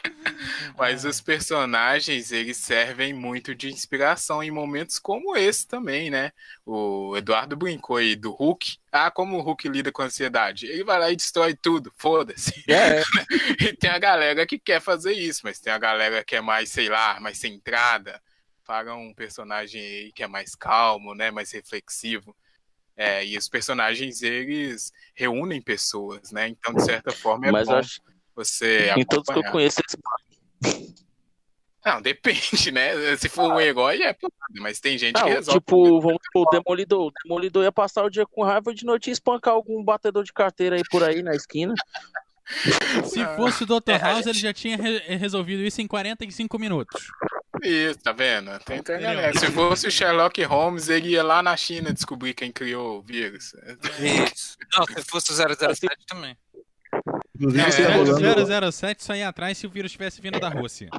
mas 0.77 1.05
os 1.05 1.21
personagens, 1.21 2.31
eles 2.31 2.57
servem 2.57 3.13
muito 3.13 3.55
de 3.55 3.69
inspiração 3.69 4.43
em 4.43 4.51
momentos 4.51 4.99
como 4.99 5.35
esse 5.35 5.67
também, 5.67 6.09
né? 6.09 6.31
O 6.65 7.15
Eduardo 7.17 7.55
brincou 7.55 7.97
aí 7.97 8.15
do 8.15 8.31
Hulk. 8.31 8.77
Ah, 8.91 9.09
como 9.09 9.37
o 9.37 9.41
Hulk 9.41 9.67
lida 9.69 9.91
com 9.91 10.01
a 10.01 10.05
ansiedade? 10.05 10.67
Ele 10.67 10.83
vai 10.83 10.99
lá 10.99 11.11
e 11.11 11.15
destrói 11.15 11.55
tudo, 11.55 11.91
foda-se. 11.97 12.63
É, 12.67 13.01
E 13.59 13.73
tem 13.73 13.89
a 13.89 13.99
galera 13.99 14.45
que 14.45 14.59
quer 14.59 14.81
fazer 14.81 15.13
isso, 15.13 15.41
mas 15.43 15.59
tem 15.59 15.71
a 15.71 15.77
galera 15.77 16.23
que 16.23 16.35
é 16.35 16.41
mais, 16.41 16.69
sei 16.69 16.89
lá, 16.89 17.19
mais 17.19 17.37
centrada. 17.37 18.21
Paga 18.65 18.95
um 18.95 19.13
personagem 19.13 19.81
aí 19.81 20.11
que 20.11 20.23
é 20.23 20.27
mais 20.27 20.55
calmo, 20.55 21.13
né? 21.13 21.31
Mais 21.31 21.51
reflexivo. 21.51 22.35
É, 22.97 23.25
e 23.25 23.37
os 23.37 23.49
personagens, 23.49 24.21
eles 24.21 24.91
reúnem 25.13 25.61
pessoas, 25.61 26.31
né? 26.31 26.47
Então, 26.47 26.73
de 26.73 26.83
certa 26.83 27.11
forma, 27.11 27.47
é 27.47 27.51
mas 27.51 27.67
bom 27.67 27.73
eu 27.73 27.77
acho 27.79 28.01
você 28.35 28.91
que 28.93 28.99
em 29.01 29.05
todos 29.05 29.25
que 29.25 29.31
eu 29.31 29.41
acompanhar. 29.41 29.51
conheço, 29.51 29.79
eles 29.81 30.95
Não, 31.85 32.01
depende, 32.01 32.71
né? 32.71 32.91
Se 33.17 33.29
for 33.29 33.51
um 33.53 33.59
herói, 33.59 34.01
é 34.01 34.13
porrada, 34.13 34.59
mas 34.59 34.79
tem 34.79 34.97
gente 34.97 35.15
que 35.15 35.21
Não, 35.21 35.27
resolve. 35.29 35.59
tipo, 35.59 36.01
vamos 36.01 36.19
o 36.35 36.45
Demolidor. 36.49 37.07
O 37.07 37.11
Demolidor 37.23 37.63
ia 37.63 37.71
passar 37.71 38.03
o 38.03 38.09
dia 38.09 38.25
com 38.25 38.43
raiva 38.43 38.73
de 38.73 38.85
noite 38.85 39.09
e 39.09 39.13
espancar 39.13 39.53
algum 39.53 39.83
batedor 39.83 40.23
de 40.23 40.33
carteira 40.33 40.75
aí 40.75 40.81
por 40.89 41.03
aí 41.03 41.21
na 41.21 41.35
esquina. 41.35 41.73
Se 43.05 43.25
fosse 43.35 43.63
o 43.63 43.65
Dr. 43.65 43.89
É, 43.91 43.97
House, 43.97 44.17
gente- 44.17 44.29
ele 44.29 44.37
já 44.39 44.53
tinha 44.53 44.77
re- 44.77 45.15
resolvido 45.17 45.63
isso 45.63 45.81
em 45.81 45.87
45 45.87 46.59
minutos. 46.59 47.07
Isso, 47.63 47.97
tá 47.99 48.11
vendo? 48.11 48.51
Tem, 48.59 48.83
tem 48.83 48.99
galera. 48.99 49.35
Se 49.39 49.47
fosse 49.51 49.87
o 49.87 49.91
Sherlock 49.91 50.43
Holmes, 50.43 50.87
ele 50.89 51.09
ia 51.09 51.23
lá 51.23 51.41
na 51.41 51.57
China 51.57 51.91
descobrir 51.91 52.35
quem 52.35 52.51
criou 52.51 52.99
o 52.99 53.01
vírus. 53.01 53.53
Isso. 53.99 54.57
Não, 54.77 54.85
se 54.85 55.03
fosse 55.09 55.31
o 55.31 55.35
007 55.35 55.87
também. 56.05 56.37
Inclusive, 57.35 57.61
É, 57.63 57.71
você 57.71 57.83
tá 57.83 57.91
é, 57.91 57.95
rolando- 57.97 58.41
O 58.69 58.71
007 58.71 59.03
só 59.03 59.15
ia 59.15 59.27
atrás 59.27 59.57
se 59.57 59.67
o 59.67 59.69
vírus 59.69 59.91
estivesse 59.91 60.21
vindo 60.21 60.39
da 60.39 60.49
Rússia. 60.49 60.89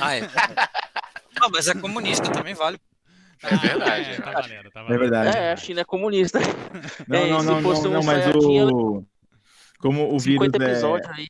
Ah, 0.00 0.16
é. 0.16 0.20
Não, 1.40 1.50
mas 1.50 1.68
é 1.68 1.74
comunista, 1.74 2.30
também 2.30 2.54
vale. 2.54 2.78
É 3.42 3.56
verdade. 3.56 4.10
É, 4.10 4.20
tá 4.20 4.30
é. 4.30 4.34
valendo, 4.34 4.70
tá 4.70 4.80
É 4.80 4.98
verdade. 4.98 5.36
É, 5.36 5.52
a 5.52 5.56
China 5.56 5.80
é 5.80 5.84
comunista. 5.84 6.38
Não, 7.08 7.18
É, 7.18 7.30
não, 7.30 7.40
se 7.40 7.46
não, 7.46 7.62
fosse 7.62 7.82
não, 7.82 7.90
um 7.90 7.94
não, 7.94 8.02
mas 8.02 8.26
o. 8.34 9.04
Como 9.78 10.14
o 10.14 10.18
vírus 10.18 10.44
50 10.44 10.64
é, 10.64 11.12
aí. 11.12 11.26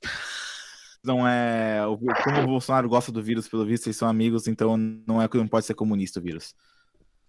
não 1.02 1.26
é. 1.26 1.80
Como 2.22 2.40
o 2.42 2.46
Bolsonaro 2.46 2.88
gosta 2.88 3.10
do 3.10 3.22
vírus, 3.22 3.48
pelo 3.48 3.64
visto, 3.64 3.86
eles 3.86 3.96
são 3.96 4.06
amigos, 4.08 4.46
então 4.46 4.76
não 4.76 5.22
é 5.22 5.28
não 5.32 5.48
pode 5.48 5.64
ser 5.64 5.74
comunista 5.74 6.20
o 6.20 6.22
vírus. 6.22 6.54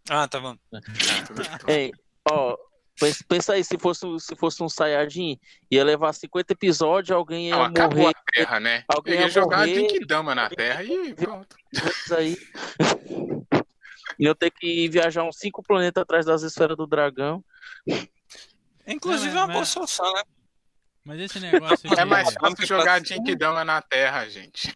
Ah, 0.10 0.28
tá 0.28 0.40
bom. 0.42 0.56
Ei, 1.66 1.92
ó, 2.30 2.58
pensa, 2.99 3.26
pensa 3.28 3.53
aí, 3.53 3.64
se 3.64 3.78
fosse, 3.78 4.06
um- 4.06 4.20
se 4.20 4.36
fosse 4.36 4.61
um 4.64 4.70
Saiyajin, 4.70 5.40
ia 5.70 5.84
levar 5.84 6.14
50 6.14 6.53
episódios, 6.53 7.11
alguém 7.15 7.48
ia 7.49 7.56
Não, 7.56 7.64
acabou 7.65 7.99
morrer 7.99 8.15
a 8.15 8.32
Terra, 8.32 8.60
né? 8.60 8.84
Alguém 8.88 9.15
ia 9.15 9.22
ia 9.22 9.30
jogar 9.30 9.57
a 9.64 9.68
morrer. 9.68 9.76
Genkidama 9.90 10.36
na 10.36 10.49
Terra 10.49 10.84
e 10.84 11.14
pronto. 11.14 11.56
antes 11.76 12.11
aí. 12.11 12.38
Iam 14.20 14.36
ter 14.36 14.52
que 14.52 14.88
viajar 14.90 15.24
uns 15.24 15.38
cinco 15.38 15.64
planetas 15.64 16.02
atrás 16.02 16.26
das 16.26 16.44
esferas 16.44 16.78
do 16.78 16.86
dragão. 16.86 17.44
Inclusive 18.86 19.34
Não, 19.34 19.41
é 19.41 19.41
uma 19.41 19.48
mas- 19.48 19.56
boa 19.56 19.65
solução, 19.65 20.14
né? 20.14 20.24
Mas 21.06 21.20
esse 21.20 21.40
negócio 21.40 21.90
de... 21.90 21.99
É 21.99 22.06
mais 22.06 22.32
fácil 22.40 22.65
jogar 22.65 23.03
Genkidama 23.06 23.65
na 23.65 23.82
Terra, 23.82 24.28
gente. 24.30 24.74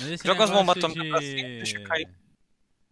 Mas 0.00 0.20
Joga 0.22 0.44
as 0.44 0.50
bombas 0.50 0.76
atômicas 0.76 1.24
cima, 1.24 1.42
deixa 1.42 1.80
cair. 1.82 2.08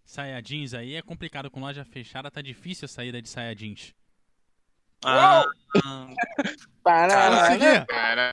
Saiyajins 0.05 0.75
aí 0.75 0.95
é 0.95 1.03
complicado 1.03 1.51
com 1.51 1.61
loja 1.61 1.85
fechada, 1.85 2.31
tá 2.31 2.41
difícil 2.41 2.87
a 2.87 2.89
saída 2.89 3.21
de 3.23 3.29
Saiyajins. 3.29 3.93
Ah, 5.05 5.45
Caralho. 6.85 7.37
Consegui! 7.37 7.87
Cara. 7.87 8.33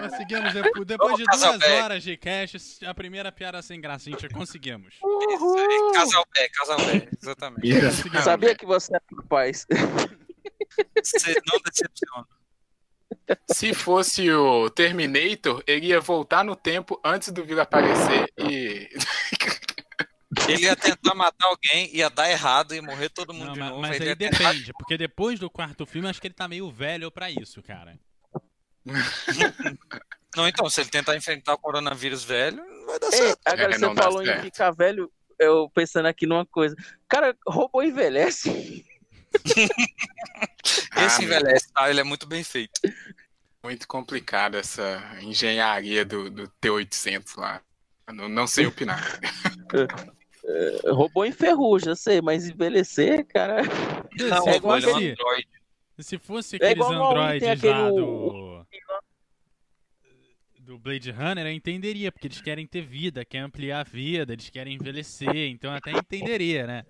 Conseguimos, 0.00 0.52
depois, 0.52 0.86
depois 0.86 1.16
de 1.16 1.24
duas 1.24 1.62
horas 1.62 2.02
de 2.02 2.16
cash, 2.16 2.80
a 2.86 2.94
primeira 2.94 3.30
piada 3.30 3.62
sem 3.62 3.80
gracinha, 3.80 4.16
conseguimos. 4.32 4.94
isso 4.94 5.56
aí, 5.56 5.92
casal 5.94 6.26
pé, 6.32 6.48
casal 6.48 6.76
pé, 6.78 7.08
exatamente. 7.20 7.80
Conseguimos. 7.80 8.24
Sabia 8.24 8.54
que 8.54 8.66
você 8.66 8.96
é 8.96 9.00
capaz. 9.16 9.66
Você 11.02 11.40
não 11.46 11.60
decepciona. 11.64 12.26
Se 13.50 13.74
fosse 13.74 14.30
o 14.30 14.68
Terminator, 14.70 15.62
ele 15.66 15.86
ia 15.86 16.00
voltar 16.00 16.44
no 16.44 16.54
tempo 16.54 17.00
antes 17.04 17.30
do 17.30 17.44
vírus 17.44 17.62
aparecer 17.62 18.30
e. 18.38 18.88
Ele 20.48 20.62
ia 20.62 20.76
tentar 20.76 21.14
matar 21.14 21.46
alguém, 21.48 21.94
ia 21.94 22.08
dar 22.08 22.30
errado 22.30 22.74
e 22.74 22.80
morrer 22.80 23.08
todo 23.08 23.32
mundo 23.32 23.46
Não, 23.46 23.52
de 23.54 23.60
mas, 23.60 23.68
novo. 23.70 23.80
mas 23.82 23.96
ele 24.00 24.10
aí 24.10 24.14
depende, 24.14 24.72
porque 24.72 24.96
depois 24.96 25.38
do 25.38 25.50
quarto 25.50 25.84
filme, 25.86 26.08
acho 26.08 26.20
que 26.20 26.26
ele 26.26 26.34
tá 26.34 26.48
meio 26.48 26.70
velho 26.70 27.10
pra 27.10 27.30
isso, 27.30 27.62
cara. 27.62 27.98
Não, 30.36 30.46
então, 30.46 30.68
se 30.68 30.80
ele 30.80 30.90
tentar 30.90 31.16
enfrentar 31.16 31.54
o 31.54 31.58
coronavírus 31.58 32.22
velho, 32.24 32.62
vai 32.86 32.98
dar 32.98 33.10
certo. 33.10 33.40
agora 33.44 33.74
É, 33.74 33.78
você 33.78 33.94
falou 33.94 34.22
em 34.22 34.40
ficar 34.42 34.70
velho, 34.70 35.10
eu 35.38 35.70
pensando 35.70 36.06
aqui 36.06 36.26
numa 36.26 36.46
coisa. 36.46 36.76
Cara, 37.08 37.36
robô 37.46 37.82
envelhece. 37.82 38.84
Ah, 40.92 41.04
Esse 41.04 41.24
envelhece, 41.24 41.72
tá? 41.72 41.90
Ele 41.90 42.00
é 42.00 42.04
muito 42.04 42.26
bem 42.26 42.42
feito. 42.42 42.80
Muito 43.62 43.86
complicado 43.88 44.56
essa 44.56 45.02
engenharia 45.20 46.04
do, 46.04 46.30
do 46.30 46.48
T800 46.62 47.36
lá. 47.36 47.60
Não, 48.12 48.28
não 48.28 48.46
sei 48.46 48.66
opinar. 48.66 49.02
Robô 50.86 51.24
enferruja, 51.24 51.94
sei, 51.94 52.20
mas 52.22 52.48
envelhecer, 52.48 53.26
cara. 53.26 53.62
Não, 54.18 54.42
se, 54.42 54.48
é 54.50 54.56
igual 54.56 54.76
ele 54.76 54.86
é 54.86 54.88
um 54.88 54.92
fosse, 54.92 55.10
android. 55.10 55.48
se 55.98 56.18
fosse 56.18 56.56
É 56.56 56.56
aqueles 56.56 56.74
igual 56.86 56.92
Wall-E, 56.92 57.40
tem 57.40 57.48
androides 57.50 57.62
lá 57.64 57.86
aquele- 57.86 58.00
do... 58.00 58.66
do 60.60 60.78
Blade 60.78 61.10
Runner, 61.10 61.46
eu 61.46 61.52
entenderia, 61.52 62.12
porque 62.12 62.26
eles 62.26 62.40
querem 62.40 62.66
ter 62.66 62.82
vida, 62.82 63.24
querem 63.24 63.46
ampliar 63.46 63.80
a 63.80 63.84
vida, 63.84 64.32
eles 64.32 64.50
querem 64.50 64.74
envelhecer, 64.74 65.48
então 65.50 65.72
até 65.72 65.92
entenderia, 65.92 66.66
né? 66.66 66.84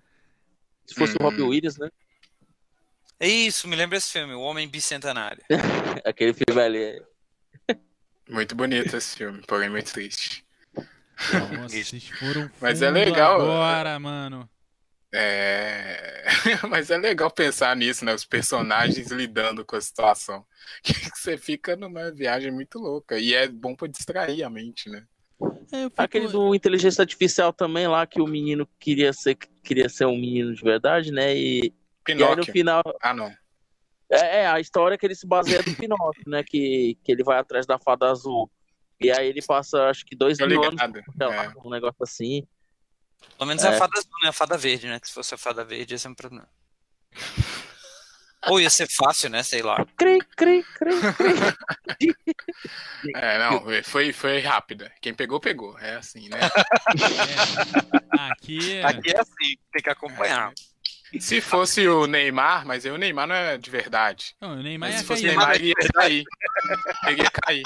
Se 0.85 0.95
fosse 0.95 1.15
o 1.17 1.23
Robbie 1.23 1.41
Hum. 1.41 1.47
Williams, 1.49 1.77
né? 1.77 1.89
É 3.19 3.27
isso, 3.27 3.67
me 3.67 3.75
lembra 3.75 3.97
esse 3.97 4.11
filme, 4.11 4.33
O 4.33 4.41
Homem 4.41 4.67
Bicentenário. 4.67 5.43
Aquele 6.05 6.33
filme 6.33 6.61
ali. 6.61 7.01
Muito 8.29 8.55
bonito 8.55 8.95
esse 8.95 9.17
filme, 9.17 9.41
porém 9.47 9.69
muito 9.69 9.91
triste. 9.91 10.45
Nossa, 11.33 11.83
vocês 11.83 12.07
foram 12.09 12.49
Mas 12.61 12.81
é 12.81 12.89
legal. 12.89 13.41
Agora, 13.41 13.99
mano. 13.99 14.49
É. 15.13 16.23
Mas 16.69 16.89
é 16.89 16.97
legal 16.97 17.31
pensar 17.31 17.75
nisso, 17.75 18.05
né? 18.05 18.13
Os 18.13 18.25
personagens 18.25 19.09
lidando 19.11 19.65
com 19.65 19.75
a 19.75 19.81
situação. 19.81 20.45
Que 20.83 20.93
você 21.13 21.37
fica 21.37 21.75
numa 21.75 22.11
viagem 22.11 22.51
muito 22.51 22.79
louca. 22.79 23.17
E 23.17 23.33
é 23.33 23.47
bom 23.47 23.75
pra 23.75 23.87
distrair 23.87 24.43
a 24.43 24.49
mente, 24.49 24.89
né? 24.89 25.03
É, 25.71 25.83
fico... 25.83 25.93
Aquele 25.97 26.27
do 26.27 26.53
inteligência 26.53 27.01
artificial 27.01 27.51
também 27.51 27.87
lá, 27.87 28.05
que 28.05 28.21
o 28.21 28.27
menino 28.27 28.67
queria 28.79 29.11
ser, 29.11 29.35
queria 29.35 29.89
ser 29.89 30.05
um 30.05 30.17
menino 30.17 30.53
de 30.53 30.61
verdade, 30.61 31.11
né? 31.11 31.35
E, 31.35 31.73
Pinóquio. 32.03 32.27
e 32.27 32.29
aí 32.29 32.35
no 32.35 32.45
final. 32.45 32.83
Ah, 33.01 33.13
não. 33.13 33.33
É, 34.11 34.41
é, 34.41 34.47
a 34.47 34.59
história 34.59 34.97
que 34.97 35.05
ele 35.05 35.15
se 35.15 35.27
baseia 35.27 35.61
do 35.61 35.75
Pinóquio, 35.75 36.23
né? 36.27 36.43
Que, 36.43 36.97
que 37.03 37.11
ele 37.11 37.23
vai 37.23 37.39
atrás 37.39 37.65
da 37.65 37.77
fada 37.79 38.09
azul. 38.09 38.49
E 38.99 39.11
aí 39.11 39.27
ele 39.27 39.41
passa, 39.41 39.89
acho 39.89 40.05
que 40.05 40.15
dois 40.15 40.37
mil 40.39 40.63
anos, 40.63 40.79
sei 40.79 41.27
lá, 41.27 41.45
é. 41.45 41.53
um 41.63 41.69
negócio 41.69 42.01
assim. 42.01 42.45
Pelo 43.37 43.47
menos 43.47 43.63
é. 43.63 43.69
a 43.69 43.77
fada 43.77 43.97
azul, 43.97 44.11
né? 44.23 44.29
A 44.29 44.33
fada 44.33 44.57
verde, 44.57 44.87
né? 44.87 44.99
Que 44.99 45.07
se 45.07 45.13
fosse 45.13 45.33
a 45.33 45.37
fada 45.37 45.63
verde, 45.63 45.93
ia 45.93 45.97
ser 45.97 46.09
um 46.09 46.15
problema. 46.15 46.47
Ou 48.47 48.59
ia 48.59 48.69
ser 48.69 48.87
fácil, 48.87 49.29
né? 49.29 49.43
Sei 49.43 49.61
lá. 49.61 49.85
Cri, 49.97 50.19
cri, 50.35 50.63
cri, 50.63 50.93
cri. 51.13 52.15
É, 53.15 53.37
não, 53.39 53.63
foi, 53.83 54.11
foi 54.11 54.39
rápida. 54.39 54.91
Quem 55.01 55.13
pegou, 55.13 55.39
pegou. 55.39 55.77
É 55.79 55.95
assim, 55.95 56.29
né? 56.29 56.39
É. 58.19 58.31
Aqui, 58.31 58.77
é... 58.77 58.85
Aqui 58.85 59.11
é 59.11 59.19
assim, 59.19 59.55
tem 59.71 59.83
que 59.83 59.89
acompanhar. 59.89 60.53
Se 61.19 61.41
fosse 61.41 61.87
o 61.87 62.05
Neymar, 62.05 62.65
mas 62.65 62.85
aí 62.85 62.91
o 62.91 62.97
Neymar 62.97 63.27
não 63.27 63.35
é 63.35 63.57
de 63.57 63.69
verdade. 63.69 64.35
Não, 64.39 64.53
o 64.53 64.61
Neymar 64.61 64.89
mas 64.89 64.95
é 64.95 64.99
se 64.99 65.05
fosse 65.05 65.23
o 65.23 65.27
Neymar, 65.27 65.55
ele 65.55 65.69
ia 65.69 65.75
cair. 65.93 66.23
Ele 67.07 67.21
ia 67.21 67.31
cair. 67.31 67.63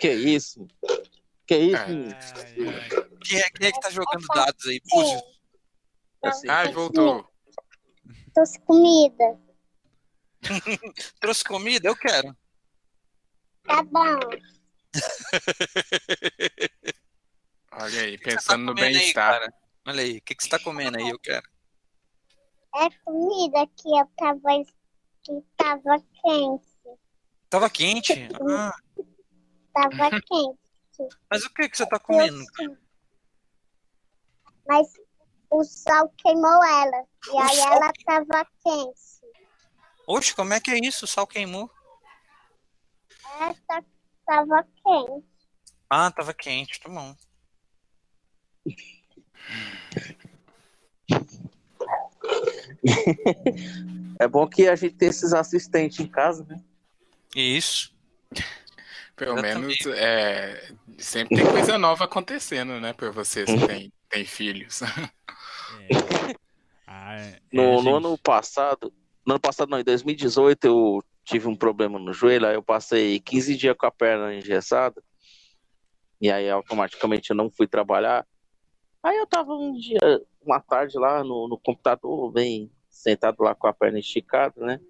Que 0.00 0.12
isso? 0.12 0.66
Que 1.46 1.56
isso? 1.56 1.76
É. 1.76 1.86
Quem, 3.24 3.38
é, 3.38 3.50
quem 3.50 3.68
é 3.68 3.72
que 3.72 3.80
tá 3.80 3.90
jogando 3.90 4.26
dados 4.34 4.66
aí? 4.66 4.80
Puxa. 4.80 5.22
Ah, 6.48 6.68
voltou. 6.70 7.28
Trouxe 8.34 8.58
comida. 8.60 9.38
Trouxe 11.20 11.44
comida? 11.44 11.88
Eu 11.88 11.96
quero. 11.96 12.36
Tá 13.64 13.82
bom. 13.82 14.18
Olha 17.72 18.02
aí, 18.02 18.18
pensando 18.18 18.64
no 18.64 18.74
bem-estar. 18.74 19.40
Olha 19.86 20.02
aí, 20.02 20.18
o 20.18 20.22
que, 20.22 20.34
que 20.34 20.44
você 20.44 20.50
tá 20.50 20.58
comendo 20.58 20.98
aí? 20.98 21.08
Eu 21.08 21.18
quero. 21.18 21.48
É 22.74 22.90
comida 23.04 23.66
que 23.66 23.88
eu 23.88 24.06
tava, 24.16 24.64
que 25.22 25.42
tava 25.56 25.98
quente. 26.22 27.00
Tava 27.48 27.70
quente? 27.70 28.12
Ah. 28.50 28.72
Tava 29.72 30.10
quente. 30.20 31.16
Mas 31.30 31.44
o 31.44 31.54
que, 31.54 31.68
que 31.68 31.76
você 31.76 31.86
tá 31.86 31.98
comendo? 31.98 32.44
Mas 34.66 34.88
o 35.50 35.64
sol 35.64 36.12
queimou 36.18 36.64
ela. 36.64 37.06
E 37.26 37.30
o 37.30 37.38
aí 37.40 37.56
sol... 37.56 37.72
ela 37.72 37.92
tava 38.04 38.46
quente. 38.62 39.22
Oxe, 40.06 40.34
como 40.34 40.52
é 40.52 40.60
que 40.60 40.70
é 40.70 40.78
isso? 40.78 41.06
O 41.06 41.08
sol 41.08 41.26
queimou? 41.26 41.70
Essa 43.40 43.84
tava 44.26 44.62
quente. 44.62 45.26
Ah, 45.88 46.10
tava 46.10 46.34
quente, 46.34 46.78
tá 46.80 46.88
bom. 46.88 47.16
É 54.18 54.28
bom 54.28 54.46
que 54.46 54.68
a 54.68 54.76
gente 54.76 54.94
tem 54.94 55.08
esses 55.08 55.32
assistentes 55.32 55.98
em 56.00 56.06
casa, 56.06 56.44
né? 56.44 56.62
Isso. 57.34 57.92
Pelo 59.16 59.38
Eu 59.38 59.42
menos 59.42 59.76
é, 59.86 60.72
sempre 60.98 61.36
tem 61.36 61.46
coisa 61.46 61.78
nova 61.78 62.04
acontecendo, 62.04 62.80
né? 62.80 62.92
Por 62.92 63.12
vocês 63.12 63.46
que 63.50 63.66
têm, 63.66 63.92
têm 64.08 64.24
filhos. 64.24 64.82
É. 64.82 64.88
Ah, 66.86 67.14
é, 67.16 67.40
no, 67.52 67.76
gente... 67.76 67.84
no, 67.84 67.96
ano 67.96 68.18
passado, 68.18 68.92
no 69.26 69.34
ano 69.34 69.40
passado 69.40 69.68
não, 69.68 69.80
em 69.80 69.84
2018 69.84 70.64
eu 70.64 71.04
tive 71.24 71.48
um 71.48 71.56
problema 71.56 71.98
no 71.98 72.12
joelho, 72.12 72.46
aí 72.46 72.54
eu 72.54 72.62
passei 72.62 73.20
15 73.20 73.56
dias 73.56 73.76
com 73.78 73.86
a 73.86 73.90
perna 73.90 74.34
engessada, 74.34 75.02
e 76.20 76.30
aí 76.30 76.50
automaticamente 76.50 77.30
eu 77.30 77.36
não 77.36 77.50
fui 77.50 77.66
trabalhar. 77.66 78.26
Aí 79.02 79.16
eu 79.16 79.26
tava 79.26 79.54
um 79.54 79.74
dia, 79.74 79.98
uma 80.44 80.60
tarde 80.60 80.98
lá 80.98 81.24
no, 81.24 81.48
no 81.48 81.58
computador, 81.58 82.30
bem 82.30 82.70
sentado 82.88 83.42
lá 83.42 83.54
com 83.54 83.66
a 83.66 83.72
perna 83.72 83.98
esticada, 83.98 84.64
né? 84.64 84.80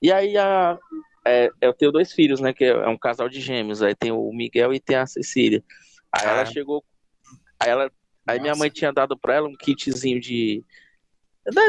E 0.00 0.10
aí 0.10 0.36
a, 0.36 0.76
é, 1.24 1.50
eu 1.60 1.72
tenho 1.72 1.92
dois 1.92 2.12
filhos, 2.12 2.40
né? 2.40 2.52
Que 2.52 2.64
é 2.64 2.88
um 2.88 2.98
casal 2.98 3.28
de 3.28 3.40
gêmeos. 3.40 3.82
Aí 3.82 3.94
tem 3.94 4.10
o 4.10 4.32
Miguel 4.32 4.74
e 4.74 4.80
tem 4.80 4.96
a 4.96 5.06
Cecília. 5.06 5.62
Aí 6.12 6.26
ela 6.26 6.44
chegou. 6.44 6.84
Aí 7.60 7.70
ela. 7.70 7.90
Aí 8.26 8.40
minha 8.40 8.54
mãe 8.54 8.70
tinha 8.70 8.92
dado 8.92 9.16
pra 9.16 9.34
ela 9.34 9.48
um 9.48 9.56
kitzinho 9.56 10.20
de. 10.20 10.64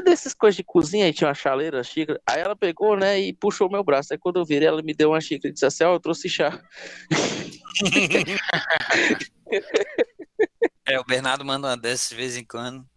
Dessas 0.03 0.35
coisas 0.35 0.55
de 0.55 0.63
cozinha, 0.63 1.05
aí 1.05 1.13
tinha 1.13 1.27
uma 1.27 1.33
chaleira, 1.33 1.83
xícara. 1.83 2.21
Aí 2.27 2.39
ela 2.39 2.55
pegou, 2.55 2.95
né, 2.95 3.19
e 3.19 3.33
puxou 3.33 3.71
meu 3.71 3.83
braço. 3.83 4.13
Aí 4.13 4.19
quando 4.19 4.37
eu 4.37 4.45
virei, 4.45 4.67
ela 4.67 4.83
me 4.83 4.93
deu 4.93 5.09
uma 5.09 5.21
xícara 5.21 5.49
e 5.49 5.53
disse 5.53 5.65
assim: 5.65 5.83
Ó, 5.83 5.91
oh, 5.91 5.95
eu 5.95 5.99
trouxe 5.99 6.29
chá. 6.29 6.61
é, 10.85 10.99
o 10.99 11.05
Bernardo 11.05 11.45
manda 11.45 11.67
uma 11.67 11.77
dessas 11.77 12.09
de 12.09 12.15
vez 12.15 12.37
em 12.37 12.45
quando. 12.45 12.87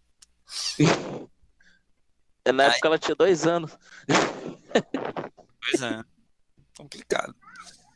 Na 2.53 2.65
Ai. 2.65 2.69
época 2.71 2.87
ela 2.87 2.99
tinha 2.99 3.15
dois 3.15 3.45
anos. 3.45 3.77
Pois 5.61 5.81
é. 5.81 6.03
Complicado. 6.77 7.35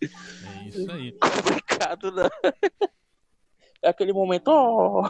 É 0.02 0.68
isso 0.68 0.92
aí. 0.92 1.14
Complicado, 1.22 2.12
não. 2.12 2.30
É 3.82 3.90
aquele 3.90 4.12
momento. 4.12 4.50
Oh. 4.50 5.04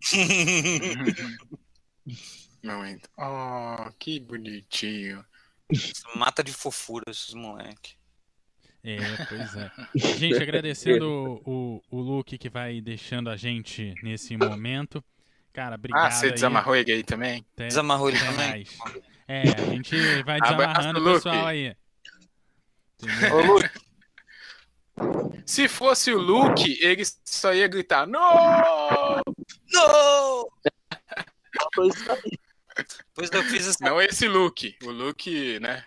momento. 2.62 3.10
Oh, 3.18 3.90
que 3.98 4.20
bonitinho. 4.20 5.22
Mata 6.14 6.42
de 6.42 6.52
fofura 6.52 7.10
esses 7.10 7.34
moleque. 7.34 7.96
É, 8.88 8.98
pois 9.28 9.56
é. 9.56 9.70
Gente, 10.16 10.40
agradecendo 10.40 11.42
o, 11.44 11.80
o, 11.90 11.98
o 11.98 12.00
Luke 12.00 12.38
que 12.38 12.48
vai 12.48 12.80
deixando 12.80 13.28
a 13.28 13.36
gente 13.36 13.92
nesse 14.00 14.36
momento. 14.36 15.04
Cara, 15.52 15.74
obrigado. 15.74 16.06
Ah, 16.06 16.10
você 16.12 16.30
desamarrou 16.30 16.76
ele 16.76 16.92
aí 16.92 17.02
também? 17.02 17.44
Até, 17.54 17.66
desamarrou 17.66 18.10
ele 18.10 18.18
também? 18.20 18.48
Mais. 18.48 18.78
É, 19.26 19.42
a 19.42 19.70
gente 19.70 20.22
vai 20.22 20.40
desamarrando 20.40 21.00
o 21.00 21.14
pessoal 21.14 21.46
aí. 21.46 21.74
Ô, 23.32 23.40
Luke. 23.40 23.68
Se 25.44 25.66
fosse 25.66 26.12
o 26.12 26.18
Luke, 26.18 26.78
ele 26.80 27.02
só 27.24 27.52
ia 27.52 27.66
gritar: 27.66 28.06
Não! 28.06 29.20
Não! 29.72 30.48
Pois 33.14 33.30
eu 33.32 33.42
fiz 33.44 33.66
essa... 33.66 33.84
Não 33.84 34.00
esse 34.00 34.28
Luke, 34.28 34.76
o 34.84 34.90
Luke, 34.90 35.58
né? 35.58 35.84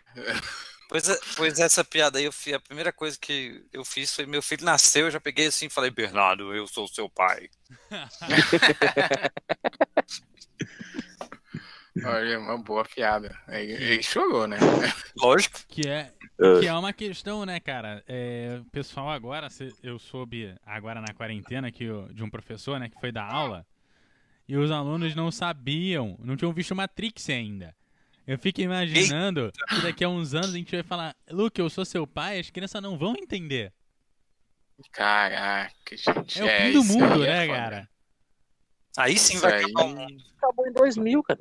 Pois, 0.90 1.07
é, 1.07 1.18
pois 1.38 1.57
essa 1.60 1.86
piada 1.86 2.18
aí, 2.18 2.26
eu 2.26 2.32
fiz, 2.32 2.56
a 2.56 2.60
primeira 2.60 2.91
coisa 2.91 3.16
que 3.18 3.64
eu 3.72 3.86
fiz 3.86 4.16
foi: 4.16 4.26
meu 4.26 4.41
filho 4.41 4.66
nasceu, 4.66 5.06
eu 5.06 5.11
já 5.11 5.20
peguei 5.20 5.45
assim 5.45 5.68
e 5.68 5.70
falei: 5.70 5.91
Bernardo, 5.91 6.52
eu 6.52 6.66
sou 6.66 6.88
seu 6.88 7.07
pai. 7.07 7.48
Olha, 12.03 12.40
uma 12.40 12.57
boa 12.57 12.84
piada. 12.84 13.38
Ele 13.49 14.02
chorou, 14.02 14.48
né? 14.48 14.57
Lógico. 15.16 15.60
Que 15.68 15.88
é, 15.88 16.11
que 16.60 16.66
é 16.66 16.74
uma 16.74 16.91
questão, 16.91 17.45
né, 17.45 17.60
cara? 17.60 18.03
É, 18.07 18.60
o 18.60 18.66
pessoal 18.72 19.11
agora, 19.11 19.48
eu 19.84 19.99
soube 19.99 20.56
agora 20.66 21.02
na 21.02 21.14
quarentena 21.14 21.72
que 21.72 21.86
de 22.14 22.24
um 22.24 22.32
professor, 22.32 22.80
né, 22.80 22.90
que 22.90 22.99
foi 22.99 23.11
dar 23.11 23.32
aula, 23.32 23.64
e 24.48 24.57
os 24.57 24.72
alunos 24.72 25.14
não 25.14 25.30
sabiam, 25.30 26.18
não 26.20 26.36
tinham 26.36 26.53
visto 26.53 26.76
Matrix 26.76 27.30
ainda. 27.30 27.76
Eu 28.30 28.38
fico 28.38 28.61
imaginando 28.61 29.45
Eita. 29.45 29.65
que 29.68 29.81
daqui 29.81 30.03
a 30.03 30.10
uns 30.10 30.35
anos 30.35 30.53
a 30.53 30.57
gente 30.57 30.72
vai 30.72 30.84
falar, 30.84 31.15
Luke, 31.31 31.60
eu 31.60 31.68
sou 31.68 31.84
seu 31.84 32.06
pai, 32.06 32.38
as 32.38 32.51
crianças 32.51 32.80
não 32.80 32.95
vão 32.95 33.15
entender. 33.18 33.73
Caraca, 34.91 35.97
gente. 35.97 36.39
É 36.39 36.43
o 36.43 36.47
fim 36.47 36.53
é, 36.53 36.72
do 36.72 36.84
mundo, 36.84 37.26
é 37.26 37.27
né, 37.27 37.47
cara? 37.47 37.89
Aí 38.99 39.18
sim 39.18 39.34
isso 39.34 39.41
vai 39.41 39.64
acabar 39.64 39.84
o 39.84 39.95
mundo. 39.95 40.23
Acabou 40.38 40.68
em 40.68 40.73
2000, 40.73 41.23
cara. 41.23 41.39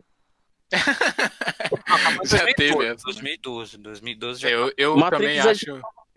já 2.25 2.45
2012, 2.45 2.55
teve 2.55 3.03
2012, 3.05 3.79
2012 3.79 4.41
já 4.41 4.49
Eu, 4.49 4.73
eu 4.79 5.11
também 5.11 5.39
acho. 5.41 5.67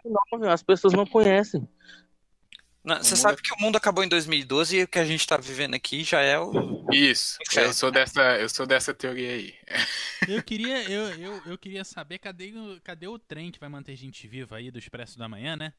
Não, 0.06 0.50
as 0.50 0.64
pessoas 0.64 0.94
não 0.94 1.06
conhecem. 1.06 1.68
Você 2.84 3.16
sabe 3.16 3.42
que 3.42 3.54
o 3.54 3.60
mundo 3.60 3.76
acabou 3.76 4.04
em 4.04 4.08
2012 4.08 4.78
e 4.78 4.84
o 4.84 4.88
que 4.88 4.98
a 4.98 5.06
gente 5.06 5.20
está 5.20 5.38
vivendo 5.38 5.76
aqui 5.76 6.04
já 6.04 6.20
é 6.22 6.40
o. 6.40 6.88
Isso, 6.92 7.38
eu 7.56 7.74
sou 7.74 7.92
dessa, 7.92 8.38
eu 8.40 8.50
sou 8.50 8.66
dessa 8.66 8.94
teoria 8.94 9.30
aí. 9.30 9.54
Eu 10.28 10.42
queria, 10.44 10.84
eu, 10.90 11.10
eu, 11.20 11.42
eu 11.46 11.58
queria 11.58 11.84
saber 11.84 12.18
cadê, 12.18 12.52
cadê 12.84 13.08
o 13.08 13.20
trem 13.20 13.52
que 13.52 13.60
vai 13.60 13.70
manter 13.70 13.92
a 13.92 13.98
gente 13.98 14.28
viva 14.28 14.58
aí 14.58 14.72
do 14.72 14.80
Expresso 14.80 15.18
da 15.20 15.30
Manhã, 15.30 15.56
né? 15.56 15.74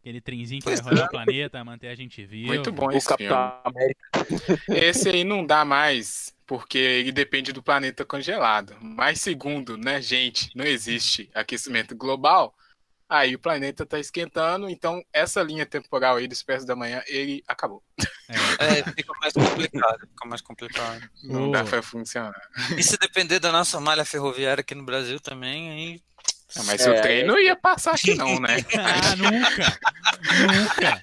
Aquele 0.00 0.20
trenzinho 0.20 0.60
que 0.60 0.64
pois 0.64 0.80
vai 0.80 0.90
rodar 0.90 1.04
é. 1.04 1.08
o 1.08 1.10
planeta, 1.10 1.64
manter 1.64 1.88
a 1.88 1.94
gente 1.96 2.24
vivo. 2.24 2.46
Muito 2.46 2.70
bom 2.70 2.90
esse 2.92 3.08
Capitão 3.08 3.60
América. 3.64 4.00
Esse 4.70 5.08
aí 5.08 5.24
não 5.24 5.44
dá 5.44 5.64
mais, 5.64 6.32
porque 6.46 6.78
ele 6.78 7.10
depende 7.10 7.52
do 7.52 7.62
planeta 7.62 8.04
congelado. 8.04 8.76
Mas 8.80 9.20
segundo, 9.20 9.76
né, 9.76 10.00
gente, 10.00 10.56
não 10.56 10.64
existe 10.64 11.28
aquecimento 11.34 11.96
global. 11.96 12.54
Aí 13.08 13.34
o 13.34 13.38
planeta 13.38 13.86
tá 13.86 13.98
esquentando, 13.98 14.68
então 14.68 15.02
essa 15.12 15.42
linha 15.42 15.64
temporal 15.64 16.16
aí 16.16 16.28
do 16.28 16.34
Expresso 16.34 16.66
da 16.66 16.76
Manhã, 16.76 17.02
ele 17.06 17.42
acabou. 17.48 17.82
É, 18.58 18.82
fica 18.92 19.12
mais 19.20 19.32
complicado, 19.32 20.00
fica 20.00 20.28
mais 20.28 20.40
complicado. 20.42 21.10
Não 21.24 21.48
oh. 21.48 21.52
dá 21.52 21.64
pra 21.64 21.80
funcionar. 21.80 22.34
E 22.76 22.82
se 22.82 22.98
depender 22.98 23.38
da 23.38 23.50
nossa 23.50 23.80
malha 23.80 24.04
ferroviária 24.04 24.60
aqui 24.60 24.74
no 24.74 24.84
Brasil 24.84 25.18
também, 25.18 25.70
aí 25.70 26.02
ah, 26.56 26.62
mas 26.64 26.86
é, 26.86 26.90
o 26.90 27.02
trem 27.02 27.26
não 27.26 27.38
ia 27.38 27.54
passar 27.54 27.94
aqui 27.94 28.14
não, 28.14 28.40
né? 28.40 28.56
ah, 28.78 29.16
nunca! 29.16 29.78
Nunca! 30.46 31.02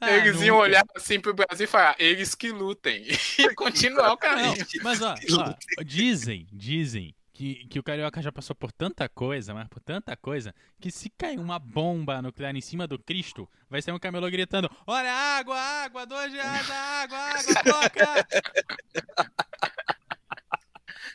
Ah, 0.00 0.10
eles 0.12 0.34
nunca. 0.34 0.46
iam 0.46 0.56
olhar 0.56 0.84
assim 0.94 1.18
pro 1.20 1.34
Brasil 1.34 1.64
e 1.64 1.66
falar, 1.66 1.96
eles 1.98 2.34
que 2.34 2.50
lutem. 2.50 3.04
E 3.38 3.54
continuar 3.54 4.12
o 4.12 4.16
caminho. 4.16 4.56
Não, 4.56 4.82
mas 4.82 5.02
ó, 5.02 5.14
ó, 5.14 5.82
dizem, 5.84 6.46
dizem 6.52 7.14
que, 7.36 7.66
que 7.66 7.78
o 7.78 7.82
Carioca 7.82 8.22
já 8.22 8.32
passou 8.32 8.56
por 8.56 8.72
tanta 8.72 9.06
coisa, 9.10 9.52
mas 9.52 9.68
por 9.68 9.78
tanta 9.78 10.16
coisa, 10.16 10.54
que 10.80 10.90
se 10.90 11.10
cair 11.10 11.38
uma 11.38 11.58
bomba 11.58 12.22
nuclear 12.22 12.56
em 12.56 12.62
cima 12.62 12.86
do 12.86 12.98
Cristo, 12.98 13.46
vai 13.68 13.82
ser 13.82 13.92
um 13.92 13.98
camelô 13.98 14.30
gritando, 14.30 14.70
olha, 14.86 15.12
água, 15.12 15.54
água, 15.54 16.06
dois 16.06 16.32
reais, 16.32 16.70
água, 16.70 17.18
água, 17.18 17.54
toca! 17.62 18.26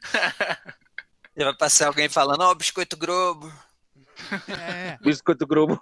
Vai 1.33 1.55
passar 1.55 1.87
alguém 1.87 2.07
falando, 2.07 2.41
ó, 2.41 2.51
oh, 2.51 2.55
biscoito 2.55 2.95
Globo. 2.97 3.51
É. 4.47 4.97
biscoito 5.01 5.47
Globo. 5.47 5.81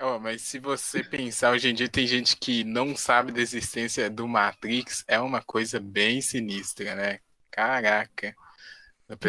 Oh, 0.00 0.18
mas 0.20 0.42
se 0.42 0.60
você 0.60 1.02
pensar, 1.02 1.50
hoje 1.50 1.68
em 1.68 1.74
dia 1.74 1.88
tem 1.88 2.06
gente 2.06 2.36
que 2.36 2.62
não 2.62 2.94
sabe 2.94 3.32
da 3.32 3.40
existência 3.40 4.08
do 4.08 4.28
Matrix, 4.28 5.04
é 5.08 5.18
uma 5.18 5.42
coisa 5.42 5.80
bem 5.80 6.20
sinistra, 6.20 6.94
né? 6.94 7.18
Caraca. 7.58 8.36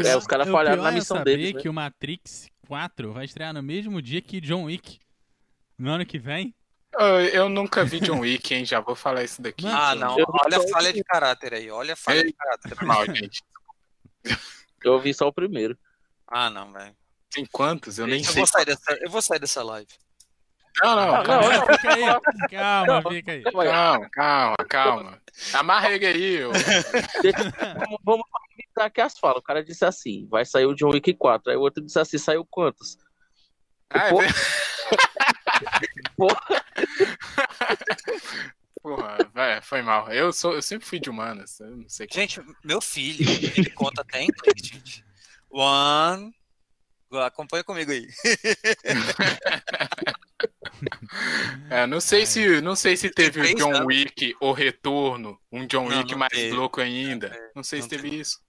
É, 0.06 0.16
os 0.16 0.28
caras 0.28 0.48
falharam 0.48 0.84
na 0.84 0.92
é 0.92 0.94
missão 0.94 1.18
é 1.18 1.20
saber 1.22 1.38
deles, 1.38 1.54
né? 1.56 1.62
que 1.64 1.68
o 1.68 1.74
Matrix 1.74 2.48
4 2.68 3.12
vai 3.12 3.26
estrear 3.26 3.52
no 3.52 3.64
mesmo 3.64 4.00
dia 4.04 4.22
que 4.22 4.40
John 4.40 4.66
Wick. 4.66 5.00
No 5.76 5.90
ano 5.90 6.06
que 6.06 6.20
vem. 6.20 6.54
Eu 7.34 7.50
nunca 7.50 7.84
vi 7.84 8.00
John 8.00 8.20
Wick, 8.20 8.54
hein? 8.54 8.66
Já 8.66 8.82
vou 8.82 8.96
falar 8.96 9.24
isso 9.24 9.42
daqui. 9.42 9.66
Ah, 9.66 9.96
não. 9.96 10.16
Olha 10.44 10.60
a 10.60 10.68
falha 10.70 10.94
de 10.94 11.04
caráter 11.04 11.56
aí. 11.56 11.72
Olha 11.72 11.94
a 11.94 11.96
falha 11.96 12.24
de 12.24 12.32
caráter. 12.32 12.84
Mal, 12.84 13.04
gente. 13.08 13.42
Eu 14.84 14.94
ouvi 14.94 15.12
só 15.12 15.28
o 15.28 15.34
primeiro. 15.34 15.76
Ah, 16.28 16.52
não, 16.52 16.72
velho. 16.72 16.96
Tem 17.32 17.48
quantos? 17.48 17.98
Eu 17.98 18.06
nem 18.06 18.20
eu 18.20 18.26
sei. 18.26 18.36
Vou 18.36 18.48
sair 18.48 18.66
dessa, 18.66 18.98
eu 19.02 19.10
vou 19.10 19.22
sair 19.24 19.40
dessa 19.40 19.64
live. 19.64 19.92
Não, 20.82 20.96
não, 20.96 21.24
calma, 21.24 21.26
não, 21.26 21.42
não, 21.52 21.68
fica 21.68 21.94
aí. 21.94 22.02
Calma, 22.50 23.04
fica 23.10 23.32
aí. 23.34 23.44
Calma, 23.44 24.10
calma, 24.10 24.56
calma. 24.70 25.22
Amarra 25.54 25.92
ele 25.92 26.06
aí. 26.06 26.36
Eu... 26.36 26.52
Vamos 28.04 28.26
facilitar 28.32 28.86
aqui 28.86 29.02
as 29.02 29.18
falas. 29.18 29.40
O 29.40 29.44
cara 29.44 29.64
disse 29.64 29.86
assim: 29.86 30.28
vai 30.30 30.46
sair 30.46 30.66
o 30.66 30.74
John 30.74 30.92
Wick 30.92 31.14
4. 31.14 31.52
Aí 31.52 31.58
o 31.58 31.62
outro 31.62 31.84
disse 31.84 32.00
assim: 32.00 32.18
saiu 32.18 32.46
quantos? 32.46 32.98
Ah, 33.90 34.10
Porra. 34.10 34.26
É 34.26 34.30
Porra. 36.16 36.40
Porra, 38.82 39.18
véio, 39.34 39.62
foi 39.62 39.82
mal. 39.82 40.10
Eu, 40.12 40.32
sou, 40.32 40.54
eu 40.54 40.62
sempre 40.62 40.88
fui 40.88 41.00
de 41.00 41.10
humanas. 41.10 41.60
Eu 41.60 41.76
não 41.76 41.90
sei 41.90 42.08
gente, 42.10 42.42
meu 42.64 42.80
filho, 42.80 43.30
ele 43.58 43.70
conta 43.72 44.02
até 44.02 44.24
em 44.24 44.30
gente. 44.64 45.04
One. 45.50 46.34
Acompanha 47.12 47.64
comigo 47.64 47.92
aí. 47.92 48.08
É, 51.70 51.86
não 51.88 52.02
sei 52.02 52.26
se 52.26 52.62
não 52.62 52.76
sei 52.76 52.98
se 52.98 53.10
teve 53.10 53.40
o 53.40 53.56
John 53.56 53.86
Wick 53.86 54.36
o 54.42 54.52
retorno, 54.52 55.40
um 55.52 55.66
John 55.66 55.88
não, 55.88 56.00
Wick 56.00 56.12
não 56.12 56.20
mais 56.20 56.34
teve. 56.34 56.56
louco 56.56 56.82
ainda. 56.82 57.28
É, 57.28 57.52
não 57.56 57.64
sei 57.64 57.80
não 57.80 57.84
se 57.84 57.90
teve 57.90 58.10
teve. 58.10 58.20
isso. 58.20 58.40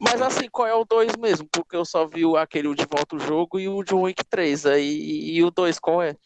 Mas 0.00 0.20
assim, 0.20 0.48
qual 0.50 0.66
é 0.66 0.74
o 0.74 0.84
2 0.84 1.16
mesmo? 1.16 1.48
Porque 1.50 1.76
eu 1.76 1.84
só 1.84 2.06
vi 2.06 2.22
aquele 2.36 2.74
de 2.74 2.84
volta 2.84 3.16
o 3.16 3.20
jogo 3.20 3.60
e 3.60 3.68
o 3.68 3.82
John 3.84 4.02
Wick 4.02 4.24
3. 4.24 4.66
Aí, 4.66 5.36
e 5.36 5.42
o 5.44 5.50
2 5.50 5.78
qual 5.78 6.02
é? 6.02 6.16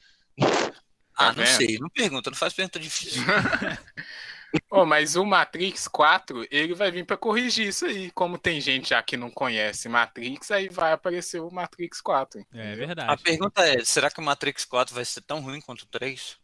Ah, 1.16 1.32
não 1.32 1.44
sei, 1.44 1.78
não 1.78 1.90
pergunta, 1.90 2.30
não 2.30 2.36
faz 2.36 2.54
pergunta 2.54 2.78
difícil. 2.78 3.22
oh, 4.70 4.84
mas 4.84 5.16
o 5.16 5.24
Matrix 5.24 5.88
4, 5.88 6.46
ele 6.50 6.74
vai 6.74 6.90
vir 6.90 7.04
para 7.04 7.16
corrigir 7.16 7.68
isso 7.68 7.86
aí. 7.86 8.10
Como 8.12 8.38
tem 8.38 8.60
gente 8.60 8.90
já 8.90 9.02
que 9.02 9.16
não 9.16 9.30
conhece 9.30 9.88
Matrix, 9.88 10.50
aí 10.50 10.68
vai 10.68 10.92
aparecer 10.92 11.40
o 11.40 11.50
Matrix 11.50 12.00
4. 12.00 12.46
É 12.52 12.74
verdade. 12.74 13.10
A 13.10 13.16
pergunta 13.16 13.66
é: 13.66 13.84
será 13.84 14.10
que 14.10 14.20
o 14.20 14.24
Matrix 14.24 14.64
4 14.64 14.94
vai 14.94 15.04
ser 15.04 15.20
tão 15.22 15.40
ruim 15.40 15.60
quanto 15.60 15.82
o 15.82 15.86
3? 15.86 16.38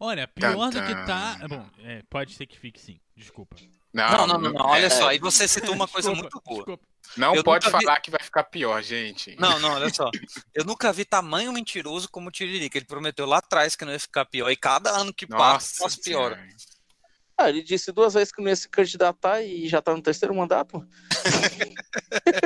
Olha, 0.00 0.28
pior 0.28 0.70
do 0.70 0.82
que 0.82 0.94
tá. 1.06 1.38
Bom, 1.48 1.66
é, 1.82 2.02
pode 2.08 2.34
ser 2.34 2.46
que 2.46 2.58
fique 2.58 2.80
sim, 2.80 3.00
desculpa. 3.16 3.56
Não, 3.92 4.26
não, 4.26 4.38
não, 4.38 4.52
não, 4.52 4.66
olha 4.66 4.86
é... 4.86 4.90
só, 4.90 5.08
aí 5.08 5.18
você 5.18 5.48
citou 5.48 5.74
uma 5.74 5.88
coisa 5.88 6.12
desculpa, 6.12 6.30
muito 6.36 6.44
boa. 6.44 6.58
Desculpa. 6.58 6.84
Não 7.16 7.34
eu 7.34 7.42
pode 7.42 7.68
falar 7.70 7.94
vi... 7.96 8.02
que 8.02 8.10
vai 8.10 8.22
ficar 8.22 8.44
pior, 8.44 8.82
gente. 8.82 9.34
Não, 9.40 9.58
não, 9.58 9.74
olha 9.74 9.92
só. 9.92 10.10
Eu 10.54 10.64
nunca 10.64 10.92
vi 10.92 11.04
tamanho 11.04 11.52
mentiroso 11.52 12.08
como 12.08 12.28
o 12.28 12.30
Tiririca. 12.30 12.76
Ele 12.76 12.84
prometeu 12.84 13.26
lá 13.26 13.38
atrás 13.38 13.74
que 13.74 13.84
não 13.84 13.92
ia 13.92 13.98
ficar 13.98 14.26
pior. 14.26 14.50
E 14.50 14.56
cada 14.56 14.90
ano 14.90 15.12
que 15.12 15.26
passa, 15.26 15.84
passa 15.84 16.00
pior. 16.02 16.38
Ah, 17.38 17.48
ele 17.48 17.62
disse 17.62 17.92
duas 17.92 18.14
vezes 18.14 18.32
que 18.32 18.42
não 18.42 18.48
ia 18.48 18.56
se 18.56 18.68
candidatar 18.68 19.40
e 19.40 19.68
já 19.68 19.80
tá 19.80 19.94
no 19.94 20.02
terceiro 20.02 20.34
mandato. 20.34 20.84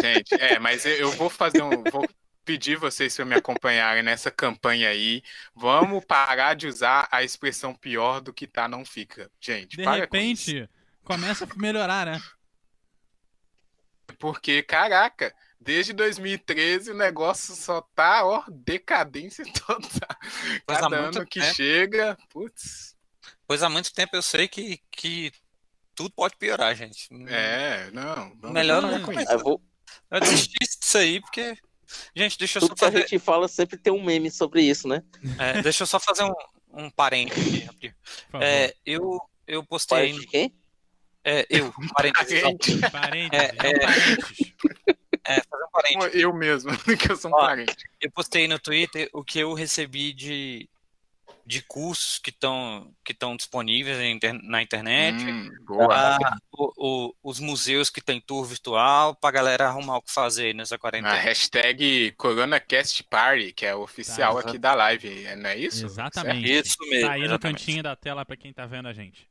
Gente, 0.03 0.35
é, 0.35 0.59
mas 0.59 0.85
eu 0.85 1.11
vou 1.13 1.31
fazer 1.31 1.63
um. 1.63 1.83
Vou 1.91 2.07
pedir 2.45 2.77
vocês 2.77 3.17
para 3.17 3.25
me 3.25 3.35
acompanharem 3.35 4.03
nessa 4.03 4.31
campanha 4.31 4.91
aí. 4.91 5.23
Vamos 5.55 6.05
parar 6.05 6.55
de 6.55 6.67
usar 6.67 7.09
a 7.11 7.23
expressão 7.23 7.75
pior 7.75 8.21
do 8.21 8.35
que 8.35 8.47
tá, 8.47 8.69
não 8.69 8.85
fica. 8.85 9.31
Gente, 9.41 9.79
de 9.79 9.85
repente, 9.85 10.69
começa 11.03 11.45
a 11.45 11.57
melhorar, 11.57 12.07
né? 12.07 12.21
Porque, 14.19 14.63
caraca, 14.63 15.35
desde 15.59 15.93
2013 15.93 16.91
o 16.91 16.95
negócio 16.95 17.55
só 17.55 17.81
tá, 17.95 18.27
ó, 18.27 18.45
decadência 18.51 19.45
total. 19.67 20.19
Cada 20.67 20.97
ano 20.97 21.27
que 21.27 21.41
tempo. 21.41 21.55
chega, 21.55 22.19
putz. 22.29 22.92
Pois 23.47 23.63
há 23.63 23.69
muito 23.69 23.93
tempo 23.93 24.17
eu 24.17 24.23
sei 24.23 24.49
que, 24.49 24.81
que 24.91 25.33
tudo 25.95 26.13
pode 26.15 26.37
piorar, 26.37 26.75
gente. 26.75 27.09
É, 27.29 27.91
não. 27.91 28.35
Melhor 28.53 28.83
não. 28.83 29.13
Eu 29.13 29.39
vou 29.39 29.61
eu 30.11 30.21
desisti 30.21 30.59
disso 30.61 30.99
aí, 30.99 31.21
porque. 31.21 31.57
Gente, 32.15 32.39
deixa 32.39 32.59
eu 32.59 32.61
Tudo 32.61 32.79
só 32.79 32.87
fazer... 32.87 32.99
que 32.99 33.05
a 33.05 33.09
gente 33.09 33.19
fala 33.19 33.49
sempre 33.49 33.77
tem 33.77 33.93
um 33.93 34.03
meme 34.03 34.31
sobre 34.31 34.63
isso, 34.63 34.89
né? 34.89 35.03
É, 35.39 35.61
deixa 35.63 35.83
eu 35.83 35.87
só 35.87 36.01
fazer 36.01 36.25
um, 36.25 36.33
um 36.73 36.91
parênteses 36.91 37.69
aqui. 37.69 37.93
É, 38.35 38.75
eu, 38.85 39.21
eu 39.47 39.65
postei. 39.65 39.99
Parente 39.99 40.21
de 40.21 40.27
quem? 40.27 40.55
É, 41.25 41.47
eu, 41.51 41.73
parênteses. 41.95 42.43
parênteses. 42.91 43.31
É, 43.33 43.69
é, 43.69 45.37
é, 45.37 45.43
fazer 45.43 45.65
um 45.65 45.71
parênteses. 45.71 46.15
Eu 46.15 46.35
mesmo, 46.35 46.71
que 46.99 47.13
eu 47.13 47.17
sou 47.17 47.31
um 47.31 47.35
Ó, 47.35 47.41
parente. 47.41 47.77
Eu 48.01 48.11
postei 48.11 48.49
no 48.49 48.59
Twitter 48.59 49.09
o 49.13 49.23
que 49.23 49.39
eu 49.39 49.53
recebi 49.53 50.13
de, 50.13 50.69
de 51.45 51.63
cursos 51.63 52.19
que 52.19 52.31
estão 52.31 52.93
que 53.05 53.17
disponíveis 53.37 53.99
na 54.43 54.63
internet, 54.63 55.25
hum, 55.25 55.51
ah, 55.91 56.37
o, 56.53 56.73
o, 56.77 57.15
os 57.23 57.41
museus 57.41 57.91
que 57.91 58.01
tem 58.01 58.21
tour 58.21 58.45
virtual, 58.45 59.15
pra 59.15 59.31
galera 59.31 59.67
arrumar 59.67 59.99
o 59.99 60.03
que 60.03 60.13
fazer 60.13 60.55
nessa 60.55 60.79
quarentena. 60.79 61.15
A 61.15 61.19
hashtag 61.19 62.13
CoronaCast 62.13 63.05
Party, 63.05 63.53
que 63.53 63.67
é 63.67 63.75
oficial 63.75 64.41
tá, 64.41 64.49
aqui 64.49 64.59
da 64.59 64.75
live, 64.75 65.37
não 65.37 65.51
é 65.51 65.57
isso? 65.57 65.85
Exatamente. 65.85 66.49
Certo? 66.49 66.67
Isso 66.67 66.79
mesmo. 66.89 67.07
Tá 67.07 67.13
aí 67.13 67.23
exatamente. 67.23 67.33
no 67.33 67.39
cantinho 67.59 67.83
da 67.83 67.97
tela 67.97 68.25
para 68.25 68.37
quem 68.37 68.53
tá 68.53 68.67
vendo 68.67 68.89
a 68.89 68.93
gente. 68.93 69.29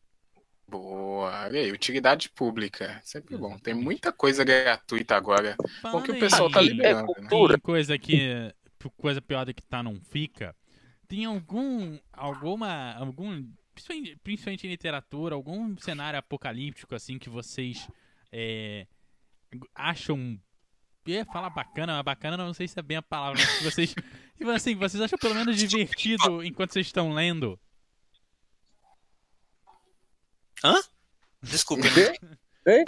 Boa, 0.67 1.49
e 1.51 1.57
aí, 1.57 1.71
utilidade 1.71 2.29
pública, 2.29 3.01
sempre 3.03 3.35
bom. 3.35 3.57
Tem 3.59 3.73
muita 3.73 4.09
coisa 4.13 4.41
gratuita 4.45 5.17
agora. 5.17 5.57
Bom 5.83 6.01
que 6.01 6.11
o 6.11 6.19
pessoal 6.19 6.49
tá 6.49 6.61
liberando. 6.61 7.11
É 7.17 7.21
né? 7.21 7.27
Tem 7.29 7.59
coisa 7.59 7.97
que 7.97 8.53
coisa 8.97 9.21
pior 9.21 9.45
do 9.45 9.53
que 9.53 9.61
tá 9.61 9.83
não 9.83 9.99
fica. 9.99 10.55
Tem 11.11 11.25
algum 11.25 11.99
alguma 12.13 12.93
algum 12.93 13.45
principalmente 14.23 14.65
em 14.65 14.69
literatura, 14.69 15.35
algum 15.35 15.77
cenário 15.77 16.17
apocalíptico 16.17 16.95
assim 16.95 17.19
que 17.19 17.29
vocês 17.29 17.85
é, 18.31 18.87
acham 19.75 20.39
ia 21.05 21.25
falar 21.25 21.49
bacana, 21.49 21.95
mas 21.95 22.05
bacana 22.05 22.37
não 22.37 22.53
sei 22.53 22.65
se 22.65 22.79
é 22.79 22.81
bem 22.81 22.95
a 22.95 23.01
palavra, 23.01 23.41
mas 23.43 23.61
vocês 23.61 23.93
assim, 24.55 24.73
vocês 24.73 25.01
acham 25.01 25.19
pelo 25.19 25.35
menos 25.35 25.57
divertido 25.57 26.41
enquanto 26.45 26.71
vocês 26.71 26.87
estão 26.87 27.11
lendo? 27.11 27.59
Hã? 30.63 30.81
Desculpa. 31.43 31.83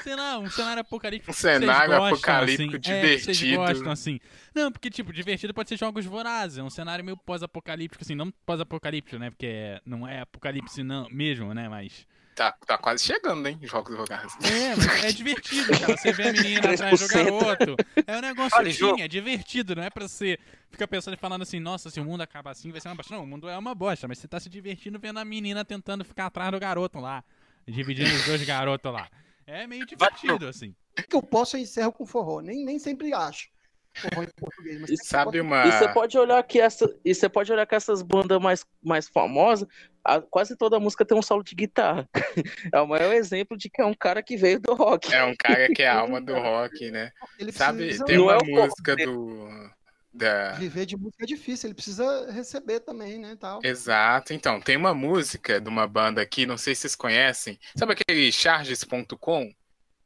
Sei 0.01 0.15
lá, 0.15 0.37
um 0.39 0.49
cenário 0.49 0.81
apocalíptico. 0.81 1.31
Um 1.31 1.33
cenário 1.33 1.89
gostam, 1.91 2.07
apocalíptico 2.07 2.71
assim. 2.71 2.79
divertido. 2.79 3.31
É, 3.31 3.33
vocês 3.33 3.55
gostam, 3.55 3.91
assim. 3.91 4.19
Não, 4.53 4.71
porque, 4.71 4.89
tipo, 4.89 5.11
divertido 5.11 5.53
pode 5.53 5.69
ser 5.69 5.77
jogos 5.77 6.05
vorazes. 6.05 6.57
É 6.57 6.63
um 6.63 6.69
cenário 6.69 7.03
meio 7.03 7.17
pós-apocalíptico, 7.17 8.03
assim. 8.03 8.15
Não 8.15 8.31
pós-apocalíptico, 8.45 9.17
né? 9.17 9.29
Porque 9.29 9.81
não 9.85 10.07
é 10.07 10.21
apocalipse 10.21 10.83
não, 10.83 11.07
mesmo, 11.09 11.53
né? 11.53 11.67
Mas 11.67 12.05
Tá, 12.35 12.51
tá 12.65 12.77
quase 12.77 13.03
chegando, 13.03 13.47
hein? 13.47 13.59
Jogos 13.61 13.95
Vorazes. 13.95 14.35
É, 14.43 15.07
é 15.07 15.11
divertido, 15.11 15.71
cara. 15.79 15.95
Você 15.95 16.11
vê 16.11 16.29
a 16.29 16.33
menina 16.33 16.71
atrás 16.71 16.99
do 16.99 17.07
garoto. 17.07 17.75
É 18.07 18.17
um 18.17 18.21
negócio 18.21 18.57
Olha, 18.57 18.71
assim, 18.71 19.01
é 19.01 19.07
divertido, 19.07 19.75
não 19.75 19.83
é 19.83 19.89
pra 19.89 20.07
você 20.07 20.39
ficar 20.71 20.87
pensando 20.87 21.13
e 21.13 21.17
falando 21.17 21.43
assim, 21.43 21.59
nossa, 21.59 21.91
se 21.91 21.99
o 21.99 22.05
mundo 22.05 22.21
acabar 22.21 22.51
assim, 22.51 22.71
vai 22.71 22.81
ser 22.81 22.87
uma 22.89 22.95
bosta. 22.95 23.15
Não, 23.15 23.23
o 23.23 23.27
mundo 23.27 23.47
é 23.47 23.57
uma 23.57 23.75
bosta, 23.75 24.07
mas 24.07 24.17
você 24.17 24.27
tá 24.27 24.39
se 24.39 24.49
divertindo 24.49 24.97
vendo 24.99 25.19
a 25.19 25.25
menina 25.25 25.63
tentando 25.63 26.03
ficar 26.03 26.25
atrás 26.25 26.51
do 26.51 26.59
garoto 26.59 26.99
lá. 26.99 27.23
Dividindo 27.67 28.13
os 28.13 28.25
dois 28.25 28.43
garotos 28.43 28.91
lá. 28.91 29.07
É 29.45 29.67
meio 29.67 29.85
divertido, 29.85 30.47
assim. 30.47 30.75
Que 31.09 31.15
eu 31.15 31.23
posso, 31.23 31.57
eu 31.57 31.61
encerro 31.61 31.91
com 31.91 32.05
forró. 32.05 32.41
Nem, 32.41 32.63
nem 32.63 32.79
sempre 32.79 33.13
acho 33.13 33.53
forró 33.93 34.23
em 34.23 34.27
português. 34.35 34.81
Mas 34.81 34.89
e 34.89 34.97
sabe 34.97 35.39
uma... 35.39 35.65
E 35.65 35.71
você 35.71 35.87
pode 35.93 36.17
olhar 36.17 36.41
que 36.43 36.59
essa, 36.59 36.89
e 37.05 37.13
você 37.13 37.29
pode 37.29 37.51
olhar 37.51 37.65
que 37.65 37.75
essas 37.75 38.01
bandas 38.01 38.39
mais, 38.41 38.65
mais 38.83 39.07
famosas, 39.07 39.67
a, 40.03 40.19
quase 40.19 40.55
toda 40.57 40.79
música 40.79 41.05
tem 41.05 41.17
um 41.17 41.21
solo 41.21 41.43
de 41.43 41.55
guitarra. 41.55 42.07
É 42.73 42.81
o 42.81 42.87
maior 42.87 43.13
exemplo 43.13 43.57
de 43.57 43.69
que 43.69 43.81
é 43.81 43.85
um 43.85 43.93
cara 43.93 44.23
que 44.23 44.35
veio 44.35 44.59
do 44.59 44.73
rock. 44.73 45.13
É 45.13 45.23
um 45.23 45.35
cara 45.35 45.67
que 45.67 45.83
é 45.83 45.87
a 45.87 45.99
alma 45.99 46.19
do 46.19 46.33
rock, 46.33 46.89
né? 46.89 47.11
Ele 47.37 47.51
sabe, 47.51 48.03
tem 48.05 48.17
uma 48.17 48.37
é 48.37 48.43
música 48.43 48.95
do 48.95 49.69
da... 50.14 50.52
Viver 50.53 50.85
de 50.85 50.95
música 50.95 51.23
é 51.23 51.27
difícil, 51.27 51.68
ele 51.68 51.73
precisa 51.73 52.31
receber 52.31 52.81
também, 52.81 53.18
né, 53.18 53.35
tal. 53.40 53.60
Exato. 53.64 54.34
Então, 54.34 54.61
tem 54.61 54.77
uma 54.77 54.94
música 54.94 55.60
de 55.60 55.68
uma 55.68 55.88
banda 55.88 56.22
aqui, 56.22 56.45
não 56.45 56.57
sei 56.57 56.76
se 56.76 56.81
vocês 56.81 56.95
conhecem. 56.95 57.60
Sabe 57.76 57.94
aquele 57.94 58.31
charges.com? 58.31 59.52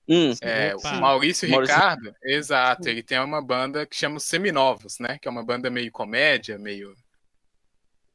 Hum, 0.09 0.31
é, 0.41 0.73
o 0.73 0.81
Maurício, 1.01 1.49
Maurício 1.49 1.75
Ricardo, 1.75 2.15
exato, 2.23 2.87
ele 2.87 3.03
tem 3.03 3.19
uma 3.19 3.41
banda 3.41 3.85
que 3.85 3.93
chama 3.93 4.15
os 4.15 4.23
Seminovos, 4.23 4.99
né? 4.99 5.19
Que 5.21 5.27
é 5.27 5.31
uma 5.31 5.43
banda 5.43 5.69
meio 5.69 5.91
comédia, 5.91 6.57
meio 6.57 6.95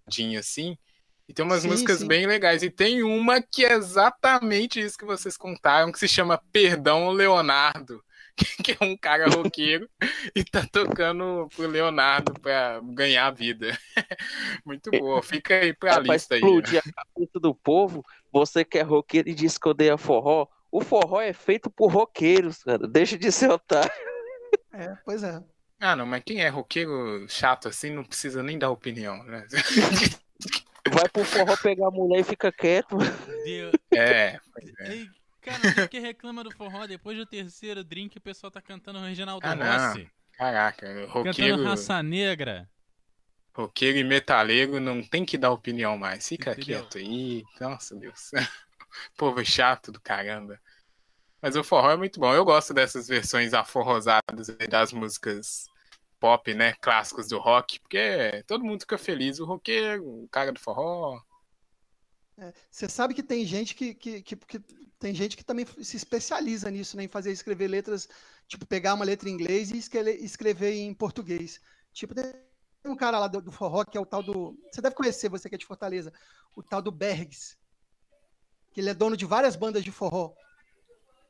dinha 0.09 0.40
assim. 0.40 0.78
E 1.28 1.35
tem 1.35 1.44
umas 1.44 1.62
sim, 1.62 1.69
músicas 1.69 1.98
sim. 1.98 2.09
bem 2.09 2.27
legais. 2.27 2.62
E 2.62 2.70
tem 2.70 3.02
uma 3.02 3.43
que 3.43 3.64
é 3.64 3.74
exatamente 3.74 4.81
isso 4.81 4.97
que 4.97 5.05
vocês 5.05 5.36
contaram, 5.36 5.93
que 5.93 5.98
se 5.98 6.09
chama 6.09 6.43
Perdão 6.51 7.10
Leonardo. 7.10 8.02
Que 8.64 8.72
é 8.72 8.84
um 8.84 8.96
cara 8.96 9.28
roqueiro 9.28 9.88
e 10.34 10.44
tá 10.44 10.66
tocando 10.70 11.48
pro 11.54 11.66
Leonardo 11.66 12.32
pra 12.40 12.80
ganhar 12.82 13.26
a 13.26 13.30
vida. 13.30 13.76
Muito 14.64 14.90
boa. 14.90 15.22
Fica 15.22 15.54
aí 15.54 15.72
pra 15.72 15.96
é, 15.96 16.00
lista 16.00 16.34
aí. 16.34 16.40
explodir 16.40 16.80
a 16.80 16.92
cabeça 16.92 17.40
do 17.40 17.54
povo, 17.54 18.04
você 18.32 18.64
que 18.64 18.78
é 18.78 18.82
roqueiro 18.82 19.28
e 19.28 19.34
diz 19.34 19.59
que 19.59 19.68
odeia 19.68 19.98
forró, 19.98 20.46
o 20.70 20.80
forró 20.80 21.20
é 21.20 21.32
feito 21.32 21.70
por 21.70 21.92
roqueiros, 21.92 22.62
cara. 22.62 22.86
Deixa 22.88 23.18
de 23.18 23.30
ser 23.30 23.50
otário. 23.50 23.92
É, 24.72 24.96
pois 25.04 25.22
é. 25.22 25.42
Ah, 25.78 25.96
não, 25.96 26.06
mas 26.06 26.22
quem 26.24 26.40
é 26.40 26.48
roqueiro 26.48 27.26
chato 27.28 27.68
assim 27.68 27.90
não 27.90 28.04
precisa 28.04 28.42
nem 28.42 28.59
dar 28.59 28.70
opinião, 28.70 29.22
né? 29.24 29.46
Vai 30.90 31.09
pro 31.09 31.24
forró 31.24 31.56
pegar 31.56 31.88
a 31.88 31.90
mulher 31.90 32.20
e 32.20 32.24
fica 32.24 32.52
quieto. 32.52 32.96
Deus. 33.44 33.72
É. 33.92 33.98
é. 33.98 34.40
Ei, 34.80 35.09
cara, 35.43 35.89
que 35.89 35.98
reclama 35.98 36.44
do 36.44 36.51
forró? 36.51 36.86
Depois 36.86 37.16
do 37.16 37.27
terceiro 37.27 37.85
drink, 37.85 38.16
o 38.16 38.20
pessoal 38.20 38.51
tá 38.51 38.62
cantando 38.62 38.98
o 38.98 39.02
Reginaldo 39.02 39.47
ah, 39.47 39.89
Rossi. 39.89 40.10
Caraca, 40.32 41.06
roqueiro... 41.06 41.36
Cantando 41.36 41.64
Raça 41.64 42.02
Negra. 42.02 42.69
Roqueiro 43.55 43.98
e 43.98 44.05
metaleiro 44.05 44.81
não 44.81 45.02
tem 45.02 45.24
que 45.27 45.36
dar 45.36 45.51
opinião 45.51 45.98
mais. 45.98 46.27
Fica 46.27 46.52
Entendeu? 46.52 46.81
quieto 46.81 46.98
aí. 46.98 47.44
Nossa, 47.60 47.94
Deus. 47.94 48.31
Povo 49.16 49.44
chato 49.44 49.93
do 49.93 50.01
caramba. 50.01 50.59
Mas 51.40 51.56
o 51.56 51.64
forró 51.64 51.90
é 51.90 51.97
muito 51.97 52.19
bom. 52.19 52.32
Eu 52.32 52.44
gosto 52.44 52.73
dessas 52.73 53.09
versões 53.09 53.52
aforrosadas 53.52 54.47
das 54.70 54.93
músicas 54.93 55.66
pop, 56.19 56.55
né? 56.55 56.74
Clássicos 56.81 57.28
do 57.28 57.39
rock, 57.39 57.81
porque 57.81 58.44
todo 58.47 58.64
mundo 58.64 58.82
fica 58.82 58.97
feliz. 58.97 59.40
O 59.40 59.44
roqueiro, 59.44 60.05
o 60.05 60.28
cara 60.28 60.52
do 60.52 60.60
forró. 60.60 61.20
É, 62.43 62.52
você 62.70 62.89
sabe 62.89 63.14
que 63.14 63.23
tem 63.23 63.47
gente 63.47 63.74
que, 63.74 63.94
que, 63.94 64.20
que, 64.23 64.36
que, 64.36 64.59
tem 64.98 65.14
gente 65.14 65.36
que 65.36 65.44
também 65.44 65.64
se 65.81 65.97
especializa 65.97 66.70
nisso, 66.70 66.97
né? 66.97 67.05
Em 67.05 67.09
fazer 67.09 67.31
escrever 67.31 67.69
letras, 67.69 68.09
tipo, 68.48 68.66
pegar 68.66 68.94
uma 68.94 69.05
letra 69.05 69.28
em 69.28 69.32
inglês 69.32 69.70
e 69.70 69.78
escrever, 69.78 70.16
escrever 70.23 70.74
em 70.74 70.93
português. 70.93 71.60
Tipo, 71.93 72.14
tem 72.14 72.24
um 72.85 72.97
cara 72.97 73.19
lá 73.19 73.28
do, 73.28 73.40
do, 73.40 73.52
forró 73.52 73.85
que 73.85 73.97
é 73.97 74.01
o 74.01 74.06
tal 74.06 74.23
do. 74.23 74.59
Você 74.73 74.81
deve 74.81 74.97
conhecer, 74.97 75.28
você 75.28 75.48
que 75.48 75.55
é 75.55 75.59
de 75.59 75.66
Fortaleza, 75.66 76.12
o 76.56 76.62
tal 76.62 76.82
do 76.82 76.90
Bergs 76.90 77.56
que 78.73 78.81
ele 78.81 78.90
é 78.90 78.94
dono 78.94 79.16
de 79.16 79.27
várias 79.27 79.55
bandas 79.55 79.85
de 79.85 79.93
forró. 79.93 80.35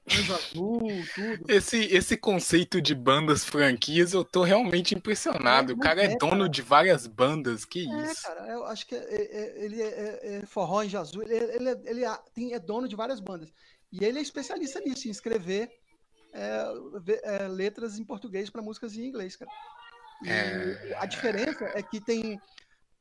Azul, 0.06 0.80
tudo. 1.14 1.44
Esse, 1.48 1.78
esse 1.84 2.16
conceito 2.16 2.82
de 2.82 2.94
bandas 2.94 3.44
franquias, 3.44 4.12
eu 4.12 4.24
tô 4.24 4.42
realmente 4.42 4.94
impressionado. 4.94 5.72
É, 5.72 5.74
o 5.74 5.78
cara 5.78 6.02
é, 6.02 6.12
é 6.12 6.16
dono 6.16 6.38
cara. 6.38 6.48
de 6.48 6.62
várias 6.62 7.06
bandas, 7.06 7.64
que 7.64 7.88
é, 7.88 8.02
isso. 8.06 8.22
cara, 8.22 8.48
eu 8.48 8.64
acho 8.66 8.86
que 8.86 8.94
é, 8.94 8.98
é, 8.98 9.64
ele 9.64 9.80
é, 9.80 10.42
forró 10.46 10.80
Anjo 10.80 10.98
Azul, 10.98 11.22
ele, 11.22 11.34
ele, 11.34 11.70
ele 11.84 12.02
tem, 12.34 12.52
é 12.52 12.58
dono 12.58 12.88
de 12.88 12.96
várias 12.96 13.20
bandas. 13.20 13.52
E 13.92 14.04
ele 14.04 14.18
é 14.18 14.22
especialista 14.22 14.80
nisso, 14.80 15.06
em 15.06 15.10
escrever 15.10 15.70
letras 17.50 17.98
em 17.98 18.04
português 18.04 18.48
para 18.48 18.62
músicas 18.62 18.96
em 18.96 19.04
inglês, 19.04 19.36
cara. 19.36 19.50
E 20.22 20.94
a 20.94 21.04
diferença 21.04 21.70
é 21.74 21.82
que 21.82 22.00
tem 22.00 22.40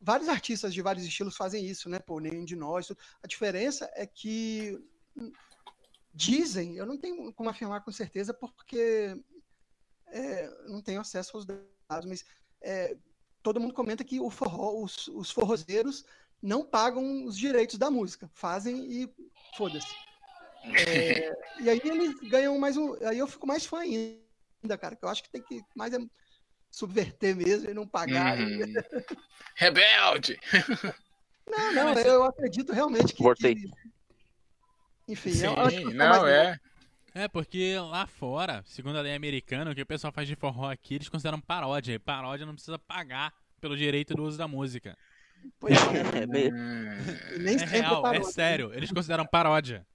vários 0.01 0.27
artistas 0.27 0.73
de 0.73 0.81
vários 0.81 1.05
estilos 1.05 1.37
fazem 1.37 1.65
isso, 1.65 1.87
né? 1.87 1.99
Pô, 1.99 2.19
nenhum 2.19 2.43
de 2.43 2.55
nós. 2.55 2.91
A 3.23 3.27
diferença 3.27 3.89
é 3.95 4.05
que 4.05 4.77
dizem, 6.13 6.75
eu 6.75 6.85
não 6.85 6.97
tenho 6.97 7.33
como 7.33 7.49
afirmar 7.49 7.83
com 7.83 7.91
certeza, 7.91 8.33
porque 8.33 9.15
é, 10.07 10.49
não 10.67 10.81
tenho 10.81 11.01
acesso 11.01 11.37
aos 11.37 11.45
dados, 11.45 12.05
mas 12.05 12.25
é, 12.61 12.97
todo 13.41 13.59
mundo 13.59 13.73
comenta 13.73 14.03
que 14.03 14.19
o 14.19 14.29
forró, 14.29 14.81
os, 14.83 15.07
os 15.07 15.31
forrozeiros 15.31 16.05
não 16.41 16.65
pagam 16.65 17.25
os 17.25 17.37
direitos 17.37 17.77
da 17.77 17.89
música, 17.89 18.29
fazem 18.33 18.91
e 18.91 19.13
foda-se. 19.55 19.93
É, 20.63 21.35
e 21.59 21.69
aí 21.69 21.81
eles 21.83 22.19
ganham 22.29 22.57
mais 22.59 22.77
um. 22.77 22.93
Aí 23.05 23.17
eu 23.17 23.27
fico 23.27 23.47
mais 23.47 23.65
fã 23.65 23.79
ainda, 23.79 24.77
cara, 24.77 24.95
que 24.95 25.03
eu 25.03 25.09
acho 25.09 25.23
que 25.23 25.31
tem 25.31 25.41
que 25.41 25.63
mais 25.75 25.93
é 25.93 25.99
subverter 26.69 27.35
mesmo 27.35 27.69
e 27.69 27.73
não 27.73 27.87
pagar. 27.87 28.39
Uhum. 28.39 28.73
Rebelde! 29.55 30.39
Não, 31.47 31.73
não, 31.73 31.93
eu 31.99 32.23
acredito 32.23 32.71
realmente 32.71 33.13
que. 33.13 33.23
que... 33.35 33.71
Enfim, 35.07 35.31
Sim, 35.31 35.45
eu 35.45 35.93
não, 35.93 36.27
é. 36.27 36.59
É, 37.13 37.27
porque 37.27 37.77
lá 37.77 38.07
fora, 38.07 38.63
segundo 38.65 38.97
a 38.97 39.01
lei 39.01 39.13
americana, 39.13 39.71
o 39.71 39.75
que 39.75 39.81
o 39.81 39.85
pessoal 39.85 40.13
faz 40.13 40.27
de 40.27 40.35
forró 40.35 40.71
aqui, 40.71 40.95
eles 40.95 41.09
consideram 41.09 41.41
paródia. 41.41 41.93
E 41.93 41.99
paródia 41.99 42.45
não 42.45 42.53
precisa 42.53 42.79
pagar 42.79 43.33
pelo 43.59 43.75
direito 43.75 44.13
do 44.13 44.23
uso 44.23 44.37
da 44.37 44.47
música. 44.47 44.97
Pois 45.59 45.75
é, 45.75 45.77
é, 46.23 46.27
meio... 46.27 46.53
Nem 47.39 47.55
é 47.57 47.65
real, 47.65 48.07
é, 48.07 48.17
é 48.17 48.23
sério. 48.23 48.71
Eles 48.73 48.91
consideram 48.91 49.25
paródia. 49.25 49.85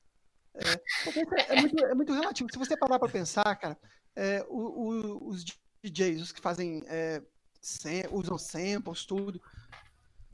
É, 0.54 1.54
é, 1.54 1.60
muito, 1.60 1.84
é 1.84 1.94
muito 1.94 2.12
relativo. 2.12 2.50
Se 2.52 2.58
você 2.58 2.76
parar 2.76 2.98
pra 2.98 3.08
pensar, 3.08 3.56
cara, 3.56 3.78
é, 4.14 4.44
o, 4.48 4.58
o, 4.58 5.28
os 5.28 5.44
DJs, 5.82 6.20
os 6.20 6.32
que 6.32 6.40
fazem, 6.40 6.82
é, 6.86 7.22
sem, 7.60 8.04
usam 8.10 8.38
samples, 8.38 9.04
tudo, 9.04 9.40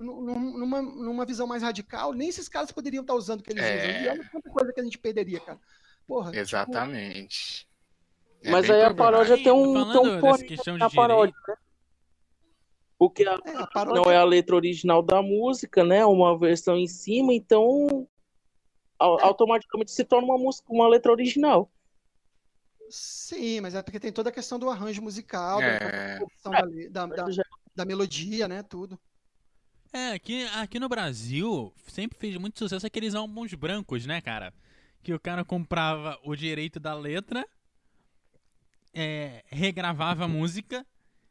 numa, 0.02 0.82
numa 0.82 1.24
visão 1.24 1.46
mais 1.46 1.62
radical, 1.62 2.12
nem 2.12 2.28
esses 2.28 2.48
caras 2.48 2.72
poderiam 2.72 3.02
estar 3.02 3.14
usando 3.14 3.40
o 3.40 3.42
que 3.42 3.52
eles 3.52 3.64
é... 3.64 3.76
usam. 3.76 4.02
E 4.02 4.08
olha 4.08 4.30
quanta 4.30 4.50
coisa 4.50 4.72
que 4.72 4.80
a 4.80 4.84
gente 4.84 4.98
perderia, 4.98 5.40
cara. 5.40 5.58
Porra, 6.06 6.30
tipo, 6.30 6.42
Exatamente. 6.42 7.58
Tipo... 7.58 7.72
É 8.44 8.50
Mas 8.50 8.68
aí 8.68 8.82
a 8.82 8.92
paródia 8.92 9.36
tem 9.36 9.52
um, 9.52 9.92
tem 9.92 10.00
um 10.00 10.20
porém 10.20 10.46
questão 10.46 10.76
de 10.76 10.94
paródia, 10.94 11.34
né? 11.48 11.54
Porque 12.98 13.24
a, 13.24 13.38
é, 13.44 13.56
a 13.56 13.66
paródia... 13.66 14.02
não 14.02 14.10
é 14.10 14.16
a 14.16 14.24
letra 14.24 14.56
original 14.56 15.02
da 15.02 15.22
música, 15.22 15.84
né? 15.84 16.04
Uma 16.04 16.36
versão 16.36 16.76
em 16.76 16.88
cima, 16.88 17.32
então 17.32 18.06
automaticamente 18.98 19.90
se 19.90 20.04
torna 20.04 20.28
uma 20.28 20.38
música, 20.38 20.72
uma 20.72 20.88
letra 20.88 21.10
original. 21.10 21.70
Sim, 22.88 23.60
mas 23.60 23.74
é 23.74 23.82
porque 23.82 23.98
tem 23.98 24.12
toda 24.12 24.28
a 24.28 24.32
questão 24.32 24.58
do 24.58 24.68
arranjo 24.68 25.02
musical, 25.02 25.60
é. 25.62 26.18
da, 26.44 26.60
da, 26.90 27.06
da, 27.06 27.26
da, 27.74 27.84
melodia, 27.84 28.46
né? 28.46 28.62
Tudo. 28.62 29.00
É, 29.92 30.12
aqui, 30.12 30.44
aqui 30.54 30.80
no 30.80 30.88
Brasil 30.88 31.70
sempre 31.86 32.18
fez 32.18 32.34
muito 32.38 32.58
sucesso 32.58 32.86
aqueles 32.86 33.14
álbuns 33.14 33.52
brancos, 33.52 34.06
né, 34.06 34.22
cara? 34.22 34.54
Que 35.02 35.12
o 35.12 35.20
cara 35.20 35.44
comprava 35.44 36.18
o 36.24 36.34
direito 36.34 36.80
da 36.80 36.94
letra, 36.94 37.46
é, 38.94 39.44
regravava 39.48 40.24
a 40.24 40.28
música 40.28 40.86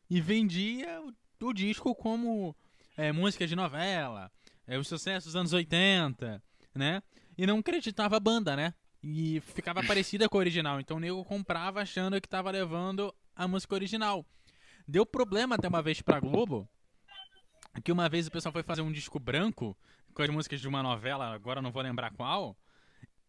e 0.08 0.22
vendia 0.22 1.02
o, 1.02 1.48
o 1.48 1.54
disco 1.54 1.96
como 1.96 2.56
é, 2.96 3.12
música 3.12 3.48
de 3.48 3.56
novela, 3.56 4.32
é, 4.68 4.78
os 4.78 4.88
sucessos 4.88 5.34
dos 5.34 5.36
anos 5.36 5.54
80, 5.54 6.44
né? 6.76 7.02
E 7.36 7.48
não 7.48 7.58
acreditava 7.58 8.18
a 8.18 8.20
banda, 8.20 8.56
né? 8.56 8.76
E 9.02 9.40
ficava 9.40 9.84
parecida 9.84 10.30
com 10.30 10.38
a 10.38 10.40
original. 10.40 10.80
Então 10.80 10.98
o 10.98 11.00
nego 11.00 11.26
comprava 11.26 11.82
achando 11.82 12.22
que 12.22 12.30
tava 12.30 12.52
levando 12.52 13.12
a 13.36 13.48
música 13.48 13.74
original. 13.74 14.24
Deu 14.88 15.04
problema 15.04 15.56
até 15.56 15.68
uma 15.68 15.82
vez 15.82 16.00
pra 16.00 16.20
Globo. 16.20 16.70
Que 17.84 17.92
uma 17.92 18.10
vez 18.10 18.28
o 18.28 18.32
pessoal 18.32 18.52
foi 18.52 18.64
fazer 18.64 18.82
um 18.82 18.92
disco 18.92 19.20
branco 19.20 19.78
com 20.14 20.22
as 20.22 20.30
músicas 20.30 20.60
de 20.60 20.68
uma 20.68 20.84
novela, 20.84 21.34
agora 21.34 21.62
não 21.62 21.72
vou 21.72 21.82
lembrar 21.82 22.12
qual. 22.12 22.58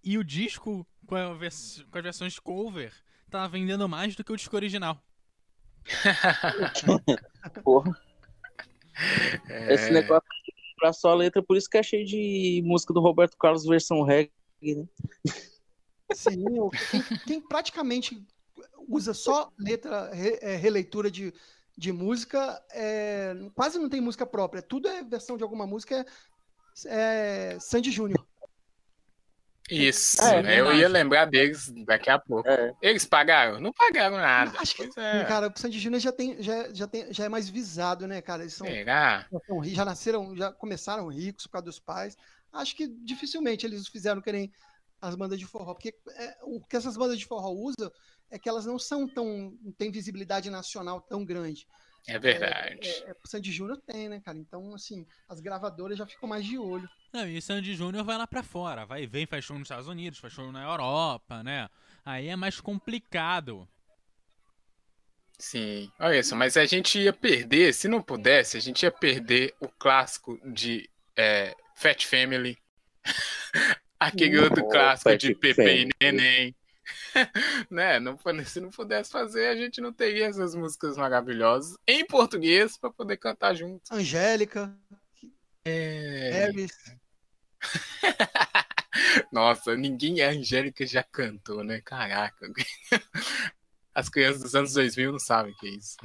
E 0.02 0.18
o 0.18 0.24
disco 0.24 0.86
com, 1.06 1.34
vers 1.36 1.84
com 1.90 1.98
as 1.98 2.04
versões 2.04 2.38
cover 2.38 2.92
tava 3.30 3.48
vendendo 3.48 3.88
mais 3.88 4.16
do 4.16 4.24
que 4.24 4.32
o 4.32 4.36
disco 4.36 4.56
original. 4.56 5.00
Porra. 7.62 7.96
É... 9.48 9.74
Esse 9.74 9.90
negócio 9.90 10.28
pra 10.76 10.92
só 10.92 11.12
a 11.12 11.14
letra, 11.14 11.42
por 11.42 11.56
isso 11.56 11.70
que 11.70 11.78
é 11.78 11.82
cheio 11.82 12.04
de 12.04 12.60
música 12.64 12.92
do 12.92 13.00
Roberto 13.00 13.36
Carlos 13.36 13.64
versão 13.64 14.02
reggae 14.02 14.32
né? 14.62 14.86
Sim, 16.12 16.44
quem, 16.90 17.18
quem, 17.26 17.40
praticamente 17.40 18.22
usa 18.88 19.14
só 19.14 19.50
letra, 19.58 20.12
re, 20.12 20.38
é, 20.42 20.56
releitura 20.56 21.10
de, 21.10 21.32
de 21.76 21.92
música, 21.92 22.62
é, 22.72 23.34
quase 23.54 23.78
não 23.78 23.88
tem 23.88 24.00
música 24.00 24.26
própria. 24.26 24.62
Tudo 24.62 24.88
é 24.88 25.02
versão 25.02 25.36
de 25.36 25.42
alguma 25.42 25.66
música, 25.66 26.04
é, 26.86 27.54
é 27.54 27.60
Sandy 27.60 27.90
Júnior. 27.90 28.26
Isso, 29.70 30.22
é, 30.22 30.60
eu 30.60 30.72
ia 30.74 30.88
lembrar 30.88 31.24
deles 31.24 31.72
daqui 31.86 32.10
a 32.10 32.18
pouco. 32.18 32.46
É. 32.48 32.74
Eles 32.82 33.06
pagaram? 33.06 33.58
Não 33.58 33.72
pagaram 33.72 34.16
nada. 34.16 34.52
Acho 34.58 34.74
que, 34.74 34.82
é. 35.00 35.24
cara, 35.24 35.48
o 35.48 35.58
Sandy 35.58 35.78
Júnior 35.78 36.00
já, 36.00 36.12
tem, 36.12 36.42
já, 36.42 36.72
já, 36.74 36.86
tem, 36.86 37.12
já 37.12 37.24
é 37.24 37.28
mais 37.28 37.48
visado, 37.48 38.06
né, 38.06 38.20
cara? 38.20 38.42
Eles 38.42 38.54
são, 38.54 38.66
Será? 38.66 39.26
já 39.64 39.84
nasceram, 39.84 40.36
já 40.36 40.52
começaram 40.52 41.08
ricos 41.08 41.46
por 41.46 41.52
causa 41.52 41.64
dos 41.66 41.78
pais. 41.78 42.16
Acho 42.52 42.76
que 42.76 42.86
dificilmente 42.86 43.64
eles 43.64 43.88
fizeram 43.88 44.20
querem 44.20 44.52
as 45.00 45.14
bandas 45.14 45.38
de 45.38 45.46
forró, 45.46 45.74
porque 45.74 45.94
é, 46.16 46.36
o 46.42 46.60
que 46.60 46.76
essas 46.76 46.96
bandas 46.96 47.18
de 47.18 47.26
forró 47.26 47.50
usam 47.50 47.90
é 48.32 48.38
que 48.38 48.48
elas 48.48 48.64
não 48.64 48.78
são 48.78 49.06
tão. 49.06 49.56
não 49.62 49.72
têm 49.72 49.92
visibilidade 49.92 50.50
nacional 50.50 51.00
tão 51.02 51.24
grande. 51.24 51.66
É 52.08 52.18
verdade. 52.18 52.88
É, 52.88 53.08
é, 53.08 53.10
é, 53.10 53.14
Sandy 53.24 53.52
Júnior 53.52 53.78
tem, 53.86 54.08
né, 54.08 54.20
cara? 54.20 54.36
Então, 54.36 54.74
assim, 54.74 55.06
as 55.28 55.38
gravadoras 55.38 55.96
já 55.96 56.06
ficam 56.06 56.28
mais 56.28 56.44
de 56.44 56.58
olho. 56.58 56.88
Não, 57.12 57.28
e 57.28 57.40
Sandy 57.40 57.74
Júnior 57.74 58.02
vai 58.04 58.16
lá 58.18 58.26
para 58.26 58.42
fora, 58.42 58.84
vai 58.86 59.06
vem, 59.06 59.26
faz 59.26 59.44
show 59.44 59.56
nos 59.56 59.66
Estados 59.66 59.86
Unidos, 59.86 60.18
faz 60.18 60.32
show 60.32 60.50
na 60.50 60.64
Europa, 60.64 61.42
né? 61.42 61.68
Aí 62.04 62.28
é 62.28 62.34
mais 62.34 62.58
complicado. 62.58 63.68
Sim, 65.38 65.90
olha 65.98 66.20
isso, 66.20 66.34
mas 66.34 66.56
a 66.56 66.64
gente 66.64 66.98
ia 66.98 67.12
perder, 67.12 67.74
se 67.74 67.86
não 67.86 68.00
pudesse, 68.00 68.56
a 68.56 68.60
gente 68.60 68.82
ia 68.82 68.90
perder 68.90 69.54
o 69.60 69.68
clássico 69.68 70.40
de 70.50 70.88
é, 71.16 71.54
Fat 71.76 72.04
Family, 72.06 72.56
aquele 74.00 74.38
outro 74.38 74.66
clássico 74.68 75.16
de 75.16 75.34
Pepe 75.34 75.62
e 75.62 75.88
Neném. 76.00 76.56
né? 77.70 78.00
Não, 78.00 78.18
se 78.44 78.60
não 78.60 78.70
pudesse 78.70 79.10
fazer, 79.10 79.48
a 79.48 79.56
gente 79.56 79.80
não 79.80 79.92
teria 79.92 80.26
essas 80.26 80.54
músicas 80.54 80.96
maravilhosas 80.96 81.76
em 81.86 82.04
português 82.06 82.76
para 82.76 82.90
poder 82.90 83.16
cantar 83.16 83.54
junto. 83.54 83.82
Angélica. 83.92 84.76
É... 85.64 86.50
Nossa, 89.32 89.76
ninguém 89.76 90.20
é 90.20 90.28
Angélica 90.28 90.86
já 90.86 91.02
cantou, 91.02 91.62
né? 91.62 91.80
Caraca. 91.80 92.46
As 93.94 94.08
crianças 94.08 94.42
dos 94.42 94.54
anos 94.54 94.72
2000 94.72 95.12
não 95.12 95.18
sabem 95.18 95.52
o 95.52 95.56
que 95.56 95.68
é 95.68 95.70
isso. 95.70 95.96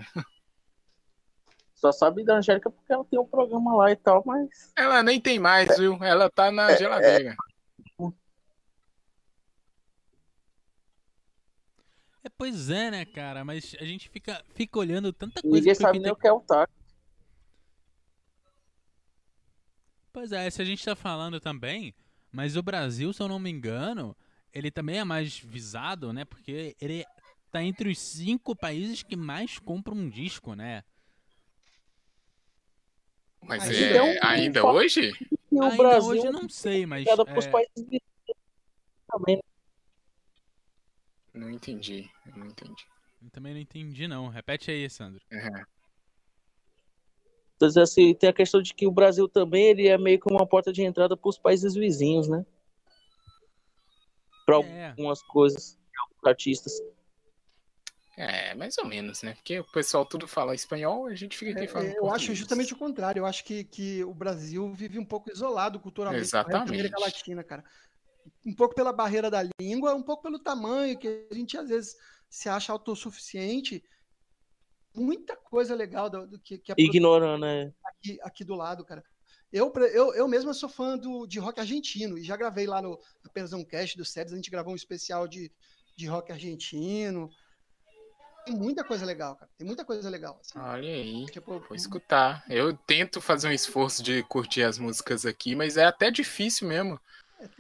Só 1.76 1.92
sabe 1.92 2.24
da 2.24 2.38
Angélica 2.38 2.70
porque 2.70 2.92
ela 2.92 3.06
tem 3.06 3.20
um 3.20 3.26
programa 3.26 3.76
lá 3.76 3.92
e 3.92 3.96
tal, 3.96 4.24
mas. 4.26 4.72
Ela 4.76 5.04
nem 5.04 5.22
tem 5.22 5.40
mais, 5.40 5.78
viu? 5.78 5.98
Ela 6.04 6.30
tá 6.30 6.52
na 6.52 6.72
é, 6.72 6.78
geladeira. 6.78 7.30
É... 7.32 7.36
É, 12.28 12.30
pois 12.30 12.70
é, 12.70 12.92
né, 12.92 13.06
cara? 13.06 13.46
Mas 13.46 13.74
a 13.80 13.86
gente 13.86 14.10
fica, 14.10 14.44
fica 14.54 14.78
olhando 14.78 15.14
tanta 15.14 15.42
coisa. 15.42 15.58
Ninguém 15.58 15.76
sabe 15.76 16.00
nem 16.00 16.12
o 16.12 16.16
que 16.16 16.28
é 16.28 16.32
o 16.32 16.42
TAC. 16.42 16.70
Pois 20.12 20.32
é, 20.34 20.50
se 20.50 20.62
a 20.62 20.66
gente 20.66 20.84
tá 20.84 20.96
falando 20.96 21.40
também, 21.40 21.96
mas 22.32 22.58
o 22.58 22.62
Brasil, 22.62 23.14
se 23.14 23.22
eu 23.22 23.30
não 23.30 23.40
me 23.40 23.50
engano, 23.50 24.16
ele 24.52 24.70
também 24.70 25.00
é 25.00 25.04
mais 25.06 25.40
visado, 25.40 26.12
né? 26.12 26.26
Porque 26.26 26.76
ele 26.82 27.06
tá 27.50 27.64
entre 27.64 27.90
os 27.90 27.98
cinco 27.98 28.54
países 28.56 29.04
que 29.04 29.16
mais 29.16 29.58
compram 29.58 29.96
um 29.96 30.10
disco, 30.10 30.54
né? 30.54 30.84
Mas 33.42 33.70
é, 33.72 33.96
é 33.96 34.20
ainda 34.26 34.66
hoje? 34.66 35.14
ainda 35.50 35.78
Brasil, 35.78 36.10
hoje 36.10 36.30
não 36.30 36.50
sei, 36.50 36.86
mas. 36.86 37.08
É... 37.08 37.50
Países 37.50 38.02
também. 39.08 39.42
Não 41.38 41.51
entendi, 41.51 42.09
não 42.35 42.48
entendi. 42.48 42.85
Eu 43.22 43.30
também 43.30 43.53
não 43.53 43.61
entendi, 43.61 44.07
não. 44.07 44.27
Repete 44.27 44.72
aí, 44.72 44.90
Sandro. 44.90 45.22
Uhum. 45.32 45.64
Então, 47.56 47.82
assim, 47.82 48.14
tem 48.14 48.30
a 48.30 48.33
questão 48.33 48.61
de 48.61 48.74
que 48.74 48.85
o 48.85 48.91
Brasil 48.91 49.27
também 49.27 49.66
ele 49.66 49.88
é 49.88 49.98
meio 49.98 50.19
que 50.19 50.32
uma 50.32 50.45
porta 50.45 50.72
de 50.72 50.83
entrada 50.83 51.17
para 51.17 51.30
os 51.30 51.38
países 51.38 51.74
vizinhos, 51.74 52.27
né? 52.27 52.45
Para 54.45 54.59
é. 54.64 54.90
algumas 54.90 55.22
coisas, 55.24 55.77
alguns 55.99 56.24
artistas. 56.25 56.74
É, 58.16 58.56
mais 58.56 58.77
ou 58.77 58.85
menos, 58.85 59.22
né? 59.22 59.33
Porque 59.33 59.59
o 59.59 59.64
pessoal 59.72 60.06
tudo 60.06 60.27
fala 60.27 60.56
espanhol, 60.56 61.07
a 61.07 61.16
gente 61.16 61.38
fica 61.38 61.51
aqui 61.51 61.66
é, 61.66 61.67
falando. 61.67 61.90
É, 61.90 61.98
eu 61.98 62.09
acho 62.11 62.33
justamente 62.33 62.74
o 62.74 62.77
contrário. 62.77 63.22
Eu 63.22 63.25
acho 63.25 63.43
que, 63.43 63.64
que 63.64 64.03
o 64.03 64.14
Brasil 64.14 64.72
vive 64.74 64.98
um 64.98 65.06
pouco 65.06 65.32
isolado 65.32 65.80
culturalmente 65.80 66.24
Exatamente. 66.24 66.67
na 66.67 66.74
América 66.74 66.99
Latina, 66.99 67.43
cara 67.43 67.64
um 68.46 68.54
pouco 68.54 68.76
pela 68.76 68.94
barreira 68.94 69.30
da 69.30 69.48
língua, 69.60 69.96
um 69.96 70.04
pouco 70.04 70.24
pelo 70.24 70.40
tamanho, 70.40 70.98
que 70.98 71.28
a 71.30 71.34
gente 71.34 71.58
às 71.58 71.70
vezes 71.70 71.96
se 72.30 72.50
acha 72.50 72.72
autossuficiente. 72.72 73.84
Muita 74.96 75.36
coisa 75.36 75.76
legal 75.76 76.10
do, 76.10 76.28
do 76.28 76.40
que, 76.40 76.58
que 76.58 76.72
é 76.72 76.76
Ignorando, 76.78 77.42
né? 77.42 77.74
Aqui, 77.86 78.20
aqui 78.22 78.44
do 78.44 78.56
lado, 78.56 78.84
cara. 78.84 79.04
Eu, 79.52 79.72
eu, 79.94 80.14
eu 80.14 80.28
mesmo 80.28 80.54
sou 80.54 80.68
fã 80.68 80.98
do, 80.98 81.26
de 81.26 81.40
rock 81.40 81.60
argentino 81.60 82.18
e 82.18 82.24
já 82.24 82.36
gravei 82.36 82.68
lá 82.68 82.82
no, 82.82 83.00
no 83.24 83.32
Pesão 83.32 83.64
Cast 83.64 83.98
do 83.98 84.04
Sebs, 84.04 84.34
a 84.34 84.36
gente 84.36 84.52
gravou 84.52 84.74
um 84.74 84.76
especial 84.76 85.28
de, 85.28 85.52
de 85.96 86.06
rock 86.06 86.32
argentino. 86.32 87.30
Tem 88.46 88.56
muita 88.56 88.84
coisa 88.84 89.06
legal, 89.06 89.36
cara. 89.36 89.52
Tem 89.58 89.68
muita 89.68 89.84
coisa 89.84 90.10
legal. 90.10 90.40
Assim. 90.42 90.58
Olha 90.58 90.90
aí. 90.90 91.26
Tipo, 91.26 91.60
vou 91.60 91.76
escutar. 91.76 92.46
Eu 92.50 92.74
tento 92.74 93.20
fazer 93.20 93.50
um 93.50 93.52
esforço 93.52 94.02
de 94.02 94.24
curtir 94.24 94.64
as 94.64 94.80
músicas 94.80 95.26
aqui, 95.26 95.54
mas 95.54 95.76
é 95.76 95.84
até 95.84 96.10
difícil 96.10 96.68
mesmo 96.68 97.00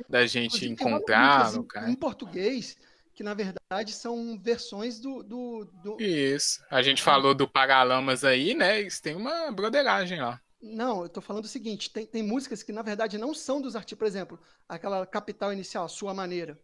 da 0.09 0.25
gente 0.25 0.67
encontrar, 0.67 1.43
assim, 1.43 1.63
cara. 1.63 1.89
Em 1.89 1.95
português, 1.95 2.77
que 3.13 3.23
na 3.23 3.33
verdade 3.33 3.91
são 3.91 4.39
versões 4.39 4.99
do, 4.99 5.23
do, 5.23 5.65
do... 5.83 5.97
Isso. 6.01 6.63
A 6.69 6.81
gente 6.81 7.01
falou 7.01 7.33
do 7.33 7.47
Paralamas 7.47 8.23
aí, 8.23 8.53
né? 8.53 8.79
Eles 8.79 8.99
têm 8.99 9.15
uma 9.15 9.51
broderagem 9.51 10.21
lá. 10.21 10.41
Não, 10.61 11.03
eu 11.03 11.09
tô 11.09 11.21
falando 11.21 11.45
o 11.45 11.47
seguinte: 11.47 11.89
tem, 11.89 12.05
tem 12.05 12.23
músicas 12.23 12.63
que 12.63 12.71
na 12.71 12.81
verdade 12.81 13.17
não 13.17 13.33
são 13.33 13.61
dos 13.61 13.75
artistas. 13.75 13.97
Por 13.97 14.07
exemplo, 14.07 14.39
aquela 14.67 15.05
Capital 15.05 15.53
Inicial, 15.53 15.87
Sua 15.87 16.13
Maneira. 16.13 16.59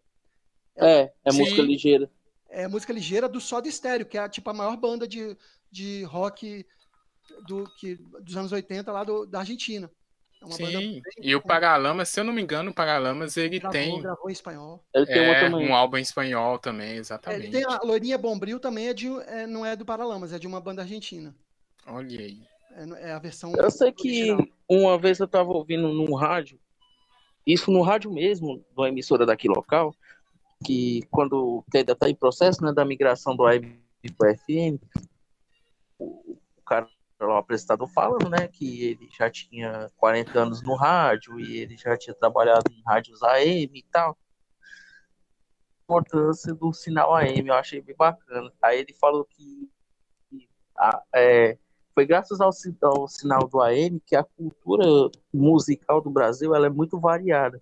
É, 0.76 1.12
é 1.24 1.32
Sim. 1.32 1.40
música 1.40 1.62
ligeira. 1.62 2.12
É 2.50 2.68
música 2.68 2.94
ligeira 2.94 3.28
do 3.28 3.42
Soda 3.42 3.70
Stereo, 3.70 4.06
que 4.06 4.18
é 4.18 4.28
tipo 4.30 4.50
a 4.50 4.54
maior 4.54 4.78
banda 4.78 5.08
de, 5.08 5.36
de 5.72 6.04
rock 6.04 6.66
do, 7.48 7.68
que, 7.78 7.96
dos 8.22 8.38
anos 8.38 8.52
80 8.52 8.92
lá 8.92 9.04
do, 9.04 9.26
da 9.26 9.40
Argentina. 9.40 9.90
É 10.50 10.52
Sim, 10.52 11.02
e 11.22 11.36
o 11.36 11.42
Paralamas, 11.42 12.10
se 12.10 12.20
eu 12.20 12.24
não 12.24 12.34
me 12.34 12.42
engano, 12.42 12.72
o 12.72 12.74
Paralamas 12.74 13.38
ele 13.38 13.60
gravou, 13.60 13.72
tem. 13.72 14.02
Gravou 14.02 14.30
em 14.30 14.34
espanhol. 14.34 14.84
Ele 14.94 15.06
tem 15.06 15.24
é, 15.24 15.50
um 15.50 15.74
álbum 15.74 15.98
em 15.98 16.02
espanhol 16.02 16.60
também, 16.60 16.98
exatamente. 16.98 17.48
Ele 17.48 17.52
tem 17.52 17.64
a 17.64 17.80
Loirinha 17.84 18.18
Bombril 18.18 18.60
também 18.60 18.90
é 18.90 18.94
de, 18.94 19.08
é, 19.28 19.48
não 19.48 19.66
é 19.66 19.76
do 19.76 19.86
Paralamas, 19.86 20.34
é 20.34 20.40
de 20.40 20.48
uma 20.48 20.60
banda 20.60 20.82
argentina. 20.82 21.34
Olha 21.88 22.20
aí. 22.20 22.42
É, 22.76 23.10
é 23.10 23.12
a 23.14 23.20
versão. 23.20 23.54
Eu 23.56 23.72
sei 23.72 23.92
que 23.92 24.36
uma 24.68 24.98
vez 24.98 25.20
eu 25.20 25.28
tava 25.28 25.52
ouvindo 25.52 25.88
num 25.88 26.14
rádio, 26.14 26.60
isso 27.46 27.72
no 27.72 27.82
rádio 27.82 28.12
mesmo, 28.12 28.64
da 28.76 28.88
emissora 28.88 29.26
daqui 29.26 29.48
local, 29.48 29.96
que 30.66 31.02
quando 31.12 31.64
ainda 31.74 31.96
tá 31.96 32.10
em 32.10 32.16
processo 32.16 32.64
né, 32.64 32.74
da 32.74 32.86
migração 32.86 33.36
do 33.36 33.46
AM 33.46 33.80
para 34.18 34.36
FM, 34.36 34.82
o 36.00 36.38
cara 36.66 36.88
o 37.28 37.38
apresentador 37.38 37.88
falando, 37.88 38.30
né, 38.30 38.48
que 38.48 38.84
ele 38.84 39.10
já 39.18 39.30
tinha 39.30 39.90
40 39.98 40.40
anos 40.40 40.62
no 40.62 40.76
rádio 40.76 41.40
e 41.40 41.58
ele 41.58 41.78
já 41.78 41.98
tinha 41.98 42.14
trabalhado 42.14 42.72
em 42.72 42.82
rádios 42.86 43.22
AM 43.24 43.70
e 43.74 43.84
tal. 43.92 44.18
Importância 45.84 46.54
do 46.54 46.74
sinal 46.74 47.16
AM, 47.16 47.48
eu 47.48 47.54
achei 47.54 47.82
bem 47.82 47.96
bacana. 47.96 48.52
Aí 48.62 48.80
ele 48.80 48.94
falou 48.94 49.26
que, 49.26 49.70
que 50.30 50.50
a, 50.78 51.04
é, 51.14 51.58
foi 51.94 52.06
graças 52.06 52.42
ao, 52.42 52.52
ao, 52.82 53.08
sinal 53.08 53.48
do 53.48 53.62
AM 53.62 54.00
que 54.06 54.16
a 54.16 54.24
cultura 54.24 54.86
musical 55.34 56.02
do 56.02 56.10
Brasil 56.10 56.56
ela 56.56 56.68
é 56.68 56.70
muito 56.70 57.00
variada. 57.00 57.62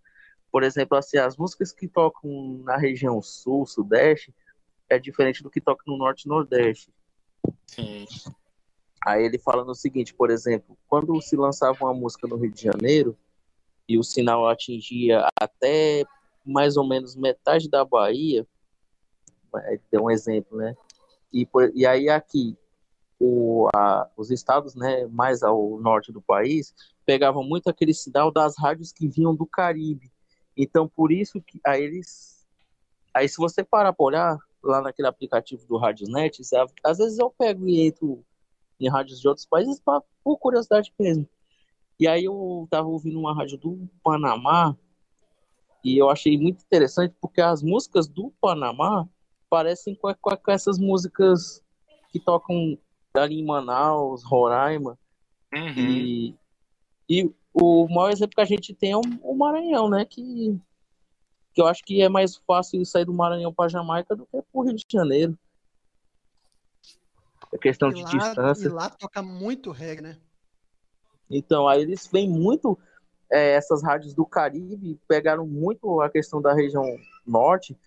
Por 0.51 0.64
exemplo, 0.64 0.98
assim, 0.98 1.17
as 1.17 1.38
músicas 1.38 1.72
que 1.72 1.88
tocam 1.88 2.61
na 2.64 2.77
região 2.77 3.22
sul, 3.22 3.65
sudeste, 3.65 4.33
é 4.90 4.99
diferente 4.99 5.41
do 5.41 5.49
que 5.49 5.61
toca 5.61 5.83
no 5.88 5.98
norte 5.98 6.25
e 6.25 6.30
nordeste. 6.30 6.93
Sim. 7.65 8.06
Aí 9.05 9.25
ele 9.25 9.39
falando 9.39 9.69
o 9.69 9.75
seguinte, 9.75 10.13
por 10.13 10.30
exemplo, 10.30 10.77
quando 10.88 11.19
se 11.21 11.35
lançava 11.35 11.77
uma 11.81 11.93
música 11.93 12.27
no 12.27 12.35
Rio 12.35 12.51
de 12.51 12.63
Janeiro 12.63 13.17
e 13.88 13.97
o 13.97 14.03
sinal 14.03 14.47
atingia 14.47 15.27
até 15.39 16.03
mais 16.45 16.77
ou 16.77 16.88
menos 16.88 17.15
metade 17.15 17.69
da 17.69 17.83
Bahia, 17.83 18.45
deu 19.91 20.03
um 20.03 20.11
exemplo, 20.11 20.57
né? 20.57 20.75
E, 21.33 21.45
por, 21.45 21.71
e 21.73 21.85
aí 21.85 22.09
aqui, 22.09 22.57
o, 23.19 23.67
a, 23.73 24.09
os 24.17 24.31
estados 24.31 24.75
né, 24.75 25.05
mais 25.07 25.43
ao 25.43 25.80
norte 25.80 26.11
do 26.11 26.21
país 26.21 26.73
pegavam 27.05 27.43
muito 27.43 27.69
aquele 27.69 27.93
sinal 27.93 28.31
das 28.31 28.57
rádios 28.57 28.91
que 28.91 29.07
vinham 29.07 29.35
do 29.35 29.45
Caribe. 29.45 30.11
Então, 30.55 30.88
por 30.88 31.11
isso 31.11 31.41
que 31.41 31.59
aí 31.65 31.83
eles... 31.83 32.45
Aí 33.13 33.27
se 33.27 33.38
você 33.38 33.63
parar 33.63 33.93
para 33.93 34.05
olhar 34.05 34.38
lá 34.63 34.81
naquele 34.81 35.07
aplicativo 35.07 35.65
do 35.67 35.77
Radiosnet, 35.77 36.41
às 36.83 36.97
vezes 36.97 37.19
eu 37.19 37.30
pego 37.30 37.67
e 37.67 37.81
entro 37.88 38.23
em 38.82 38.90
rádios 38.90 39.22
de 39.22 39.27
outros 39.27 39.45
países 39.45 39.80
pra, 39.80 40.01
por 40.24 40.38
curiosidade 40.38 40.93
mesmo. 41.00 41.27
E 42.00 42.08
aí 42.08 42.26
eu 42.26 42.68
tava 42.69 42.88
ouvindo 42.88 43.19
uma 43.19 43.35
rádio 43.35 43.60
do 43.60 43.88
Panamá 44.03 44.76
E 45.84 45.98
eu 45.98 46.10
achei 46.10 46.35
muito 46.38 46.64
interessante 46.64 47.16
porque 47.22 47.40
as 47.42 47.61
músicas 47.61 48.08
do 48.08 48.34
Panamá 48.42 49.08
parecem 49.50 49.93
com, 49.93 50.14
com, 50.19 50.35
com 50.35 50.51
essas 50.51 50.80
músicas 50.80 51.61
que 52.10 52.19
tocam 52.19 52.77
ali 53.14 53.40
em 53.40 53.45
Manaus, 53.45 54.24
Roraima. 54.24 54.98
Uhum. 55.53 55.77
E, 55.77 56.35
e 57.10 57.32
o 57.53 57.88
maior 57.88 58.11
exemplo 58.11 58.35
que 58.35 58.42
a 58.42 58.45
gente 58.45 58.74
tem 58.74 58.92
é 58.92 58.98
o, 58.98 59.01
o 59.22 59.35
Maranhão, 59.35 59.90
né? 59.90 60.06
Que, 60.06 60.58
que 61.53 61.61
eu 61.61 61.68
acho 61.68 61.84
que 61.84 62.01
é 62.01 62.10
mais 62.10 62.38
fácil 62.48 62.84
sair 62.85 63.06
do 63.06 63.14
Maranhão 63.14 63.53
para 63.53 63.69
Jamaica 63.69 64.16
do 64.16 64.26
que 64.26 64.42
pro 64.51 64.61
Rio 64.61 64.76
de 64.76 64.85
Janeiro. 64.90 65.38
É 67.53 67.57
questão 67.57 67.89
e 67.89 67.95
de 67.95 68.03
lá, 68.03 68.09
distância. 68.09 68.67
E 68.67 68.69
lá 68.69 68.89
toca 68.89 69.21
muito 69.21 69.71
reggae, 69.71 70.01
né? 70.01 70.17
Então, 71.30 71.67
aí 71.67 71.81
eles 71.81 72.07
vêm 72.11 72.30
muito. 72.30 72.77
É, 73.30 73.53
essas 73.53 73.81
rádios 73.81 74.13
do 74.13 74.25
Caribe 74.25 74.99
pegaram 75.07 75.47
muito 75.47 76.01
a 76.01 76.09
questão 76.09 76.41
da 76.41 76.53
região 76.53 76.83
norte 77.25 77.77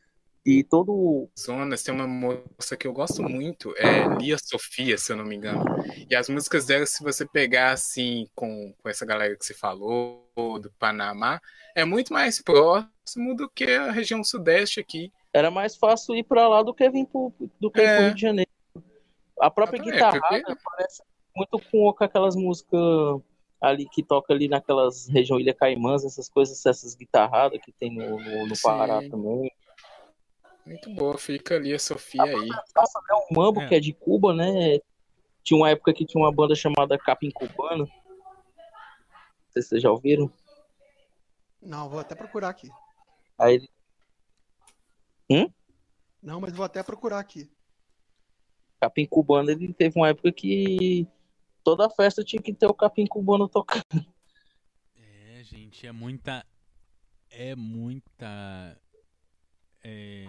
e 0.44 0.62
todo. 0.62 1.28
Zonas, 1.38 1.82
tem 1.82 1.94
uma 1.94 2.06
moça 2.06 2.76
que 2.78 2.86
eu 2.86 2.92
gosto 2.92 3.22
muito, 3.22 3.74
é 3.76 4.06
Lia 4.18 4.36
Sofia, 4.38 4.98
se 4.98 5.12
eu 5.12 5.16
não 5.16 5.24
me 5.24 5.36
engano. 5.36 5.64
E 6.08 6.14
as 6.14 6.28
músicas 6.28 6.66
dela, 6.66 6.86
se 6.86 7.02
você 7.02 7.26
pegar 7.26 7.72
assim, 7.72 8.26
com, 8.34 8.74
com 8.82 8.88
essa 8.88 9.06
galera 9.06 9.36
que 9.36 9.44
você 9.44 9.54
falou, 9.54 10.24
do 10.34 10.70
Panamá, 10.78 11.40
é 11.74 11.84
muito 11.84 12.12
mais 12.12 12.42
próximo 12.42 13.36
do 13.36 13.48
que 13.48 13.64
a 13.64 13.90
região 13.90 14.24
sudeste 14.24 14.80
aqui. 14.80 15.12
Era 15.32 15.50
mais 15.50 15.76
fácil 15.76 16.14
ir 16.14 16.24
para 16.24 16.48
lá 16.48 16.62
do 16.62 16.74
que 16.74 16.88
vir 16.90 17.06
pro, 17.06 17.32
do 17.60 17.70
que 17.70 17.80
é. 17.80 17.96
pro 17.96 18.04
Rio 18.06 18.14
de 18.14 18.20
Janeiro. 18.20 18.50
A 19.44 19.50
própria 19.50 19.82
guitarra 19.82 20.18
porque... 20.20 20.56
parece 20.64 21.02
muito 21.36 21.60
com 21.70 21.94
aquelas 22.00 22.34
músicas 22.34 22.80
ali 23.60 23.86
que 23.86 24.02
toca 24.02 24.32
ali 24.32 24.48
naquelas 24.48 25.06
regiões 25.06 25.42
Ilha 25.42 25.52
Caimãs, 25.52 26.02
essas 26.02 26.30
coisas, 26.30 26.64
essas 26.64 26.94
guitarradas 26.94 27.60
que 27.60 27.70
tem 27.70 27.94
no, 27.94 28.18
no, 28.18 28.46
no 28.46 28.54
Pará 28.62 29.00
também. 29.08 29.50
Muito 30.64 30.94
boa, 30.94 31.18
fica 31.18 31.56
ali 31.56 31.74
a 31.74 31.78
Sofia 31.78 32.22
a 32.22 32.24
aí. 32.24 32.48
Passa, 32.72 32.98
né, 33.06 33.14
um 33.14 33.34
mambo 33.34 33.60
é. 33.60 33.68
que 33.68 33.74
é 33.74 33.80
de 33.80 33.92
Cuba, 33.92 34.32
né? 34.32 34.78
Tinha 35.42 35.58
uma 35.58 35.68
época 35.68 35.92
que 35.92 36.06
tinha 36.06 36.24
uma 36.24 36.32
banda 36.32 36.54
chamada 36.54 36.96
Capim 36.96 37.30
Cubano. 37.30 37.84
Não 37.84 39.50
sei 39.50 39.60
se 39.60 39.68
vocês 39.68 39.82
já 39.82 39.90
ouviram. 39.90 40.30
Não, 41.60 41.90
vou 41.90 42.00
até 42.00 42.14
procurar 42.14 42.48
aqui. 42.48 42.70
Aí 43.38 43.68
Hum? 45.30 45.50
Não, 46.22 46.40
mas 46.40 46.54
vou 46.54 46.64
até 46.64 46.82
procurar 46.82 47.18
aqui. 47.18 47.53
Capim 48.84 49.06
Cubano, 49.06 49.50
ele 49.50 49.72
teve 49.72 49.98
uma 49.98 50.08
época 50.08 50.30
que 50.30 51.08
toda 51.62 51.88
festa 51.88 52.22
tinha 52.22 52.42
que 52.42 52.52
ter 52.52 52.66
o 52.66 52.74
capim 52.74 53.06
cubano 53.06 53.48
tocando. 53.48 53.82
É, 54.94 55.42
gente, 55.42 55.86
é 55.86 55.92
muita. 55.92 56.44
É 57.30 57.56
muita. 57.56 58.78
É. 59.82 60.26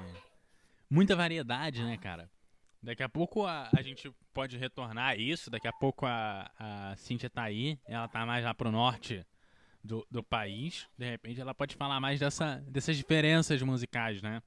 Muita 0.90 1.18
variedade, 1.18 1.84
né, 1.84 1.98
cara? 1.98 2.32
Daqui 2.82 3.04
a 3.04 3.10
pouco 3.10 3.46
a, 3.46 3.70
a 3.76 3.82
gente 3.82 4.10
pode 4.34 4.58
retornar 4.58 5.10
a 5.10 5.16
isso. 5.18 5.50
Daqui 5.52 5.68
a 5.68 5.74
pouco 5.74 6.06
a, 6.06 6.50
a 6.58 6.96
Cintia 6.96 7.30
tá 7.30 7.44
aí. 7.44 7.78
Ela 7.86 8.08
tá 8.08 8.26
mais 8.26 8.46
lá 8.46 8.54
pro 8.54 8.72
norte 8.72 9.26
do, 9.84 10.08
do 10.10 10.24
país. 10.24 10.88
De 10.98 11.10
repente 11.10 11.42
ela 11.42 11.54
pode 11.54 11.76
falar 11.76 12.00
mais 12.00 12.22
dessa, 12.22 12.64
dessas 12.70 12.96
diferenças 12.96 13.62
musicais, 13.62 14.22
né? 14.22 14.42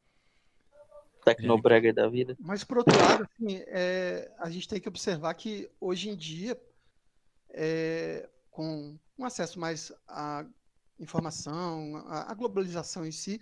Tecnobrega 1.35 1.93
da 1.93 2.09
vida. 2.09 2.37
Mas 2.41 2.65
por 2.65 2.79
outro 2.79 2.97
lado, 2.99 3.25
assim, 3.25 3.63
é, 3.67 4.31
a 4.39 4.51
gente 4.51 4.69
tem 4.69 4.81
que 4.81 4.89
observar 4.89 5.33
que 5.35 5.71
hoje 5.81 6.11
em 6.11 6.17
dia 6.17 6.61
é, 7.51 8.29
com 8.51 8.99
um 9.19 9.25
acesso 9.25 9.59
mais 9.59 9.93
à 10.07 10.45
informação, 10.99 11.97
à, 12.09 12.35
globalização 12.35 13.07
em 13.07 13.13
si, 13.13 13.41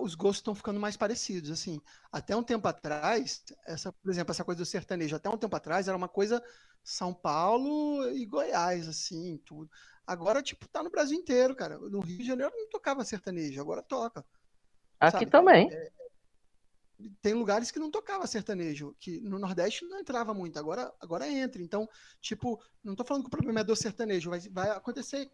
os 0.00 0.14
gostos 0.14 0.38
estão 0.38 0.54
ficando 0.54 0.80
mais 0.80 0.96
parecidos. 0.96 1.50
Assim, 1.50 1.80
até 2.10 2.36
um 2.36 2.42
tempo 2.42 2.66
atrás, 2.68 3.44
essa, 3.66 3.92
por 3.92 4.10
exemplo, 4.10 4.32
essa 4.32 4.44
coisa 4.44 4.62
do 4.62 4.66
sertanejo, 4.66 5.16
até 5.16 5.28
um 5.28 5.36
tempo 5.36 5.54
atrás 5.56 5.88
era 5.88 5.96
uma 5.96 6.08
coisa 6.08 6.42
São 6.82 7.12
Paulo 7.12 8.08
e 8.10 8.24
Goiás, 8.26 8.88
assim, 8.88 9.40
tudo. 9.44 9.70
Agora, 10.06 10.42
tipo, 10.42 10.68
tá 10.68 10.82
no 10.82 10.90
Brasil 10.90 11.18
inteiro, 11.18 11.54
cara. 11.54 11.78
No 11.78 12.00
Rio 12.00 12.18
de 12.18 12.26
Janeiro 12.26 12.52
não 12.54 12.68
tocava 12.68 13.04
sertanejo, 13.04 13.60
agora 13.60 13.82
toca. 13.82 14.24
Aqui 15.00 15.18
sabe? 15.18 15.26
também. 15.26 15.68
É, 15.72 15.92
tem 17.20 17.34
lugares 17.34 17.70
que 17.70 17.78
não 17.78 17.90
tocava 17.90 18.26
sertanejo, 18.26 18.94
que 18.98 19.20
no 19.20 19.38
Nordeste 19.38 19.84
não 19.84 19.98
entrava 19.98 20.32
muito, 20.32 20.58
agora, 20.58 20.92
agora 21.00 21.28
entra. 21.28 21.62
Então, 21.62 21.88
tipo, 22.20 22.60
não 22.82 22.92
estou 22.92 23.06
falando 23.06 23.22
que 23.22 23.28
o 23.28 23.30
problema 23.30 23.60
é 23.60 23.64
do 23.64 23.76
sertanejo, 23.76 24.30
vai, 24.30 24.40
vai 24.50 24.70
acontecer 24.70 25.30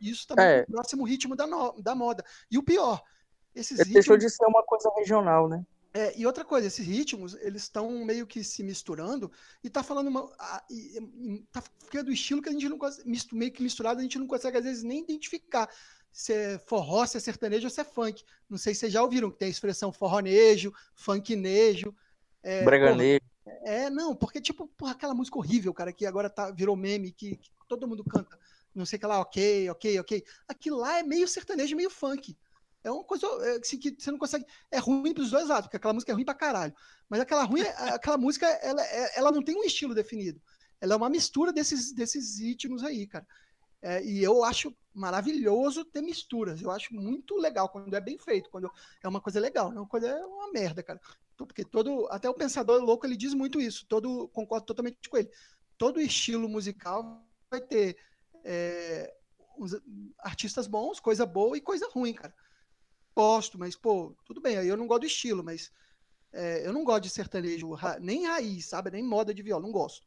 isso 0.00 0.26
também 0.26 0.44
é. 0.44 0.60
no 0.68 0.74
próximo 0.74 1.04
ritmo 1.04 1.36
da, 1.36 1.46
no, 1.46 1.80
da 1.80 1.94
moda. 1.94 2.24
E 2.50 2.58
o 2.58 2.62
pior, 2.62 3.02
esses 3.54 3.78
ritmos... 3.78 3.94
Deixou 3.94 4.16
de 4.16 4.30
ser 4.30 4.46
uma 4.46 4.62
coisa 4.62 4.90
regional, 4.96 5.48
né? 5.48 5.64
É, 5.96 6.12
e 6.18 6.26
outra 6.26 6.44
coisa, 6.44 6.66
esses 6.66 6.84
ritmos, 6.84 7.34
eles 7.34 7.62
estão 7.62 7.88
meio 8.04 8.26
que 8.26 8.42
se 8.42 8.64
misturando 8.64 9.30
e 9.62 9.70
tá 9.70 9.80
falando 9.80 10.08
uma. 10.08 10.28
A, 10.40 10.64
e, 10.68 11.46
tá 11.52 11.62
ficando 11.84 12.10
estilo 12.10 12.42
que 12.42 12.48
a 12.48 12.52
gente 12.52 12.68
não 12.68 12.76
consegue. 12.76 13.08
Meio 13.32 13.52
que 13.52 13.62
misturado, 13.62 14.00
a 14.00 14.02
gente 14.02 14.18
não 14.18 14.26
consegue, 14.26 14.58
às 14.58 14.64
vezes, 14.64 14.82
nem 14.82 15.04
identificar 15.04 15.70
se 16.14 16.32
é 16.32 16.58
forró, 16.60 17.04
se 17.04 17.16
é 17.16 17.20
sertanejo 17.20 17.66
ou 17.66 17.70
se 17.70 17.80
é 17.80 17.84
funk. 17.84 18.22
Não 18.48 18.56
sei 18.56 18.72
se 18.72 18.80
vocês 18.80 18.92
já 18.92 19.02
ouviram 19.02 19.32
que 19.32 19.36
tem 19.36 19.48
a 19.48 19.50
expressão 19.50 19.92
forronejo, 19.92 20.72
funknejo. 20.94 21.92
É, 22.40 22.62
Braganejo. 22.62 23.20
É, 23.64 23.90
não, 23.90 24.14
porque, 24.14 24.40
tipo, 24.40 24.68
porra, 24.68 24.92
aquela 24.92 25.12
música 25.12 25.36
horrível, 25.36 25.74
cara, 25.74 25.92
que 25.92 26.06
agora 26.06 26.30
tá, 26.30 26.52
virou 26.52 26.76
meme, 26.76 27.10
que, 27.10 27.36
que 27.36 27.50
todo 27.68 27.88
mundo 27.88 28.04
canta. 28.04 28.38
Não 28.72 28.86
sei 28.86 28.96
o 28.96 29.00
que 29.00 29.06
lá, 29.06 29.20
ok, 29.20 29.68
ok, 29.70 29.98
ok. 29.98 30.24
Aquilo 30.46 30.78
lá 30.78 31.00
é 31.00 31.02
meio 31.02 31.26
sertanejo, 31.26 31.74
meio 31.74 31.90
funk. 31.90 32.38
É 32.84 32.92
uma 32.92 33.02
coisa 33.02 33.26
é, 33.42 33.58
assim, 33.60 33.76
que 33.76 33.96
você 33.98 34.12
não 34.12 34.18
consegue. 34.18 34.46
É 34.70 34.78
ruim 34.78 35.12
pros 35.12 35.32
dois 35.32 35.48
lados, 35.48 35.66
porque 35.66 35.78
aquela 35.78 35.94
música 35.94 36.12
é 36.12 36.14
ruim 36.14 36.24
pra 36.24 36.34
caralho. 36.34 36.74
Mas 37.08 37.20
aquela, 37.20 37.42
ruim, 37.42 37.62
aquela 37.62 38.16
música, 38.16 38.46
ela, 38.46 38.86
é, 38.86 39.18
ela 39.18 39.32
não 39.32 39.42
tem 39.42 39.56
um 39.56 39.64
estilo 39.64 39.96
definido. 39.96 40.40
Ela 40.80 40.94
é 40.94 40.96
uma 40.96 41.10
mistura 41.10 41.52
desses, 41.52 41.92
desses 41.92 42.38
ritmos 42.38 42.84
aí, 42.84 43.08
cara. 43.08 43.26
É, 43.82 44.04
e 44.04 44.22
eu 44.22 44.44
acho 44.44 44.72
maravilhoso 44.94 45.84
ter 45.84 46.00
misturas. 46.00 46.62
Eu 46.62 46.70
acho 46.70 46.94
muito 46.94 47.36
legal 47.36 47.68
quando 47.68 47.92
é 47.94 48.00
bem 48.00 48.16
feito, 48.16 48.48
quando 48.48 48.70
é 49.02 49.08
uma 49.08 49.20
coisa 49.20 49.40
legal, 49.40 49.72
não 49.72 49.86
quando 49.86 50.06
é 50.06 50.26
uma 50.26 50.52
merda, 50.52 50.82
cara. 50.82 51.00
Porque 51.36 51.64
todo, 51.64 52.06
até 52.10 52.30
o 52.30 52.34
pensador 52.34 52.80
louco 52.80 53.04
ele 53.04 53.16
diz 53.16 53.34
muito 53.34 53.60
isso. 53.60 53.84
Todo 53.88 54.28
concordo 54.28 54.66
totalmente 54.66 55.08
com 55.08 55.16
ele. 55.16 55.30
Todo 55.76 56.00
estilo 56.00 56.48
musical 56.48 57.26
vai 57.50 57.60
ter 57.60 57.96
é, 58.44 59.12
artistas 60.20 60.68
bons, 60.68 61.00
coisa 61.00 61.26
boa 61.26 61.56
e 61.56 61.60
coisa 61.60 61.88
ruim, 61.90 62.14
cara. 62.14 62.32
Gosto, 63.16 63.58
mas 63.58 63.74
pô, 63.74 64.16
tudo 64.24 64.40
bem. 64.40 64.56
Aí 64.56 64.68
eu 64.68 64.76
não 64.76 64.86
gosto 64.86 65.00
do 65.00 65.06
estilo, 65.06 65.42
mas 65.42 65.72
é, 66.32 66.66
eu 66.66 66.72
não 66.72 66.84
gosto 66.84 67.02
de 67.02 67.10
sertanejo 67.10 67.76
nem 68.00 68.26
raiz, 68.26 68.68
sabe? 68.68 68.90
Nem 68.90 69.02
moda 69.02 69.34
de 69.34 69.42
viola, 69.42 69.62
não 69.62 69.72
gosto. 69.72 70.06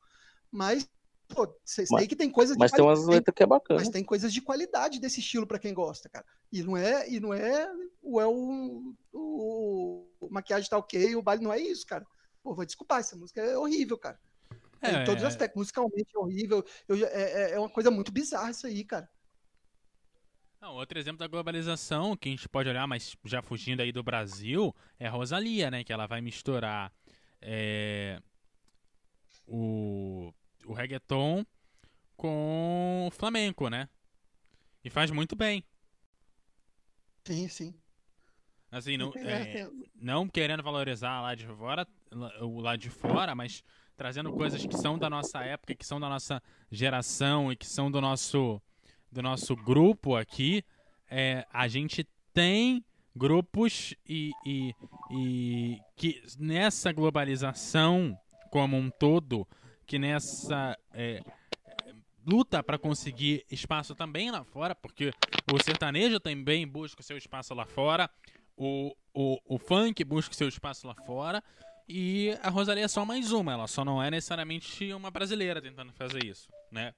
Mas 0.50 0.90
Pô, 1.28 1.48
vocês 1.64 1.90
que 2.08 2.16
tem 2.16 2.30
coisas 2.30 2.56
Mas 2.58 2.72
tem 2.72 2.84
umas 2.84 3.06
letras 3.06 3.36
que 3.36 3.44
é 3.44 3.46
bacana. 3.46 3.80
Mas 3.80 3.90
tem 3.90 4.04
coisas 4.04 4.34
de 4.34 4.42
qualidade 4.42 5.00
desse 5.00 5.20
estilo 5.20 5.46
para 5.46 5.60
quem 5.60 5.74
gosta, 5.74 6.08
cara. 6.10 6.26
E 6.52 6.64
não 6.64 6.78
é, 6.78 7.10
e 7.10 7.20
não 7.20 7.34
é 7.34 7.70
o, 8.02 8.22
é 8.22 8.26
o, 8.26 8.94
o, 9.12 10.08
o 10.22 10.30
maquiagem 10.30 10.70
tá 10.70 10.78
ok, 10.78 11.16
o 11.16 11.22
baile 11.22 11.44
não 11.44 11.52
é 11.52 11.60
isso, 11.60 11.86
cara. 11.86 12.06
Pô, 12.42 12.56
vou 12.56 12.66
desculpar, 12.66 13.00
essa 13.00 13.16
música 13.16 13.42
é 13.42 13.58
horrível, 13.58 13.98
cara. 13.98 14.18
É, 14.82 15.02
em 15.02 15.06
todos 15.06 15.24
os 15.24 15.28
aspectos, 15.28 15.58
musicalmente 15.60 16.16
é 16.16 16.20
horrível. 16.20 16.66
Eu, 16.88 17.06
é, 17.08 17.12
é, 17.12 17.52
é 17.54 17.60
uma 17.60 17.70
coisa 17.70 17.92
muito 17.92 18.12
bizarra 18.12 18.52
isso 18.52 18.66
aí, 18.66 18.84
cara. 18.86 19.10
Não, 20.62 20.76
outro 20.76 20.98
exemplo 20.98 21.20
da 21.20 21.28
globalização 21.28 22.16
que 22.16 22.30
a 22.30 22.32
gente 22.32 22.50
pode 22.50 22.70
olhar, 22.70 22.88
mas 22.88 23.16
já 23.26 23.42
fugindo 23.42 23.82
aí 23.82 23.92
do 23.92 24.02
Brasil, 24.02 24.74
é 25.00 25.08
a 25.08 25.12
Rosalia, 25.12 25.70
né? 25.70 25.84
Que 25.84 25.94
ela 25.94 26.08
vai 26.08 26.22
misturar 26.22 26.92
é, 27.42 28.22
o 29.46 30.34
o 30.68 30.74
reggaeton 30.74 31.46
com 32.16 33.06
o 33.08 33.12
flamenco, 33.12 33.70
né? 33.70 33.88
E 34.84 34.90
faz 34.90 35.12
muito 35.12 35.36
bem. 35.36 35.64
Sim, 37.26 37.48
sim. 37.48 37.74
Assim, 38.70 38.98
não, 38.98 39.14
é, 39.16 39.70
não 39.96 40.28
querendo 40.28 40.62
valorizar 40.62 41.22
lá 41.22 41.34
de 41.36 41.48
fora, 41.48 41.88
o 42.42 42.60
lá 42.60 42.76
de 42.76 42.90
fora, 42.90 43.34
mas 43.34 43.64
trazendo 43.96 44.34
coisas 44.34 44.66
que 44.66 44.78
são 44.78 44.98
da 44.98 45.10
nossa 45.10 45.42
época, 45.42 45.74
que 45.74 45.86
são 45.86 46.00
da 46.00 46.10
nossa 46.10 46.42
geração 46.70 47.52
e 47.52 47.56
que 47.56 47.66
são 47.66 47.90
do 47.90 48.02
nosso 48.02 48.62
do 49.10 49.22
nosso 49.22 49.56
grupo 49.56 50.18
aqui, 50.18 50.66
é, 51.10 51.48
a 51.52 51.68
gente 51.70 52.06
tem 52.34 52.84
grupos 53.16 53.96
e, 54.08 54.32
e, 54.46 54.76
e 55.12 55.80
que 55.96 56.22
nessa 56.38 56.92
globalização 56.92 58.18
como 58.52 58.78
um 58.78 58.90
todo 58.90 59.48
que 59.88 59.98
nessa 59.98 60.78
é, 60.94 61.24
luta 62.26 62.62
para 62.62 62.78
conseguir 62.78 63.46
espaço 63.50 63.96
também 63.96 64.30
lá 64.30 64.44
fora, 64.44 64.76
porque 64.76 65.14
o 65.52 65.64
sertanejo 65.64 66.20
também 66.20 66.68
busca 66.68 67.00
o 67.00 67.04
seu 67.04 67.18
espaço 67.18 67.54
lá 67.54 67.66
fora, 67.66 68.10
o, 68.58 68.94
o, 69.14 69.40
o 69.48 69.58
funk 69.58 70.04
busca 70.04 70.34
o 70.34 70.36
seu 70.36 70.50
espaço 70.50 70.86
lá 70.86 70.94
fora, 71.06 71.42
e 71.88 72.38
a 72.44 72.50
Rosalia 72.50 72.84
é 72.84 72.88
só 72.90 73.06
mais 73.06 73.32
uma, 73.32 73.54
ela 73.54 73.68
só 73.68 73.86
não 73.86 74.04
é 74.04 74.12
necessariamente 74.12 74.92
uma 74.92 75.10
brasileira 75.10 75.62
tentando 75.62 75.94
fazer 75.94 76.26
isso, 76.26 76.50
né? 76.70 76.94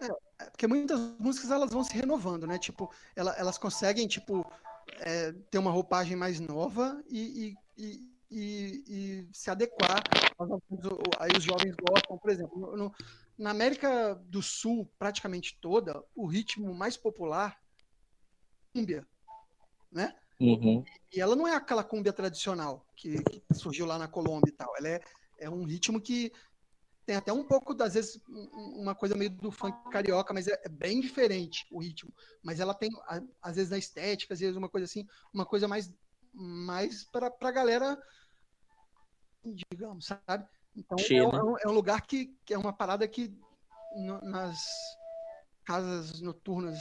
É, 0.00 0.44
é 0.44 0.50
porque 0.50 0.66
muitas 0.66 0.98
músicas 1.20 1.52
elas 1.52 1.70
vão 1.70 1.84
se 1.84 1.94
renovando, 1.94 2.44
né? 2.44 2.58
Tipo, 2.58 2.92
ela, 3.14 3.32
elas 3.38 3.56
conseguem, 3.56 4.08
tipo, 4.08 4.44
é, 4.98 5.30
ter 5.48 5.58
uma 5.58 5.70
roupagem 5.70 6.16
mais 6.16 6.40
nova 6.40 7.00
e, 7.08 7.54
e, 7.78 8.11
e, 8.32 8.84
e 8.88 9.28
se 9.32 9.50
adequar 9.50 10.02
aí 11.18 11.30
os 11.36 11.44
jovens 11.44 11.74
gostam, 11.76 12.18
por 12.18 12.30
exemplo, 12.30 12.76
no, 12.76 12.94
na 13.38 13.50
América 13.50 14.14
do 14.14 14.42
Sul, 14.42 14.90
praticamente 14.98 15.58
toda, 15.60 16.02
o 16.14 16.26
ritmo 16.26 16.74
mais 16.74 16.96
popular 16.96 17.56
é 18.74 18.78
cúmbia, 18.78 19.06
né? 19.90 20.14
Uhum. 20.40 20.82
E 21.12 21.20
ela 21.20 21.36
não 21.36 21.46
é 21.46 21.54
aquela 21.54 21.84
cúmbia 21.84 22.12
tradicional 22.12 22.86
que, 22.96 23.22
que, 23.22 23.42
surgiu 23.54 23.86
lá 23.86 23.98
na 23.98 24.08
Colômbia 24.08 24.50
e 24.50 24.56
tal. 24.56 24.74
Ela 24.76 24.88
é, 24.88 25.00
é 25.38 25.50
um 25.50 25.64
ritmo 25.64 26.00
que 26.00 26.32
tem 27.06 27.16
até 27.16 27.32
um 27.32 27.44
pouco, 27.44 27.80
às 27.82 27.94
vezes, 27.94 28.20
uma 28.28 28.94
coisa 28.94 29.14
meio 29.14 29.30
do 29.30 29.50
funk 29.50 29.76
carioca, 29.90 30.32
mas 30.32 30.48
é, 30.48 30.60
é 30.64 30.68
bem 30.68 31.00
diferente 31.00 31.66
o 31.70 31.80
ritmo. 31.80 32.12
Mas 32.42 32.60
ela 32.60 32.74
tem, 32.74 32.90
às 33.40 33.56
vezes, 33.56 33.70
na 33.70 33.78
estética, 33.78 34.34
às 34.34 34.40
vezes, 34.40 34.56
uma 34.56 34.68
coisa 34.68 34.84
assim, 34.84 35.06
uma 35.32 35.44
coisa 35.44 35.68
mais, 35.68 35.92
mais 36.32 37.04
para 37.04 37.32
a 37.40 37.52
galera, 37.52 38.00
digamos, 39.44 40.06
sabe? 40.06 40.46
Então, 40.74 40.96
é 40.98 41.22
um, 41.22 41.58
é 41.58 41.68
um, 41.68 41.72
lugar 41.72 42.02
que, 42.02 42.34
que, 42.44 42.54
é 42.54 42.58
uma 42.58 42.72
parada 42.72 43.06
que 43.06 43.34
no, 43.96 44.20
nas 44.22 44.58
casas 45.64 46.20
noturnas 46.20 46.80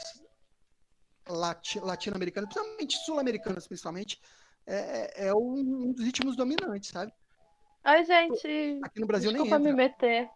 lati, 1.27 1.80
latino-americanas, 1.80 2.49
principalmente 2.49 2.98
sul-americanas, 2.98 3.67
principalmente, 3.67 4.22
é, 4.65 5.25
é, 5.25 5.27
é 5.27 5.33
um 5.33 5.91
dos 5.93 6.06
ritmos 6.06 6.35
dominantes, 6.35 6.90
sabe? 6.90 7.11
Oi, 7.83 8.03
gente. 8.06 8.80
Aqui 8.83 8.99
no 8.99 9.07
Brasil 9.07 9.31
Desculpa 9.31 9.57
nem 9.57 9.73
me 9.73 9.77
meter. 9.77 10.30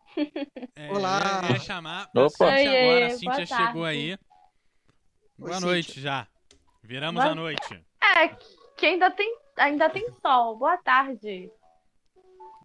É, 0.76 0.90
Olá. 0.92 1.42
Eu 1.44 1.54
ia 1.54 1.60
chamar 1.60 2.10
Opa. 2.16 2.46
Oi, 2.46 2.68
agora. 2.68 3.06
A 3.08 3.20
tarde. 3.20 3.48
chegou 3.48 3.84
aí. 3.84 4.18
Boa 5.38 5.56
Oi, 5.56 5.62
noite 5.62 5.88
Cíntia. 5.88 6.02
já. 6.02 6.28
Viramos 6.82 7.22
Boa- 7.22 7.32
a 7.32 7.36
noite. 7.36 7.86
É, 8.02 8.28
que 8.78 8.86
ainda 8.86 9.12
tem, 9.12 9.38
ainda 9.58 9.90
tem 9.90 10.08
sol. 10.22 10.58
Boa 10.58 10.78
tarde. 10.78 11.52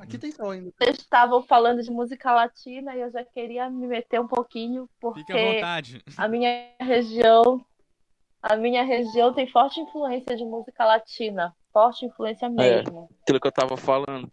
Aqui 0.00 0.18
tem 0.18 0.32
sol 0.32 0.50
ainda. 0.50 0.72
Vocês 0.80 0.96
estavam 0.98 1.42
falando 1.42 1.82
de 1.82 1.90
música 1.90 2.32
latina 2.32 2.96
e 2.96 3.00
eu 3.00 3.10
já 3.10 3.22
queria 3.24 3.68
me 3.68 3.86
meter 3.86 4.18
um 4.20 4.26
pouquinho, 4.26 4.88
Fique 5.14 5.32
à 5.32 5.36
porque 5.36 5.54
vontade. 5.54 6.02
a 6.16 6.26
minha 6.26 6.70
região, 6.80 7.64
a 8.42 8.56
minha 8.56 8.82
região 8.82 9.32
tem 9.34 9.46
forte 9.46 9.78
influência 9.80 10.36
de 10.36 10.44
música 10.44 10.84
latina. 10.84 11.54
Forte 11.72 12.06
influência 12.06 12.48
mesmo. 12.48 13.08
Aquilo 13.22 13.38
que 13.38 13.46
eu 13.46 13.52
tava 13.52 13.76
falando. 13.76 14.28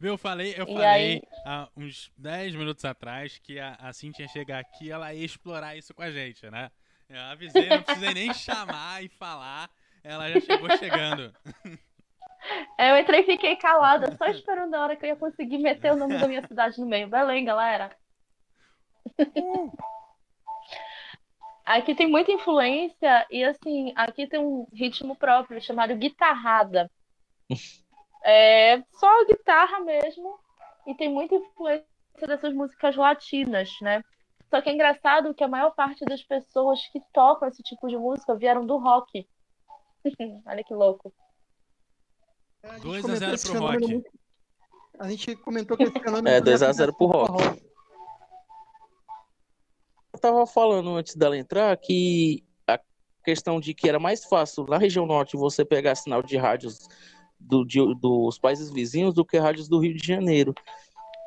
Eu 0.00 0.16
falei, 0.16 0.54
eu 0.56 0.64
E 0.66 0.72
falei 0.72 0.86
aí? 0.86 1.22
há 1.44 1.68
uns 1.76 2.10
10 2.16 2.54
minutos 2.54 2.84
atrás 2.84 3.38
que 3.38 3.58
a, 3.58 3.74
a 3.74 3.92
Cintia 3.92 4.24
ia 4.24 4.28
chegar 4.28 4.58
aqui 4.60 4.86
e 4.86 4.90
ela 4.90 5.12
ia 5.12 5.24
explorar 5.24 5.76
isso 5.76 5.92
com 5.92 6.02
a 6.02 6.10
gente, 6.10 6.48
né? 6.50 6.70
Eu 7.08 7.20
avisei, 7.22 7.68
não 7.68 7.82
precisei 7.82 8.14
nem 8.14 8.32
chamar 8.34 9.02
e 9.04 9.08
falar. 9.08 9.68
Ela 10.04 10.30
já 10.30 10.40
chegou 10.40 10.70
chegando. 10.78 11.34
Eu 12.78 12.96
entrei 12.96 13.20
e 13.20 13.26
fiquei 13.26 13.56
calada, 13.56 14.16
só 14.16 14.26
esperando 14.26 14.74
a 14.74 14.82
hora 14.82 14.96
que 14.96 15.04
eu 15.04 15.10
ia 15.10 15.16
conseguir 15.16 15.58
meter 15.58 15.92
o 15.92 15.96
nome 15.96 16.18
da 16.18 16.26
minha 16.26 16.46
cidade 16.46 16.80
no 16.80 16.86
meio. 16.86 17.08
Belém, 17.08 17.44
galera. 17.44 17.94
Aqui 21.64 21.94
tem 21.94 22.08
muita 22.08 22.32
influência 22.32 23.26
e 23.30 23.44
assim, 23.44 23.92
aqui 23.94 24.26
tem 24.26 24.40
um 24.40 24.66
ritmo 24.72 25.14
próprio 25.14 25.60
chamado 25.60 25.94
guitarrada. 25.94 26.90
É 28.24 28.82
só 28.92 29.24
guitarra 29.26 29.80
mesmo 29.80 30.38
e 30.86 30.94
tem 30.94 31.08
muita 31.08 31.34
influência 31.34 31.86
dessas 32.26 32.52
músicas 32.52 32.96
latinas, 32.96 33.70
né? 33.80 34.02
Só 34.48 34.60
que 34.60 34.68
é 34.68 34.72
engraçado 34.72 35.32
que 35.32 35.44
a 35.44 35.48
maior 35.48 35.70
parte 35.74 36.04
das 36.04 36.22
pessoas 36.22 36.84
que 36.88 37.00
tocam 37.12 37.48
esse 37.48 37.62
tipo 37.62 37.86
de 37.86 37.96
música 37.96 38.34
vieram 38.34 38.66
do 38.66 38.76
rock. 38.76 39.28
Olha 40.46 40.64
que 40.64 40.74
louco. 40.74 41.12
A 42.62 42.72
gente 42.74 42.82
2 42.82 42.98
a 42.98 43.02
comentou 43.02 43.18
0 43.20 43.34
esse 43.34 43.44
pro 43.44 43.52
fenômeno 43.54 43.80
Rock. 43.80 43.92
muito- 43.94 44.10
A 44.98 45.08
gente 45.10 45.36
comentou 45.36 45.76
que 45.76 45.82
esse 45.84 45.92
fenômeno. 46.00 46.28
É, 46.28 46.32
também 46.38 46.44
2 46.44 46.62
a 46.62 46.72
0 46.72 46.92
pro 46.94 47.06
acontece 47.10 47.46
Rock. 47.48 47.70
Eu 50.12 50.18
tava 50.20 50.46
falando 50.46 50.90
antes 50.96 51.14
dela 51.16 51.36
entrar 51.36 51.74
que 51.76 52.44
a 52.66 52.78
questão 53.24 53.60
de 53.60 53.72
que 53.72 53.88
era 53.88 53.98
mais 53.98 54.24
fácil 54.24 54.64
na 54.66 54.76
região 54.76 55.06
norte 55.06 55.36
você 55.36 55.64
pegar 55.64 55.94
sinal 55.94 56.22
de 56.22 56.36
rádios 56.36 56.78
do- 57.38 57.64
de- 57.64 57.94
dos 57.94 58.38
países 58.38 58.70
vizinhos 58.70 59.14
do 59.14 59.24
que 59.24 59.38
rádios 59.38 59.68
do 59.68 59.78
Rio 59.78 59.94
de 59.94 60.06
Janeiro. 60.06 60.54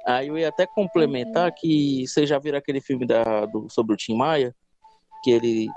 Aí 0.05 0.27
eu 0.27 0.37
ia 0.37 0.49
até 0.49 0.67
complementar 0.67 1.51
que 1.53 2.05
vocês 2.07 2.27
já 2.29 2.37
viram 2.37 2.57
aquele 2.57 2.81
filme 2.81 3.05
da, 3.07 3.45
do- 3.45 3.69
sobre 3.69 3.93
o 3.93 3.97
Tim 3.97 4.15
Maia, 4.15 4.53
que 5.23 5.31
ele 5.31 5.67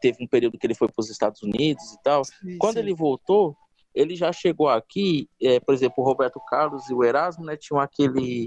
teve 0.00 0.22
um 0.22 0.26
período 0.28 0.58
que 0.58 0.66
ele 0.66 0.74
foi 0.74 0.88
para 0.88 1.00
os 1.00 1.08
Estados 1.10 1.42
Unidos 1.42 1.92
e 1.94 2.02
tal. 2.02 2.22
Sim, 2.24 2.58
Quando 2.58 2.74
sim. 2.74 2.80
ele 2.80 2.94
voltou, 2.94 3.56
ele 3.94 4.16
já 4.16 4.32
chegou 4.32 4.68
aqui, 4.68 5.28
é, 5.40 5.60
por 5.60 5.74
exemplo, 5.74 5.96
o 5.98 6.06
Roberto 6.06 6.40
Carlos 6.48 6.88
e 6.88 6.94
o 6.94 7.04
Erasmo, 7.04 7.44
né, 7.44 7.56
tinham 7.56 7.80
aquele, 7.80 8.46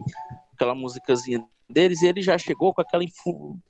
aquela 0.54 0.74
musicazinha 0.76 1.46
deles, 1.70 2.02
e 2.02 2.08
ele 2.08 2.22
já 2.22 2.38
chegou 2.38 2.74
com 2.74 2.82
aquela 2.82 3.04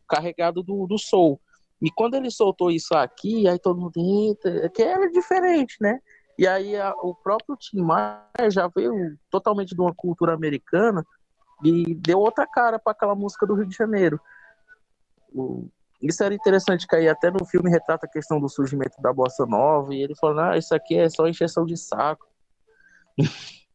carregado 0.08 0.62
do, 0.64 0.86
do 0.88 0.98
soul. 0.98 1.40
E 1.82 1.90
quando 1.92 2.16
ele 2.16 2.32
soltou 2.32 2.72
isso 2.72 2.96
aqui, 2.96 3.48
aí 3.48 3.60
todo 3.60 3.80
mundo, 3.80 3.94
eita, 3.98 4.50
é 4.66 4.70
que 4.70 4.82
era 4.82 5.10
diferente, 5.12 5.76
né? 5.82 6.00
E 6.38 6.48
aí 6.48 6.76
a- 6.76 6.94
o 7.02 7.14
próprio 7.16 7.56
Tim 7.58 7.82
Maia 7.82 8.50
já 8.50 8.68
veio 8.68 9.18
totalmente 9.30 9.74
de 9.76 9.82
uma 9.82 9.94
cultura 9.94 10.34
americana 10.34 11.06
e 11.64 11.94
deu 11.96 12.20
outra 12.20 12.46
cara 12.48 12.78
para 12.80 12.92
aquela 12.92 13.16
música 13.16 13.46
do 13.46 13.56
Rio 13.56 13.66
de 13.66 13.76
Janeiro. 13.76 14.20
O- 15.34 15.68
isso 16.02 16.24
era 16.24 16.34
interessante, 16.34 16.88
que 16.88 16.96
aí 16.96 17.08
até 17.08 17.32
no 17.32 17.46
filme 17.46 17.70
retrata 17.70 18.06
a 18.06 18.10
questão 18.10 18.40
do 18.40 18.50
surgimento 18.50 19.02
da 19.02 19.14
bossa 19.14 19.46
nova, 19.46 19.94
e 19.94 20.02
ele 20.02 20.16
falou, 20.16 20.40
ah, 20.40 20.58
isso 20.58 20.74
aqui 20.76 20.96
é 20.96 21.10
só 21.10 21.28
encheção 21.28 21.66
de 21.66 21.78
saco. 21.78 22.28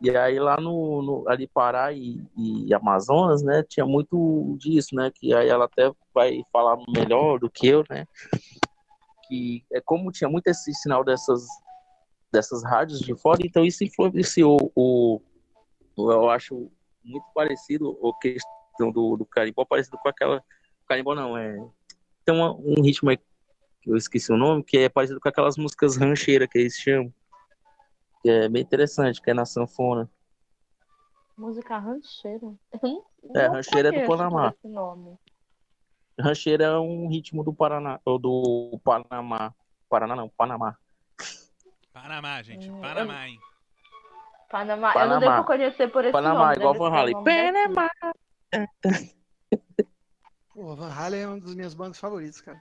e 0.00 0.16
aí 0.16 0.38
lá 0.38 0.60
no, 0.60 1.02
no 1.02 1.28
ali 1.28 1.46
Pará 1.48 1.92
e, 1.92 2.22
e 2.36 2.72
Amazonas, 2.72 3.42
né, 3.42 3.62
tinha 3.62 3.84
muito 3.84 4.56
disso, 4.58 4.94
né, 4.94 5.10
que 5.14 5.34
aí 5.34 5.48
ela 5.48 5.64
até 5.64 5.90
vai 6.14 6.42
falar 6.52 6.76
melhor 6.88 7.38
do 7.38 7.50
que 7.50 7.66
eu, 7.66 7.84
né, 7.90 8.06
que 9.26 9.64
é 9.72 9.80
como 9.80 10.12
tinha 10.12 10.30
muito 10.30 10.46
esse 10.46 10.72
sinal 10.74 11.04
dessas 11.04 11.46
dessas 12.32 12.62
rádios 12.62 13.00
de 13.00 13.14
fora, 13.14 13.40
então 13.44 13.64
isso 13.64 13.82
influenciou 13.82 14.70
o, 14.74 15.20
o 15.96 16.12
eu 16.12 16.28
acho 16.28 16.70
muito 17.02 17.24
parecido 17.34 17.98
a 18.04 18.18
questão 18.20 18.92
do, 18.92 19.16
do 19.16 19.24
carimbó, 19.24 19.64
parecido 19.64 19.96
com 19.98 20.08
aquela 20.08 20.44
carimbó 20.86 21.14
não, 21.14 21.36
é 21.36 21.56
tem 22.24 22.34
uma- 22.34 22.54
um 22.54 22.82
ritmo 22.82 23.10
aí 23.10 23.16
que 23.16 23.90
eu 23.90 23.96
esqueci 23.96 24.32
o 24.32 24.36
nome, 24.36 24.64
que 24.64 24.78
é 24.78 24.88
parecido 24.88 25.20
com 25.20 25.28
aquelas 25.28 25.56
músicas 25.56 25.96
rancheiras 25.96 26.48
que 26.48 26.58
eles 26.58 26.74
chamam. 26.74 27.12
Que 28.22 28.30
é 28.30 28.48
bem 28.48 28.62
interessante, 28.62 29.22
que 29.22 29.30
é 29.30 29.34
na 29.34 29.44
sanfona. 29.44 30.10
Música 31.36 31.78
rancheira? 31.78 32.52
É, 33.34 33.46
rancheira 33.46 33.94
é 33.94 34.00
do 34.00 34.06
Panamá. 34.08 34.54
Rancheira 36.18 36.64
é 36.64 36.78
um 36.78 37.08
ritmo 37.08 37.44
do 37.44 37.52
Paraná, 37.52 38.00
ou 38.04 38.18
do 38.18 38.80
Panamá. 38.82 39.54
Paraná 39.88 40.16
não, 40.16 40.28
Panamá. 40.30 40.76
Panamá, 41.92 42.42
gente. 42.42 42.68
Hum, 42.70 42.80
Panamá, 42.80 43.28
hein? 43.28 43.38
Panamá. 44.50 44.88
Eu 44.88 44.94
Panamá. 44.94 45.20
não 45.20 45.20
devo 45.20 45.44
conhecer 45.44 45.88
por 45.92 46.04
esse 46.04 46.12
Panamá, 46.12 46.54
nome. 46.54 46.56
igual 46.56 46.72
deve 46.72 46.84
Van 46.90 47.04
daqui. 47.04 47.24
Panamá. 47.24 47.90
Pô, 50.56 50.74
Van 50.74 50.90
Halen 50.90 51.20
é 51.20 51.28
um 51.28 51.38
dos 51.38 51.54
meus 51.54 51.74
bandos 51.74 51.98
favoritos, 51.98 52.40
cara. 52.40 52.58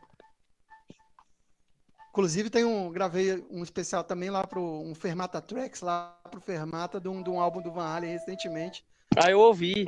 Inclusive, 2.09 2.49
tem 2.49 2.65
um. 2.65 2.91
Gravei 2.91 3.41
um 3.49 3.63
especial 3.63 4.03
também 4.03 4.29
lá 4.29 4.45
pro 4.45 4.61
um 4.81 4.93
Fermata 4.93 5.41
Tracks, 5.41 5.79
lá 5.79 6.19
pro 6.29 6.41
Fermata, 6.41 6.99
de 6.99 7.07
um, 7.07 7.23
de 7.23 7.29
um 7.29 7.39
álbum 7.39 7.61
do 7.61 7.71
Van 7.71 7.85
Halen 7.85 8.11
recentemente. 8.11 8.85
Ah, 9.15 9.31
eu 9.31 9.39
ouvi, 9.39 9.85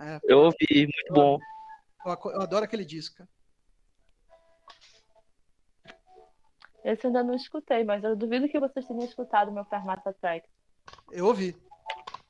É, 0.00 0.18
eu 0.24 0.38
ouvi, 0.38 0.56
muito 0.68 1.12
bom. 1.12 1.38
eu, 2.04 2.32
eu 2.32 2.40
adoro 2.42 2.64
aquele 2.64 2.84
disco, 2.84 3.18
cara. 3.18 3.30
Esse 6.82 7.06
eu 7.06 7.08
ainda 7.10 7.22
não 7.22 7.34
escutei, 7.34 7.84
mas 7.84 8.02
eu 8.02 8.16
duvido 8.16 8.48
que 8.48 8.58
vocês 8.58 8.84
tenham 8.84 9.04
escutado 9.04 9.52
meu 9.52 9.64
Fermata 9.66 10.12
Track. 10.12 10.44
Eu 11.12 11.26
ouvi. 11.26 11.56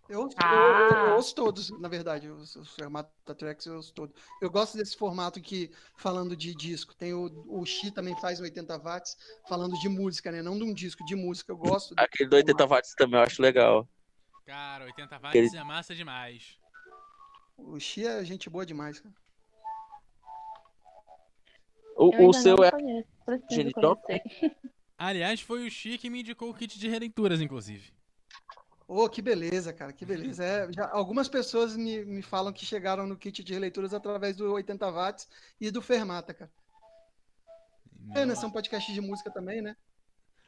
Eu, 0.09 0.21
ouço- 0.21 0.37
Ah. 0.43 0.53
eu- 0.53 0.97
eu- 0.99 1.07
eu 1.09 1.15
ouço 1.17 1.35
todos, 1.35 1.71
na 1.81 1.89
verdade, 1.89 2.29
os, 2.29 2.55
os 2.57 2.75
Fermata 2.75 3.35
Tracks 3.35 3.65
eu 3.67 3.77
ouço 3.77 3.93
todos. 3.95 4.15
Eu 4.41 4.51
gosto 4.51 4.77
desse 4.77 4.97
formato 4.97 5.41
que, 5.41 5.71
falando 5.97 6.37
de 6.37 6.55
disco, 6.55 6.95
tem 6.95 7.15
o, 7.15 7.25
o 7.49 7.65
Xi 7.65 7.91
também 7.91 8.15
faz 8.21 8.39
no 8.39 8.45
80 8.45 8.77
watts, 8.79 9.17
falando 9.49 9.79
de 9.81 9.89
música, 9.89 10.31
né? 10.31 10.43
Não 10.43 10.59
de 10.59 10.65
um 10.65 10.75
disco, 10.75 11.03
de 11.07 11.15
música. 11.17 11.53
Eu 11.53 11.57
gosto. 11.57 11.95
Aquele 11.97 12.29
do 12.29 12.37
80 12.37 12.67
watts 12.67 12.95
também 12.95 13.19
eu 13.19 13.25
acho 13.25 13.41
legal. 13.41 13.89
Cara, 14.45 14.85
80 14.85 15.19
watts 15.19 15.29
Aquele- 15.41 15.57
é 15.57 15.65
massa 15.65 15.95
demais. 15.95 16.59
O 17.57 17.79
Xi 17.81 18.07
é 18.07 18.23
gente 18.25 18.51
boa 18.51 18.67
demais, 18.67 19.01
cara. 19.01 19.15
O, 21.97 22.29
o 22.29 22.33
seu 22.33 22.57
é. 22.63 22.71
Aliás, 24.99 25.41
foi 25.41 25.67
o 25.67 25.71
Chi 25.71 25.97
que 25.97 26.11
me 26.11 26.21
indicou 26.21 26.51
o 26.51 26.55
kit 26.55 26.79
de 26.79 26.89
releituras, 26.89 27.41
inclusive. 27.41 27.93
Ô, 28.87 29.09
que 29.09 29.23
beleza, 29.23 29.73
cara, 29.73 29.93
que 29.93 30.05
beleza. 30.05 30.45
É, 30.45 30.73
já, 30.73 30.91
algumas 30.91 31.29
pessoas 31.29 31.77
me, 31.77 32.05
me 32.05 32.23
falam 32.23 32.53
que 32.53 32.67
chegaram 32.67 33.07
no 33.07 33.17
kit 33.17 33.43
de 33.43 33.55
releituras 33.55 33.95
através 33.95 34.37
do 34.37 34.53
80 34.53 34.91
watts 34.91 35.29
e 35.59 35.71
do 35.71 35.81
Fermata, 35.81 36.35
cara. 36.35 36.51
né? 38.27 38.35
São 38.35 38.51
podcasts 38.51 38.95
de 38.95 39.01
música 39.01 39.31
também, 39.31 39.63
né? 39.63 39.75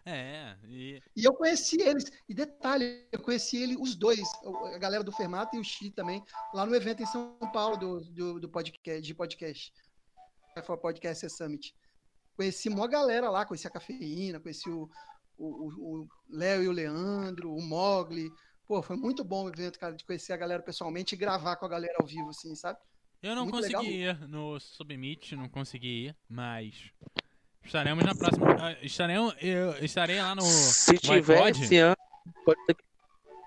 É, 0.09 0.57
e... 0.65 1.03
e 1.17 1.25
eu 1.25 1.35
conheci 1.35 1.83
eles, 1.83 2.05
e 2.29 2.35
detalhe, 2.35 3.09
eu 3.11 3.19
conheci 3.21 3.61
ele, 3.61 3.77
os 3.77 3.97
dois, 3.97 4.21
a 4.73 4.79
galera 4.79 5.03
do 5.03 5.11
Fermato 5.11 5.57
e 5.57 5.59
o 5.59 5.65
Xi 5.65 5.91
também, 5.91 6.23
lá 6.55 6.65
no 6.65 6.77
evento 6.77 7.03
em 7.03 7.07
São 7.07 7.37
Paulo 7.53 7.77
do, 7.77 8.01
do, 8.13 8.41
do 8.41 8.49
podcast, 8.49 9.03
de 9.03 9.15
podcast. 9.15 9.73
Foi 10.65 10.77
Podcast 10.77 11.29
Summit. 11.29 11.75
Conheci 12.37 12.69
uma 12.69 12.87
galera 12.87 13.29
lá, 13.29 13.45
conheci 13.45 13.67
a 13.67 13.71
Cafeína, 13.71 14.39
conheci 14.39 14.71
o, 14.71 14.89
o 15.39 16.09
Léo 16.31 16.63
e 16.63 16.69
o 16.69 16.73
Leandro, 16.73 17.53
o 17.53 17.63
Mogli. 17.63 18.31
Pô, 18.67 18.83
foi 18.83 18.97
muito 18.97 19.23
bom 19.23 19.45
o 19.45 19.49
evento, 19.49 19.79
cara, 19.79 19.95
de 19.95 20.05
conhecer 20.05 20.33
a 20.33 20.37
galera 20.37 20.63
pessoalmente 20.63 21.15
e 21.15 21.19
gravar 21.19 21.57
com 21.57 21.67
a 21.67 21.69
galera 21.69 21.95
ao 22.01 22.07
vivo, 22.07 22.31
assim, 22.31 22.55
sabe? 22.55 22.79
Eu 23.23 23.35
não 23.35 23.45
muito 23.45 23.57
consegui 23.57 23.99
legal. 23.99 24.17
ir 24.17 24.29
no 24.29 24.59
Submit, 24.61 25.37
não 25.37 25.49
consegui 25.49 26.07
ir, 26.07 26.17
mas 26.29 26.91
estaremos 27.65 28.05
na 28.05 28.15
próxima. 28.15 28.55
Uh, 28.55 28.85
estaremos, 28.85 29.35
eu 29.41 29.73
estarei 29.85 30.21
lá 30.21 30.35
no. 30.35 30.43
Se 30.43 30.99
tiver 30.99 31.39
iPod. 31.39 31.63
esse 31.63 31.79
ano, 31.79 31.97
pode 32.45 32.67
ter 32.67 32.75
que. 32.75 32.85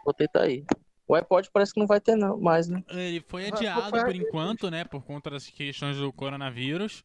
Vou 0.03 0.13
tentar 0.13 0.47
ir. 0.47 0.65
O 1.07 1.15
iPod 1.15 1.49
parece 1.51 1.73
que 1.73 1.79
não 1.79 1.87
vai 1.87 1.99
ter 1.99 2.15
não, 2.15 2.39
mais, 2.39 2.69
né? 2.69 2.83
Ele 2.89 3.21
foi 3.27 3.47
adiado 3.47 3.91
por 3.91 4.15
enquanto, 4.15 4.69
né? 4.69 4.83
Por 4.83 5.03
conta 5.03 5.29
das 5.29 5.47
questões 5.47 5.97
do 5.97 6.13
coronavírus. 6.13 7.03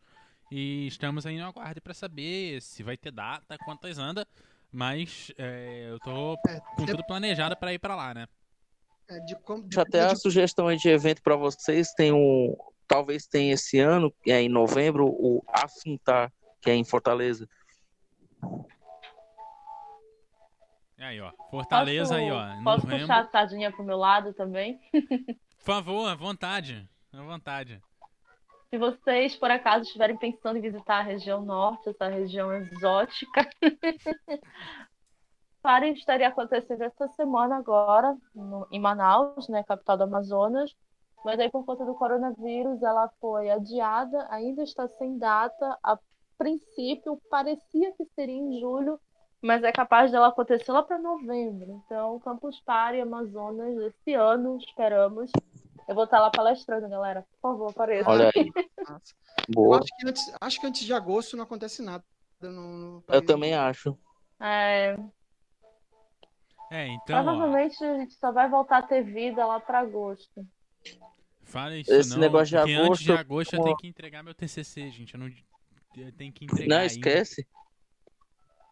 E 0.51 0.87
estamos 0.87 1.27
aí 1.27 1.39
no 1.39 1.47
aguardo 1.47 1.81
para 1.81 1.95
saber 1.95 2.61
se 2.61 2.83
vai 2.83 2.97
ter 2.97 3.11
data, 3.11 3.57
quantas 3.65 3.99
anda. 3.99 4.27
Mas 4.75 5.31
é, 5.39 5.87
eu 5.89 6.01
tô 6.01 6.35
é, 6.49 6.61
com 6.75 6.85
tudo 6.85 7.07
planejado 7.07 7.57
para 7.57 7.73
ir 7.73 7.79
para 7.79 7.95
lá, 7.95 8.13
né? 8.13 8.27
É, 9.09 9.21
de 9.21 9.37
como, 9.37 9.63
de, 9.69 9.79
até 9.79 10.05
de... 10.05 10.13
a 10.13 10.17
sugestão 10.17 10.75
de 10.75 10.89
evento 10.89 11.23
para 11.23 11.37
vocês 11.37 11.93
tem 11.93 12.13
um, 12.13 12.57
talvez 12.89 13.25
tenha 13.29 13.55
esse 13.55 13.79
ano, 13.79 14.13
que 14.21 14.33
é 14.33 14.43
em 14.43 14.49
novembro, 14.49 15.07
o 15.07 15.45
Assuntar, 15.47 16.33
que 16.61 16.71
é 16.71 16.75
em 16.75 16.83
Fortaleza. 16.83 17.49
Aí, 20.99 21.21
ó. 21.21 21.31
Fortaleza 21.51 22.15
posso, 22.15 22.15
aí, 22.15 22.31
ó. 22.33 22.63
Posso 22.65 22.87
novembro. 22.87 23.07
puxar 23.07 23.21
a 23.21 23.31
sardinha 23.31 23.71
pro 23.71 23.85
meu 23.85 23.97
lado 23.97 24.35
também? 24.35 24.81
Por 25.57 25.65
favor, 25.65 26.09
à 26.09 26.17
vontade. 26.17 26.89
À 27.13 27.23
vontade. 27.23 27.81
Se 28.75 28.79
vocês, 28.79 29.37
por 29.37 29.53
acaso, 29.53 29.85
estiverem 29.85 30.17
pensando 30.17 30.59
em 30.59 30.61
visitar 30.61 30.99
a 30.99 31.03
região 31.03 31.41
norte, 31.45 31.91
essa 31.91 32.09
região 32.09 32.53
exótica, 32.53 33.49
Party 35.63 35.91
estaria 35.91 36.27
acontecendo 36.27 36.83
essa 36.83 37.07
semana 37.11 37.57
agora, 37.57 38.17
no, 38.35 38.67
em 38.73 38.81
Manaus, 38.81 39.49
né, 39.49 39.63
capital 39.63 39.97
do 39.97 40.03
Amazonas, 40.03 40.75
mas 41.25 41.39
aí 41.39 41.49
por 41.53 41.65
conta 41.65 41.85
do 41.85 41.95
coronavírus 41.95 42.83
ela 42.83 43.09
foi 43.21 43.49
adiada, 43.49 44.27
ainda 44.29 44.65
está 44.65 44.89
sem 44.89 45.19
data. 45.19 45.79
A 45.81 45.97
princípio 46.37 47.23
parecia 47.31 47.93
que 47.93 48.05
seria 48.07 48.35
em 48.35 48.59
julho, 48.59 48.99
mas 49.41 49.63
é 49.63 49.71
capaz 49.71 50.11
dela 50.11 50.27
acontecer 50.27 50.73
lá 50.73 50.83
para 50.83 50.99
novembro. 50.99 51.81
Então, 51.87 52.19
Campus 52.19 52.61
Party 52.63 53.01
Amazonas 53.01 53.77
esse 53.77 54.15
ano, 54.15 54.57
esperamos. 54.57 55.31
Eu 55.87 55.95
vou 55.95 56.05
estar 56.05 56.21
lá 56.21 56.31
palestrando, 56.31 56.89
galera. 56.89 57.27
Por 57.41 57.53
favor, 57.53 57.71
apareça. 57.71 58.09
Olha 58.09 58.31
aí. 58.35 58.51
Boa. 59.49 59.79
Acho 59.79 59.97
que, 59.99 60.09
antes, 60.09 60.35
acho 60.41 60.61
que 60.61 60.67
antes 60.67 60.85
de 60.85 60.93
agosto 60.93 61.37
não 61.37 61.45
acontece 61.45 61.83
nada. 61.83 62.05
No, 62.41 62.51
no 62.51 63.05
Eu 63.09 63.25
também 63.25 63.55
acho. 63.55 63.97
É... 64.41 64.97
É, 66.71 66.87
então. 66.89 67.23
Provavelmente 67.23 67.77
ó... 67.85 67.95
a 67.95 67.99
gente 67.99 68.15
só 68.15 68.33
vai 68.33 68.49
voltar 68.49 68.79
a 68.79 68.83
ter 68.83 69.03
vida 69.03 69.47
lá 69.47 69.61
para 69.61 69.81
agosto. 69.81 70.47
Fala 71.43 71.77
isso 71.77 71.93
Esse 71.93 72.11
não, 72.11 72.19
negócio 72.19 72.49
de 72.49 72.57
agosto, 72.57 72.91
antes 72.91 73.03
de 73.05 73.13
agosto 73.13 73.55
eu 73.55 73.63
tenho 73.63 73.77
que 73.77 73.87
entregar 73.87 74.23
meu 74.23 74.35
TCC, 74.35 74.91
gente. 74.91 75.15
Eu 75.15 75.21
não 75.21 75.31
eu 75.97 76.13
tenho 76.13 76.33
que 76.33 76.45
entregar. 76.45 76.79
Não, 76.79 76.85
esquece. 76.85 77.47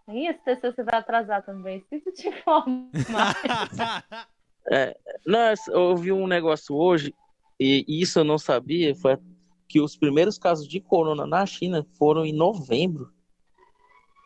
Ainda. 0.08 0.20
Ih, 0.20 0.26
esse 0.28 0.40
TCC 0.40 0.82
vai 0.82 0.98
atrasar 0.98 1.44
também. 1.44 1.78
Esqueci 1.78 2.10
de 2.10 2.22
te 2.22 2.28
informar. 2.28 2.90
É, 4.70 4.96
não, 5.26 5.40
eu 5.68 5.80
ouvi 5.80 6.12
um 6.12 6.26
negócio 6.26 6.74
hoje, 6.76 7.14
e 7.58 7.84
isso 7.88 8.18
eu 8.18 8.24
não 8.24 8.38
sabia, 8.38 8.94
foi 8.94 9.18
que 9.68 9.80
os 9.80 9.96
primeiros 9.96 10.38
casos 10.38 10.68
de 10.68 10.80
corona 10.80 11.26
na 11.26 11.46
China 11.46 11.86
foram 11.98 12.24
em 12.26 12.32
novembro. 12.32 13.12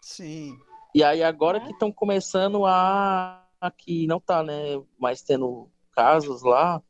Sim. 0.02 0.58
E 0.94 1.04
aí 1.04 1.22
agora 1.22 1.58
é. 1.58 1.60
que 1.60 1.72
estão 1.72 1.92
começando 1.92 2.64
a 2.66 3.42
que 3.76 4.06
não 4.06 4.20
tá, 4.20 4.42
né, 4.42 4.80
mais 4.98 5.22
tendo 5.22 5.68
casos 5.92 6.42
lá. 6.42 6.82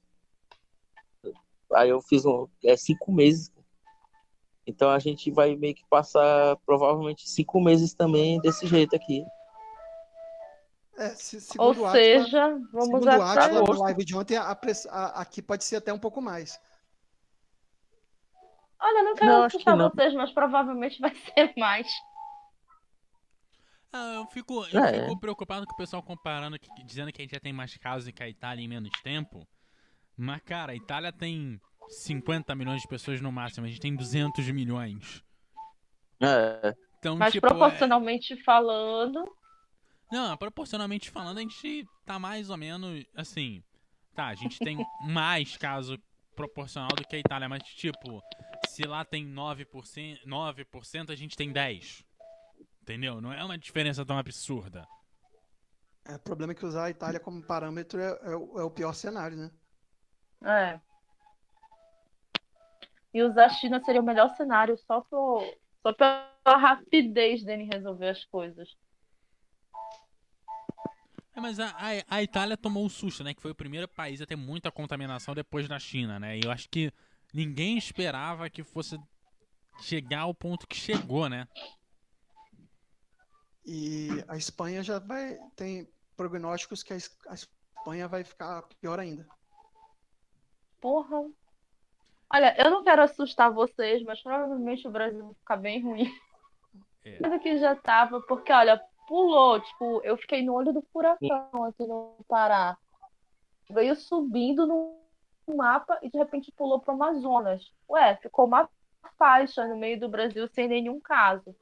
Aí 1.73 1.89
eu 1.89 2.01
fiz 2.03 2.25
um 2.25 2.47
é 2.65 2.77
cinco 2.77 3.13
meses. 3.13 3.53
Então 4.67 4.91
a 4.91 4.99
gente 4.99 5.31
vai 5.31 5.57
meio 5.57 5.75
que 5.75 5.85
passar 5.89 6.57
provavelmente 6.67 7.29
cinco 7.29 7.61
meses 7.61 7.95
também 7.95 8.41
desse 8.41 8.67
jeito 8.67 8.95
aqui. 8.95 9.25
É, 10.99 11.11
se, 11.11 11.39
Ou 11.59 11.75
seja, 11.91 12.47
Atila, 12.47 12.65
vamos 12.73 13.07
até 13.07 13.53
no 13.53 13.83
live 13.83 14.05
de 14.05 14.17
ontem, 14.17 14.37
a, 14.37 14.59
a, 14.91 15.21
aqui 15.21 15.43
pode 15.43 15.65
ser 15.65 15.77
até 15.77 15.93
um 15.93 15.99
pouco 15.99 16.23
mais. 16.23 16.59
Olha, 18.81 19.03
não 19.03 19.15
quero 19.15 19.31
não, 19.31 19.45
assustar 19.45 19.77
vocês, 19.77 20.15
mas 20.15 20.33
provavelmente 20.33 20.99
vai 21.01 21.15
ser 21.35 21.53
mais. 21.57 21.87
Ah, 23.93 24.15
eu 24.17 24.27
fico, 24.27 24.67
eu 24.73 24.85
é. 24.85 25.03
fico 25.03 25.21
preocupado 25.21 25.67
com 25.67 25.75
o 25.75 25.77
pessoal 25.77 26.03
comparando, 26.03 26.59
que, 26.59 26.69
dizendo 26.85 27.13
que 27.13 27.21
a 27.21 27.25
gente 27.25 27.35
já 27.35 27.41
tem 27.41 27.53
mais 27.53 27.77
casos 27.77 28.11
que 28.11 28.23
a 28.23 28.29
Itália 28.29 28.65
em 28.65 28.69
menos 28.69 28.91
tempo. 29.03 29.47
Mas, 30.17 30.41
cara, 30.43 30.73
a 30.73 30.77
Itália 30.77 31.13
tem 31.13 31.61
50 31.89 32.55
milhões 32.55 32.81
de 32.83 32.89
pessoas 32.89 33.21
no 33.21 33.31
máximo, 33.31 33.67
a 33.67 33.69
gente 33.69 33.81
tem 33.81 33.95
200 33.95 34.51
milhões. 34.51 35.23
É. 36.23 36.75
Então, 36.99 37.17
mas 37.17 37.33
tipo, 37.33 37.47
proporcionalmente 37.47 38.33
é... 38.33 38.43
falando. 38.43 39.25
Não, 40.11 40.37
proporcionalmente 40.37 41.11
falando, 41.11 41.39
a 41.39 41.41
gente 41.41 41.87
tá 42.05 42.19
mais 42.19 42.51
ou 42.51 42.57
menos 42.57 43.05
assim. 43.15 43.63
Tá, 44.15 44.27
a 44.27 44.35
gente 44.35 44.59
tem 44.59 44.79
mais 45.09 45.57
caso 45.57 45.99
proporcional 46.35 46.91
do 46.97 47.07
que 47.07 47.17
a 47.17 47.19
Itália, 47.19 47.49
mas 47.49 47.63
tipo, 47.63 48.23
se 48.69 48.83
lá 48.87 49.05
tem 49.05 49.27
9%, 49.27 50.25
9% 50.25 51.11
a 51.11 51.17
gente 51.17 51.37
tem 51.37 51.53
10%. 51.53 52.05
Entendeu? 52.83 53.21
Não 53.21 53.33
é 53.33 53.43
uma 53.43 53.59
diferença 53.59 54.07
tão 54.07 54.17
absurda. 54.17 54.87
É, 56.05 56.15
o 56.15 56.21
problema 56.21 56.53
é 56.53 56.55
que 56.55 56.65
usar 56.65 56.85
a 56.85 56.91
Itália 56.91 57.19
como 57.19 57.43
parâmetro 57.43 58.01
é, 58.01 58.13
é, 58.13 58.33
é 58.33 58.63
o 58.63 58.71
pior 58.71 58.93
cenário, 58.93 59.37
né? 59.37 59.51
É. 60.45 60.81
E 63.13 63.23
usar 63.23 63.47
a 63.47 63.49
China 63.49 63.83
seria 63.83 64.01
o 64.01 64.05
melhor 64.05 64.29
cenário 64.37 64.77
só, 64.79 65.01
por, 65.01 65.43
só 65.83 65.93
pela 65.93 66.57
rapidez 66.57 67.43
dele 67.43 67.69
resolver 67.73 68.11
as 68.11 68.25
coisas. 68.27 68.69
É, 71.37 71.41
mas 71.41 71.61
a, 71.61 71.69
a, 71.69 72.17
a, 72.17 72.23
Itália 72.23 72.57
tomou 72.57 72.85
um 72.85 72.89
susto, 72.89 73.23
né? 73.23 73.35
Que 73.35 73.43
foi 73.43 73.51
o 73.51 73.55
primeiro 73.55 73.87
país 73.87 74.23
a 74.23 74.27
ter 74.27 74.37
muita 74.37 74.73
contaminação 74.73 75.35
depois 75.35 75.69
da 75.69 75.79
China, 75.79 76.19
né? 76.19 76.39
E 76.39 76.41
eu 76.43 76.51
acho 76.51 76.67
que 76.71 76.91
ninguém 77.35 77.77
esperava 77.77 78.49
que 78.49 78.65
fosse 78.65 78.99
chegar 79.83 80.21
ao 80.21 80.35
ponto 80.35 80.67
que 80.67 80.75
chegou, 80.75 81.29
né? 81.29 81.47
E 83.67 84.09
a 84.27 84.37
Espanha 84.37 84.83
já 84.83 84.99
vai. 84.99 85.37
Tem 85.55 85.87
prognósticos 86.17 86.83
que 86.83 86.95
a, 86.95 86.97
a 87.29 87.35
Espanha 87.35 88.09
vai 88.09 88.25
ficar 88.25 88.63
pior 88.81 88.99
ainda. 88.99 89.29
Porra. 90.81 91.19
Olha, 92.33 92.57
eu 92.59 92.71
não 92.71 92.83
quero 92.83 93.03
assustar 93.03 93.53
vocês, 93.53 94.03
mas 94.05 94.23
provavelmente 94.23 94.89
o 94.89 94.91
Brasil 94.91 95.23
vai 95.23 95.35
ficar 95.35 95.57
bem 95.57 95.83
ruim. 95.83 96.11
É. 97.05 97.19
Coisa 97.19 97.39
que 97.39 97.59
já 97.59 97.77
tava, 97.77 98.21
porque 98.23 98.53
olha, 98.53 98.83
pulou, 99.07 99.61
tipo, 99.61 100.01
eu 100.03 100.17
fiquei 100.17 100.43
no 100.43 100.55
olho 100.55 100.73
do 100.73 100.83
furacão 100.93 101.65
aqui 101.65 101.87
no 101.87 102.17
Pará. 102.29 102.77
Veio 103.71 103.97
subindo 103.97 104.67
no 104.67 105.01
mapa 105.55 105.99
e 106.03 106.11
de 106.11 106.19
repente 106.19 106.53
pulou 106.53 106.81
pro 106.81 106.93
Amazonas. 106.93 107.73
Ué, 107.89 108.17
ficou 108.17 108.47
uma 108.47 108.69
faixa 109.19 109.67
no 109.67 109.77
meio 109.77 109.99
do 109.99 110.09
Brasil 110.09 110.49
sem 110.49 110.69
nenhum 110.69 111.01
caso 111.01 111.55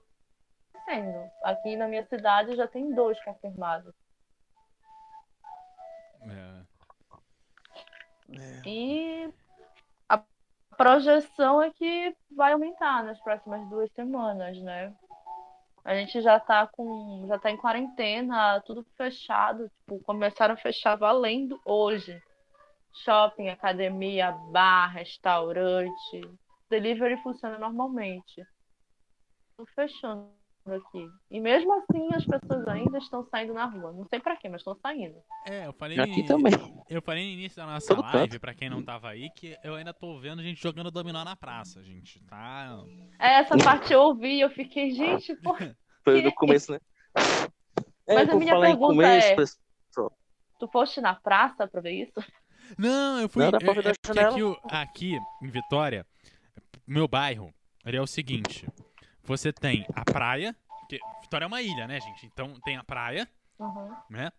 acontecendo. 0.85 1.31
Aqui 1.43 1.77
na 1.77 1.89
minha 1.89 2.05
cidade 2.07 2.55
já 2.55 2.69
tem 2.69 2.95
dois 2.95 3.23
confirmados. 3.25 3.95
É. 6.23 6.65
É. 8.31 8.69
E 8.69 9.35
a 10.09 10.23
projeção 10.77 11.63
é 11.63 11.71
que 11.71 12.17
vai 12.31 12.53
aumentar 12.53 13.03
nas 13.05 13.21
próximas 13.21 13.69
duas 13.69 13.91
semanas, 13.93 14.59
né? 14.63 14.95
A 15.85 15.95
gente 15.95 16.21
já 16.23 16.41
tá 16.41 16.67
com. 16.67 17.27
já 17.29 17.39
tá 17.39 17.51
em 17.51 17.57
quarentena, 17.57 18.61
tudo 18.63 18.83
fechado. 18.97 19.69
Tipo, 19.69 20.03
começaram 20.03 20.55
a 20.55 20.57
fechar 20.57 20.97
valendo 20.97 21.61
hoje. 21.65 22.19
Shopping, 23.05 23.49
academia, 23.49 24.33
bar, 24.33 24.87
restaurante. 24.93 26.21
Delivery 26.71 27.23
funciona 27.23 27.59
normalmente. 27.59 28.47
Tudo 29.57 29.69
fechando. 29.75 30.44
Aqui. 30.73 31.07
E 31.31 31.41
mesmo 31.41 31.73
assim 31.75 32.09
as 32.15 32.25
pessoas 32.25 32.67
ainda 32.69 32.99
estão 32.99 33.25
saindo 33.31 33.53
na 33.53 33.67
rua. 33.67 33.93
Não 33.93 34.07
sei 34.09 34.21
pra 34.21 34.37
quê, 34.37 34.49
mas 34.49 34.61
estão 34.61 34.75
saindo. 34.77 35.17
É, 35.47 35.67
eu 35.67 35.73
falei. 35.75 35.99
Aqui 35.99 36.23
também. 36.25 36.53
Eu 36.89 37.03
falei 37.03 37.25
no 37.25 37.31
início 37.31 37.57
da 37.57 37.67
nossa 37.67 37.95
Todo 37.95 38.03
live, 38.03 38.39
pra 38.39 38.55
quem 38.55 38.71
não 38.71 38.83
tava 38.83 39.09
aí, 39.11 39.29
que 39.31 39.57
eu 39.63 39.75
ainda 39.75 39.93
tô 39.93 40.19
vendo 40.19 40.43
gente 40.43 40.61
jogando 40.63 40.91
dominó 40.91 41.25
na 41.25 41.37
praça, 41.37 41.83
gente. 41.83 42.23
Tá. 42.25 42.83
É, 43.19 43.41
Essa 43.41 43.57
parte 43.59 43.93
eu 43.93 44.01
ouvi 44.01 44.41
eu 44.41 44.51
fiquei, 44.51 44.93
gente, 44.93 45.35
por 45.43 45.59
Foi 46.03 46.23
no 46.23 46.33
começo, 46.35 46.73
né? 46.73 46.79
É, 48.07 48.17
Mas 48.17 48.29
a 48.29 48.33
por 48.33 48.39
minha 48.39 48.61
pergunta 48.61 48.93
começo, 48.95 49.27
é- 49.29 49.35
pessoal. 49.35 50.13
Tu 50.59 50.69
foste 50.69 51.01
na 51.01 51.15
praça 51.15 51.67
pra 51.67 51.81
ver 51.81 52.03
isso? 52.03 52.13
Não, 52.77 53.19
eu 53.19 53.29
fui. 53.31 53.43
Não, 53.43 53.49
é- 53.59 53.83
ver 53.83 53.87
é 53.91 53.93
janela. 54.07 54.31
aqui, 54.31 54.61
aqui 54.71 55.19
em 55.43 55.49
Vitória, 55.49 56.07
meu 56.87 57.09
bairro, 57.09 57.51
ele 57.85 57.97
é 57.97 58.01
o 58.03 58.07
seguinte: 58.07 58.67
você 59.25 59.53
tem 59.53 59.87
a 59.95 60.05
praia, 60.05 60.55
que 60.89 60.99
Vitória 61.23 61.45
é 61.45 61.49
uma 61.49 61.63
ilha, 61.63 61.87
né, 61.87 62.01
gente? 62.01 62.27
Então 62.27 62.59
tem 62.61 62.77
a 62.77 62.85
praia, 62.85 63.29
Uhum. 63.59 63.95
né? 64.11 64.33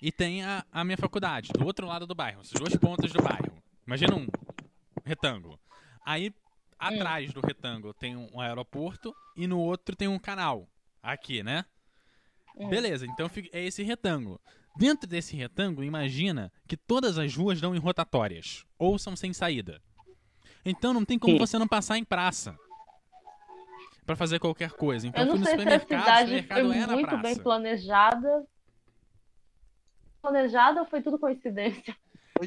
E 0.00 0.10
tem 0.12 0.42
a, 0.42 0.64
a 0.72 0.84
minha 0.84 0.96
faculdade, 0.96 1.52
do 1.52 1.64
outro 1.64 1.86
lado 1.86 2.06
do 2.06 2.14
bairro, 2.14 2.40
os 2.40 2.50
dois 2.50 2.76
pontos 2.76 3.12
do 3.12 3.22
bairro. 3.22 3.62
Imagina 3.86 4.14
um 4.14 4.26
retângulo. 5.04 5.58
Aí, 6.04 6.34
atrás 6.78 7.32
do 7.32 7.40
retângulo 7.40 7.94
tem 7.94 8.16
um 8.16 8.40
aeroporto 8.40 9.14
e 9.36 9.46
no 9.46 9.58
outro 9.58 9.96
tem 9.96 10.08
um 10.08 10.18
canal. 10.18 10.68
Aqui, 11.02 11.42
né? 11.42 11.64
Hum. 12.56 12.68
Beleza, 12.68 13.06
então 13.06 13.30
é 13.52 13.64
esse 13.64 13.82
retângulo. 13.82 14.40
Dentro 14.76 15.08
desse 15.08 15.34
retângulo, 15.36 15.86
imagina 15.86 16.52
que 16.68 16.76
todas 16.76 17.16
as 17.16 17.34
ruas 17.34 17.60
dão 17.60 17.74
em 17.74 17.78
rotatórias, 17.78 18.66
ou 18.78 18.98
são 18.98 19.16
sem 19.16 19.32
saída. 19.32 19.80
Então 20.64 20.92
não 20.92 21.04
tem 21.04 21.18
como 21.18 21.34
Sim. 21.34 21.38
você 21.38 21.58
não 21.58 21.68
passar 21.68 21.96
em 21.96 22.04
praça 22.04 22.58
Pra 24.06 24.14
fazer 24.14 24.38
qualquer 24.38 24.70
coisa. 24.70 25.06
Então 25.06 25.24
eu 25.24 25.26
não 25.26 25.32
fui 25.34 25.40
no 25.40 25.46
sei 25.46 25.54
se 25.54 25.68
a 25.68 25.80
supermercado, 25.80 26.28
cidade 26.28 26.30
foi 26.30 26.62
supermercado 26.62 26.94
muito 26.94 27.18
bem 27.18 27.36
planejada. 27.36 28.46
Planejada 30.22 30.80
ou 30.80 30.86
foi 30.86 31.02
tudo 31.02 31.18
coincidência? 31.18 31.96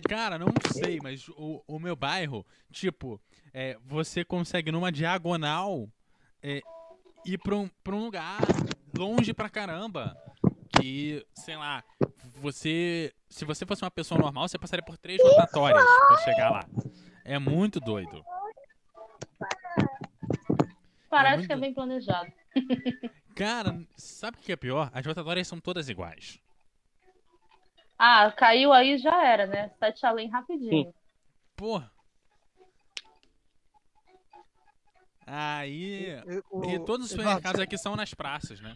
Cara, 0.07 0.37
não 0.37 0.47
sei, 0.71 0.99
mas 1.01 1.27
o, 1.29 1.63
o 1.67 1.79
meu 1.79 1.95
bairro, 1.95 2.45
tipo, 2.71 3.19
é, 3.53 3.77
você 3.85 4.23
consegue 4.23 4.71
numa 4.71 4.91
diagonal 4.91 5.89
é, 6.41 6.61
ir 7.25 7.37
pra 7.39 7.55
um, 7.55 7.69
pra 7.83 7.95
um 7.95 8.05
lugar 8.05 8.39
longe 8.97 9.33
pra 9.33 9.49
caramba. 9.49 10.15
Que, 10.79 11.25
sei 11.33 11.57
lá, 11.57 11.83
você. 12.35 13.13
Se 13.27 13.43
você 13.43 13.65
fosse 13.65 13.83
uma 13.83 13.91
pessoa 13.91 14.19
normal, 14.19 14.47
você 14.47 14.57
passaria 14.57 14.85
por 14.85 14.97
três 14.97 15.21
rotatórias 15.21 15.83
pra 15.83 16.17
chegar 16.19 16.49
lá. 16.51 16.65
É 17.25 17.37
muito 17.37 17.79
doido. 17.79 18.23
Parece 21.09 21.37
muito- 21.37 21.47
que 21.47 21.53
é 21.53 21.57
bem 21.57 21.73
planejado. 21.73 22.31
Cara, 23.35 23.85
sabe 23.95 24.37
o 24.37 24.41
que 24.41 24.51
é 24.51 24.55
pior? 24.55 24.89
As 24.93 25.05
rotatórias 25.05 25.47
são 25.47 25.59
todas 25.59 25.87
iguais. 25.89 26.39
Ah, 27.97 28.31
caiu 28.31 28.71
aí 28.73 28.97
já 28.97 29.25
era, 29.25 29.45
né? 29.45 29.69
Sete 29.79 30.05
além 30.05 30.29
rapidinho. 30.29 30.93
Pô. 31.55 31.81
Aí. 35.25 36.05
Eu- 36.25 36.43
E 36.63 36.79
todos 36.85 37.05
os 37.05 37.11
supermercados 37.11 37.61
aqui 37.61 37.77
são 37.77 37.95
nas 37.95 38.13
praças, 38.13 38.59
né? 38.59 38.75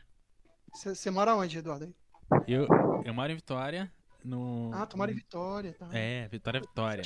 Você 0.76 1.10
mora 1.10 1.36
onde, 1.36 1.58
Eduardo? 1.58 1.94
Eu, 2.48 2.68
eu 3.06 3.14
moro 3.14 3.32
em 3.32 3.36
Vitória, 3.36 3.92
no. 4.24 4.72
Ah, 4.74 4.86
tu 4.86 4.98
mora 4.98 5.12
em 5.12 5.16
Vitória. 5.16 5.74
Tá. 5.74 5.88
É, 5.94 6.28
Vitória, 6.28 6.60
Vitória. 6.60 7.04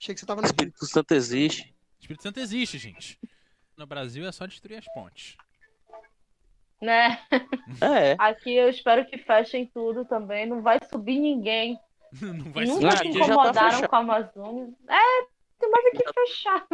Achei 0.00 0.14
que 0.14 0.20
você 0.20 0.26
tava 0.26 0.40
no 0.40 0.46
Espírito 0.46 0.84
Santo 0.86 1.12
existe. 1.12 1.74
Espírito 2.00 2.22
Santo 2.22 2.38
existe, 2.40 2.78
gente. 2.78 3.18
No 3.76 3.86
Brasil 3.86 4.26
é 4.26 4.32
só 4.32 4.46
destruir 4.46 4.78
as 4.78 4.86
pontes. 4.94 5.36
Né? 6.80 7.18
É. 7.80 8.16
Aqui 8.18 8.54
eu 8.54 8.68
espero 8.68 9.06
que 9.06 9.18
fechem 9.18 9.66
tudo 9.66 10.04
também. 10.04 10.46
Não 10.46 10.62
vai 10.62 10.78
subir 10.90 11.18
ninguém. 11.18 11.78
Não 12.20 12.50
vai 12.52 12.64
Nunca 12.64 12.96
subir 12.96 13.12
se 13.12 13.18
tá 13.18 13.24
incomodaram 13.26 13.70
fechado. 13.70 13.88
com 13.88 13.96
a 13.96 13.98
Amazônia. 13.98 14.74
É, 14.88 15.26
tem 15.58 15.70
mais 15.70 15.86
aqui 15.86 16.04
fechar. 16.14 16.66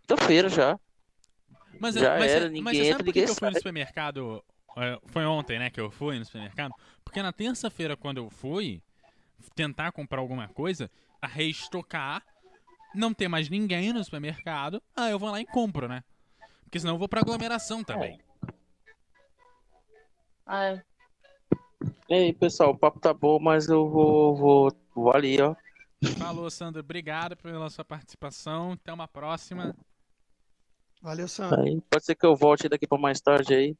Quinta-feira 0.00 0.48
já. 0.50 0.78
Mas, 1.80 1.94
Já 1.96 2.16
mas, 2.18 2.30
era, 2.30 2.44
mas 2.44 2.52
ninguém 2.52 2.74
você 2.74 2.92
sabe 2.92 2.92
entra, 2.92 3.04
por 3.04 3.12
que 3.12 3.20
eu 3.20 3.34
fui 3.34 3.50
no 3.50 3.56
supermercado? 3.56 4.44
é, 4.76 4.98
Foi 5.06 5.24
ontem, 5.24 5.58
né, 5.58 5.70
que 5.70 5.80
eu 5.80 5.90
fui 5.90 6.18
no 6.18 6.24
supermercado? 6.24 6.72
Porque 7.04 7.20
na 7.20 7.32
terça-feira, 7.32 7.96
quando 7.96 8.18
eu 8.18 8.30
fui 8.30 8.80
tentar 9.56 9.90
comprar 9.90 10.20
alguma 10.20 10.48
coisa, 10.48 10.88
a 11.20 11.26
reestocar, 11.26 12.22
não 12.94 13.12
ter 13.12 13.28
mais 13.28 13.48
ninguém 13.48 13.92
no 13.92 14.02
supermercado, 14.04 14.82
ah, 14.94 15.10
eu 15.10 15.18
vou 15.18 15.30
lá 15.30 15.40
e 15.40 15.46
compro, 15.46 15.88
né? 15.88 16.02
Porque 16.64 16.80
senão 16.80 16.94
eu 16.94 16.98
vou 16.98 17.08
pra 17.08 17.20
aglomeração 17.20 17.84
também. 17.84 18.20
É. 20.48 20.82
Ei, 22.08 22.32
pessoal, 22.32 22.70
o 22.70 22.78
papo 22.78 23.00
tá 23.00 23.14
bom, 23.14 23.38
mas 23.40 23.68
eu 23.68 23.88
vou, 23.88 24.36
vou, 24.36 24.72
vou 24.94 25.14
ali, 25.14 25.40
ó. 25.40 25.54
Falou, 26.18 26.50
Sandro. 26.50 26.80
Obrigado 26.80 27.36
pela 27.36 27.70
sua 27.70 27.84
participação. 27.84 28.72
Até 28.72 28.92
uma 28.92 29.08
próxima. 29.08 29.74
Valeu, 31.00 31.28
Sandro. 31.28 31.62
Aí, 31.62 31.80
pode 31.90 32.04
ser 32.04 32.14
que 32.14 32.26
eu 32.26 32.36
volte 32.36 32.68
daqui 32.68 32.86
pra 32.86 32.98
mais 32.98 33.20
tarde 33.20 33.54
aí. 33.54 33.76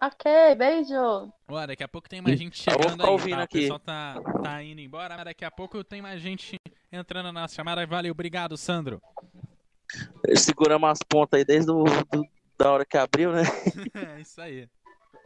Ok, 0.00 0.54
beijo. 0.56 1.32
Ó, 1.48 1.66
daqui 1.66 1.82
a 1.82 1.88
pouco 1.88 2.08
tem 2.08 2.20
mais 2.20 2.38
gente 2.38 2.62
vou 2.64 2.74
chegando 2.74 2.90
ficar 2.92 3.04
aí, 3.04 3.10
ouvindo 3.10 3.36
tá? 3.36 3.40
O 3.40 3.44
aqui. 3.44 3.60
pessoal 3.60 3.78
tá, 3.78 4.20
tá 4.42 4.62
indo 4.62 4.80
embora, 4.80 5.16
mas 5.16 5.24
daqui 5.24 5.44
a 5.44 5.50
pouco 5.50 5.82
tem 5.82 6.02
mais 6.02 6.20
gente 6.20 6.56
entrando 6.92 7.32
na 7.32 7.40
nossa 7.40 7.54
chamada. 7.54 7.86
Valeu, 7.86 8.12
obrigado, 8.12 8.56
Sandro. 8.58 9.00
Seguramos 10.36 10.90
as 10.90 10.98
pontas 11.02 11.38
aí 11.38 11.44
desde 11.44 11.70
o, 11.70 11.84
do- 11.84 12.26
da 12.58 12.72
hora 12.72 12.84
que 12.84 12.96
abriu, 12.98 13.32
né? 13.32 13.42
É 14.16 14.20
isso 14.20 14.40
aí. 14.40 14.68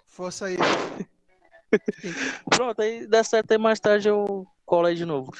Força 0.06 0.46
aí. 0.46 0.56
Pronto, 2.48 2.80
aí 2.82 3.06
dá 3.06 3.22
certo 3.24 3.52
aí 3.52 3.58
mais 3.58 3.80
tarde 3.80 4.08
eu 4.08 4.46
colo 4.64 4.86
aí 4.86 4.94
de 4.94 5.04
novo. 5.04 5.32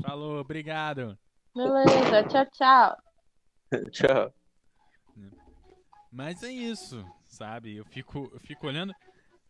Falou, 0.00 0.38
obrigado. 0.40 1.18
Beleza, 1.54 2.24
tchau, 2.28 2.46
tchau. 2.52 2.96
Tchau. 3.92 4.32
Mas 6.10 6.42
é 6.42 6.50
isso, 6.50 7.04
sabe? 7.38 7.76
Eu 7.76 7.84
fico, 7.84 8.30
eu 8.32 8.40
fico 8.40 8.66
olhando. 8.66 8.92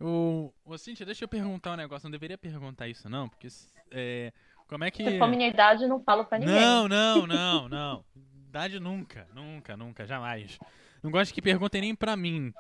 O, 0.01 0.53
ô, 0.65 0.79
Cíntia, 0.79 1.05
deixa 1.05 1.25
eu 1.25 1.29
perguntar 1.29 1.73
um 1.73 1.77
negócio. 1.77 2.07
Não 2.07 2.11
deveria 2.11 2.39
perguntar 2.39 2.87
isso, 2.87 3.09
não? 3.09 3.29
Porque, 3.29 3.49
é, 3.91 4.33
como 4.69 4.85
é 4.85 4.91
que... 4.91 5.03
Se 5.03 5.19
for 5.19 5.29
minha 5.29 5.49
idade, 5.49 5.87
não 5.87 6.03
falo 6.05 6.25
pra 6.25 6.39
ninguém. 6.39 6.55
Não, 6.55 6.87
não, 6.87 7.27
não, 7.27 7.69
não. 7.69 8.05
Idade 8.49 8.79
nunca, 8.79 9.27
nunca, 9.35 9.77
nunca, 9.77 10.07
jamais. 10.07 10.59
Não 11.03 11.11
gosto 11.11 11.33
que 11.33 11.43
perguntem 11.43 11.81
nem 11.81 11.95
pra 11.95 12.17
mim 12.17 12.53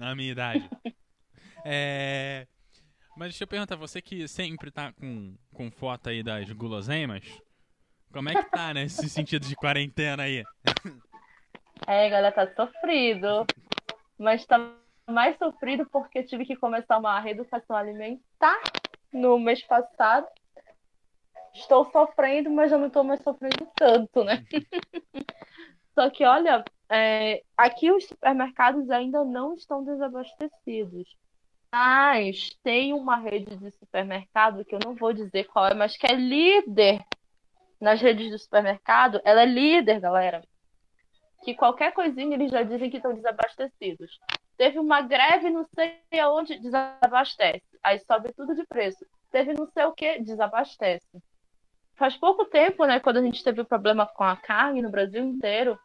a 0.00 0.14
minha 0.14 0.32
idade. 0.32 0.68
É... 1.64 2.48
Mas 3.16 3.28
deixa 3.28 3.44
eu 3.44 3.46
perguntar, 3.46 3.76
você 3.76 4.02
que 4.02 4.26
sempre 4.26 4.68
tá 4.68 4.92
com, 4.92 5.36
com 5.54 5.70
foto 5.70 6.08
aí 6.08 6.20
das 6.20 6.50
guloseimas, 6.50 7.22
como 8.12 8.28
é 8.28 8.34
que 8.34 8.50
tá 8.50 8.74
nesse 8.74 9.08
sentido 9.08 9.46
de 9.46 9.54
quarentena 9.54 10.24
aí? 10.24 10.42
É, 11.86 12.08
galera, 12.08 12.32
tá 12.32 12.52
sofrido. 12.56 13.46
Mas 14.22 14.46
tá 14.46 14.56
mais 15.10 15.36
sofrido 15.36 15.84
porque 15.90 16.22
tive 16.22 16.46
que 16.46 16.54
começar 16.54 16.96
uma 16.96 17.18
reeducação 17.18 17.74
alimentar 17.74 18.62
no 19.12 19.36
mês 19.36 19.60
passado. 19.64 20.28
Estou 21.52 21.90
sofrendo, 21.90 22.48
mas 22.48 22.70
já 22.70 22.78
não 22.78 22.86
estou 22.86 23.02
mais 23.02 23.20
sofrendo 23.20 23.68
tanto, 23.74 24.22
né? 24.22 24.46
Só 25.92 26.08
que, 26.08 26.24
olha, 26.24 26.64
é, 26.88 27.42
aqui 27.56 27.90
os 27.90 28.06
supermercados 28.06 28.88
ainda 28.90 29.24
não 29.24 29.54
estão 29.54 29.82
desabastecidos. 29.84 31.16
Mas 31.72 32.50
tem 32.62 32.92
uma 32.92 33.16
rede 33.16 33.56
de 33.56 33.70
supermercado 33.72 34.64
que 34.64 34.74
eu 34.74 34.78
não 34.84 34.94
vou 34.94 35.12
dizer 35.12 35.44
qual 35.48 35.66
é, 35.66 35.74
mas 35.74 35.96
que 35.96 36.06
é 36.06 36.14
líder 36.14 37.04
nas 37.80 38.00
redes 38.00 38.30
de 38.30 38.38
supermercado. 38.38 39.20
Ela 39.24 39.42
é 39.42 39.46
líder, 39.46 39.98
galera 39.98 40.42
que 41.42 41.54
qualquer 41.54 41.92
coisinha 41.92 42.34
eles 42.34 42.50
já 42.50 42.62
dizem 42.62 42.90
que 42.90 42.96
estão 42.96 43.14
desabastecidos. 43.14 44.18
Teve 44.56 44.78
uma 44.78 45.02
greve, 45.02 45.50
não 45.50 45.66
sei 45.74 46.20
aonde, 46.20 46.58
desabastece. 46.58 47.78
Aí 47.82 47.98
sobe 48.00 48.32
tudo 48.32 48.54
de 48.54 48.64
preço. 48.66 49.04
Teve 49.30 49.52
não 49.52 49.66
sei 49.66 49.84
o 49.84 49.92
que, 49.92 50.20
desabastece. 50.20 51.22
Faz 51.96 52.16
pouco 52.16 52.44
tempo, 52.46 52.84
né, 52.84 53.00
quando 53.00 53.18
a 53.18 53.22
gente 53.22 53.42
teve 53.42 53.60
o 53.60 53.64
problema 53.64 54.06
com 54.06 54.24
a 54.24 54.36
carne 54.36 54.82
no 54.82 54.90
Brasil 54.90 55.22
inteiro, 55.24 55.78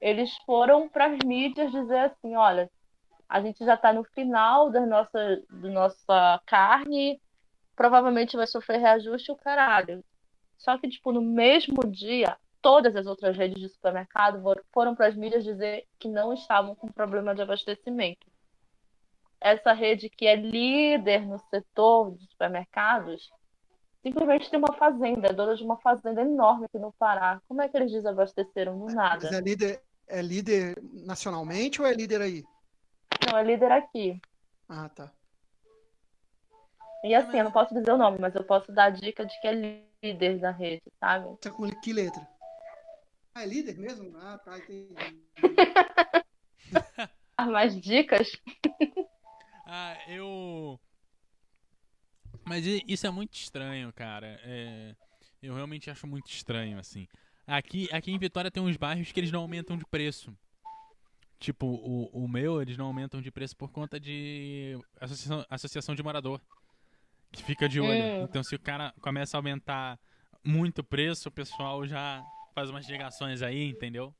eles 0.00 0.36
foram 0.44 0.88
para 0.88 1.06
as 1.06 1.18
mídias 1.24 1.70
dizer 1.70 1.98
assim, 1.98 2.34
olha, 2.34 2.70
a 3.28 3.40
gente 3.40 3.64
já 3.64 3.74
está 3.74 3.92
no 3.92 4.04
final 4.04 4.70
da 4.70 4.84
nossa, 4.84 5.42
da 5.48 5.68
nossa 5.68 6.40
carne, 6.46 7.20
provavelmente 7.76 8.36
vai 8.36 8.46
sofrer 8.46 8.80
reajuste 8.80 9.30
o 9.30 9.36
caralho. 9.36 10.04
Só 10.58 10.76
que, 10.78 10.88
tipo, 10.88 11.12
no 11.12 11.22
mesmo 11.22 11.80
dia, 11.88 12.36
todas 12.62 12.94
as 12.94 13.06
outras 13.06 13.36
redes 13.36 13.60
de 13.60 13.68
supermercado 13.68 14.42
foram 14.72 14.94
para 14.94 15.08
as 15.08 15.16
mídias 15.16 15.44
dizer 15.44 15.84
que 15.98 16.08
não 16.08 16.32
estavam 16.32 16.74
com 16.74 16.86
problema 16.88 17.34
de 17.34 17.42
abastecimento. 17.42 18.26
Essa 19.40 19.72
rede 19.72 20.08
que 20.08 20.26
é 20.26 20.36
líder 20.36 21.26
no 21.26 21.38
setor 21.50 22.14
de 22.14 22.24
supermercados 22.28 23.28
simplesmente 24.00 24.48
tem 24.48 24.58
uma 24.58 24.74
fazenda, 24.74 25.28
é 25.28 25.32
dona 25.32 25.56
de 25.56 25.64
uma 25.64 25.76
fazenda 25.78 26.22
enorme 26.22 26.66
aqui 26.66 26.78
no 26.78 26.92
Pará. 26.92 27.40
Como 27.48 27.60
é 27.60 27.68
que 27.68 27.76
eles 27.76 27.90
desabasteceram 27.90 28.78
do 28.78 28.86
nada? 28.86 29.18
Mas 29.24 29.32
é 29.32 29.40
líder, 29.40 29.82
é 30.08 30.22
líder 30.22 30.76
nacionalmente 30.92 31.82
ou 31.82 31.86
é 31.86 31.92
líder 31.92 32.20
aí? 32.20 32.44
Não, 33.28 33.38
é 33.38 33.42
líder 33.42 33.72
aqui. 33.72 34.20
Ah, 34.68 34.88
tá. 34.88 35.12
E 37.04 37.14
assim, 37.14 37.38
eu 37.38 37.44
não 37.44 37.52
posso 37.52 37.74
dizer 37.74 37.90
o 37.92 37.98
nome, 37.98 38.18
mas 38.20 38.34
eu 38.34 38.44
posso 38.44 38.70
dar 38.70 38.84
a 38.84 38.90
dica 38.90 39.26
de 39.26 39.40
que 39.40 39.48
é 39.48 39.82
líder 40.02 40.38
da 40.38 40.52
rede, 40.52 40.82
sabe? 41.00 41.36
Tá 41.40 41.50
com 41.50 41.68
que 41.80 41.92
letra? 41.92 42.31
Ah, 43.34 43.42
é 43.42 43.46
líder 43.46 43.78
mesmo? 43.78 44.16
Ah, 44.16 44.38
tá, 44.38 44.58
entendi. 44.58 44.94
Mais 47.50 47.80
dicas? 47.80 48.30
ah, 49.66 49.96
eu. 50.08 50.78
Mas 52.44 52.66
isso 52.66 53.06
é 53.06 53.10
muito 53.10 53.34
estranho, 53.34 53.92
cara. 53.92 54.38
É... 54.44 54.94
Eu 55.42 55.54
realmente 55.54 55.90
acho 55.90 56.06
muito 56.06 56.30
estranho, 56.30 56.78
assim. 56.78 57.08
Aqui, 57.46 57.88
aqui 57.92 58.12
em 58.12 58.18
Vitória 58.18 58.50
tem 58.50 58.62
uns 58.62 58.76
bairros 58.76 59.10
que 59.10 59.18
eles 59.18 59.32
não 59.32 59.40
aumentam 59.40 59.76
de 59.76 59.84
preço. 59.86 60.32
Tipo, 61.38 61.66
o, 61.66 62.06
o 62.12 62.28
meu, 62.28 62.62
eles 62.62 62.76
não 62.76 62.86
aumentam 62.86 63.20
de 63.20 63.32
preço 63.32 63.56
por 63.56 63.72
conta 63.72 63.98
de 63.98 64.78
associação, 65.00 65.44
associação 65.50 65.94
de 65.94 66.02
morador. 66.02 66.40
Que 67.32 67.42
fica 67.42 67.68
de 67.68 67.80
olho. 67.80 67.90
É. 67.90 68.22
Então, 68.22 68.44
se 68.44 68.54
o 68.54 68.60
cara 68.60 68.94
começa 69.00 69.36
a 69.36 69.38
aumentar 69.38 69.98
muito 70.44 70.80
o 70.80 70.84
preço, 70.84 71.28
o 71.28 71.32
pessoal 71.32 71.84
já 71.86 72.22
faz 72.52 72.70
umas 72.70 72.88
ligações 72.88 73.42
aí, 73.42 73.68
entendeu? 73.68 74.14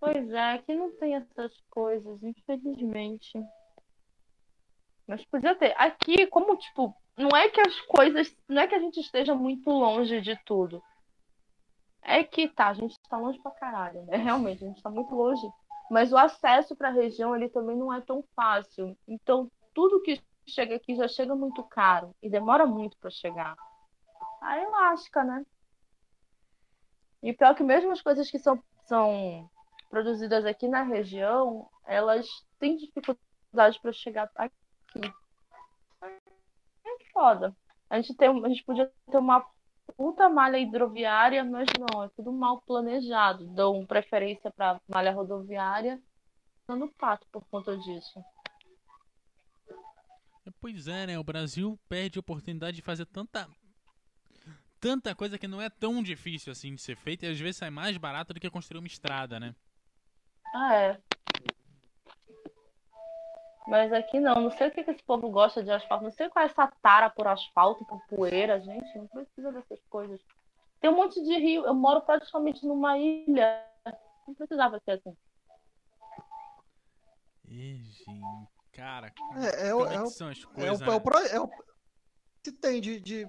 Pois 0.00 0.30
é, 0.30 0.52
aqui 0.52 0.74
não 0.74 0.96
tem 0.96 1.16
essas 1.16 1.52
coisas, 1.68 2.22
infelizmente. 2.22 3.32
Mas 5.06 5.24
podia 5.24 5.54
ter. 5.54 5.74
Aqui, 5.76 6.26
como, 6.26 6.56
tipo, 6.56 6.94
não 7.16 7.30
é 7.30 7.48
que 7.48 7.60
as 7.60 7.80
coisas. 7.80 8.36
Não 8.48 8.62
é 8.62 8.68
que 8.68 8.74
a 8.74 8.78
gente 8.78 9.00
esteja 9.00 9.34
muito 9.34 9.68
longe 9.70 10.20
de 10.20 10.36
tudo. 10.44 10.82
É 12.02 12.22
que 12.22 12.48
tá, 12.48 12.68
a 12.68 12.74
gente 12.74 12.92
está 12.92 13.18
longe 13.18 13.40
pra 13.42 13.50
caralho, 13.50 14.04
né? 14.04 14.16
Realmente, 14.22 14.64
a 14.64 14.68
gente 14.68 14.76
está 14.76 14.90
muito 14.90 15.14
longe. 15.14 15.42
Mas 15.90 16.12
o 16.12 16.18
acesso 16.18 16.76
para 16.76 16.88
a 16.88 16.92
região 16.92 17.34
ele 17.34 17.48
também 17.48 17.76
não 17.76 17.92
é 17.92 18.00
tão 18.00 18.22
fácil. 18.36 18.96
Então, 19.06 19.50
tudo 19.74 20.02
que 20.02 20.20
chega 20.46 20.76
aqui 20.76 20.94
já 20.94 21.08
chega 21.08 21.34
muito 21.34 21.62
caro 21.64 22.14
e 22.22 22.30
demora 22.30 22.66
muito 22.66 22.96
para 22.98 23.10
chegar. 23.10 23.56
Aí 24.42 24.64
lasca, 24.66 25.24
né? 25.24 25.44
E 27.22 27.32
pior 27.32 27.54
que 27.54 27.62
mesmo 27.62 27.90
as 27.90 28.00
coisas 28.00 28.30
que 28.30 28.38
são, 28.38 28.62
são 28.84 29.50
produzidas 29.90 30.44
aqui 30.44 30.68
na 30.68 30.82
região, 30.82 31.68
elas 31.86 32.26
têm 32.58 32.76
dificuldade 32.76 33.80
para 33.80 33.92
chegar 33.92 34.30
aqui. 34.36 34.54
É 36.02 37.12
foda. 37.12 37.56
A 37.90 37.96
gente, 38.00 38.14
tem, 38.14 38.28
a 38.28 38.48
gente 38.48 38.64
podia 38.64 38.90
ter 39.10 39.18
uma 39.18 39.44
puta 39.96 40.28
malha 40.28 40.58
hidroviária, 40.58 41.42
mas 41.44 41.68
não, 41.78 42.04
é 42.04 42.08
tudo 42.10 42.32
mal 42.32 42.60
planejado. 42.62 43.46
Dão 43.48 43.84
preferência 43.86 44.50
para 44.50 44.80
malha 44.86 45.12
rodoviária, 45.12 46.00
dando 46.68 46.88
pato 46.98 47.26
por 47.32 47.44
conta 47.48 47.76
disso. 47.76 48.22
Pois 50.60 50.88
é, 50.88 51.06
né? 51.06 51.18
O 51.18 51.24
Brasil 51.24 51.78
perde 51.88 52.18
a 52.18 52.20
oportunidade 52.20 52.76
de 52.76 52.82
fazer 52.82 53.06
tanta 53.06 53.48
tanta 54.80 55.14
coisa 55.14 55.38
que 55.38 55.48
não 55.48 55.60
é 55.60 55.68
tão 55.68 56.02
difícil 56.02 56.52
assim 56.52 56.74
de 56.74 56.80
ser 56.80 56.96
feita 56.96 57.26
e 57.26 57.30
às 57.30 57.38
vezes 57.38 57.56
sai 57.56 57.70
mais 57.70 57.96
barato 57.96 58.32
do 58.32 58.40
que 58.40 58.50
construir 58.50 58.78
uma 58.78 58.86
estrada, 58.86 59.38
né? 59.38 59.54
Ah, 60.54 60.74
é. 60.74 61.00
Mas 63.66 63.92
aqui 63.92 64.18
não, 64.18 64.34
não 64.36 64.50
sei 64.50 64.68
o 64.68 64.70
que, 64.70 64.82
que 64.82 64.90
esse 64.90 65.02
povo 65.02 65.28
gosta 65.28 65.62
de 65.62 65.70
asfalto, 65.70 66.04
não 66.04 66.10
sei 66.10 66.30
qual 66.30 66.42
é 66.42 66.46
essa 66.46 66.66
tara 66.80 67.10
por 67.10 67.26
asfalto, 67.26 67.84
por 67.84 68.00
poeira, 68.06 68.58
gente, 68.60 68.96
não 68.96 69.06
precisa 69.06 69.52
dessas 69.52 69.78
coisas. 69.90 70.18
Tem 70.80 70.90
um 70.90 70.96
monte 70.96 71.22
de 71.22 71.38
rio, 71.38 71.66
eu 71.66 71.74
moro 71.74 72.00
praticamente 72.00 72.64
numa 72.66 72.96
ilha, 72.96 73.62
não 74.26 74.34
precisava 74.34 74.80
ser 74.80 74.92
assim. 74.92 75.14
E, 77.46 77.82
gente, 77.84 78.48
cara, 78.72 79.12
é, 79.36 79.68
é, 79.68 79.72
como 79.72 79.86
é, 79.86 79.94
é, 79.96 80.06
são 80.06 80.28
as 80.28 80.42
coisas? 80.44 80.80
É 80.80 80.86
o, 80.86 80.90
é 80.90 80.96
o, 80.96 81.36
é 81.36 81.40
o, 81.40 81.50
que 82.42 82.52
tem 82.52 82.80
de, 82.80 83.00
de 83.00 83.28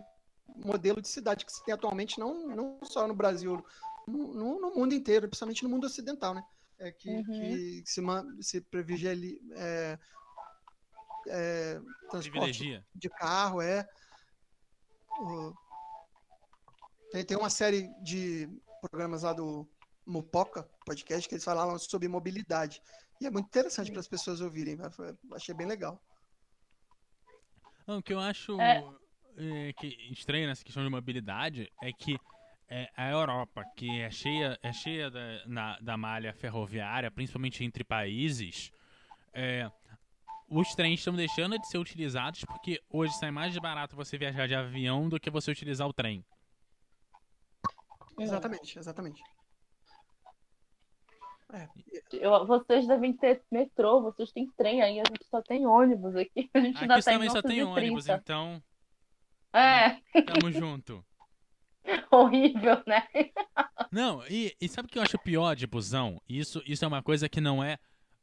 modelo 0.55 1.01
de 1.01 1.07
cidade 1.07 1.45
que 1.45 1.51
se 1.51 1.63
tem 1.63 1.73
atualmente, 1.73 2.19
não, 2.19 2.47
não 2.47 2.79
só 2.83 3.07
no 3.07 3.13
Brasil, 3.13 3.63
no, 4.07 4.59
no 4.59 4.75
mundo 4.75 4.93
inteiro, 4.93 5.27
principalmente 5.27 5.63
no 5.63 5.69
mundo 5.69 5.85
ocidental, 5.85 6.33
né? 6.33 6.43
É 6.77 6.91
que, 6.91 7.09
uhum. 7.09 7.23
que 7.23 7.83
se, 7.85 8.01
se 8.41 8.61
privilegia 8.61 9.13
é, 9.53 9.99
é, 11.27 11.81
transporte 12.09 12.83
de 12.95 13.09
carro, 13.09 13.61
é. 13.61 13.87
O, 15.19 15.53
tem, 17.11 17.25
tem 17.25 17.37
uma 17.37 17.49
série 17.49 17.89
de 18.01 18.49
programas 18.81 19.23
lá 19.23 19.33
do 19.33 19.67
Mupoca 20.05 20.63
podcast 20.85 21.27
que 21.27 21.35
eles 21.35 21.43
falaram 21.43 21.77
sobre 21.77 22.07
mobilidade. 22.07 22.81
E 23.19 23.27
é 23.27 23.29
muito 23.29 23.47
interessante 23.47 23.91
para 23.91 23.99
as 23.99 24.07
pessoas 24.07 24.39
ouvirem. 24.39 24.77
Achei 25.33 25.53
bem 25.53 25.67
legal. 25.67 26.01
o 27.85 28.01
que 28.01 28.13
eu 28.13 28.19
acho 28.19 28.59
é... 28.61 28.81
É, 29.41 29.71
que 29.73 29.87
estranho 30.11 30.47
nessa 30.47 30.65
questão 30.65 30.83
de 30.83 30.89
mobilidade 30.89 31.71
é 31.81 31.93
que 31.93 32.19
é, 32.67 32.89
a 32.95 33.09
Europa, 33.09 33.63
que 33.75 34.01
é 34.01 34.11
cheia, 34.11 34.59
é 34.61 34.73
cheia 34.73 35.09
da, 35.09 35.47
na, 35.47 35.79
da 35.79 35.97
malha 35.97 36.33
ferroviária, 36.33 37.09
principalmente 37.09 37.63
entre 37.63 37.85
países, 37.85 38.69
é, 39.33 39.71
os 40.49 40.75
trens 40.75 40.99
estão 40.99 41.15
deixando 41.15 41.57
de 41.57 41.67
ser 41.67 41.77
utilizados 41.77 42.43
porque 42.43 42.81
hoje 42.89 43.13
sai 43.17 43.31
mais 43.31 43.57
barato 43.57 43.95
você 43.95 44.17
viajar 44.17 44.47
de 44.47 44.55
avião 44.55 45.07
do 45.07 45.19
que 45.19 45.29
você 45.29 45.51
utilizar 45.51 45.87
o 45.87 45.93
trem. 45.93 46.25
Exatamente, 48.19 48.77
exatamente. 48.77 49.23
É. 51.53 51.67
Eu, 52.11 52.45
vocês 52.45 52.85
devem 52.85 53.13
ter 53.13 53.41
metrô, 53.49 54.01
vocês 54.01 54.31
têm 54.31 54.51
trem 54.51 54.81
aí, 54.81 54.99
a 54.99 55.03
gente 55.05 55.25
só 55.31 55.41
tem 55.41 55.65
ônibus 55.65 56.15
aqui. 56.15 56.49
A 56.53 56.59
gente 56.59 56.75
aqui 56.75 56.83
ainda 56.83 57.01
também 57.01 57.29
só 57.29 57.41
tem 57.41 57.63
ônibus, 57.63 58.07
então. 58.07 58.61
É. 59.53 60.21
Tamo 60.21 60.51
junto. 60.51 61.05
Horrível, 62.11 62.83
né? 62.85 63.07
Não, 63.91 64.23
e, 64.27 64.55
e 64.59 64.67
sabe 64.67 64.87
o 64.87 64.89
que 64.89 64.97
eu 64.97 65.03
acho 65.03 65.17
pior 65.19 65.55
de 65.55 65.65
busão? 65.65 66.21
Isso, 66.27 66.61
isso 66.65 66.85
é 66.85 66.87
uma 66.87 67.01
coisa 67.01 67.27
que 67.27 67.41
não 67.41 67.63
é 67.63 67.77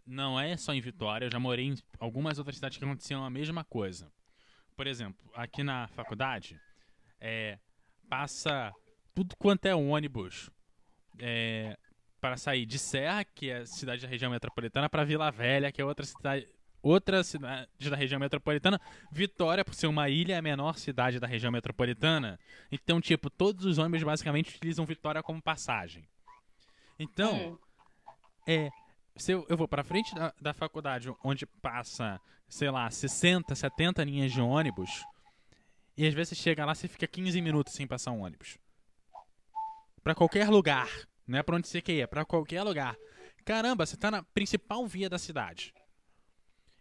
não 0.06 0.38
é 0.38 0.56
só 0.56 0.72
em 0.72 0.80
Vitória, 0.80 1.26
eu 1.26 1.30
já 1.30 1.40
morei 1.40 1.66
em 1.66 1.74
algumas 1.98 2.38
outras 2.38 2.54
cidades 2.54 2.78
que 2.78 2.84
aconteciam 2.84 3.24
a 3.24 3.30
mesma 3.30 3.64
coisa. 3.64 4.12
Por 4.76 4.86
exemplo, 4.86 5.18
aqui 5.34 5.64
na 5.64 5.88
faculdade, 5.88 6.60
é, 7.20 7.58
passa 8.08 8.72
tudo 9.12 9.34
quanto 9.36 9.66
é 9.66 9.74
ônibus 9.74 10.48
é, 11.18 11.76
para 12.20 12.36
sair 12.36 12.66
de 12.66 12.78
Serra, 12.78 13.24
que 13.24 13.50
é 13.50 13.66
cidade 13.66 14.02
da 14.02 14.08
região 14.08 14.30
metropolitana, 14.30 14.88
para 14.88 15.02
Vila 15.02 15.30
Velha, 15.30 15.72
que 15.72 15.80
é 15.80 15.84
outra 15.84 16.06
cidade, 16.06 16.48
outra 16.86 17.22
cidade 17.24 17.68
da 17.90 17.96
região 17.96 18.20
metropolitana. 18.20 18.80
Vitória, 19.10 19.64
por 19.64 19.74
ser 19.74 19.86
uma 19.86 20.08
ilha, 20.08 20.34
é 20.34 20.38
a 20.38 20.42
menor 20.42 20.78
cidade 20.78 21.18
da 21.18 21.26
região 21.26 21.50
metropolitana. 21.50 22.38
Então, 22.70 23.00
tipo, 23.00 23.28
todos 23.28 23.64
os 23.64 23.78
ônibus 23.78 24.02
basicamente 24.02 24.54
utilizam 24.54 24.86
Vitória 24.86 25.22
como 25.22 25.42
passagem. 25.42 26.08
Então, 26.98 27.58
é, 28.46 28.70
se 29.16 29.32
eu, 29.32 29.44
eu 29.48 29.56
vou 29.56 29.66
para 29.66 29.82
frente 29.84 30.14
da, 30.14 30.32
da 30.40 30.54
faculdade, 30.54 31.12
onde 31.24 31.44
passa, 31.46 32.20
sei 32.48 32.70
lá, 32.70 32.90
60, 32.90 33.54
70 33.54 34.04
linhas 34.04 34.32
de 34.32 34.40
ônibus, 34.40 35.04
e 35.96 36.06
às 36.06 36.14
vezes 36.14 36.30
você 36.30 36.34
chega 36.42 36.64
lá 36.64 36.72
e 36.72 36.88
fica 36.88 37.06
15 37.06 37.40
minutos 37.40 37.72
sem 37.72 37.86
passar 37.86 38.12
um 38.12 38.22
ônibus. 38.22 38.58
Para 40.02 40.14
qualquer 40.14 40.48
lugar, 40.48 40.88
não 41.26 41.38
é 41.38 41.42
para 41.42 41.56
onde 41.56 41.66
você 41.66 41.82
quer 41.82 41.92
ir, 41.92 42.00
é 42.02 42.06
para 42.06 42.24
qualquer 42.24 42.62
lugar. 42.62 42.96
Caramba, 43.44 43.86
você 43.86 43.96
tá 43.96 44.10
na 44.10 44.22
principal 44.22 44.86
via 44.86 45.08
da 45.08 45.18
cidade. 45.18 45.72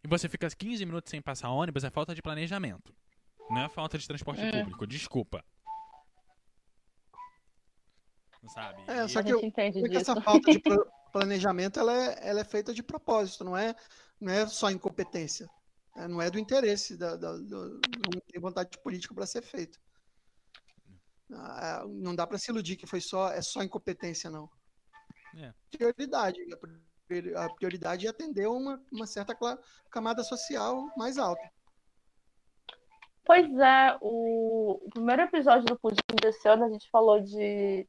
E 0.06 0.08
você 0.08 0.30
fica 0.30 0.48
15 0.48 0.86
minutos 0.86 1.10
sem 1.10 1.20
passar 1.20 1.50
ônibus, 1.50 1.84
é 1.84 1.90
falta 1.90 2.14
de 2.14 2.22
planejamento. 2.22 2.96
Não 3.50 3.62
é 3.62 3.70
falta 3.70 3.98
de 3.98 4.08
transporte 4.08 4.40
é. 4.40 4.52
público, 4.52 4.86
desculpa. 4.86 5.44
Sabe? 8.54 8.84
É, 8.86 9.08
só 9.08 9.24
que, 9.24 9.34
eu, 9.34 9.40
que 9.40 9.98
essa 9.98 10.22
falta 10.22 10.52
de, 10.52 10.62
planejamento 11.12 11.80
ela 11.80 11.92
é, 11.92 12.30
ela 12.30 12.42
é 12.42 12.44
feita 12.44 12.72
de 12.72 12.84
propósito, 12.84 13.44
não 13.44 13.58
é, 13.58 13.76
não 14.22 14.32
é 14.32 14.46
só 14.46 14.70
incompetência. 14.70 15.50
É, 15.96 16.08
não 16.08 16.22
é 16.22 16.30
do 16.30 16.38
interesse, 16.38 16.96
da, 16.96 17.16
da, 17.16 17.36
do, 17.38 17.82
não 18.14 18.22
tem 18.32 18.40
vontade 18.40 18.78
política 18.84 19.16
para 19.16 19.26
ser 19.26 19.42
feito. 19.42 19.80
Ah, 21.32 21.84
não 21.88 22.14
dá 22.14 22.28
para 22.28 22.38
se 22.38 22.52
iludir 22.52 22.76
que 22.76 22.86
foi 22.86 23.02
só 23.02 23.32
é 23.32 23.42
só 23.42 23.64
incompetência, 23.64 24.30
não. 24.30 24.48
É. 25.36 25.52
Prioridade. 25.72 26.38
A 27.38 27.54
prioridade 27.54 28.08
é 28.08 28.10
atender 28.10 28.48
uma, 28.48 28.82
uma 28.92 29.06
certa 29.06 29.38
camada 29.92 30.24
social 30.24 30.90
mais 30.98 31.18
alta. 31.18 31.52
Pois 33.24 33.46
é, 33.58 33.98
o, 34.02 34.82
o 34.86 34.90
primeiro 34.92 35.24
episódio 35.24 35.66
do 35.66 35.80
Pudim 35.80 36.00
desse 36.22 36.48
ano 36.48 36.66
a 36.66 36.70
gente 36.70 36.90
falou 36.90 37.20
de 37.20 37.88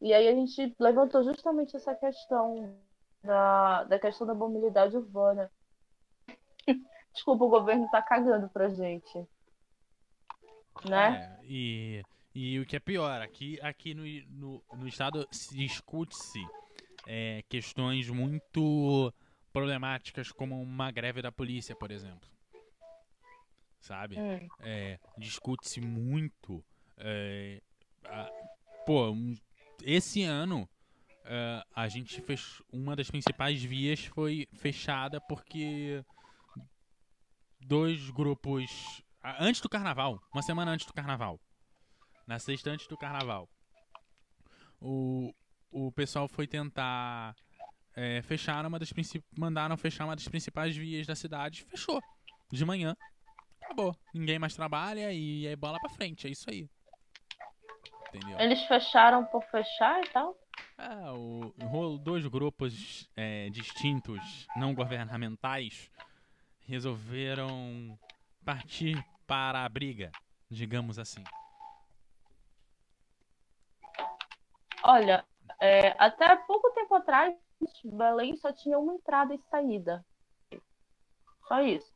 e 0.00 0.12
aí 0.12 0.28
a 0.28 0.34
gente 0.34 0.74
levantou 0.78 1.24
justamente 1.24 1.74
essa 1.74 1.94
questão 1.94 2.78
da, 3.22 3.84
da 3.84 3.98
questão 3.98 4.26
da 4.26 4.34
mobilidade 4.34 4.96
urbana. 4.96 5.50
Desculpa, 7.14 7.44
o 7.44 7.48
governo 7.48 7.88
tá 7.90 8.02
cagando 8.02 8.48
pra 8.50 8.68
gente. 8.68 9.26
Né? 10.84 11.38
É, 11.40 11.44
e, 11.44 12.02
e 12.34 12.60
o 12.60 12.66
que 12.66 12.76
é 12.76 12.80
pior, 12.80 13.22
aqui, 13.22 13.58
aqui 13.62 13.94
no, 13.94 14.02
no, 14.28 14.62
no 14.74 14.86
estado 14.86 15.26
se 15.32 15.56
discute-se 15.56 16.44
é, 17.06 17.42
questões 17.48 18.08
muito 18.10 19.12
problemáticas, 19.52 20.32
como 20.32 20.60
uma 20.60 20.90
greve 20.90 21.22
da 21.22 21.32
polícia, 21.32 21.74
por 21.74 21.90
exemplo. 21.90 22.28
Sabe? 23.80 24.18
Hum. 24.18 24.48
É, 24.60 24.98
Discute-se 25.16 25.80
muito. 25.80 26.62
É, 26.98 27.62
a, 28.04 28.30
pô, 28.84 29.14
esse 29.82 30.22
ano 30.22 30.68
Uh, 31.26 31.58
a 31.74 31.88
gente 31.88 32.20
fez 32.20 32.62
uma 32.72 32.94
das 32.94 33.10
principais 33.10 33.60
vias 33.60 34.04
foi 34.04 34.46
fechada 34.52 35.20
porque 35.20 36.04
dois 37.60 38.10
grupos 38.10 39.02
antes 39.40 39.60
do 39.60 39.68
carnaval, 39.68 40.22
uma 40.32 40.40
semana 40.40 40.70
antes 40.70 40.86
do 40.86 40.92
carnaval, 40.92 41.40
na 42.28 42.38
sexta 42.38 42.70
antes 42.70 42.86
do 42.86 42.96
carnaval, 42.96 43.48
o, 44.80 45.34
o 45.76 45.92
pessoal 45.92 46.26
foi 46.26 46.46
tentar 46.46 47.36
é, 47.94 48.22
fechar 48.22 48.64
uma 48.64 48.78
das 48.78 48.90
mandaram 49.36 49.76
fechar 49.76 50.06
uma 50.06 50.16
das 50.16 50.26
principais 50.26 50.74
vias 50.74 51.06
da 51.06 51.14
cidade, 51.14 51.64
fechou 51.64 52.00
de 52.50 52.64
manhã, 52.64 52.96
acabou, 53.60 53.94
ninguém 54.14 54.38
mais 54.38 54.54
trabalha 54.54 55.12
e 55.12 55.46
aí 55.46 55.56
bola 55.56 55.78
para 55.78 55.90
frente, 55.90 56.26
é 56.26 56.30
isso 56.30 56.48
aí. 56.48 56.66
Entendeu? 58.08 58.40
Eles 58.40 58.62
fecharam 58.62 59.24
por 59.26 59.42
fechar 59.50 60.00
e 60.00 60.08
tal? 60.08 60.34
É, 60.78 61.10
o, 61.10 61.98
dois 61.98 62.26
grupos 62.26 63.10
é, 63.14 63.50
distintos, 63.50 64.46
não 64.56 64.74
governamentais, 64.74 65.90
resolveram 66.60 67.98
partir 68.44 69.04
para 69.26 69.64
a 69.64 69.68
briga, 69.68 70.10
digamos 70.50 70.98
assim. 70.98 71.22
Olha, 74.82 75.24
é, 75.60 75.94
até 75.98 76.36
pouco 76.36 76.70
tempo 76.72 76.94
atrás, 76.94 77.34
Belém 77.84 78.36
só 78.36 78.52
tinha 78.52 78.78
uma 78.78 78.94
entrada 78.94 79.34
e 79.34 79.40
saída. 79.50 80.04
Só 81.48 81.60
isso. 81.62 81.94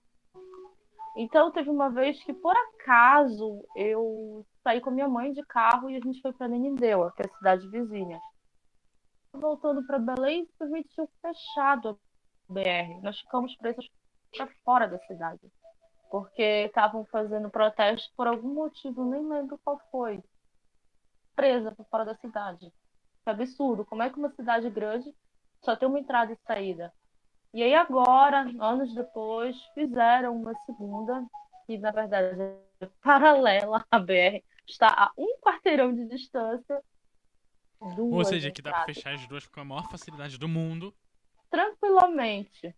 Então 1.17 1.51
teve 1.51 1.69
uma 1.69 1.91
vez 1.91 2.23
que, 2.23 2.33
por 2.33 2.57
acaso, 2.57 3.67
eu 3.75 4.47
saí 4.63 4.81
com 4.81 4.91
minha 4.91 5.09
mãe 5.09 5.33
de 5.33 5.45
carro 5.45 5.91
e 5.91 5.97
a 5.97 6.01
gente 6.01 6.21
foi 6.23 6.33
para 6.33 6.49
Nenindeua, 6.49 7.13
que 7.13 7.23
é 7.23 7.27
a 7.27 7.37
cidade 7.37 7.69
vizinha. 7.69 8.21
Voltando 9.33 9.85
para 9.87 9.99
Belém, 9.99 10.47
simplesmente 10.47 10.89
tinham 10.89 11.09
fechado 11.21 11.89
a 11.91 12.53
BR. 12.53 13.03
Nós 13.03 13.19
ficamos 13.21 13.55
presos 13.57 13.89
para 14.37 14.47
fora 14.65 14.89
da 14.89 14.99
cidade. 15.01 15.41
Porque 16.11 16.43
estavam 16.43 17.05
fazendo 17.07 17.51
protesto 17.51 18.11
por 18.17 18.27
algum 18.27 18.55
motivo, 18.55 19.05
nem 19.05 19.29
lembro 19.29 19.59
qual 19.65 19.81
foi. 19.91 20.23
Presa 21.37 21.73
para 21.73 21.85
fora 21.85 22.05
da 22.05 22.17
cidade. 22.17 22.73
Que 23.25 23.31
absurdo. 23.31 23.85
Como 23.85 24.03
é 24.03 24.11
que 24.11 24.19
uma 24.19 24.31
cidade 24.31 24.69
grande 24.71 25.15
só 25.63 25.77
tem 25.77 25.89
uma 25.89 26.01
entrada 26.01 26.33
e 26.33 26.39
saída? 26.47 26.93
E 27.53 27.63
aí 27.63 27.75
agora, 27.75 28.43
anos 28.61 28.95
depois, 28.95 29.57
fizeram 29.75 30.37
uma 30.37 30.55
segunda, 30.67 31.25
que 31.67 31.77
na 31.79 31.91
verdade 31.91 32.41
é 32.81 32.87
paralela 33.03 33.85
à 33.91 33.99
BR, 33.99 34.43
está 34.67 34.89
a 34.89 35.13
um 35.19 35.39
quarteirão 35.41 35.93
de 35.93 36.07
distância. 36.07 36.81
Ou 37.81 38.25
seja, 38.25 38.51
que 38.51 38.63
dá 38.63 38.71
para 38.71 38.85
fechar 38.85 39.15
as 39.15 39.27
duas 39.27 39.47
com 39.47 39.61
a 39.61 39.65
maior 39.65 39.91
facilidade 39.91 40.39
do 40.39 40.47
mundo. 40.47 40.95
Tranquilamente. 41.51 42.75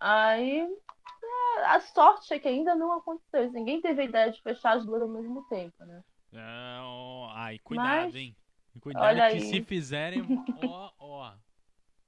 Aí 0.00 0.60
é, 0.60 1.64
a 1.66 1.80
sorte 1.80 2.32
é 2.32 2.38
que 2.38 2.48
ainda 2.48 2.74
não 2.74 2.92
aconteceu. 2.92 3.52
Ninguém 3.52 3.80
teve 3.80 4.02
a 4.02 4.04
ideia 4.04 4.32
de 4.32 4.42
fechar 4.42 4.76
as 4.76 4.84
duas 4.84 5.02
ao 5.02 5.08
mesmo 5.08 5.46
tempo, 5.48 5.84
né? 5.84 6.02
Não, 6.32 7.28
ai, 7.30 7.58
cuidado, 7.58 8.04
Mas, 8.04 8.14
hein? 8.14 8.36
Cuidado 8.80 9.16
que 9.16 9.20
aí. 9.20 9.40
se 9.40 9.62
fizerem, 9.62 10.22
ó, 10.64 10.90
ó. 10.98 11.32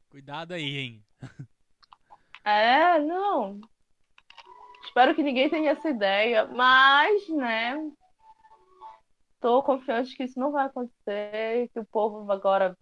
Cuidado 0.08 0.52
aí, 0.52 0.76
hein? 0.76 1.04
É, 2.44 2.98
não. 2.98 3.60
Espero 4.84 5.14
que 5.14 5.22
ninguém 5.22 5.48
tenha 5.48 5.70
essa 5.70 5.88
ideia, 5.88 6.46
mas, 6.46 7.28
né? 7.28 7.74
Tô 9.40 9.62
confiante 9.62 10.14
que 10.16 10.24
isso 10.24 10.38
não 10.38 10.52
vai 10.52 10.66
acontecer, 10.66 11.68
que 11.72 11.80
o 11.80 11.84
povo 11.84 12.30
agora, 12.30 12.76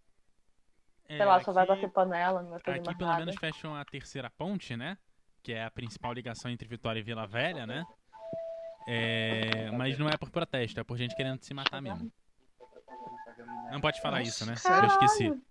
é, 1.08 1.16
sei 1.16 1.24
lá, 1.24 1.36
aqui, 1.36 1.44
só 1.44 1.52
vai 1.52 1.66
bater 1.66 1.90
panela, 1.90 2.42
não 2.42 2.50
vai 2.50 2.60
fazer 2.60 2.80
Aqui 2.80 2.98
pelo 2.98 3.16
menos 3.16 3.36
fecham 3.36 3.74
a 3.74 3.84
terceira 3.84 4.30
ponte, 4.30 4.76
né? 4.76 4.98
Que 5.42 5.52
é 5.52 5.64
a 5.64 5.70
principal 5.70 6.12
ligação 6.12 6.50
entre 6.50 6.68
Vitória 6.68 7.00
e 7.00 7.02
Vila 7.02 7.26
Velha, 7.26 7.66
né? 7.66 7.84
É, 8.92 9.70
mas 9.70 9.96
não 9.96 10.08
é 10.08 10.16
por 10.16 10.30
protesto, 10.30 10.80
é 10.80 10.84
por 10.84 10.96
gente 10.96 11.14
querendo 11.14 11.40
se 11.42 11.54
matar 11.54 11.80
mesmo. 11.80 12.10
Não 13.70 13.80
pode 13.80 14.00
falar 14.00 14.22
isso, 14.22 14.44
né? 14.44 14.54
Caralho. 14.60 14.86
Eu 14.86 14.88
esqueci. 14.88 15.42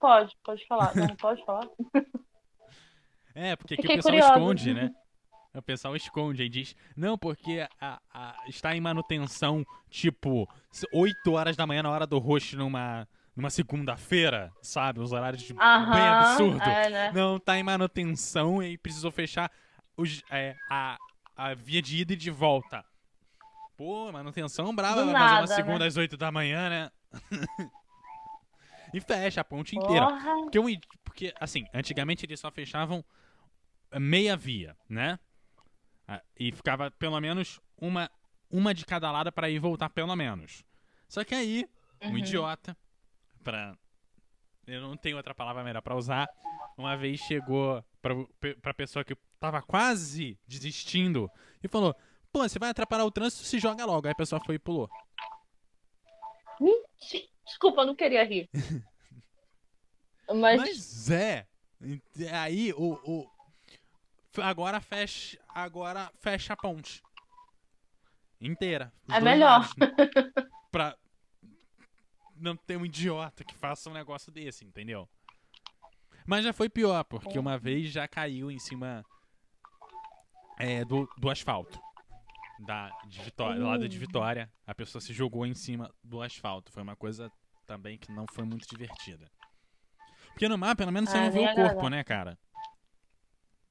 Pode, 0.00 0.34
pode 0.42 0.66
falar. 0.66 0.96
Não, 0.96 1.14
pode 1.16 1.44
falar. 1.44 1.68
É, 3.38 3.54
porque 3.54 3.74
aqui 3.74 3.82
Fiquei 3.82 3.96
o 3.96 3.98
pessoal 3.98 4.14
curiosa. 4.14 4.32
esconde, 4.32 4.72
né? 4.72 4.94
O 5.52 5.60
pessoal 5.60 5.94
esconde 5.94 6.42
e 6.42 6.48
diz, 6.48 6.74
não, 6.96 7.18
porque 7.18 7.68
a, 7.78 8.00
a, 8.10 8.34
está 8.48 8.74
em 8.74 8.80
manutenção, 8.80 9.62
tipo, 9.90 10.48
8 10.90 11.32
horas 11.32 11.54
da 11.54 11.66
manhã 11.66 11.82
na 11.82 11.90
hora 11.90 12.06
do 12.06 12.18
rosto 12.18 12.56
numa, 12.56 13.06
numa 13.36 13.50
segunda-feira, 13.50 14.50
sabe? 14.62 15.00
Os 15.00 15.12
horários 15.12 15.42
de, 15.42 15.52
bem 15.52 15.62
absurdo. 15.62 16.62
É, 16.62 16.88
né? 16.88 17.12
Não, 17.14 17.38
tá 17.38 17.58
em 17.58 17.62
manutenção 17.62 18.62
e 18.62 18.78
precisou 18.78 19.10
fechar 19.10 19.52
os, 19.98 20.22
é, 20.30 20.56
a, 20.70 20.96
a 21.36 21.54
via 21.54 21.82
de 21.82 21.98
ida 21.98 22.14
e 22.14 22.16
de 22.16 22.30
volta. 22.30 22.84
Pô, 23.76 24.10
manutenção 24.10 24.74
brava, 24.74 25.04
vai 25.04 25.14
fazer 25.14 25.40
uma 25.40 25.46
segunda 25.46 25.78
né? 25.80 25.86
às 25.86 25.96
8 25.96 26.16
da 26.16 26.32
manhã, 26.32 26.70
né? 26.70 26.90
e 28.94 29.00
fecha 29.00 29.42
a 29.42 29.44
ponte 29.44 29.76
inteira. 29.76 30.06
Porque, 30.50 30.80
porque, 31.04 31.34
assim, 31.38 31.66
antigamente 31.74 32.24
eles 32.24 32.40
só 32.40 32.50
fechavam 32.50 33.04
meia 33.98 34.36
via, 34.36 34.76
né? 34.88 35.18
Ah, 36.08 36.22
e 36.38 36.52
ficava 36.52 36.90
pelo 36.90 37.20
menos 37.20 37.60
uma, 37.76 38.10
uma 38.50 38.72
de 38.72 38.86
cada 38.86 39.10
lado 39.10 39.30
para 39.30 39.50
ir 39.50 39.58
voltar 39.58 39.90
pelo 39.90 40.14
menos. 40.16 40.64
Só 41.08 41.22
que 41.22 41.34
aí, 41.34 41.68
um 42.00 42.10
uhum. 42.10 42.18
idiota, 42.18 42.76
pra. 43.44 43.76
Eu 44.66 44.80
não 44.80 44.96
tenho 44.96 45.16
outra 45.16 45.34
palavra 45.34 45.62
melhor 45.62 45.82
para 45.82 45.94
usar. 45.94 46.28
Uma 46.76 46.96
vez 46.96 47.20
chegou 47.20 47.84
pra, 48.02 48.14
pra 48.60 48.74
pessoa 48.74 49.04
que 49.04 49.16
tava 49.38 49.62
quase 49.62 50.38
desistindo 50.46 51.30
e 51.62 51.68
falou: 51.68 51.94
Pô, 52.32 52.46
você 52.48 52.58
vai 52.58 52.70
atrapalhar 52.70 53.04
o 53.04 53.10
trânsito, 53.10 53.44
se 53.44 53.58
joga 53.58 53.84
logo. 53.84 54.06
Aí 54.06 54.12
a 54.12 54.16
pessoa 54.16 54.40
foi 54.44 54.56
e 54.56 54.58
pulou. 54.58 54.88
Mentira. 56.60 57.26
Desculpa, 57.46 57.82
eu 57.82 57.86
não 57.86 57.94
queria 57.94 58.24
rir. 58.24 58.50
Mas, 60.28 60.60
Mas 60.60 61.10
é. 61.10 61.46
Aí 62.32 62.72
o, 62.72 62.94
o, 63.04 63.30
agora 64.42 64.80
fecha, 64.80 65.38
agora 65.48 66.10
fecha 66.18 66.52
a 66.52 66.56
ponte. 66.56 67.00
Inteira. 68.40 68.92
É 69.08 69.20
melhor. 69.20 69.68
pra 70.70 70.96
não 72.34 72.56
ter 72.56 72.76
um 72.76 72.84
idiota 72.84 73.44
que 73.44 73.54
faça 73.54 73.88
um 73.88 73.94
negócio 73.94 74.30
desse, 74.32 74.64
entendeu? 74.64 75.08
Mas 76.26 76.44
já 76.44 76.52
foi 76.52 76.68
pior, 76.68 77.04
porque 77.04 77.38
uma 77.38 77.56
vez 77.56 77.90
já 77.90 78.08
caiu 78.08 78.50
em 78.50 78.58
cima 78.58 79.04
é, 80.58 80.84
do, 80.84 81.08
do 81.18 81.30
asfalto. 81.30 81.80
Da, 82.58 82.90
de 83.06 83.20
Vitória, 83.20 83.60
do 83.60 83.66
lado 83.66 83.86
de 83.86 83.98
Vitória, 83.98 84.50
a 84.66 84.74
pessoa 84.74 85.00
se 85.02 85.12
jogou 85.12 85.44
em 85.44 85.54
cima 85.54 85.92
do 86.02 86.22
asfalto. 86.22 86.72
Foi 86.72 86.82
uma 86.82 86.96
coisa 86.96 87.30
também 87.66 87.98
que 87.98 88.10
não 88.10 88.24
foi 88.32 88.44
muito 88.44 88.66
divertida. 88.66 89.30
Porque 90.28 90.48
no 90.48 90.56
mar, 90.56 90.74
pelo 90.74 90.90
menos, 90.90 91.10
você 91.10 91.18
ah, 91.18 91.24
não 91.24 91.32
vê 91.32 91.40
o 91.40 91.54
corpo, 91.54 91.88
né, 91.88 92.02
cara? 92.02 92.38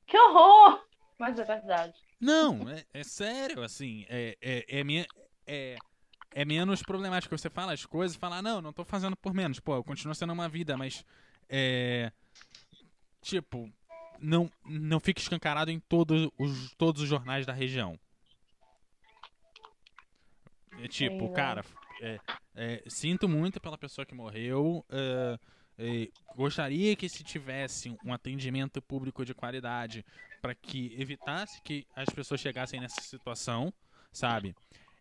Que 0.05 0.17
horror! 0.17 0.83
Mas 1.17 1.39
é 1.39 1.43
verdade. 1.43 1.93
Não, 2.19 2.69
é, 2.69 2.85
é 2.93 3.03
sério, 3.03 3.63
assim, 3.63 4.05
é, 4.09 4.37
é, 4.41 4.79
é, 4.79 4.83
minha, 4.83 5.05
é, 5.47 5.77
é 6.31 6.45
menos 6.45 6.83
problemático. 6.83 7.37
Você 7.37 7.49
fala 7.49 7.73
as 7.73 7.85
coisas 7.85 8.15
e 8.15 8.19
fala, 8.19 8.41
não, 8.41 8.61
não 8.61 8.73
tô 8.73 8.83
fazendo 8.83 9.15
por 9.15 9.33
menos. 9.33 9.59
Pô, 9.59 9.83
continua 9.83 10.13
sendo 10.13 10.33
uma 10.33 10.49
vida, 10.49 10.77
mas 10.77 11.03
é. 11.49 12.11
Tipo, 13.21 13.71
não, 14.19 14.51
não 14.65 14.99
fica 14.99 15.19
escancarado 15.19 15.71
em 15.71 15.79
todos 15.79 16.29
os, 16.37 16.73
todos 16.75 17.01
os 17.01 17.09
jornais 17.09 17.45
da 17.45 17.53
região. 17.53 17.99
É 20.79 20.87
tipo, 20.87 21.31
cara, 21.31 21.63
é, 22.01 22.19
é, 22.55 22.83
sinto 22.87 23.29
muito 23.29 23.59
pela 23.61 23.77
pessoa 23.77 24.05
que 24.05 24.13
morreu. 24.13 24.85
Uh, 24.89 25.39
gostaria 26.35 26.95
que 26.95 27.09
se 27.09 27.23
tivesse 27.23 27.95
um 28.05 28.13
atendimento 28.13 28.81
público 28.81 29.25
de 29.25 29.33
qualidade 29.33 30.05
para 30.41 30.55
que 30.55 30.95
evitasse 30.97 31.61
que 31.61 31.85
as 31.95 32.09
pessoas 32.09 32.39
chegassem 32.39 32.79
nessa 32.79 33.01
situação, 33.01 33.73
sabe? 34.11 34.55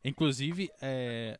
Inclusive, 0.05 0.70
é, 0.83 1.39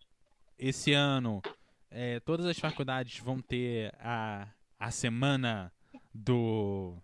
esse 0.59 0.93
ano, 0.93 1.43
é, 1.91 2.21
todas 2.21 2.47
as 2.47 2.59
faculdades 2.59 3.19
vão 3.19 3.41
ter 3.41 3.95
a, 3.99 4.49
a 4.79 4.91
semana 4.91 5.73
do. 6.13 6.97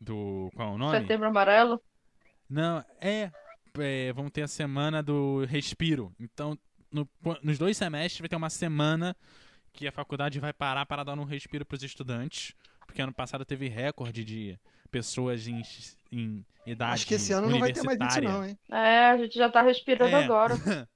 Do. 0.00 0.50
Qual 0.54 0.68
é 0.68 0.74
o 0.74 0.78
nome? 0.78 1.00
Setembro 1.00 1.28
Amarelo? 1.28 1.80
Não, 2.48 2.84
é, 3.00 3.30
é. 3.78 4.12
Vão 4.12 4.28
ter 4.30 4.42
a 4.42 4.48
semana 4.48 5.02
do 5.02 5.44
respiro. 5.44 6.12
Então, 6.18 6.58
no, 6.92 7.08
nos 7.42 7.58
dois 7.58 7.76
semestres 7.76 8.20
vai 8.20 8.28
ter 8.28 8.36
uma 8.36 8.50
semana 8.50 9.16
que 9.72 9.86
a 9.86 9.92
faculdade 9.92 10.40
vai 10.40 10.52
parar 10.52 10.86
para 10.86 11.04
dar 11.04 11.18
um 11.18 11.24
respiro 11.24 11.64
para 11.64 11.76
os 11.76 11.82
estudantes, 11.82 12.54
porque 12.86 13.02
ano 13.02 13.12
passado 13.12 13.44
teve 13.44 13.68
recorde 13.68 14.24
de 14.24 14.58
pessoas 14.90 15.46
em, 15.46 15.62
em 16.10 16.44
idade 16.66 16.94
Acho 16.94 17.06
que 17.06 17.14
esse 17.14 17.32
ano 17.32 17.48
não 17.48 17.58
vai 17.58 17.72
ter 17.72 17.82
mais 17.82 17.98
isso 18.00 18.20
não, 18.22 18.44
hein? 18.44 18.58
É, 18.70 19.06
a 19.06 19.16
gente 19.18 19.36
já 19.36 19.48
tá 19.50 19.62
respirando 19.62 20.16
é. 20.16 20.24
agora. 20.24 20.54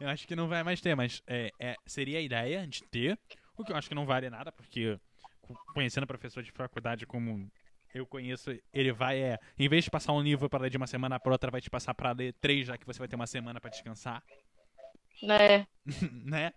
eu 0.00 0.08
acho 0.08 0.26
que 0.26 0.36
não 0.36 0.48
vai 0.48 0.62
mais 0.62 0.80
ter, 0.80 0.94
mas 0.94 1.22
é, 1.26 1.50
é, 1.60 1.76
seria 1.86 2.18
a 2.18 2.22
ideia 2.22 2.66
de 2.66 2.82
ter, 2.84 3.18
o 3.56 3.64
que 3.64 3.72
eu 3.72 3.76
acho 3.76 3.88
que 3.88 3.94
não 3.94 4.06
vale 4.06 4.28
nada, 4.28 4.52
porque 4.52 4.98
conhecendo 5.72 6.06
professor 6.06 6.42
de 6.42 6.52
faculdade 6.52 7.06
como 7.06 7.50
eu 7.94 8.06
conheço, 8.06 8.50
ele 8.72 8.92
vai 8.92 9.20
é, 9.20 9.38
em 9.58 9.68
vez 9.68 9.84
de 9.84 9.90
passar 9.90 10.12
um 10.12 10.20
livro 10.20 10.48
para 10.48 10.62
ler 10.62 10.70
de 10.70 10.76
uma 10.76 10.86
semana 10.86 11.18
para 11.18 11.32
outra, 11.32 11.50
vai 11.50 11.60
te 11.60 11.70
passar 11.70 11.94
para 11.94 12.12
ler 12.12 12.34
três, 12.40 12.66
já 12.66 12.76
que 12.76 12.86
você 12.86 12.98
vai 12.98 13.08
ter 13.08 13.16
uma 13.16 13.26
semana 13.26 13.60
para 13.60 13.70
descansar. 13.70 14.22
Né? 15.22 15.66
né? 16.24 16.52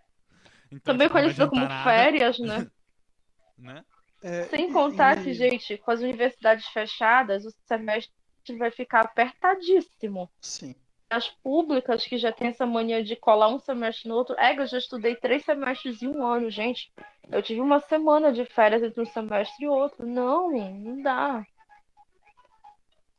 Então, 0.70 0.94
Também 0.94 1.08
conhecido 1.08 1.48
como 1.48 1.62
nada. 1.62 1.84
férias, 1.84 2.38
né? 2.38 2.70
né? 3.58 3.84
É, 4.22 4.44
Sem 4.44 4.72
contar 4.72 5.18
e... 5.18 5.24
que, 5.24 5.34
gente, 5.34 5.76
com 5.78 5.90
as 5.90 6.00
universidades 6.00 6.66
fechadas, 6.68 7.44
o 7.44 7.50
semestre 7.66 8.12
vai 8.58 8.70
ficar 8.70 9.00
apertadíssimo. 9.00 10.30
Sim. 10.40 10.74
As 11.12 11.28
públicas 11.28 12.06
que 12.06 12.16
já 12.16 12.32
tem 12.32 12.48
essa 12.48 12.64
mania 12.64 13.04
de 13.04 13.14
colar 13.14 13.48
um 13.48 13.58
semestre 13.58 14.08
no 14.08 14.14
outro. 14.14 14.34
É, 14.38 14.58
eu 14.58 14.66
já 14.66 14.78
estudei 14.78 15.14
três 15.14 15.44
semestres 15.44 16.00
em 16.00 16.08
um 16.08 16.24
ano, 16.24 16.50
gente. 16.50 16.90
Eu 17.30 17.42
tive 17.42 17.60
uma 17.60 17.80
semana 17.80 18.32
de 18.32 18.46
férias 18.46 18.82
entre 18.82 19.02
um 19.02 19.04
semestre 19.04 19.64
e 19.64 19.68
outro. 19.68 20.06
Não, 20.06 20.50
não 20.50 21.02
dá. 21.02 21.44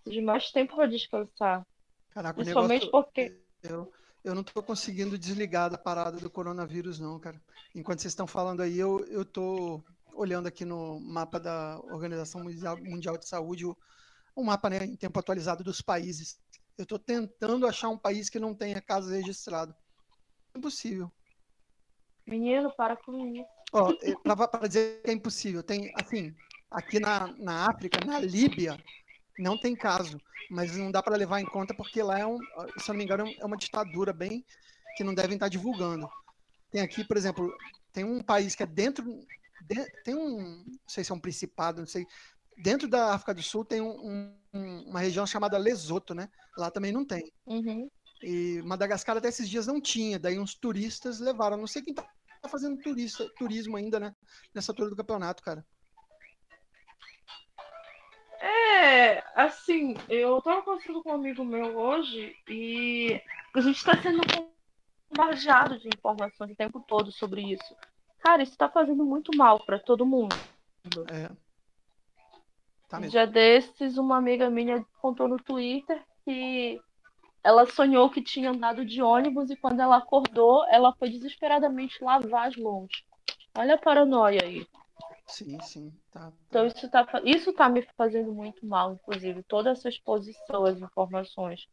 Preciso 0.03 0.19
de 0.19 0.22
mais 0.22 0.51
tempo 0.51 0.75
para 0.75 0.88
descansar. 0.88 1.65
Caraca, 2.09 2.33
Principalmente 2.33 2.85
negócio... 2.85 3.03
porque. 3.03 3.39
Eu, 3.61 3.91
eu 4.23 4.33
não 4.33 4.43
tô 4.43 4.63
conseguindo 4.63 5.17
desligar 5.17 5.69
da 5.69 5.77
parada 5.77 6.17
do 6.17 6.30
coronavírus, 6.30 6.99
não, 6.99 7.19
cara. 7.19 7.39
Enquanto 7.75 7.99
vocês 7.99 8.11
estão 8.11 8.25
falando 8.25 8.61
aí, 8.61 8.77
eu, 8.77 9.05
eu 9.07 9.23
tô 9.23 9.83
olhando 10.13 10.47
aqui 10.47 10.65
no 10.65 10.99
mapa 10.99 11.39
da 11.39 11.80
Organização 11.91 12.43
Mundial 12.43 13.17
de 13.17 13.27
Saúde, 13.27 13.65
o, 13.65 13.77
um 14.35 14.43
mapa 14.43 14.69
né, 14.69 14.83
em 14.83 14.95
tempo 14.95 15.19
atualizado 15.19 15.63
dos 15.63 15.81
países. 15.81 16.39
Eu 16.77 16.84
estou 16.84 16.98
tentando 16.98 17.68
achar 17.68 17.90
um 17.90 17.98
país 17.98 18.30
que 18.30 18.40
não 18.40 18.56
tenha 18.56 18.82
caso 18.82 19.11
registrado. 19.11 19.76
Impossível. 20.56 21.11
Menino, 22.26 22.74
para 22.76 22.95
com 22.95 23.27
isso. 23.27 23.45
Para 24.24 24.68
dizer 24.68 25.02
que 25.03 25.10
é 25.10 25.14
impossível, 25.14 25.64
tem, 25.64 25.92
assim, 25.95 26.34
aqui 26.69 27.00
na, 27.00 27.27
na 27.38 27.69
África, 27.69 28.03
na 28.06 28.19
Líbia, 28.19 28.77
não 29.38 29.60
tem 29.60 29.76
caso, 29.76 30.19
mas 30.50 30.77
não 30.77 30.92
dá 30.92 31.02
para 31.02 31.18
levar 31.18 31.42
em 31.42 31.45
conta 31.45 31.74
porque 31.74 32.02
lá 32.03 32.19
é 32.19 32.26
um, 32.26 32.38
se 32.77 32.90
eu 32.90 32.93
não 32.93 32.95
me 32.95 33.03
engano, 33.03 33.27
é 33.27 33.45
uma 33.45 33.58
ditadura 33.58 34.14
bem 34.14 34.45
que 34.95 35.03
não 35.03 35.14
devem 35.14 35.34
estar 35.34 35.50
divulgando. 35.50 36.08
Tem 36.69 36.82
aqui, 36.82 37.03
por 37.03 37.18
exemplo, 37.18 37.52
tem 37.92 38.03
um 38.03 38.22
país 38.22 38.56
que 38.56 38.64
é 38.64 38.68
dentro, 38.68 39.03
de, 39.61 40.03
tem 40.03 40.16
um, 40.16 40.64
não 40.66 40.80
sei 40.88 41.03
se 41.03 41.11
é 41.11 41.16
um 41.16 41.19
principado, 41.19 41.80
não 41.80 41.88
sei, 41.88 42.06
dentro 42.58 42.88
da 42.88 43.14
África 43.14 43.34
do 43.34 43.42
Sul 43.42 43.66
tem 43.66 43.82
um, 43.82 43.90
um, 43.90 44.42
uma 44.53 44.99
região 44.99 45.25
chamada 45.25 45.57
Lesoto, 45.57 46.14
né? 46.14 46.30
Lá 46.57 46.69
também 46.69 46.91
não 46.91 47.03
tem. 47.06 47.32
Uhum. 47.45 47.90
E 48.22 48.61
Madagascar 48.64 49.17
até 49.17 49.27
esses 49.27 49.49
dias 49.49 49.67
não 49.67 49.82
tinha, 49.82 50.19
daí 50.19 50.40
uns 50.40 50.56
turistas 50.56 51.19
levaram, 51.19 51.57
não 51.57 51.67
sei 51.67 51.82
quem 51.82 51.93
tá 51.93 52.06
fazendo 52.48 52.82
turista, 52.82 53.27
turismo 53.38 53.75
ainda, 53.75 53.99
né? 53.99 54.15
Nessa 54.53 54.72
altura 54.72 54.90
do 54.90 54.95
campeonato, 54.95 55.41
cara. 55.43 55.65
É, 58.40 59.23
assim, 59.35 59.95
eu 60.09 60.41
tava 60.41 60.61
conversando 60.61 61.01
com 61.01 61.11
um 61.11 61.15
amigo 61.15 61.43
meu 61.43 61.77
hoje 61.77 62.35
e 62.49 63.22
a 63.56 63.61
gente 63.61 63.77
está 63.77 63.99
sendo 64.01 64.22
bombardeado 65.09 65.80
de 65.80 65.88
informações 65.88 66.51
o 66.51 66.56
tempo 66.56 66.83
todo 66.88 67.11
sobre 67.11 67.41
isso. 67.53 67.75
Cara, 68.19 68.43
isso 68.43 68.57
tá 68.57 68.69
fazendo 68.69 69.06
muito 69.06 69.35
mal 69.38 69.65
para 69.65 69.80
todo 69.80 70.06
mundo. 70.06 70.35
É. 71.09 71.42
Tá 72.93 72.99
um 72.99 73.07
dia 73.07 73.25
desses, 73.25 73.97
uma 73.97 74.17
amiga 74.17 74.51
minha 74.51 74.85
contou 75.01 75.27
no 75.27 75.38
Twitter 75.38 75.99
que 76.23 76.80
ela 77.43 77.65
sonhou 77.65 78.07
que 78.07 78.22
tinha 78.22 78.51
andado 78.51 78.85
de 78.85 79.01
ônibus 79.01 79.49
e 79.49 79.55
quando 79.55 79.80
ela 79.80 79.97
acordou, 79.97 80.63
ela 80.69 80.93
foi 80.99 81.09
desesperadamente 81.09 82.03
lavar 82.03 82.49
as 82.49 82.55
mãos. 82.55 82.91
Olha 83.57 83.73
a 83.73 83.77
paranoia 83.80 84.41
aí. 84.43 84.67
Sim, 85.25 85.59
sim. 85.61 85.91
Tá, 86.11 86.19
tá. 86.19 86.33
Então 86.49 86.67
isso 86.67 86.88
tá, 86.88 87.07
isso 87.23 87.51
tá 87.53 87.67
me 87.67 87.81
fazendo 87.97 88.31
muito 88.31 88.63
mal, 88.63 88.93
inclusive, 88.93 89.41
toda 89.41 89.72
essa 89.72 89.89
exposição 89.89 90.63
às 90.63 90.80
informações. 90.80 91.67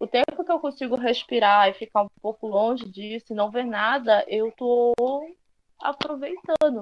O 0.00 0.06
tempo 0.06 0.42
que 0.42 0.50
eu 0.50 0.60
consigo 0.60 0.96
respirar 0.96 1.68
e 1.68 1.74
ficar 1.74 2.04
um 2.04 2.08
pouco 2.22 2.46
longe 2.46 2.88
disso 2.88 3.34
e 3.34 3.36
não 3.36 3.50
ver 3.50 3.66
nada, 3.66 4.24
eu 4.28 4.50
tô 4.52 4.94
aproveitando. 5.78 6.80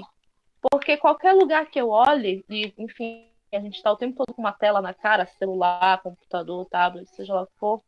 Porque 0.70 0.96
qualquer 0.96 1.32
lugar 1.32 1.66
que 1.66 1.80
eu 1.80 1.88
olhe, 1.88 2.44
e 2.48 2.72
enfim, 2.78 3.31
a 3.56 3.60
gente 3.60 3.76
está 3.76 3.92
o 3.92 3.96
tempo 3.96 4.16
todo 4.16 4.34
com 4.34 4.42
uma 4.42 4.52
tela 4.52 4.80
na 4.80 4.94
cara, 4.94 5.26
celular, 5.26 6.02
computador, 6.02 6.66
tablet, 6.66 7.08
seja 7.10 7.34
lá 7.34 7.42
o 7.42 7.46
que 7.46 7.58
for, 7.58 7.82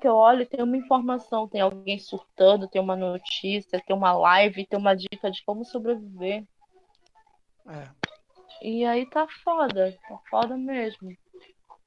que 0.00 0.08
eu 0.08 0.14
olho 0.14 0.46
tem 0.46 0.62
uma 0.62 0.76
informação, 0.76 1.46
tem 1.46 1.60
alguém 1.60 1.98
surtando, 1.98 2.68
tem 2.68 2.80
uma 2.80 2.96
notícia, 2.96 3.82
tem 3.84 3.94
uma 3.94 4.12
live, 4.12 4.66
tem 4.66 4.78
uma 4.78 4.96
dica 4.96 5.30
de 5.30 5.44
como 5.44 5.64
sobreviver. 5.64 6.44
É. 7.68 7.88
E 8.62 8.84
aí 8.84 9.04
tá 9.10 9.26
foda, 9.42 9.94
tá 10.08 10.18
foda 10.30 10.56
mesmo. 10.56 11.14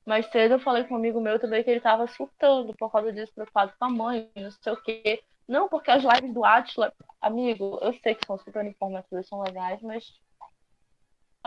Mais 0.05 0.25
cedo 0.27 0.53
eu 0.53 0.59
falei 0.59 0.83
com 0.83 0.93
um 0.93 0.97
amigo 0.97 1.19
meu 1.19 1.39
também 1.39 1.63
que 1.63 1.69
ele 1.69 1.81
tava 1.81 2.07
surtando 2.07 2.73
por 2.75 2.91
causa 2.91 3.11
disso, 3.11 3.33
preocupado 3.33 3.73
com 3.77 3.85
a 3.85 3.89
mãe, 3.89 4.29
não 4.35 4.51
sei 4.51 4.73
o 4.73 4.81
quê. 4.81 5.23
Não, 5.47 5.67
porque 5.67 5.89
as 5.89 6.03
lives 6.03 6.33
do 6.33 6.43
Atila, 6.43 6.93
amigo, 7.21 7.79
eu 7.81 7.93
sei 8.01 8.15
que 8.15 8.25
são 8.25 8.37
super 8.37 8.65
informativas, 8.65 9.27
são 9.27 9.41
legais, 9.41 9.81
mas 9.81 10.13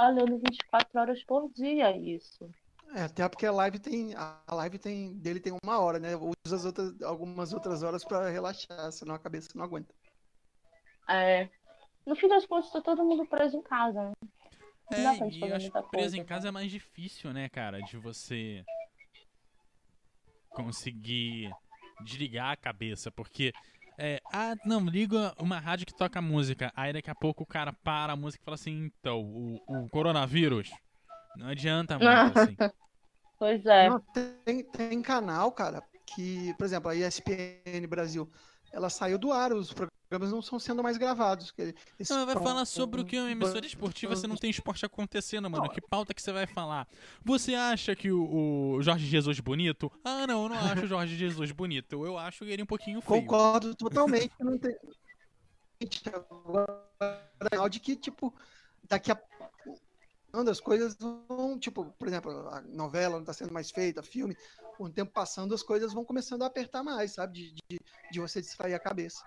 olhando 0.09 0.39
24 0.39 1.01
horas 1.01 1.25
por 1.25 1.51
dia 1.53 1.97
isso. 1.97 2.51
É, 2.95 3.03
até 3.03 3.29
porque 3.29 3.47
a 3.47 3.53
live 3.53 3.79
tem. 3.79 4.15
A 4.17 4.55
live 4.55 4.79
tem. 4.79 5.15
dele 5.15 5.41
tem 5.41 5.57
uma 5.63 5.79
hora, 5.79 5.99
né? 5.99 6.17
Usa 6.17 6.57
as 6.57 6.65
outras, 6.65 7.01
algumas 7.03 7.53
outras 7.53 7.83
horas 7.83 8.05
para 8.05 8.29
relaxar, 8.29 8.91
senão 8.91 9.15
a 9.15 9.19
cabeça 9.19 9.51
não 9.55 9.65
aguenta. 9.65 9.95
É. 11.09 11.49
No 12.05 12.17
fim 12.17 12.29
das 12.29 12.47
contas, 12.47 12.73
tá 12.73 12.81
todo 12.81 13.05
mundo 13.05 13.27
preso 13.27 13.57
em 13.57 13.63
casa, 13.63 14.03
né? 14.03 14.13
É, 14.93 15.29
e 15.29 15.41
eu 15.41 15.55
acho 15.55 15.71
que 15.71 15.83
preso 15.91 16.17
em 16.17 16.25
casa 16.25 16.49
é 16.49 16.51
mais 16.51 16.71
difícil, 16.71 17.33
né, 17.33 17.49
cara? 17.49 17.81
De 17.81 17.97
você 17.97 18.65
conseguir 20.49 21.49
desligar 22.03 22.51
a 22.51 22.57
cabeça, 22.57 23.11
porque 23.11 23.53
é, 24.03 24.19
ah, 24.33 24.57
não, 24.65 24.81
liga 24.87 25.35
uma 25.39 25.59
rádio 25.59 25.87
que 25.87 25.95
toca 25.95 26.23
música. 26.23 26.73
Aí 26.75 26.91
daqui 26.91 27.11
a 27.11 27.15
pouco 27.15 27.43
o 27.43 27.47
cara 27.47 27.71
para 27.85 28.15
a 28.15 28.17
música 28.17 28.43
e 28.43 28.45
fala 28.47 28.55
assim: 28.55 28.91
então, 28.99 29.21
o, 29.21 29.61
o 29.69 29.91
coronavírus. 29.91 30.71
Não 31.37 31.49
adianta 31.49 31.99
muito 31.99 32.39
assim. 32.39 32.57
Pois 33.39 33.65
é. 33.65 33.89
Não, 33.89 34.01
tem, 34.45 34.63
tem 34.65 35.01
canal, 35.01 35.51
cara, 35.51 35.83
que, 36.05 36.53
por 36.59 36.65
exemplo, 36.67 36.91
a 36.91 36.95
ESPN 36.95 37.87
Brasil, 37.89 38.31
ela 38.71 38.91
saiu 38.91 39.17
do 39.17 39.33
ar, 39.33 39.51
os 39.55 39.73
programas 39.73 40.00
não 40.19 40.41
estão 40.41 40.59
sendo 40.59 40.83
mais 40.83 40.97
gravados. 40.97 41.55
Não, 42.09 42.27
vai 42.27 42.35
falar 42.35 42.65
sobre 42.65 43.01
o 43.01 43.05
que 43.05 43.17
é 43.17 43.21
uma 43.21 43.31
emissora 43.31 43.65
esportiva, 43.65 44.17
você 44.17 44.27
não 44.27 44.37
tem 44.37 44.51
esporte 44.51 44.85
acontecendo, 44.85 45.49
mano. 45.49 45.65
Não. 45.65 45.71
Que 45.71 45.81
pauta 45.81 46.13
que 46.13 46.21
você 46.21 46.33
vai 46.33 46.47
falar? 46.47 46.89
Você 47.25 47.55
acha 47.55 47.95
que 47.95 48.11
o, 48.11 48.75
o, 48.75 48.83
Jorge 48.83 49.07
Jesus 49.07 49.39
bonito? 49.39 49.91
Ah, 50.05 50.27
não, 50.27 50.45
eu 50.45 50.49
não 50.49 50.57
acho 50.57 50.85
o 50.85 50.89
Jorge 50.89 51.17
Jesus 51.17 51.53
bonito. 51.53 52.05
Eu 52.05 52.19
acho 52.19 52.45
ele 52.45 52.63
um 52.63 52.67
pouquinho 52.67 53.01
feio. 53.01 53.21
Concordo 53.23 53.75
totalmente. 53.75 54.33
não 54.41 54.59
tem... 54.59 54.75
de 57.71 57.81
que, 57.81 57.97
tipo, 57.97 58.35
daqui 58.89 59.13
a 59.13 59.21
quando 60.33 60.49
as 60.49 60.61
coisas 60.61 60.97
vão, 60.97 61.59
tipo, 61.59 61.85
por 61.99 62.07
exemplo, 62.07 62.31
a 62.49 62.61
novela 62.63 63.15
não 63.15 63.23
está 63.23 63.33
sendo 63.33 63.53
mais 63.53 63.71
feita, 63.71 64.03
filme, 64.03 64.37
com 64.77 64.85
o 64.85 64.91
tempo 64.91 65.13
passando, 65.13 65.55
as 65.55 65.63
coisas 65.63 65.93
vão 65.93 66.05
começando 66.05 66.43
a 66.43 66.47
apertar 66.47 66.83
mais, 66.83 67.13
sabe? 67.13 67.33
De, 67.33 67.55
de, 67.69 67.81
de 68.13 68.21
você 68.21 68.41
distrair 68.41 68.75
a 68.75 68.79
cabeça. 68.79 69.25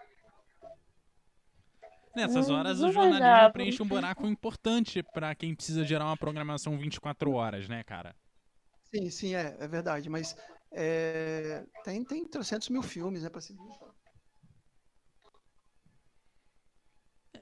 Nessas 2.15 2.49
horas, 2.49 2.79
o 2.81 2.91
jornalismo 2.91 3.51
preenche 3.51 3.81
um 3.81 3.87
buraco 3.87 4.27
importante 4.27 5.01
para 5.01 5.33
quem 5.33 5.55
precisa 5.55 5.83
gerar 5.83 6.05
uma 6.05 6.17
programação 6.17 6.77
24 6.77 7.31
horas, 7.31 7.67
né, 7.67 7.83
cara? 7.83 8.15
Sim, 8.83 9.09
sim, 9.09 9.35
é, 9.35 9.57
é 9.59 9.67
verdade. 9.67 10.09
Mas 10.09 10.35
é, 10.71 11.63
tem, 11.83 12.03
tem 12.03 12.27
300 12.27 12.69
mil 12.69 12.83
filmes, 12.83 13.23
né, 13.23 13.29
pra 13.29 13.41
se 13.41 13.55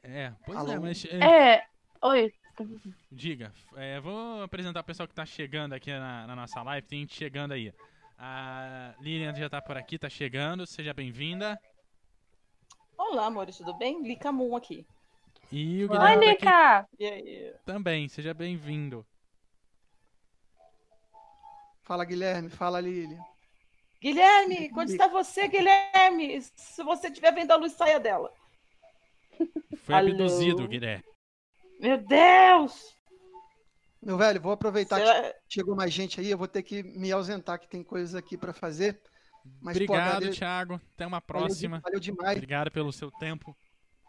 É, 0.03 0.33
pois 0.45 0.57
é, 0.57 0.61
Alô? 0.61 0.71
é, 0.71 0.79
mas. 0.79 1.05
É... 1.05 1.53
é, 1.53 1.65
oi. 2.01 2.33
Diga, 3.11 3.51
é, 3.75 3.99
vou 3.99 4.43
apresentar 4.43 4.81
o 4.81 4.83
pessoal 4.83 5.07
que 5.07 5.15
tá 5.15 5.25
chegando 5.25 5.73
aqui 5.73 5.91
na, 5.91 6.27
na, 6.27 6.35
nossa 6.35 6.61
live. 6.61 6.87
Tem 6.87 6.99
gente 6.99 7.15
chegando 7.15 7.53
aí. 7.53 7.73
A 8.17 8.93
Lilian 8.99 9.33
já 9.35 9.49
tá 9.49 9.61
por 9.61 9.77
aqui, 9.77 9.97
tá 9.97 10.09
chegando. 10.09 10.65
Seja 10.67 10.93
bem-vinda. 10.93 11.59
Olá, 13.03 13.25
amores, 13.25 13.57
tudo 13.57 13.73
bem? 13.73 14.03
Lica 14.03 14.31
Moon 14.31 14.55
aqui. 14.55 14.85
E 15.51 15.83
o 15.83 15.89
Guilherme 15.89 16.27
Oi, 16.27 16.37
tá 16.37 16.87
Lica! 16.99 17.59
Também, 17.65 18.07
seja 18.07 18.31
bem-vindo. 18.31 19.03
Fala, 21.81 22.05
Guilherme. 22.05 22.47
Fala, 22.47 22.79
Lilian. 22.79 23.19
Guilherme, 23.99 24.71
onde 24.77 24.91
está 24.91 25.07
você, 25.07 25.47
Guilherme? 25.47 26.41
Se 26.55 26.83
você 26.83 27.07
estiver 27.07 27.33
vendo 27.33 27.51
a 27.51 27.55
luz, 27.55 27.73
saia 27.73 27.99
dela. 27.99 28.31
Foi 29.77 29.95
Alô? 29.95 30.11
abduzido, 30.11 30.67
Guilherme. 30.67 31.03
Meu 31.79 31.97
Deus! 31.97 32.95
Meu 33.99 34.15
velho, 34.15 34.39
vou 34.39 34.51
aproveitar 34.51 35.01
que 35.01 35.35
chegou 35.49 35.75
mais 35.75 35.91
gente 35.91 36.21
aí, 36.21 36.29
eu 36.29 36.37
vou 36.37 36.47
ter 36.47 36.61
que 36.61 36.83
me 36.83 37.11
ausentar, 37.11 37.59
que 37.59 37.67
tem 37.67 37.83
coisas 37.83 38.13
aqui 38.13 38.37
para 38.37 38.53
fazer. 38.53 39.01
Mas, 39.61 39.75
Obrigado, 39.75 40.25
pô, 40.25 40.31
Thiago. 40.31 40.81
Até 40.93 41.05
uma 41.05 41.21
próxima. 41.21 41.79
Valeu, 41.79 41.83
valeu 41.83 41.99
demais. 41.99 42.37
Obrigado 42.37 42.71
pelo 42.71 42.91
seu 42.91 43.11
tempo. 43.11 43.55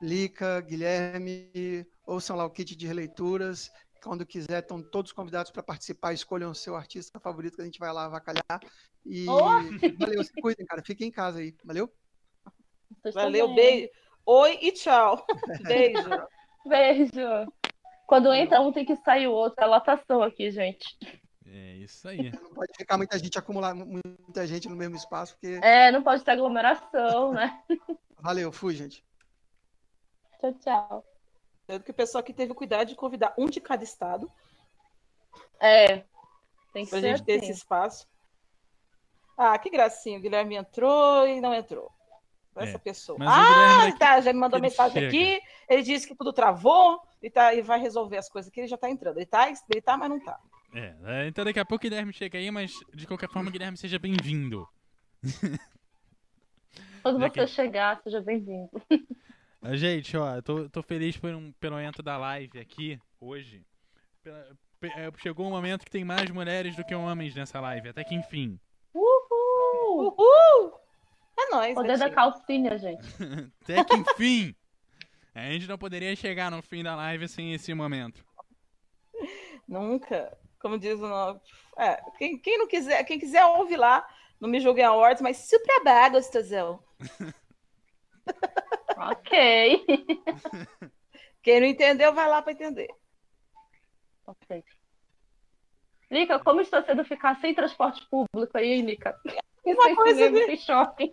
Lica, 0.01 0.61
Guilherme, 0.61 1.87
ouçam 2.05 2.37
lá 2.37 2.45
o 2.45 2.51
kit 2.51 2.75
de 2.75 2.87
releituras. 2.87 3.71
Quando 4.03 4.27
quiser, 4.27 4.61
estão 4.61 4.83
todos 4.83 5.13
convidados 5.13 5.53
para 5.53 5.63
participar. 5.63 6.13
Escolham 6.13 6.51
o 6.51 6.55
seu 6.55 6.75
artista 6.75 7.21
favorito 7.21 7.57
que 7.57 7.63
a 7.63 7.65
gente 7.65 7.79
vai 7.79 7.93
lá 7.93 8.07
avacalhar. 8.07 8.61
E 9.07 9.27
oh! 9.29 9.39
valeu, 9.99 10.25
se 10.25 10.33
cuidem, 10.41 10.67
cara. 10.67 10.83
Fiquem 10.83 11.09
em 11.09 11.13
casa 11.13 11.39
aí. 11.39 11.55
Valeu? 11.65 11.93
Valeu, 13.15 13.55
beijo. 13.55 13.89
Oi 14.27 14.59
e 14.61 14.73
tchau. 14.73 15.25
Beijo. 15.67 16.09
beijo. 16.65 17.53
Quando 18.07 18.33
entra 18.33 18.61
um, 18.61 18.73
tem 18.73 18.85
que 18.85 18.97
sair 18.97 19.27
o 19.27 19.33
outro. 19.33 19.65
É 19.65 19.67
lotação 19.67 20.23
aqui, 20.23 20.51
gente. 20.51 20.97
É 21.55 21.75
isso 21.75 22.09
aí. 22.09 22.33
Não 22.33 22.55
pode 22.55 22.73
ficar 22.75 22.97
muita 22.97 23.19
gente, 23.19 23.39
acumular 23.39 23.75
muita 23.75 24.47
gente 24.47 24.71
no 24.71 24.75
mesmo 24.75 24.97
espaço, 24.97 25.35
porque. 25.35 25.61
É, 25.63 25.93
não 25.93 26.03
pode 26.03 26.25
ter 26.25 26.31
aglomeração, 26.31 27.33
né? 27.35 27.63
Valeu, 28.19 28.51
fui, 28.51 28.75
gente. 28.75 29.05
Tchau, 30.41 30.55
tchau. 30.55 31.05
Tanto 31.67 31.85
que 31.85 31.91
o 31.91 31.95
pessoal 31.95 32.21
aqui 32.21 32.33
teve 32.33 32.53
o 32.53 32.55
cuidado 32.55 32.89
de 32.89 32.97
convidar 32.97 33.35
um 33.37 33.47
de 33.47 33.61
cada 33.61 33.85
estado. 33.85 34.33
É. 35.61 36.05
Tem 36.73 36.85
que 36.85 36.91
pra 36.91 37.01
ser 37.01 37.09
gente 37.09 37.15
assim. 37.17 37.25
ter 37.25 37.33
esse 37.35 37.53
espaço. 37.53 38.09
Ah, 39.37 39.59
que 39.59 39.69
gracinha. 39.69 40.19
O 40.19 40.23
Guilherme 40.23 40.57
entrou 40.57 41.27
e 41.29 41.39
não 41.39 41.53
entrou. 41.53 41.93
Essa 42.57 42.77
é. 42.77 42.79
pessoa. 42.79 43.19
ah, 43.21 43.89
é 43.89 43.93
tá. 43.99 44.21
Já 44.23 44.33
me 44.33 44.39
mandou 44.39 44.59
mensagem 44.59 44.95
chega. 44.95 45.07
aqui. 45.07 45.41
Ele 45.69 45.83
disse 45.83 46.09
que 46.09 46.15
tudo 46.15 46.33
travou 46.33 46.99
e, 47.23 47.29
tá, 47.29 47.53
e 47.53 47.61
vai 47.61 47.79
resolver 47.79 48.17
as 48.17 48.31
coisas 48.31 48.51
aqui. 48.51 48.61
Ele 48.61 48.69
já 48.69 48.79
tá 48.79 48.89
entrando. 48.89 49.19
Ele 49.19 49.27
tá, 49.27 49.49
ele 49.49 49.83
tá 49.83 49.99
mas 49.99 50.09
não 50.09 50.19
tá. 50.19 50.41
É, 50.75 51.27
então 51.27 51.45
daqui 51.45 51.61
a 51.61 51.65
pouco 51.65 51.85
o 51.85 51.89
Guilherme 51.89 52.13
chega 52.13 52.39
aí, 52.39 52.51
mas 52.51 52.73
de 52.95 53.07
qualquer 53.07 53.29
forma, 53.29 53.51
Guilherme, 53.51 53.77
seja 53.77 53.99
bem-vindo. 53.99 54.67
Quando 57.03 57.19
daqui... 57.19 57.41
você 57.41 57.47
chegar, 57.47 58.01
seja 58.03 58.21
bem-vindo. 58.21 58.71
Gente, 59.73 60.17
ó, 60.17 60.37
eu 60.37 60.43
tô, 60.43 60.69
tô 60.69 60.83
feliz 60.83 61.17
por 61.17 61.35
um, 61.35 61.53
pelo 61.53 61.79
entro 61.79 62.03
da 62.03 62.17
live 62.17 62.59
aqui 62.59 62.99
hoje. 63.21 63.65
É, 64.25 65.11
chegou 65.19 65.47
um 65.47 65.51
momento 65.51 65.85
que 65.85 65.91
tem 65.91 66.05
mais 66.05 66.31
mulheres 66.31 66.75
do 66.75 66.85
que 66.85 66.95
homens 66.95 67.35
nessa 67.35 67.61
live, 67.61 67.91
até 67.91 68.03
que 68.03 68.15
enfim. 68.15 68.59
Uhul! 68.95 70.15
Uhul! 70.17 70.81
É 71.39 71.51
nóis, 71.51 71.75
Poder 71.75 71.99
da 71.99 72.11
calcinha, 72.11 72.79
gente. 72.79 73.03
até 73.63 73.85
que 73.85 73.95
enfim! 73.95 74.55
A 75.35 75.51
gente 75.51 75.69
não 75.69 75.79
poderia 75.79 76.15
chegar 76.17 76.51
no 76.51 76.63
fim 76.63 76.83
da 76.83 76.97
live 76.97 77.29
sem 77.29 77.53
esse 77.53 77.73
momento. 77.73 78.25
Nunca. 79.67 80.37
Como 80.63 80.79
diz 80.79 80.99
o 81.01 81.09
nome. 81.09 81.41
É, 81.77 82.01
quem, 82.17 82.39
quem 82.39 82.57
não 82.57 82.69
quiser, 82.69 83.03
quem 83.05 83.19
quiser 83.19 83.45
ouve 83.45 83.77
lá, 83.77 84.07
não 84.41 84.49
me 84.49 84.61
julguem 84.61 84.85
a 84.85 84.93
ordem, 84.93 85.23
mas 85.23 85.49
super 85.49 85.83
bem, 85.83 86.13
gostosão. 86.13 86.83
ok. 88.97 89.85
Quem 91.43 91.61
não 91.61 91.67
entendeu, 91.67 92.15
vai 92.15 92.29
lá 92.29 92.41
para 92.41 92.53
entender. 92.53 92.89
Ok. 94.25 94.65
Lica, 96.09 96.39
como 96.39 96.61
está 96.61 96.83
sendo 96.85 97.05
ficar 97.05 97.41
sem 97.41 97.55
transporte 97.55 98.07
público 98.09 98.57
aí, 98.57 98.81
Lica? 98.81 99.19
Uma 99.65 99.97
coisa 99.97 100.31
de... 100.31 100.47
sem 100.47 100.57
shopping. 100.59 101.13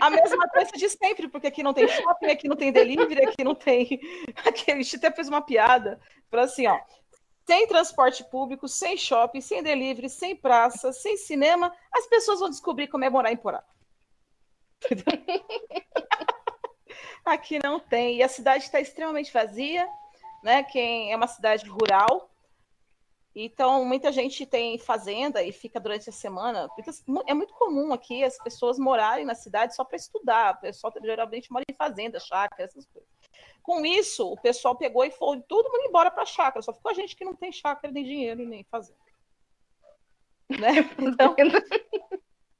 A 0.00 0.08
mesma 0.08 0.48
coisa 0.48 0.70
de 0.72 0.88
sempre, 0.88 1.28
porque 1.28 1.48
aqui 1.48 1.62
não 1.62 1.74
tem 1.74 1.86
shopping, 1.88 2.26
aqui 2.26 2.48
não 2.48 2.56
tem 2.56 2.72
delivery, 2.72 3.26
aqui 3.26 3.42
não 3.44 3.54
tem. 3.54 4.00
Aqui 4.46 4.70
a 4.70 4.76
gente 4.76 4.96
até 4.96 5.10
fez 5.10 5.28
uma 5.28 5.42
piada. 5.42 6.00
Falou 6.30 6.44
assim, 6.44 6.66
ó. 6.66 6.78
Sem 7.50 7.66
transporte 7.66 8.22
público, 8.22 8.68
sem 8.68 8.96
shopping, 8.96 9.40
sem 9.40 9.60
delivery, 9.60 10.08
sem 10.08 10.36
praça, 10.36 10.92
sem 10.92 11.16
cinema, 11.16 11.74
as 11.92 12.06
pessoas 12.06 12.38
vão 12.38 12.48
descobrir 12.48 12.86
como 12.86 13.04
é 13.04 13.10
morar 13.10 13.32
em 13.32 13.36
Porá. 13.36 13.64
Aqui 17.26 17.58
não 17.60 17.80
tem. 17.80 18.18
E 18.18 18.22
a 18.22 18.28
cidade 18.28 18.62
está 18.62 18.80
extremamente 18.80 19.32
vazia, 19.32 19.84
né? 20.44 20.62
Quem 20.62 21.10
é 21.10 21.16
uma 21.16 21.26
cidade 21.26 21.68
rural. 21.68 22.30
Então, 23.34 23.84
muita 23.84 24.12
gente 24.12 24.46
tem 24.46 24.78
fazenda 24.78 25.42
e 25.42 25.50
fica 25.50 25.80
durante 25.80 26.08
a 26.08 26.12
semana. 26.12 26.68
É 27.26 27.34
muito 27.34 27.52
comum 27.54 27.92
aqui 27.92 28.22
as 28.22 28.38
pessoas 28.38 28.78
morarem 28.78 29.24
na 29.24 29.34
cidade 29.34 29.74
só 29.74 29.84
para 29.84 29.96
estudar. 29.96 30.54
O 30.54 30.60
pessoal 30.60 30.92
geralmente 31.02 31.50
mora 31.50 31.64
em 31.68 31.74
fazenda, 31.74 32.20
chácara, 32.20 32.62
essas 32.62 32.86
coisas. 32.86 33.10
Com 33.62 33.84
isso, 33.84 34.26
o 34.26 34.40
pessoal 34.40 34.76
pegou 34.76 35.04
e 35.04 35.10
foi 35.10 35.40
todo 35.42 35.70
mundo 35.70 35.86
embora 35.86 36.10
para 36.10 36.24
chácara. 36.24 36.62
Só 36.62 36.72
ficou 36.72 36.90
a 36.90 36.94
gente 36.94 37.14
que 37.14 37.24
não 37.24 37.34
tem 37.34 37.52
chácara, 37.52 37.92
nem 37.92 38.04
dinheiro, 38.04 38.46
nem 38.46 38.64
fazenda. 38.64 38.98
Né? 40.48 40.88
Então, 40.98 41.34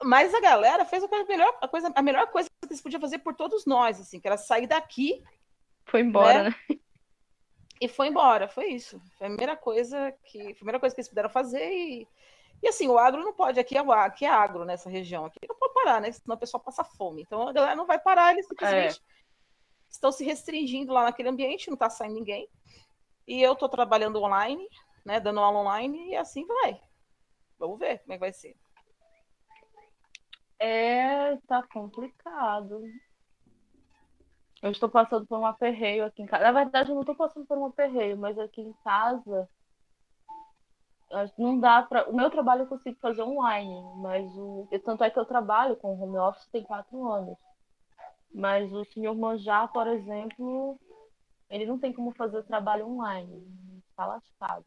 mas 0.03 0.33
a 0.33 0.41
galera 0.41 0.85
fez 0.85 1.05
a 1.05 1.25
melhor, 1.25 1.59
a 1.61 1.69
coisa, 1.69 1.93
a 1.95 2.03
melhor 2.03 2.27
coisa 2.29 2.49
que 2.49 2.69
eles 2.69 2.81
podiam 2.81 3.01
fazer 3.01 3.19
por 3.19 3.35
todos 3.35 3.67
nós, 3.67 4.01
assim, 4.01 4.19
que 4.19 4.27
era 4.27 4.39
sair 4.39 4.67
daqui. 4.67 5.23
Foi 5.85 6.01
embora, 6.01 6.45
né? 6.45 6.57
né? 6.69 6.79
E 7.81 7.89
foi 7.89 8.09
embora, 8.09 8.49
foi 8.49 8.69
isso. 8.69 9.01
Foi 9.17 9.27
a 9.27 9.31
primeira 9.31 9.57
coisa 9.57 10.13
que, 10.25 10.53
a 10.53 10.55
primeira 10.55 10.79
coisa 10.79 10.95
que 10.95 11.01
eles 11.01 11.09
puderam 11.09 11.31
fazer 11.31 11.71
e, 11.71 12.09
e 12.63 12.69
assim, 12.69 12.89
o 12.89 12.99
agro 12.99 13.23
não 13.23 13.33
pode, 13.33 13.59
aqui 13.59 13.77
é, 13.77 13.81
aqui 13.81 14.25
é 14.25 14.29
agro 14.29 14.65
nessa 14.65 14.91
região, 14.91 15.25
aqui 15.25 15.39
não 15.49 15.57
pode 15.57 15.75
parar, 15.75 16.01
né? 16.01 16.13
Senão 16.13 16.37
o 16.37 16.39
pessoal 16.39 16.63
passa 16.63 16.85
fome. 16.85 17.23
Então 17.23 17.49
a 17.49 17.53
galera 17.53 17.77
não 17.77 17.87
vai 17.87 17.99
parar, 17.99 18.33
eles 18.33 18.47
simplesmente 18.47 18.99
é. 18.99 19.20
Estão 19.91 20.13
se 20.13 20.25
restringindo 20.25 20.93
lá 20.93 21.05
naquele 21.05 21.29
ambiente, 21.29 21.71
não 21.71 21.77
tá 21.77 21.91
saindo 21.91 22.15
ninguém. 22.15 22.49
E 23.27 23.43
eu 23.43 23.55
tô 23.55 23.69
trabalhando 23.69 24.23
online, 24.23 24.69
né? 25.05 25.21
Dando 25.21 25.41
aula 25.41 25.61
online 25.61 26.11
e 26.11 26.17
assim 26.17 26.47
vai. 26.47 26.81
Vamos 27.59 27.79
ver 27.79 27.99
como 28.01 28.13
é 28.13 28.17
que 28.17 28.21
vai 28.21 28.33
ser. 28.33 28.57
É, 30.59 31.37
tá 31.47 31.63
complicado. 31.63 32.83
Eu 34.63 34.71
estou 34.71 34.89
passando 34.89 35.27
por 35.27 35.39
um 35.39 35.47
aperreio 35.47 36.05
aqui 36.05 36.23
em 36.23 36.27
casa. 36.27 36.45
Na 36.45 36.53
verdade, 36.53 36.91
eu 36.91 36.95
não 36.95 37.03
estou 37.03 37.15
passando 37.15 37.47
por 37.47 37.57
um 37.57 37.67
aperreio, 37.67 38.17
mas 38.17 38.39
aqui 38.39 38.61
em 38.61 38.73
casa 38.85 39.49
não 41.37 41.59
dá 41.59 41.83
para. 41.83 42.09
O 42.09 42.15
meu 42.15 42.31
trabalho 42.31 42.63
eu 42.63 42.67
consigo 42.67 42.99
fazer 43.01 43.23
online, 43.23 43.83
mas 43.97 44.27
o. 44.37 44.69
Tanto 44.85 45.03
é 45.03 45.11
que 45.11 45.19
eu 45.19 45.25
trabalho 45.25 45.77
com 45.77 46.01
home 46.01 46.19
office 46.19 46.47
tem 46.49 46.63
quatro 46.63 47.11
anos. 47.11 47.39
Mas 48.33 48.73
o 48.73 48.85
senhor 48.87 49.15
Manjar, 49.15 49.73
por 49.73 49.87
exemplo, 49.87 50.79
ele 51.49 51.67
não 51.67 51.79
tem 51.79 51.93
como 51.93 52.13
fazer 52.13 52.43
trabalho 52.45 52.87
online. 52.87 53.45
Está 53.91 54.07
lascado. 54.07 54.65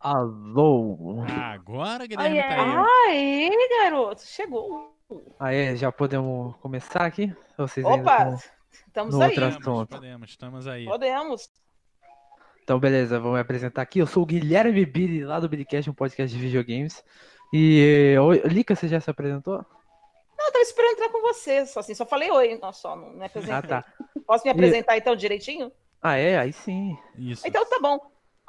Alô? 0.00 1.22
Agora, 1.28 2.06
Guilherme 2.06 2.40
Aê. 2.40 2.48
tá 2.48 2.62
aí. 3.08 3.50
Aí, 3.50 3.68
garoto, 3.82 4.22
chegou. 4.22 4.96
Aí, 5.38 5.76
já 5.76 5.92
podemos 5.92 6.56
começar 6.56 7.04
aqui? 7.04 7.34
Vocês 7.58 7.84
Opa, 7.84 8.38
estamos 8.86 9.14
no 9.14 9.22
aí. 9.22 9.28
Outro 9.28 9.44
assunto? 9.44 9.88
Podemos, 9.90 10.30
estamos 10.30 10.66
aí. 10.66 10.86
Podemos. 10.86 11.50
Então, 12.62 12.78
beleza, 12.80 13.20
vou 13.20 13.34
me 13.34 13.40
apresentar 13.40 13.82
aqui. 13.82 13.98
Eu 13.98 14.06
sou 14.06 14.22
o 14.22 14.26
Guilherme 14.26 14.86
Biri, 14.86 15.24
lá 15.24 15.38
do 15.38 15.48
Biricast, 15.48 15.90
um 15.90 15.94
podcast 15.94 16.34
de 16.34 16.42
videogames. 16.42 17.04
E, 17.52 18.16
oi, 18.18 18.40
Lica, 18.46 18.74
você 18.74 18.88
já 18.88 19.00
se 19.00 19.10
apresentou? 19.10 19.66
Não, 20.50 20.52
eu 20.52 20.52
tava 20.52 20.62
esperando 20.62 20.92
entrar 20.92 21.08
com 21.10 21.20
você, 21.20 21.64
só 21.64 21.80
assim, 21.80 21.94
só 21.94 22.04
falei 22.04 22.30
oi, 22.30 22.58
não, 22.60 22.72
só, 22.72 22.96
não 22.96 23.10
me 23.10 23.24
apresentei. 23.24 23.56
Ah, 23.56 23.82
tá. 23.82 23.84
Posso 24.26 24.44
me 24.44 24.50
apresentar 24.50 24.96
e... 24.96 24.98
então 24.98 25.14
direitinho? 25.14 25.70
Ah, 26.02 26.16
é? 26.16 26.38
Aí 26.38 26.52
sim. 26.52 26.98
Isso. 27.16 27.46
Então 27.46 27.64
tá 27.64 27.78
bom. 27.80 27.98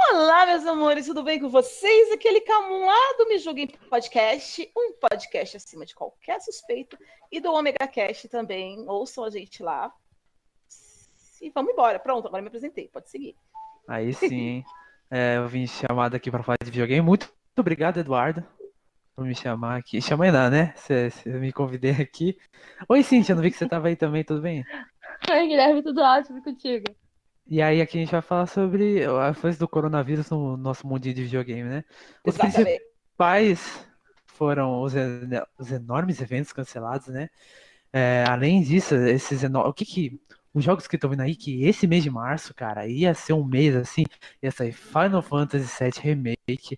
Olá, 0.09 0.47
meus 0.47 0.65
amores, 0.65 1.05
tudo 1.05 1.21
bem 1.21 1.39
com 1.39 1.47
vocês? 1.47 2.11
Aquele 2.11 2.41
Camum 2.41 2.85
lá 2.87 3.15
do 3.19 3.27
Me 3.27 3.37
Julguem 3.37 3.67
Podcast, 3.67 4.71
um 4.75 4.93
podcast 4.93 5.57
acima 5.57 5.85
de 5.85 5.93
qualquer 5.93 6.41
suspeito, 6.41 6.97
e 7.31 7.39
do 7.39 7.53
Omega 7.53 7.87
Cast 7.87 8.27
também. 8.27 8.83
Ouçam 8.89 9.23
a 9.23 9.29
gente 9.29 9.61
lá. 9.61 9.93
E 11.39 11.51
vamos 11.51 11.71
embora. 11.71 11.99
Pronto, 11.99 12.27
agora 12.27 12.41
me 12.41 12.47
apresentei, 12.47 12.87
pode 12.87 13.11
seguir. 13.11 13.35
Aí 13.87 14.11
sim. 14.11 14.63
é, 15.11 15.37
eu 15.37 15.47
vim 15.47 15.67
chamado 15.67 16.15
aqui 16.15 16.31
para 16.31 16.41
falar 16.41 16.57
de 16.63 16.71
videogame. 16.71 17.01
Muito, 17.01 17.27
muito 17.27 17.59
obrigado, 17.59 17.99
Eduardo, 17.99 18.43
por 19.15 19.25
me 19.25 19.35
chamar 19.35 19.77
aqui. 19.77 20.01
Chama 20.01 20.25
ainda, 20.25 20.49
né? 20.49 20.73
Você 20.75 21.11
me 21.25 21.51
convidei 21.51 21.91
aqui. 21.91 22.37
Oi, 22.87 23.03
Cintia, 23.03 23.35
não 23.35 23.41
vi 23.41 23.51
que 23.51 23.57
você 23.57 23.65
estava 23.65 23.87
aí 23.87 23.95
também, 23.95 24.23
tudo 24.23 24.41
bem? 24.41 24.65
Oi, 25.29 25.47
Guilherme, 25.47 25.83
tudo 25.83 26.01
ótimo 26.01 26.41
contigo. 26.43 26.85
E 27.47 27.61
aí 27.61 27.81
aqui 27.81 27.97
a 27.97 28.01
gente 28.01 28.11
vai 28.11 28.21
falar 28.21 28.45
sobre 28.45 29.03
a 29.05 29.29
influência 29.29 29.59
do 29.59 29.67
coronavírus 29.67 30.29
no 30.29 30.55
nosso 30.55 30.87
mundo 30.87 31.01
de 31.01 31.13
videogame, 31.13 31.69
né? 31.69 31.83
Os 32.25 32.35
Exatamente. 32.35 32.79
principais 32.79 33.87
foram 34.25 34.81
os, 34.81 34.93
os 35.57 35.71
enormes 35.71 36.21
eventos 36.21 36.53
cancelados, 36.53 37.07
né? 37.07 37.29
É, 37.93 38.23
além 38.27 38.61
disso, 38.63 38.95
esses 38.95 39.43
enormes. 39.43 39.71
O 39.71 39.73
que 39.73 39.85
que. 39.85 40.21
Os 40.53 40.65
jogos 40.65 40.85
que 40.85 40.95
estão 40.97 41.09
vindo 41.09 41.21
aí, 41.21 41.33
que 41.33 41.63
esse 41.63 41.87
mês 41.87 42.03
de 42.03 42.09
março, 42.09 42.53
cara, 42.53 42.85
ia 42.85 43.13
ser 43.13 43.31
um 43.31 43.43
mês 43.43 43.73
assim, 43.73 44.03
ia 44.43 44.51
sair 44.51 44.73
Final 44.73 45.21
Fantasy 45.21 45.65
VII 45.81 45.91
Remake 46.01 46.77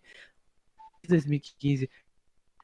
2015, 1.08 1.90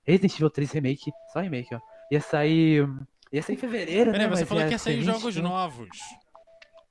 Resident 0.07 0.33
Evil 0.35 0.49
3 0.49 0.71
Remake, 0.71 1.11
só 1.33 1.39
remake, 1.39 1.73
ó. 1.75 1.79
Ia 2.11 2.21
sair. 2.21 2.87
Ia 3.31 3.43
sair 3.43 3.55
em 3.55 3.59
fevereiro, 3.59 4.11
Peraí, 4.11 4.25
né? 4.27 4.35
você 4.35 4.41
mas 4.41 4.49
falou 4.49 4.63
que 4.65 4.71
ia 4.71 4.79
sair 4.79 4.95
ser 4.97 5.03
jogos 5.03 5.35
21. 5.35 5.43
novos. 5.43 5.89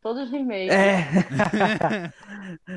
Todos 0.01 0.31
remake. 0.31 0.71
É. 0.71 1.05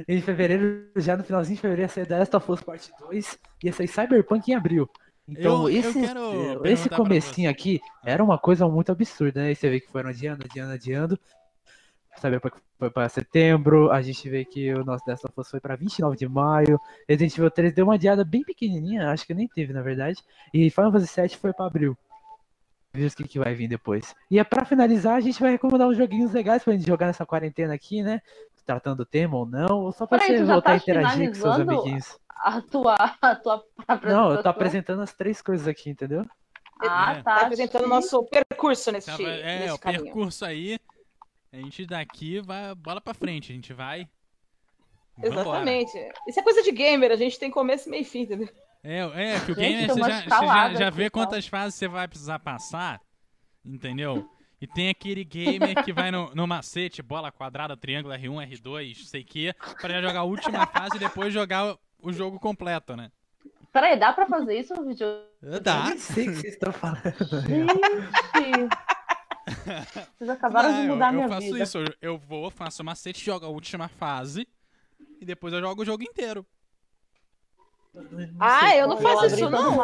em 0.08 0.22
fevereiro, 0.22 0.90
já 0.95 1.16
no 1.16 1.24
finalzinho 1.24 1.56
de 1.56 1.61
fevereiro, 1.61 1.84
ia 1.84 1.93
sair 1.93 2.06
The 2.08 2.18
Last 2.19 2.35
of 2.35 2.51
Us 2.51 2.61
Part 2.61 2.92
2, 3.00 3.40
ia 3.64 3.74
sair 3.74 3.88
Cyberpunk 3.88 4.51
em 4.51 4.56
abril. 4.56 4.90
Então, 5.27 5.69
Eu- 5.69 5.69
eu 5.69 5.80
esse, 5.80 6.01
quero 6.01 6.61
esse 6.66 6.90
comecinho 6.90 7.50
aqui 7.50 7.80
era 8.03 8.24
uma 8.24 8.38
coisa 8.40 8.68
muito 8.68 8.92
absurda, 8.92 9.42
né? 9.43 9.51
E 9.51 9.56
você 9.56 9.69
vê 9.69 9.80
que 9.80 9.92
foram 9.92 10.10
adiando, 10.10 10.43
adiando, 10.50 10.74
adiando. 10.74 11.19
Cyberpunk 12.19 12.57
foi 12.77 12.90
para 12.90 13.09
setembro, 13.09 13.91
a 13.91 14.01
gente 14.01 14.30
vê 14.30 14.43
que 14.45 14.73
o 14.73 14.83
nosso 14.83 15.03
Last 15.07 15.25
of 15.25 15.33
Us 15.40 15.49
foi 15.49 15.59
para 15.59 15.75
29 15.75 16.17
de 16.17 16.27
maio, 16.27 16.80
Resident 17.07 17.35
Evil 17.38 17.49
3 17.51 17.73
deu 17.73 17.85
uma 17.85 17.95
adiada 17.95 18.23
bem 18.23 18.43
pequenininha, 18.43 19.09
acho 19.11 19.25
que 19.25 19.33
nem 19.33 19.48
teve, 19.48 19.72
na 19.73 19.81
verdade, 19.81 20.22
e 20.53 20.69
Final 20.69 20.91
Fantasy 20.91 21.22
VII 21.22 21.30
foi 21.38 21.53
para 21.53 21.65
abril. 21.65 21.98
Vamos 22.93 23.07
ver 23.07 23.14
o 23.14 23.15
que, 23.23 23.31
que 23.33 23.40
vai 23.40 23.53
vir 23.56 23.67
depois. 23.69 24.14
E 24.30 24.38
é 24.38 24.43
pra 24.43 24.65
finalizar, 24.65 25.15
a 25.15 25.19
gente 25.22 25.40
vai 25.40 25.51
recomendar 25.51 25.88
uns 25.88 25.98
joguinhos 25.98 26.33
legais 26.33 26.64
pra 26.64 26.73
gente 26.73 26.85
jogar 26.85 27.07
nessa 27.07 27.25
quarentena 27.25 27.73
aqui, 27.73 28.03
né? 28.03 28.22
Tratando 28.65 28.98
do 28.98 29.06
tema 29.06 29.38
ou 29.38 29.45
não, 29.45 29.80
ou 29.85 29.91
só 29.91 30.06
pra 30.06 30.19
Peraí, 30.19 30.38
você 30.38 30.43
voltar 30.43 30.61
tá 30.61 30.72
a 30.73 30.77
interagir 30.77 31.30
com 31.30 31.35
seus 31.35 31.59
amiguinhos. 31.59 32.19
A 32.43 32.61
tua, 32.61 32.95
a 33.22 33.35
tua 33.35 33.56
Não, 33.56 33.61
eu 33.61 33.93
apresentação? 33.95 34.43
tô 34.43 34.49
apresentando 34.49 35.01
as 35.01 35.14
três 35.14 35.41
coisas 35.41 35.67
aqui, 35.67 35.90
entendeu? 35.90 36.25
Ah, 36.81 37.14
É. 37.14 37.22
tá. 37.23 37.35
Tá 37.35 37.41
apresentando 37.45 37.85
o 37.85 37.90
nosso 37.90 38.23
percurso 38.25 38.91
nesse, 38.91 39.07
Tava- 39.07 39.23
é, 39.23 39.59
nesse 39.59 39.73
o 39.73 39.80
caminho. 39.80 40.03
percurso 40.03 40.45
aí. 40.45 40.77
A 41.53 41.57
gente 41.57 41.85
daqui 41.85 42.39
vai 42.39 42.73
bola 42.75 43.01
pra 43.01 43.13
frente. 43.13 43.51
A 43.51 43.55
gente 43.55 43.73
vai. 43.73 44.07
vambora. 45.17 45.41
Exatamente. 45.41 45.97
Isso 46.27 46.39
é 46.39 46.43
coisa 46.43 46.63
de 46.63 46.71
gamer, 46.71 47.11
a 47.11 47.15
gente 47.15 47.38
tem 47.38 47.51
começo, 47.51 47.89
meio 47.89 48.01
e 48.01 48.05
fim, 48.05 48.21
entendeu? 48.21 48.49
É, 48.83 48.99
é 48.99 49.39
que 49.39 49.51
o 49.51 49.55
Gente, 49.55 49.57
game 49.57 49.77
tem 49.77 49.88
você 49.88 49.99
já, 49.99 50.21
você 50.21 50.45
já, 50.47 50.73
já 50.73 50.89
vê 50.89 51.09
quantas 51.09 51.45
fases 51.45 51.75
você 51.75 51.88
vai 51.88 52.07
precisar 52.07 52.39
passar, 52.39 52.99
entendeu? 53.63 54.27
E 54.59 54.67
tem 54.67 54.89
aquele 54.89 55.23
gamer 55.23 55.83
que 55.83 55.91
vai 55.91 56.09
no, 56.09 56.33
no 56.33 56.47
macete, 56.47 57.01
bola 57.01 57.31
quadrada, 57.31 57.75
triângulo, 57.75 58.13
R1, 58.13 58.51
R2, 58.51 59.05
sei 59.05 59.23
que, 59.23 59.53
pra 59.80 59.89
já 59.89 60.01
jogar 60.01 60.19
a 60.21 60.23
última 60.23 60.65
fase 60.67 60.95
e 60.95 60.99
depois 60.99 61.33
jogar 61.33 61.73
o, 61.73 61.80
o 62.01 62.13
jogo 62.13 62.39
completo, 62.39 62.95
né? 62.95 63.11
Peraí, 63.73 63.97
dá 63.97 64.13
pra 64.13 64.25
fazer 64.25 64.59
isso 64.59 64.73
no 64.73 64.85
vídeo? 64.85 65.07
Dá. 65.61 65.80
Eu 65.80 65.89
nem 65.89 65.97
sei 65.97 66.27
o 66.27 66.31
que 66.31 66.41
vocês 66.41 66.53
estão 66.53 66.73
falando. 66.73 67.01
Gente! 67.47 68.69
Vocês 70.18 70.30
acabaram 70.30 70.70
de 70.70 70.76
Não, 70.76 70.84
eu- 70.84 70.94
mudar 70.94 71.08
eu, 71.08 71.14
minha 71.14 71.28
faço 71.30 71.42
vida. 71.48 71.64
isso, 71.64 71.78
eu, 71.80 71.86
eu 72.02 72.18
vou, 72.18 72.50
faço 72.50 72.82
o 72.82 72.86
macete, 72.86 73.24
jogo 73.24 73.45
a 73.45 73.50
última 73.50 73.88
fase 73.88 74.48
e 75.20 75.26
depois 75.26 75.53
eu 75.53 75.60
jogo 75.60 75.82
o 75.82 75.86
jogo 75.86 76.03
inteiro. 76.03 76.45
Ah, 78.40 78.74
eu 78.78 78.88
não 78.88 78.95
Eu 78.95 79.02
faço 79.02 79.26
isso, 79.26 79.50
não. 79.50 79.78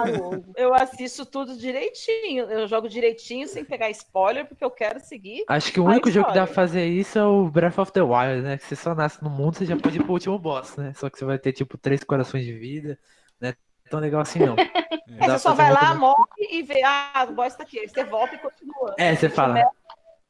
Eu 0.56 0.74
assisto 0.74 1.26
tudo 1.26 1.58
direitinho. 1.58 2.46
Eu 2.46 2.66
jogo 2.66 2.88
direitinho 2.88 3.48
sem 3.50 3.66
pegar 3.66 3.90
spoiler, 3.90 4.46
porque 4.48 4.64
eu 4.64 4.72
quero 4.72 5.00
seguir. 5.02 5.44
Acho 5.48 5.74
que 5.74 5.80
o 5.80 5.84
único 5.86 6.10
jogo 6.10 6.28
que 6.30 6.34
dá 6.34 6.46
pra 6.46 6.56
fazer 6.56 6.86
isso 6.86 7.20
é 7.20 7.26
o 7.26 7.50
Breath 7.50 7.78
of 7.78 7.92
the 7.92 8.02
Wild, 8.02 8.44
né? 8.44 8.58
Que 8.58 8.64
você 8.66 8.78
só 8.78 8.96
nasce 8.96 9.22
no 9.22 9.30
mundo, 9.30 9.58
você 9.58 9.66
já 9.66 9.76
pode 9.76 9.98
ir 9.98 10.04
pro 10.04 10.14
último 10.14 10.40
boss, 10.40 10.78
né? 10.78 10.94
Só 10.96 11.10
que 11.10 11.20
você 11.20 11.26
vai 11.26 11.38
ter, 11.38 11.52
tipo, 11.52 11.78
três 11.78 12.02
corações 12.02 12.46
de 12.46 12.54
vida? 12.54 12.98
Tão 13.90 14.00
legal 14.00 14.22
assim, 14.22 14.40
não. 14.40 14.56
Você 15.20 15.40
só 15.40 15.54
vai 15.54 15.72
lá, 15.72 15.96
morre 15.96 16.26
e 16.52 16.62
vê, 16.64 16.82
ah, 16.84 17.26
o 17.30 17.34
boss 17.34 17.56
tá 17.56 17.64
aqui. 17.64 17.80
Aí 17.80 17.88
você 17.88 18.04
volta 18.04 18.36
e 18.36 18.38
continua. 18.38 18.96
É, 18.98 19.16
você 19.16 19.30
fala, 19.30 19.54
Começa- 19.54 19.72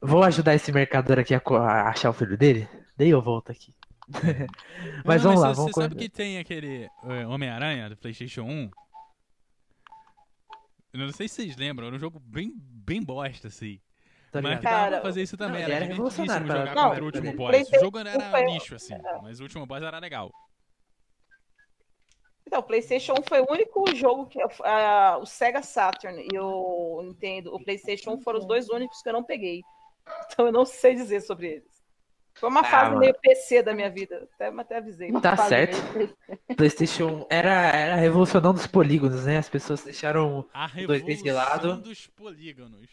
vou 0.00 0.22
ajudar 0.24 0.54
esse 0.54 0.70
mercador 0.72 1.18
aqui 1.18 1.34
a, 1.34 1.40
achar 1.88 2.10
o 2.10 2.12
filho 2.12 2.36
dele? 2.36 2.68
Daí 2.96 3.10
eu 3.10 3.20
volto 3.20 3.50
aqui. 3.50 3.74
Mas 5.04 5.22
Não, 5.22 5.30
vamos 5.30 5.42
lá, 5.42 5.48
você, 5.48 5.56
vamos 5.56 5.72
Você 5.74 5.80
sabe 5.82 5.94
que 5.96 6.08
tem 6.08 6.38
aquele 6.38 6.88
é, 7.04 7.26
Homem-Aranha 7.26 7.90
do 7.90 7.96
PlayStation 7.96 8.42
1? 8.42 8.70
Eu 10.92 11.00
não 11.00 11.12
sei 11.12 11.28
se 11.28 11.34
vocês 11.36 11.56
lembram, 11.56 11.86
era 11.86 11.96
um 11.96 11.98
jogo 11.98 12.18
bem, 12.18 12.52
bem 12.56 13.02
bosta, 13.02 13.48
assim. 13.48 13.78
Tá 14.32 14.40
Mas 14.42 14.58
ligado? 14.58 14.58
que 14.60 14.64
dava 14.64 14.76
pra 14.82 14.90
Cara, 14.90 15.02
fazer 15.02 15.22
isso 15.22 15.36
também. 15.36 15.60
não, 15.62 15.64
era 15.68 15.74
era 15.74 15.86
divertidíssimo 15.86 16.26
jogar 16.46 16.46
cara. 16.46 16.74
contra 16.74 16.90
o 16.92 16.98
Não, 16.98 17.04
último 17.06 17.32
boss. 17.34 17.68
O 17.70 17.80
jogo 17.80 17.98
era 17.98 18.40
lixo, 18.46 18.74
assim, 18.74 18.94
mas 19.22 19.40
o 19.40 19.42
último 19.42 19.66
boss 19.66 19.82
era 19.82 19.98
legal. 19.98 20.30
Então, 22.48 22.60
o 22.60 22.62
PlayStation 22.62 23.12
1 23.12 23.22
foi 23.28 23.40
o 23.42 23.46
único 23.52 23.94
jogo 23.94 24.24
que. 24.26 24.40
ah, 24.64 25.18
o 25.20 25.26
Sega 25.26 25.60
Saturn 25.62 26.26
e 26.32 26.38
o 26.38 27.02
Nintendo, 27.04 27.54
o 27.54 27.62
PlayStation 27.62 28.12
1 28.12 28.22
foram 28.22 28.38
os 28.38 28.46
dois 28.46 28.70
únicos 28.70 29.02
que 29.02 29.08
eu 29.10 29.12
não 29.12 29.22
peguei. 29.22 29.60
Então 30.32 30.46
eu 30.46 30.52
não 30.52 30.64
sei 30.64 30.94
dizer 30.94 31.20
sobre 31.20 31.48
eles. 31.48 31.84
Foi 32.32 32.48
uma 32.48 32.60
Ah, 32.60 32.64
fase 32.64 32.88
mano. 32.90 33.00
meio 33.00 33.14
PC 33.20 33.62
da 33.62 33.74
minha 33.74 33.90
vida. 33.90 34.26
Até, 34.34 34.46
até 34.48 34.76
avisei. 34.78 35.12
Tá 35.20 35.36
certo. 35.36 35.76
PlayStation 36.56 37.26
era, 37.28 37.50
era 37.76 37.96
revolucionando 37.96 38.58
os 38.58 38.66
polígonos, 38.66 39.26
né? 39.26 39.36
As 39.36 39.48
pessoas 39.50 39.82
deixaram. 39.84 40.46
A 40.54 40.68
Dois 40.68 41.02
vezes 41.04 41.22
de 41.22 41.30
lado. 41.30 41.50
revolução 41.68 41.80
dos 41.82 42.06
polígonos. 42.06 42.88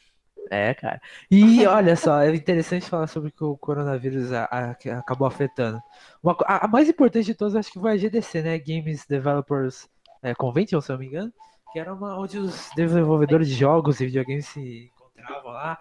É, 0.52 0.74
cara. 0.76 1.02
E 1.30 1.66
olha 1.66 1.96
só, 1.96 2.22
é 2.22 2.34
interessante 2.36 2.88
falar 2.88 3.08
sobre 3.08 3.32
que 3.32 3.44
o 3.44 3.58
coronavírus 3.58 4.32
a- 4.32 4.48
a- 4.52 4.72
acabou 5.00 5.28
afetando. 5.28 5.82
Uma 6.22 6.38
a, 6.46 6.66
a 6.66 6.68
mais 6.68 6.88
importante 6.88 7.26
de 7.26 7.34
todas, 7.36 7.56
acho 7.56 7.72
que 7.72 7.80
foi 7.80 7.92
a 7.94 7.98
GDC, 7.98 8.42
né? 8.44 8.60
Games 8.60 9.06
Developers 9.08 9.90
é, 10.22 10.36
Convention, 10.36 10.80
se 10.82 10.92
eu 10.92 10.94
não 10.94 11.00
me 11.00 11.08
engano. 11.08 11.34
Que 11.74 11.80
era 11.80 11.94
uma 11.94 12.18
onde 12.20 12.38
os 12.38 12.70
desenvolvedores 12.76 13.48
de 13.48 13.56
jogos 13.56 14.00
e 14.00 14.06
videogames 14.06 14.46
se 14.48 14.92
encontravam 14.96 15.52
lá. 15.52 15.80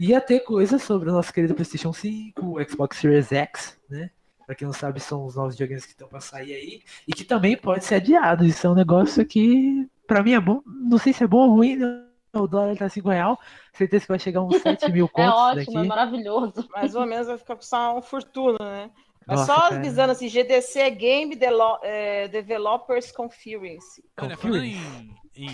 Ia 0.00 0.20
ter 0.20 0.40
coisas 0.40 0.82
sobre 0.82 1.10
o 1.10 1.12
nosso 1.12 1.32
querido 1.32 1.54
PlayStation 1.54 1.92
5, 1.92 2.58
o 2.58 2.64
Xbox 2.68 2.96
Series 2.98 3.30
X, 3.32 3.78
né? 3.88 4.10
Pra 4.46 4.54
quem 4.54 4.66
não 4.66 4.72
sabe, 4.74 4.98
são 5.00 5.24
os 5.26 5.36
novos 5.36 5.54
videogames 5.54 5.84
que 5.84 5.92
estão 5.92 6.08
pra 6.08 6.20
sair 6.20 6.54
aí. 6.54 6.82
E 7.06 7.12
que 7.12 7.24
também 7.24 7.56
pode 7.56 7.84
ser 7.84 7.96
adiado. 7.96 8.44
Isso 8.46 8.66
é 8.66 8.70
um 8.70 8.74
negócio 8.74 9.24
que, 9.26 9.86
pra 10.06 10.22
mim, 10.22 10.32
é 10.34 10.40
bom. 10.40 10.62
Não 10.66 10.98
sei 10.98 11.12
se 11.12 11.22
é 11.24 11.26
bom 11.26 11.48
ou 11.48 11.56
ruim, 11.56 11.76
né? 11.76 12.05
O 12.40 12.46
dólar 12.48 12.76
tá 12.76 12.88
5 12.88 13.08
real. 13.08 13.38
Certeza 13.72 14.04
que 14.04 14.08
vai 14.08 14.18
chegar 14.18 14.42
uns 14.42 14.60
7 14.62 14.90
mil 14.92 15.06
É 15.06 15.08
contos 15.08 15.34
ótimo, 15.40 15.60
é 15.60 15.74
daqui. 15.74 15.88
maravilhoso. 15.88 16.68
Mais 16.70 16.94
ou 16.94 17.06
menos 17.06 17.26
vai 17.26 17.38
ficar 17.38 17.56
custando 17.56 17.92
uma 17.94 18.02
fortuna, 18.02 18.58
né? 18.60 18.90
Mas 19.26 19.40
Nossa, 19.40 19.54
só 19.54 19.60
cara. 19.62 19.76
avisando 19.76 20.12
assim, 20.12 20.28
GDC 20.28 20.78
é 20.80 20.90
Game 20.90 21.34
Delo- 21.34 21.80
é, 21.82 22.28
Developers 22.28 23.10
Conference. 23.10 24.00
Olha, 24.20 24.36
Conference. 24.36 24.78
falando 24.78 25.08
em, 25.34 25.50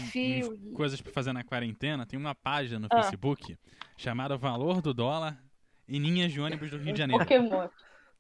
em- 0.61 0.73
coisas 0.75 1.01
pra 1.01 1.11
fazer 1.13 1.33
na 1.33 1.43
quarentena, 1.43 2.05
tem 2.05 2.19
uma 2.19 2.35
página 2.35 2.79
no 2.81 2.89
Ah. 2.93 3.03
Facebook 3.03 3.57
chamada 3.97 4.37
Valor 4.37 4.83
do 4.83 4.93
Dólar 4.93 5.39
em 5.89 5.99
linhas 5.99 6.31
de 6.33 6.39
ônibus 6.41 6.71
do 6.71 6.77
Rio 6.77 6.93
de 6.93 6.99
Janeiro. 6.99 7.25
Pokémon. 7.25 7.67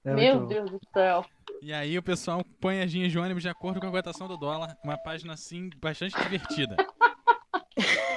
É 0.04 0.14
Meu. 0.14 0.46
Deus 0.46 0.70
do 0.70 0.80
céu. 0.92 1.24
E 1.60 1.72
aí 1.72 1.96
o 1.98 2.02
pessoal 2.02 2.42
põe 2.60 2.80
as 2.80 2.90
linhas 2.90 3.12
de 3.12 3.18
ônibus 3.18 3.42
de 3.42 3.48
acordo 3.48 3.78
com 3.78 3.86
a 3.86 3.90
cotação 3.90 4.26
do 4.26 4.36
dólar. 4.38 4.76
Uma 4.82 4.96
página, 4.96 5.34
assim, 5.34 5.68
bastante 5.80 6.16
divertida. 6.20 6.76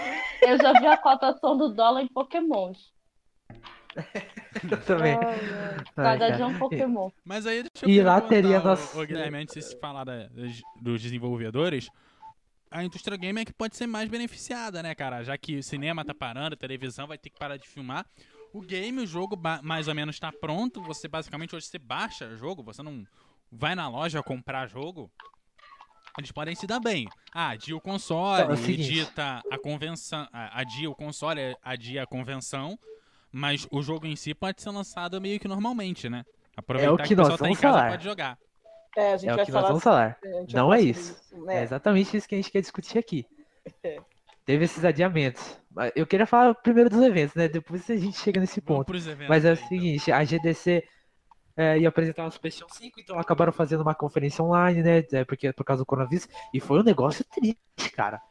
Eu 0.45 0.57
já 0.57 0.73
vi 0.73 0.85
a 0.87 0.97
cotação 0.97 1.57
do 1.57 1.69
dólar 1.73 2.01
em 2.01 2.07
Pokémons. 2.07 2.93
Eu 4.69 4.81
também. 4.85 5.13
Ai, 5.17 5.83
Cada 5.95 6.29
dia 6.31 6.43
é 6.43 6.47
um 6.47 6.59
Pokémon. 6.59 7.09
Mas 7.23 7.45
aí 7.45 7.63
deixa 7.63 7.85
eu 7.85 7.89
E 7.89 8.01
lá 8.01 8.19
teria 8.21 8.59
nosso- 8.59 8.99
ô, 8.99 9.05
Guilherme, 9.05 9.37
antes 9.37 9.55
de 9.55 9.61
se 9.61 9.79
falar 9.79 10.03
da- 10.03 10.27
dos 10.81 11.01
desenvolvedores, 11.01 11.89
a 12.69 12.83
indústria 12.83 13.17
game 13.17 13.41
é 13.41 13.45
que 13.45 13.53
pode 13.53 13.75
ser 13.77 13.87
mais 13.87 14.09
beneficiada, 14.09 14.83
né, 14.83 14.93
cara? 14.93 15.23
Já 15.23 15.37
que 15.37 15.57
o 15.57 15.63
cinema 15.63 16.03
tá 16.03 16.13
parando, 16.13 16.53
a 16.55 16.57
televisão 16.57 17.07
vai 17.07 17.17
ter 17.17 17.29
que 17.29 17.39
parar 17.39 17.57
de 17.57 17.67
filmar. 17.67 18.05
O 18.53 18.61
game, 18.61 19.01
o 19.01 19.07
jogo 19.07 19.37
mais 19.63 19.87
ou 19.87 19.95
menos 19.95 20.19
tá 20.19 20.31
pronto. 20.31 20.81
Você 20.83 21.07
basicamente 21.07 21.55
hoje 21.55 21.65
você 21.67 21.79
baixa 21.79 22.35
jogo, 22.35 22.63
você 22.63 22.81
não 22.83 23.05
vai 23.51 23.75
na 23.75 23.87
loja 23.87 24.21
comprar 24.23 24.67
jogo. 24.67 25.09
Eles 26.17 26.31
podem 26.31 26.55
se 26.55 26.65
dar 26.65 26.79
bem. 26.79 27.07
Ah, 27.33 27.49
adia 27.49 27.75
o 27.75 27.81
console, 27.81 28.43
Então, 28.43 28.55
é 28.55 28.59
o 28.59 28.69
edita 28.71 29.41
a 29.51 29.57
convenção. 29.57 30.27
Adia 30.31 30.89
o 30.89 30.95
console, 30.95 31.55
adia 31.63 32.03
a 32.03 32.07
convenção. 32.07 32.77
Mas 33.31 33.67
o 33.69 33.81
jogo 33.81 34.05
em 34.07 34.15
si 34.15 34.33
pode 34.33 34.61
ser 34.61 34.69
lançado 34.69 35.19
meio 35.19 35.39
que 35.39 35.47
normalmente, 35.47 36.07
né? 36.09 36.23
Aproveitar 36.55 36.89
É 36.89 36.93
o 36.93 36.97
que, 36.97 37.03
que 37.09 37.13
o 37.13 37.17
pessoal 37.17 37.29
nós 37.31 37.39
tá 37.39 37.45
em 37.45 37.49
vamos 37.49 37.59
casa 37.59 37.77
falar. 37.77 37.89
pode 37.91 38.03
jogar. 38.05 38.37
É, 38.95 39.13
a 39.13 39.17
gente 39.17 39.29
É 39.29 39.33
o 39.33 39.35
vai 39.35 39.45
que 39.45 39.51
nós 39.51 39.59
falar. 39.61 39.67
vamos 39.67 39.83
falar. 39.83 40.17
Não 40.53 40.73
é 40.73 40.77
sobre 40.77 40.89
isso. 40.89 41.21
né? 41.45 41.57
É 41.59 41.63
exatamente 41.63 42.15
isso 42.15 42.27
que 42.29 42.35
a 42.35 42.37
gente 42.37 42.49
quer 42.49 42.61
discutir 42.61 42.97
aqui. 42.97 43.25
Teve 44.45 44.63
esses 44.65 44.85
adiamentos. 44.85 45.59
Eu 45.95 46.07
queria 46.07 46.25
falar 46.25 46.53
primeiro 46.55 46.89
dos 46.89 47.01
eventos, 47.01 47.35
né? 47.35 47.49
Depois 47.49 47.89
a 47.89 47.97
gente 47.97 48.17
chega 48.17 48.39
nesse 48.39 48.61
ponto. 48.61 48.89
Mas 49.27 49.43
é 49.43 49.49
o 49.51 49.53
então. 49.53 49.67
seguinte, 49.67 50.11
a 50.13 50.23
GDC 50.23 50.87
é, 51.55 51.79
ia 51.79 51.89
apresentar 51.89 52.27
o 52.27 52.39
PlayStation 52.39 52.67
5, 52.69 52.99
então 52.99 53.19
acabaram 53.19 53.51
fazendo 53.51 53.81
uma 53.81 53.95
conferência 53.95 54.43
online, 54.43 54.83
né? 54.83 55.03
é, 55.11 55.23
Porque, 55.23 55.51
por 55.53 55.63
causa 55.63 55.81
do 55.81 55.85
coronavírus. 55.85 56.27
E 56.53 56.59
foi 56.59 56.79
um 56.79 56.83
negócio 56.83 57.23
triste, 57.25 57.91
cara. 57.95 58.21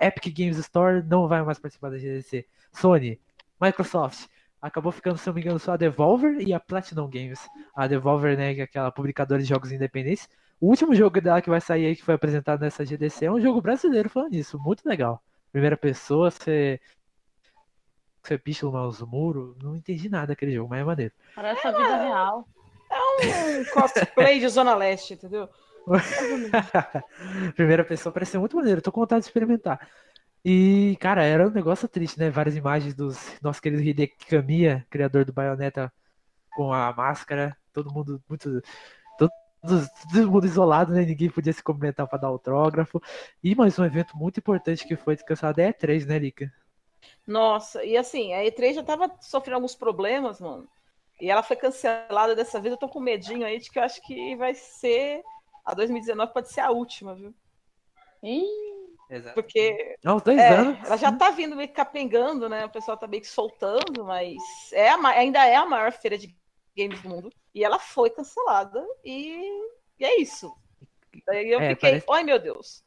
Epic 0.00 0.36
Games 0.36 0.58
Store 0.58 1.02
não 1.02 1.26
vai 1.26 1.42
mais 1.42 1.58
participar 1.58 1.90
da 1.90 1.98
GDC. 1.98 2.46
Sony, 2.72 3.18
Microsoft. 3.60 4.28
Acabou 4.60 4.90
ficando, 4.92 5.16
se 5.16 5.26
não 5.26 5.34
me 5.34 5.40
engano, 5.40 5.58
só 5.58 5.72
a 5.72 5.76
Devolver 5.76 6.40
e 6.40 6.52
a 6.52 6.60
Platinum 6.60 7.08
Games. 7.08 7.48
A 7.74 7.86
Devolver, 7.86 8.36
né, 8.36 8.54
que 8.54 8.60
é 8.60 8.64
aquela 8.64 8.90
publicadora 8.90 9.40
de 9.40 9.48
jogos 9.48 9.72
independentes. 9.72 10.28
O 10.60 10.68
último 10.68 10.94
jogo 10.94 11.20
dela 11.20 11.40
que 11.42 11.50
vai 11.50 11.60
sair 11.60 11.86
aí, 11.86 11.96
que 11.96 12.02
foi 12.02 12.14
apresentado 12.14 12.60
nessa 12.60 12.84
GDC, 12.84 13.26
é 13.26 13.32
um 13.32 13.40
jogo 13.40 13.60
brasileiro 13.60 14.08
falando 14.08 14.34
isso. 14.34 14.58
Muito 14.58 14.86
legal. 14.86 15.22
Primeira 15.52 15.76
pessoa, 15.76 16.30
você. 16.30 16.80
Você 18.26 18.36
picha 18.36 18.66
nos 18.66 19.00
muros. 19.02 19.56
Não 19.62 19.76
entendi 19.76 20.08
nada 20.08 20.28
daquele 20.28 20.52
jogo, 20.52 20.68
mas 20.68 20.80
é 20.80 20.84
maneiro. 20.84 21.14
Parece 21.34 21.66
a 21.66 21.70
vida 21.70 21.96
real. 21.96 22.48
Um 22.90 23.64
cosplay 23.72 24.40
de 24.40 24.48
Zona 24.48 24.74
Leste, 24.74 25.14
entendeu? 25.14 25.48
Primeira 27.54 27.84
pessoa 27.84 28.12
parece 28.12 28.32
ser 28.32 28.38
muito 28.38 28.56
maneiro, 28.56 28.82
tô 28.82 28.90
com 28.90 29.00
vontade 29.00 29.20
de 29.20 29.28
experimentar. 29.28 29.88
E, 30.44 30.96
cara, 31.00 31.22
era 31.22 31.46
um 31.46 31.52
negócio 31.52 31.86
triste, 31.86 32.18
né? 32.18 32.28
Várias 32.28 32.56
imagens 32.56 32.94
dos 32.94 33.16
nosso 33.40 33.62
querido 33.62 33.82
Hideki 33.82 34.26
Kamiya, 34.26 34.84
criador 34.90 35.24
do 35.24 35.32
Bayonetta, 35.32 35.92
com 36.56 36.72
a 36.72 36.92
máscara, 36.92 37.56
todo 37.72 37.92
mundo 37.92 38.20
muito. 38.28 38.60
Todo, 39.16 39.30
todo 40.12 40.30
mundo 40.30 40.46
isolado, 40.46 40.92
né? 40.92 41.04
Ninguém 41.04 41.30
podia 41.30 41.52
se 41.52 41.62
cumprimentar 41.62 42.08
para 42.08 42.18
dar 42.18 42.28
autógrafo. 42.28 43.00
E 43.42 43.54
mais 43.54 43.78
um 43.78 43.84
evento 43.84 44.16
muito 44.16 44.38
importante 44.38 44.86
que 44.86 44.96
foi 44.96 45.14
descansado 45.14 45.60
é 45.60 45.68
a 45.68 45.72
E3, 45.72 46.06
né, 46.06 46.18
Lika? 46.18 46.52
Nossa, 47.26 47.84
e 47.84 47.96
assim, 47.96 48.32
a 48.32 48.44
E3 48.44 48.74
já 48.74 48.82
tava 48.82 49.10
sofrendo 49.20 49.56
alguns 49.56 49.74
problemas, 49.74 50.40
mano. 50.40 50.68
E 51.20 51.30
ela 51.30 51.42
foi 51.42 51.56
cancelada 51.56 52.34
dessa 52.36 52.60
vez. 52.60 52.72
Eu 52.72 52.78
tô 52.78 52.88
com 52.88 53.00
medinho 53.00 53.46
aí 53.46 53.58
de 53.58 53.70
que 53.70 53.78
eu 53.78 53.82
acho 53.82 54.00
que 54.02 54.36
vai 54.36 54.54
ser. 54.54 55.22
A 55.64 55.74
2019 55.74 56.32
pode 56.32 56.52
ser 56.52 56.60
a 56.60 56.70
última, 56.70 57.14
viu? 57.14 57.34
Ih, 58.22 58.44
Porque. 59.34 59.96
Há 60.04 60.14
uns 60.14 60.22
dois 60.22 60.38
é, 60.38 60.48
anos. 60.54 60.78
Ela 60.86 60.96
já 60.96 61.12
tá 61.12 61.30
vindo 61.30 61.56
meio 61.56 61.68
que 61.68 61.74
capengando, 61.74 62.48
né? 62.48 62.64
O 62.64 62.70
pessoal 62.70 62.96
tá 62.96 63.06
meio 63.06 63.22
que 63.22 63.28
soltando, 63.28 64.04
mas 64.04 64.36
é 64.72 64.90
a 64.90 65.08
ainda 65.08 65.44
é 65.44 65.56
a 65.56 65.66
maior 65.66 65.92
feira 65.92 66.18
de 66.18 66.34
games 66.76 67.00
do 67.02 67.08
mundo. 67.08 67.32
E 67.54 67.64
ela 67.64 67.78
foi 67.78 68.10
cancelada 68.10 68.84
e, 69.04 69.40
e 69.98 70.04
é 70.04 70.20
isso. 70.20 70.54
Daí 71.26 71.50
eu 71.50 71.60
É, 71.60 71.70
fiquei, 71.70 71.90
parece- 71.90 72.06
ai 72.10 72.22
meu 72.22 72.38
Deus. 72.38 72.84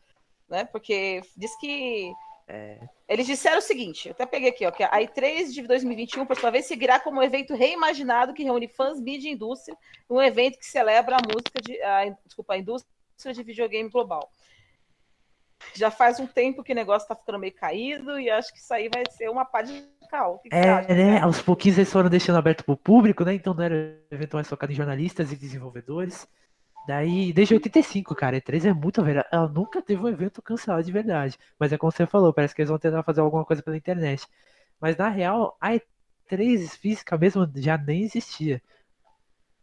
Né? 0.48 0.66
Porque 0.66 1.22
diz 1.35 1.56
que 1.59 2.11
É, 2.52 2.80
eles 3.08 3.28
disseram 3.28 3.60
o 3.60 3.61
seguinte, 3.61 4.08
eu 4.08 4.11
até 4.11 4.26
peguei 4.26 4.50
aqui, 4.50 4.66
ó, 4.66 4.72
que 4.72 4.82
a 4.82 4.90
E3 4.90 5.52
de 5.52 5.61
2021, 5.61 6.26
por 6.26 6.36
sua 6.36 6.50
vez, 6.50 6.66
seguirá 6.66 7.00
como 7.00 7.19
um 7.19 7.24
evento 7.24 7.53
reimaginado 7.53 8.34
que 8.34 8.44
reúne 8.44 8.68
fãs, 8.68 9.00
mídia 9.00 9.30
e 9.30 9.34
indústria, 9.34 9.78
um 10.10 10.19
evento 10.19 10.58
que 10.58 10.66
celebra 10.66 11.18
a 11.18 11.19
música 11.22 11.61
de, 11.61 11.80
a, 11.80 12.10
desculpa, 12.26 12.53
a 12.53 12.58
indústria 12.58 13.34
de 13.34 13.44
videogame 13.44 13.88
global. 13.88 14.32
Já 15.76 15.92
faz 15.92 16.19
um 16.19 16.26
tempo 16.26 16.64
que 16.64 16.72
o 16.72 16.76
negócio 16.76 17.08
tá 17.08 17.16
ficando 17.16 17.38
meio 17.38 17.53
caído 17.53 18.19
e 18.19 18.32
acho 18.32 18.52
que 18.52 18.58
isso 18.58 18.74
aí 18.74 18.90
vai 18.92 19.03
ser 19.11 19.30
uma 19.30 19.45
pá 19.45 19.61
de 19.61 19.84
cal. 20.10 20.42
O 20.44 20.56
É, 20.56 20.69
acha, 20.69 20.95
né? 20.95 21.14
cara? 21.14 21.26
Aos 21.26 21.42
pouquinhos 21.42 21.78
eles 21.78 21.92
foram 21.92 22.10
deixando 22.10 22.38
aberto 22.38 22.64
pro 22.64 22.76
público, 22.76 23.24
né? 23.24 23.36
Então 23.36 23.53
não 23.53 23.64
era 23.64 23.76
um 23.76 24.16
evento 24.16 24.36
mais 24.36 24.48
focado 24.48 24.72
em 24.72 24.76
jornalistas 24.76 25.32
e 25.32 25.36
desenvolvedores. 25.36 26.28
Daí, 26.83 27.32
desde 27.33 27.53
85, 27.53 28.16
cara, 28.16 28.38
E3 28.38 28.66
é 28.66 28.74
muito 28.74 29.03
velha. 29.03 29.25
Ela 29.32 29.48
nunca 29.48 29.82
teve 29.82 30.01
um 30.01 30.08
evento 30.08 30.41
cancelado 30.41 30.83
de 30.83 30.91
verdade. 30.91 31.38
Mas 31.59 31.72
é 31.72 31.77
como 31.77 31.91
você 31.91 32.06
falou, 32.06 32.33
parece 32.33 32.56
que 32.56 32.61
eles 32.61 32.69
vão 32.69 32.80
tentar 32.80 33.03
fazer 33.03 33.22
alguma 33.22 33.45
coisa 33.45 33.61
pela 33.61 33.77
internet. 33.77 34.25
Mas 34.80 34.98
na 34.98 35.09
real, 35.09 35.58
a 35.61 35.72
E3 35.74 36.75
física 36.77 37.17
mesmo 37.17 37.49
já 37.56 37.77
nem 37.77 38.03
existia. 38.03 38.61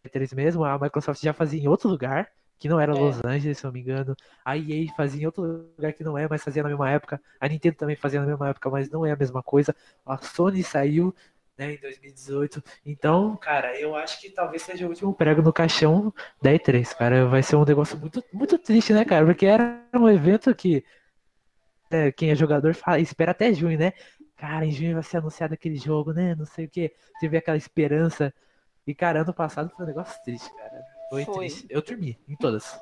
A 0.05 0.09
E3 0.09 0.33
mesmo, 0.35 0.65
a 0.65 0.79
Microsoft 0.79 1.21
já 1.23 1.33
fazia 1.33 1.61
em 1.61 1.69
outro 1.69 1.89
lugar, 1.89 2.31
que 2.59 2.69
não 2.69 2.81
era 2.81 2.93
É. 2.95 2.99
Los 2.99 3.23
Angeles, 3.25 3.59
se 3.59 3.65
eu 3.65 3.69
não 3.69 3.73
me 3.75 3.81
engano. 3.81 4.15
A 4.45 4.57
EA 4.57 4.93
fazia 4.97 5.23
em 5.23 5.27
outro 5.27 5.43
lugar 5.77 5.93
que 5.93 6.05
não 6.05 6.17
é, 6.17 6.29
mas 6.29 6.45
fazia 6.45 6.63
na 6.63 6.69
mesma 6.69 6.91
época. 6.91 7.21
A 7.41 7.49
Nintendo 7.49 7.77
também 7.77 7.97
fazia 7.97 8.21
na 8.21 8.27
mesma 8.27 8.49
época, 8.51 8.71
mas 8.71 8.89
não 8.91 9.05
é 9.05 9.13
a 9.13 9.17
mesma 9.17 9.43
coisa. 9.43 9.75
A 10.07 10.17
Sony 10.19 10.63
saiu, 10.63 11.15
né, 11.59 11.75
em 11.75 11.81
2018. 11.81 12.63
Então, 12.85 13.37
cara, 13.37 13.79
eu 13.79 13.95
acho 13.97 14.21
que 14.21 14.31
talvez 14.31 14.63
seja 14.63 14.87
o 14.87 14.89
último 14.89 15.15
prego 15.15 15.43
no 15.43 15.53
caixão 15.53 16.13
da 16.41 16.53
E3, 16.53 16.95
cara. 16.95 17.27
Vai 17.27 17.43
ser 17.43 17.57
um 17.57 17.65
negócio 17.65 17.99
muito, 17.99 18.23
muito 18.33 18.59
triste, 18.59 18.93
né, 18.93 19.05
cara? 19.05 19.25
Porque 19.25 19.47
era 19.47 19.83
um 19.95 20.09
evento 20.09 20.55
que 20.55 20.85
é, 21.91 22.13
quem 22.13 22.31
é 22.31 22.35
jogador 22.35 22.75
fala, 22.75 22.99
espera 22.99 23.31
até 23.31 23.53
junho, 23.53 23.79
né? 23.79 23.93
Cara, 24.37 24.67
em 24.67 24.71
junho 24.71 24.95
vai 24.95 25.03
ser 25.03 25.19
anunciado 25.19 25.55
aquele 25.55 25.77
jogo, 25.77 26.13
né? 26.13 26.35
Não 26.35 26.45
sei 26.45 26.67
o 26.67 26.69
quê. 26.69 26.95
Teve 27.21 27.39
aquela 27.39 27.57
esperança. 27.57 28.35
E, 28.87 28.95
cara, 28.95 29.23
ano 29.23 29.33
passado 29.33 29.71
foi 29.75 29.85
um 29.85 29.89
negócio 29.89 30.23
triste, 30.25 30.55
cara. 30.55 30.85
Foi, 31.09 31.25
Foi. 31.25 31.35
triste. 31.37 31.67
Eu 31.71 31.81
dormi 31.81 32.19
em 32.29 32.37
todas. 32.37 32.79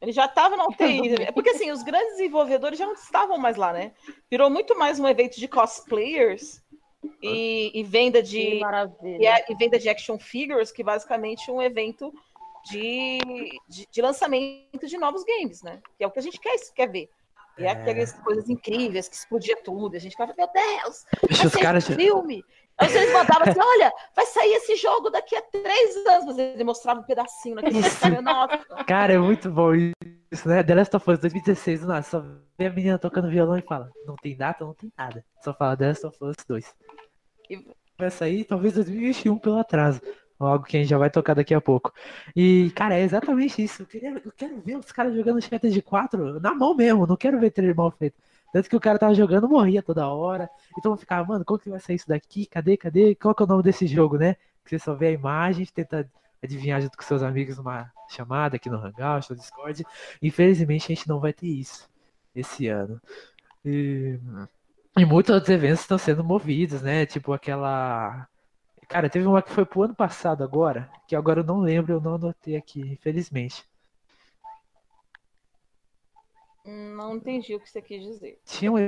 Ele 0.00 0.12
já 0.12 0.26
estava 0.26 0.56
na 0.56 0.66
UTI. 0.66 1.14
É 1.22 1.32
porque 1.32 1.50
assim, 1.50 1.70
os 1.70 1.82
grandes 1.82 2.16
desenvolvedores 2.16 2.78
já 2.78 2.86
não 2.86 2.94
estavam 2.94 3.36
mais 3.38 3.56
lá, 3.56 3.72
né? 3.72 3.92
Virou 4.30 4.50
muito 4.50 4.78
mais 4.78 4.98
um 4.98 5.06
evento 5.06 5.38
de 5.38 5.46
cosplayers 5.46 6.62
e, 7.22 7.70
e 7.74 7.82
venda 7.82 8.22
de 8.22 8.60
e, 9.18 9.26
a- 9.26 9.44
e 9.48 9.54
venda 9.54 9.78
de 9.78 9.88
action 9.88 10.18
figures, 10.18 10.70
que 10.72 10.82
basicamente 10.82 11.50
é 11.50 11.52
um 11.52 11.62
evento 11.62 12.12
de, 12.70 13.18
de, 13.68 13.86
de 13.90 14.02
lançamento 14.02 14.86
de 14.86 14.98
novos 14.98 15.24
games, 15.24 15.62
né? 15.62 15.80
Que 15.96 16.04
é 16.04 16.06
o 16.06 16.10
que 16.10 16.18
a 16.18 16.22
gente 16.22 16.38
quer, 16.38 16.56
quer 16.74 16.90
ver. 16.90 17.08
E 17.58 17.64
é 17.64 17.70
aquelas 17.70 18.12
coisas 18.12 18.48
incríveis 18.48 19.08
que 19.08 19.16
explodia 19.16 19.56
tudo. 19.62 19.94
A 19.96 19.98
gente 19.98 20.12
ficava, 20.12 20.34
meu 20.36 20.48
Deus, 20.52 21.04
Deixa 21.28 21.46
os 21.46 21.54
caras. 21.54 21.84
esse 21.84 21.94
filme. 21.94 22.42
Aí 22.78 22.88
eles 22.96 23.12
mandavam 23.12 23.42
assim, 23.46 23.60
olha, 23.60 23.92
vai 24.16 24.24
sair 24.24 24.54
esse 24.54 24.76
jogo 24.76 25.10
daqui 25.10 25.36
a 25.36 25.42
três 25.42 25.96
anos. 26.06 26.24
Mas 26.26 26.38
ele 26.38 26.64
mostrava 26.64 27.00
um 27.00 27.02
pedacinho 27.02 27.56
naquele 27.56 27.82
Cara, 28.86 29.12
é 29.12 29.18
muito 29.18 29.50
bom 29.50 29.74
isso, 29.74 30.48
né? 30.48 30.62
The 30.62 30.74
Last 30.74 30.96
of 30.96 31.10
Us 31.10 31.18
2016, 31.18 31.80
do 31.82 31.88
nada, 31.88 32.02
só 32.02 32.24
vê 32.58 32.66
a 32.66 32.70
menina 32.70 32.98
tocando 32.98 33.28
violão 33.28 33.58
e 33.58 33.62
fala, 33.62 33.90
não 34.06 34.16
tem 34.16 34.34
data, 34.34 34.64
não 34.64 34.72
tem 34.72 34.90
nada. 34.96 35.22
Só 35.44 35.52
fala 35.52 35.76
The 35.76 35.88
Last 35.88 36.06
of 36.06 36.16
Us 36.22 36.36
2. 36.48 36.74
E- 37.50 37.64
Vai 37.98 38.10
sair 38.10 38.44
talvez 38.44 38.72
2021 38.74 39.38
pelo 39.38 39.58
atraso. 39.58 40.00
Algo 40.38 40.64
que 40.64 40.74
a 40.78 40.80
gente 40.80 40.88
já 40.88 40.96
vai 40.96 41.10
tocar 41.10 41.34
daqui 41.34 41.52
a 41.52 41.60
pouco. 41.60 41.92
E, 42.34 42.70
cara, 42.74 42.94
é 42.98 43.02
exatamente 43.02 43.62
isso. 43.62 43.82
Eu, 43.82 43.86
queria- 43.86 44.22
eu 44.24 44.32
quero 44.34 44.58
ver 44.62 44.76
os 44.78 44.90
caras 44.90 45.14
jogando 45.14 45.40
Shattered 45.42 45.82
4 45.82 46.40
na 46.40 46.54
mão 46.54 46.74
mesmo. 46.74 47.06
Não 47.06 47.16
quero 47.16 47.38
ver 47.38 47.50
trailer 47.50 47.76
mal 47.76 47.90
feito. 47.90 48.16
Tanto 48.52 48.70
que 48.70 48.74
o 48.76 48.80
cara 48.80 48.98
tava 48.98 49.14
jogando, 49.14 49.46
morria 49.48 49.82
toda 49.82 50.08
hora. 50.08 50.48
Então 50.78 50.92
eu 50.92 50.96
ficava, 50.96 51.26
mano, 51.28 51.44
como 51.44 51.58
que 51.58 51.68
vai 51.68 51.78
sair 51.78 51.96
isso 51.96 52.08
daqui? 52.08 52.46
Cadê, 52.46 52.76
cadê? 52.76 53.14
Qual 53.14 53.34
que 53.34 53.42
é 53.42 53.44
o 53.44 53.48
nome 53.48 53.62
desse 53.62 53.86
jogo, 53.86 54.16
né? 54.16 54.34
Que 54.64 54.70
você 54.70 54.78
só 54.78 54.94
vê 54.94 55.08
a 55.08 55.12
imagem, 55.12 55.66
tenta 55.66 56.10
adivinhar 56.42 56.80
junto 56.80 56.96
com 56.96 57.02
seus 57.04 57.22
amigos 57.22 57.58
numa 57.58 57.92
chamada 58.08 58.56
aqui 58.56 58.70
no 58.70 58.76
Hangout, 58.78 59.28
no 59.30 59.36
Discord. 59.36 59.84
Infelizmente 60.22 60.84
a 60.90 60.94
gente 60.94 61.06
não 61.08 61.20
vai 61.20 61.32
ter 61.34 61.48
isso 61.48 61.86
esse 62.34 62.66
ano. 62.66 62.98
E, 63.64 64.18
e 64.96 65.04
muitos 65.04 65.32
outros 65.32 65.50
eventos 65.50 65.80
estão 65.80 65.98
sendo 65.98 66.24
movidos, 66.24 66.82
né? 66.82 67.06
Tipo 67.06 67.32
aquela. 67.32 68.28
Cara, 68.88 69.08
teve 69.08 69.26
uma 69.26 69.40
que 69.40 69.52
foi 69.52 69.64
pro 69.64 69.82
ano 69.82 69.94
passado 69.94 70.42
agora, 70.42 70.90
que 71.06 71.14
agora 71.14 71.40
eu 71.40 71.44
não 71.44 71.60
lembro, 71.60 71.92
eu 71.92 72.00
não 72.00 72.16
anotei 72.16 72.56
aqui, 72.56 72.80
infelizmente. 72.80 73.64
não 76.64 77.16
entendi 77.16 77.54
o 77.54 77.60
que 77.60 77.68
você 77.68 77.80
quis 77.80 78.02
dizer. 78.02 78.40
Tinha 78.44 78.70
um 78.70 78.78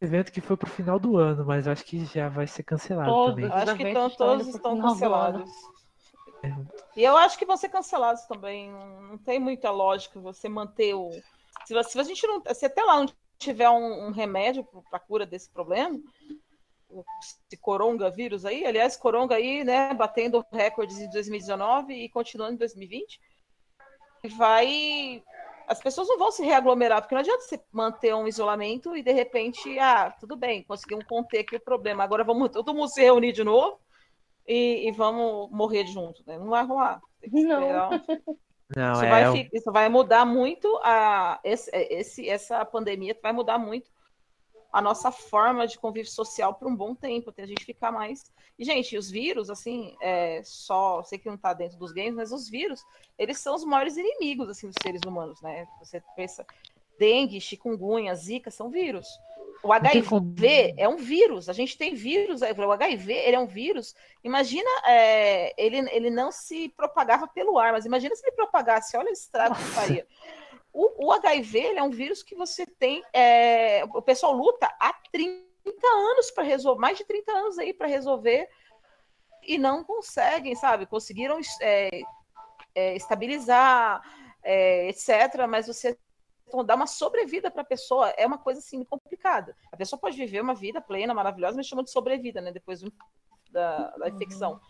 evento 0.00 0.32
que 0.32 0.40
foi 0.40 0.56
pro 0.56 0.68
final 0.68 0.98
do 0.98 1.16
ano, 1.16 1.44
mas 1.44 1.66
eu 1.66 1.72
acho 1.72 1.84
que 1.84 2.04
já 2.04 2.28
vai 2.28 2.46
ser 2.46 2.62
cancelado 2.62 3.10
Todos. 3.10 3.34
também. 3.34 3.50
Eu 3.50 3.56
acho 3.56 3.76
que 3.76 3.82
estão, 3.84 4.10
todos 4.10 4.48
estão 4.48 4.80
cancelados. 4.80 5.50
É. 6.42 6.54
E 6.96 7.04
eu 7.04 7.16
acho 7.16 7.38
que 7.38 7.46
vão 7.46 7.56
ser 7.56 7.68
cancelados 7.68 8.22
também. 8.26 8.70
Não 8.70 9.16
tem 9.16 9.38
muita 9.38 9.70
lógica 9.70 10.20
você 10.20 10.48
manter 10.48 10.94
o. 10.94 11.10
Se 11.64 11.98
a 11.98 12.02
gente 12.02 12.26
não. 12.26 12.42
Se 12.52 12.66
até 12.66 12.82
lá 12.82 12.96
não 12.96 13.06
tiver 13.42 13.68
um, 13.68 14.06
um 14.06 14.10
remédio 14.10 14.64
para 14.64 14.98
a 14.98 15.00
cura 15.00 15.26
desse 15.26 15.50
problema, 15.50 16.00
esse 17.20 17.56
coronavírus 17.60 18.44
aí, 18.44 18.66
aliás, 18.66 18.96
coronga 18.96 19.36
aí, 19.36 19.64
né, 19.64 19.94
batendo 19.94 20.44
recordes 20.52 20.98
em 20.98 21.10
2019 21.10 21.94
e 21.94 22.08
continuando 22.08 22.54
em 22.54 22.58
2020, 22.58 23.20
vai. 24.36 25.22
As 25.66 25.80
pessoas 25.80 26.08
não 26.08 26.18
vão 26.18 26.30
se 26.30 26.44
reaglomerar, 26.44 27.00
porque 27.00 27.14
não 27.14 27.20
adianta 27.20 27.42
você 27.42 27.58
manter 27.72 28.14
um 28.14 28.26
isolamento 28.26 28.96
e 28.96 29.02
de 29.02 29.12
repente, 29.12 29.78
ah, 29.78 30.10
tudo 30.10 30.36
bem, 30.36 30.64
conseguimos 30.64 31.06
conter 31.06 31.40
aqui 31.40 31.56
o 31.56 31.60
problema. 31.60 32.04
Agora 32.04 32.24
vamos 32.24 32.50
todo 32.52 32.74
mundo 32.74 32.88
se 32.88 33.00
reunir 33.00 33.32
de 33.32 33.44
novo 33.44 33.78
e, 34.46 34.88
e 34.88 34.92
vamos 34.92 35.50
morrer 35.50 35.86
junto, 35.86 36.22
né? 36.26 36.36
Não 36.38 36.48
vai 36.48 36.64
rolar. 36.64 37.00
Não. 37.30 37.90
Não, 38.76 38.92
Isso, 38.92 39.04
é. 39.04 39.08
vai, 39.08 39.50
isso 39.52 39.72
vai 39.72 39.88
mudar 39.88 40.24
muito 40.24 40.78
a 40.82 41.40
esse, 41.44 41.70
esse- 41.74 42.28
essa 42.28 42.64
pandemia 42.64 43.16
vai 43.22 43.32
mudar 43.32 43.58
muito 43.58 43.90
a 44.72 44.80
nossa 44.80 45.12
forma 45.12 45.66
de 45.66 45.78
convívio 45.78 46.10
social 46.10 46.54
por 46.54 46.66
um 46.66 46.74
bom 46.74 46.94
tempo, 46.94 47.28
até 47.28 47.42
a 47.42 47.46
gente 47.46 47.64
ficar 47.64 47.92
mais. 47.92 48.22
E, 48.58 48.64
gente, 48.64 48.96
os 48.96 49.10
vírus, 49.10 49.50
assim, 49.50 49.94
é, 50.00 50.40
só 50.44 51.02
sei 51.02 51.18
que 51.18 51.26
não 51.28 51.34
está 51.34 51.52
dentro 51.52 51.78
dos 51.78 51.92
games, 51.92 52.14
mas 52.14 52.32
os 52.32 52.48
vírus, 52.48 52.80
eles 53.18 53.38
são 53.38 53.54
os 53.54 53.64
maiores 53.64 53.98
inimigos 53.98 54.48
assim 54.48 54.68
dos 54.68 54.76
seres 54.82 55.02
humanos, 55.06 55.40
né? 55.42 55.66
Você 55.78 56.02
pensa, 56.16 56.46
dengue, 56.98 57.38
chikungunya, 57.40 58.14
zika 58.14 58.50
são 58.50 58.70
vírus. 58.70 59.06
O 59.62 59.72
HIV 59.72 60.74
é 60.76 60.88
um 60.88 60.96
vírus. 60.96 61.48
A 61.48 61.52
gente 61.52 61.78
tem 61.78 61.94
vírus. 61.94 62.40
O 62.42 62.72
HIV 62.72 63.12
ele 63.12 63.36
é 63.36 63.38
um 63.38 63.46
vírus. 63.46 63.94
Imagina, 64.24 64.68
é, 64.86 65.54
ele, 65.56 65.78
ele 65.90 66.10
não 66.10 66.32
se 66.32 66.68
propagava 66.70 67.28
pelo 67.28 67.58
ar, 67.58 67.72
mas 67.72 67.86
imagina 67.86 68.14
se 68.16 68.26
ele 68.26 68.36
propagasse. 68.36 68.96
Olha 68.96 69.10
o 69.10 69.12
estrago 69.12 69.54
que 69.54 69.62
faria. 69.62 70.06
O, 70.72 71.06
o 71.06 71.12
HIV 71.12 71.58
ele 71.58 71.78
é 71.78 71.82
um 71.82 71.90
vírus 71.90 72.22
que 72.22 72.34
você 72.34 72.66
tem. 72.66 73.02
é, 73.12 73.84
o 73.84 74.02
pessoal 74.02 74.32
luta 74.32 74.66
há 74.80 74.94
30 75.12 75.42
anos 75.86 76.30
para 76.30 76.42
resolver, 76.42 76.80
mais 76.80 76.98
de 76.98 77.04
30 77.04 77.32
anos 77.32 77.58
aí 77.58 77.72
para 77.72 77.86
resolver 77.86 78.48
e 79.42 79.58
não 79.58 79.84
conseguem, 79.84 80.54
sabe? 80.54 80.86
Conseguiram 80.86 81.38
é, 81.60 82.00
é, 82.74 82.96
estabilizar, 82.96 84.00
é, 84.42 84.88
etc. 84.88 85.46
Mas 85.48 85.66
você 85.66 85.98
então, 86.52 86.64
dar 86.64 86.74
uma 86.74 86.86
sobrevida 86.86 87.50
para 87.50 87.62
a 87.62 87.64
pessoa 87.64 88.10
é 88.10 88.26
uma 88.26 88.38
coisa 88.38 88.60
assim 88.60 88.84
complicada. 88.84 89.56
A 89.72 89.76
pessoa 89.76 89.98
pode 89.98 90.16
viver 90.16 90.40
uma 90.40 90.54
vida 90.54 90.80
plena, 90.80 91.14
maravilhosa, 91.14 91.56
mas 91.56 91.66
chama 91.66 91.82
de 91.82 91.90
sobrevida, 91.90 92.40
né? 92.40 92.52
Depois 92.52 92.80
do- 92.82 92.92
da, 93.50 93.90
da 93.96 94.08
infecção. 94.08 94.60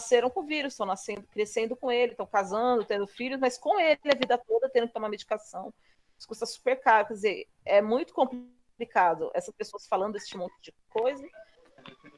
nasceram 0.00 0.28
com 0.30 0.40
o 0.40 0.46
vírus, 0.46 0.72
estão 0.72 0.86
nascendo, 0.86 1.22
crescendo 1.28 1.76
com 1.76 1.90
ele, 1.90 2.12
estão 2.12 2.26
casando, 2.26 2.84
tendo 2.84 3.06
filhos, 3.06 3.38
mas 3.40 3.56
com 3.56 3.78
ele 3.78 3.98
a 4.10 4.14
vida 4.14 4.36
toda 4.36 4.68
tendo 4.68 4.88
que 4.88 4.92
tomar 4.92 5.08
medicação. 5.08 5.72
Isso 6.18 6.26
custa 6.28 6.46
super 6.46 6.80
caro. 6.80 7.06
Quer 7.08 7.14
dizer, 7.14 7.48
é 7.64 7.80
muito 7.80 8.12
complicado 8.12 9.30
essas 9.34 9.54
pessoas 9.54 9.86
falando 9.86 10.16
esse 10.16 10.36
monte 10.36 10.52
de 10.62 10.74
coisa. 10.90 11.24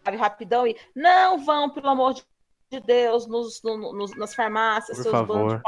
Sabe, 0.04 0.16
rapidão 0.16 0.66
e 0.66 0.76
não 0.94 1.44
vão, 1.44 1.70
pelo 1.70 1.88
amor 1.88 2.14
de 2.14 2.80
Deus, 2.80 3.26
nos, 3.26 3.62
no, 3.62 3.92
nos 3.92 4.16
nas 4.16 4.34
farmácias, 4.34 4.96
Por 4.98 5.02
seus 5.02 5.12
favor. 5.12 5.36
bandos. 5.48 5.62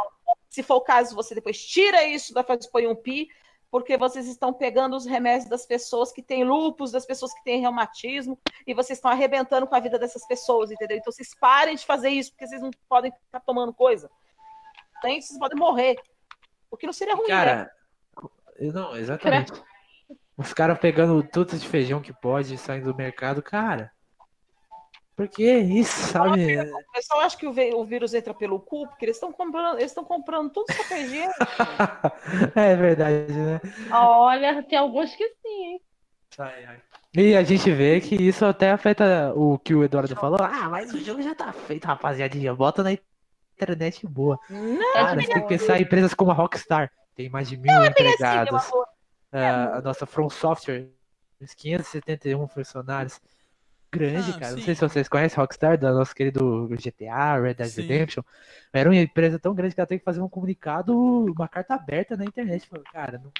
Se 0.48 0.62
for 0.62 0.76
o 0.76 0.80
caso, 0.80 1.14
você 1.14 1.34
depois 1.34 1.62
tira 1.64 2.04
isso 2.04 2.32
da 2.32 2.42
fase 2.42 2.70
põe 2.70 2.86
um 2.86 2.94
pi, 2.94 3.28
porque 3.70 3.96
vocês 3.96 4.26
estão 4.26 4.52
pegando 4.52 4.96
os 4.96 5.04
remédios 5.04 5.48
das 5.48 5.66
pessoas 5.66 6.10
que 6.10 6.22
têm 6.22 6.44
lupus, 6.44 6.90
das 6.90 7.04
pessoas 7.04 7.34
que 7.34 7.44
têm 7.44 7.60
reumatismo, 7.60 8.38
e 8.66 8.72
vocês 8.72 8.98
estão 8.98 9.10
arrebentando 9.10 9.66
com 9.66 9.74
a 9.74 9.80
vida 9.80 9.98
dessas 9.98 10.26
pessoas, 10.26 10.70
entendeu? 10.70 10.96
Então 10.96 11.12
vocês 11.12 11.34
parem 11.34 11.76
de 11.76 11.84
fazer 11.84 12.08
isso, 12.08 12.30
porque 12.30 12.46
vocês 12.46 12.62
não 12.62 12.70
podem 12.88 13.12
ficar 13.12 13.40
tomando 13.40 13.72
coisa. 13.74 14.10
Tem, 15.02 15.20
vocês 15.20 15.38
podem 15.38 15.58
morrer. 15.58 15.96
O 16.70 16.76
que 16.76 16.86
não 16.86 16.92
seria 16.92 17.14
ruim, 17.14 17.28
né? 17.28 17.34
Cara, 17.34 17.72
eu 18.56 18.72
não, 18.72 18.96
exatamente. 18.96 19.52
Os 20.36 20.54
caras 20.54 20.78
pegando 20.78 21.22
tudo 21.22 21.58
de 21.58 21.68
feijão 21.68 22.00
que 22.00 22.12
pode, 22.12 22.56
saindo 22.56 22.92
do 22.92 22.96
mercado, 22.96 23.42
cara. 23.42 23.92
Por 25.18 25.26
que 25.26 25.52
isso, 25.52 26.12
sabe? 26.12 26.60
O 26.60 26.92
pessoal 26.92 27.22
acha 27.22 27.36
que 27.36 27.44
o, 27.44 27.84
vírus 27.84 28.14
entra 28.14 28.32
pelo 28.32 28.60
cu, 28.60 28.86
porque 28.86 29.04
eles 29.04 29.16
estão 29.16 29.32
comprando, 29.32 29.76
eles 29.76 29.90
estão 29.90 30.04
comprando 30.04 30.48
tudo 30.50 30.66
só 30.72 30.96
higiene. 30.96 31.32
É 32.54 32.76
verdade, 32.76 33.32
né? 33.32 33.60
Olha, 33.90 34.62
tem 34.62 34.78
alguns 34.78 35.16
que 35.16 35.28
sim, 35.42 35.64
hein? 35.64 35.80
Ai, 36.38 36.64
ai. 36.66 36.80
E 37.16 37.34
a 37.34 37.42
gente 37.42 37.68
vê 37.68 38.00
que 38.00 38.14
isso 38.14 38.46
até 38.46 38.70
afeta 38.70 39.32
o 39.34 39.58
que 39.58 39.74
o 39.74 39.82
Eduardo 39.82 40.14
falou. 40.14 40.38
Ah, 40.40 40.68
mas 40.68 40.94
o 40.94 41.04
jogo 41.04 41.20
já 41.20 41.34
tá 41.34 41.52
feito, 41.52 41.86
rapaziadinha. 41.86 42.54
Bota 42.54 42.84
na 42.84 42.96
internet 43.56 44.06
boa. 44.06 44.38
Não, 44.48 44.92
Cara, 44.92 45.20
você 45.20 45.26
tem 45.26 45.42
que 45.42 45.48
pensar 45.48 45.80
em 45.80 45.82
empresas 45.82 46.14
como 46.14 46.30
a 46.30 46.34
Rockstar. 46.34 46.92
Tem 47.16 47.28
mais 47.28 47.48
de 47.48 47.56
mil 47.56 47.74
Não, 47.74 47.82
é 47.82 47.88
assim, 47.88 47.90
empregados. 47.90 48.72
amor. 48.72 48.86
Ah, 49.32 49.78
a 49.78 49.80
nossa 49.82 50.06
From 50.06 50.30
Software, 50.30 50.86
uns 51.40 51.54
571 51.54 52.46
funcionários. 52.46 53.20
Grande, 53.90 54.18
Ah, 54.30 54.38
cara. 54.38 54.52
Não 54.52 54.58
sim. 54.58 54.64
sei 54.64 54.74
se 54.74 54.80
vocês 54.82 55.08
conhecem 55.08 55.38
Rockstar, 55.38 55.78
do 55.78 55.86
nosso 55.94 56.14
querido 56.14 56.68
GTA, 56.78 57.40
Red 57.40 57.54
Dead 57.54 57.68
Sim. 57.70 57.82
Redemption. 57.82 58.22
Era 58.72 58.88
uma 58.90 58.96
empresa 58.96 59.38
tão 59.38 59.54
grande 59.54 59.74
que 59.74 59.80
ela 59.80 59.86
tem 59.86 59.98
que 59.98 60.04
fazer 60.04 60.20
um 60.20 60.28
comunicado, 60.28 60.94
uma 60.94 61.48
carta 61.48 61.74
aberta 61.74 62.16
na 62.16 62.24
internet. 62.24 62.66
Falando, 62.68 62.84
cara, 62.92 63.18
não, 63.18 63.32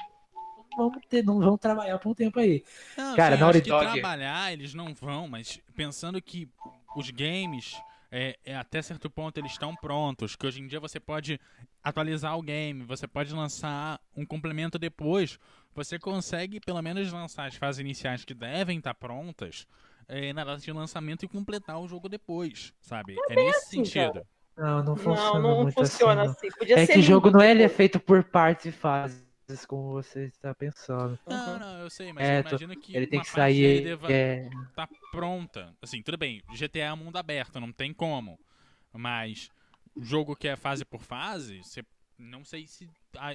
não 0.77 0.89
vamos 0.91 1.07
ter, 1.07 1.23
não 1.23 1.39
vamos 1.39 1.60
trabalhar 1.60 1.99
por 1.99 2.09
um 2.10 2.15
tempo 2.15 2.39
aí. 2.39 2.65
Não, 2.97 3.15
Cara, 3.15 3.36
sim, 3.36 3.41
Naughty 3.43 3.60
Dog- 3.60 3.91
trabalhar 3.93 4.52
eles 4.52 4.73
não 4.73 4.94
vão, 4.94 5.28
mas 5.28 5.60
pensando 5.77 6.20
que 6.23 6.49
os 6.97 7.10
games, 7.10 7.83
é, 8.10 8.39
é, 8.43 8.57
até 8.57 8.81
certo 8.81 9.10
ponto, 9.10 9.36
eles 9.39 9.52
estão 9.52 9.77
prontos, 9.77 10.35
que 10.35 10.47
hoje 10.47 10.62
em 10.62 10.67
dia 10.67 10.81
você 10.81 10.99
pode 10.99 11.39
atualizar 11.85 12.39
o 12.39 12.43
game, 12.43 12.85
você 12.85 13.07
pode 13.07 13.35
lançar 13.35 14.01
um 14.17 14.25
complemento 14.25 14.78
depois, 14.78 15.39
você 15.75 15.99
consegue 15.99 16.59
pelo 16.59 16.81
menos 16.81 17.12
lançar 17.12 17.47
as 17.47 17.55
fases 17.55 17.81
iniciais 17.81 18.25
que 18.25 18.33
devem 18.33 18.78
estar 18.78 18.94
prontas 18.94 19.67
é, 20.08 20.32
na 20.32 20.42
data 20.44 20.60
de 20.60 20.72
lançamento 20.72 21.24
e 21.24 21.28
completar 21.28 21.78
o 21.78 21.86
jogo 21.86 22.08
depois, 22.08 22.72
sabe? 22.80 23.16
É, 23.28 23.36
nesse 23.36 23.58
assim, 23.58 23.84
sentido. 23.84 24.26
Não, 24.56 24.82
não 24.82 24.96
funciona 24.96 25.38
Não, 25.38 25.42
não 25.42 25.62
muito 25.62 25.74
funciona 25.74 26.22
assim. 26.22 26.32
assim. 26.32 26.48
não. 26.48 26.58
Podia 26.58 26.80
é 26.80 26.86
ser 26.86 26.92
que 26.94 26.98
o 26.98 27.02
jogo 27.02 27.30
não 27.30 27.40
é, 27.40 27.50
ele 27.50 27.62
é 27.62 27.68
feito 27.68 28.00
por 28.00 28.24
partes 28.24 28.66
e 28.66 28.72
fases, 28.72 29.22
como 29.68 29.92
você 29.92 30.24
está 30.24 30.52
pensando. 30.54 31.16
Não, 31.26 31.58
não, 31.58 31.78
eu 31.80 31.90
sei, 31.90 32.12
mas 32.12 32.26
É, 32.26 32.38
eu 32.38 32.40
imagino 32.40 32.76
que 32.76 32.96
ele 32.96 33.06
tem 33.06 33.20
que 33.20 33.28
sair. 33.28 33.84
deva 33.84 34.12
é, 34.12 34.50
tá 34.74 34.88
pronta. 35.12 35.76
Assim, 35.80 36.02
tudo 36.02 36.16
bem, 36.16 36.42
GTA 36.50 36.78
é 36.78 36.94
mundo 36.94 37.16
aberto, 37.16 37.60
não 37.60 37.70
tem 37.70 37.92
como. 37.92 38.40
Mas 38.92 39.50
jogo 40.00 40.34
que 40.34 40.48
é 40.48 40.56
fase 40.56 40.84
por 40.84 41.02
fase, 41.02 41.62
você 41.62 41.84
não 42.18 42.44
sei 42.44 42.66
se 42.66 42.88
ah, 43.16 43.34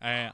é, 0.00 0.32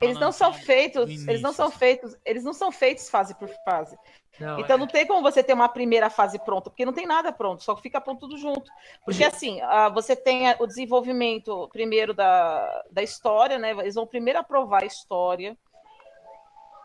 Eles 0.00 0.18
não 0.18 0.30
são 0.30 0.52
feitos, 0.52 1.26
eles 1.26 1.42
não 1.42 1.52
são 1.52 1.66
assim. 1.66 1.78
feitos, 1.78 2.16
eles 2.24 2.44
não 2.44 2.52
são 2.52 2.70
feitos 2.70 3.10
fase 3.10 3.34
por 3.34 3.48
fase. 3.64 3.98
não, 4.38 4.60
Então 4.60 4.76
é. 4.76 4.78
não 4.78 4.86
tem 4.86 5.06
como 5.06 5.22
você 5.22 5.42
ter 5.42 5.52
uma 5.52 5.68
primeira 5.68 6.08
fase 6.08 6.38
pronta, 6.38 6.70
porque 6.70 6.84
não 6.84 6.92
tem 6.92 7.06
nada 7.06 7.32
pronto, 7.32 7.64
só 7.64 7.76
fica 7.76 8.00
pronto 8.00 8.20
tudo 8.20 8.38
junto. 8.38 8.70
Porque 9.04 9.24
assim, 9.24 9.60
ah, 9.62 9.88
você 9.88 10.14
tem 10.14 10.44
o 10.60 10.66
desenvolvimento 10.66 11.68
primeiro 11.72 12.14
da, 12.14 12.84
da 12.90 13.02
história, 13.02 13.58
né? 13.58 13.72
Eles 13.72 13.96
vão 13.96 14.06
primeiro 14.06 14.38
aprovar 14.38 14.82
a 14.82 14.86
história, 14.86 15.56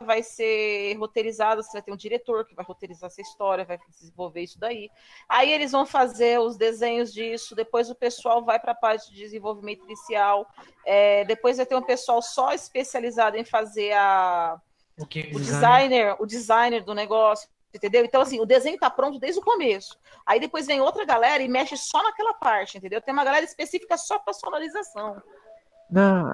vai 0.06 0.24
ser 0.24 0.96
roteirizada, 0.98 1.62
você 1.62 1.74
vai 1.74 1.82
ter 1.82 1.92
um 1.92 1.98
diretor 1.98 2.46
que 2.46 2.56
vai 2.56 2.66
roteirizar 2.66 3.08
essa 3.08 3.22
história, 3.22 3.66
vai 3.66 3.80
desenvolver 3.90 4.42
isso 4.42 4.60
daí. 4.60 4.90
Aí 5.28 5.52
eles 5.52 5.72
vão 5.72 5.86
fazer 5.86 6.40
os 6.40 6.58
desenhos 6.58 7.14
disso, 7.14 7.56
depois 7.56 7.90
o 7.90 7.96
pessoal 7.96 8.44
vai 8.44 8.60
para 8.60 8.72
a 8.72 8.76
parte 8.76 9.12
de 9.12 9.18
desenvolvimento 9.18 9.84
inicial, 9.84 10.48
é, 10.86 11.26
depois 11.26 11.58
vai 11.58 11.66
ter 11.66 11.76
um 11.76 11.82
pessoal 11.82 12.22
só 12.22 12.54
especializado 12.54 13.38
em 13.38 13.44
fazer 13.44 13.94
a 13.94 14.60
o 14.98 15.04
o 15.04 15.08
design. 15.08 15.38
designer, 15.40 16.16
o 16.20 16.26
designer 16.26 16.84
do 16.84 16.94
negócio, 16.94 17.48
entendeu? 17.74 18.04
Então, 18.04 18.22
assim, 18.22 18.40
o 18.40 18.46
desenho 18.46 18.78
tá 18.78 18.90
pronto 18.90 19.20
desde 19.20 19.40
o 19.40 19.44
começo. 19.44 19.98
Aí 20.26 20.40
depois 20.40 20.66
vem 20.66 20.82
outra 20.82 21.06
galera 21.06 21.44
e 21.44 21.48
mexe 21.48 21.78
só 21.78 22.02
naquela 22.02 22.34
parte, 22.34 22.78
entendeu? 22.78 23.02
Tem 23.02 23.14
uma 23.14 23.24
galera 23.24 23.46
específica 23.46 23.98
só 23.98 24.18
para 24.18 24.34
sonorização. 24.34 25.22
Não, 25.90 26.34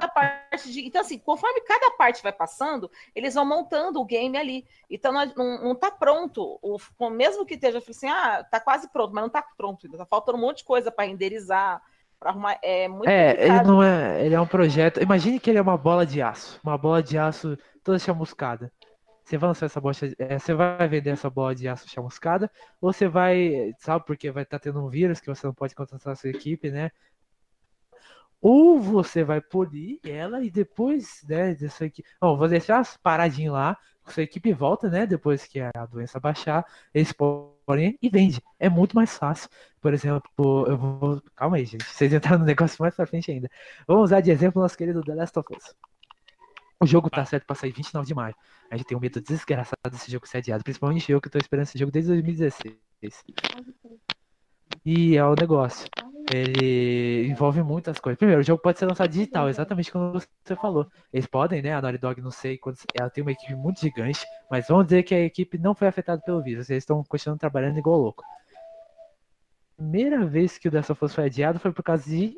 de... 0.71 0.85
Então, 0.85 1.01
assim, 1.01 1.17
conforme 1.17 1.61
cada 1.61 1.91
parte 1.91 2.21
vai 2.23 2.31
passando, 2.31 2.89
eles 3.15 3.33
vão 3.33 3.45
montando 3.45 3.99
o 3.99 4.05
game 4.05 4.37
ali. 4.37 4.65
Então, 4.89 5.11
não, 5.11 5.63
não, 5.63 5.75
tá 5.75 5.91
pronto. 5.91 6.59
O, 6.61 6.77
mesmo 7.09 7.45
que 7.45 7.55
esteja 7.55 7.77
assim, 7.77 8.09
ah, 8.09 8.43
tá 8.43 8.59
quase 8.59 8.89
pronto, 8.89 9.13
mas 9.13 9.23
não 9.23 9.29
tá 9.29 9.43
pronto. 9.57 9.85
ainda 9.85 9.97
Tá 9.97 10.05
faltando 10.05 10.37
um 10.37 10.41
monte 10.41 10.57
de 10.57 10.63
coisa 10.65 10.91
para 10.91 11.05
renderizar, 11.05 11.81
para 12.19 12.29
arrumar. 12.29 12.57
É 12.61 12.87
muito 12.87 13.09
É, 13.09 13.31
ele 13.31 13.39
complicado. 13.39 13.67
não 13.67 13.83
é. 13.83 14.25
Ele 14.25 14.35
é 14.35 14.41
um 14.41 14.47
projeto. 14.47 15.01
Imagine 15.01 15.39
que 15.39 15.49
ele 15.49 15.59
é 15.59 15.61
uma 15.61 15.77
bola 15.77 16.05
de 16.05 16.21
aço. 16.21 16.59
Uma 16.63 16.77
bola 16.77 17.01
de 17.01 17.17
aço 17.17 17.57
toda 17.83 17.99
chamuscada. 17.99 18.71
Você 19.23 19.37
vai 19.37 19.47
lançar 19.47 19.67
essa 19.67 19.79
bola, 19.79 19.95
é, 20.19 20.37
você 20.37 20.53
vai 20.53 20.85
vender 20.87 21.11
essa 21.11 21.29
bola 21.29 21.55
de 21.55 21.65
aço 21.65 21.87
chamuscada, 21.89 22.51
ou 22.81 22.91
você 22.91 23.07
vai, 23.07 23.73
sabe, 23.79 24.05
porque 24.05 24.29
vai 24.29 24.43
estar 24.43 24.59
tendo 24.59 24.83
um 24.85 24.89
vírus 24.89 25.21
que 25.21 25.27
você 25.27 25.47
não 25.47 25.53
pode 25.53 25.73
contratar 25.73 26.11
a 26.11 26.15
sua 26.15 26.29
equipe, 26.29 26.69
né? 26.69 26.91
Ou 28.43 28.77
você 28.77 29.23
vai 29.23 29.39
polir 29.39 30.01
ela 30.03 30.43
e 30.43 30.51
depois, 30.51 31.23
né, 31.29 31.55
dessa 31.55 31.85
equipe. 31.85 32.05
Bom, 32.19 32.35
vou 32.35 32.49
deixar 32.49 32.85
paradinho 33.01 33.53
lá, 33.53 33.77
sua 34.05 34.23
equipe 34.23 34.51
volta, 34.51 34.89
né? 34.89 35.07
Depois 35.07 35.45
que 35.45 35.61
a 35.61 35.85
doença 35.89 36.19
baixar, 36.19 36.65
eles 36.93 37.13
podem 37.13 37.97
e 38.01 38.09
vende. 38.09 38.41
É 38.59 38.67
muito 38.67 38.97
mais 38.97 39.17
fácil. 39.17 39.49
Por 39.79 39.93
exemplo, 39.93 40.65
eu 40.67 40.77
vou. 40.77 41.21
Calma 41.37 41.55
aí, 41.55 41.63
gente. 41.63 41.85
Vocês 41.85 42.11
entraram 42.11 42.39
no 42.39 42.45
negócio 42.45 42.75
mais 42.81 42.93
pra 42.93 43.07
frente 43.07 43.31
ainda. 43.31 43.49
Vamos 43.87 44.03
usar 44.03 44.19
de 44.19 44.29
exemplo 44.29 44.61
nosso 44.61 44.77
querido 44.77 45.01
The 45.01 45.15
Last 45.15 45.39
of 45.39 45.47
Us. 45.55 45.73
O 46.81 46.85
jogo 46.85 47.09
tá 47.09 47.23
certo 47.23 47.45
pra 47.45 47.55
sair 47.55 47.71
29 47.71 48.05
de 48.05 48.13
maio. 48.13 48.35
A 48.69 48.75
gente 48.75 48.87
tem 48.87 48.97
um 48.97 48.99
medo 48.99 49.21
desgraçado 49.21 49.89
desse 49.89 50.11
jogo 50.11 50.27
ser 50.27 50.39
adiado. 50.39 50.65
Principalmente 50.65 51.09
eu 51.09 51.21
que 51.21 51.29
tô 51.29 51.37
esperando 51.37 51.63
esse 51.63 51.79
jogo 51.79 51.93
desde 51.93 52.11
2016. 52.11 52.75
E 54.85 55.15
é 55.15 55.23
o 55.23 55.35
negócio. 55.35 55.87
Ele 56.33 57.27
envolve 57.27 57.61
muitas 57.61 57.99
coisas. 57.99 58.17
Primeiro, 58.17 58.41
o 58.41 58.43
jogo 58.43 58.61
pode 58.61 58.79
ser 58.79 58.85
lançado 58.85 59.09
digital, 59.09 59.49
exatamente 59.49 59.91
como 59.91 60.13
você 60.13 60.55
falou. 60.55 60.87
Eles 61.11 61.27
podem, 61.27 61.61
né? 61.61 61.73
A 61.73 61.81
Naughty 61.81 61.97
Dog, 61.97 62.21
não 62.21 62.31
sei 62.31 62.57
quando. 62.57 62.77
Ela 62.93 63.09
tem 63.09 63.21
uma 63.21 63.31
equipe 63.31 63.55
muito 63.55 63.79
gigante, 63.81 64.25
mas 64.49 64.67
vamos 64.67 64.85
dizer 64.85 65.03
que 65.03 65.13
a 65.13 65.19
equipe 65.19 65.57
não 65.57 65.75
foi 65.75 65.87
afetada 65.87 66.21
pelo 66.21 66.41
vírus. 66.41 66.69
Eles 66.69 66.83
estão 66.83 67.03
continuando 67.03 67.39
trabalhando 67.39 67.77
igual 67.77 67.99
louco. 67.99 68.23
Primeira 69.75 70.25
vez 70.25 70.57
que 70.57 70.67
o 70.67 70.73
Last 70.73 70.91
of 70.91 71.07
foi 71.09 71.25
adiado 71.25 71.59
foi 71.59 71.71
por 71.73 71.83
causa 71.83 72.09
de 72.09 72.37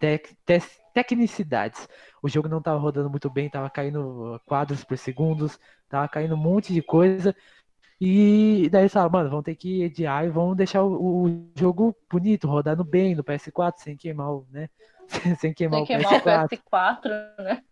tec 0.00 0.34
tec 0.46 0.64
tecnicidades. 0.94 1.88
O 2.22 2.28
jogo 2.28 2.48
não 2.48 2.58
estava 2.58 2.78
rodando 2.78 3.10
muito 3.10 3.30
bem, 3.30 3.48
tava 3.48 3.70
caindo 3.70 4.40
quadros 4.46 4.82
por 4.82 4.96
segundos, 4.98 5.58
tava 5.88 6.08
caindo 6.08 6.34
um 6.34 6.38
monte 6.38 6.72
de 6.72 6.82
coisa. 6.82 7.34
E 8.00 8.68
daí 8.70 8.82
eles 8.82 8.92
falaram, 8.92 9.12
mano, 9.12 9.30
vão 9.30 9.42
ter 9.42 9.54
que 9.54 9.82
ediar 9.82 10.24
e 10.24 10.30
vão 10.30 10.56
deixar 10.56 10.82
o, 10.82 11.26
o 11.26 11.50
jogo 11.54 11.94
bonito, 12.10 12.48
rodando 12.48 12.82
bem 12.82 13.14
no 13.14 13.22
PS4, 13.22 13.74
sem 13.76 13.96
queimar 13.96 14.32
o, 14.32 14.46
né? 14.50 14.70
sem 15.38 15.52
queimar, 15.52 15.84
Tem 15.84 15.98
que 15.98 16.06
o 16.06 16.08
queimar 16.08 16.46
o 16.46 16.48
PS4. 16.48 16.62
PS4, 16.72 17.44
né? 17.44 17.62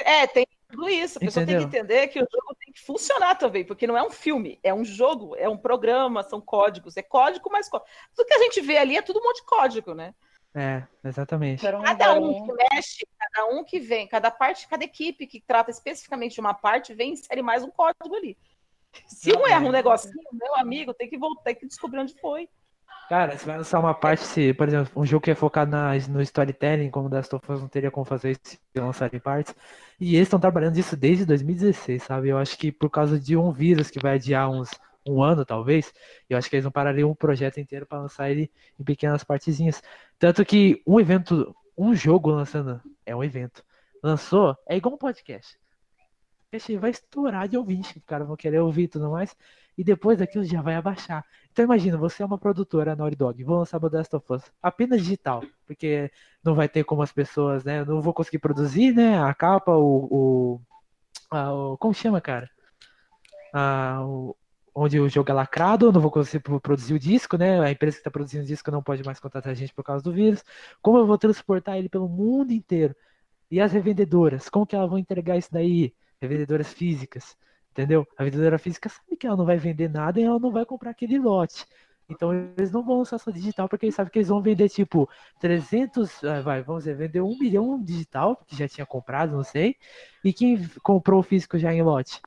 É, 0.00 0.26
tem 0.26 0.46
tudo 0.68 0.88
isso. 0.88 1.18
A 1.18 1.20
pessoa 1.20 1.46
tem 1.46 1.54
Entendeu? 1.54 1.70
que 1.70 1.76
entender 1.76 2.08
que 2.08 2.18
o 2.18 2.26
jogo 2.30 2.56
tem 2.58 2.72
que 2.72 2.80
funcionar 2.80 3.36
também, 3.36 3.64
porque 3.64 3.86
não 3.86 3.96
é 3.96 4.02
um 4.02 4.10
filme, 4.10 4.58
é 4.62 4.74
um 4.74 4.84
jogo, 4.84 5.36
é 5.36 5.48
um 5.48 5.56
programa, 5.56 6.24
são 6.24 6.40
códigos, 6.40 6.96
é 6.96 7.02
código 7.02 7.48
mais 7.50 7.68
código. 7.68 7.88
Tudo 8.14 8.26
que 8.26 8.34
a 8.34 8.38
gente 8.38 8.60
vê 8.60 8.78
ali 8.78 8.96
é 8.96 9.02
tudo 9.02 9.20
um 9.20 9.22
monte 9.22 9.36
de 9.36 9.46
código, 9.46 9.94
né? 9.94 10.14
É, 10.56 10.84
exatamente. 11.04 11.62
Cada 11.62 12.14
um 12.14 12.46
que 12.46 12.52
mexe, 12.52 13.06
cada 13.18 13.46
um 13.52 13.64
que 13.64 13.80
vem, 13.80 14.06
cada 14.06 14.30
parte, 14.30 14.68
cada 14.68 14.84
equipe 14.84 15.26
que 15.26 15.40
trata 15.40 15.70
especificamente 15.70 16.34
de 16.34 16.40
uma 16.40 16.54
parte, 16.54 16.94
vem 16.94 17.10
e 17.10 17.12
insere 17.14 17.42
mais 17.42 17.62
um 17.62 17.70
código 17.70 18.14
ali. 18.14 18.36
Se 19.06 19.32
um 19.32 19.46
erra 19.46 19.66
um 19.66 19.72
negocinho, 19.72 20.14
meu 20.32 20.56
amigo, 20.56 20.94
tem 20.94 21.08
que 21.08 21.18
voltar, 21.18 21.42
tem 21.42 21.54
que 21.56 21.66
descobrir 21.66 22.00
onde 22.00 22.14
foi. 22.20 22.48
Cara, 23.08 23.36
você 23.36 23.44
vai 23.44 23.58
lançar 23.58 23.80
uma 23.80 23.92
parte, 23.92 24.22
se, 24.22 24.54
por 24.54 24.66
exemplo, 24.66 24.90
um 24.96 25.04
jogo 25.04 25.22
que 25.24 25.30
é 25.30 25.34
focado 25.34 25.70
na, 25.70 25.92
no 26.08 26.22
storytelling, 26.22 26.90
como 26.90 27.06
o 27.08 27.12
Last 27.12 27.34
of 27.34 27.52
Us 27.52 27.60
não 27.60 27.68
teria 27.68 27.90
como 27.90 28.04
fazer 28.04 28.30
isso 28.30 28.58
se 28.72 28.80
lançarem 28.80 29.20
partes. 29.20 29.54
E 30.00 30.16
eles 30.16 30.26
estão 30.26 30.40
trabalhando 30.40 30.76
nisso 30.76 30.96
desde 30.96 31.26
2016, 31.26 32.02
sabe? 32.02 32.30
Eu 32.30 32.38
acho 32.38 32.56
que 32.56 32.72
por 32.72 32.88
causa 32.88 33.20
de 33.20 33.36
um 33.36 33.52
vírus 33.52 33.90
que 33.90 33.98
vai 34.00 34.14
adiar 34.14 34.50
uns, 34.50 34.70
um 35.06 35.22
ano, 35.22 35.44
talvez, 35.44 35.92
eu 36.30 36.38
acho 36.38 36.48
que 36.48 36.56
eles 36.56 36.64
não 36.64 36.72
parariam 36.72 37.10
um 37.10 37.14
projeto 37.14 37.60
inteiro 37.60 37.84
para 37.84 38.00
lançar 38.00 38.30
ele 38.30 38.50
em 38.80 38.84
pequenas 38.84 39.22
partezinhas. 39.22 39.82
Tanto 40.18 40.44
que 40.44 40.82
um 40.86 40.98
evento, 40.98 41.54
um 41.76 41.94
jogo 41.94 42.30
lançando, 42.30 42.80
é 43.04 43.14
um 43.14 43.22
evento. 43.22 43.62
Lançou, 44.02 44.56
é 44.66 44.76
igual 44.76 44.94
um 44.94 44.98
podcast. 44.98 45.58
Esse 46.54 46.76
vai 46.76 46.90
estourar 46.90 47.48
de 47.48 47.56
ouvinte, 47.56 47.98
os 47.98 48.04
caras 48.04 48.26
vão 48.26 48.36
querer 48.36 48.60
ouvir 48.60 48.88
tudo 48.88 49.10
mais, 49.10 49.36
e 49.76 49.82
depois 49.82 50.18
daquilo 50.18 50.44
já 50.44 50.62
vai 50.62 50.76
abaixar. 50.76 51.24
Então 51.50 51.64
imagina, 51.64 51.96
você 51.96 52.22
é 52.22 52.26
uma 52.26 52.38
produtora 52.38 52.94
Naughty 52.94 53.16
Dog, 53.16 53.42
vou 53.42 53.58
lançar 53.58 53.80
Modest 53.80 54.14
of 54.14 54.32
Us, 54.32 54.42
apenas 54.62 55.02
digital, 55.02 55.42
porque 55.66 56.10
não 56.44 56.54
vai 56.54 56.68
ter 56.68 56.84
como 56.84 57.02
as 57.02 57.12
pessoas, 57.12 57.64
né, 57.64 57.84
não 57.84 58.00
vou 58.00 58.14
conseguir 58.14 58.38
produzir, 58.38 58.94
né, 58.94 59.20
a 59.20 59.34
capa, 59.34 59.72
o, 59.72 60.08
o, 60.10 60.60
a, 61.30 61.52
o 61.52 61.76
como 61.76 61.92
chama, 61.92 62.20
cara? 62.20 62.48
A, 63.52 64.02
o, 64.04 64.36
onde 64.74 64.98
o 64.98 65.08
jogo 65.08 65.30
é 65.30 65.34
lacrado, 65.34 65.92
não 65.92 66.00
vou 66.00 66.10
conseguir 66.10 66.42
produzir 66.60 66.94
o 66.94 66.98
disco, 66.98 67.36
né? 67.36 67.60
A 67.60 67.70
empresa 67.70 67.96
que 67.96 68.00
está 68.00 68.10
produzindo 68.10 68.42
o 68.42 68.46
disco 68.46 68.70
não 68.70 68.82
pode 68.82 69.04
mais 69.04 69.20
contratar 69.20 69.52
a 69.52 69.54
gente 69.54 69.72
por 69.72 69.84
causa 69.84 70.02
do 70.02 70.12
vírus. 70.12 70.42
Como 70.82 70.98
eu 70.98 71.06
vou 71.06 71.16
transportar 71.16 71.78
ele 71.78 71.88
pelo 71.88 72.08
mundo 72.08 72.52
inteiro? 72.52 72.94
E 73.50 73.60
as 73.60 73.72
revendedoras, 73.72 74.48
como 74.48 74.66
que 74.66 74.74
elas 74.74 74.90
vão 74.90 74.98
entregar 74.98 75.36
isso 75.36 75.52
daí? 75.52 75.94
Revendedoras 76.24 76.72
físicas, 76.72 77.36
entendeu? 77.70 78.06
A 78.16 78.24
vendedora 78.24 78.58
física 78.58 78.88
sabe 78.88 79.16
que 79.16 79.26
ela 79.26 79.36
não 79.36 79.44
vai 79.44 79.56
vender 79.56 79.88
nada 79.88 80.20
e 80.20 80.24
ela 80.24 80.38
não 80.38 80.50
vai 80.50 80.64
comprar 80.64 80.90
aquele 80.90 81.18
lote. 81.18 81.66
Então 82.08 82.34
eles 82.34 82.70
não 82.70 82.84
vão 82.84 82.98
lançar 82.98 83.18
só 83.18 83.30
digital 83.30 83.68
porque 83.68 83.86
eles 83.86 83.94
sabem 83.94 84.12
que 84.12 84.18
eles 84.18 84.28
vão 84.28 84.42
vender 84.42 84.68
tipo 84.68 85.08
300, 85.40 86.22
ah, 86.24 86.40
vai, 86.42 86.62
vamos 86.62 86.84
dizer, 86.84 86.96
vender 86.96 87.20
um 87.22 87.38
milhão 87.38 87.82
digital, 87.82 88.36
que 88.46 88.56
já 88.56 88.68
tinha 88.68 88.84
comprado, 88.86 89.32
não 89.32 89.44
sei. 89.44 89.76
E 90.22 90.32
quem 90.32 90.68
comprou 90.82 91.20
o 91.20 91.22
físico 91.22 91.58
já 91.58 91.72
em 91.72 91.82
lote? 91.82 92.20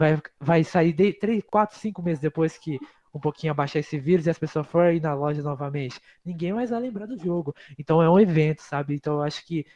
vai, 0.00 0.22
vai 0.40 0.64
sair 0.64 0.94
de 0.94 1.12
3, 1.12 1.44
4, 1.44 1.78
5 1.78 2.02
meses 2.02 2.20
depois 2.20 2.56
que 2.56 2.78
um 3.12 3.20
pouquinho 3.20 3.50
abaixar 3.50 3.80
esse 3.80 3.98
vírus 3.98 4.26
e 4.26 4.30
as 4.30 4.38
pessoas 4.38 4.66
forem 4.66 4.98
na 4.98 5.12
loja 5.12 5.42
novamente. 5.42 6.00
Ninguém 6.24 6.54
mais 6.54 6.70
vai 6.70 6.80
lembrar 6.80 7.06
do 7.06 7.18
jogo. 7.18 7.54
Então 7.78 8.00
é 8.02 8.08
um 8.08 8.18
evento, 8.18 8.62
sabe? 8.62 8.94
Então 8.94 9.14
eu 9.14 9.22
acho 9.22 9.44
que 9.46 9.66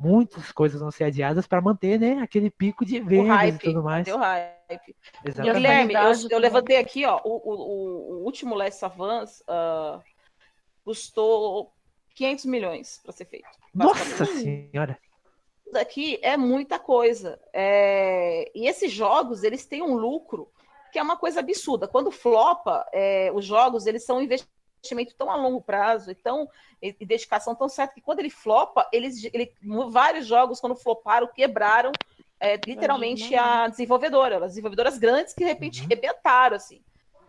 muitas 0.00 0.50
coisas 0.50 0.80
vão 0.80 0.90
ser 0.90 1.04
adiadas 1.04 1.46
para 1.46 1.60
manter, 1.60 2.00
né, 2.00 2.20
aquele 2.22 2.50
pico 2.50 2.84
de 2.84 2.98
vendas 2.98 3.54
e 3.54 3.58
tudo 3.58 3.82
mais. 3.82 4.06
Deu 4.06 4.16
hype. 4.16 4.96
Exatamente. 5.24 5.54
Guilherme, 5.54 5.94
eu, 5.94 6.28
eu, 6.30 6.38
levantei 6.38 6.78
aqui, 6.78 7.04
ó, 7.04 7.20
o, 7.22 7.36
o, 7.36 8.20
o 8.20 8.24
último 8.24 8.54
Last 8.54 8.82
of 8.84 8.96
Us 9.00 9.40
uh, 9.42 10.02
custou 10.82 11.72
500 12.14 12.44
milhões 12.46 13.00
para 13.02 13.12
ser 13.12 13.26
feito. 13.26 13.48
Nossa 13.74 14.24
senhora! 14.24 14.98
daqui 15.72 16.18
é 16.22 16.36
muita 16.36 16.78
coisa. 16.78 17.40
É... 17.52 18.50
E 18.54 18.66
esses 18.66 18.90
jogos, 18.90 19.44
eles 19.44 19.66
têm 19.66 19.82
um 19.82 19.94
lucro 19.94 20.50
que 20.92 20.98
é 20.98 21.02
uma 21.02 21.16
coisa 21.16 21.40
absurda. 21.40 21.86
Quando 21.86 22.10
flopa, 22.10 22.84
é... 22.92 23.30
os 23.32 23.44
jogos, 23.44 23.86
eles 23.86 24.04
são 24.04 24.18
um 24.18 24.22
investimento 24.80 25.14
tão 25.14 25.30
a 25.30 25.36
longo 25.36 25.60
prazo 25.60 26.10
e, 26.10 26.14
tão... 26.14 26.48
e 26.82 26.92
dedicação 27.04 27.54
tão 27.54 27.68
certa 27.68 27.94
que 27.94 28.00
quando 28.00 28.20
ele 28.20 28.30
flopa, 28.30 28.88
eles, 28.92 29.24
ele... 29.32 29.52
vários 29.90 30.26
jogos, 30.26 30.60
quando 30.60 30.74
floparam, 30.74 31.28
quebraram 31.28 31.92
é, 32.40 32.58
literalmente 32.66 33.34
a 33.36 33.68
desenvolvedora. 33.68 34.36
As 34.38 34.52
desenvolvedoras 34.52 34.98
grandes 34.98 35.34
que, 35.34 35.40
de 35.40 35.46
repente, 35.46 35.82
uhum. 35.82 35.88
rebentaram, 35.88 36.56
assim. 36.56 36.82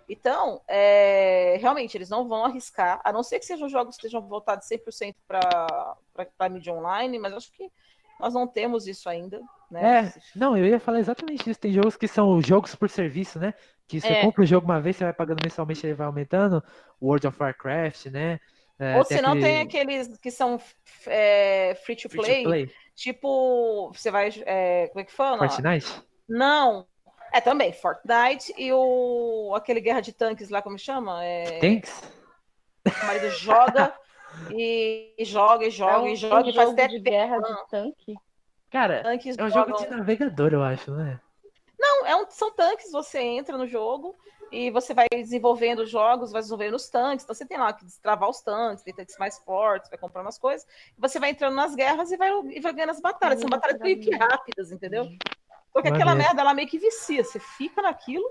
Então, 0.07 0.61
é, 0.67 1.57
realmente, 1.61 1.97
eles 1.97 2.09
não 2.09 2.27
vão 2.27 2.43
arriscar, 2.43 2.99
a 3.03 3.13
não 3.13 3.23
ser 3.23 3.39
que 3.39 3.45
sejam 3.45 3.69
jogos 3.69 3.95
que 3.95 4.01
estejam 4.05 4.21
voltados 4.21 4.67
100% 4.67 5.15
para 5.25 5.95
a 6.39 6.49
mídia 6.49 6.73
online, 6.73 7.17
mas 7.17 7.33
acho 7.33 7.51
que 7.53 7.71
nós 8.19 8.33
não 8.33 8.45
temos 8.45 8.87
isso 8.87 9.07
ainda, 9.07 9.41
né? 9.71 10.05
É, 10.05 10.13
não, 10.35 10.57
eu 10.57 10.65
ia 10.65 10.79
falar 10.79 10.99
exatamente 10.99 11.49
isso. 11.49 11.59
Tem 11.59 11.71
jogos 11.71 11.95
que 11.95 12.07
são 12.07 12.41
jogos 12.41 12.75
por 12.75 12.89
serviço, 12.89 13.39
né? 13.39 13.53
Que 13.87 13.99
você 13.99 14.07
é. 14.07 14.21
compra 14.21 14.43
o 14.43 14.45
jogo 14.45 14.65
uma 14.65 14.81
vez, 14.81 14.95
você 14.95 15.05
vai 15.05 15.13
pagando 15.13 15.43
mensalmente, 15.43 15.85
ele 15.85 15.93
vai 15.93 16.07
aumentando. 16.07 16.63
World 17.01 17.27
of 17.27 17.37
Warcraft, 17.41 18.07
né? 18.07 18.39
É, 18.77 18.97
Ou 18.97 19.03
se 19.03 19.21
não, 19.21 19.31
aquele... 19.31 19.45
tem 19.45 19.61
aqueles 19.61 20.17
que 20.17 20.31
são 20.31 20.59
é, 21.05 21.75
free, 21.83 21.95
to 21.95 22.09
free, 22.09 22.43
to 22.43 22.49
play. 22.49 22.71
Tipo, 22.95 23.91
você 23.93 24.09
vai. 24.09 24.29
É, 24.45 24.87
como 24.87 25.01
é 25.01 25.03
que 25.03 25.11
fala? 25.11 25.37
Fortnite? 25.37 26.01
Não. 26.27 26.87
É 27.33 27.39
também, 27.39 27.71
Fortnite 27.71 28.53
e 28.57 28.73
o 28.73 29.53
aquele 29.55 29.79
Guerra 29.79 30.01
de 30.01 30.11
Tanques 30.11 30.49
lá, 30.49 30.61
como 30.61 30.77
chama? 30.77 31.23
É... 31.23 31.59
Tanks? 31.59 32.01
O 32.85 33.05
marido 33.05 33.29
joga 33.29 33.93
e, 34.51 35.13
joga, 35.19 35.65
e 35.65 35.71
joga, 35.71 35.93
é 35.93 35.97
um, 35.99 36.07
e 36.07 36.15
joga, 36.15 36.45
um 36.45 36.49
e 36.49 36.53
faz 36.53 36.69
até 36.71 36.87
de 36.87 36.99
guerra 36.99 37.39
de 37.39 37.69
tanque. 37.69 38.15
Cara, 38.71 39.03
tanques 39.03 39.37
é 39.37 39.43
um 39.43 39.49
jogam... 39.49 39.77
jogo 39.77 39.89
de 39.89 39.97
navegador, 39.97 40.53
eu 40.53 40.63
acho, 40.63 40.91
né? 40.91 41.19
Não, 41.77 42.05
é 42.05 42.15
um, 42.15 42.25
são 42.29 42.51
tanques, 42.51 42.91
você 42.91 43.19
entra 43.19 43.57
no 43.57 43.67
jogo 43.67 44.15
e 44.51 44.71
você 44.71 44.93
vai 44.93 45.07
desenvolvendo 45.09 45.85
jogos, 45.85 46.31
vai 46.31 46.41
desenvolvendo 46.41 46.75
os 46.75 46.87
tanques, 46.87 47.23
então 47.23 47.35
você 47.35 47.45
tem 47.45 47.57
lá 47.57 47.73
que 47.73 47.83
destravar 47.83 48.29
os 48.29 48.41
tanques, 48.41 48.83
tem 48.83 48.93
tanques 48.93 49.17
mais 49.17 49.37
fortes, 49.39 49.89
vai 49.89 49.99
comprando 49.99 50.27
as 50.27 50.37
coisas, 50.37 50.65
você 50.97 51.19
vai 51.19 51.31
entrando 51.31 51.55
nas 51.55 51.75
guerras 51.75 52.11
e 52.11 52.17
vai, 52.17 52.31
e 52.49 52.59
vai 52.61 52.73
ganhando 52.73 52.91
as 52.91 53.01
batalhas. 53.01 53.41
São 53.41 53.49
batalhas 53.49 53.79
meio 53.79 53.99
que 53.99 54.15
rápidas, 54.15 54.71
entendeu? 54.71 55.09
Porque 55.73 55.89
aquela 55.89 56.15
merda, 56.15 56.41
ela 56.41 56.53
meio 56.53 56.67
que 56.67 56.79
vicia, 56.79 57.23
você 57.23 57.39
fica 57.39 57.81
naquilo. 57.81 58.29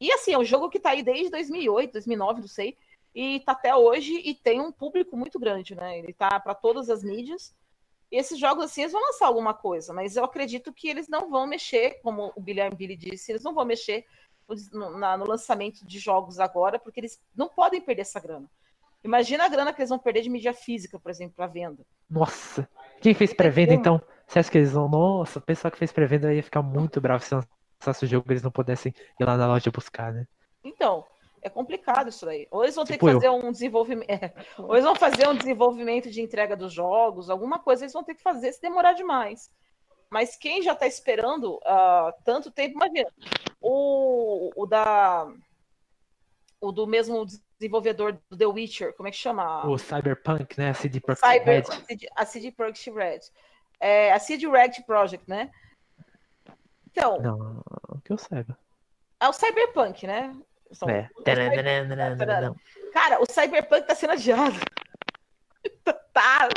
E 0.00 0.12
assim, 0.12 0.32
é 0.32 0.38
um 0.38 0.44
jogo 0.44 0.68
que 0.68 0.78
tá 0.80 0.90
aí 0.90 1.02
desde 1.02 1.30
2008, 1.30 1.92
2009, 1.92 2.40
não 2.40 2.48
sei 2.48 2.76
e 3.14 3.40
tá 3.40 3.50
até 3.50 3.74
hoje 3.74 4.20
e 4.24 4.32
tem 4.32 4.60
um 4.60 4.70
público 4.70 5.16
muito 5.16 5.40
grande, 5.40 5.74
né? 5.74 5.98
Ele 5.98 6.12
tá 6.12 6.38
para 6.38 6.54
todas 6.54 6.88
as 6.88 7.02
mídias. 7.02 7.52
E 8.10 8.16
esses 8.16 8.38
jogos 8.38 8.64
assim, 8.64 8.82
eles 8.82 8.92
vão 8.92 9.02
lançar 9.02 9.26
alguma 9.26 9.52
coisa, 9.52 9.92
mas 9.92 10.16
eu 10.16 10.24
acredito 10.24 10.72
que 10.72 10.88
eles 10.88 11.08
não 11.08 11.28
vão 11.28 11.46
mexer, 11.46 12.00
como 12.02 12.32
o 12.34 12.40
Billy 12.40 12.60
Billy 12.74 12.96
disse, 12.96 13.32
eles 13.32 13.42
não 13.42 13.54
vão 13.54 13.64
mexer 13.64 14.04
no, 14.72 14.98
na, 14.98 15.16
no 15.16 15.26
lançamento 15.26 15.86
de 15.86 15.98
jogos 15.98 16.38
agora, 16.40 16.78
porque 16.78 17.00
eles 17.00 17.20
não 17.34 17.48
podem 17.48 17.80
perder 17.80 18.02
essa 18.02 18.18
grana. 18.18 18.48
Imagina 19.04 19.44
a 19.44 19.48
grana 19.48 19.72
que 19.72 19.80
eles 19.80 19.90
vão 19.90 19.98
perder 19.98 20.22
de 20.22 20.30
mídia 20.30 20.52
física, 20.52 20.98
por 20.98 21.10
exemplo, 21.10 21.34
para 21.36 21.46
venda. 21.46 21.84
Nossa! 22.10 22.68
Quem 23.00 23.14
fez 23.14 23.32
pré-venda, 23.32 23.72
então? 23.74 24.00
Você 24.26 24.38
acha 24.38 24.50
que 24.50 24.58
eles 24.58 24.72
vão. 24.72 24.88
Nossa, 24.88 25.38
o 25.38 25.42
pessoal 25.42 25.70
que 25.70 25.78
fez 25.78 25.92
pré-venda 25.92 26.34
ia 26.34 26.42
ficar 26.42 26.62
muito 26.62 27.00
bravo 27.00 27.22
se 27.22 27.34
lançasse 27.34 28.04
o 28.04 28.08
jogo 28.08 28.30
eles 28.32 28.42
não 28.42 28.50
pudessem 28.50 28.92
ir 29.20 29.24
lá 29.24 29.36
na 29.36 29.46
loja 29.46 29.70
buscar, 29.70 30.12
né? 30.12 30.26
Então, 30.64 31.06
é 31.42 31.48
complicado 31.48 32.08
isso 32.08 32.26
daí. 32.26 32.46
Ou 32.50 32.62
eles 32.62 32.74
vão 32.74 32.84
ter 32.84 32.94
tipo 32.94 33.06
que 33.06 33.12
fazer 33.12 33.28
eu. 33.28 33.34
um 33.34 33.52
desenvolvimento. 33.52 34.10
É. 34.10 34.32
Ou 34.58 34.74
eles 34.74 34.84
vão 34.84 34.94
fazer 34.94 35.28
um 35.28 35.34
desenvolvimento 35.34 36.10
de 36.10 36.20
entrega 36.20 36.56
dos 36.56 36.72
jogos, 36.72 37.30
alguma 37.30 37.58
coisa 37.58 37.84
eles 37.84 37.92
vão 37.92 38.04
ter 38.04 38.14
que 38.14 38.22
fazer 38.22 38.52
se 38.52 38.60
demorar 38.60 38.92
demais. 38.92 39.50
Mas 40.10 40.36
quem 40.36 40.62
já 40.62 40.72
está 40.72 40.86
esperando 40.86 41.56
uh, 41.56 42.12
tanto 42.24 42.50
tempo, 42.50 42.74
imagina, 42.74 43.10
o, 43.60 44.50
o 44.56 44.66
da. 44.66 45.30
O 46.60 46.72
do 46.72 46.86
mesmo 46.86 47.24
desenvolvedor 47.58 48.18
do 48.28 48.36
The 48.36 48.46
Witcher, 48.46 48.92
como 48.94 49.08
é 49.08 49.12
que 49.12 49.16
chama? 49.16 49.64
O 49.66 49.78
Cyberpunk, 49.78 50.58
né? 50.58 50.70
A 50.70 50.74
CD 50.74 50.98
Projekt 51.00 51.26
Cyber, 51.26 51.64
Red. 51.66 52.08
A 52.16 52.24
CD 52.24 52.50
Projekt 52.50 52.90
Red. 52.90 53.20
É, 53.78 54.12
a 54.12 54.18
CD 54.18 54.48
Red 54.48 54.82
Project, 54.84 55.28
né? 55.28 55.50
Então. 56.90 57.20
Não, 57.20 57.62
o 57.90 58.00
que 58.00 58.12
eu 58.12 58.18
saiba. 58.18 58.58
É 59.20 59.28
o 59.28 59.32
Cyberpunk, 59.32 60.06
né? 60.06 60.34
São... 60.72 60.88
É. 60.88 61.08
Cara, 62.92 63.20
o 63.20 63.26
Cyberpunk 63.26 63.86
tá 63.86 63.94
sendo 63.94 64.12
adiado. 64.12 64.56
tá. 66.12 66.48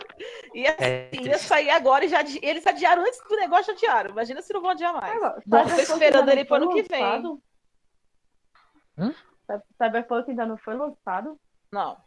E 0.53 0.67
assim, 0.67 0.77
é. 0.80 1.09
ia 1.14 1.38
sair 1.38 1.69
agora 1.69 2.06
e 2.06 2.09
já 2.09 2.22
eles 2.41 2.65
adiaram 2.65 3.03
antes 3.03 3.19
do 3.27 3.35
negócio 3.35 3.73
adiaram. 3.73 4.11
Imagina 4.11 4.41
se 4.41 4.53
não 4.53 4.61
vão 4.61 4.72
adiar 4.72 4.93
mais. 4.93 5.19
Bom, 5.45 5.64
tô 5.65 5.75
esperando 5.75 6.30
ele 6.30 6.45
para 6.45 6.57
ano 6.57 6.73
que 6.73 6.83
vem. 6.83 7.41
Hum? 8.98 9.14
Cyberpunk 9.77 10.30
ainda 10.30 10.45
não 10.45 10.57
foi 10.57 10.75
lançado? 10.75 11.38
Não. 11.72 11.98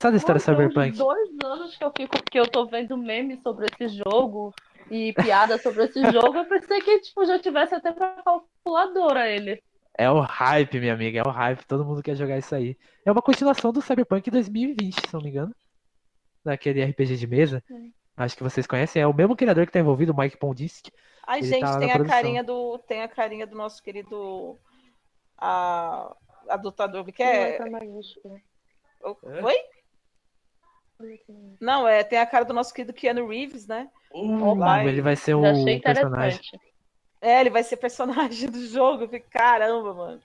Sabe 0.00 0.16
a 0.16 0.18
história 0.18 0.40
Pô, 0.40 0.44
Cyberpunk? 0.44 0.98
dois 0.98 1.28
anos 1.44 1.76
que 1.76 1.84
eu 1.84 1.92
fico 1.96 2.16
que 2.30 2.38
eu 2.38 2.46
tô 2.46 2.66
vendo 2.66 2.96
memes 2.96 3.40
sobre 3.42 3.66
esse 3.66 3.88
jogo 3.96 4.52
e 4.90 5.12
piadas 5.12 5.62
sobre 5.62 5.84
esse 5.84 6.02
jogo. 6.10 6.38
Eu 6.38 6.44
pensei 6.44 6.80
que 6.80 7.00
tipo, 7.00 7.24
já 7.24 7.38
tivesse 7.38 7.74
até 7.74 7.92
pra 7.92 8.20
calculadora 8.22 9.28
ele. 9.28 9.62
É 9.96 10.10
o 10.10 10.20
hype, 10.20 10.80
minha 10.80 10.94
amiga, 10.94 11.20
é 11.20 11.22
o 11.22 11.30
hype. 11.30 11.64
Todo 11.66 11.84
mundo 11.84 12.02
quer 12.02 12.16
jogar 12.16 12.38
isso 12.38 12.54
aí. 12.54 12.76
É 13.04 13.12
uma 13.12 13.22
continuação 13.22 13.72
do 13.72 13.82
Cyberpunk 13.82 14.30
2020, 14.30 15.08
se 15.08 15.14
não 15.14 15.20
me 15.20 15.28
engano. 15.28 15.54
Daquele 16.44 16.82
RPG 16.84 17.16
de 17.16 17.26
mesa. 17.26 17.62
É. 17.70 17.74
Acho 18.16 18.36
que 18.36 18.42
vocês 18.42 18.66
conhecem. 18.66 19.02
É 19.02 19.06
o 19.06 19.14
mesmo 19.14 19.36
criador 19.36 19.66
que 19.66 19.72
tá 19.72 19.78
envolvido, 19.78 20.12
o 20.12 20.16
Mike 20.16 20.38
Pondisk. 20.38 20.88
Ai, 21.26 21.40
Ele 21.40 21.48
gente, 21.48 21.60
tá 21.60 21.78
tem 21.78 21.92
a 21.92 22.04
carinha 22.04 22.42
do. 22.42 22.78
Tem 22.78 23.02
a 23.02 23.08
carinha 23.08 23.46
do 23.46 23.56
nosso 23.56 23.82
querido. 23.82 24.58
A, 25.38 26.14
adotador. 26.48 27.04
Que 27.04 27.22
é. 27.22 27.58
Oi? 29.42 29.56
Não, 31.60 31.86
é, 31.86 32.04
tem 32.04 32.18
a 32.18 32.26
cara 32.26 32.44
do 32.44 32.54
nosso 32.54 32.72
querido 32.72 32.92
Keanu 32.92 33.26
Reeves, 33.26 33.66
né? 33.66 33.90
Uh, 34.14 34.86
ele 34.86 35.02
vai 35.02 35.16
ser 35.16 35.34
o 35.34 35.42
personagem. 35.82 36.40
É, 37.22 37.40
ele 37.40 37.50
vai 37.50 37.62
ser 37.62 37.76
personagem 37.76 38.50
do 38.50 38.66
jogo. 38.66 39.04
Eu 39.04 39.22
caramba, 39.30 39.94
mano. 39.94 40.20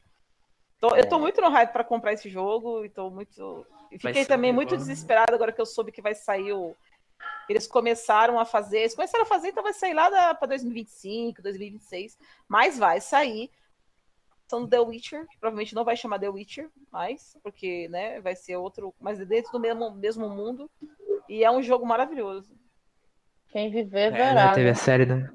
Tô, 0.81 0.95
é. 0.95 1.01
Eu 1.01 1.07
tô 1.07 1.17
é. 1.17 1.19
muito 1.19 1.39
no 1.39 1.49
hype 1.49 1.71
para 1.71 1.83
comprar 1.83 2.13
esse 2.13 2.27
jogo 2.27 2.83
e 2.83 2.89
tô 2.89 3.11
muito. 3.11 3.65
E 3.91 3.99
fiquei 3.99 4.25
também 4.25 4.51
muito 4.51 4.71
bom. 4.71 4.77
desesperado 4.77 5.33
agora 5.33 5.51
que 5.51 5.61
eu 5.61 5.65
soube 5.65 5.91
que 5.91 6.01
vai 6.01 6.15
sair 6.15 6.51
o. 6.51 6.75
Eles 7.47 7.67
começaram 7.67 8.39
a 8.39 8.45
fazer. 8.45 8.79
Eles 8.79 8.95
começaram 8.95 9.23
a 9.23 9.27
fazer, 9.27 9.49
então 9.49 9.63
vai 9.63 9.73
sair 9.73 9.93
lá 9.93 10.33
para 10.33 10.47
2025, 10.49 11.41
2026. 11.41 12.17
Mas 12.47 12.77
vai 12.79 12.99
sair 12.99 13.49
do 14.49 14.67
The 14.67 14.79
Witcher, 14.79 15.27
que 15.27 15.37
provavelmente 15.37 15.75
não 15.75 15.83
vai 15.83 15.95
chamar 15.95 16.19
The 16.19 16.29
Witcher 16.29 16.69
mais, 16.91 17.37
porque, 17.43 17.87
né, 17.89 18.19
vai 18.21 18.35
ser 18.35 18.55
outro, 18.55 18.93
mas 18.99 19.19
dentro 19.19 19.51
do 19.51 19.59
mesmo, 19.59 19.91
mesmo 19.91 20.29
mundo. 20.29 20.69
E 21.29 21.43
é 21.43 21.51
um 21.51 21.61
jogo 21.61 21.85
maravilhoso. 21.85 22.49
Quem 23.49 23.69
viver 23.69 24.07
É, 24.07 24.11
verá. 24.11 24.33
né, 24.33 24.53
teve 24.53 24.65
né? 24.65 24.71
a 24.71 24.75
série, 24.75 25.05
né? 25.05 25.29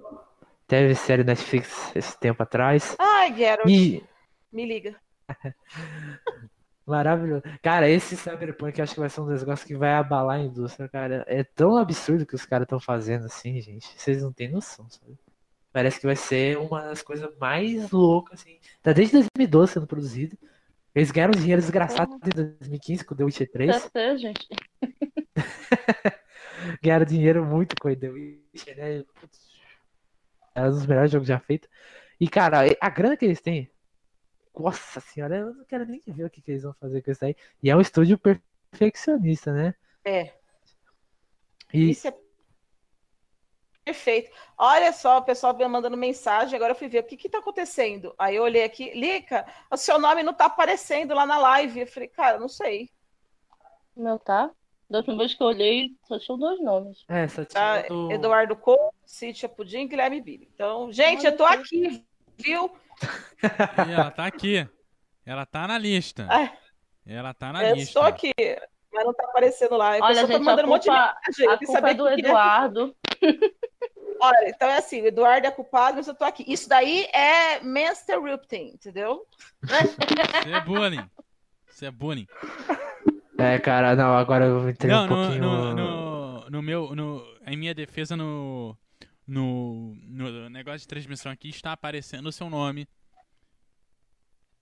Teve 0.72 0.94
série 0.94 1.22
Netflix 1.22 1.94
esse 1.94 2.18
tempo 2.18 2.42
atrás. 2.42 2.96
Ai, 2.98 3.36
Geralt, 3.36 3.68
E 3.68 4.02
me 4.50 4.64
liga. 4.64 4.96
maravilhoso. 6.86 7.42
Cara, 7.62 7.90
esse 7.90 8.16
Cyberpunk 8.16 8.80
acho 8.80 8.94
que 8.94 9.00
vai 9.00 9.10
ser 9.10 9.20
um 9.20 9.26
dos 9.26 9.40
negócios 9.40 9.68
que 9.68 9.76
vai 9.76 9.92
abalar 9.92 10.38
a 10.38 10.42
indústria, 10.42 10.88
cara. 10.88 11.26
É 11.28 11.44
tão 11.44 11.76
absurdo 11.76 12.24
que 12.24 12.34
os 12.34 12.46
caras 12.46 12.64
estão 12.64 12.80
fazendo 12.80 13.26
assim, 13.26 13.60
gente. 13.60 13.86
Vocês 13.94 14.22
não 14.22 14.32
têm 14.32 14.50
noção, 14.50 14.88
sabe? 14.88 15.14
Parece 15.70 16.00
que 16.00 16.06
vai 16.06 16.16
ser 16.16 16.56
uma 16.56 16.80
das 16.80 17.02
coisas 17.02 17.30
mais 17.38 17.90
loucas, 17.90 18.40
assim. 18.40 18.58
Tá 18.82 18.94
desde 18.94 19.12
2012 19.12 19.74
sendo 19.74 19.86
produzido. 19.86 20.38
Eles 20.94 21.10
ganharam 21.10 21.38
dinheiro 21.38 21.60
desgraçado 21.60 22.14
em 22.14 22.30
2015 22.30 23.04
com 23.04 23.14
The 23.14 23.24
Witcher 23.24 23.52
3. 23.52 23.82
TT, 23.82 24.16
gente. 24.16 24.48
Ganharam 26.82 27.04
dinheiro 27.04 27.44
muito 27.44 27.76
com 27.78 27.90
o 27.90 27.94
The 27.94 28.08
Witcher, 28.08 28.76
né? 28.78 29.04
Putz, 29.20 29.51
É 30.54 30.62
um 30.62 30.70
dos 30.70 30.86
melhores 30.86 31.10
jogos 31.10 31.28
já 31.28 31.38
feitos. 31.40 31.68
E, 32.20 32.28
cara, 32.28 32.60
a 32.80 32.90
grana 32.90 33.16
que 33.16 33.24
eles 33.24 33.40
têm. 33.40 33.70
Nossa 34.58 35.00
senhora, 35.00 35.36
eu 35.38 35.54
não 35.54 35.64
quero 35.64 35.86
nem 35.86 36.02
ver 36.06 36.24
o 36.24 36.30
que, 36.30 36.42
que 36.42 36.52
eles 36.52 36.62
vão 36.62 36.74
fazer 36.74 37.02
com 37.02 37.10
isso 37.10 37.24
aí. 37.24 37.36
E 37.62 37.70
é 37.70 37.76
um 37.76 37.80
estúdio 37.80 38.18
perfeccionista, 38.18 39.52
né? 39.52 39.74
É, 40.04 40.34
E 41.72 41.90
isso 41.90 42.08
é 42.08 42.14
perfeito. 43.84 44.30
Olha 44.56 44.92
só, 44.92 45.18
o 45.18 45.24
pessoal 45.24 45.56
me 45.56 45.66
mandando 45.68 45.96
mensagem, 45.96 46.54
agora 46.56 46.72
eu 46.72 46.76
fui 46.76 46.88
ver 46.88 47.00
o 47.00 47.06
que 47.06 47.16
que 47.16 47.28
tá 47.28 47.38
acontecendo. 47.38 48.14
Aí 48.18 48.36
eu 48.36 48.42
olhei 48.42 48.64
aqui, 48.64 48.92
Lica, 48.94 49.46
o 49.70 49.76
seu 49.76 49.98
nome 49.98 50.22
não 50.22 50.34
tá 50.34 50.46
aparecendo 50.46 51.14
lá 51.14 51.26
na 51.26 51.38
live. 51.38 51.80
Eu 51.80 51.86
falei, 51.86 52.08
cara, 52.08 52.38
não 52.38 52.48
sei. 52.48 52.90
Meu 53.96 54.18
tá? 54.18 54.54
Da 54.92 54.98
última 54.98 55.16
vez 55.16 55.32
que 55.32 55.42
eu 55.42 55.46
olhei, 55.46 55.90
só 56.06 56.18
tinham 56.18 56.38
dois 56.38 56.60
nomes. 56.62 57.02
é, 57.08 57.26
só 57.26 57.42
tinha 57.46 57.82
do... 57.88 58.12
Eduardo 58.12 58.54
Couto, 58.54 58.94
Cíntia 59.06 59.48
Pudim, 59.48 59.88
Guilherme 59.88 60.20
Billy. 60.20 60.50
Então, 60.54 60.92
gente, 60.92 61.24
eu 61.24 61.34
tô 61.34 61.44
aqui, 61.44 62.04
viu? 62.36 62.70
E 63.88 63.92
ela 63.92 64.10
tá 64.10 64.26
aqui. 64.26 64.68
Ela 65.24 65.46
tá 65.46 65.66
na 65.66 65.78
lista. 65.78 66.26
Ah, 66.30 66.52
Ela 67.06 67.32
tá 67.32 67.52
na 67.52 67.64
eu 67.64 67.74
lista. 67.74 67.88
estou 67.88 68.02
aqui, 68.02 68.32
mas 68.92 69.04
não 69.04 69.14
tá 69.14 69.24
aparecendo 69.24 69.76
lá. 69.76 69.94
A 69.94 70.04
Olha, 70.04 70.14
tá 70.14 70.26
gente, 70.26 70.34
a 70.34 70.38
mandando 70.40 70.68
um 70.68 70.70
monte 70.70 70.82
de 70.82 70.88
culpa, 70.90 71.16
mensagem. 71.26 71.48
a 71.48 71.52
Eu 71.54 71.58
culpa 71.58 71.72
é 71.72 71.74
saber 71.74 71.94
do. 71.94 72.08
Eduardo. 72.08 72.96
Olha, 74.20 74.48
então 74.50 74.68
é 74.68 74.76
assim, 74.76 75.00
o 75.02 75.06
Eduardo 75.06 75.46
é 75.46 75.50
culpado, 75.50 75.96
mas 75.96 76.06
eu 76.06 76.14
tô 76.14 76.24
aqui. 76.24 76.44
Isso 76.46 76.68
daí 76.68 77.06
é 77.14 77.60
Masterrupting, 77.60 78.72
entendeu? 78.74 79.26
Isso 79.64 80.54
é 80.54 80.60
bullying. 80.60 81.10
Isso 81.68 81.84
é 81.86 81.90
bullying. 81.90 82.26
É, 83.38 83.58
cara, 83.58 83.96
não, 83.96 84.14
agora 84.16 84.44
eu 84.46 84.68
entrei 84.68 84.90
Não, 84.92 85.04
um 85.04 85.06
no, 85.06 85.14
pouquinho. 85.16 85.42
no, 85.42 85.74
no, 85.74 86.50
no 86.50 86.62
meu. 86.62 86.94
No, 86.94 87.24
em 87.46 87.56
minha 87.56 87.74
defesa, 87.74 88.16
no, 88.16 88.76
no, 89.26 89.94
no 90.06 90.50
negócio 90.50 90.80
de 90.80 90.88
transmissão 90.88 91.32
aqui, 91.32 91.48
está 91.48 91.72
aparecendo 91.72 92.26
o 92.26 92.32
seu 92.32 92.48
nome. 92.50 92.86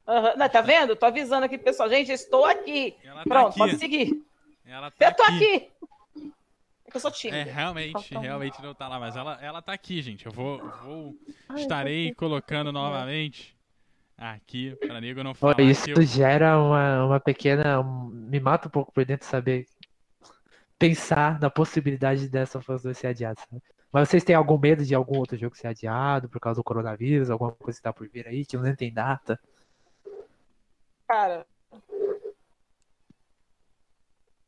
Aham, 0.07 0.34
Não, 0.36 0.49
tá 0.49 0.60
vendo? 0.60 0.97
Tô 0.97 1.07
avisando 1.07 1.44
aqui, 1.47 1.58
pessoal. 1.58 1.89
Gente, 1.89 2.10
estou 2.12 2.44
aqui. 2.44 2.97
Ela 3.05 3.18
tá 3.24 3.24
Pronto, 3.24 3.49
aqui. 3.50 3.58
pode 3.58 3.76
seguir. 3.76 4.24
Ela 4.65 4.90
tá 4.90 5.07
Eu 5.07 5.15
tô 5.15 5.23
aqui. 5.24 5.55
aqui. 5.55 5.70
É 6.86 6.90
que 6.90 6.97
eu 6.97 7.00
sou 7.00 7.10
É, 7.10 7.15
tímida. 7.15 7.52
realmente, 7.52 7.92
Falta 7.92 8.18
um. 8.18 8.20
realmente 8.20 8.62
não 8.62 8.74
tá 8.74 8.89
lá, 8.89 8.99
mas 8.99 9.15
ela, 9.16 9.39
ela 9.40 9.62
tá 9.62 9.73
aqui, 9.73 10.02
gente. 10.02 10.26
Eu 10.26 10.32
vou, 10.32 10.58
vou 10.82 11.15
Ai, 11.49 11.60
estarei 11.60 12.10
eu 12.10 12.15
colocando 12.16 12.73
novamente 12.73 13.57
aqui 14.20 14.76
pra 14.76 15.00
nego 15.00 15.23
não 15.23 15.34
falar 15.34 15.57
Ó, 15.58 15.62
Isso 15.62 15.84
que 15.84 15.92
eu... 15.99 16.02
gera 16.02 16.58
uma, 16.58 17.07
uma 17.07 17.20
pequena. 17.20 17.81
um- 17.81 18.08
Me 18.08 18.39
mata 18.39 18.68
um 18.68 18.70
pouco 18.70 18.92
por 18.92 19.05
dentro 19.05 19.26
saber 19.26 19.66
pensar 20.78 21.40
na 21.40 21.50
possibilidade 21.50 22.28
dessa 22.28 22.60
Fãs 22.60 22.82
2 22.82 22.97
ser 22.97 23.08
adiada, 23.08 23.40
sabe? 23.40 23.62
Mas 23.92 24.08
vocês 24.08 24.23
têm 24.23 24.36
algum 24.36 24.57
medo 24.58 24.84
de 24.84 24.94
algum 24.94 25.18
outro 25.18 25.36
jogo 25.36 25.57
ser 25.57 25.66
adiado 25.66 26.28
por 26.28 26.39
causa 26.40 26.60
do 26.60 26.65
coronavírus, 26.65 27.28
alguma 27.28 27.52
coisa 27.52 27.78
que 27.78 27.82
tá 27.82 27.92
por 27.92 28.08
vir 28.08 28.26
aí, 28.28 28.47
que 28.47 28.57
não 28.57 28.74
tem 28.76 28.92
data? 28.92 29.39
Cara, 31.08 31.44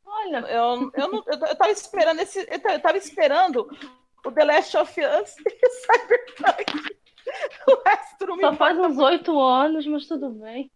Olha, 0.05 0.37
eu, 0.49 0.91
eu, 0.93 1.11
não, 1.11 1.23
eu, 1.27 1.39
eu 1.47 1.55
tava 1.57 1.71
esperando 1.71 2.21
esse. 2.21 2.39
Eu 2.49 2.59
tava- 2.59 2.75
eu 2.75 2.79
tava 2.81 2.97
esperando 2.97 3.67
o 4.25 4.31
The 4.31 4.43
Last 4.45 4.77
of 4.77 4.91
Us 5.01 5.35
e 5.45 5.67
o 5.67 5.69
Cyberpunk. 5.81 6.95
O 7.67 7.83
resto 7.87 8.25
não 8.27 8.35
me 8.35 8.41
só 8.41 8.53
faz 8.55 8.77
uns 8.77 8.97
oito 8.97 9.39
anos, 9.39 9.85
mas 9.87 10.07
tudo 10.07 10.29
bem. 10.31 10.71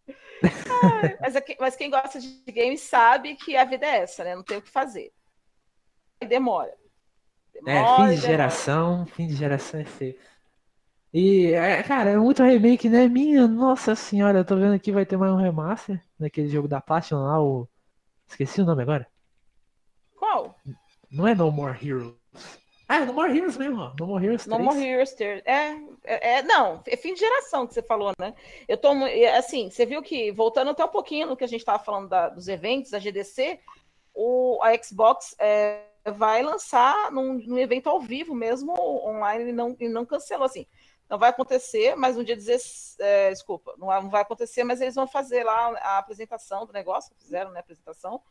Mas, 1.21 1.35
é 1.35 1.41
que- 1.41 1.57
mas 1.59 1.75
quem 1.75 1.89
gosta 1.89 2.19
de 2.19 2.43
games 2.51 2.81
sabe 2.81 3.35
que 3.35 3.55
a 3.55 3.65
vida 3.65 3.85
é 3.85 3.97
essa, 4.03 4.23
né? 4.23 4.35
Não 4.35 4.43
tem 4.43 4.57
o 4.57 4.61
que 4.61 4.69
fazer. 4.69 5.11
E 6.21 6.25
demora. 6.25 6.71
É, 6.71 7.59
Demora, 7.63 7.87
fim 7.87 8.03
de 8.03 8.09
demora. 8.15 8.27
geração, 8.27 9.05
fim 9.07 9.27
de 9.27 9.35
geração 9.35 9.79
é 9.79 9.85
feio. 9.85 10.15
E, 11.13 11.51
é, 11.53 11.81
cara, 11.83 12.11
é 12.11 12.17
muito 12.17 12.43
remake, 12.43 12.89
né? 12.89 13.07
Minha 13.07 13.47
nossa 13.47 13.95
senhora, 13.95 14.39
eu 14.39 14.45
tô 14.45 14.55
vendo 14.55 14.73
aqui 14.73 14.91
vai 14.91 15.05
ter 15.05 15.17
mais 15.17 15.31
um 15.33 15.37
remaster 15.37 16.03
naquele 16.19 16.49
jogo 16.49 16.67
da 16.67 16.81
Platinum 16.81 17.23
lá, 17.23 17.41
o. 17.41 17.67
Esqueci 18.29 18.61
o 18.61 18.65
nome 18.65 18.83
agora. 18.83 19.07
Qual? 20.15 20.55
Não 21.09 21.25
é 21.27 21.33
No 21.33 21.49
More 21.51 21.77
Heroes. 21.85 22.13
Ah, 22.89 22.97
é 22.97 23.05
No 23.05 23.13
More 23.13 23.37
Heroes 23.37 23.57
mesmo, 23.57 23.81
ó. 23.81 23.93
No 23.99 24.07
More 24.07 24.25
Heroes 24.25 24.45
3. 24.45 24.57
No 24.57 24.63
More 24.63 24.81
Heroes 24.81 25.13
Ter- 25.13 25.43
É, 25.45 25.71
é, 26.03 26.37
é, 26.37 26.43
não, 26.43 26.81
é 26.87 26.95
fim 26.95 27.13
de 27.13 27.19
geração 27.19 27.67
que 27.67 27.73
você 27.73 27.81
falou, 27.83 28.13
né? 28.17 28.33
Eu 28.67 28.77
tô, 28.77 28.89
assim, 29.37 29.69
você 29.69 29.85
viu 29.85 30.01
que, 30.01 30.31
voltando 30.31 30.71
até 30.71 30.85
um 30.85 30.89
pouquinho 30.89 31.27
no 31.27 31.35
que 31.35 31.43
a 31.43 31.47
gente 31.47 31.59
estava 31.59 31.83
falando 31.83 32.07
da- 32.07 32.29
dos 32.29 32.47
eventos, 32.47 32.91
da 32.91 32.99
GDC, 32.99 33.59
o, 34.13 34.57
a 34.63 34.73
Xbox 34.81 35.35
é, 35.37 35.83
vai 36.05 36.41
lançar 36.41 37.11
num, 37.11 37.33
num 37.33 37.57
evento 37.57 37.89
ao 37.89 37.99
vivo 37.99 38.33
mesmo, 38.33 38.71
online, 39.05 39.49
e 39.49 39.53
não, 39.53 39.75
e 39.79 39.89
não 39.89 40.05
cancelou, 40.05 40.45
assim. 40.45 40.65
Não 41.09 41.17
vai 41.17 41.29
acontecer, 41.29 41.95
mas 41.95 42.15
no 42.17 42.23
dia 42.23 42.35
16, 42.35 42.95
é, 42.99 43.29
desculpa, 43.31 43.73
não, 43.77 43.87
não 43.87 44.09
vai 44.09 44.21
acontecer, 44.21 44.63
mas 44.63 44.79
eles 44.81 44.95
vão 44.95 45.07
fazer 45.07 45.43
lá 45.43 45.69
a 45.81 45.97
apresentação 45.97 46.65
do 46.65 46.73
negócio, 46.73 47.13
fizeram, 47.17 47.51
né, 47.51 47.57
a 47.59 47.61
apresentação, 47.61 48.21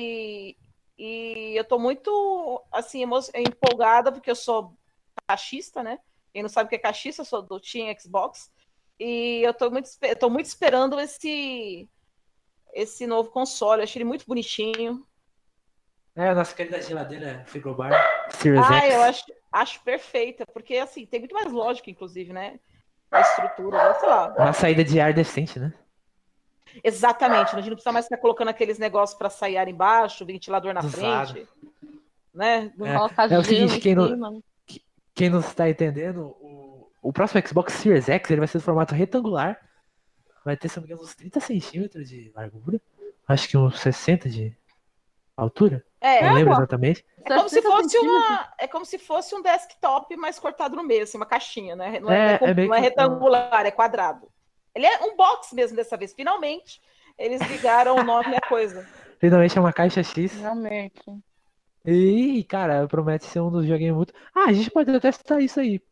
e, 0.00 0.56
e 0.98 1.54
eu 1.56 1.64
tô 1.64 1.78
muito, 1.78 2.62
assim, 2.72 3.04
empolgada, 3.34 4.10
porque 4.10 4.30
eu 4.30 4.34
sou 4.36 4.76
cachista, 5.26 5.82
né? 5.82 5.98
Quem 6.32 6.42
não 6.42 6.48
sabe 6.48 6.66
o 6.66 6.68
que 6.70 6.74
é 6.74 6.78
cachista, 6.78 7.22
eu 7.22 7.26
sou 7.26 7.42
do 7.42 7.60
Team 7.60 7.94
Xbox. 7.98 8.50
E 8.98 9.42
eu 9.42 9.54
tô 9.54 9.70
muito, 9.70 9.88
eu 10.02 10.16
tô 10.16 10.28
muito 10.28 10.46
esperando 10.46 10.98
esse 10.98 11.88
esse 12.72 13.06
novo 13.06 13.30
console. 13.30 13.80
Eu 13.80 13.84
achei 13.84 14.00
ele 14.02 14.08
muito 14.08 14.26
bonitinho. 14.26 15.06
É, 16.16 16.30
a 16.30 16.34
nossa 16.34 16.54
querida 16.54 16.82
geladeira 16.82 17.44
Frigobar 17.46 17.92
Series 18.30 18.66
Ah, 18.68 18.80
X. 18.80 18.94
eu 18.94 19.02
acho, 19.02 19.24
acho 19.52 19.82
perfeita, 19.84 20.44
porque 20.52 20.76
assim, 20.76 21.06
tem 21.06 21.20
muito 21.20 21.34
mais 21.34 21.50
lógica, 21.52 21.90
inclusive, 21.90 22.32
né? 22.32 22.58
A 23.10 23.20
estrutura, 23.20 23.94
sei 23.94 24.08
lá. 24.08 24.34
Uma 24.36 24.52
saída 24.52 24.84
de 24.84 25.00
ar 25.00 25.14
decente, 25.14 25.58
né? 25.60 25.72
Exatamente, 26.82 27.54
a 27.54 27.60
gente 27.60 27.70
não 27.70 27.76
precisa 27.76 27.92
mais 27.92 28.06
ficar 28.06 28.18
colocando 28.18 28.48
aqueles 28.48 28.78
negócios 28.78 29.18
para 29.18 29.30
sair 29.30 29.56
ar 29.56 29.68
embaixo, 29.68 30.24
ventilador 30.24 30.72
na 30.72 30.80
Do 30.80 30.90
frente. 30.90 31.46
Né? 32.34 32.72
É, 32.80 32.94
Colocar 32.94 33.32
é 33.32 33.38
o 33.38 33.44
seguinte, 33.44 33.76
em 33.76 33.80
quem 33.80 33.94
não, 33.94 34.42
quem 35.14 35.30
não 35.30 35.40
está 35.40 35.68
entendendo, 35.68 36.36
o, 36.40 36.88
o 37.02 37.12
próximo 37.12 37.46
Xbox 37.46 37.72
Series 37.72 38.08
X 38.08 38.30
ele 38.30 38.40
vai 38.40 38.48
ser 38.48 38.58
do 38.58 38.64
formato 38.64 38.94
retangular. 38.94 39.60
Vai 40.44 40.56
ter, 40.56 40.68
se 40.68 40.76
não 40.76 40.82
me 40.82 40.92
engano, 40.92 41.02
uns 41.02 41.14
30 41.14 41.40
centímetros 41.40 42.08
de 42.08 42.32
largura. 42.34 42.80
Acho 43.26 43.48
que 43.48 43.56
uns 43.58 43.80
60 43.80 44.28
de 44.28 44.56
altura. 45.36 45.84
É, 46.00 46.24
não 46.24 46.34
lembro 46.34 46.52
é 46.54 46.56
exatamente. 46.56 47.04
como 47.26 47.48
se 47.48 47.56
60 47.56 47.76
fosse 47.76 47.98
uma, 47.98 48.52
é 48.58 48.68
como 48.68 48.84
se 48.84 48.98
fosse 48.98 49.34
um 49.34 49.42
desktop 49.42 50.16
mais 50.16 50.38
cortado 50.38 50.76
no 50.76 50.84
meio, 50.84 51.02
assim, 51.02 51.16
uma 51.16 51.26
caixinha, 51.26 51.74
né? 51.74 51.98
Não 52.00 52.10
É, 52.10 52.34
é, 52.34 52.38
é, 52.42 52.50
é 52.50 52.76
é 52.76 52.80
retangular, 52.80 53.66
é 53.66 53.70
quadrado. 53.70 54.30
Ele 54.78 54.86
é 54.86 55.02
um 55.02 55.16
box 55.16 55.52
mesmo 55.56 55.76
dessa 55.76 55.96
vez. 55.96 56.14
Finalmente, 56.14 56.80
eles 57.18 57.40
ligaram 57.50 57.96
o 57.96 58.04
nome 58.04 58.36
à 58.36 58.40
coisa. 58.40 58.86
Finalmente 59.18 59.58
é 59.58 59.60
uma 59.60 59.72
caixa 59.72 60.04
X. 60.04 60.32
Realmente. 60.40 61.02
E, 61.84 62.44
cara, 62.44 62.86
promete 62.86 63.24
ser 63.24 63.40
um 63.40 63.50
dos 63.50 63.66
joguinhos 63.66 63.96
muito. 63.96 64.14
Ah, 64.32 64.44
a 64.44 64.52
gente 64.52 64.70
pode 64.70 64.88
até 64.94 65.10
citar 65.10 65.42
isso 65.42 65.58
aí. 65.58 65.82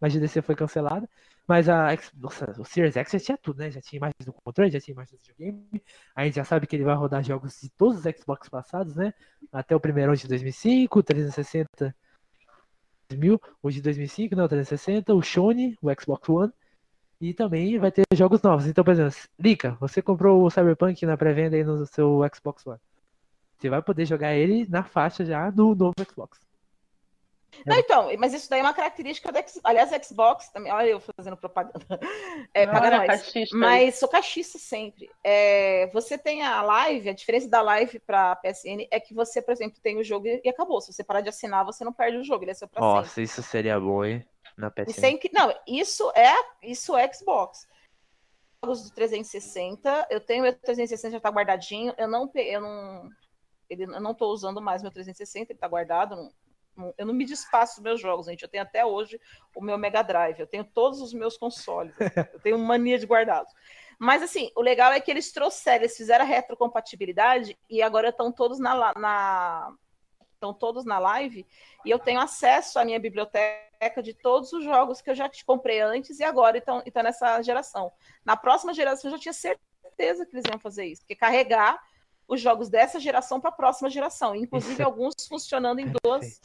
A 0.00 0.08
GDC 0.08 0.40
foi 0.42 0.54
cancelada. 0.54 1.10
Mas 1.48 1.68
a. 1.68 1.88
Nossa, 2.14 2.54
o 2.60 2.64
Series 2.64 2.96
X 2.96 3.10
já 3.10 3.18
tinha 3.18 3.38
tudo, 3.38 3.58
né? 3.58 3.72
Já 3.72 3.80
tinha 3.80 3.98
imagens 3.98 4.24
do 4.24 4.32
controle, 4.32 4.70
já 4.70 4.78
tinha 4.80 4.92
imagens 4.92 5.20
do 5.20 5.26
videogame. 5.26 5.82
A 6.14 6.24
gente 6.24 6.36
já 6.36 6.44
sabe 6.44 6.68
que 6.68 6.76
ele 6.76 6.84
vai 6.84 6.94
rodar 6.94 7.24
jogos 7.24 7.58
de 7.60 7.68
todos 7.70 7.98
os 7.98 8.14
Xbox 8.16 8.48
passados, 8.48 8.94
né? 8.94 9.12
Até 9.50 9.74
o 9.74 9.80
primeiro 9.80 10.16
de 10.16 10.28
2005, 10.28 11.02
360 11.02 11.92
2000, 13.10 13.40
o 13.62 13.70
de 13.70 13.82
2005, 13.82 14.36
não, 14.36 14.46
360, 14.46 15.12
o 15.12 15.22
Sony, 15.22 15.76
o 15.82 15.88
Xbox 16.00 16.28
One. 16.28 16.52
E 17.20 17.34
também 17.34 17.78
vai 17.78 17.90
ter 17.90 18.04
jogos 18.14 18.40
novos. 18.42 18.66
Então, 18.66 18.84
por 18.84 18.92
exemplo, 18.92 19.14
Lika, 19.38 19.76
você 19.80 20.00
comprou 20.00 20.44
o 20.44 20.50
Cyberpunk 20.50 21.04
na 21.04 21.16
pré-venda 21.16 21.56
aí 21.56 21.64
no 21.64 21.84
seu 21.86 22.20
Xbox 22.32 22.66
One. 22.66 22.78
Você 23.58 23.68
vai 23.68 23.82
poder 23.82 24.06
jogar 24.06 24.34
ele 24.34 24.66
na 24.68 24.84
faixa 24.84 25.24
já 25.24 25.50
no 25.50 25.74
novo 25.74 25.94
Xbox. 26.08 26.38
Não, 27.66 27.76
então, 27.76 28.08
mas 28.18 28.32
isso 28.34 28.48
daí 28.48 28.60
é 28.60 28.62
uma 28.62 28.74
característica 28.74 29.32
do 29.32 29.38
Xbox. 29.38 29.60
Aliás, 29.64 29.90
Xbox 30.06 30.48
também. 30.50 30.72
Olha, 30.72 30.88
eu 30.88 31.00
fazendo 31.00 31.36
propaganda. 31.36 31.78
É, 32.54 32.66
paga 32.66 33.06
nós. 33.06 33.32
Mas 33.52 33.96
sou 33.96 34.08
cachista 34.08 34.58
sempre. 34.58 35.10
É, 35.22 35.88
você 35.92 36.16
tem 36.16 36.42
a 36.42 36.62
live, 36.62 37.10
a 37.10 37.12
diferença 37.12 37.48
da 37.48 37.60
live 37.60 37.98
para 38.00 38.36
PSN 38.36 38.86
é 38.90 38.98
que 39.00 39.12
você, 39.12 39.42
por 39.42 39.52
exemplo, 39.52 39.78
tem 39.82 39.98
o 39.98 40.04
jogo 40.04 40.26
e 40.26 40.48
acabou. 40.48 40.80
Se 40.80 40.92
você 40.92 41.04
parar 41.04 41.20
de 41.20 41.28
assinar, 41.28 41.64
você 41.64 41.84
não 41.84 41.92
perde 41.92 42.18
o 42.18 42.24
jogo, 42.24 42.44
ele 42.44 42.52
é 42.52 42.54
seu 42.54 42.68
pra 42.68 42.80
Nossa, 42.80 43.08
sempre. 43.08 43.24
isso 43.24 43.42
seria 43.42 43.78
bom, 43.78 44.04
hein? 44.04 44.24
Na 44.58 44.72
PSN. 44.72 44.92
Sem, 44.92 45.20
não, 45.32 45.54
isso 45.68 46.10
é, 46.16 46.34
isso 46.64 46.96
é 46.96 47.10
Xbox. 47.12 47.68
Jogos 48.62 48.82
do 48.82 48.90
360, 48.92 50.08
eu 50.10 50.20
tenho 50.20 50.42
meu 50.42 50.52
360 50.52 51.12
já 51.12 51.20
tá 51.20 51.30
guardadinho. 51.30 51.94
Eu 51.96 52.08
não, 52.08 52.28
eu 52.34 52.60
não, 52.60 53.08
ele, 53.70 53.84
eu 53.84 54.00
não 54.00 54.12
tô 54.12 54.26
usando 54.32 54.60
mais 54.60 54.82
meu 54.82 54.90
360, 54.90 55.52
ele 55.52 55.58
tá 55.58 55.68
guardado. 55.68 56.16
Não, 56.76 56.92
eu 56.98 57.06
não 57.06 57.14
me 57.14 57.24
despaço 57.24 57.76
dos 57.76 57.84
meus 57.84 58.00
jogos, 58.00 58.26
gente. 58.26 58.42
Eu 58.42 58.48
tenho 58.48 58.64
até 58.64 58.84
hoje 58.84 59.20
o 59.54 59.62
meu 59.62 59.78
Mega 59.78 60.02
Drive, 60.02 60.40
eu 60.40 60.46
tenho 60.46 60.64
todos 60.64 61.00
os 61.00 61.14
meus 61.14 61.38
consoles, 61.38 61.94
eu 62.34 62.40
tenho 62.40 62.58
mania 62.58 62.98
de 62.98 63.06
guardados. 63.06 63.54
Mas 63.96 64.24
assim, 64.24 64.50
o 64.56 64.60
legal 64.60 64.92
é 64.92 65.00
que 65.00 65.10
eles 65.10 65.30
trouxeram, 65.30 65.84
eles 65.84 65.96
fizeram 65.96 66.24
a 66.24 66.28
retrocompatibilidade 66.28 67.56
e 67.70 67.80
agora 67.80 68.08
estão 68.08 68.32
todos 68.32 68.58
na, 68.58 68.92
na 68.94 69.72
estão 70.38 70.54
todos 70.54 70.84
na 70.84 70.98
live 70.98 71.44
e 71.84 71.90
eu 71.90 71.98
tenho 71.98 72.20
acesso 72.20 72.78
à 72.78 72.84
minha 72.84 72.98
biblioteca 72.98 74.02
de 74.02 74.14
todos 74.14 74.52
os 74.52 74.64
jogos 74.64 75.00
que 75.00 75.10
eu 75.10 75.14
já 75.14 75.28
te 75.28 75.44
comprei 75.44 75.80
antes 75.80 76.20
e 76.20 76.24
agora 76.24 76.58
estão, 76.58 76.82
estão 76.86 77.02
nessa 77.02 77.42
geração. 77.42 77.92
Na 78.24 78.36
próxima 78.36 78.72
geração 78.72 79.10
eu 79.10 79.16
já 79.16 79.20
tinha 79.20 79.32
certeza 79.32 80.24
que 80.24 80.34
eles 80.34 80.44
iam 80.48 80.58
fazer 80.58 80.86
isso, 80.86 81.04
que 81.04 81.14
carregar 81.14 81.80
os 82.26 82.40
jogos 82.40 82.68
dessa 82.68 83.00
geração 83.00 83.40
para 83.40 83.50
a 83.50 83.52
próxima 83.52 83.90
geração, 83.90 84.34
inclusive 84.34 84.80
é 84.80 84.84
alguns 84.84 85.14
funcionando 85.28 85.80
em 85.80 85.92
duas 86.02 86.40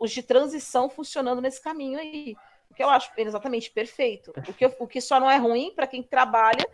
os 0.00 0.10
de 0.10 0.22
transição 0.22 0.90
funcionando 0.90 1.40
nesse 1.40 1.62
caminho 1.62 1.98
aí. 1.98 2.36
O 2.68 2.74
que 2.74 2.82
eu 2.82 2.88
acho 2.88 3.10
exatamente 3.16 3.70
perfeito. 3.70 4.32
O 4.48 4.52
que, 4.52 4.64
eu, 4.64 4.76
o 4.80 4.86
que 4.86 5.00
só 5.00 5.20
não 5.20 5.30
é 5.30 5.36
ruim 5.36 5.72
para 5.74 5.86
quem 5.86 6.02
trabalha. 6.02 6.68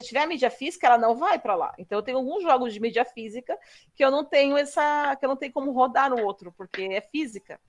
Se 0.00 0.08
tiver 0.08 0.26
mídia 0.26 0.50
física, 0.50 0.86
ela 0.86 0.98
não 0.98 1.14
vai 1.14 1.38
para 1.38 1.54
lá. 1.54 1.74
Então 1.78 1.98
eu 1.98 2.02
tenho 2.02 2.18
alguns 2.18 2.42
jogos 2.42 2.72
de 2.72 2.80
mídia 2.80 3.04
física 3.04 3.58
que 3.94 4.04
eu 4.04 4.10
não 4.10 4.24
tenho 4.24 4.56
essa, 4.56 5.14
que 5.16 5.24
eu 5.24 5.28
não 5.28 5.36
tenho 5.36 5.52
como 5.52 5.72
rodar 5.72 6.10
no 6.10 6.24
outro, 6.24 6.52
porque 6.56 6.82
é 6.82 7.00
física, 7.00 7.60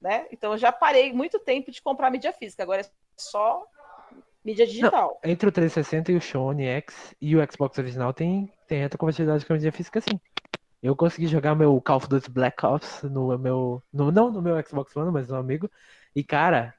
né? 0.00 0.26
Então 0.30 0.52
eu 0.52 0.58
já 0.58 0.70
parei 0.70 1.12
muito 1.12 1.38
tempo 1.38 1.70
de 1.70 1.80
comprar 1.80 2.10
mídia 2.10 2.32
física. 2.32 2.62
Agora 2.62 2.82
é 2.82 2.90
só 3.16 3.64
mídia 4.44 4.66
digital. 4.66 5.18
Não, 5.22 5.30
entre 5.30 5.48
o 5.48 5.52
360 5.52 6.12
e 6.12 6.16
o 6.16 6.20
Sony 6.20 6.66
X 6.66 7.14
e 7.20 7.36
o 7.36 7.52
Xbox 7.52 7.78
original 7.78 8.12
tem 8.12 8.52
tem 8.66 8.80
retrocompatibilidade 8.80 9.46
com 9.46 9.52
a 9.54 9.56
mídia 9.56 9.72
física 9.72 10.00
sim. 10.00 10.20
Eu 10.82 10.94
consegui 10.94 11.26
jogar 11.26 11.56
meu 11.56 11.80
Call 11.80 11.96
of 11.96 12.08
Duty 12.08 12.30
Black 12.30 12.64
Ops 12.64 13.02
no 13.02 13.36
meu. 13.36 13.82
No, 13.92 14.12
não 14.12 14.30
no 14.30 14.40
meu 14.40 14.62
Xbox 14.64 14.94
One, 14.96 15.10
mas 15.10 15.28
no 15.28 15.36
amigo. 15.36 15.68
E, 16.14 16.22
cara, 16.22 16.74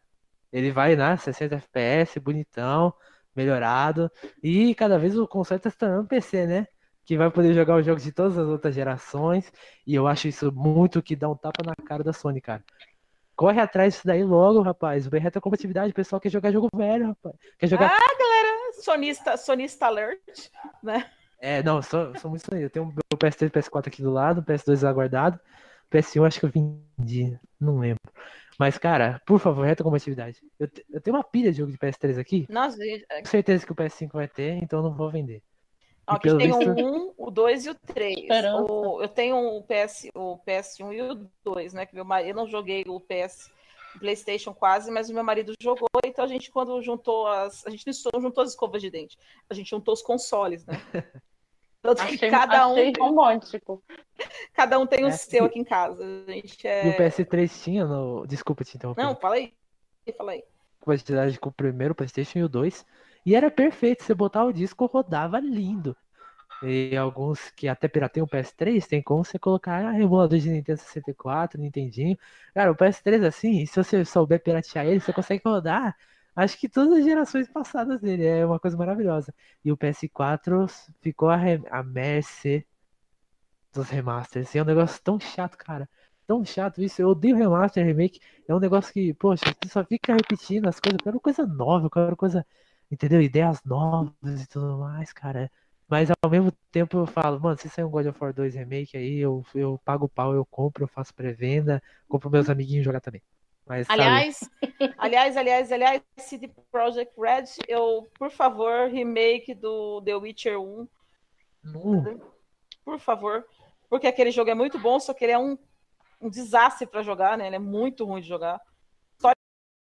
ele 0.53 0.71
vai 0.71 0.95
na 0.95 1.17
60 1.17 1.55
FPS, 1.55 2.19
bonitão, 2.19 2.93
melhorado. 3.35 4.11
E 4.41 4.73
cada 4.75 4.97
vez 4.97 5.17
o 5.17 5.27
console 5.27 5.59
tá 5.59 5.69
se 5.69 5.77
tornando 5.77 6.07
PC, 6.07 6.45
né? 6.45 6.67
Que 7.05 7.17
vai 7.17 7.31
poder 7.31 7.53
jogar 7.53 7.77
os 7.77 7.85
jogos 7.85 8.03
de 8.03 8.11
todas 8.11 8.37
as 8.37 8.47
outras 8.47 8.75
gerações. 8.75 9.51
E 9.85 9.95
eu 9.95 10.07
acho 10.07 10.27
isso 10.27 10.51
muito 10.51 11.01
que 11.01 11.15
dá 11.15 11.29
um 11.29 11.35
tapa 11.35 11.63
na 11.65 11.75
cara 11.85 12.03
da 12.03 12.13
Sony, 12.13 12.41
cara. 12.41 12.63
Corre 13.35 13.61
atrás 13.61 13.93
disso 13.93 14.05
daí 14.05 14.23
logo, 14.23 14.61
rapaz. 14.61 15.07
Vem 15.07 15.21
retrocompatibilidade. 15.21 15.91
O 15.91 15.95
pessoal 15.95 16.19
quer 16.19 16.29
jogar 16.29 16.51
jogo 16.51 16.67
velho, 16.75 17.07
rapaz. 17.07 17.35
Quer 17.57 17.67
jogar. 17.67 17.91
Ah, 17.91 18.17
galera, 18.19 18.73
sonista, 18.81 19.37
sonista 19.37 19.85
alert, 19.85 20.49
né? 20.83 21.05
É, 21.39 21.63
não, 21.63 21.81
sou, 21.81 22.13
sou 22.17 22.29
muito 22.29 22.45
sonhista. 22.45 22.65
Eu 22.65 22.69
tenho 22.69 22.93
o 23.13 23.17
PS3 23.17 23.47
e 23.47 23.49
PS4 23.49 23.87
aqui 23.87 24.01
do 24.01 24.11
lado, 24.11 24.43
PS2 24.43 24.87
aguardado. 24.87 25.39
PS1 25.89 26.27
acho 26.27 26.39
que 26.39 26.45
eu 26.45 26.51
vendi, 26.51 27.39
não 27.59 27.79
lembro. 27.79 28.01
Mas, 28.59 28.77
cara, 28.77 29.21
por 29.25 29.39
favor, 29.39 29.65
retrocompatibilidade. 29.65 30.41
Eu, 30.59 30.67
te, 30.67 30.85
eu 30.89 30.99
tenho 30.99 31.15
uma 31.15 31.23
pilha 31.23 31.49
de 31.49 31.59
jogo 31.59 31.71
de 31.71 31.77
PS3 31.77 32.19
aqui. 32.19 32.45
Nossa, 32.49 32.77
tenho 32.77 33.05
certeza 33.23 33.65
que 33.65 33.71
o 33.71 33.75
PS5 33.75 34.11
vai 34.11 34.27
ter, 34.27 34.61
então 34.61 34.79
eu 34.79 34.83
não 34.83 34.93
vou 34.93 35.09
vender. 35.09 35.41
Aqui 36.05 36.27
tem 36.35 36.51
visto... 36.51 36.69
o 36.69 37.11
1, 37.11 37.13
o 37.17 37.31
2 37.31 37.65
e 37.65 37.69
o 37.69 37.75
3. 37.75 38.15
O, 38.67 39.01
eu 39.01 39.07
tenho 39.07 39.37
o, 39.37 39.63
PS, 39.63 40.09
o 40.13 40.37
PS1 40.39 40.93
e 40.93 41.01
o 41.01 41.29
2, 41.45 41.73
né? 41.73 41.85
Que 41.85 41.95
meu 41.95 42.03
marido, 42.03 42.31
eu 42.31 42.35
não 42.35 42.47
joguei 42.47 42.83
o 42.85 42.99
PS 42.99 43.49
PlayStation 43.97 44.53
quase, 44.53 44.91
mas 44.91 45.09
o 45.09 45.13
meu 45.13 45.23
marido 45.23 45.53
jogou, 45.59 45.87
então 46.05 46.23
a 46.23 46.27
gente, 46.27 46.51
quando 46.51 46.81
juntou 46.81 47.27
as. 47.27 47.65
A 47.65 47.69
gente 47.69 47.85
não 48.13 48.21
juntou 48.21 48.43
as 48.43 48.51
escovas 48.51 48.81
de 48.81 48.89
dente, 48.89 49.17
a 49.49 49.53
gente 49.53 49.69
juntou 49.69 49.93
os 49.93 50.01
consoles, 50.01 50.65
né? 50.65 50.73
Tanto 51.81 52.01
achei, 52.01 52.17
que 52.17 52.29
cada 52.29 52.67
um. 52.67 52.75
Tem... 52.75 52.93
romântico. 52.99 53.83
Cada 54.53 54.77
um 54.77 54.85
tem 54.85 55.05
o 55.05 55.07
é. 55.07 55.11
seu 55.11 55.45
aqui 55.45 55.59
em 55.59 55.63
casa. 55.63 56.03
A 56.27 56.31
gente 56.31 56.67
é... 56.67 56.87
E 56.87 56.89
o 56.89 56.97
PS3 56.97 57.63
tinha 57.63 57.85
no. 57.85 58.27
Desculpa 58.27 58.65
te 58.65 58.75
interromper. 58.75 59.01
Não, 59.01 59.15
fala 59.15 59.35
aí. 59.35 59.53
Fala 60.17 60.31
aí. 60.33 60.43
Quantidade 60.81 61.39
com 61.39 61.49
o 61.49 61.53
primeiro 61.53 61.95
PlayStation 61.95 62.39
e 62.39 62.43
o 62.43 62.49
2. 62.49 62.85
E 63.25 63.35
era 63.35 63.49
perfeito. 63.49 64.03
Você 64.03 64.13
botar 64.13 64.43
o 64.43 64.51
disco, 64.51 64.85
rodava 64.85 65.39
lindo. 65.39 65.95
E 66.61 66.95
alguns 66.97 67.49
que 67.51 67.69
até 67.69 67.87
pirateiam 67.87 68.25
o 68.25 68.29
PS3, 68.29 68.85
tem 68.85 69.01
como 69.01 69.23
você 69.23 69.39
colocar 69.39 69.97
emulador 69.97 70.37
de 70.37 70.49
Nintendo 70.49 70.79
64, 70.79 71.59
Nintendinho. 71.59 72.17
Cara, 72.53 72.71
o 72.71 72.75
PS3 72.75 73.25
assim, 73.25 73.65
se 73.65 73.81
você 73.81 74.03
souber 74.03 74.43
piratear 74.43 74.85
ele, 74.85 74.99
você 74.99 75.13
consegue 75.13 75.41
rodar 75.45 75.95
acho 76.43 76.57
que 76.57 76.69
todas 76.69 76.99
as 76.99 77.03
gerações 77.05 77.47
passadas 77.49 77.99
dele. 78.01 78.25
É 78.25 78.45
uma 78.45 78.59
coisa 78.59 78.77
maravilhosa. 78.77 79.33
E 79.63 79.71
o 79.71 79.77
PS4 79.77 80.67
ficou 81.01 81.29
a, 81.29 81.37
a 81.71 81.83
mercê 81.83 82.65
dos 83.73 83.89
remasters. 83.89 84.53
E 84.53 84.57
é 84.59 84.61
um 84.61 84.65
negócio 84.65 85.01
tão 85.03 85.19
chato, 85.19 85.57
cara. 85.57 85.89
Tão 86.27 86.43
chato 86.45 86.81
isso. 86.81 87.01
Eu 87.01 87.09
odeio 87.09 87.35
remaster, 87.35 87.85
remake. 87.85 88.19
É 88.47 88.53
um 88.55 88.59
negócio 88.59 88.93
que, 88.93 89.13
poxa, 89.13 89.45
você 89.61 89.69
só 89.69 89.83
fica 89.85 90.13
repetindo 90.13 90.67
as 90.67 90.79
coisas. 90.79 90.97
Eu 90.99 91.03
quero 91.03 91.19
coisa 91.19 91.45
nova, 91.45 91.85
eu 91.87 91.89
quero 91.89 92.15
coisa. 92.17 92.45
Entendeu? 92.91 93.21
Ideias 93.21 93.63
novas 93.63 94.43
e 94.43 94.47
tudo 94.47 94.77
mais, 94.79 95.13
cara. 95.13 95.51
Mas 95.87 96.09
ao 96.21 96.29
mesmo 96.29 96.51
tempo 96.71 96.97
eu 96.97 97.07
falo, 97.07 97.39
mano, 97.39 97.57
se 97.57 97.69
sair 97.69 97.83
um 97.85 97.89
God 97.89 98.07
of 98.07 98.17
War 98.21 98.33
2 98.33 98.53
remake 98.55 98.95
aí, 98.97 99.17
eu, 99.17 99.43
eu 99.55 99.79
pago 99.83 100.05
o 100.05 100.09
pau, 100.09 100.33
eu 100.35 100.45
compro, 100.45 100.83
eu 100.83 100.87
faço 100.87 101.13
pré-venda, 101.15 101.81
compro 102.07 102.29
meus 102.29 102.49
amiguinhos 102.49 102.85
jogar 102.85 103.01
também. 103.01 103.21
Mas, 103.69 103.87
aliás, 103.87 104.49
aliás, 104.97 105.37
aliás, 105.37 105.71
aliás, 105.71 106.01
CD 106.17 106.47
Projekt 106.71 107.13
Red, 107.15 107.45
eu, 107.67 108.09
por 108.17 108.31
favor, 108.31 108.89
remake 108.89 109.53
do 109.53 110.01
The 110.01 110.15
Witcher 110.15 110.59
1. 110.59 110.87
Uh. 111.75 112.19
Por 112.83 112.99
favor. 112.99 113.45
Porque 113.87 114.07
aquele 114.07 114.31
jogo 114.31 114.49
é 114.49 114.55
muito 114.55 114.79
bom, 114.79 114.99
só 114.99 115.13
que 115.13 115.23
ele 115.23 115.33
é 115.33 115.37
um, 115.37 115.55
um 116.19 116.31
desastre 116.31 116.87
para 116.87 117.03
jogar, 117.03 117.37
né? 117.37 117.45
Ele 117.45 117.57
é 117.57 117.59
muito 117.59 118.05
ruim 118.05 118.21
de 118.21 118.27
jogar. 118.27 118.59
História 119.13 119.35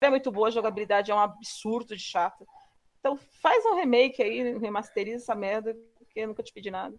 é 0.00 0.10
muito 0.10 0.30
boa, 0.30 0.46
a 0.46 0.52
jogabilidade 0.52 1.10
é 1.10 1.14
um 1.14 1.18
absurdo 1.18 1.96
de 1.96 2.02
chata. 2.02 2.46
Então 3.00 3.16
faz 3.16 3.66
um 3.66 3.74
remake 3.74 4.22
aí, 4.22 4.58
remasteriza 4.58 5.24
essa 5.24 5.34
merda, 5.34 5.76
porque 5.98 6.20
eu 6.20 6.28
nunca 6.28 6.42
te 6.44 6.52
pedi 6.52 6.70
nada. 6.70 6.96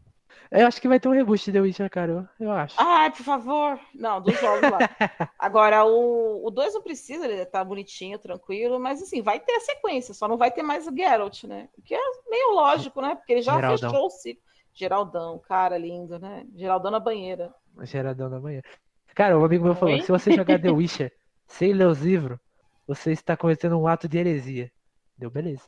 Eu 0.52 0.68
acho 0.68 0.80
que 0.80 0.88
vai 0.88 1.00
ter 1.00 1.08
um 1.08 1.14
reboot 1.14 1.44
de 1.44 1.52
The 1.52 1.62
Witcher, 1.62 1.90
cara. 1.90 2.30
Eu 2.40 2.52
acho. 2.52 2.76
Ai, 2.80 3.12
por 3.12 3.24
favor. 3.24 3.80
Não, 3.94 4.22
dos 4.22 4.40
jogos 4.40 4.70
lá. 4.70 4.78
Agora, 5.40 5.84
o 5.86 6.50
2 6.52 6.76
não 6.76 6.82
precisa, 6.82 7.26
ele 7.26 7.46
tá 7.46 7.64
bonitinho, 7.64 8.20
tranquilo, 8.20 8.80
mas 8.80 9.02
assim, 9.02 9.22
vai 9.22 9.40
ter 9.40 9.54
a 9.54 9.60
sequência, 9.62 10.14
só 10.14 10.28
não 10.28 10.38
vai 10.38 10.52
ter 10.52 10.64
mais 10.64 10.88
o 10.88 10.96
Geralt, 10.96 11.44
né? 11.46 11.70
O 11.78 11.82
que 11.82 11.96
é 11.96 12.00
meio 12.30 12.54
lógico, 12.54 13.02
né? 13.02 13.16
Porque 13.16 13.34
ele 13.34 13.42
já 13.42 13.56
Geraldão. 13.56 13.90
fechou 13.90 14.06
o 14.06 14.10
ciclo. 14.10 14.44
Geraldão, 14.74 15.40
cara 15.40 15.78
lindo, 15.78 16.18
né? 16.20 16.46
Geraldão 16.56 16.92
na 16.92 17.00
banheira. 17.00 17.54
Geraldão 17.82 18.30
na 18.30 18.40
banheira. 18.40 18.68
Cara, 19.14 19.38
um 19.38 19.46
amigo 19.46 19.64
meu 19.64 19.76
falou: 19.76 20.02
se 20.02 20.12
você 20.12 20.32
jogar 20.32 20.60
The 20.60 20.70
Witcher 20.72 21.14
sem 21.48 21.74
ler 21.74 21.88
os 21.88 22.00
livros, 22.00 22.40
você 22.88 23.12
está 23.12 23.38
cometendo 23.38 23.80
um 23.80 23.88
ato 23.88 24.08
de 24.08 24.18
heresia. 24.18 24.72
Deu 25.18 25.30
beleza. 25.30 25.64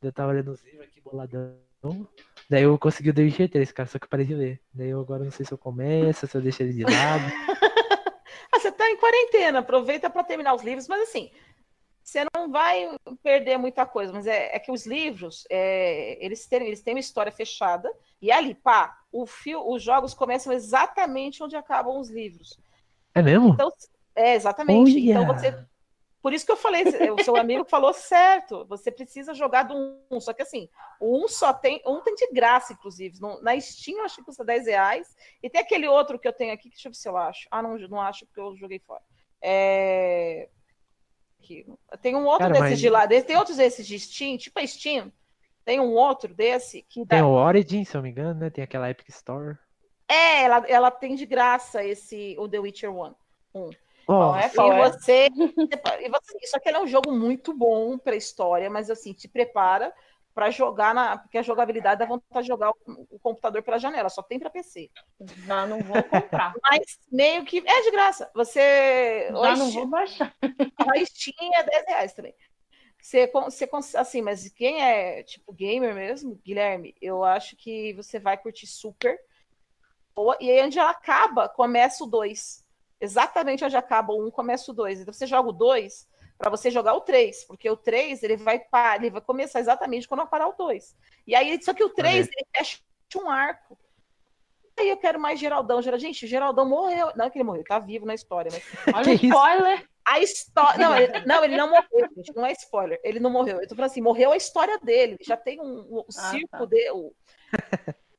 Eu 0.00 0.12
tava 0.12 0.32
lendo 0.32 0.52
os 0.52 0.62
livros 0.62 0.86
aqui 0.86 1.00
boladão. 1.00 1.56
Daí 2.48 2.62
eu 2.62 2.78
consegui 2.78 3.10
o 3.10 3.14
The 3.14 3.22
Witcher 3.22 3.50
3, 3.50 3.72
cara, 3.72 3.88
só 3.88 3.98
que 3.98 4.04
eu 4.04 4.08
parei 4.08 4.26
de 4.26 4.34
ler. 4.34 4.60
Daí 4.72 4.88
eu 4.88 5.00
agora 5.00 5.24
não 5.24 5.30
sei 5.30 5.44
se 5.44 5.52
eu 5.52 5.58
começo, 5.58 6.26
se 6.26 6.36
eu 6.36 6.40
deixo 6.40 6.62
ele 6.62 6.72
de 6.72 6.84
lado. 6.84 7.24
ah, 8.52 8.58
você 8.58 8.72
tá 8.72 8.88
em 8.90 8.96
quarentena, 8.96 9.58
aproveita 9.58 10.08
para 10.08 10.24
terminar 10.24 10.54
os 10.54 10.62
livros, 10.62 10.88
mas 10.88 11.02
assim, 11.02 11.30
você 12.02 12.24
não 12.34 12.50
vai 12.50 12.90
perder 13.22 13.58
muita 13.58 13.84
coisa, 13.84 14.12
mas 14.12 14.26
é, 14.26 14.56
é 14.56 14.58
que 14.58 14.72
os 14.72 14.86
livros, 14.86 15.44
é, 15.50 16.24
eles, 16.24 16.46
têm, 16.46 16.66
eles 16.66 16.80
têm 16.80 16.94
uma 16.94 17.00
história 17.00 17.30
fechada, 17.30 17.90
e 18.20 18.32
ali, 18.32 18.54
pá, 18.54 18.98
o 19.12 19.26
fio, 19.26 19.68
os 19.70 19.82
jogos 19.82 20.14
começam 20.14 20.52
exatamente 20.52 21.42
onde 21.42 21.54
acabam 21.54 21.98
os 21.98 22.08
livros. 22.08 22.58
É 23.14 23.20
mesmo? 23.20 23.48
Então, 23.50 23.70
é, 24.14 24.34
exatamente. 24.34 24.98
Então 24.98 25.26
você 25.26 25.54
por 26.20 26.32
isso 26.32 26.44
que 26.44 26.50
eu 26.50 26.56
falei, 26.56 26.82
o 27.12 27.22
seu 27.22 27.36
amigo 27.36 27.64
falou 27.64 27.92
certo, 27.92 28.64
você 28.66 28.90
precisa 28.90 29.34
jogar 29.34 29.62
do 29.62 29.74
1. 30.10 30.20
Só 30.20 30.32
que 30.32 30.42
assim, 30.42 30.68
o 31.00 31.24
1 31.24 31.28
só 31.28 31.52
tem, 31.52 31.80
um 31.86 32.00
tem 32.00 32.14
de 32.14 32.28
graça, 32.32 32.72
inclusive. 32.72 33.20
No, 33.20 33.40
na 33.40 33.58
Steam 33.60 33.98
eu 33.98 34.04
acho 34.04 34.16
que 34.16 34.24
custa 34.24 34.44
10 34.44 34.66
reais. 34.66 35.16
E 35.42 35.48
tem 35.48 35.60
aquele 35.60 35.86
outro 35.86 36.18
que 36.18 36.26
eu 36.26 36.32
tenho 36.32 36.52
aqui, 36.52 36.64
que 36.64 36.74
deixa 36.74 36.88
eu 36.88 36.92
ver 36.92 36.96
se 36.96 37.08
eu 37.08 37.16
acho. 37.16 37.46
Ah, 37.50 37.62
não, 37.62 37.78
não 37.78 38.00
acho 38.00 38.26
porque 38.26 38.40
eu 38.40 38.56
joguei 38.56 38.80
fora. 38.80 39.02
É... 39.40 40.48
Aqui. 41.38 41.64
Tem 42.02 42.16
um 42.16 42.24
outro 42.24 42.40
Cara, 42.40 42.52
desses 42.54 42.70
mas... 42.70 42.80
de 42.80 42.90
lá, 42.90 43.06
tem 43.06 43.36
outros 43.36 43.56
desses 43.56 43.86
de 43.86 43.98
Steam, 43.98 44.36
tipo 44.36 44.58
a 44.58 44.66
Steam. 44.66 45.12
Tem 45.64 45.78
um 45.78 45.92
outro 45.92 46.34
desse 46.34 46.82
que. 46.82 47.04
Dá... 47.04 47.16
Tem 47.16 47.22
o 47.22 47.28
Origin, 47.28 47.84
se 47.84 47.96
eu 47.96 47.98
não 47.98 48.04
me 48.04 48.10
engano, 48.10 48.40
né? 48.40 48.50
Tem 48.50 48.64
aquela 48.64 48.90
Epic 48.90 49.08
Store. 49.10 49.56
É, 50.08 50.44
ela, 50.44 50.66
ela 50.66 50.90
tem 50.90 51.14
de 51.14 51.26
graça 51.26 51.84
esse 51.84 52.34
o 52.38 52.48
The 52.48 52.58
Witcher 52.58 52.90
1. 52.90 53.14
1. 53.54 53.70
É? 54.08 54.46
E. 54.46 54.70
É? 54.70 54.90
Você, 54.90 55.28
e 56.00 56.08
você. 56.08 56.46
Só 56.46 56.58
que 56.58 56.68
ele 56.68 56.78
é 56.78 56.80
um 56.80 56.86
jogo 56.86 57.12
muito 57.12 57.52
bom 57.52 57.98
para 57.98 58.16
história, 58.16 58.70
mas 58.70 58.90
assim, 58.90 59.12
te 59.12 59.28
prepara 59.28 59.92
para 60.34 60.50
jogar 60.50 60.94
na. 60.94 61.18
Porque 61.18 61.36
a 61.36 61.42
jogabilidade 61.42 61.98
dá 61.98 62.06
vontade 62.06 62.42
de 62.42 62.48
jogar 62.48 62.70
o, 62.70 63.06
o 63.10 63.18
computador 63.18 63.62
pela 63.62 63.78
janela, 63.78 64.08
só 64.08 64.22
tem 64.22 64.38
para 64.38 64.48
PC. 64.48 64.90
Já 65.46 65.66
não 65.66 65.80
vou 65.80 66.02
comprar. 66.04 66.54
Mas 66.62 66.98
meio 67.12 67.44
que. 67.44 67.58
É 67.58 67.82
de 67.82 67.90
graça. 67.90 68.30
Você. 68.34 69.28
Já 69.30 69.38
hoje, 69.38 69.58
não 69.58 69.70
vou 69.72 69.86
baixar. 69.86 70.34
A 70.40 71.04
Steam 71.04 71.50
é 71.54 71.62
10 71.62 71.84
reais 71.86 72.12
também. 72.14 72.34
Você, 73.00 73.30
você, 73.32 73.68
assim, 73.96 74.20
mas 74.20 74.48
quem 74.48 74.82
é 74.82 75.22
tipo 75.22 75.52
gamer 75.52 75.94
mesmo, 75.94 76.34
Guilherme, 76.44 76.96
eu 77.00 77.22
acho 77.22 77.56
que 77.56 77.92
você 77.94 78.18
vai 78.18 78.36
curtir 78.36 78.66
super. 78.66 79.16
E 80.40 80.50
aí, 80.50 80.64
onde 80.64 80.80
ela 80.80 80.90
acaba, 80.90 81.48
começa 81.48 82.02
o 82.02 82.08
2 82.08 82.66
Exatamente 83.00 83.64
onde 83.64 83.76
acaba 83.76 84.12
o 84.12 84.24
1, 84.24 84.26
um, 84.26 84.30
começa 84.30 84.70
o 84.70 84.74
2. 84.74 85.00
Então, 85.00 85.14
você 85.14 85.26
joga 85.26 85.48
o 85.48 85.52
2 85.52 86.08
para 86.36 86.50
você 86.50 86.70
jogar 86.70 86.94
o 86.94 87.00
3, 87.00 87.44
porque 87.44 87.68
o 87.68 87.76
3 87.76 88.22
ele 88.22 88.36
vai, 88.36 88.64
ele 88.96 89.10
vai 89.10 89.20
começar 89.20 89.60
exatamente 89.60 90.06
quando 90.06 90.26
parar 90.26 90.48
o 90.48 90.52
2. 90.52 90.96
E 91.26 91.34
aí, 91.34 91.60
só 91.62 91.74
que 91.74 91.82
o 91.82 91.90
3 91.90 92.28
ele 92.28 92.46
fecha 92.56 92.78
um 93.16 93.28
arco. 93.28 93.78
Aí 94.78 94.88
eu 94.88 94.96
quero 94.96 95.18
mais 95.18 95.40
Geraldão. 95.40 95.82
Gente, 95.82 96.26
Geraldão 96.26 96.68
morreu. 96.68 97.10
Não 97.16 97.24
é 97.24 97.30
que 97.30 97.38
ele 97.38 97.44
morreu, 97.44 97.64
tá 97.64 97.78
vivo 97.80 98.06
na 98.06 98.14
história, 98.14 98.50
mas. 98.52 98.62
Olha 98.94 99.10
o 99.10 99.14
spoiler! 99.14 99.88
A 100.04 100.20
história. 100.20 100.78
Não, 100.78 100.96
ele, 100.96 101.26
não, 101.26 101.44
ele 101.44 101.56
não 101.56 101.68
morreu, 101.68 102.08
gente. 102.16 102.34
Não 102.34 102.46
é 102.46 102.52
spoiler. 102.52 102.98
Ele 103.04 103.20
não 103.20 103.30
morreu. 103.30 103.60
Eu 103.60 103.68
tô 103.68 103.74
falando 103.74 103.90
assim, 103.90 104.00
morreu 104.00 104.32
a 104.32 104.36
história 104.36 104.78
dele. 104.78 105.18
Já 105.20 105.36
tem 105.36 105.60
um, 105.60 105.98
um 105.98 106.04
ah, 106.16 106.30
circo 106.30 106.48
tá. 106.50 106.64
dele. 106.64 106.90
O, 106.92 107.12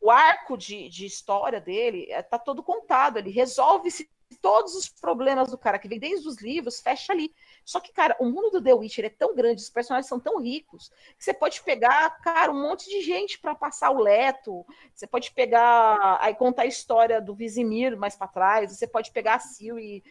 o 0.02 0.12
arco 0.12 0.56
de, 0.56 0.88
de 0.90 1.06
história 1.06 1.60
dele 1.60 2.06
é, 2.12 2.22
tá 2.22 2.38
todo 2.38 2.62
contado. 2.62 3.18
Ele 3.18 3.32
resolve 3.32 3.90
todos 4.36 4.76
os 4.76 4.88
problemas 4.88 5.52
do 5.52 5.58
cara 5.58 5.80
que 5.80 5.88
vem 5.88 6.00
desde 6.00 6.28
os 6.28 6.42
livros, 6.42 6.80
fecha 6.80 7.14
ali. 7.14 7.34
Só 7.66 7.80
que, 7.80 7.92
cara, 7.92 8.16
o 8.20 8.26
mundo 8.26 8.52
do 8.52 8.64
The 8.64 8.74
Witcher 8.74 9.06
é 9.06 9.10
tão 9.10 9.36
grande, 9.36 9.62
os 9.62 9.70
personagens 9.70 10.08
são 10.08 10.20
tão 10.20 10.40
ricos, 10.40 10.90
que 11.18 11.24
você 11.24 11.34
pode 11.34 11.62
pegar, 11.64 12.10
cara, 12.22 12.52
um 12.52 12.62
monte 12.62 12.90
de 12.90 13.02
gente 13.02 13.40
para 13.40 13.56
passar 13.56 13.92
o 13.92 14.00
leto. 14.00 14.66
Você 14.94 15.08
pode 15.08 15.32
pegar, 15.32 16.18
aí 16.22 16.36
contar 16.36 16.64
a 16.64 16.68
história 16.68 17.22
do 17.22 17.36
Vizimir 17.36 17.98
mais 17.98 18.16
para 18.16 18.28
trás. 18.28 18.76
Você 18.76 18.88
pode 18.88 19.12
pegar 19.12 19.36
a 19.36 19.40
Siri 19.40 20.04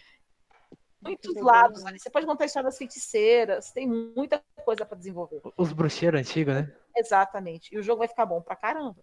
muitos 1.00 1.34
lados 1.36 1.84
ali. 1.86 1.98
Você 1.98 2.10
pode 2.10 2.26
contar 2.26 2.44
a 2.44 2.46
história 2.46 2.68
das 2.68 2.78
feiticeiras, 2.78 3.70
tem 3.70 3.86
muita 3.86 4.42
coisa 4.64 4.84
para 4.84 4.98
desenvolver. 4.98 5.40
Os 5.56 5.72
bruxeiros 5.72 6.20
antigos, 6.20 6.54
né? 6.54 6.72
Exatamente. 6.96 7.74
E 7.74 7.78
o 7.78 7.82
jogo 7.82 8.00
vai 8.00 8.08
ficar 8.08 8.26
bom 8.26 8.40
pra 8.40 8.56
caramba. 8.56 8.96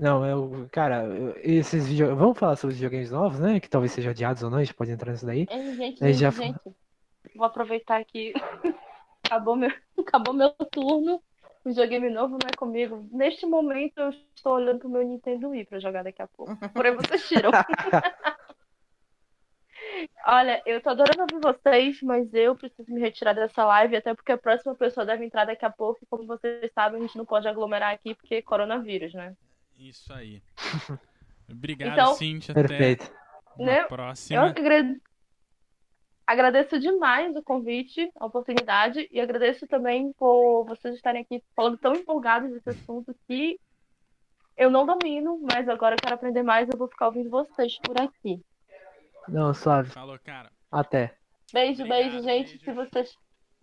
Não, 0.00 0.24
eu, 0.24 0.66
cara, 0.72 1.04
esses 1.42 1.86
vídeos. 1.86 2.16
Vamos 2.16 2.38
falar 2.38 2.56
sobre 2.56 2.72
os 2.72 2.80
videogames 2.80 3.10
novos, 3.10 3.38
né? 3.38 3.60
Que 3.60 3.68
talvez 3.68 3.92
sejam 3.92 4.12
adiados 4.12 4.42
ou 4.42 4.48
não, 4.48 4.56
a 4.56 4.64
gente 4.64 4.72
pode 4.72 4.90
entrar 4.90 5.12
nisso 5.12 5.26
daí. 5.26 5.46
É, 5.50 5.74
gente, 5.74 5.98
gente, 5.98 6.14
já... 6.14 6.30
gente, 6.30 6.58
vou 7.36 7.44
aproveitar 7.44 8.02
que 8.06 8.32
acabou 9.22 9.56
meu, 9.56 9.70
acabou 9.98 10.32
meu 10.32 10.48
turno. 10.70 11.22
O 11.62 11.68
videogame 11.68 12.08
novo 12.08 12.38
não 12.42 12.48
é 12.50 12.56
comigo. 12.56 13.06
Neste 13.12 13.44
momento 13.44 13.98
eu 13.98 14.08
estou 14.34 14.54
olhando 14.54 14.78
pro 14.78 14.88
meu 14.88 15.02
Nintendo 15.02 15.50
Wii 15.50 15.66
pra 15.66 15.78
jogar 15.78 16.02
daqui 16.02 16.22
a 16.22 16.26
pouco. 16.26 16.56
Porém, 16.70 16.96
vocês 16.96 17.28
tiram. 17.28 17.50
Olha, 20.26 20.62
eu 20.64 20.80
tô 20.80 20.88
adorando 20.88 21.20
ouvir 21.20 21.40
vocês, 21.42 22.00
mas 22.00 22.32
eu 22.32 22.56
preciso 22.56 22.90
me 22.90 23.00
retirar 23.00 23.34
dessa 23.34 23.66
live, 23.66 23.96
até 23.96 24.14
porque 24.14 24.32
a 24.32 24.38
próxima 24.38 24.74
pessoa 24.74 25.04
deve 25.04 25.26
entrar 25.26 25.44
daqui 25.44 25.66
a 25.66 25.70
pouco. 25.70 25.98
E 26.02 26.06
como 26.06 26.26
vocês 26.26 26.72
sabem, 26.72 27.00
a 27.00 27.02
gente 27.02 27.18
não 27.18 27.26
pode 27.26 27.46
aglomerar 27.46 27.92
aqui 27.92 28.14
porque 28.14 28.36
é 28.36 28.42
coronavírus, 28.42 29.12
né? 29.12 29.36
Isso 29.80 30.12
aí. 30.12 30.42
Obrigado, 31.50 31.92
então, 31.92 32.14
Cintia. 32.14 32.54
Perfeito. 32.54 33.10
Até 33.54 33.64
né? 33.64 33.84
próxima. 33.84 34.38
Eu 34.38 34.42
agrade... 34.42 35.00
agradeço 36.26 36.78
demais 36.78 37.34
o 37.34 37.42
convite, 37.42 38.10
a 38.16 38.26
oportunidade, 38.26 39.08
e 39.10 39.18
agradeço 39.18 39.66
também 39.66 40.12
por 40.12 40.66
vocês 40.66 40.94
estarem 40.94 41.22
aqui 41.22 41.42
falando 41.56 41.78
tão 41.78 41.94
empolgados 41.94 42.50
desse 42.50 42.68
assunto 42.68 43.16
que 43.26 43.58
eu 44.54 44.70
não 44.70 44.84
domino, 44.84 45.40
mas 45.50 45.66
agora 45.66 45.94
eu 45.94 45.98
quero 46.00 46.14
aprender 46.14 46.42
mais, 46.42 46.68
eu 46.68 46.76
vou 46.76 46.86
ficar 46.86 47.06
ouvindo 47.06 47.30
vocês 47.30 47.78
por 47.78 47.98
aqui. 47.98 48.38
Não, 49.26 49.54
suave. 49.54 49.90
Falou, 49.90 50.18
cara. 50.18 50.52
Até. 50.70 51.16
Beijo, 51.52 51.84
Obrigado, 51.84 52.10
beijo, 52.10 52.22
gente. 52.22 52.58
Beijo. 52.58 52.64
Se 52.64 52.72
vocês. 52.72 53.16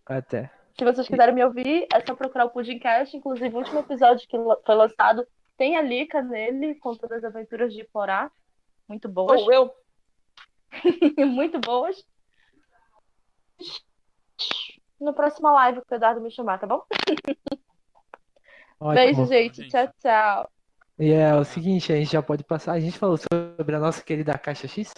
Até. 0.04 0.52
Se 0.78 0.84
vocês 0.84 1.08
quiserem 1.08 1.36
me 1.36 1.44
ouvir, 1.44 1.88
é 1.94 2.04
só 2.04 2.16
procurar 2.16 2.46
o 2.46 2.50
Pudimcast. 2.50 3.16
Inclusive, 3.16 3.54
o 3.54 3.60
último 3.60 3.80
episódio 3.80 4.28
que 4.28 4.38
foi 4.66 4.76
lançado 4.76 5.28
tem 5.58 5.76
a 5.76 5.82
Lika 5.82 6.22
nele, 6.22 6.76
com 6.76 6.96
todas 6.96 7.24
as 7.24 7.36
aventuras 7.36 7.74
de 7.74 7.84
Porá. 7.86 8.32
Muito 8.88 9.10
boas. 9.10 9.42
Ou 9.42 9.52
eu. 9.52 9.74
Muito 11.28 11.60
boas. 11.60 12.06
No 15.00 15.14
próximo 15.14 15.52
live 15.52 15.82
que 15.82 15.94
o 15.94 15.96
Eduardo 15.96 16.22
me 16.22 16.32
chamar, 16.32 16.60
tá 16.60 16.68
bom? 16.68 16.84
Ótimo. 18.80 18.94
Beijo, 18.94 19.26
gente. 19.26 19.68
Tchau, 19.68 19.90
tchau. 20.00 20.50
E 21.00 21.12
é 21.12 21.36
o 21.36 21.44
seguinte, 21.44 21.92
a 21.92 21.96
gente 21.96 22.12
já 22.12 22.22
pode 22.22 22.44
passar. 22.44 22.74
A 22.74 22.80
gente 22.80 22.98
falou 22.98 23.18
sobre 23.18 23.76
a 23.76 23.80
nossa 23.80 24.04
querida 24.04 24.38
Caixa 24.38 24.68
X 24.68 24.94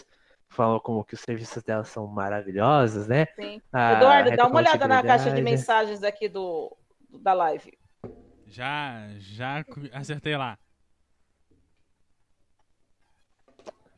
falou 0.50 0.82
como 0.82 1.06
que 1.06 1.14
os 1.14 1.22
serviços 1.22 1.64
dela 1.64 1.84
são 1.84 2.08
maravilhosos, 2.08 3.08
né? 3.08 3.28
Sim. 3.36 3.62
A 3.72 3.94
Eduardo, 3.94 4.36
dá 4.36 4.48
uma 4.48 4.58
olhada 4.58 4.88
na 4.88 5.04
caixa 5.04 5.32
de 5.32 5.42
mensagens 5.42 6.04
aqui 6.04 6.28
do, 6.28 6.76
da 7.22 7.34
live. 7.34 7.78
Já, 8.50 9.08
já 9.20 9.64
acertei 9.94 10.36
lá. 10.36 10.58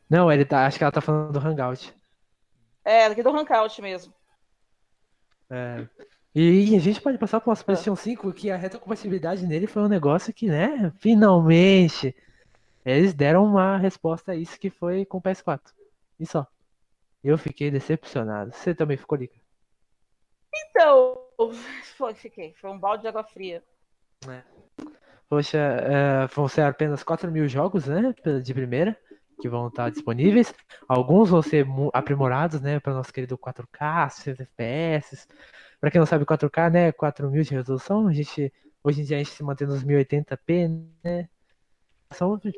Não, 0.09 0.29
ele 0.29 0.43
tá, 0.43 0.65
acho 0.65 0.77
que 0.77 0.83
ela 0.83 0.91
tá 0.91 0.99
falando 0.99 1.31
do 1.31 1.39
Hangout. 1.39 1.95
É, 2.83 3.05
aqui 3.05 3.23
do 3.23 3.29
Hangout 3.29 3.81
mesmo. 3.81 4.13
É. 5.49 5.87
E, 6.35 6.75
a 6.75 6.79
gente 6.79 7.01
pode 7.01 7.17
passar 7.17 7.39
para 7.39 7.53
o 7.53 7.63
PlayStation 7.63 7.95
5 7.95 8.33
que 8.33 8.51
a 8.51 8.57
retrocompatibilidade 8.57 9.45
nele 9.45 9.67
foi 9.67 9.81
um 9.83 9.87
negócio 9.87 10.33
que, 10.33 10.47
né, 10.47 10.91
finalmente 10.99 12.15
eles 12.85 13.13
deram 13.13 13.45
uma 13.45 13.77
resposta 13.77 14.33
a 14.33 14.35
isso 14.35 14.59
que 14.59 14.69
foi 14.69 15.05
com 15.05 15.17
o 15.17 15.21
PS4. 15.21 15.61
E 16.19 16.25
só. 16.25 16.45
Eu 17.23 17.37
fiquei 17.37 17.71
decepcionado. 17.71 18.51
Você 18.51 18.73
também 18.73 18.97
ficou 18.97 19.17
liga? 19.17 19.35
Então, 20.53 21.21
foi, 21.97 22.13
fiquei. 22.15 22.53
Foi 22.55 22.69
um 22.69 22.79
balde 22.79 23.03
de 23.03 23.07
água 23.07 23.23
fria. 23.23 23.63
É. 24.27 24.43
Poxa, 25.27 25.57
é, 25.57 26.27
vão 26.27 26.47
ser 26.47 26.61
apenas 26.61 27.03
4 27.03 27.31
mil 27.31 27.47
jogos, 27.47 27.87
né? 27.87 28.13
De 28.43 28.53
primeira, 28.53 28.97
que 29.41 29.49
vão 29.49 29.67
estar 29.67 29.89
disponíveis. 29.89 30.53
Alguns 30.87 31.29
vão 31.29 31.41
ser 31.41 31.65
aprimorados, 31.93 32.61
né? 32.61 32.79
Para 32.79 32.93
o 32.93 32.95
nosso 32.95 33.13
querido 33.13 33.37
4K, 33.37 34.09
60 34.09 34.43
FPS. 34.43 35.27
Para 35.79 35.89
quem 35.89 35.99
não 35.99 36.05
sabe, 36.05 36.25
4K, 36.25 36.71
né? 36.71 36.91
4 36.91 37.31
mil 37.31 37.43
de 37.43 37.55
resolução. 37.55 38.07
A 38.07 38.13
gente, 38.13 38.53
hoje 38.83 39.01
em 39.01 39.03
dia 39.05 39.17
a 39.17 39.19
gente 39.19 39.31
se 39.31 39.43
mantém 39.43 39.67
nos 39.67 39.83
1080p, 39.83 40.85
né? 41.03 41.29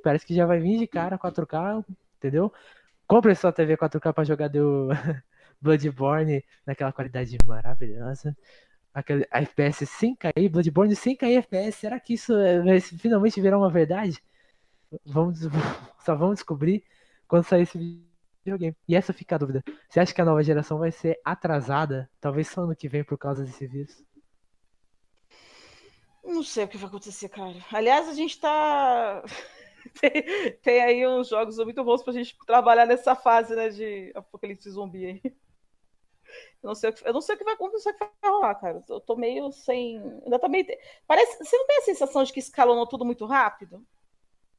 Parece 0.03 0.25
que 0.25 0.33
já 0.33 0.45
vai 0.45 0.59
vir 0.59 0.80
de 0.80 0.88
cara 0.88 1.17
4K, 1.17 1.85
entendeu? 2.17 2.51
Compre 3.08 3.35
sua 3.35 3.51
TV 3.51 3.77
4K 3.77 4.14
para 4.14 4.24
jogar 4.24 4.48
do 4.50 4.90
Bloodborne 5.61 6.43
naquela 6.66 6.92
qualidade 6.92 7.38
maravilhosa. 7.45 8.35
Aquele 8.93 9.27
FPS 9.31 9.85
sem 9.85 10.15
cair, 10.15 10.49
Bloodborne 10.49 10.95
sem 10.95 11.15
cair 11.15 11.38
FPS. 11.38 11.77
Será 11.80 11.99
que 11.99 12.13
isso 12.13 12.33
vai 12.63 12.80
finalmente 12.80 13.41
virar 13.41 13.57
uma 13.57 13.69
verdade? 13.69 14.22
Vamos, 15.05 15.39
só 16.05 16.15
vamos 16.15 16.35
descobrir 16.35 16.83
quando 17.27 17.43
sair 17.43 17.63
esse 17.63 17.77
videogame. 18.45 18.75
E 18.88 18.95
essa 18.95 19.13
fica 19.13 19.35
a 19.35 19.38
dúvida. 19.39 19.63
Você 19.89 19.99
acha 19.99 20.13
que 20.13 20.22
a 20.22 20.25
nova 20.25 20.43
geração 20.43 20.77
vai 20.77 20.91
ser 20.91 21.19
atrasada? 21.25 22.09
Talvez 22.22 22.47
só 22.47 22.61
ano 22.61 22.75
que 22.75 22.88
vem 22.88 23.03
por 23.03 23.17
causa 23.17 23.43
desse 23.43 23.65
vírus? 23.65 24.03
Não 26.23 26.43
sei 26.43 26.63
o 26.63 26.67
que 26.67 26.77
vai 26.77 26.88
acontecer, 26.88 27.30
cara. 27.30 27.57
Aliás, 27.72 28.07
a 28.07 28.13
gente 28.13 28.39
tá 28.39 29.23
tem, 29.99 30.53
tem, 30.61 30.81
aí 30.81 31.07
uns 31.07 31.27
jogos 31.30 31.57
muito 31.57 31.83
bons 31.83 32.03
pra 32.03 32.13
gente 32.13 32.38
trabalhar 32.45 32.85
nessa 32.85 33.15
fase, 33.15 33.55
né, 33.55 33.69
de 33.69 34.11
apocalipse 34.15 34.69
zumbi 34.69 35.05
aí. 35.05 35.35
Eu 36.64 36.69
não 36.69 36.75
sei 36.75 36.90
o 36.90 36.93
que, 36.93 37.08
eu 37.08 37.14
não 37.14 37.22
sei 37.22 37.35
o 37.35 37.38
que 37.38 37.43
vai 37.43 37.53
acontecer, 37.56 37.90
o 37.90 37.93
que 37.93 38.08
vai 38.22 38.32
rolar, 38.32 38.56
cara. 38.56 38.82
Eu 38.88 39.00
tô 39.01 39.17
meio 39.17 39.51
sem. 39.51 40.00
Ainda 40.24 40.40
tá 40.40 40.48
meio. 40.48 40.66
Parece. 41.06 41.38
Você 41.43 41.58
não 41.58 41.67
tem 41.67 41.77
a 41.77 41.82
sensação 41.82 42.24
de 42.24 42.32
que 42.32 42.40
escalonou 42.40 42.88
tudo 42.88 43.03
muito 43.03 43.25
rápido? 43.25 43.85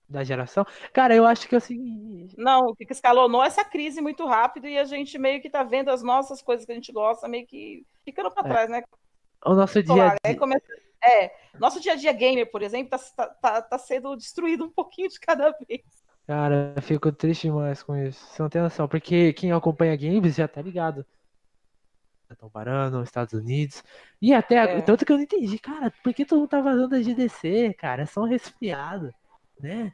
Da 0.06 0.22
geração? 0.22 0.66
Cara, 0.92 1.14
eu 1.14 1.24
acho 1.24 1.48
que 1.48 1.54
é 1.54 1.58
o 1.58 1.60
seguinte. 1.62 2.34
Não, 2.38 2.68
o 2.68 2.76
que 2.76 2.86
escalonou 2.90 3.42
é 3.42 3.46
essa 3.46 3.64
crise 3.64 4.02
muito 4.02 4.26
rápido 4.26 4.68
e 4.68 4.78
a 4.78 4.84
gente 4.84 5.18
meio 5.18 5.40
que 5.40 5.48
tá 5.48 5.62
vendo 5.62 5.88
as 5.88 6.02
nossas 6.02 6.42
coisas 6.42 6.66
que 6.66 6.72
a 6.72 6.74
gente 6.74 6.92
gosta, 6.92 7.26
meio 7.26 7.46
que 7.46 7.86
ficando 8.04 8.30
pra 8.30 8.46
é. 8.46 8.48
trás, 8.50 8.70
né? 8.70 8.82
O 9.46 9.54
nosso 9.54 9.82
dia. 9.82 10.12
a 10.12 10.28
dia... 10.28 10.38
Começa... 10.38 10.66
É, 11.02 11.34
nosso 11.58 11.80
dia 11.80 11.92
a 11.92 11.96
dia 11.96 12.12
gamer, 12.12 12.50
por 12.50 12.62
exemplo, 12.62 12.98
tá, 13.16 13.26
tá, 13.28 13.62
tá 13.62 13.78
sendo 13.78 14.14
destruído 14.14 14.64
um 14.64 14.70
pouquinho 14.70 15.08
de 15.08 15.18
cada 15.18 15.50
vez. 15.66 15.82
Cara, 16.26 16.74
eu 16.76 16.82
fico 16.82 17.10
triste 17.10 17.48
demais 17.48 17.82
com 17.82 17.96
isso. 17.96 18.26
Você 18.26 18.42
não 18.42 18.50
tem 18.50 18.60
noção, 18.60 18.86
porque 18.86 19.32
quem 19.32 19.52
acompanha 19.52 19.96
games 19.96 20.34
já 20.34 20.46
tá 20.46 20.60
ligado. 20.60 21.04
Estão 22.34 22.50
parando 22.50 22.98
nos 22.98 23.08
Estados 23.08 23.32
Unidos. 23.32 23.82
E 24.20 24.32
até. 24.32 24.56
É. 24.56 24.80
Tanto 24.82 25.04
que 25.04 25.12
eu 25.12 25.16
não 25.16 25.24
entendi, 25.24 25.58
cara, 25.58 25.92
por 26.02 26.12
que 26.12 26.24
tu 26.24 26.36
não 26.36 26.46
tá 26.46 26.60
vazando 26.60 26.94
a 26.94 27.00
GDC, 27.00 27.74
cara? 27.74 28.02
É 28.02 28.06
só 28.06 28.22
um 28.22 28.28
resfriado, 28.28 29.12
né? 29.60 29.92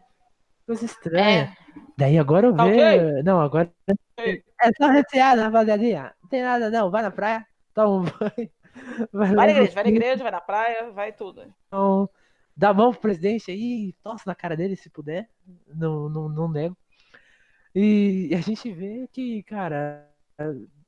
Coisa 0.66 0.84
estranha. 0.84 1.56
É. 1.56 1.82
Daí 1.96 2.18
agora 2.18 2.48
eu 2.48 2.54
tá 2.54 2.64
vejo. 2.64 3.06
Okay. 3.06 3.22
Não, 3.22 3.40
agora. 3.40 3.72
É 4.16 4.70
só 4.76 4.88
reteada, 4.88 5.44
rapaziadinha. 5.44 6.14
Não 6.22 6.28
tem 6.28 6.42
nada, 6.42 6.70
não. 6.70 6.90
Vai 6.90 7.02
na 7.02 7.10
praia, 7.10 7.46
toma 7.74 7.96
um 7.96 8.04
banho. 8.18 8.50
Vai, 9.12 9.34
vai 9.34 9.46
na 9.46 9.52
igreja, 9.52 9.72
vai 9.72 9.84
na 9.84 9.90
igreja, 9.90 10.22
vai 10.22 10.32
na 10.32 10.40
praia, 10.40 10.90
vai 10.92 11.12
tudo. 11.12 11.42
Então, 11.66 12.08
dá 12.56 12.70
a 12.70 12.74
mão 12.74 12.92
pro 12.92 13.00
presidente 13.00 13.50
aí, 13.50 13.92
tosse 14.02 14.26
na 14.26 14.34
cara 14.34 14.56
dele 14.56 14.76
se 14.76 14.88
puder. 14.90 15.28
Não, 15.66 16.08
não, 16.08 16.28
não 16.28 16.48
nego. 16.48 16.76
E 17.74 18.30
a 18.34 18.40
gente 18.40 18.70
vê 18.72 19.08
que, 19.12 19.42
cara, 19.44 20.08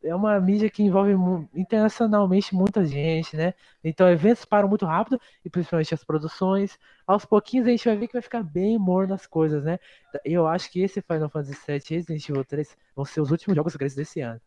é 0.05 0.15
uma 0.15 0.39
mídia 0.41 0.69
que 0.71 0.83
envolve 0.83 1.13
internacionalmente 1.55 2.55
muita 2.55 2.85
gente, 2.85 3.37
né? 3.37 3.55
Então 3.83 4.09
eventos 4.09 4.45
param 4.45 4.69
muito 4.69 4.85
rápido, 4.87 5.21
e 5.45 5.51
principalmente 5.51 5.95
as 5.95 6.05
produções. 6.05 6.79
Aos 7.07 7.25
pouquinhos 7.25 7.67
a 7.67 7.71
gente 7.71 7.85
vai 7.85 7.97
ver 7.97 8.07
que 8.07 8.13
vai 8.15 8.23
ficar 8.23 8.43
bem 8.43 8.79
morno 8.79 9.15
as 9.15 9.27
coisas, 9.27 9.63
né? 9.65 9.79
Eu 10.25 10.47
acho 10.47 10.71
que 10.71 10.81
esse 10.81 11.01
Final 11.03 11.29
Fantasy 11.29 11.59
VII 11.67 11.77
e 11.91 11.95
Resident 11.95 12.29
Evil 12.29 12.45
3 12.45 12.77
vão 12.95 13.05
ser 13.05 13.21
os 13.21 13.31
últimos 13.31 13.57
jogos 13.57 13.77
grandes 13.77 13.97
desse 13.97 14.21
ano. 14.21 14.41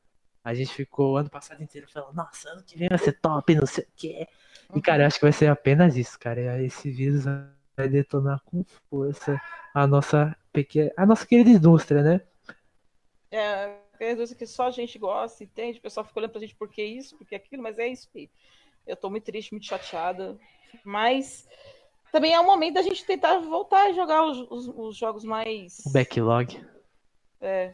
A 0.44 0.54
gente 0.54 0.74
ficou 0.74 1.18
ano 1.18 1.30
passado 1.30 1.64
inteiro 1.64 1.88
falando, 1.92 2.14
nossa, 2.14 2.50
ano 2.50 2.64
que 2.64 2.78
vem 2.78 2.88
vai 2.88 3.00
ser 3.00 3.14
top, 3.20 3.56
não 3.56 3.66
sei 3.66 3.84
o 3.84 3.88
quê. 3.96 4.28
E, 4.76 4.82
cara, 4.82 5.04
eu 5.04 5.08
acho 5.08 5.18
que 5.18 5.26
vai 5.26 5.32
ser 5.32 5.48
apenas 5.48 5.98
isso, 5.98 6.20
cara. 6.20 6.62
Esse 6.62 6.92
vírus 6.92 7.26
vai 7.26 7.90
detonar 7.90 8.40
com 8.46 8.64
força 8.90 9.42
a 9.74 9.88
nossa 9.88 10.36
pequena, 10.54 10.92
a 10.96 11.06
nossa 11.06 11.26
querida 11.26 11.50
indústria, 11.50 12.04
né? 12.04 12.22
É, 13.32 13.76
é 14.00 14.12
indústria 14.12 14.38
que 14.38 14.48
só 14.48 14.68
a 14.68 14.72
gente 14.72 14.98
gosta, 14.98 15.44
entende? 15.44 15.80
O 15.80 15.82
pessoal 15.82 16.06
fica 16.06 16.20
olhando 16.20 16.32
pra 16.32 16.42
gente 16.42 16.56
por 16.56 16.70
que 16.70 16.84
isso, 16.84 17.18
por 17.18 17.26
que 17.26 17.36
aquilo, 17.36 17.64
mas 17.64 17.80
é 17.80 17.88
isso 17.88 18.10
aí. 18.16 18.30
Eu 18.86 18.96
tô 18.96 19.10
muito 19.10 19.24
triste, 19.24 19.52
muito 19.52 19.66
chateada. 19.66 20.38
Mas 20.84 21.48
também 22.12 22.34
é 22.34 22.40
o 22.40 22.46
momento 22.46 22.76
da 22.76 22.82
gente 22.82 23.06
tentar 23.06 23.40
voltar 23.40 23.88
a 23.88 23.94
jogar 23.94 24.24
os, 24.24 24.40
os, 24.50 24.68
os 24.68 24.98
jogos 24.98 25.24
mais. 25.24 25.80
O 25.86 25.92
backlog. 25.92 26.66
É. 27.42 27.74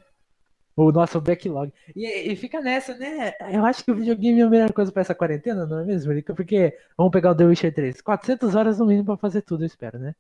O 0.76 0.92
nosso 0.92 1.20
backlog. 1.20 1.72
E, 1.96 2.32
e, 2.32 2.36
fica 2.36 2.62
nessa, 2.62 2.98
né? 2.98 3.34
Eu 3.52 3.66
acho 3.66 3.84
que 3.84 3.92
o 3.92 3.96
videogame 3.96 4.40
é 4.40 4.44
a 4.44 4.50
melhor 4.50 4.74
coisa 4.74 4.92
pra 4.92 5.02
essa 5.02 5.14
quarentena, 5.14 5.66
não 5.66 5.80
é 5.80 5.86
mesmo, 5.86 6.14
Porque 6.24 6.78
vamos 6.98 7.12
pegar 7.12 7.32
o 7.32 7.36
The 7.36 7.46
Witcher 7.46 7.74
3. 7.74 8.02
400 8.02 8.56
horas 8.56 8.80
no 8.80 8.86
mínimo 8.86 9.06
pra 9.06 9.18
fazer 9.18 9.42
tudo, 9.42 9.64
eu 9.64 9.68
espero, 9.68 10.00
né? 10.00 10.16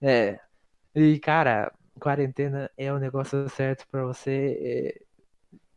É. 0.00 0.38
E, 0.94 1.18
cara, 1.18 1.72
quarentena 1.98 2.70
é 2.76 2.92
o 2.92 2.98
negócio 2.98 3.48
certo 3.48 3.86
pra 3.90 4.04
você. 4.04 5.00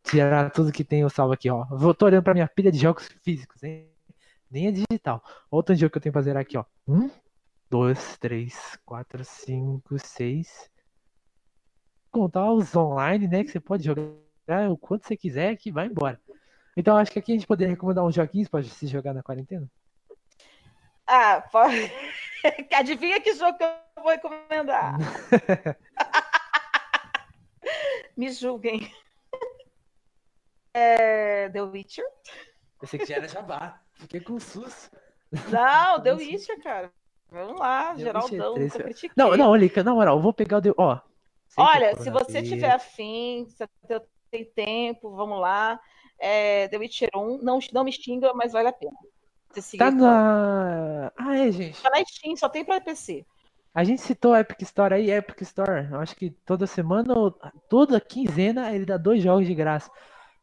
Tirar 0.09 0.49
tudo 0.51 0.71
que 0.71 0.85
tem 0.85 1.03
o 1.03 1.09
salvo 1.09 1.33
aqui, 1.33 1.49
ó. 1.49 1.65
Vou, 1.65 1.93
tô 1.93 2.05
olhando 2.05 2.23
pra 2.23 2.33
minha 2.33 2.47
pilha 2.47 2.71
de 2.71 2.77
jogos 2.77 3.07
físicos, 3.21 3.61
hein? 3.61 3.89
Nem 4.49 4.67
é 4.67 4.71
digital. 4.71 5.21
Outro 5.51 5.75
jogo 5.75 5.91
que 5.91 5.97
eu 5.97 6.01
tenho 6.01 6.13
que 6.13 6.19
fazer 6.19 6.37
aqui, 6.37 6.57
ó. 6.57 6.63
Um, 6.87 7.09
dois, 7.69 8.17
três, 8.17 8.79
quatro, 8.85 9.25
cinco, 9.25 9.99
seis. 9.99 10.69
Contar 12.09 12.51
os 12.53 12.73
online, 12.73 13.27
né? 13.27 13.43
Que 13.43 13.51
você 13.51 13.59
pode 13.59 13.83
jogar 13.83 14.71
o 14.71 14.77
quanto 14.77 15.05
você 15.05 15.17
quiser 15.17 15.57
que 15.57 15.71
vai 15.71 15.87
embora. 15.87 16.21
Então 16.77 16.95
acho 16.95 17.11
que 17.11 17.19
aqui 17.19 17.33
a 17.33 17.35
gente 17.35 17.47
poderia 17.47 17.73
recomendar 17.73 18.05
uns 18.05 18.15
joguinhos 18.15 18.47
pra 18.47 18.63
se 18.63 18.87
jogar 18.87 19.13
na 19.13 19.21
quarentena. 19.21 19.69
Ah, 21.05 21.43
pode. 21.51 21.91
Adivinha 22.73 23.19
que 23.19 23.33
jogo 23.33 23.57
que 23.57 23.63
eu 23.63 24.03
vou 24.03 24.11
recomendar? 24.11 24.97
Me 28.15 28.31
julguem. 28.31 28.89
É 30.77 31.49
The 31.49 31.61
Witcher. 31.61 32.05
Pensei 32.79 32.99
que 32.99 33.05
já 33.05 33.15
era 33.15 33.27
jabá. 33.27 33.81
Fiquei 33.93 34.19
com 34.19 34.39
sus. 34.39 34.91
Não, 35.49 36.01
The 36.01 36.13
Witcher, 36.13 36.61
cara. 36.61 36.91
Vamos 37.31 37.59
lá, 37.59 37.93
The 37.95 38.03
Geraldão, 38.03 38.55
nunca 38.55 38.83
critiquei. 38.83 39.11
Não, 39.17 39.35
não, 39.35 39.55
Lica, 39.55 39.83
na 39.83 39.93
moral, 39.93 40.17
eu 40.17 40.21
vou 40.21 40.31
pegar 40.31 40.57
o 40.57 40.61
The... 40.61 40.71
Ó, 40.77 40.99
Olha, 41.57 41.95
se 41.97 42.09
você 42.11 42.43
tiver 42.43 42.71
afim, 42.71 43.45
se 43.49 43.57
você 43.57 44.01
tem 44.29 44.45
tempo, 44.45 45.15
vamos 45.15 45.39
lá. 45.39 45.79
É, 46.19 46.67
The 46.67 46.77
Witcher 46.77 47.09
1, 47.15 47.39
não, 47.41 47.59
não 47.73 47.83
me 47.83 47.91
xinga, 47.91 48.31
mas 48.33 48.53
vale 48.53 48.67
a 48.67 48.73
pena. 48.73 48.95
Você 49.49 49.77
tá 49.77 49.89
na... 49.89 51.11
Ah, 51.17 51.37
é, 51.37 51.51
gente. 51.51 51.81
Tá 51.81 51.89
na 51.89 52.05
Steam, 52.05 52.35
só 52.35 52.47
tem 52.47 52.63
pra 52.63 52.79
PC. 52.79 53.25
A 53.73 53.83
gente 53.83 54.01
citou 54.01 54.33
a 54.33 54.41
Epic 54.41 54.61
Store 54.61 54.93
aí, 54.93 55.11
Epic 55.11 55.41
Store. 55.41 55.87
Eu 55.91 55.99
acho 55.99 56.15
que 56.15 56.29
toda 56.45 56.67
semana, 56.67 57.13
toda 57.69 57.99
quinzena, 57.99 58.73
ele 58.73 58.85
dá 58.85 58.97
dois 58.97 59.21
jogos 59.21 59.47
de 59.47 59.55
graça. 59.55 59.89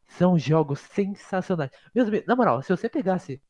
São 0.07 0.39
jogos 0.39 0.81
sensacionais. 0.81 1.71
Meus 1.95 2.09
amigos, 2.09 2.27
na 2.27 2.37
moral, 2.37 2.63
se 2.63 2.71
você 2.71 2.89
pegasse 2.89 3.41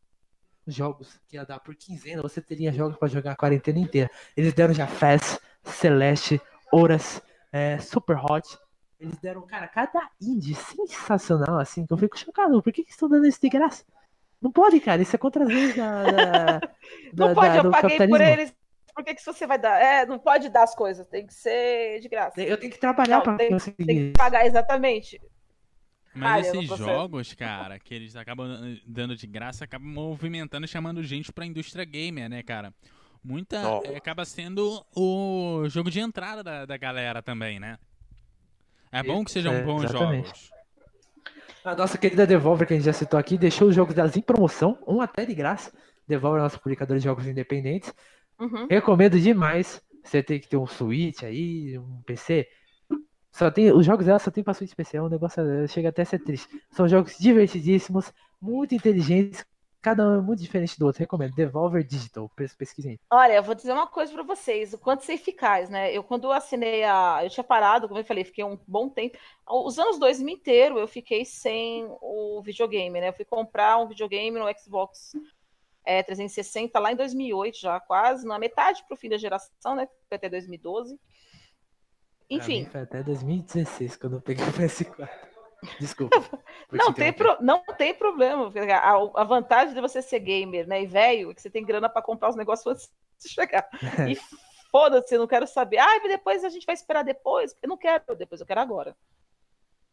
jogos 0.67 1.21
que 1.29 1.37
ia 1.37 1.45
dar 1.45 1.61
por 1.61 1.75
quinzena, 1.75 2.23
você 2.23 2.41
teria 2.41 2.73
jogos 2.73 2.97
para 2.97 3.09
jogar 3.09 3.33
a 3.33 3.37
quarentena 3.37 3.79
inteira. 3.79 4.11
Eles 4.37 4.53
deram 4.53 4.73
já 4.73 4.87
Fast, 4.87 5.39
Celeste, 5.63 6.41
Horas, 6.73 7.23
é, 7.53 7.79
Super 7.79 8.17
Hot. 8.17 8.59
Eles 8.99 9.19
deram, 9.19 9.43
cara, 9.47 9.69
cada 9.69 10.09
indie 10.21 10.55
sensacional, 10.55 11.59
assim, 11.59 11.87
que 11.87 11.93
eu 11.93 11.99
fico 11.99 12.19
chocado. 12.19 12.63
Por 12.63 12.73
que, 12.73 12.85
que 12.85 12.91
estão 12.91 13.09
dando 13.09 13.27
isso 13.27 13.41
de 13.41 13.49
graça? 13.49 13.85
Não 14.41 14.51
pode, 14.51 14.81
cara. 14.81 15.03
Isso 15.03 15.15
é 15.15 15.19
contra 15.19 15.45
as 15.45 15.49
leis 15.49 15.77
da, 15.77 16.03
da, 16.05 16.61
Não 17.15 17.29
da, 17.29 17.35
pode, 17.35 17.49
da, 17.49 17.65
eu 17.65 17.71
paguei 17.71 18.09
por 18.09 18.21
eles. 18.21 18.55
Por 18.95 19.05
que, 19.05 19.15
que 19.15 19.25
você 19.25 19.47
vai 19.47 19.59
dar? 19.59 19.81
É, 19.81 20.07
não 20.07 20.21
pode 20.21 20.49
dar 20.49 20.63
as 20.63 20.75
coisas, 20.75 21.07
tem 21.09 21.27
que 21.27 21.35
ser 21.35 21.99
de 21.99 22.09
graça. 22.09 22.41
Eu 22.41 22.57
tenho 22.57 22.73
que 22.73 22.79
trabalhar 22.79 23.21
para 23.23 23.49
conseguir. 23.49 23.85
Tem 23.85 23.97
que 23.97 24.13
pagar, 24.17 24.47
exatamente. 24.47 25.21
Mas 26.15 26.47
esses 26.47 26.79
jogos, 26.79 27.35
cara, 27.35 27.79
que 27.79 27.95
eles 27.95 28.15
acabam 28.15 28.49
dando 28.87 29.17
de 29.17 29.27
graça, 29.27 29.65
acabam 29.65 29.89
movimentando, 29.89 30.67
chamando 30.67 31.03
gente 31.03 31.33
pra 31.33 31.45
indústria 31.45 31.85
gamer, 31.85 32.29
né, 32.29 32.43
cara? 32.43 32.73
Muita. 33.23 33.57
É, 33.85 33.97
acaba 33.97 34.25
sendo 34.25 34.85
o 34.95 35.67
jogo 35.69 35.91
de 35.91 35.99
entrada 35.99 36.43
da, 36.43 36.67
da 36.67 36.77
galera 36.77 37.23
também, 37.23 37.59
né? 37.59 37.79
É 38.93 39.03
bom 39.03 39.25
que 39.25 39.31
sejam 39.31 39.55
é, 39.55 39.63
bons 39.63 39.85
exatamente. 39.85 40.27
jogos. 40.27 40.51
A 41.65 41.75
nossa 41.75 41.97
querida 41.97 42.27
Devolver, 42.27 42.67
que 42.67 42.75
a 42.75 42.77
gente 42.77 42.85
já 42.85 42.93
citou 42.93 43.19
aqui, 43.19 43.39
deixou 43.39 43.69
os 43.69 43.75
jogos 43.75 43.95
delas 43.95 44.17
em 44.17 44.21
promoção, 44.21 44.79
um 44.87 45.01
até 45.01 45.25
de 45.25 45.35
graça. 45.35 45.73
Devolver 46.07 46.41
é 46.41 46.43
nosso 46.43 46.61
publicador 46.61 46.99
de 46.99 47.05
jogos 47.05 47.27
independentes. 47.27 47.93
Uhum. 48.39 48.67
Recomendo 48.71 49.19
demais. 49.19 49.83
Você 50.05 50.23
tem 50.23 50.39
que 50.39 50.47
ter 50.47 50.59
um 50.59 50.67
Switch 50.67 51.23
aí, 51.23 51.79
um 51.79 52.03
PC. 52.03 52.47
Só 53.35 53.51
tem, 53.51 53.73
os 53.73 53.85
jogos 53.85 54.07
dela 54.07 54.21
só 54.21 54.31
tem 54.31 54.45
pra 54.45 54.53
especial, 54.61 55.07
o 55.07 55.09
negócio 55.09 55.43
eh, 55.43 55.67
chega 55.67 55.89
até 55.89 56.03
a 56.03 56.05
ser 56.05 56.21
triste. 56.21 56.49
São 56.71 56.87
jogos 56.89 57.19
divertidíssimos, 57.19 58.13
muito 58.41 58.77
inteligentes, 58.77 59.45
cada 59.83 60.09
um 60.09 60.19
é 60.19 60.21
muito 60.23 60.41
diferente 60.41 60.79
do 60.79 60.87
outro. 60.87 61.01
Recomendo. 61.01 61.35
Devolver 61.35 61.83
Digital, 61.83 62.31
pesquisem. 62.57 62.99
Olha, 63.11 63.33
eu 63.33 63.43
vou 63.43 63.57
dizer 63.57 63.73
uma 63.73 63.89
coisa 63.89 64.13
para 64.13 64.23
vocês, 64.23 64.73
o 64.73 64.79
quanto 64.79 65.05
ser 65.05 65.15
eficaz, 65.15 65.69
né? 65.69 65.93
Eu 65.93 66.05
quando 66.05 66.31
assinei 66.31 66.85
a, 66.85 67.23
eu 67.25 67.29
tinha 67.29 67.43
parado, 67.43 67.89
como 67.89 67.99
eu 67.99 68.05
falei, 68.05 68.23
fiquei 68.23 68.45
um 68.45 68.57
bom 68.69 68.89
tempo. 68.89 69.19
Os 69.49 69.81
anos 69.81 69.99
2000 69.99 70.33
inteiro 70.33 70.79
eu 70.79 70.87
fiquei 70.87 71.25
sem 71.25 71.89
o 72.01 72.41
videogame, 72.41 73.01
né? 73.01 73.09
Eu 73.09 73.15
fui 73.15 73.25
comprar 73.25 73.79
um 73.79 73.89
videogame 73.89 74.39
no 74.39 74.47
Xbox 74.57 75.13
é, 75.85 76.05
360 76.05 76.79
lá 76.79 76.93
em 76.93 76.97
2008 76.97 77.59
já, 77.59 77.81
quase 77.81 78.25
na 78.25 78.39
metade 78.39 78.85
pro 78.87 78.97
fim 78.97 79.09
da 79.09 79.19
geração, 79.19 79.75
né? 79.75 79.89
Até 80.09 80.29
2012. 80.29 80.97
Enfim. 82.29 82.65
Foi 82.67 82.81
até 82.81 83.03
2016 83.03 83.97
quando 83.97 84.17
eu 84.17 84.21
peguei 84.21 84.45
o 84.45 84.53
PS4. 84.53 85.09
Desculpa. 85.81 86.17
não, 86.71 86.93
tem 86.93 87.13
pro, 87.13 87.37
não 87.41 87.65
tem 87.79 87.95
problema. 87.95 88.53
A, 88.73 89.21
a, 89.23 89.25
vantagem 89.25 89.75
de 89.75 89.81
você 89.81 90.03
ser 90.03 90.21
gamer 90.21 90.67
né, 90.67 90.83
e 90.83 90.87
velho 90.87 91.31
é 91.31 91.35
que 91.35 91.41
você 91.41 91.51
tem 91.51 91.65
grana 91.65 91.89
para 91.89 92.03
comprar 92.03 92.29
os 92.29 92.37
negócios 92.37 92.67
antes 92.67 92.93
de 93.23 93.29
chegar. 93.29 93.69
E 94.11 94.19
foda-se, 94.71 95.15
eu 95.15 95.21
não 95.21 95.27
quero 95.27 95.47
saber. 95.47 95.79
Ah, 95.79 95.99
depois 96.07 96.45
a 96.45 96.49
gente 96.49 96.67
vai 96.67 96.75
esperar 96.75 97.05
depois. 97.05 97.57
Eu 97.63 97.69
não 97.69 97.77
quero 97.77 98.17
depois, 98.17 98.41
eu 98.41 98.47
quero 98.47 98.61
agora. 98.61 98.97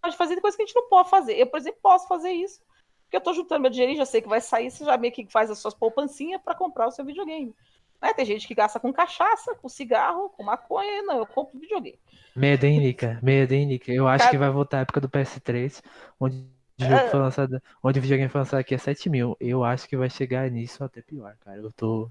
Pode 0.01 0.18
fazer 0.18 0.42
coisa 0.42 0.58
que 0.58 0.64
a 0.64 0.66
gente 0.66 0.76
não 0.76 0.90
pode 0.90 1.10
fazer. 1.10 1.38
Eu, 1.38 1.48
por 1.48 1.58
exemplo, 1.58 1.80
posso 1.82 2.08
fazer 2.08 2.32
isso. 2.32 2.60
Porque 3.03 3.18
eu 3.18 3.22
tô 3.22 3.34
juntando 3.34 3.61
meu 3.61 3.69
dinheiro 3.69 3.93
e 3.93 3.98
já 3.98 4.06
sei 4.06 4.22
que 4.22 4.27
vai 4.27 4.42
sair, 4.42 4.72
você 4.72 4.84
já 4.84 4.98
meio 4.98 5.14
que 5.14 5.27
faz 5.30 5.51
as 5.51 5.60
suas 5.60 5.74
poupancinhas 5.74 6.42
para 6.42 6.56
comprar 6.56 6.88
o 6.88 6.92
seu 6.92 7.06
videogame. 7.06 7.53
Né? 8.01 8.13
Tem 8.13 8.25
gente 8.25 8.47
que 8.47 8.55
gasta 8.55 8.80
com 8.80 8.91
cachaça, 8.91 9.53
com 9.55 9.69
cigarro, 9.69 10.30
com 10.30 10.43
maconha. 10.43 11.03
Não, 11.03 11.19
eu 11.19 11.25
compro 11.25 11.59
videogame. 11.59 11.99
Medo, 12.35 12.65
hein, 12.65 12.80
Nica? 12.80 13.19
Medo, 13.21 13.53
hein, 13.53 13.65
Nica? 13.67 13.91
Eu 13.91 14.07
acho 14.07 14.19
Cara... 14.19 14.31
que 14.31 14.38
vai 14.38 14.49
voltar 14.49 14.80
a 14.80 14.81
época 14.81 15.01
do 15.01 15.09
PS3, 15.09 15.83
onde 16.19 16.47
o 16.80 16.83
jogo 16.83 17.09
foi 17.09 17.19
lançado, 17.19 17.61
onde 17.83 17.99
o 17.99 18.01
videogame 18.01 18.30
foi 18.30 18.39
lançado 18.39 18.59
aqui 18.59 18.73
a 18.73 18.80
7 18.80 19.09
mil. 19.09 19.38
Eu 19.39 19.63
acho 19.63 19.88
que 19.88 19.95
vai 19.95 20.09
chegar 20.09 20.49
nisso 20.49 20.83
até 20.83 21.01
pior, 21.01 21.35
cara. 21.45 21.57
Eu 21.57 21.71
tô. 21.71 22.09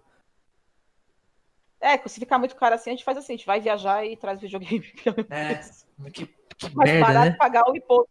É, 1.80 1.96
se 2.06 2.20
ficar 2.20 2.38
muito 2.38 2.54
caro 2.54 2.74
assim, 2.74 2.90
a 2.90 2.92
gente 2.92 3.04
faz 3.04 3.16
assim, 3.16 3.32
a 3.32 3.36
gente 3.36 3.46
vai 3.46 3.60
viajar 3.60 4.04
e 4.04 4.16
traz 4.16 4.40
videogame. 4.40 4.84
É, 5.30 5.60
que, 6.10 6.26
que 6.26 6.74
mais 6.74 6.90
merda, 6.90 7.06
barato 7.06 7.30
né? 7.30 7.36
pagar 7.36 7.68
o 7.68 7.76
imposto. 7.76 8.10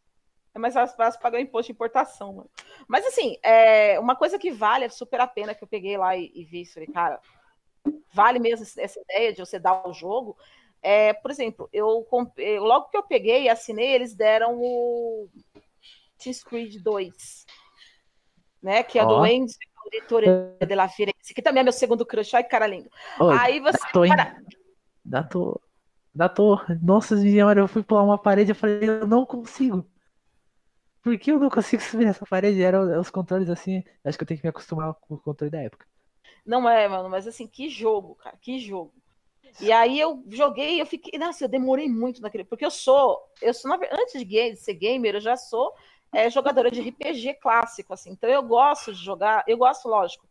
É 0.54 0.60
mais 0.60 0.74
fácil 0.74 1.22
pagar 1.22 1.38
o 1.38 1.42
imposto 1.42 1.68
de 1.68 1.74
importação, 1.74 2.34
mano. 2.34 2.50
Mas 2.88 3.06
assim, 3.06 3.38
é, 3.44 4.00
uma 4.00 4.16
coisa 4.16 4.40
que 4.40 4.52
vale 4.52 4.90
super 4.90 5.22
a 5.22 5.28
pena 5.28 5.54
que 5.54 5.64
eu 5.64 5.68
peguei 5.68 5.96
lá 5.96 6.18
e, 6.18 6.32
e 6.34 6.44
vi, 6.44 6.66
falei, 6.66 6.88
cara, 6.88 7.20
vale 8.14 8.40
mesmo 8.40 8.66
essa 8.78 9.00
ideia 9.02 9.34
de 9.34 9.40
você 9.40 9.60
dar 9.60 9.88
o 9.88 9.94
jogo. 9.94 10.38
É, 10.82 11.14
por 11.14 11.30
exemplo, 11.30 11.70
eu, 11.74 12.08
eu 12.38 12.64
logo 12.64 12.90
que 12.90 12.98
eu 12.98 13.04
peguei 13.04 13.44
e 13.44 13.50
assinei, 13.50 13.94
eles 13.94 14.16
deram 14.16 14.58
o 14.58 15.30
Team 16.18 16.36
Creed 16.46 16.82
2, 16.82 17.46
né? 18.62 18.84
Que 18.84 18.98
é 18.98 19.04
oh. 19.04 19.08
do 19.08 19.26
Enzo 19.26 19.58
Direttore 19.90 20.28
della 20.66 20.88
Firenze, 20.88 21.34
que 21.34 21.42
também 21.42 21.62
é 21.62 21.64
meu 21.64 21.74
segundo 21.74 22.06
crush. 22.06 22.36
Ai, 22.36 22.44
cara 22.44 22.68
lindo. 22.68 22.90
Oh, 23.20 23.30
Aí 23.30 23.60
você. 23.60 23.78
Dato, 23.78 24.06
in... 24.06 24.10
dato, 25.04 25.62
da 26.14 26.30
torre. 26.30 26.78
Nossa 26.82 27.18
senhora, 27.18 27.62
eu 27.62 27.68
fui 27.68 27.84
pular 27.84 28.04
uma 28.04 28.18
parede, 28.18 28.52
eu 28.52 28.56
falei, 28.56 28.88
eu 28.88 29.08
não 29.08 29.26
consigo. 29.26 29.90
Por 31.02 31.18
que 31.18 31.32
eu 31.32 31.40
não 31.40 31.50
consigo 31.50 31.82
subir 31.82 32.08
essa 32.08 32.26
parede? 32.26 32.62
Eram 32.62 33.00
os 33.00 33.10
controles 33.10 33.50
assim. 33.50 33.84
Acho 34.04 34.18
que 34.18 34.24
eu 34.24 34.28
tenho 34.28 34.40
que 34.40 34.46
me 34.46 34.50
acostumar 34.50 34.94
com 34.96 35.16
o 35.16 35.18
controle 35.18 35.52
da 35.52 35.62
época. 35.62 35.86
Não 36.50 36.68
é, 36.68 36.88
mano, 36.88 37.08
mas 37.08 37.28
assim, 37.28 37.46
que 37.46 37.70
jogo, 37.70 38.16
cara, 38.16 38.36
que 38.42 38.58
jogo. 38.58 38.92
E 39.62 39.72
aí 39.72 40.00
eu 40.00 40.24
joguei, 40.30 40.82
eu 40.82 40.86
fiquei, 40.86 41.20
nossa, 41.20 41.44
eu 41.44 41.48
demorei 41.48 41.88
muito 41.88 42.24
naquele, 42.24 42.44
porque 42.44 42.66
eu 42.66 42.72
sou, 42.72 43.22
eu 43.40 43.54
sou 43.54 43.72
antes 43.72 44.18
de, 44.18 44.26
game, 44.26 44.56
ser 44.56 44.74
gamer, 44.74 45.14
eu 45.14 45.22
já 45.22 45.38
sou 45.38 45.72
é, 46.12 46.28
jogadora 46.28 46.72
de 46.72 46.82
RPG 46.82 47.36
clássico, 47.36 47.94
assim. 47.94 48.10
Então 48.10 48.28
eu 48.28 48.42
gosto 48.42 48.92
de 48.92 49.00
jogar, 49.00 49.44
eu 49.48 49.58
gosto, 49.58 49.88
lógico, 49.88 50.28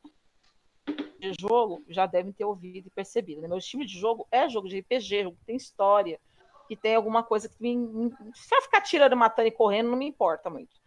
de 1.21 1.33
jogo, 1.41 1.85
já 1.89 2.05
devem 2.05 2.33
ter 2.33 2.45
ouvido 2.45 2.89
e 2.89 2.91
percebido. 2.91 3.41
Né? 3.41 3.47
Meu 3.47 3.61
time 3.61 3.87
de 3.87 3.97
jogo 3.97 4.27
é 4.33 4.49
jogo 4.49 4.69
de 4.69 4.81
RPG, 4.81 5.23
jogo 5.23 5.37
que 5.37 5.45
tem 5.45 5.57
história, 5.57 6.19
que 6.67 6.75
tem 6.75 6.97
alguma 6.97 7.23
coisa 7.23 7.49
que 7.49 7.63
me. 7.63 8.11
Se 8.35 8.57
eu 8.57 8.63
ficar 8.63 8.81
tirando, 8.81 9.17
matando 9.17 9.47
e 9.47 9.53
correndo, 9.53 9.89
não 9.91 9.97
me 9.97 10.09
importa 10.09 10.51
muito. 10.51 10.81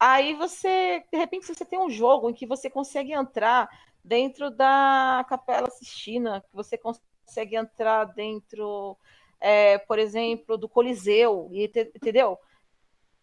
Aí 0.00 0.32
você, 0.32 1.04
de 1.12 1.18
repente, 1.18 1.46
você 1.46 1.64
tem 1.64 1.78
um 1.78 1.90
jogo 1.90 2.30
em 2.30 2.34
que 2.34 2.46
você 2.46 2.70
consegue 2.70 3.12
entrar 3.12 3.68
dentro 4.06 4.50
da 4.50 5.24
Capela 5.28 5.68
Sistina, 5.70 6.40
que 6.40 6.54
você 6.54 6.78
consegue 6.78 7.56
entrar 7.56 8.04
dentro, 8.04 8.96
é, 9.40 9.78
por 9.78 9.98
exemplo, 9.98 10.56
do 10.56 10.68
Coliseu, 10.68 11.50
entendeu? 11.52 12.38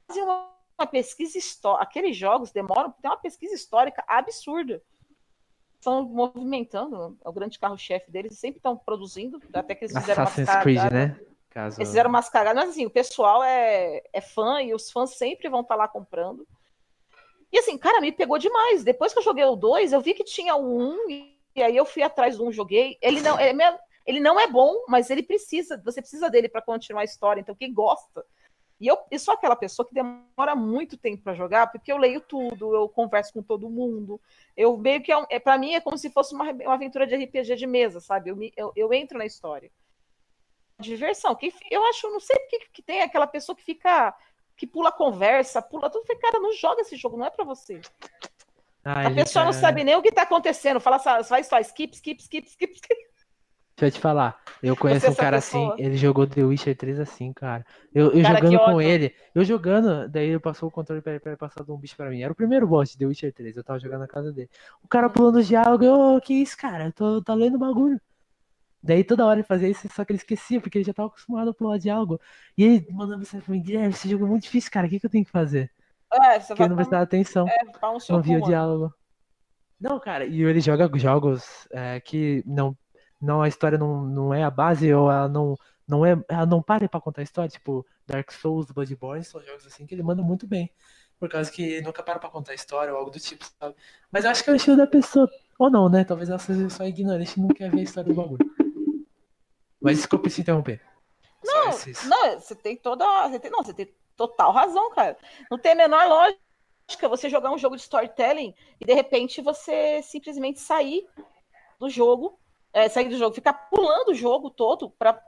Fazer 0.07 0.21
uma 0.21 0.87
pesquisa 0.91 1.37
histórica. 1.37 1.83
Aqueles 1.83 2.17
jogos 2.17 2.51
demoram, 2.51 2.91
tem 3.01 3.09
uma 3.09 3.17
pesquisa 3.17 3.55
histórica 3.55 4.03
absurda 4.07 4.81
estão 5.83 6.03
movimentando, 6.03 7.17
é 7.23 7.29
o 7.29 7.33
grande 7.33 7.59
carro-chefe 7.59 8.09
deles, 8.09 8.39
sempre 8.39 8.57
estão 8.57 8.77
produzindo, 8.77 9.41
até 9.53 9.75
que 9.75 9.83
eles 9.83 9.95
fizeram 9.95 10.23
Assassin's 10.23 10.47
umas 10.47 10.63
Creed, 10.63 10.91
né? 10.91 11.19
Caso... 11.49 11.77
Eles 11.79 11.89
fizeram 11.89 12.09
umas 12.09 12.29
cagadas, 12.29 12.63
mas 12.63 12.69
assim, 12.71 12.85
o 12.85 12.89
pessoal 12.89 13.43
é, 13.43 14.01
é 14.11 14.21
fã 14.21 14.61
e 14.61 14.73
os 14.73 14.89
fãs 14.89 15.17
sempre 15.17 15.49
vão 15.49 15.59
estar 15.59 15.75
tá 15.75 15.81
lá 15.81 15.87
comprando. 15.87 16.47
E 17.53 17.59
assim, 17.59 17.77
cara, 17.77 18.01
me 18.01 18.11
pegou 18.11 18.37
demais. 18.37 18.83
Depois 18.83 19.13
que 19.13 19.19
eu 19.19 19.23
joguei 19.23 19.45
o 19.45 19.55
2, 19.55 19.93
eu 19.93 20.01
vi 20.01 20.13
que 20.13 20.23
tinha 20.23 20.55
o 20.55 20.77
1 20.77 20.81
um, 20.81 21.09
e, 21.09 21.63
aí 21.63 21.77
eu 21.77 21.85
fui 21.85 22.01
atrás 22.01 22.35
do 22.35 22.43
1, 22.43 22.47
um, 22.47 22.51
joguei. 22.51 22.97
Ele 22.99 23.21
não, 23.21 23.39
é 23.39 23.53
ele 24.05 24.19
não 24.19 24.39
é 24.39 24.47
bom, 24.47 24.83
mas 24.89 25.09
ele 25.09 25.23
precisa, 25.23 25.81
você 25.85 26.01
precisa 26.01 26.29
dele 26.29 26.49
para 26.49 26.61
continuar 26.61 27.01
a 27.01 27.05
história. 27.05 27.39
Então, 27.39 27.55
quem 27.55 27.71
gosta 27.71 28.25
e 28.83 28.87
eu, 28.87 28.97
eu 29.09 29.17
sou 29.17 29.33
aquela 29.33 29.55
pessoa 29.55 29.87
que 29.87 29.93
demora 29.93 30.55
muito 30.57 30.97
tempo 30.97 31.23
para 31.23 31.33
jogar, 31.33 31.67
porque 31.67 31.89
eu 31.89 31.97
leio 31.97 32.19
tudo, 32.19 32.75
eu 32.75 32.89
converso 32.89 33.31
com 33.31 33.41
todo 33.41 33.69
mundo. 33.69 34.19
Eu 34.57 34.75
meio 34.75 35.01
que 35.01 35.09
é, 35.09 35.25
é 35.29 35.39
para 35.39 35.57
mim 35.57 35.73
é 35.73 35.79
como 35.79 35.97
se 35.97 36.09
fosse 36.09 36.35
uma, 36.35 36.51
uma 36.51 36.73
aventura 36.73 37.07
de 37.07 37.15
RPG 37.15 37.55
de 37.55 37.65
mesa, 37.65 38.01
sabe? 38.01 38.31
Eu, 38.31 38.37
eu, 38.57 38.73
eu 38.75 38.93
entro 38.93 39.17
na 39.17 39.25
história. 39.25 39.71
Diversão. 40.77 41.33
Que, 41.33 41.53
eu 41.71 41.81
acho, 41.85 42.09
não 42.09 42.19
sei 42.19 42.37
porque 42.39 42.59
que 42.73 42.81
tem 42.81 43.01
aquela 43.01 43.25
pessoa 43.25 43.55
que 43.55 43.63
fica 43.63 44.13
que 44.55 44.67
pula 44.67 44.91
conversa, 44.91 45.61
pula 45.61 45.89
tudo. 45.89 46.05
Cara, 46.19 46.39
não 46.39 46.53
joga 46.53 46.81
esse 46.81 46.95
jogo, 46.95 47.17
não 47.17 47.25
é 47.25 47.29
para 47.29 47.45
você. 47.45 47.81
Ai, 48.83 49.07
a 49.07 49.11
pessoa 49.11 49.45
não 49.45 49.53
sabe 49.53 49.83
nem 49.83 49.95
o 49.95 50.01
que 50.01 50.11
tá 50.11 50.23
acontecendo. 50.23 50.79
Fala 50.79 50.99
só, 50.99 51.21
só 51.23 51.59
skip, 51.59 51.95
skip, 51.95 52.21
skip, 52.21 52.47
skip, 52.47 52.73
skip. 52.73 53.13
Deixa 53.75 53.87
eu 53.87 53.91
te 53.91 53.99
falar, 53.99 54.39
eu 54.61 54.77
conheço 54.77 55.09
um 55.09 55.15
cara 55.15 55.37
assim, 55.37 55.71
ele 55.79 55.97
jogou 55.97 56.27
The 56.27 56.43
Witcher 56.43 56.77
3 56.77 56.99
assim, 56.99 57.33
cara. 57.33 57.65
Eu, 57.93 58.11
eu 58.11 58.21
cara, 58.21 58.35
jogando 58.35 58.59
com 58.65 58.79
ele, 58.79 59.15
eu 59.33 59.43
jogando, 59.43 60.07
daí 60.07 60.29
ele 60.29 60.39
passou 60.39 60.69
o 60.69 60.71
controle 60.71 61.01
pra, 61.01 61.19
pra 61.19 61.35
passar 61.35 61.63
de 61.63 61.71
um 61.71 61.77
bicho 61.77 61.97
pra 61.97 62.07
mim. 62.07 62.21
Era 62.21 62.31
o 62.31 62.35
primeiro 62.35 62.67
boss 62.67 62.91
de 62.91 62.99
The 62.99 63.05
Witcher 63.07 63.33
3, 63.33 63.57
eu 63.57 63.63
tava 63.63 63.79
jogando 63.79 64.01
na 64.01 64.07
casa 64.07 64.31
dele. 64.31 64.49
O 64.83 64.87
cara 64.87 65.09
pulando 65.09 65.37
o 65.39 65.43
diálogo, 65.43 65.83
eu, 65.83 65.95
oh, 65.95 66.21
que 66.21 66.35
isso, 66.35 66.55
cara? 66.55 66.85
Eu 66.85 66.93
tô, 66.93 67.21
tá 67.23 67.33
lendo 67.33 67.57
bagulho. 67.57 67.99
Daí 68.83 69.03
toda 69.03 69.25
hora 69.25 69.39
ele 69.39 69.47
fazia 69.47 69.69
isso, 69.69 69.87
só 69.95 70.03
que 70.03 70.11
ele 70.11 70.17
esquecia, 70.17 70.59
porque 70.59 70.77
ele 70.77 70.85
já 70.85 70.93
tava 70.93 71.07
acostumado 71.07 71.49
a 71.49 71.53
pular 71.53 71.77
diálogo. 71.77 72.19
E 72.57 72.63
ele 72.63 72.87
mandando 72.91 73.19
mensagem 73.19 73.45
pra 73.45 73.53
mim, 73.53 73.61
Guilherme, 73.61 73.93
esse 73.93 74.09
jogo 74.09 74.25
é 74.25 74.27
muito 74.27 74.43
difícil, 74.43 74.69
cara, 74.69 74.87
o 74.87 74.89
que, 74.89 74.99
que 74.99 75.05
eu 75.05 75.09
tenho 75.09 75.23
que 75.23 75.31
fazer? 75.31 75.71
É, 76.11 76.39
você 76.39 76.47
porque 76.47 76.67
não 76.67 76.75
prestava 76.75 77.01
atenção, 77.01 77.47
é, 77.47 77.55
não 78.09 78.21
via 78.21 78.37
o 78.39 78.41
diálogo. 78.43 78.93
Não, 79.79 79.99
cara, 79.99 80.25
e 80.25 80.43
ele 80.43 80.59
joga 80.59 80.89
jogos 80.97 81.67
é, 81.71 81.99
que 81.99 82.43
não 82.45 82.77
não 83.19 83.41
a 83.41 83.47
história 83.47 83.77
não, 83.77 84.03
não 84.03 84.33
é 84.33 84.43
a 84.43 84.51
base 84.51 84.93
ou 84.93 85.09
ela 85.09 85.29
não 85.29 85.55
não 85.87 86.05
é 86.05 86.21
ela 86.27 86.45
não 86.45 86.61
para 86.61 86.87
para 86.89 86.99
contar 86.99 87.21
a 87.21 87.23
história, 87.23 87.49
tipo 87.49 87.85
Dark 88.05 88.31
Souls, 88.31 88.69
Bloodborne, 88.69 89.23
são 89.23 89.41
jogos 89.41 89.65
assim 89.65 89.85
que 89.85 89.95
ele 89.95 90.03
manda 90.03 90.21
muito 90.21 90.45
bem. 90.45 90.69
Por 91.19 91.29
causa 91.29 91.49
que 91.49 91.81
nunca 91.81 92.03
para 92.03 92.19
pra 92.19 92.29
contar 92.29 92.51
a 92.51 92.55
história 92.55 92.91
ou 92.91 92.99
algo 92.99 93.09
do 93.09 93.19
tipo, 93.19 93.45
sabe? 93.57 93.75
Mas 94.11 94.25
eu 94.25 94.31
acho 94.31 94.43
que 94.43 94.49
é 94.49 94.53
o 94.53 94.55
estilo 94.57 94.75
da 94.75 94.85
pessoa. 94.85 95.29
Ou 95.57 95.69
não, 95.69 95.87
né? 95.87 96.03
Talvez 96.03 96.29
ela 96.29 96.39
seja 96.39 96.69
só 96.69 96.85
ignorante 96.85 97.39
e 97.39 97.41
não 97.41 97.47
quer 97.47 97.71
ver 97.71 97.79
a 97.79 97.83
história 97.83 98.13
do 98.13 98.15
bagulho. 98.15 98.45
Mas 99.83 99.97
desculpe 99.97 100.29
se 100.29 100.41
interromper. 100.41 100.81
Não, 101.43 101.65
não, 101.65 102.39
você 102.39 102.55
tem 102.55 102.77
toda. 102.77 103.05
Você 103.27 103.39
tem, 103.39 103.51
não, 103.51 103.61
você 103.61 103.73
tem 103.73 103.93
total 104.15 104.51
razão, 104.51 104.89
cara. 104.91 105.17
Não 105.51 105.59
tem 105.59 105.73
a 105.73 105.75
menor 105.75 106.07
lógica 106.07 107.09
você 107.09 107.29
jogar 107.29 107.51
um 107.51 107.57
jogo 107.57 107.75
de 107.75 107.81
storytelling 107.81 108.55
e 108.79 108.85
de 108.85 108.93
repente 108.93 109.41
você 109.41 110.01
simplesmente 110.01 110.59
sair 110.59 111.05
do 111.79 111.89
jogo 111.89 112.39
é, 112.73 112.89
sair 112.89 113.07
do 113.07 113.17
jogo, 113.17 113.35
ficar 113.35 113.53
pulando 113.53 114.09
o 114.09 114.15
jogo 114.15 114.49
todo 114.49 114.89
para. 114.89 115.21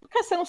Porque 0.00 0.22
você 0.22 0.36
não. 0.36 0.44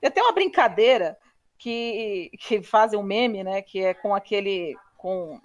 Tem 0.00 0.08
até 0.08 0.20
uma 0.20 0.32
brincadeira 0.32 1.16
que, 1.56 2.30
que 2.40 2.62
fazem 2.62 2.98
um 2.98 3.02
meme, 3.02 3.44
né? 3.44 3.62
Que 3.62 3.84
é 3.84 3.94
com 3.94 4.14
aquele. 4.14 4.76
com 4.96 5.40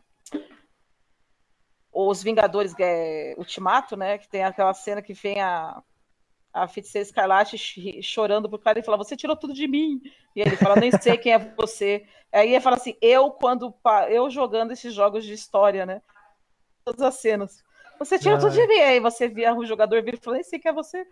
os 1.96 2.24
Vingadores 2.24 2.74
é, 2.80 3.36
Ultimato, 3.38 3.96
né? 3.96 4.18
Que 4.18 4.28
tem 4.28 4.44
aquela 4.44 4.74
cena 4.74 5.02
que 5.02 5.14
vem 5.14 5.40
a, 5.40 5.82
a 6.54 6.68
feiticeira 6.68 7.06
Escarlate 7.06 7.58
chorando 8.04 8.48
pro 8.48 8.60
cara 8.60 8.80
e 8.80 8.84
fala: 8.84 8.98
Você 8.98 9.18
tirou 9.18 9.36
tudo 9.36 9.54
de 9.54 9.68
mim. 9.68 10.02
E 10.36 10.42
ele 10.42 10.56
fala: 10.56 10.76
Nem 10.76 10.92
sei 10.92 11.18
quem 11.18 11.34
é 11.34 11.40
você. 11.40 12.06
Aí 12.32 12.54
ele 12.54 12.62
fala 12.62 12.76
assim: 12.76 12.96
Eu, 13.02 13.32
quando. 13.32 13.74
Eu 14.10 14.30
jogando 14.30 14.72
esses 14.72 14.94
jogos 14.94 15.26
de 15.26 15.34
história, 15.34 15.86
né? 15.86 16.02
Todas 16.86 17.02
as 17.02 17.16
cenas. 17.16 17.64
Você 18.00 18.20
tira 18.20 18.38
tudo 18.38 18.52
de 18.52 18.68
mim, 18.68 18.80
aí 18.80 19.00
você 19.00 19.28
via 19.28 19.54
o 19.54 19.66
jogador 19.66 20.02
vir 20.04 20.16
e 20.16 20.18
falou, 20.18 20.40
esse 20.40 20.60
que 20.60 20.68
é 20.68 20.74
você. 20.74 21.08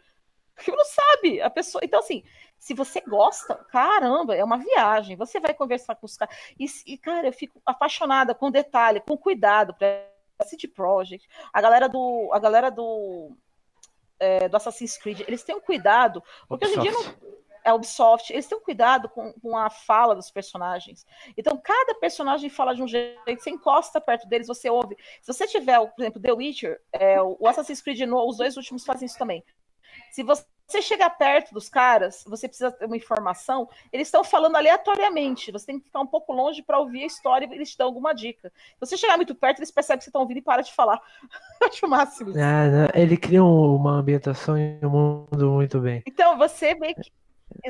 Porque 0.54 0.72
não 0.72 0.84
sabe, 0.84 1.42
a 1.42 1.50
pessoa. 1.50 1.82
Então, 1.84 2.00
assim, 2.00 2.24
se 2.60 2.74
você 2.74 3.02
gosta, 3.02 3.56
caramba, 3.72 4.36
é 4.36 4.44
uma 4.44 4.58
viagem. 4.58 5.16
Você 5.16 5.40
vai 5.40 5.54
conversar 5.54 5.96
com 5.96 6.06
os 6.06 6.18
caras. 6.18 6.36
E, 6.60 6.66
e, 6.86 6.98
cara, 6.98 7.28
eu 7.28 7.34
fico 7.34 7.62
apaixonada 7.66 8.36
com 8.36 8.52
detalhe, 8.52 9.00
com 9.00 9.18
cuidado 9.18 9.74
para 9.74 10.06
City 10.44 10.68
Project, 10.68 11.28
a 11.54 11.62
galera 11.62 11.88
do. 11.88 12.30
A 12.34 12.40
galera 12.40 12.70
do. 12.70 13.36
É, 14.24 14.48
do 14.48 14.56
Assassin's 14.56 14.98
Creed, 14.98 15.22
eles 15.22 15.44
têm 15.44 15.56
um 15.56 15.62
cuidado, 15.62 16.24
porque 16.48 16.66
hoje 16.66 16.78
em 16.78 16.82
dia 16.82 16.92
não, 16.92 17.02
é 17.64 17.74
Ubisoft, 17.74 18.32
eles 18.32 18.46
têm 18.48 18.58
um 18.58 18.62
cuidado 18.62 19.10
com, 19.10 19.34
com, 19.34 19.58
a 19.58 19.70
fala 19.70 20.16
dos 20.16 20.30
personagens. 20.32 21.06
Então, 21.38 21.58
cada 21.58 21.96
personagem 21.96 22.50
fala 22.50 22.76
de 22.76 22.84
um 22.84 22.88
jeito, 22.88 23.20
você 23.26 23.50
encosta 23.50 24.00
perto 24.00 24.28
deles, 24.28 24.48
você 24.48 24.70
ouve. 24.70 24.96
Se 25.22 25.34
você 25.34 25.48
tiver, 25.48 25.80
por 25.80 26.02
exemplo, 26.02 26.22
The 26.22 26.34
Witcher, 26.34 26.80
é, 26.92 27.22
o 27.22 27.48
Assassin's 27.48 27.82
Creed, 27.82 28.02
os 28.02 28.38
dois 28.38 28.58
últimos 28.58 28.86
fazem 28.86 29.06
isso 29.06 29.18
também. 29.18 29.44
Se 30.12 30.24
você 30.24 30.82
chegar 30.82 31.10
perto 31.12 31.54
dos 31.54 31.70
caras, 31.70 32.24
você 32.28 32.48
precisa 32.48 32.72
ter 32.72 32.86
uma 32.86 32.98
informação, 32.98 33.68
eles 33.92 34.08
estão 34.08 34.24
falando 34.24 34.56
aleatoriamente. 34.56 35.52
Você 35.52 35.66
tem 35.66 35.80
que 35.80 35.86
ficar 35.86 36.02
um 36.02 36.08
pouco 36.08 36.34
longe 36.34 36.62
para 36.62 36.80
ouvir 36.80 37.04
a 37.04 37.08
história 37.08 37.48
e 37.50 37.54
eles 37.54 37.72
te 37.72 37.78
dão 37.78 37.88
alguma 37.88 38.14
dica. 38.14 38.52
Se 38.74 38.80
você 38.80 38.98
chegar 38.98 39.18
muito 39.18 39.34
perto, 39.34 39.60
eles 39.60 39.72
percebem 39.72 40.00
que 40.00 40.04
você 40.04 40.10
está 40.10 40.20
ouvindo 40.20 40.38
e 40.38 40.42
para 40.42 40.62
de 40.62 40.74
falar. 40.74 41.02
Acho 41.64 41.86
o 41.86 41.90
máximo. 41.90 42.34
Ah, 42.36 42.92
ele 42.94 43.18
cria 43.18 43.44
uma 43.44 43.94
ambientação 43.94 44.58
e 44.58 44.80
um 44.84 44.90
mundo 44.90 45.52
muito 45.52 45.80
bem. 45.80 46.04
Então, 46.06 46.38
você 46.38 46.76
vê 46.76 46.94
que 46.94 47.12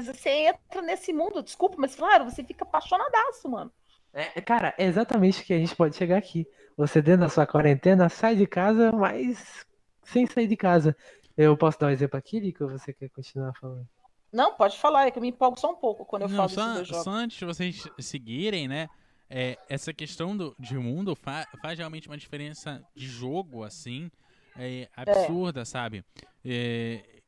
você 0.02 0.30
entra 0.30 0.82
nesse 0.82 1.12
mundo, 1.12 1.42
desculpa, 1.42 1.76
mas 1.80 1.96
claro, 1.96 2.26
você 2.26 2.44
fica 2.44 2.64
apaixonadaço, 2.64 3.50
mano. 3.50 3.72
É, 4.14 4.42
cara, 4.42 4.74
é 4.78 4.86
exatamente 4.86 5.42
o 5.42 5.46
que 5.46 5.54
a 5.54 5.58
gente 5.58 5.76
pode 5.76 5.96
chegar 5.96 6.18
aqui. 6.18 6.48
Você 6.78 7.02
dentro 7.02 7.22
da 7.22 7.30
sua 7.30 7.48
quarentena, 7.48 8.10
sai 8.10 8.36
de 8.36 8.46
casa, 8.46 8.92
mas 8.92 9.66
sem 10.04 10.26
sair 10.28 10.48
de 10.48 10.58
casa. 10.58 10.96
Eu 11.38 11.56
posso 11.58 11.80
dar 11.80 11.88
um 11.88 11.92
exemplo 11.92 12.18
aqui, 12.18 12.40
Lico, 12.40 12.64
ou 12.64 12.70
você 12.70 12.94
quer 12.94 13.10
continuar 13.10 13.54
falando? 13.54 13.88
Não, 14.32 14.54
pode 14.56 14.78
falar, 14.78 15.08
é 15.08 15.12
que 15.12 15.18
eu 15.18 15.22
me 15.22 15.30
empolgo 15.30 15.60
só 15.60 15.72
um 15.72 15.76
pouco 15.76 16.06
quando 16.06 16.24
eu 16.24 16.30
Não, 16.30 16.38
falo 16.48 16.86
só, 16.86 17.04
só 17.04 17.10
antes 17.12 17.38
de 17.38 17.46
vocês 17.46 17.88
seguirem, 18.00 18.68
né? 18.68 18.88
É, 19.30 19.58
essa 19.70 19.94
questão 19.94 20.36
do, 20.36 20.56
de 20.60 20.78
mundo 20.78 21.16
fa 21.16 21.48
faz 21.62 21.78
realmente 21.78 22.08
uma 22.08 22.18
diferença 22.18 22.86
de 22.96 23.08
jogo, 23.08 23.64
assim, 23.64 24.12
é, 24.58 24.90
absurda, 24.96 25.62
é. 25.62 25.66
sabe? 25.66 26.06
É, 26.44 27.22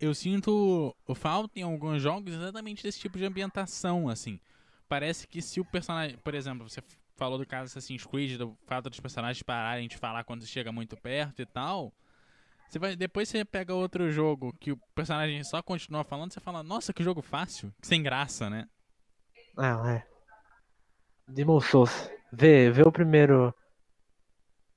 eu 0.00 0.14
sinto 0.14 0.94
falta 1.14 1.58
em 1.58 1.62
alguns 1.62 2.02
jogos 2.02 2.34
exatamente 2.34 2.82
desse 2.82 2.98
tipo 2.98 3.18
de 3.18 3.24
ambientação, 3.24 4.08
assim. 4.08 4.40
Parece 4.88 5.26
que 5.26 5.40
se 5.40 5.60
o 5.60 5.64
personagem, 5.64 6.16
por 6.18 6.34
exemplo, 6.34 6.68
você 6.68 6.82
falou 7.16 7.38
do 7.38 7.46
caso 7.46 7.66
Assassin's 7.66 8.04
Creed, 8.04 8.36
do 8.36 8.56
fato 8.66 8.90
dos 8.90 9.00
personagens 9.00 9.42
pararem 9.42 9.86
de 9.86 9.96
falar 9.96 10.24
quando 10.24 10.44
chega 10.44 10.72
muito 10.72 10.96
perto 10.96 11.40
e 11.40 11.46
tal. 11.46 11.92
Você 12.72 12.78
vai, 12.78 12.96
depois 12.96 13.28
você 13.28 13.44
pega 13.44 13.74
outro 13.74 14.10
jogo 14.10 14.50
que 14.58 14.72
o 14.72 14.78
personagem 14.94 15.44
só 15.44 15.62
continua 15.62 16.02
falando, 16.04 16.32
você 16.32 16.40
fala, 16.40 16.62
nossa, 16.62 16.90
que 16.90 17.04
jogo 17.04 17.20
fácil, 17.20 17.70
sem 17.82 18.02
graça, 18.02 18.48
né? 18.48 18.66
Ah, 19.58 19.82
é. 19.92 20.06
Demon 21.28 21.60
Souls. 21.60 22.10
Vê, 22.32 22.70
vê 22.70 22.80
o 22.80 22.90
primeiro. 22.90 23.54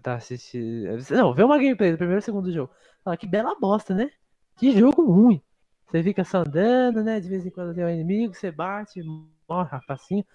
Tá 0.03 0.15
assistindo. 0.15 0.90
Não, 1.11 1.33
vê 1.33 1.41
uma 1.41 1.57
gameplay 1.57 1.93
do 1.93 1.98
primeiro 1.98 2.19
e 2.19 2.22
segundo 2.22 2.51
jogo. 2.51 2.69
Fala 3.01 3.15
que 3.15 3.25
bela 3.25 3.57
bosta, 3.57 3.95
né? 3.95 4.11
Que 4.57 4.77
jogo 4.77 5.09
ruim. 5.09 5.41
Você 5.88 6.03
fica 6.03 6.25
só 6.25 6.40
andando, 6.40 7.01
né? 7.01 7.22
De 7.22 7.30
vez 7.30 7.45
em 7.45 7.49
quando 7.49 7.74
tem 7.74 7.85
um 7.85 7.90
inimigo, 7.90 8.33
você 8.33 8.51
bate, 8.51 9.01
morre, 9.48 9.69
rapacinho. 9.69 10.25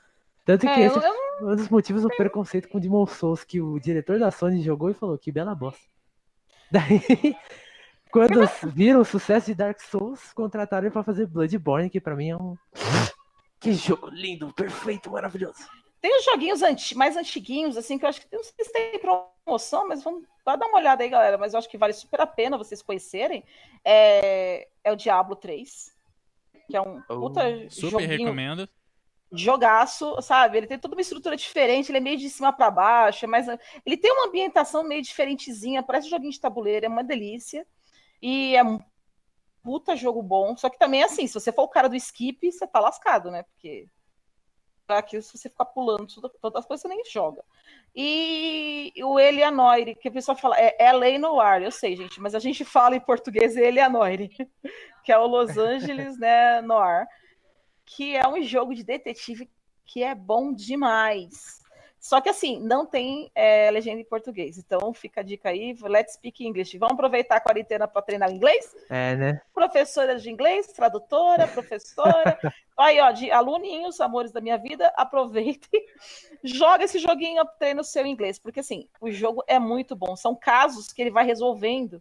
Tanto 0.47 0.63
que 0.63 0.81
é, 0.81 0.87
esse 0.87 0.99
é 0.99 1.13
um 1.43 1.55
dos 1.55 1.69
motivos 1.69 2.01
do 2.05 2.09
preconceito 2.09 2.71
com 2.71 2.81
Demon 2.81 3.05
Souls, 3.05 3.45
que 3.45 3.61
o 3.61 3.79
diretor 3.79 4.19
da 4.19 4.31
Sony 4.31 4.63
jogou 4.63 4.89
e 4.89 4.95
falou 4.95 5.19
que 5.19 5.31
bela 5.31 5.55
bosta. 5.55 5.91
Daí, 6.73 7.37
quando 8.13 8.47
viram 8.73 9.01
o 9.01 9.05
sucesso 9.05 9.47
de 9.47 9.55
Dark 9.55 9.81
Souls, 9.81 10.33
contrataram 10.33 10.85
ele 10.85 10.93
pra 10.93 11.03
fazer 11.03 11.27
Bloodborne, 11.27 11.91
que 11.91 12.01
pra 12.01 12.15
mim 12.15 12.31
é 12.31 12.37
um. 12.37 12.57
Que 13.59 13.73
jogo 13.73 14.09
lindo, 14.09 14.53
perfeito, 14.55 15.11
maravilhoso. 15.11 15.59
Tem 16.01 16.17
os 16.17 16.25
joguinhos 16.25 16.63
anti 16.63 16.97
mais 16.97 17.17
antiguinhos, 17.17 17.77
assim, 17.77 17.99
que 17.99 18.05
eu 18.05 18.09
acho 18.09 18.21
que 18.23 18.35
não 18.35 18.43
sei 18.43 18.65
se 18.65 18.73
tem 18.73 18.99
promoção, 18.99 19.87
mas 19.87 20.03
vamos 20.03 20.25
dar 20.47 20.57
uma 20.57 20.79
olhada 20.79 21.03
aí, 21.03 21.11
galera. 21.11 21.37
Mas 21.37 21.53
eu 21.53 21.59
acho 21.59 21.69
que 21.69 21.77
vale 21.77 21.93
super 21.93 22.21
a 22.21 22.27
pena 22.27 22.57
vocês 22.57 22.81
conhecerem. 22.81 23.45
É, 23.85 24.69
é 24.83 24.93
o 24.93 24.97
Diablo 24.97 25.37
3, 25.37 25.93
que 26.71 26.77
é 26.77 26.81
um 26.81 27.03
oh, 27.09 27.21
puta 27.21 27.43
super 27.69 27.91
joguinho. 27.91 28.09
recomendo 28.09 28.69
jogaço, 29.33 30.21
sabe? 30.21 30.59
Ele 30.59 30.67
tem 30.67 30.79
toda 30.79 30.95
uma 30.95 31.01
estrutura 31.01 31.37
diferente, 31.37 31.91
ele 31.91 31.99
é 31.99 32.01
meio 32.01 32.17
de 32.17 32.29
cima 32.29 32.53
para 32.53 32.71
baixo, 32.71 33.25
é 33.25 33.29
mais 33.29 33.47
ele 33.87 33.97
tem 33.97 34.13
uma 34.13 34.27
ambientação 34.27 34.83
meio 34.83 35.03
diferentezinha, 35.03 35.83
parece 35.83 36.09
um 36.09 36.11
joguinho 36.11 36.33
de 36.33 36.41
tabuleiro, 36.41 36.87
é 36.87 36.89
uma 36.89 37.05
delícia. 37.05 37.67
E 38.21 38.57
é 38.57 38.65
um 38.65 38.79
puta 39.63 39.95
jogo 39.95 40.23
bom, 40.23 40.57
só 40.57 40.69
que 40.69 40.79
também 40.79 41.03
é 41.03 41.05
assim, 41.05 41.27
se 41.27 41.35
você 41.35 41.53
for 41.53 41.63
o 41.63 41.69
cara 41.69 41.89
do 41.89 41.97
skip, 41.97 42.51
você 42.51 42.67
tá 42.67 42.81
lascado, 42.81 43.31
né? 43.31 43.43
Porque 43.43 43.87
aqui 44.89 45.21
se 45.23 45.39
você 45.39 45.49
ficar 45.49 45.67
pulando 45.67 46.07
todas 46.43 46.61
as 46.61 46.67
coisas 46.67 46.83
você 46.83 46.89
nem 46.89 47.05
joga. 47.05 47.45
E 47.95 48.93
o 49.05 49.21
Eleanor, 49.21 49.77
que 50.01 50.09
a 50.09 50.13
pessoa 50.13 50.37
fala, 50.37 50.59
é, 50.59 50.75
é 50.79 50.93
Lei 50.93 51.17
Noir, 51.17 51.63
eu 51.63 51.71
sei, 51.71 51.95
gente, 51.95 52.21
mas 52.21 52.35
a 52.35 52.41
gente 52.41 52.65
fala 52.65 52.97
em 52.97 53.01
português 53.01 53.57
Eleanor, 53.57 54.09
que 55.05 55.13
é 55.13 55.19
o 55.19 55.27
Los 55.27 55.57
Angeles, 55.57 56.19
né, 56.19 56.61
Noir 56.61 57.07
que 57.97 58.17
é 58.17 58.27
um 58.29 58.41
jogo 58.43 58.75
de 58.75 58.85
detetive 58.85 59.51
que 59.85 60.03
é 60.03 60.15
bom 60.15 60.53
demais. 60.53 61.61
Só 61.99 62.19
que 62.21 62.31
assim, 62.31 62.59
não 62.61 62.87
tem 62.87 63.31
é, 63.35 63.71
legenda 63.71 64.01
em 64.01 64.05
português. 64.05 64.57
Então 64.57 64.93
fica 64.95 65.21
a 65.21 65.25
dica 65.25 65.51
aí, 65.51 65.77
let's 65.83 66.15
speak 66.15 66.47
English. 66.47 66.79
Vamos 66.79 66.95
aproveitar 66.95 67.37
a 67.37 67.41
quarentena 67.41 67.87
para 67.87 68.01
treinar 68.01 68.33
inglês? 68.33 68.75
É, 68.89 69.17
né? 69.17 69.43
Professora 69.53 70.17
de 70.17 70.31
inglês, 70.31 70.69
tradutora, 70.69 71.47
professora. 71.49 72.39
aí, 72.79 72.99
ó, 73.01 73.11
de 73.11 73.31
aluninhos, 73.31 74.01
amores 74.01 74.33
da 74.33 74.41
minha 74.41 74.57
vida, 74.57 74.91
aproveitem. 74.97 75.85
Joga 76.43 76.85
esse 76.85 76.99
joguinho, 76.99 77.45
treina 77.59 77.83
o 77.83 77.85
seu 77.85 78.07
inglês. 78.07 78.39
Porque 78.39 78.61
assim, 78.61 78.89
o 79.01 79.11
jogo 79.11 79.43
é 79.47 79.59
muito 79.59 79.95
bom. 79.95 80.17
São 80.17 80.35
casos 80.35 80.93
que 80.93 81.03
ele 81.03 81.11
vai 81.11 81.27
resolvendo. 81.27 82.01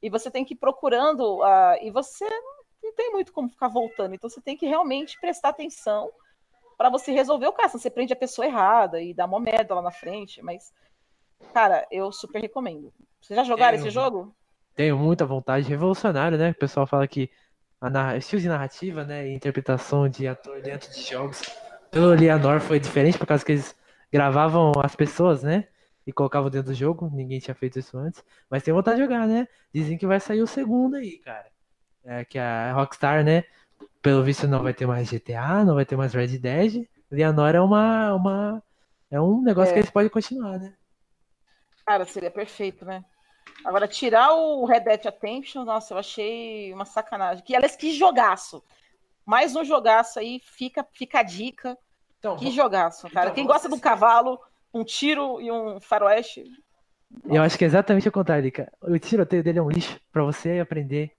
E 0.00 0.08
você 0.08 0.30
tem 0.30 0.44
que 0.44 0.54
ir 0.54 0.58
procurando. 0.58 1.40
Uh, 1.40 1.76
e 1.82 1.90
você 1.90 2.26
tem 2.94 3.12
muito 3.12 3.32
como 3.32 3.48
ficar 3.48 3.68
voltando. 3.68 4.14
Então 4.14 4.30
você 4.30 4.40
tem 4.40 4.56
que 4.56 4.66
realmente 4.66 5.18
prestar 5.20 5.50
atenção 5.50 6.10
para 6.76 6.90
você 6.90 7.12
resolver 7.12 7.46
o 7.46 7.52
caso. 7.52 7.78
Você 7.78 7.90
prende 7.90 8.12
a 8.12 8.16
pessoa 8.16 8.46
errada 8.46 9.00
e 9.00 9.14
dá 9.14 9.26
uma 9.26 9.40
merda 9.40 9.74
lá 9.74 9.82
na 9.82 9.90
frente. 9.90 10.42
Mas, 10.42 10.72
cara, 11.52 11.86
eu 11.90 12.10
super 12.12 12.40
recomendo. 12.40 12.92
Vocês 13.20 13.36
já 13.36 13.44
jogaram 13.44 13.78
esse 13.78 13.90
jogo? 13.90 14.34
Tenho 14.74 14.98
muita 14.98 15.24
vontade. 15.24 15.68
Revolucionário, 15.68 16.36
né? 16.36 16.50
O 16.50 16.54
pessoal 16.54 16.86
fala 16.86 17.06
que 17.06 17.30
a 17.80 18.16
estilo 18.16 18.42
de 18.42 18.48
narrativa, 18.48 19.04
né? 19.04 19.28
E 19.28 19.34
interpretação 19.34 20.08
de 20.08 20.26
ator 20.26 20.60
dentro 20.62 20.90
de 20.90 21.02
jogos 21.02 21.42
pelo 21.90 22.08
Leonor 22.14 22.60
foi 22.60 22.80
diferente 22.80 23.18
por 23.18 23.26
causa 23.26 23.44
que 23.44 23.52
eles 23.52 23.74
gravavam 24.12 24.72
as 24.82 24.96
pessoas, 24.96 25.42
né? 25.42 25.68
E 26.06 26.12
colocavam 26.12 26.50
dentro 26.50 26.72
do 26.72 26.74
jogo. 26.74 27.08
Ninguém 27.12 27.38
tinha 27.38 27.54
feito 27.54 27.78
isso 27.78 27.96
antes. 27.96 28.22
Mas 28.50 28.62
tem 28.62 28.74
vontade 28.74 28.96
de 28.96 29.02
jogar, 29.02 29.26
né? 29.26 29.48
Dizem 29.72 29.96
que 29.96 30.06
vai 30.06 30.20
sair 30.20 30.42
o 30.42 30.46
segundo 30.46 30.96
aí, 30.96 31.18
cara 31.18 31.53
é, 32.04 32.24
que 32.24 32.38
a 32.38 32.72
Rockstar, 32.72 33.24
né? 33.24 33.44
Pelo 34.02 34.22
visto 34.22 34.46
não 34.46 34.62
vai 34.62 34.74
ter 34.74 34.86
mais 34.86 35.10
GTA, 35.10 35.64
não 35.64 35.74
vai 35.74 35.84
ter 35.84 35.96
mais 35.96 36.12
Red 36.12 36.38
Dead. 36.38 36.86
Leonor 37.10 37.54
é 37.54 37.60
uma, 37.60 38.14
uma 38.14 38.62
é 39.10 39.20
um 39.20 39.40
negócio 39.40 39.70
é. 39.70 39.74
que 39.74 39.78
eles 39.80 39.90
podem 39.90 40.10
continuar, 40.10 40.58
né? 40.58 40.74
Cara, 41.86 42.04
seria 42.04 42.30
perfeito, 42.30 42.84
né? 42.84 43.04
Agora, 43.64 43.86
tirar 43.88 44.34
o 44.34 44.64
Red 44.64 44.80
Dead 44.80 45.06
Attention, 45.06 45.64
nossa, 45.64 45.94
eu 45.94 45.98
achei 45.98 46.72
uma 46.72 46.84
sacanagem. 46.84 47.44
Que, 47.44 47.54
aliás, 47.54 47.76
que 47.76 47.92
jogaço. 47.92 48.62
Mais 49.24 49.56
um 49.56 49.64
jogaço 49.64 50.18
aí, 50.18 50.40
fica, 50.44 50.86
fica 50.92 51.20
a 51.20 51.22
dica. 51.22 51.78
Então, 52.18 52.36
que 52.36 52.50
jogaço, 52.50 53.08
cara. 53.10 53.26
Então, 53.26 53.34
Quem 53.34 53.46
gosta 53.46 53.68
de 53.68 53.74
um 53.74 53.78
cavalo, 53.78 54.38
um 54.72 54.84
tiro 54.84 55.40
e 55.40 55.50
um 55.50 55.80
faroeste. 55.80 56.44
Eu 57.24 57.42
acho 57.42 57.56
que 57.56 57.64
é 57.64 57.66
exatamente 57.66 58.08
o 58.08 58.12
contrário, 58.12 58.44
Lica. 58.44 58.70
O 58.82 58.98
tiroteio 58.98 59.42
dele 59.42 59.58
é 59.58 59.62
um 59.62 59.70
lixo 59.70 59.98
para 60.12 60.24
você 60.24 60.58
aprender 60.58 61.12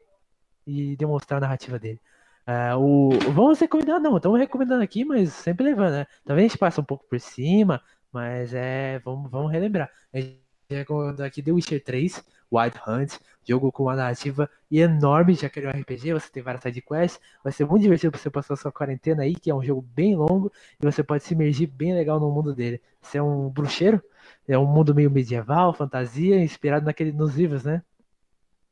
e 0.66 0.96
demonstrar 0.96 1.38
a 1.38 1.42
narrativa 1.42 1.80
dele. 1.80 2.00
Uh, 2.48 2.78
o, 2.78 3.10
vamos 3.32 3.60
recomendar, 3.60 4.00
não, 4.00 4.18
estamos 4.18 4.40
recomendando 4.40 4.84
aqui, 4.84 5.04
mas 5.04 5.34
sempre 5.34 5.64
levando, 5.64 5.94
né? 5.94 6.08
Talvez 6.24 6.46
a 6.46 6.48
gente 6.50 6.60
passe 6.60 6.80
um 6.80 6.84
pouco 6.84 7.06
por 7.10 7.20
cima, 7.20 7.82
mas 8.12 8.54
é, 8.54 9.00
vamos, 9.00 9.30
vamos 9.32 9.52
relembrar. 9.52 9.90
A 10.14 10.20
gente 10.20 10.40
recomendou 10.70 11.26
aqui 11.26 11.42
The 11.42 11.52
Witcher 11.52 11.84
3, 11.84 12.24
Wild 12.52 12.80
Hunt, 12.88 13.18
jogo 13.48 13.72
com 13.72 13.84
uma 13.84 13.96
narrativa 13.96 14.50
enorme, 14.72 15.34
já 15.34 15.50
que 15.50 15.60
ele 15.60 15.68
é 15.68 15.70
um 15.70 15.82
RPG, 15.82 16.14
você 16.14 16.30
tem 16.32 16.44
várias 16.44 16.64
sidequests, 16.64 17.20
vai 17.44 17.52
ser 17.52 17.66
muito 17.66 17.82
divertido 17.82 18.12
para 18.12 18.20
você 18.20 18.30
passar 18.30 18.56
sua 18.56 18.72
quarentena 18.72 19.24
aí, 19.24 19.36
que 19.36 19.50
é 19.50 19.56
um 19.56 19.64
jogo 19.64 19.82
bem 19.82 20.16
longo, 20.16 20.52
e 20.80 20.86
você 20.86 21.04
pode 21.04 21.24
se 21.24 21.34
imergir 21.34 21.68
bem 21.68 21.94
legal 21.94 22.20
no 22.20 22.32
mundo 22.32 22.54
dele. 22.54 22.82
Você 23.02 23.18
é 23.18 23.24
um 23.24 23.50
bruxeiro, 23.50 24.02
é 24.48 24.58
um 24.58 24.66
mundo 24.66 24.94
meio 24.94 25.12
medieval, 25.12 25.74
fantasia, 25.74 26.42
inspirado 26.42 26.86
naquele, 26.86 27.12
nos 27.12 27.36
livros, 27.36 27.64
né? 27.64 27.84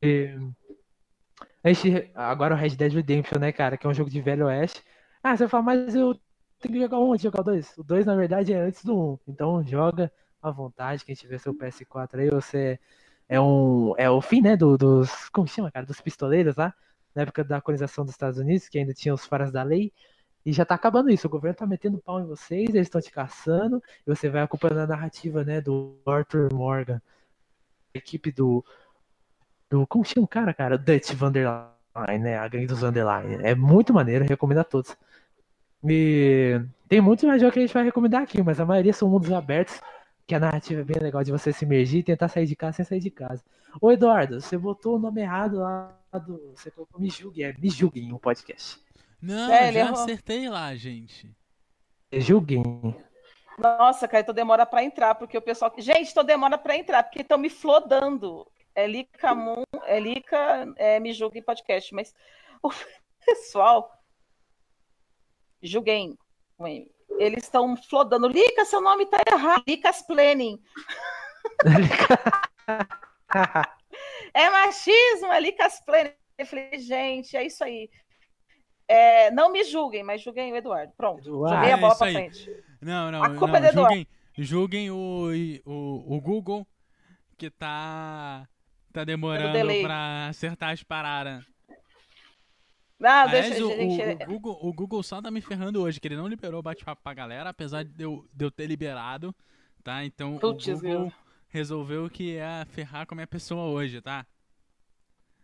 E, 0.02 0.38
a 1.64 1.72
gente, 1.72 2.12
agora 2.14 2.56
o 2.56 2.58
Red 2.58 2.72
Dead 2.72 2.94
Redemption, 2.94 3.40
né, 3.40 3.52
cara, 3.52 3.78
que 3.78 3.88
é 3.88 3.90
um 3.90 3.94
jogo 3.94 4.10
de 4.10 4.22
velho 4.22 4.46
oeste. 4.48 4.84
Ah, 5.24 5.36
você 5.38 5.48
fala, 5.48 5.64
mas 5.64 5.96
eu 5.96 6.14
tenho 6.60 6.74
que 6.74 6.82
jogar 6.82 7.00
um 7.00 7.12
antes 7.12 7.22
de 7.22 7.28
jogar 7.28 7.42
o 7.42 7.44
2. 7.44 7.78
O 7.78 7.84
2, 7.84 8.06
na 8.06 8.16
verdade, 8.16 8.54
é 8.54 8.60
antes 8.60 8.84
do 8.84 8.94
1. 8.98 9.12
Um. 9.14 9.20
Então 9.28 9.64
joga 9.64 10.12
à 10.42 10.52
vontade, 10.52 11.06
quem 11.06 11.16
tiver 11.16 11.38
seu 11.40 11.54
PS4 11.54 12.20
aí, 12.20 12.30
você 12.30 12.80
é 13.30 13.40
um. 13.40 13.94
É 13.98 14.10
o 14.10 14.22
fim, 14.22 14.42
né? 14.42 14.58
Do, 14.58 14.78
dos. 14.78 15.30
Como 15.30 15.48
chama, 15.48 15.72
cara? 15.72 15.86
Dos 15.86 16.02
pistoleiros 16.02 16.56
lá. 16.56 16.74
Na 17.16 17.24
época 17.24 17.44
da 17.44 17.62
colonização 17.62 18.04
dos 18.06 18.14
Estados 18.14 18.40
Unidos, 18.40 18.68
que 18.68 18.80
ainda 18.80 18.94
tinha 18.94 19.14
os 19.14 19.26
faras 19.26 19.52
da 19.52 19.64
lei. 19.64 19.94
E 20.46 20.52
já 20.52 20.66
tá 20.66 20.76
acabando 20.76 21.10
isso. 21.10 21.28
O 21.28 21.30
governo 21.30 21.56
tá 21.58 21.66
metendo 21.66 22.00
pau 22.00 22.20
em 22.20 22.26
vocês, 22.26 22.70
eles 22.70 22.88
estão 22.88 23.02
te 23.02 23.12
caçando, 23.12 23.82
e 24.06 24.10
você 24.14 24.30
vai 24.30 24.42
acompanhando 24.42 24.82
a 24.82 24.88
narrativa, 24.88 25.44
né, 25.44 25.62
do 25.62 25.98
Arthur 26.06 26.54
Morgan. 26.54 27.02
A 27.96 27.98
equipe 27.98 28.32
do, 28.32 28.66
do. 29.74 29.88
Como 29.88 30.06
chama 30.06 30.26
o 30.26 30.28
cara, 30.28 30.54
cara? 30.54 30.78
Dutch 30.78 31.14
Vanderline, 31.14 32.20
né? 32.20 32.38
A 32.38 32.48
gangue 32.48 32.68
dos 32.68 32.82
Vanderline. 32.82 33.44
É 33.44 33.56
muito 33.56 33.94
maneiro, 33.94 34.24
recomendo 34.24 34.60
a 34.60 34.64
todos. 34.64 34.96
E 35.84 36.62
tem 36.88 37.02
muitos 37.02 37.26
mais 37.26 37.42
jogos 37.42 37.54
que 37.54 37.60
a 37.60 37.64
gente 37.64 37.74
vai 37.74 37.84
recomendar 37.84 38.22
aqui, 38.22 38.42
mas 38.42 38.60
a 38.60 38.66
maioria 38.66 38.94
são 38.94 39.10
mundos 39.10 39.32
abertos, 39.32 39.82
que 40.28 40.36
a 40.36 40.40
narrativa 40.40 40.82
é 40.82 40.84
bem 40.84 41.02
legal 41.02 41.24
de 41.24 41.32
você 41.32 41.52
se 41.52 41.66
imergir 41.66 42.00
e 42.00 42.04
tentar 42.04 42.28
sair 42.28 42.46
de 42.46 42.56
casa 42.56 42.78
sem 42.78 42.86
sair 42.86 43.00
de 43.00 43.10
casa. 43.10 43.44
Ô 43.82 43.92
Eduardo, 43.92 44.40
você 44.40 44.58
botou 44.58 44.96
o 44.96 45.00
nome 45.00 45.22
errado 45.22 45.58
lá 45.58 45.92
do. 46.26 46.54
Você 46.56 46.70
colocou 46.70 47.02
Me 47.02 47.10
Julgue, 47.10 47.44
é 47.44 47.54
Me 47.58 47.70
Julguem 47.70 48.08
no 48.08 48.20
podcast. 48.20 48.80
Não, 49.20 49.52
é, 49.52 49.74
já 49.74 49.80
errou. 49.80 50.00
acertei 50.00 50.48
lá, 50.48 50.76
gente. 50.76 51.36
Me 52.12 52.22
Julguem. 52.22 52.64
Nossa, 53.58 54.08
cara, 54.08 54.22
então 54.22 54.34
demora 54.34 54.66
para 54.66 54.84
entrar, 54.84 55.16
porque 55.16 55.38
o 55.38 55.42
pessoal. 55.42 55.74
Gente, 55.78 56.12
então 56.12 56.24
demora 56.24 56.58
para 56.58 56.78
entrar, 56.78 57.04
porque 57.04 57.22
estão 57.22 57.38
me 57.38 57.50
flodando 57.50 58.48
é 58.76 58.88
Lica 58.88 59.36
Moon, 59.36 59.64
é 59.84 60.00
Lica, 60.00 60.74
é, 60.78 61.00
me 61.00 61.14
julgue 61.14 61.40
em 61.40 61.44
podcast, 61.44 61.94
mas 61.94 62.14
o 62.62 62.70
pessoal, 63.26 63.92
julguem, 65.62 66.18
eles 67.20 67.44
estão 67.44 67.76
flodando. 67.76 68.28
Lica, 68.28 68.66
seu 68.66 68.82
nome 68.82 69.06
tá 69.06 69.18
errado. 69.32 69.64
Licas 69.68 70.02
Planning. 70.02 70.62
é 74.34 74.50
machismo, 74.50 75.28
é 75.28 75.40
Licas 75.40 75.80
Planning. 75.86 76.14
Eu 76.38 76.46
falei, 76.46 76.80
gente, 76.80 77.38
é 77.38 77.46
isso 77.46 77.64
aí. 77.64 77.90
É, 78.88 79.32
não 79.32 79.52
me 79.52 79.64
julguem, 79.64 80.04
mas 80.04 80.22
julguem 80.22 80.52
o 80.52 80.56
Eduardo. 80.56 80.94
Pronto, 80.98 81.22
Eduardo. 81.22 81.56
joguei 81.56 81.72
a 81.72 81.78
bola 81.78 81.94
é 81.94 81.98
pra 81.98 82.12
frente. 82.12 82.64
Não, 82.82 83.12
não, 83.12 83.24
a 83.24 83.30
culpa 83.30 83.60
não, 83.60 83.68
é 83.68 83.72
do 83.72 83.80
julguem, 83.80 84.08
julguem 84.38 84.92
o, 84.92 85.30
o, 85.66 86.16
o 86.16 86.22
Google 86.22 86.68
que 87.38 87.50
tá 87.50 88.48
Tá 88.94 89.04
demorando 89.04 89.82
pra 89.82 90.28
acertar 90.28 90.70
as 90.70 90.84
paradas. 90.84 91.44
Não, 93.00 93.10
Aliás, 93.10 93.50
deixa, 93.50 93.66
o, 93.66 93.70
gente... 93.70 94.24
o, 94.24 94.28
Google, 94.28 94.60
o 94.62 94.72
Google 94.72 95.04
só 95.04 95.22
tá 95.22 95.32
me 95.32 95.42
ferrando 95.42 95.82
hoje, 95.82 96.00
que 96.00 96.08
ele 96.08 96.16
não 96.16 96.28
liberou 96.28 96.60
o 96.60 96.64
bate-papo 96.64 97.02
pra 97.04 97.14
galera, 97.14 97.50
apesar 97.50 97.84
de 97.84 98.04
eu, 98.04 98.26
de 98.32 98.46
eu 98.46 98.52
ter 98.52 98.68
liberado, 98.68 99.36
tá? 99.84 100.06
Então 100.06 100.38
Putz, 100.38 100.68
o 100.68 100.74
Google 100.76 101.00
meu. 101.00 101.14
resolveu 101.50 102.10
que 102.10 102.36
ia 102.36 102.66
ferrar 102.70 103.06
com 103.08 103.16
a 103.16 103.18
minha 103.18 103.28
pessoa 103.28 103.66
hoje, 103.66 104.00
tá? 104.00 104.26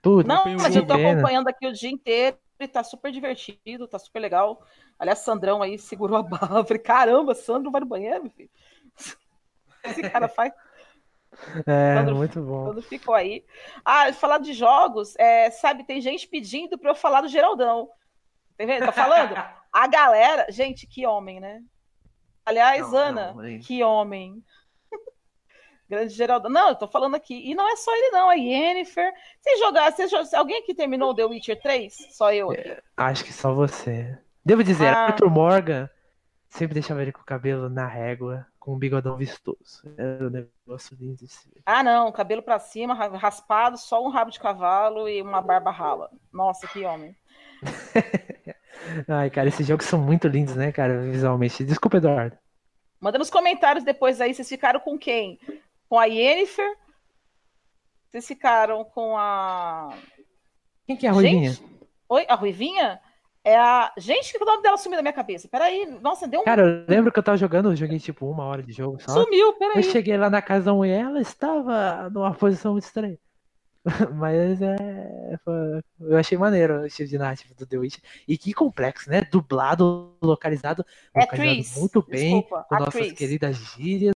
Tudo. 0.01 0.27
Não, 0.27 0.45
mas 0.55 0.75
eu 0.75 0.85
tô 0.85 0.93
acompanhando 0.93 1.49
aqui 1.49 1.67
o 1.67 1.73
dia 1.73 1.89
inteiro 1.89 2.37
e 2.59 2.67
tá 2.67 2.83
super 2.83 3.11
divertido, 3.11 3.87
tá 3.87 3.97
super 3.97 4.19
legal. 4.19 4.63
Aliás, 4.97 5.19
Sandrão 5.19 5.61
aí 5.61 5.77
segurou 5.77 6.17
a 6.17 6.23
barra. 6.23 6.59
Eu 6.59 6.65
falei, 6.65 6.81
caramba, 6.81 7.33
Sandro 7.33 7.71
vai 7.71 7.81
no 7.81 7.87
banheiro, 7.87 8.23
meu 8.23 8.31
filho. 8.31 8.49
Esse 9.83 10.07
cara 10.09 10.29
faz. 10.29 10.53
É, 11.65 11.95
quando, 11.95 12.15
muito 12.15 12.41
bom. 12.41 12.65
Quando 12.65 12.81
ficou 12.81 13.15
aí. 13.15 13.43
Ah, 13.83 14.11
falar 14.13 14.39
de 14.39 14.53
jogos, 14.53 15.15
é, 15.17 15.49
sabe, 15.51 15.83
tem 15.83 16.01
gente 16.01 16.27
pedindo 16.27 16.77
para 16.77 16.91
eu 16.91 16.95
falar 16.95 17.21
do 17.21 17.27
Geraldão. 17.27 17.89
Tá 18.57 18.65
vendo? 18.65 18.85
Tá 18.85 18.91
falando? 18.91 19.33
A 19.71 19.87
galera, 19.87 20.47
gente, 20.49 20.87
que 20.87 21.05
homem, 21.05 21.39
né? 21.39 21.61
Aliás, 22.45 22.91
não, 22.91 22.97
Ana, 22.97 23.33
não, 23.33 23.59
que 23.59 23.83
homem. 23.83 24.43
Grande 25.87 26.13
Geraldão. 26.13 26.49
Não, 26.49 26.69
eu 26.69 26.75
tô 26.75 26.87
falando 26.87 27.15
aqui. 27.15 27.49
E 27.49 27.53
não 27.53 27.71
é 27.71 27.75
só 27.75 27.95
ele, 27.95 28.09
não. 28.09 28.29
A 28.29 28.33
Yennefer. 28.33 29.13
Se 29.39 29.57
jogar, 29.57 29.91
se 29.91 30.35
alguém 30.35 30.57
aqui 30.57 30.73
terminou 30.73 31.13
The 31.13 31.25
Witcher 31.25 31.61
3? 31.61 31.93
Só 32.11 32.33
eu 32.33 32.49
aqui. 32.49 32.67
É, 32.67 32.81
acho 32.97 33.23
que 33.23 33.31
só 33.31 33.53
você. 33.53 34.17
Devo 34.43 34.63
dizer, 34.63 34.87
ah. 34.87 35.05
Arthur 35.05 35.29
Morgan 35.29 35.89
sempre 36.49 36.73
deixava 36.73 37.01
ele 37.01 37.11
com 37.11 37.21
o 37.21 37.25
cabelo 37.25 37.69
na 37.69 37.85
régua, 37.85 38.45
com 38.59 38.73
um 38.73 38.79
bigodão 38.79 39.15
vistoso. 39.15 39.83
Era 39.97 40.27
um 40.27 40.31
lindo. 40.99 41.25
Ah, 41.65 41.83
não. 41.83 42.11
Cabelo 42.11 42.41
pra 42.41 42.59
cima, 42.59 42.93
raspado, 42.93 43.77
só 43.77 44.03
um 44.03 44.09
rabo 44.09 44.31
de 44.31 44.39
cavalo 44.39 45.07
e 45.07 45.21
uma 45.21 45.41
barba 45.41 45.71
rala. 45.71 46.09
Nossa, 46.31 46.67
que 46.67 46.85
homem. 46.85 47.15
Ai, 49.07 49.29
cara, 49.29 49.49
esses 49.49 49.67
jogos 49.67 49.85
são 49.85 49.99
muito 49.99 50.27
lindos, 50.27 50.55
né, 50.55 50.71
cara, 50.71 51.01
visualmente. 51.01 51.63
Desculpa, 51.63 51.97
Eduardo. 51.97 52.37
Manda 52.99 53.17
nos 53.17 53.29
comentários 53.29 53.83
depois 53.83 54.19
aí, 54.19 54.33
vocês 54.33 54.47
ficaram 54.47 54.79
com 54.79 54.97
quem? 54.97 55.39
com 55.89 55.97
a 55.97 56.05
Yennefer. 56.05 56.77
Vocês 58.09 58.27
ficaram 58.27 58.85
com 58.85 59.17
a. 59.17 59.97
Quem 60.85 60.95
que 60.95 61.05
é 61.05 61.09
a 61.09 61.13
Ruivinha? 61.13 61.51
Gente? 61.51 61.69
Oi, 62.07 62.25
a 62.29 62.35
Ruivinha? 62.35 63.01
É 63.43 63.57
a. 63.57 63.91
Gente, 63.97 64.33
que 64.33 64.43
o 64.43 64.45
nome 64.45 64.61
dela 64.61 64.77
sumiu 64.77 64.97
da 64.97 65.01
minha 65.01 65.13
cabeça. 65.13 65.47
Peraí, 65.47 65.85
nossa, 66.01 66.27
deu 66.27 66.41
um. 66.41 66.43
Cara, 66.43 66.61
eu 66.61 66.85
lembro 66.87 67.11
que 67.11 67.19
eu 67.19 67.23
tava 67.23 67.37
jogando, 67.37 67.71
eu 67.71 67.75
joguei 67.75 67.99
tipo 67.99 68.29
uma 68.29 68.43
hora 68.43 68.61
de 68.61 68.73
jogo 68.73 68.99
só. 69.01 69.23
Sumiu, 69.23 69.53
peraí. 69.53 69.77
Eu 69.77 69.83
cheguei 69.83 70.17
lá 70.17 70.29
na 70.29 70.41
casa 70.41 70.65
da 70.65 70.73
mulher, 70.73 71.05
ela 71.05 71.21
estava 71.21 72.09
numa 72.09 72.33
posição 72.33 72.73
muito 72.73 72.85
estranha. 72.85 73.17
Mas 74.13 74.61
é. 74.61 75.39
Eu 75.99 76.17
achei 76.17 76.37
maneiro 76.37 76.81
o 76.81 76.85
estilo 76.85 77.09
de 77.09 77.17
narrativa 77.17 77.53
do 77.55 77.65
The 77.65 77.77
Witch. 77.77 77.97
E 78.27 78.37
que 78.37 78.53
complexo, 78.53 79.09
né? 79.09 79.21
Dublado, 79.31 80.13
localizado. 80.21 80.85
É 81.15 81.21
localizado 81.21 81.79
muito 81.79 82.01
bem 82.01 82.41
Desculpa, 82.41 82.65
com 82.67 82.75
nossas 82.75 83.11
queridas 83.13 83.55
gírias. 83.55 84.01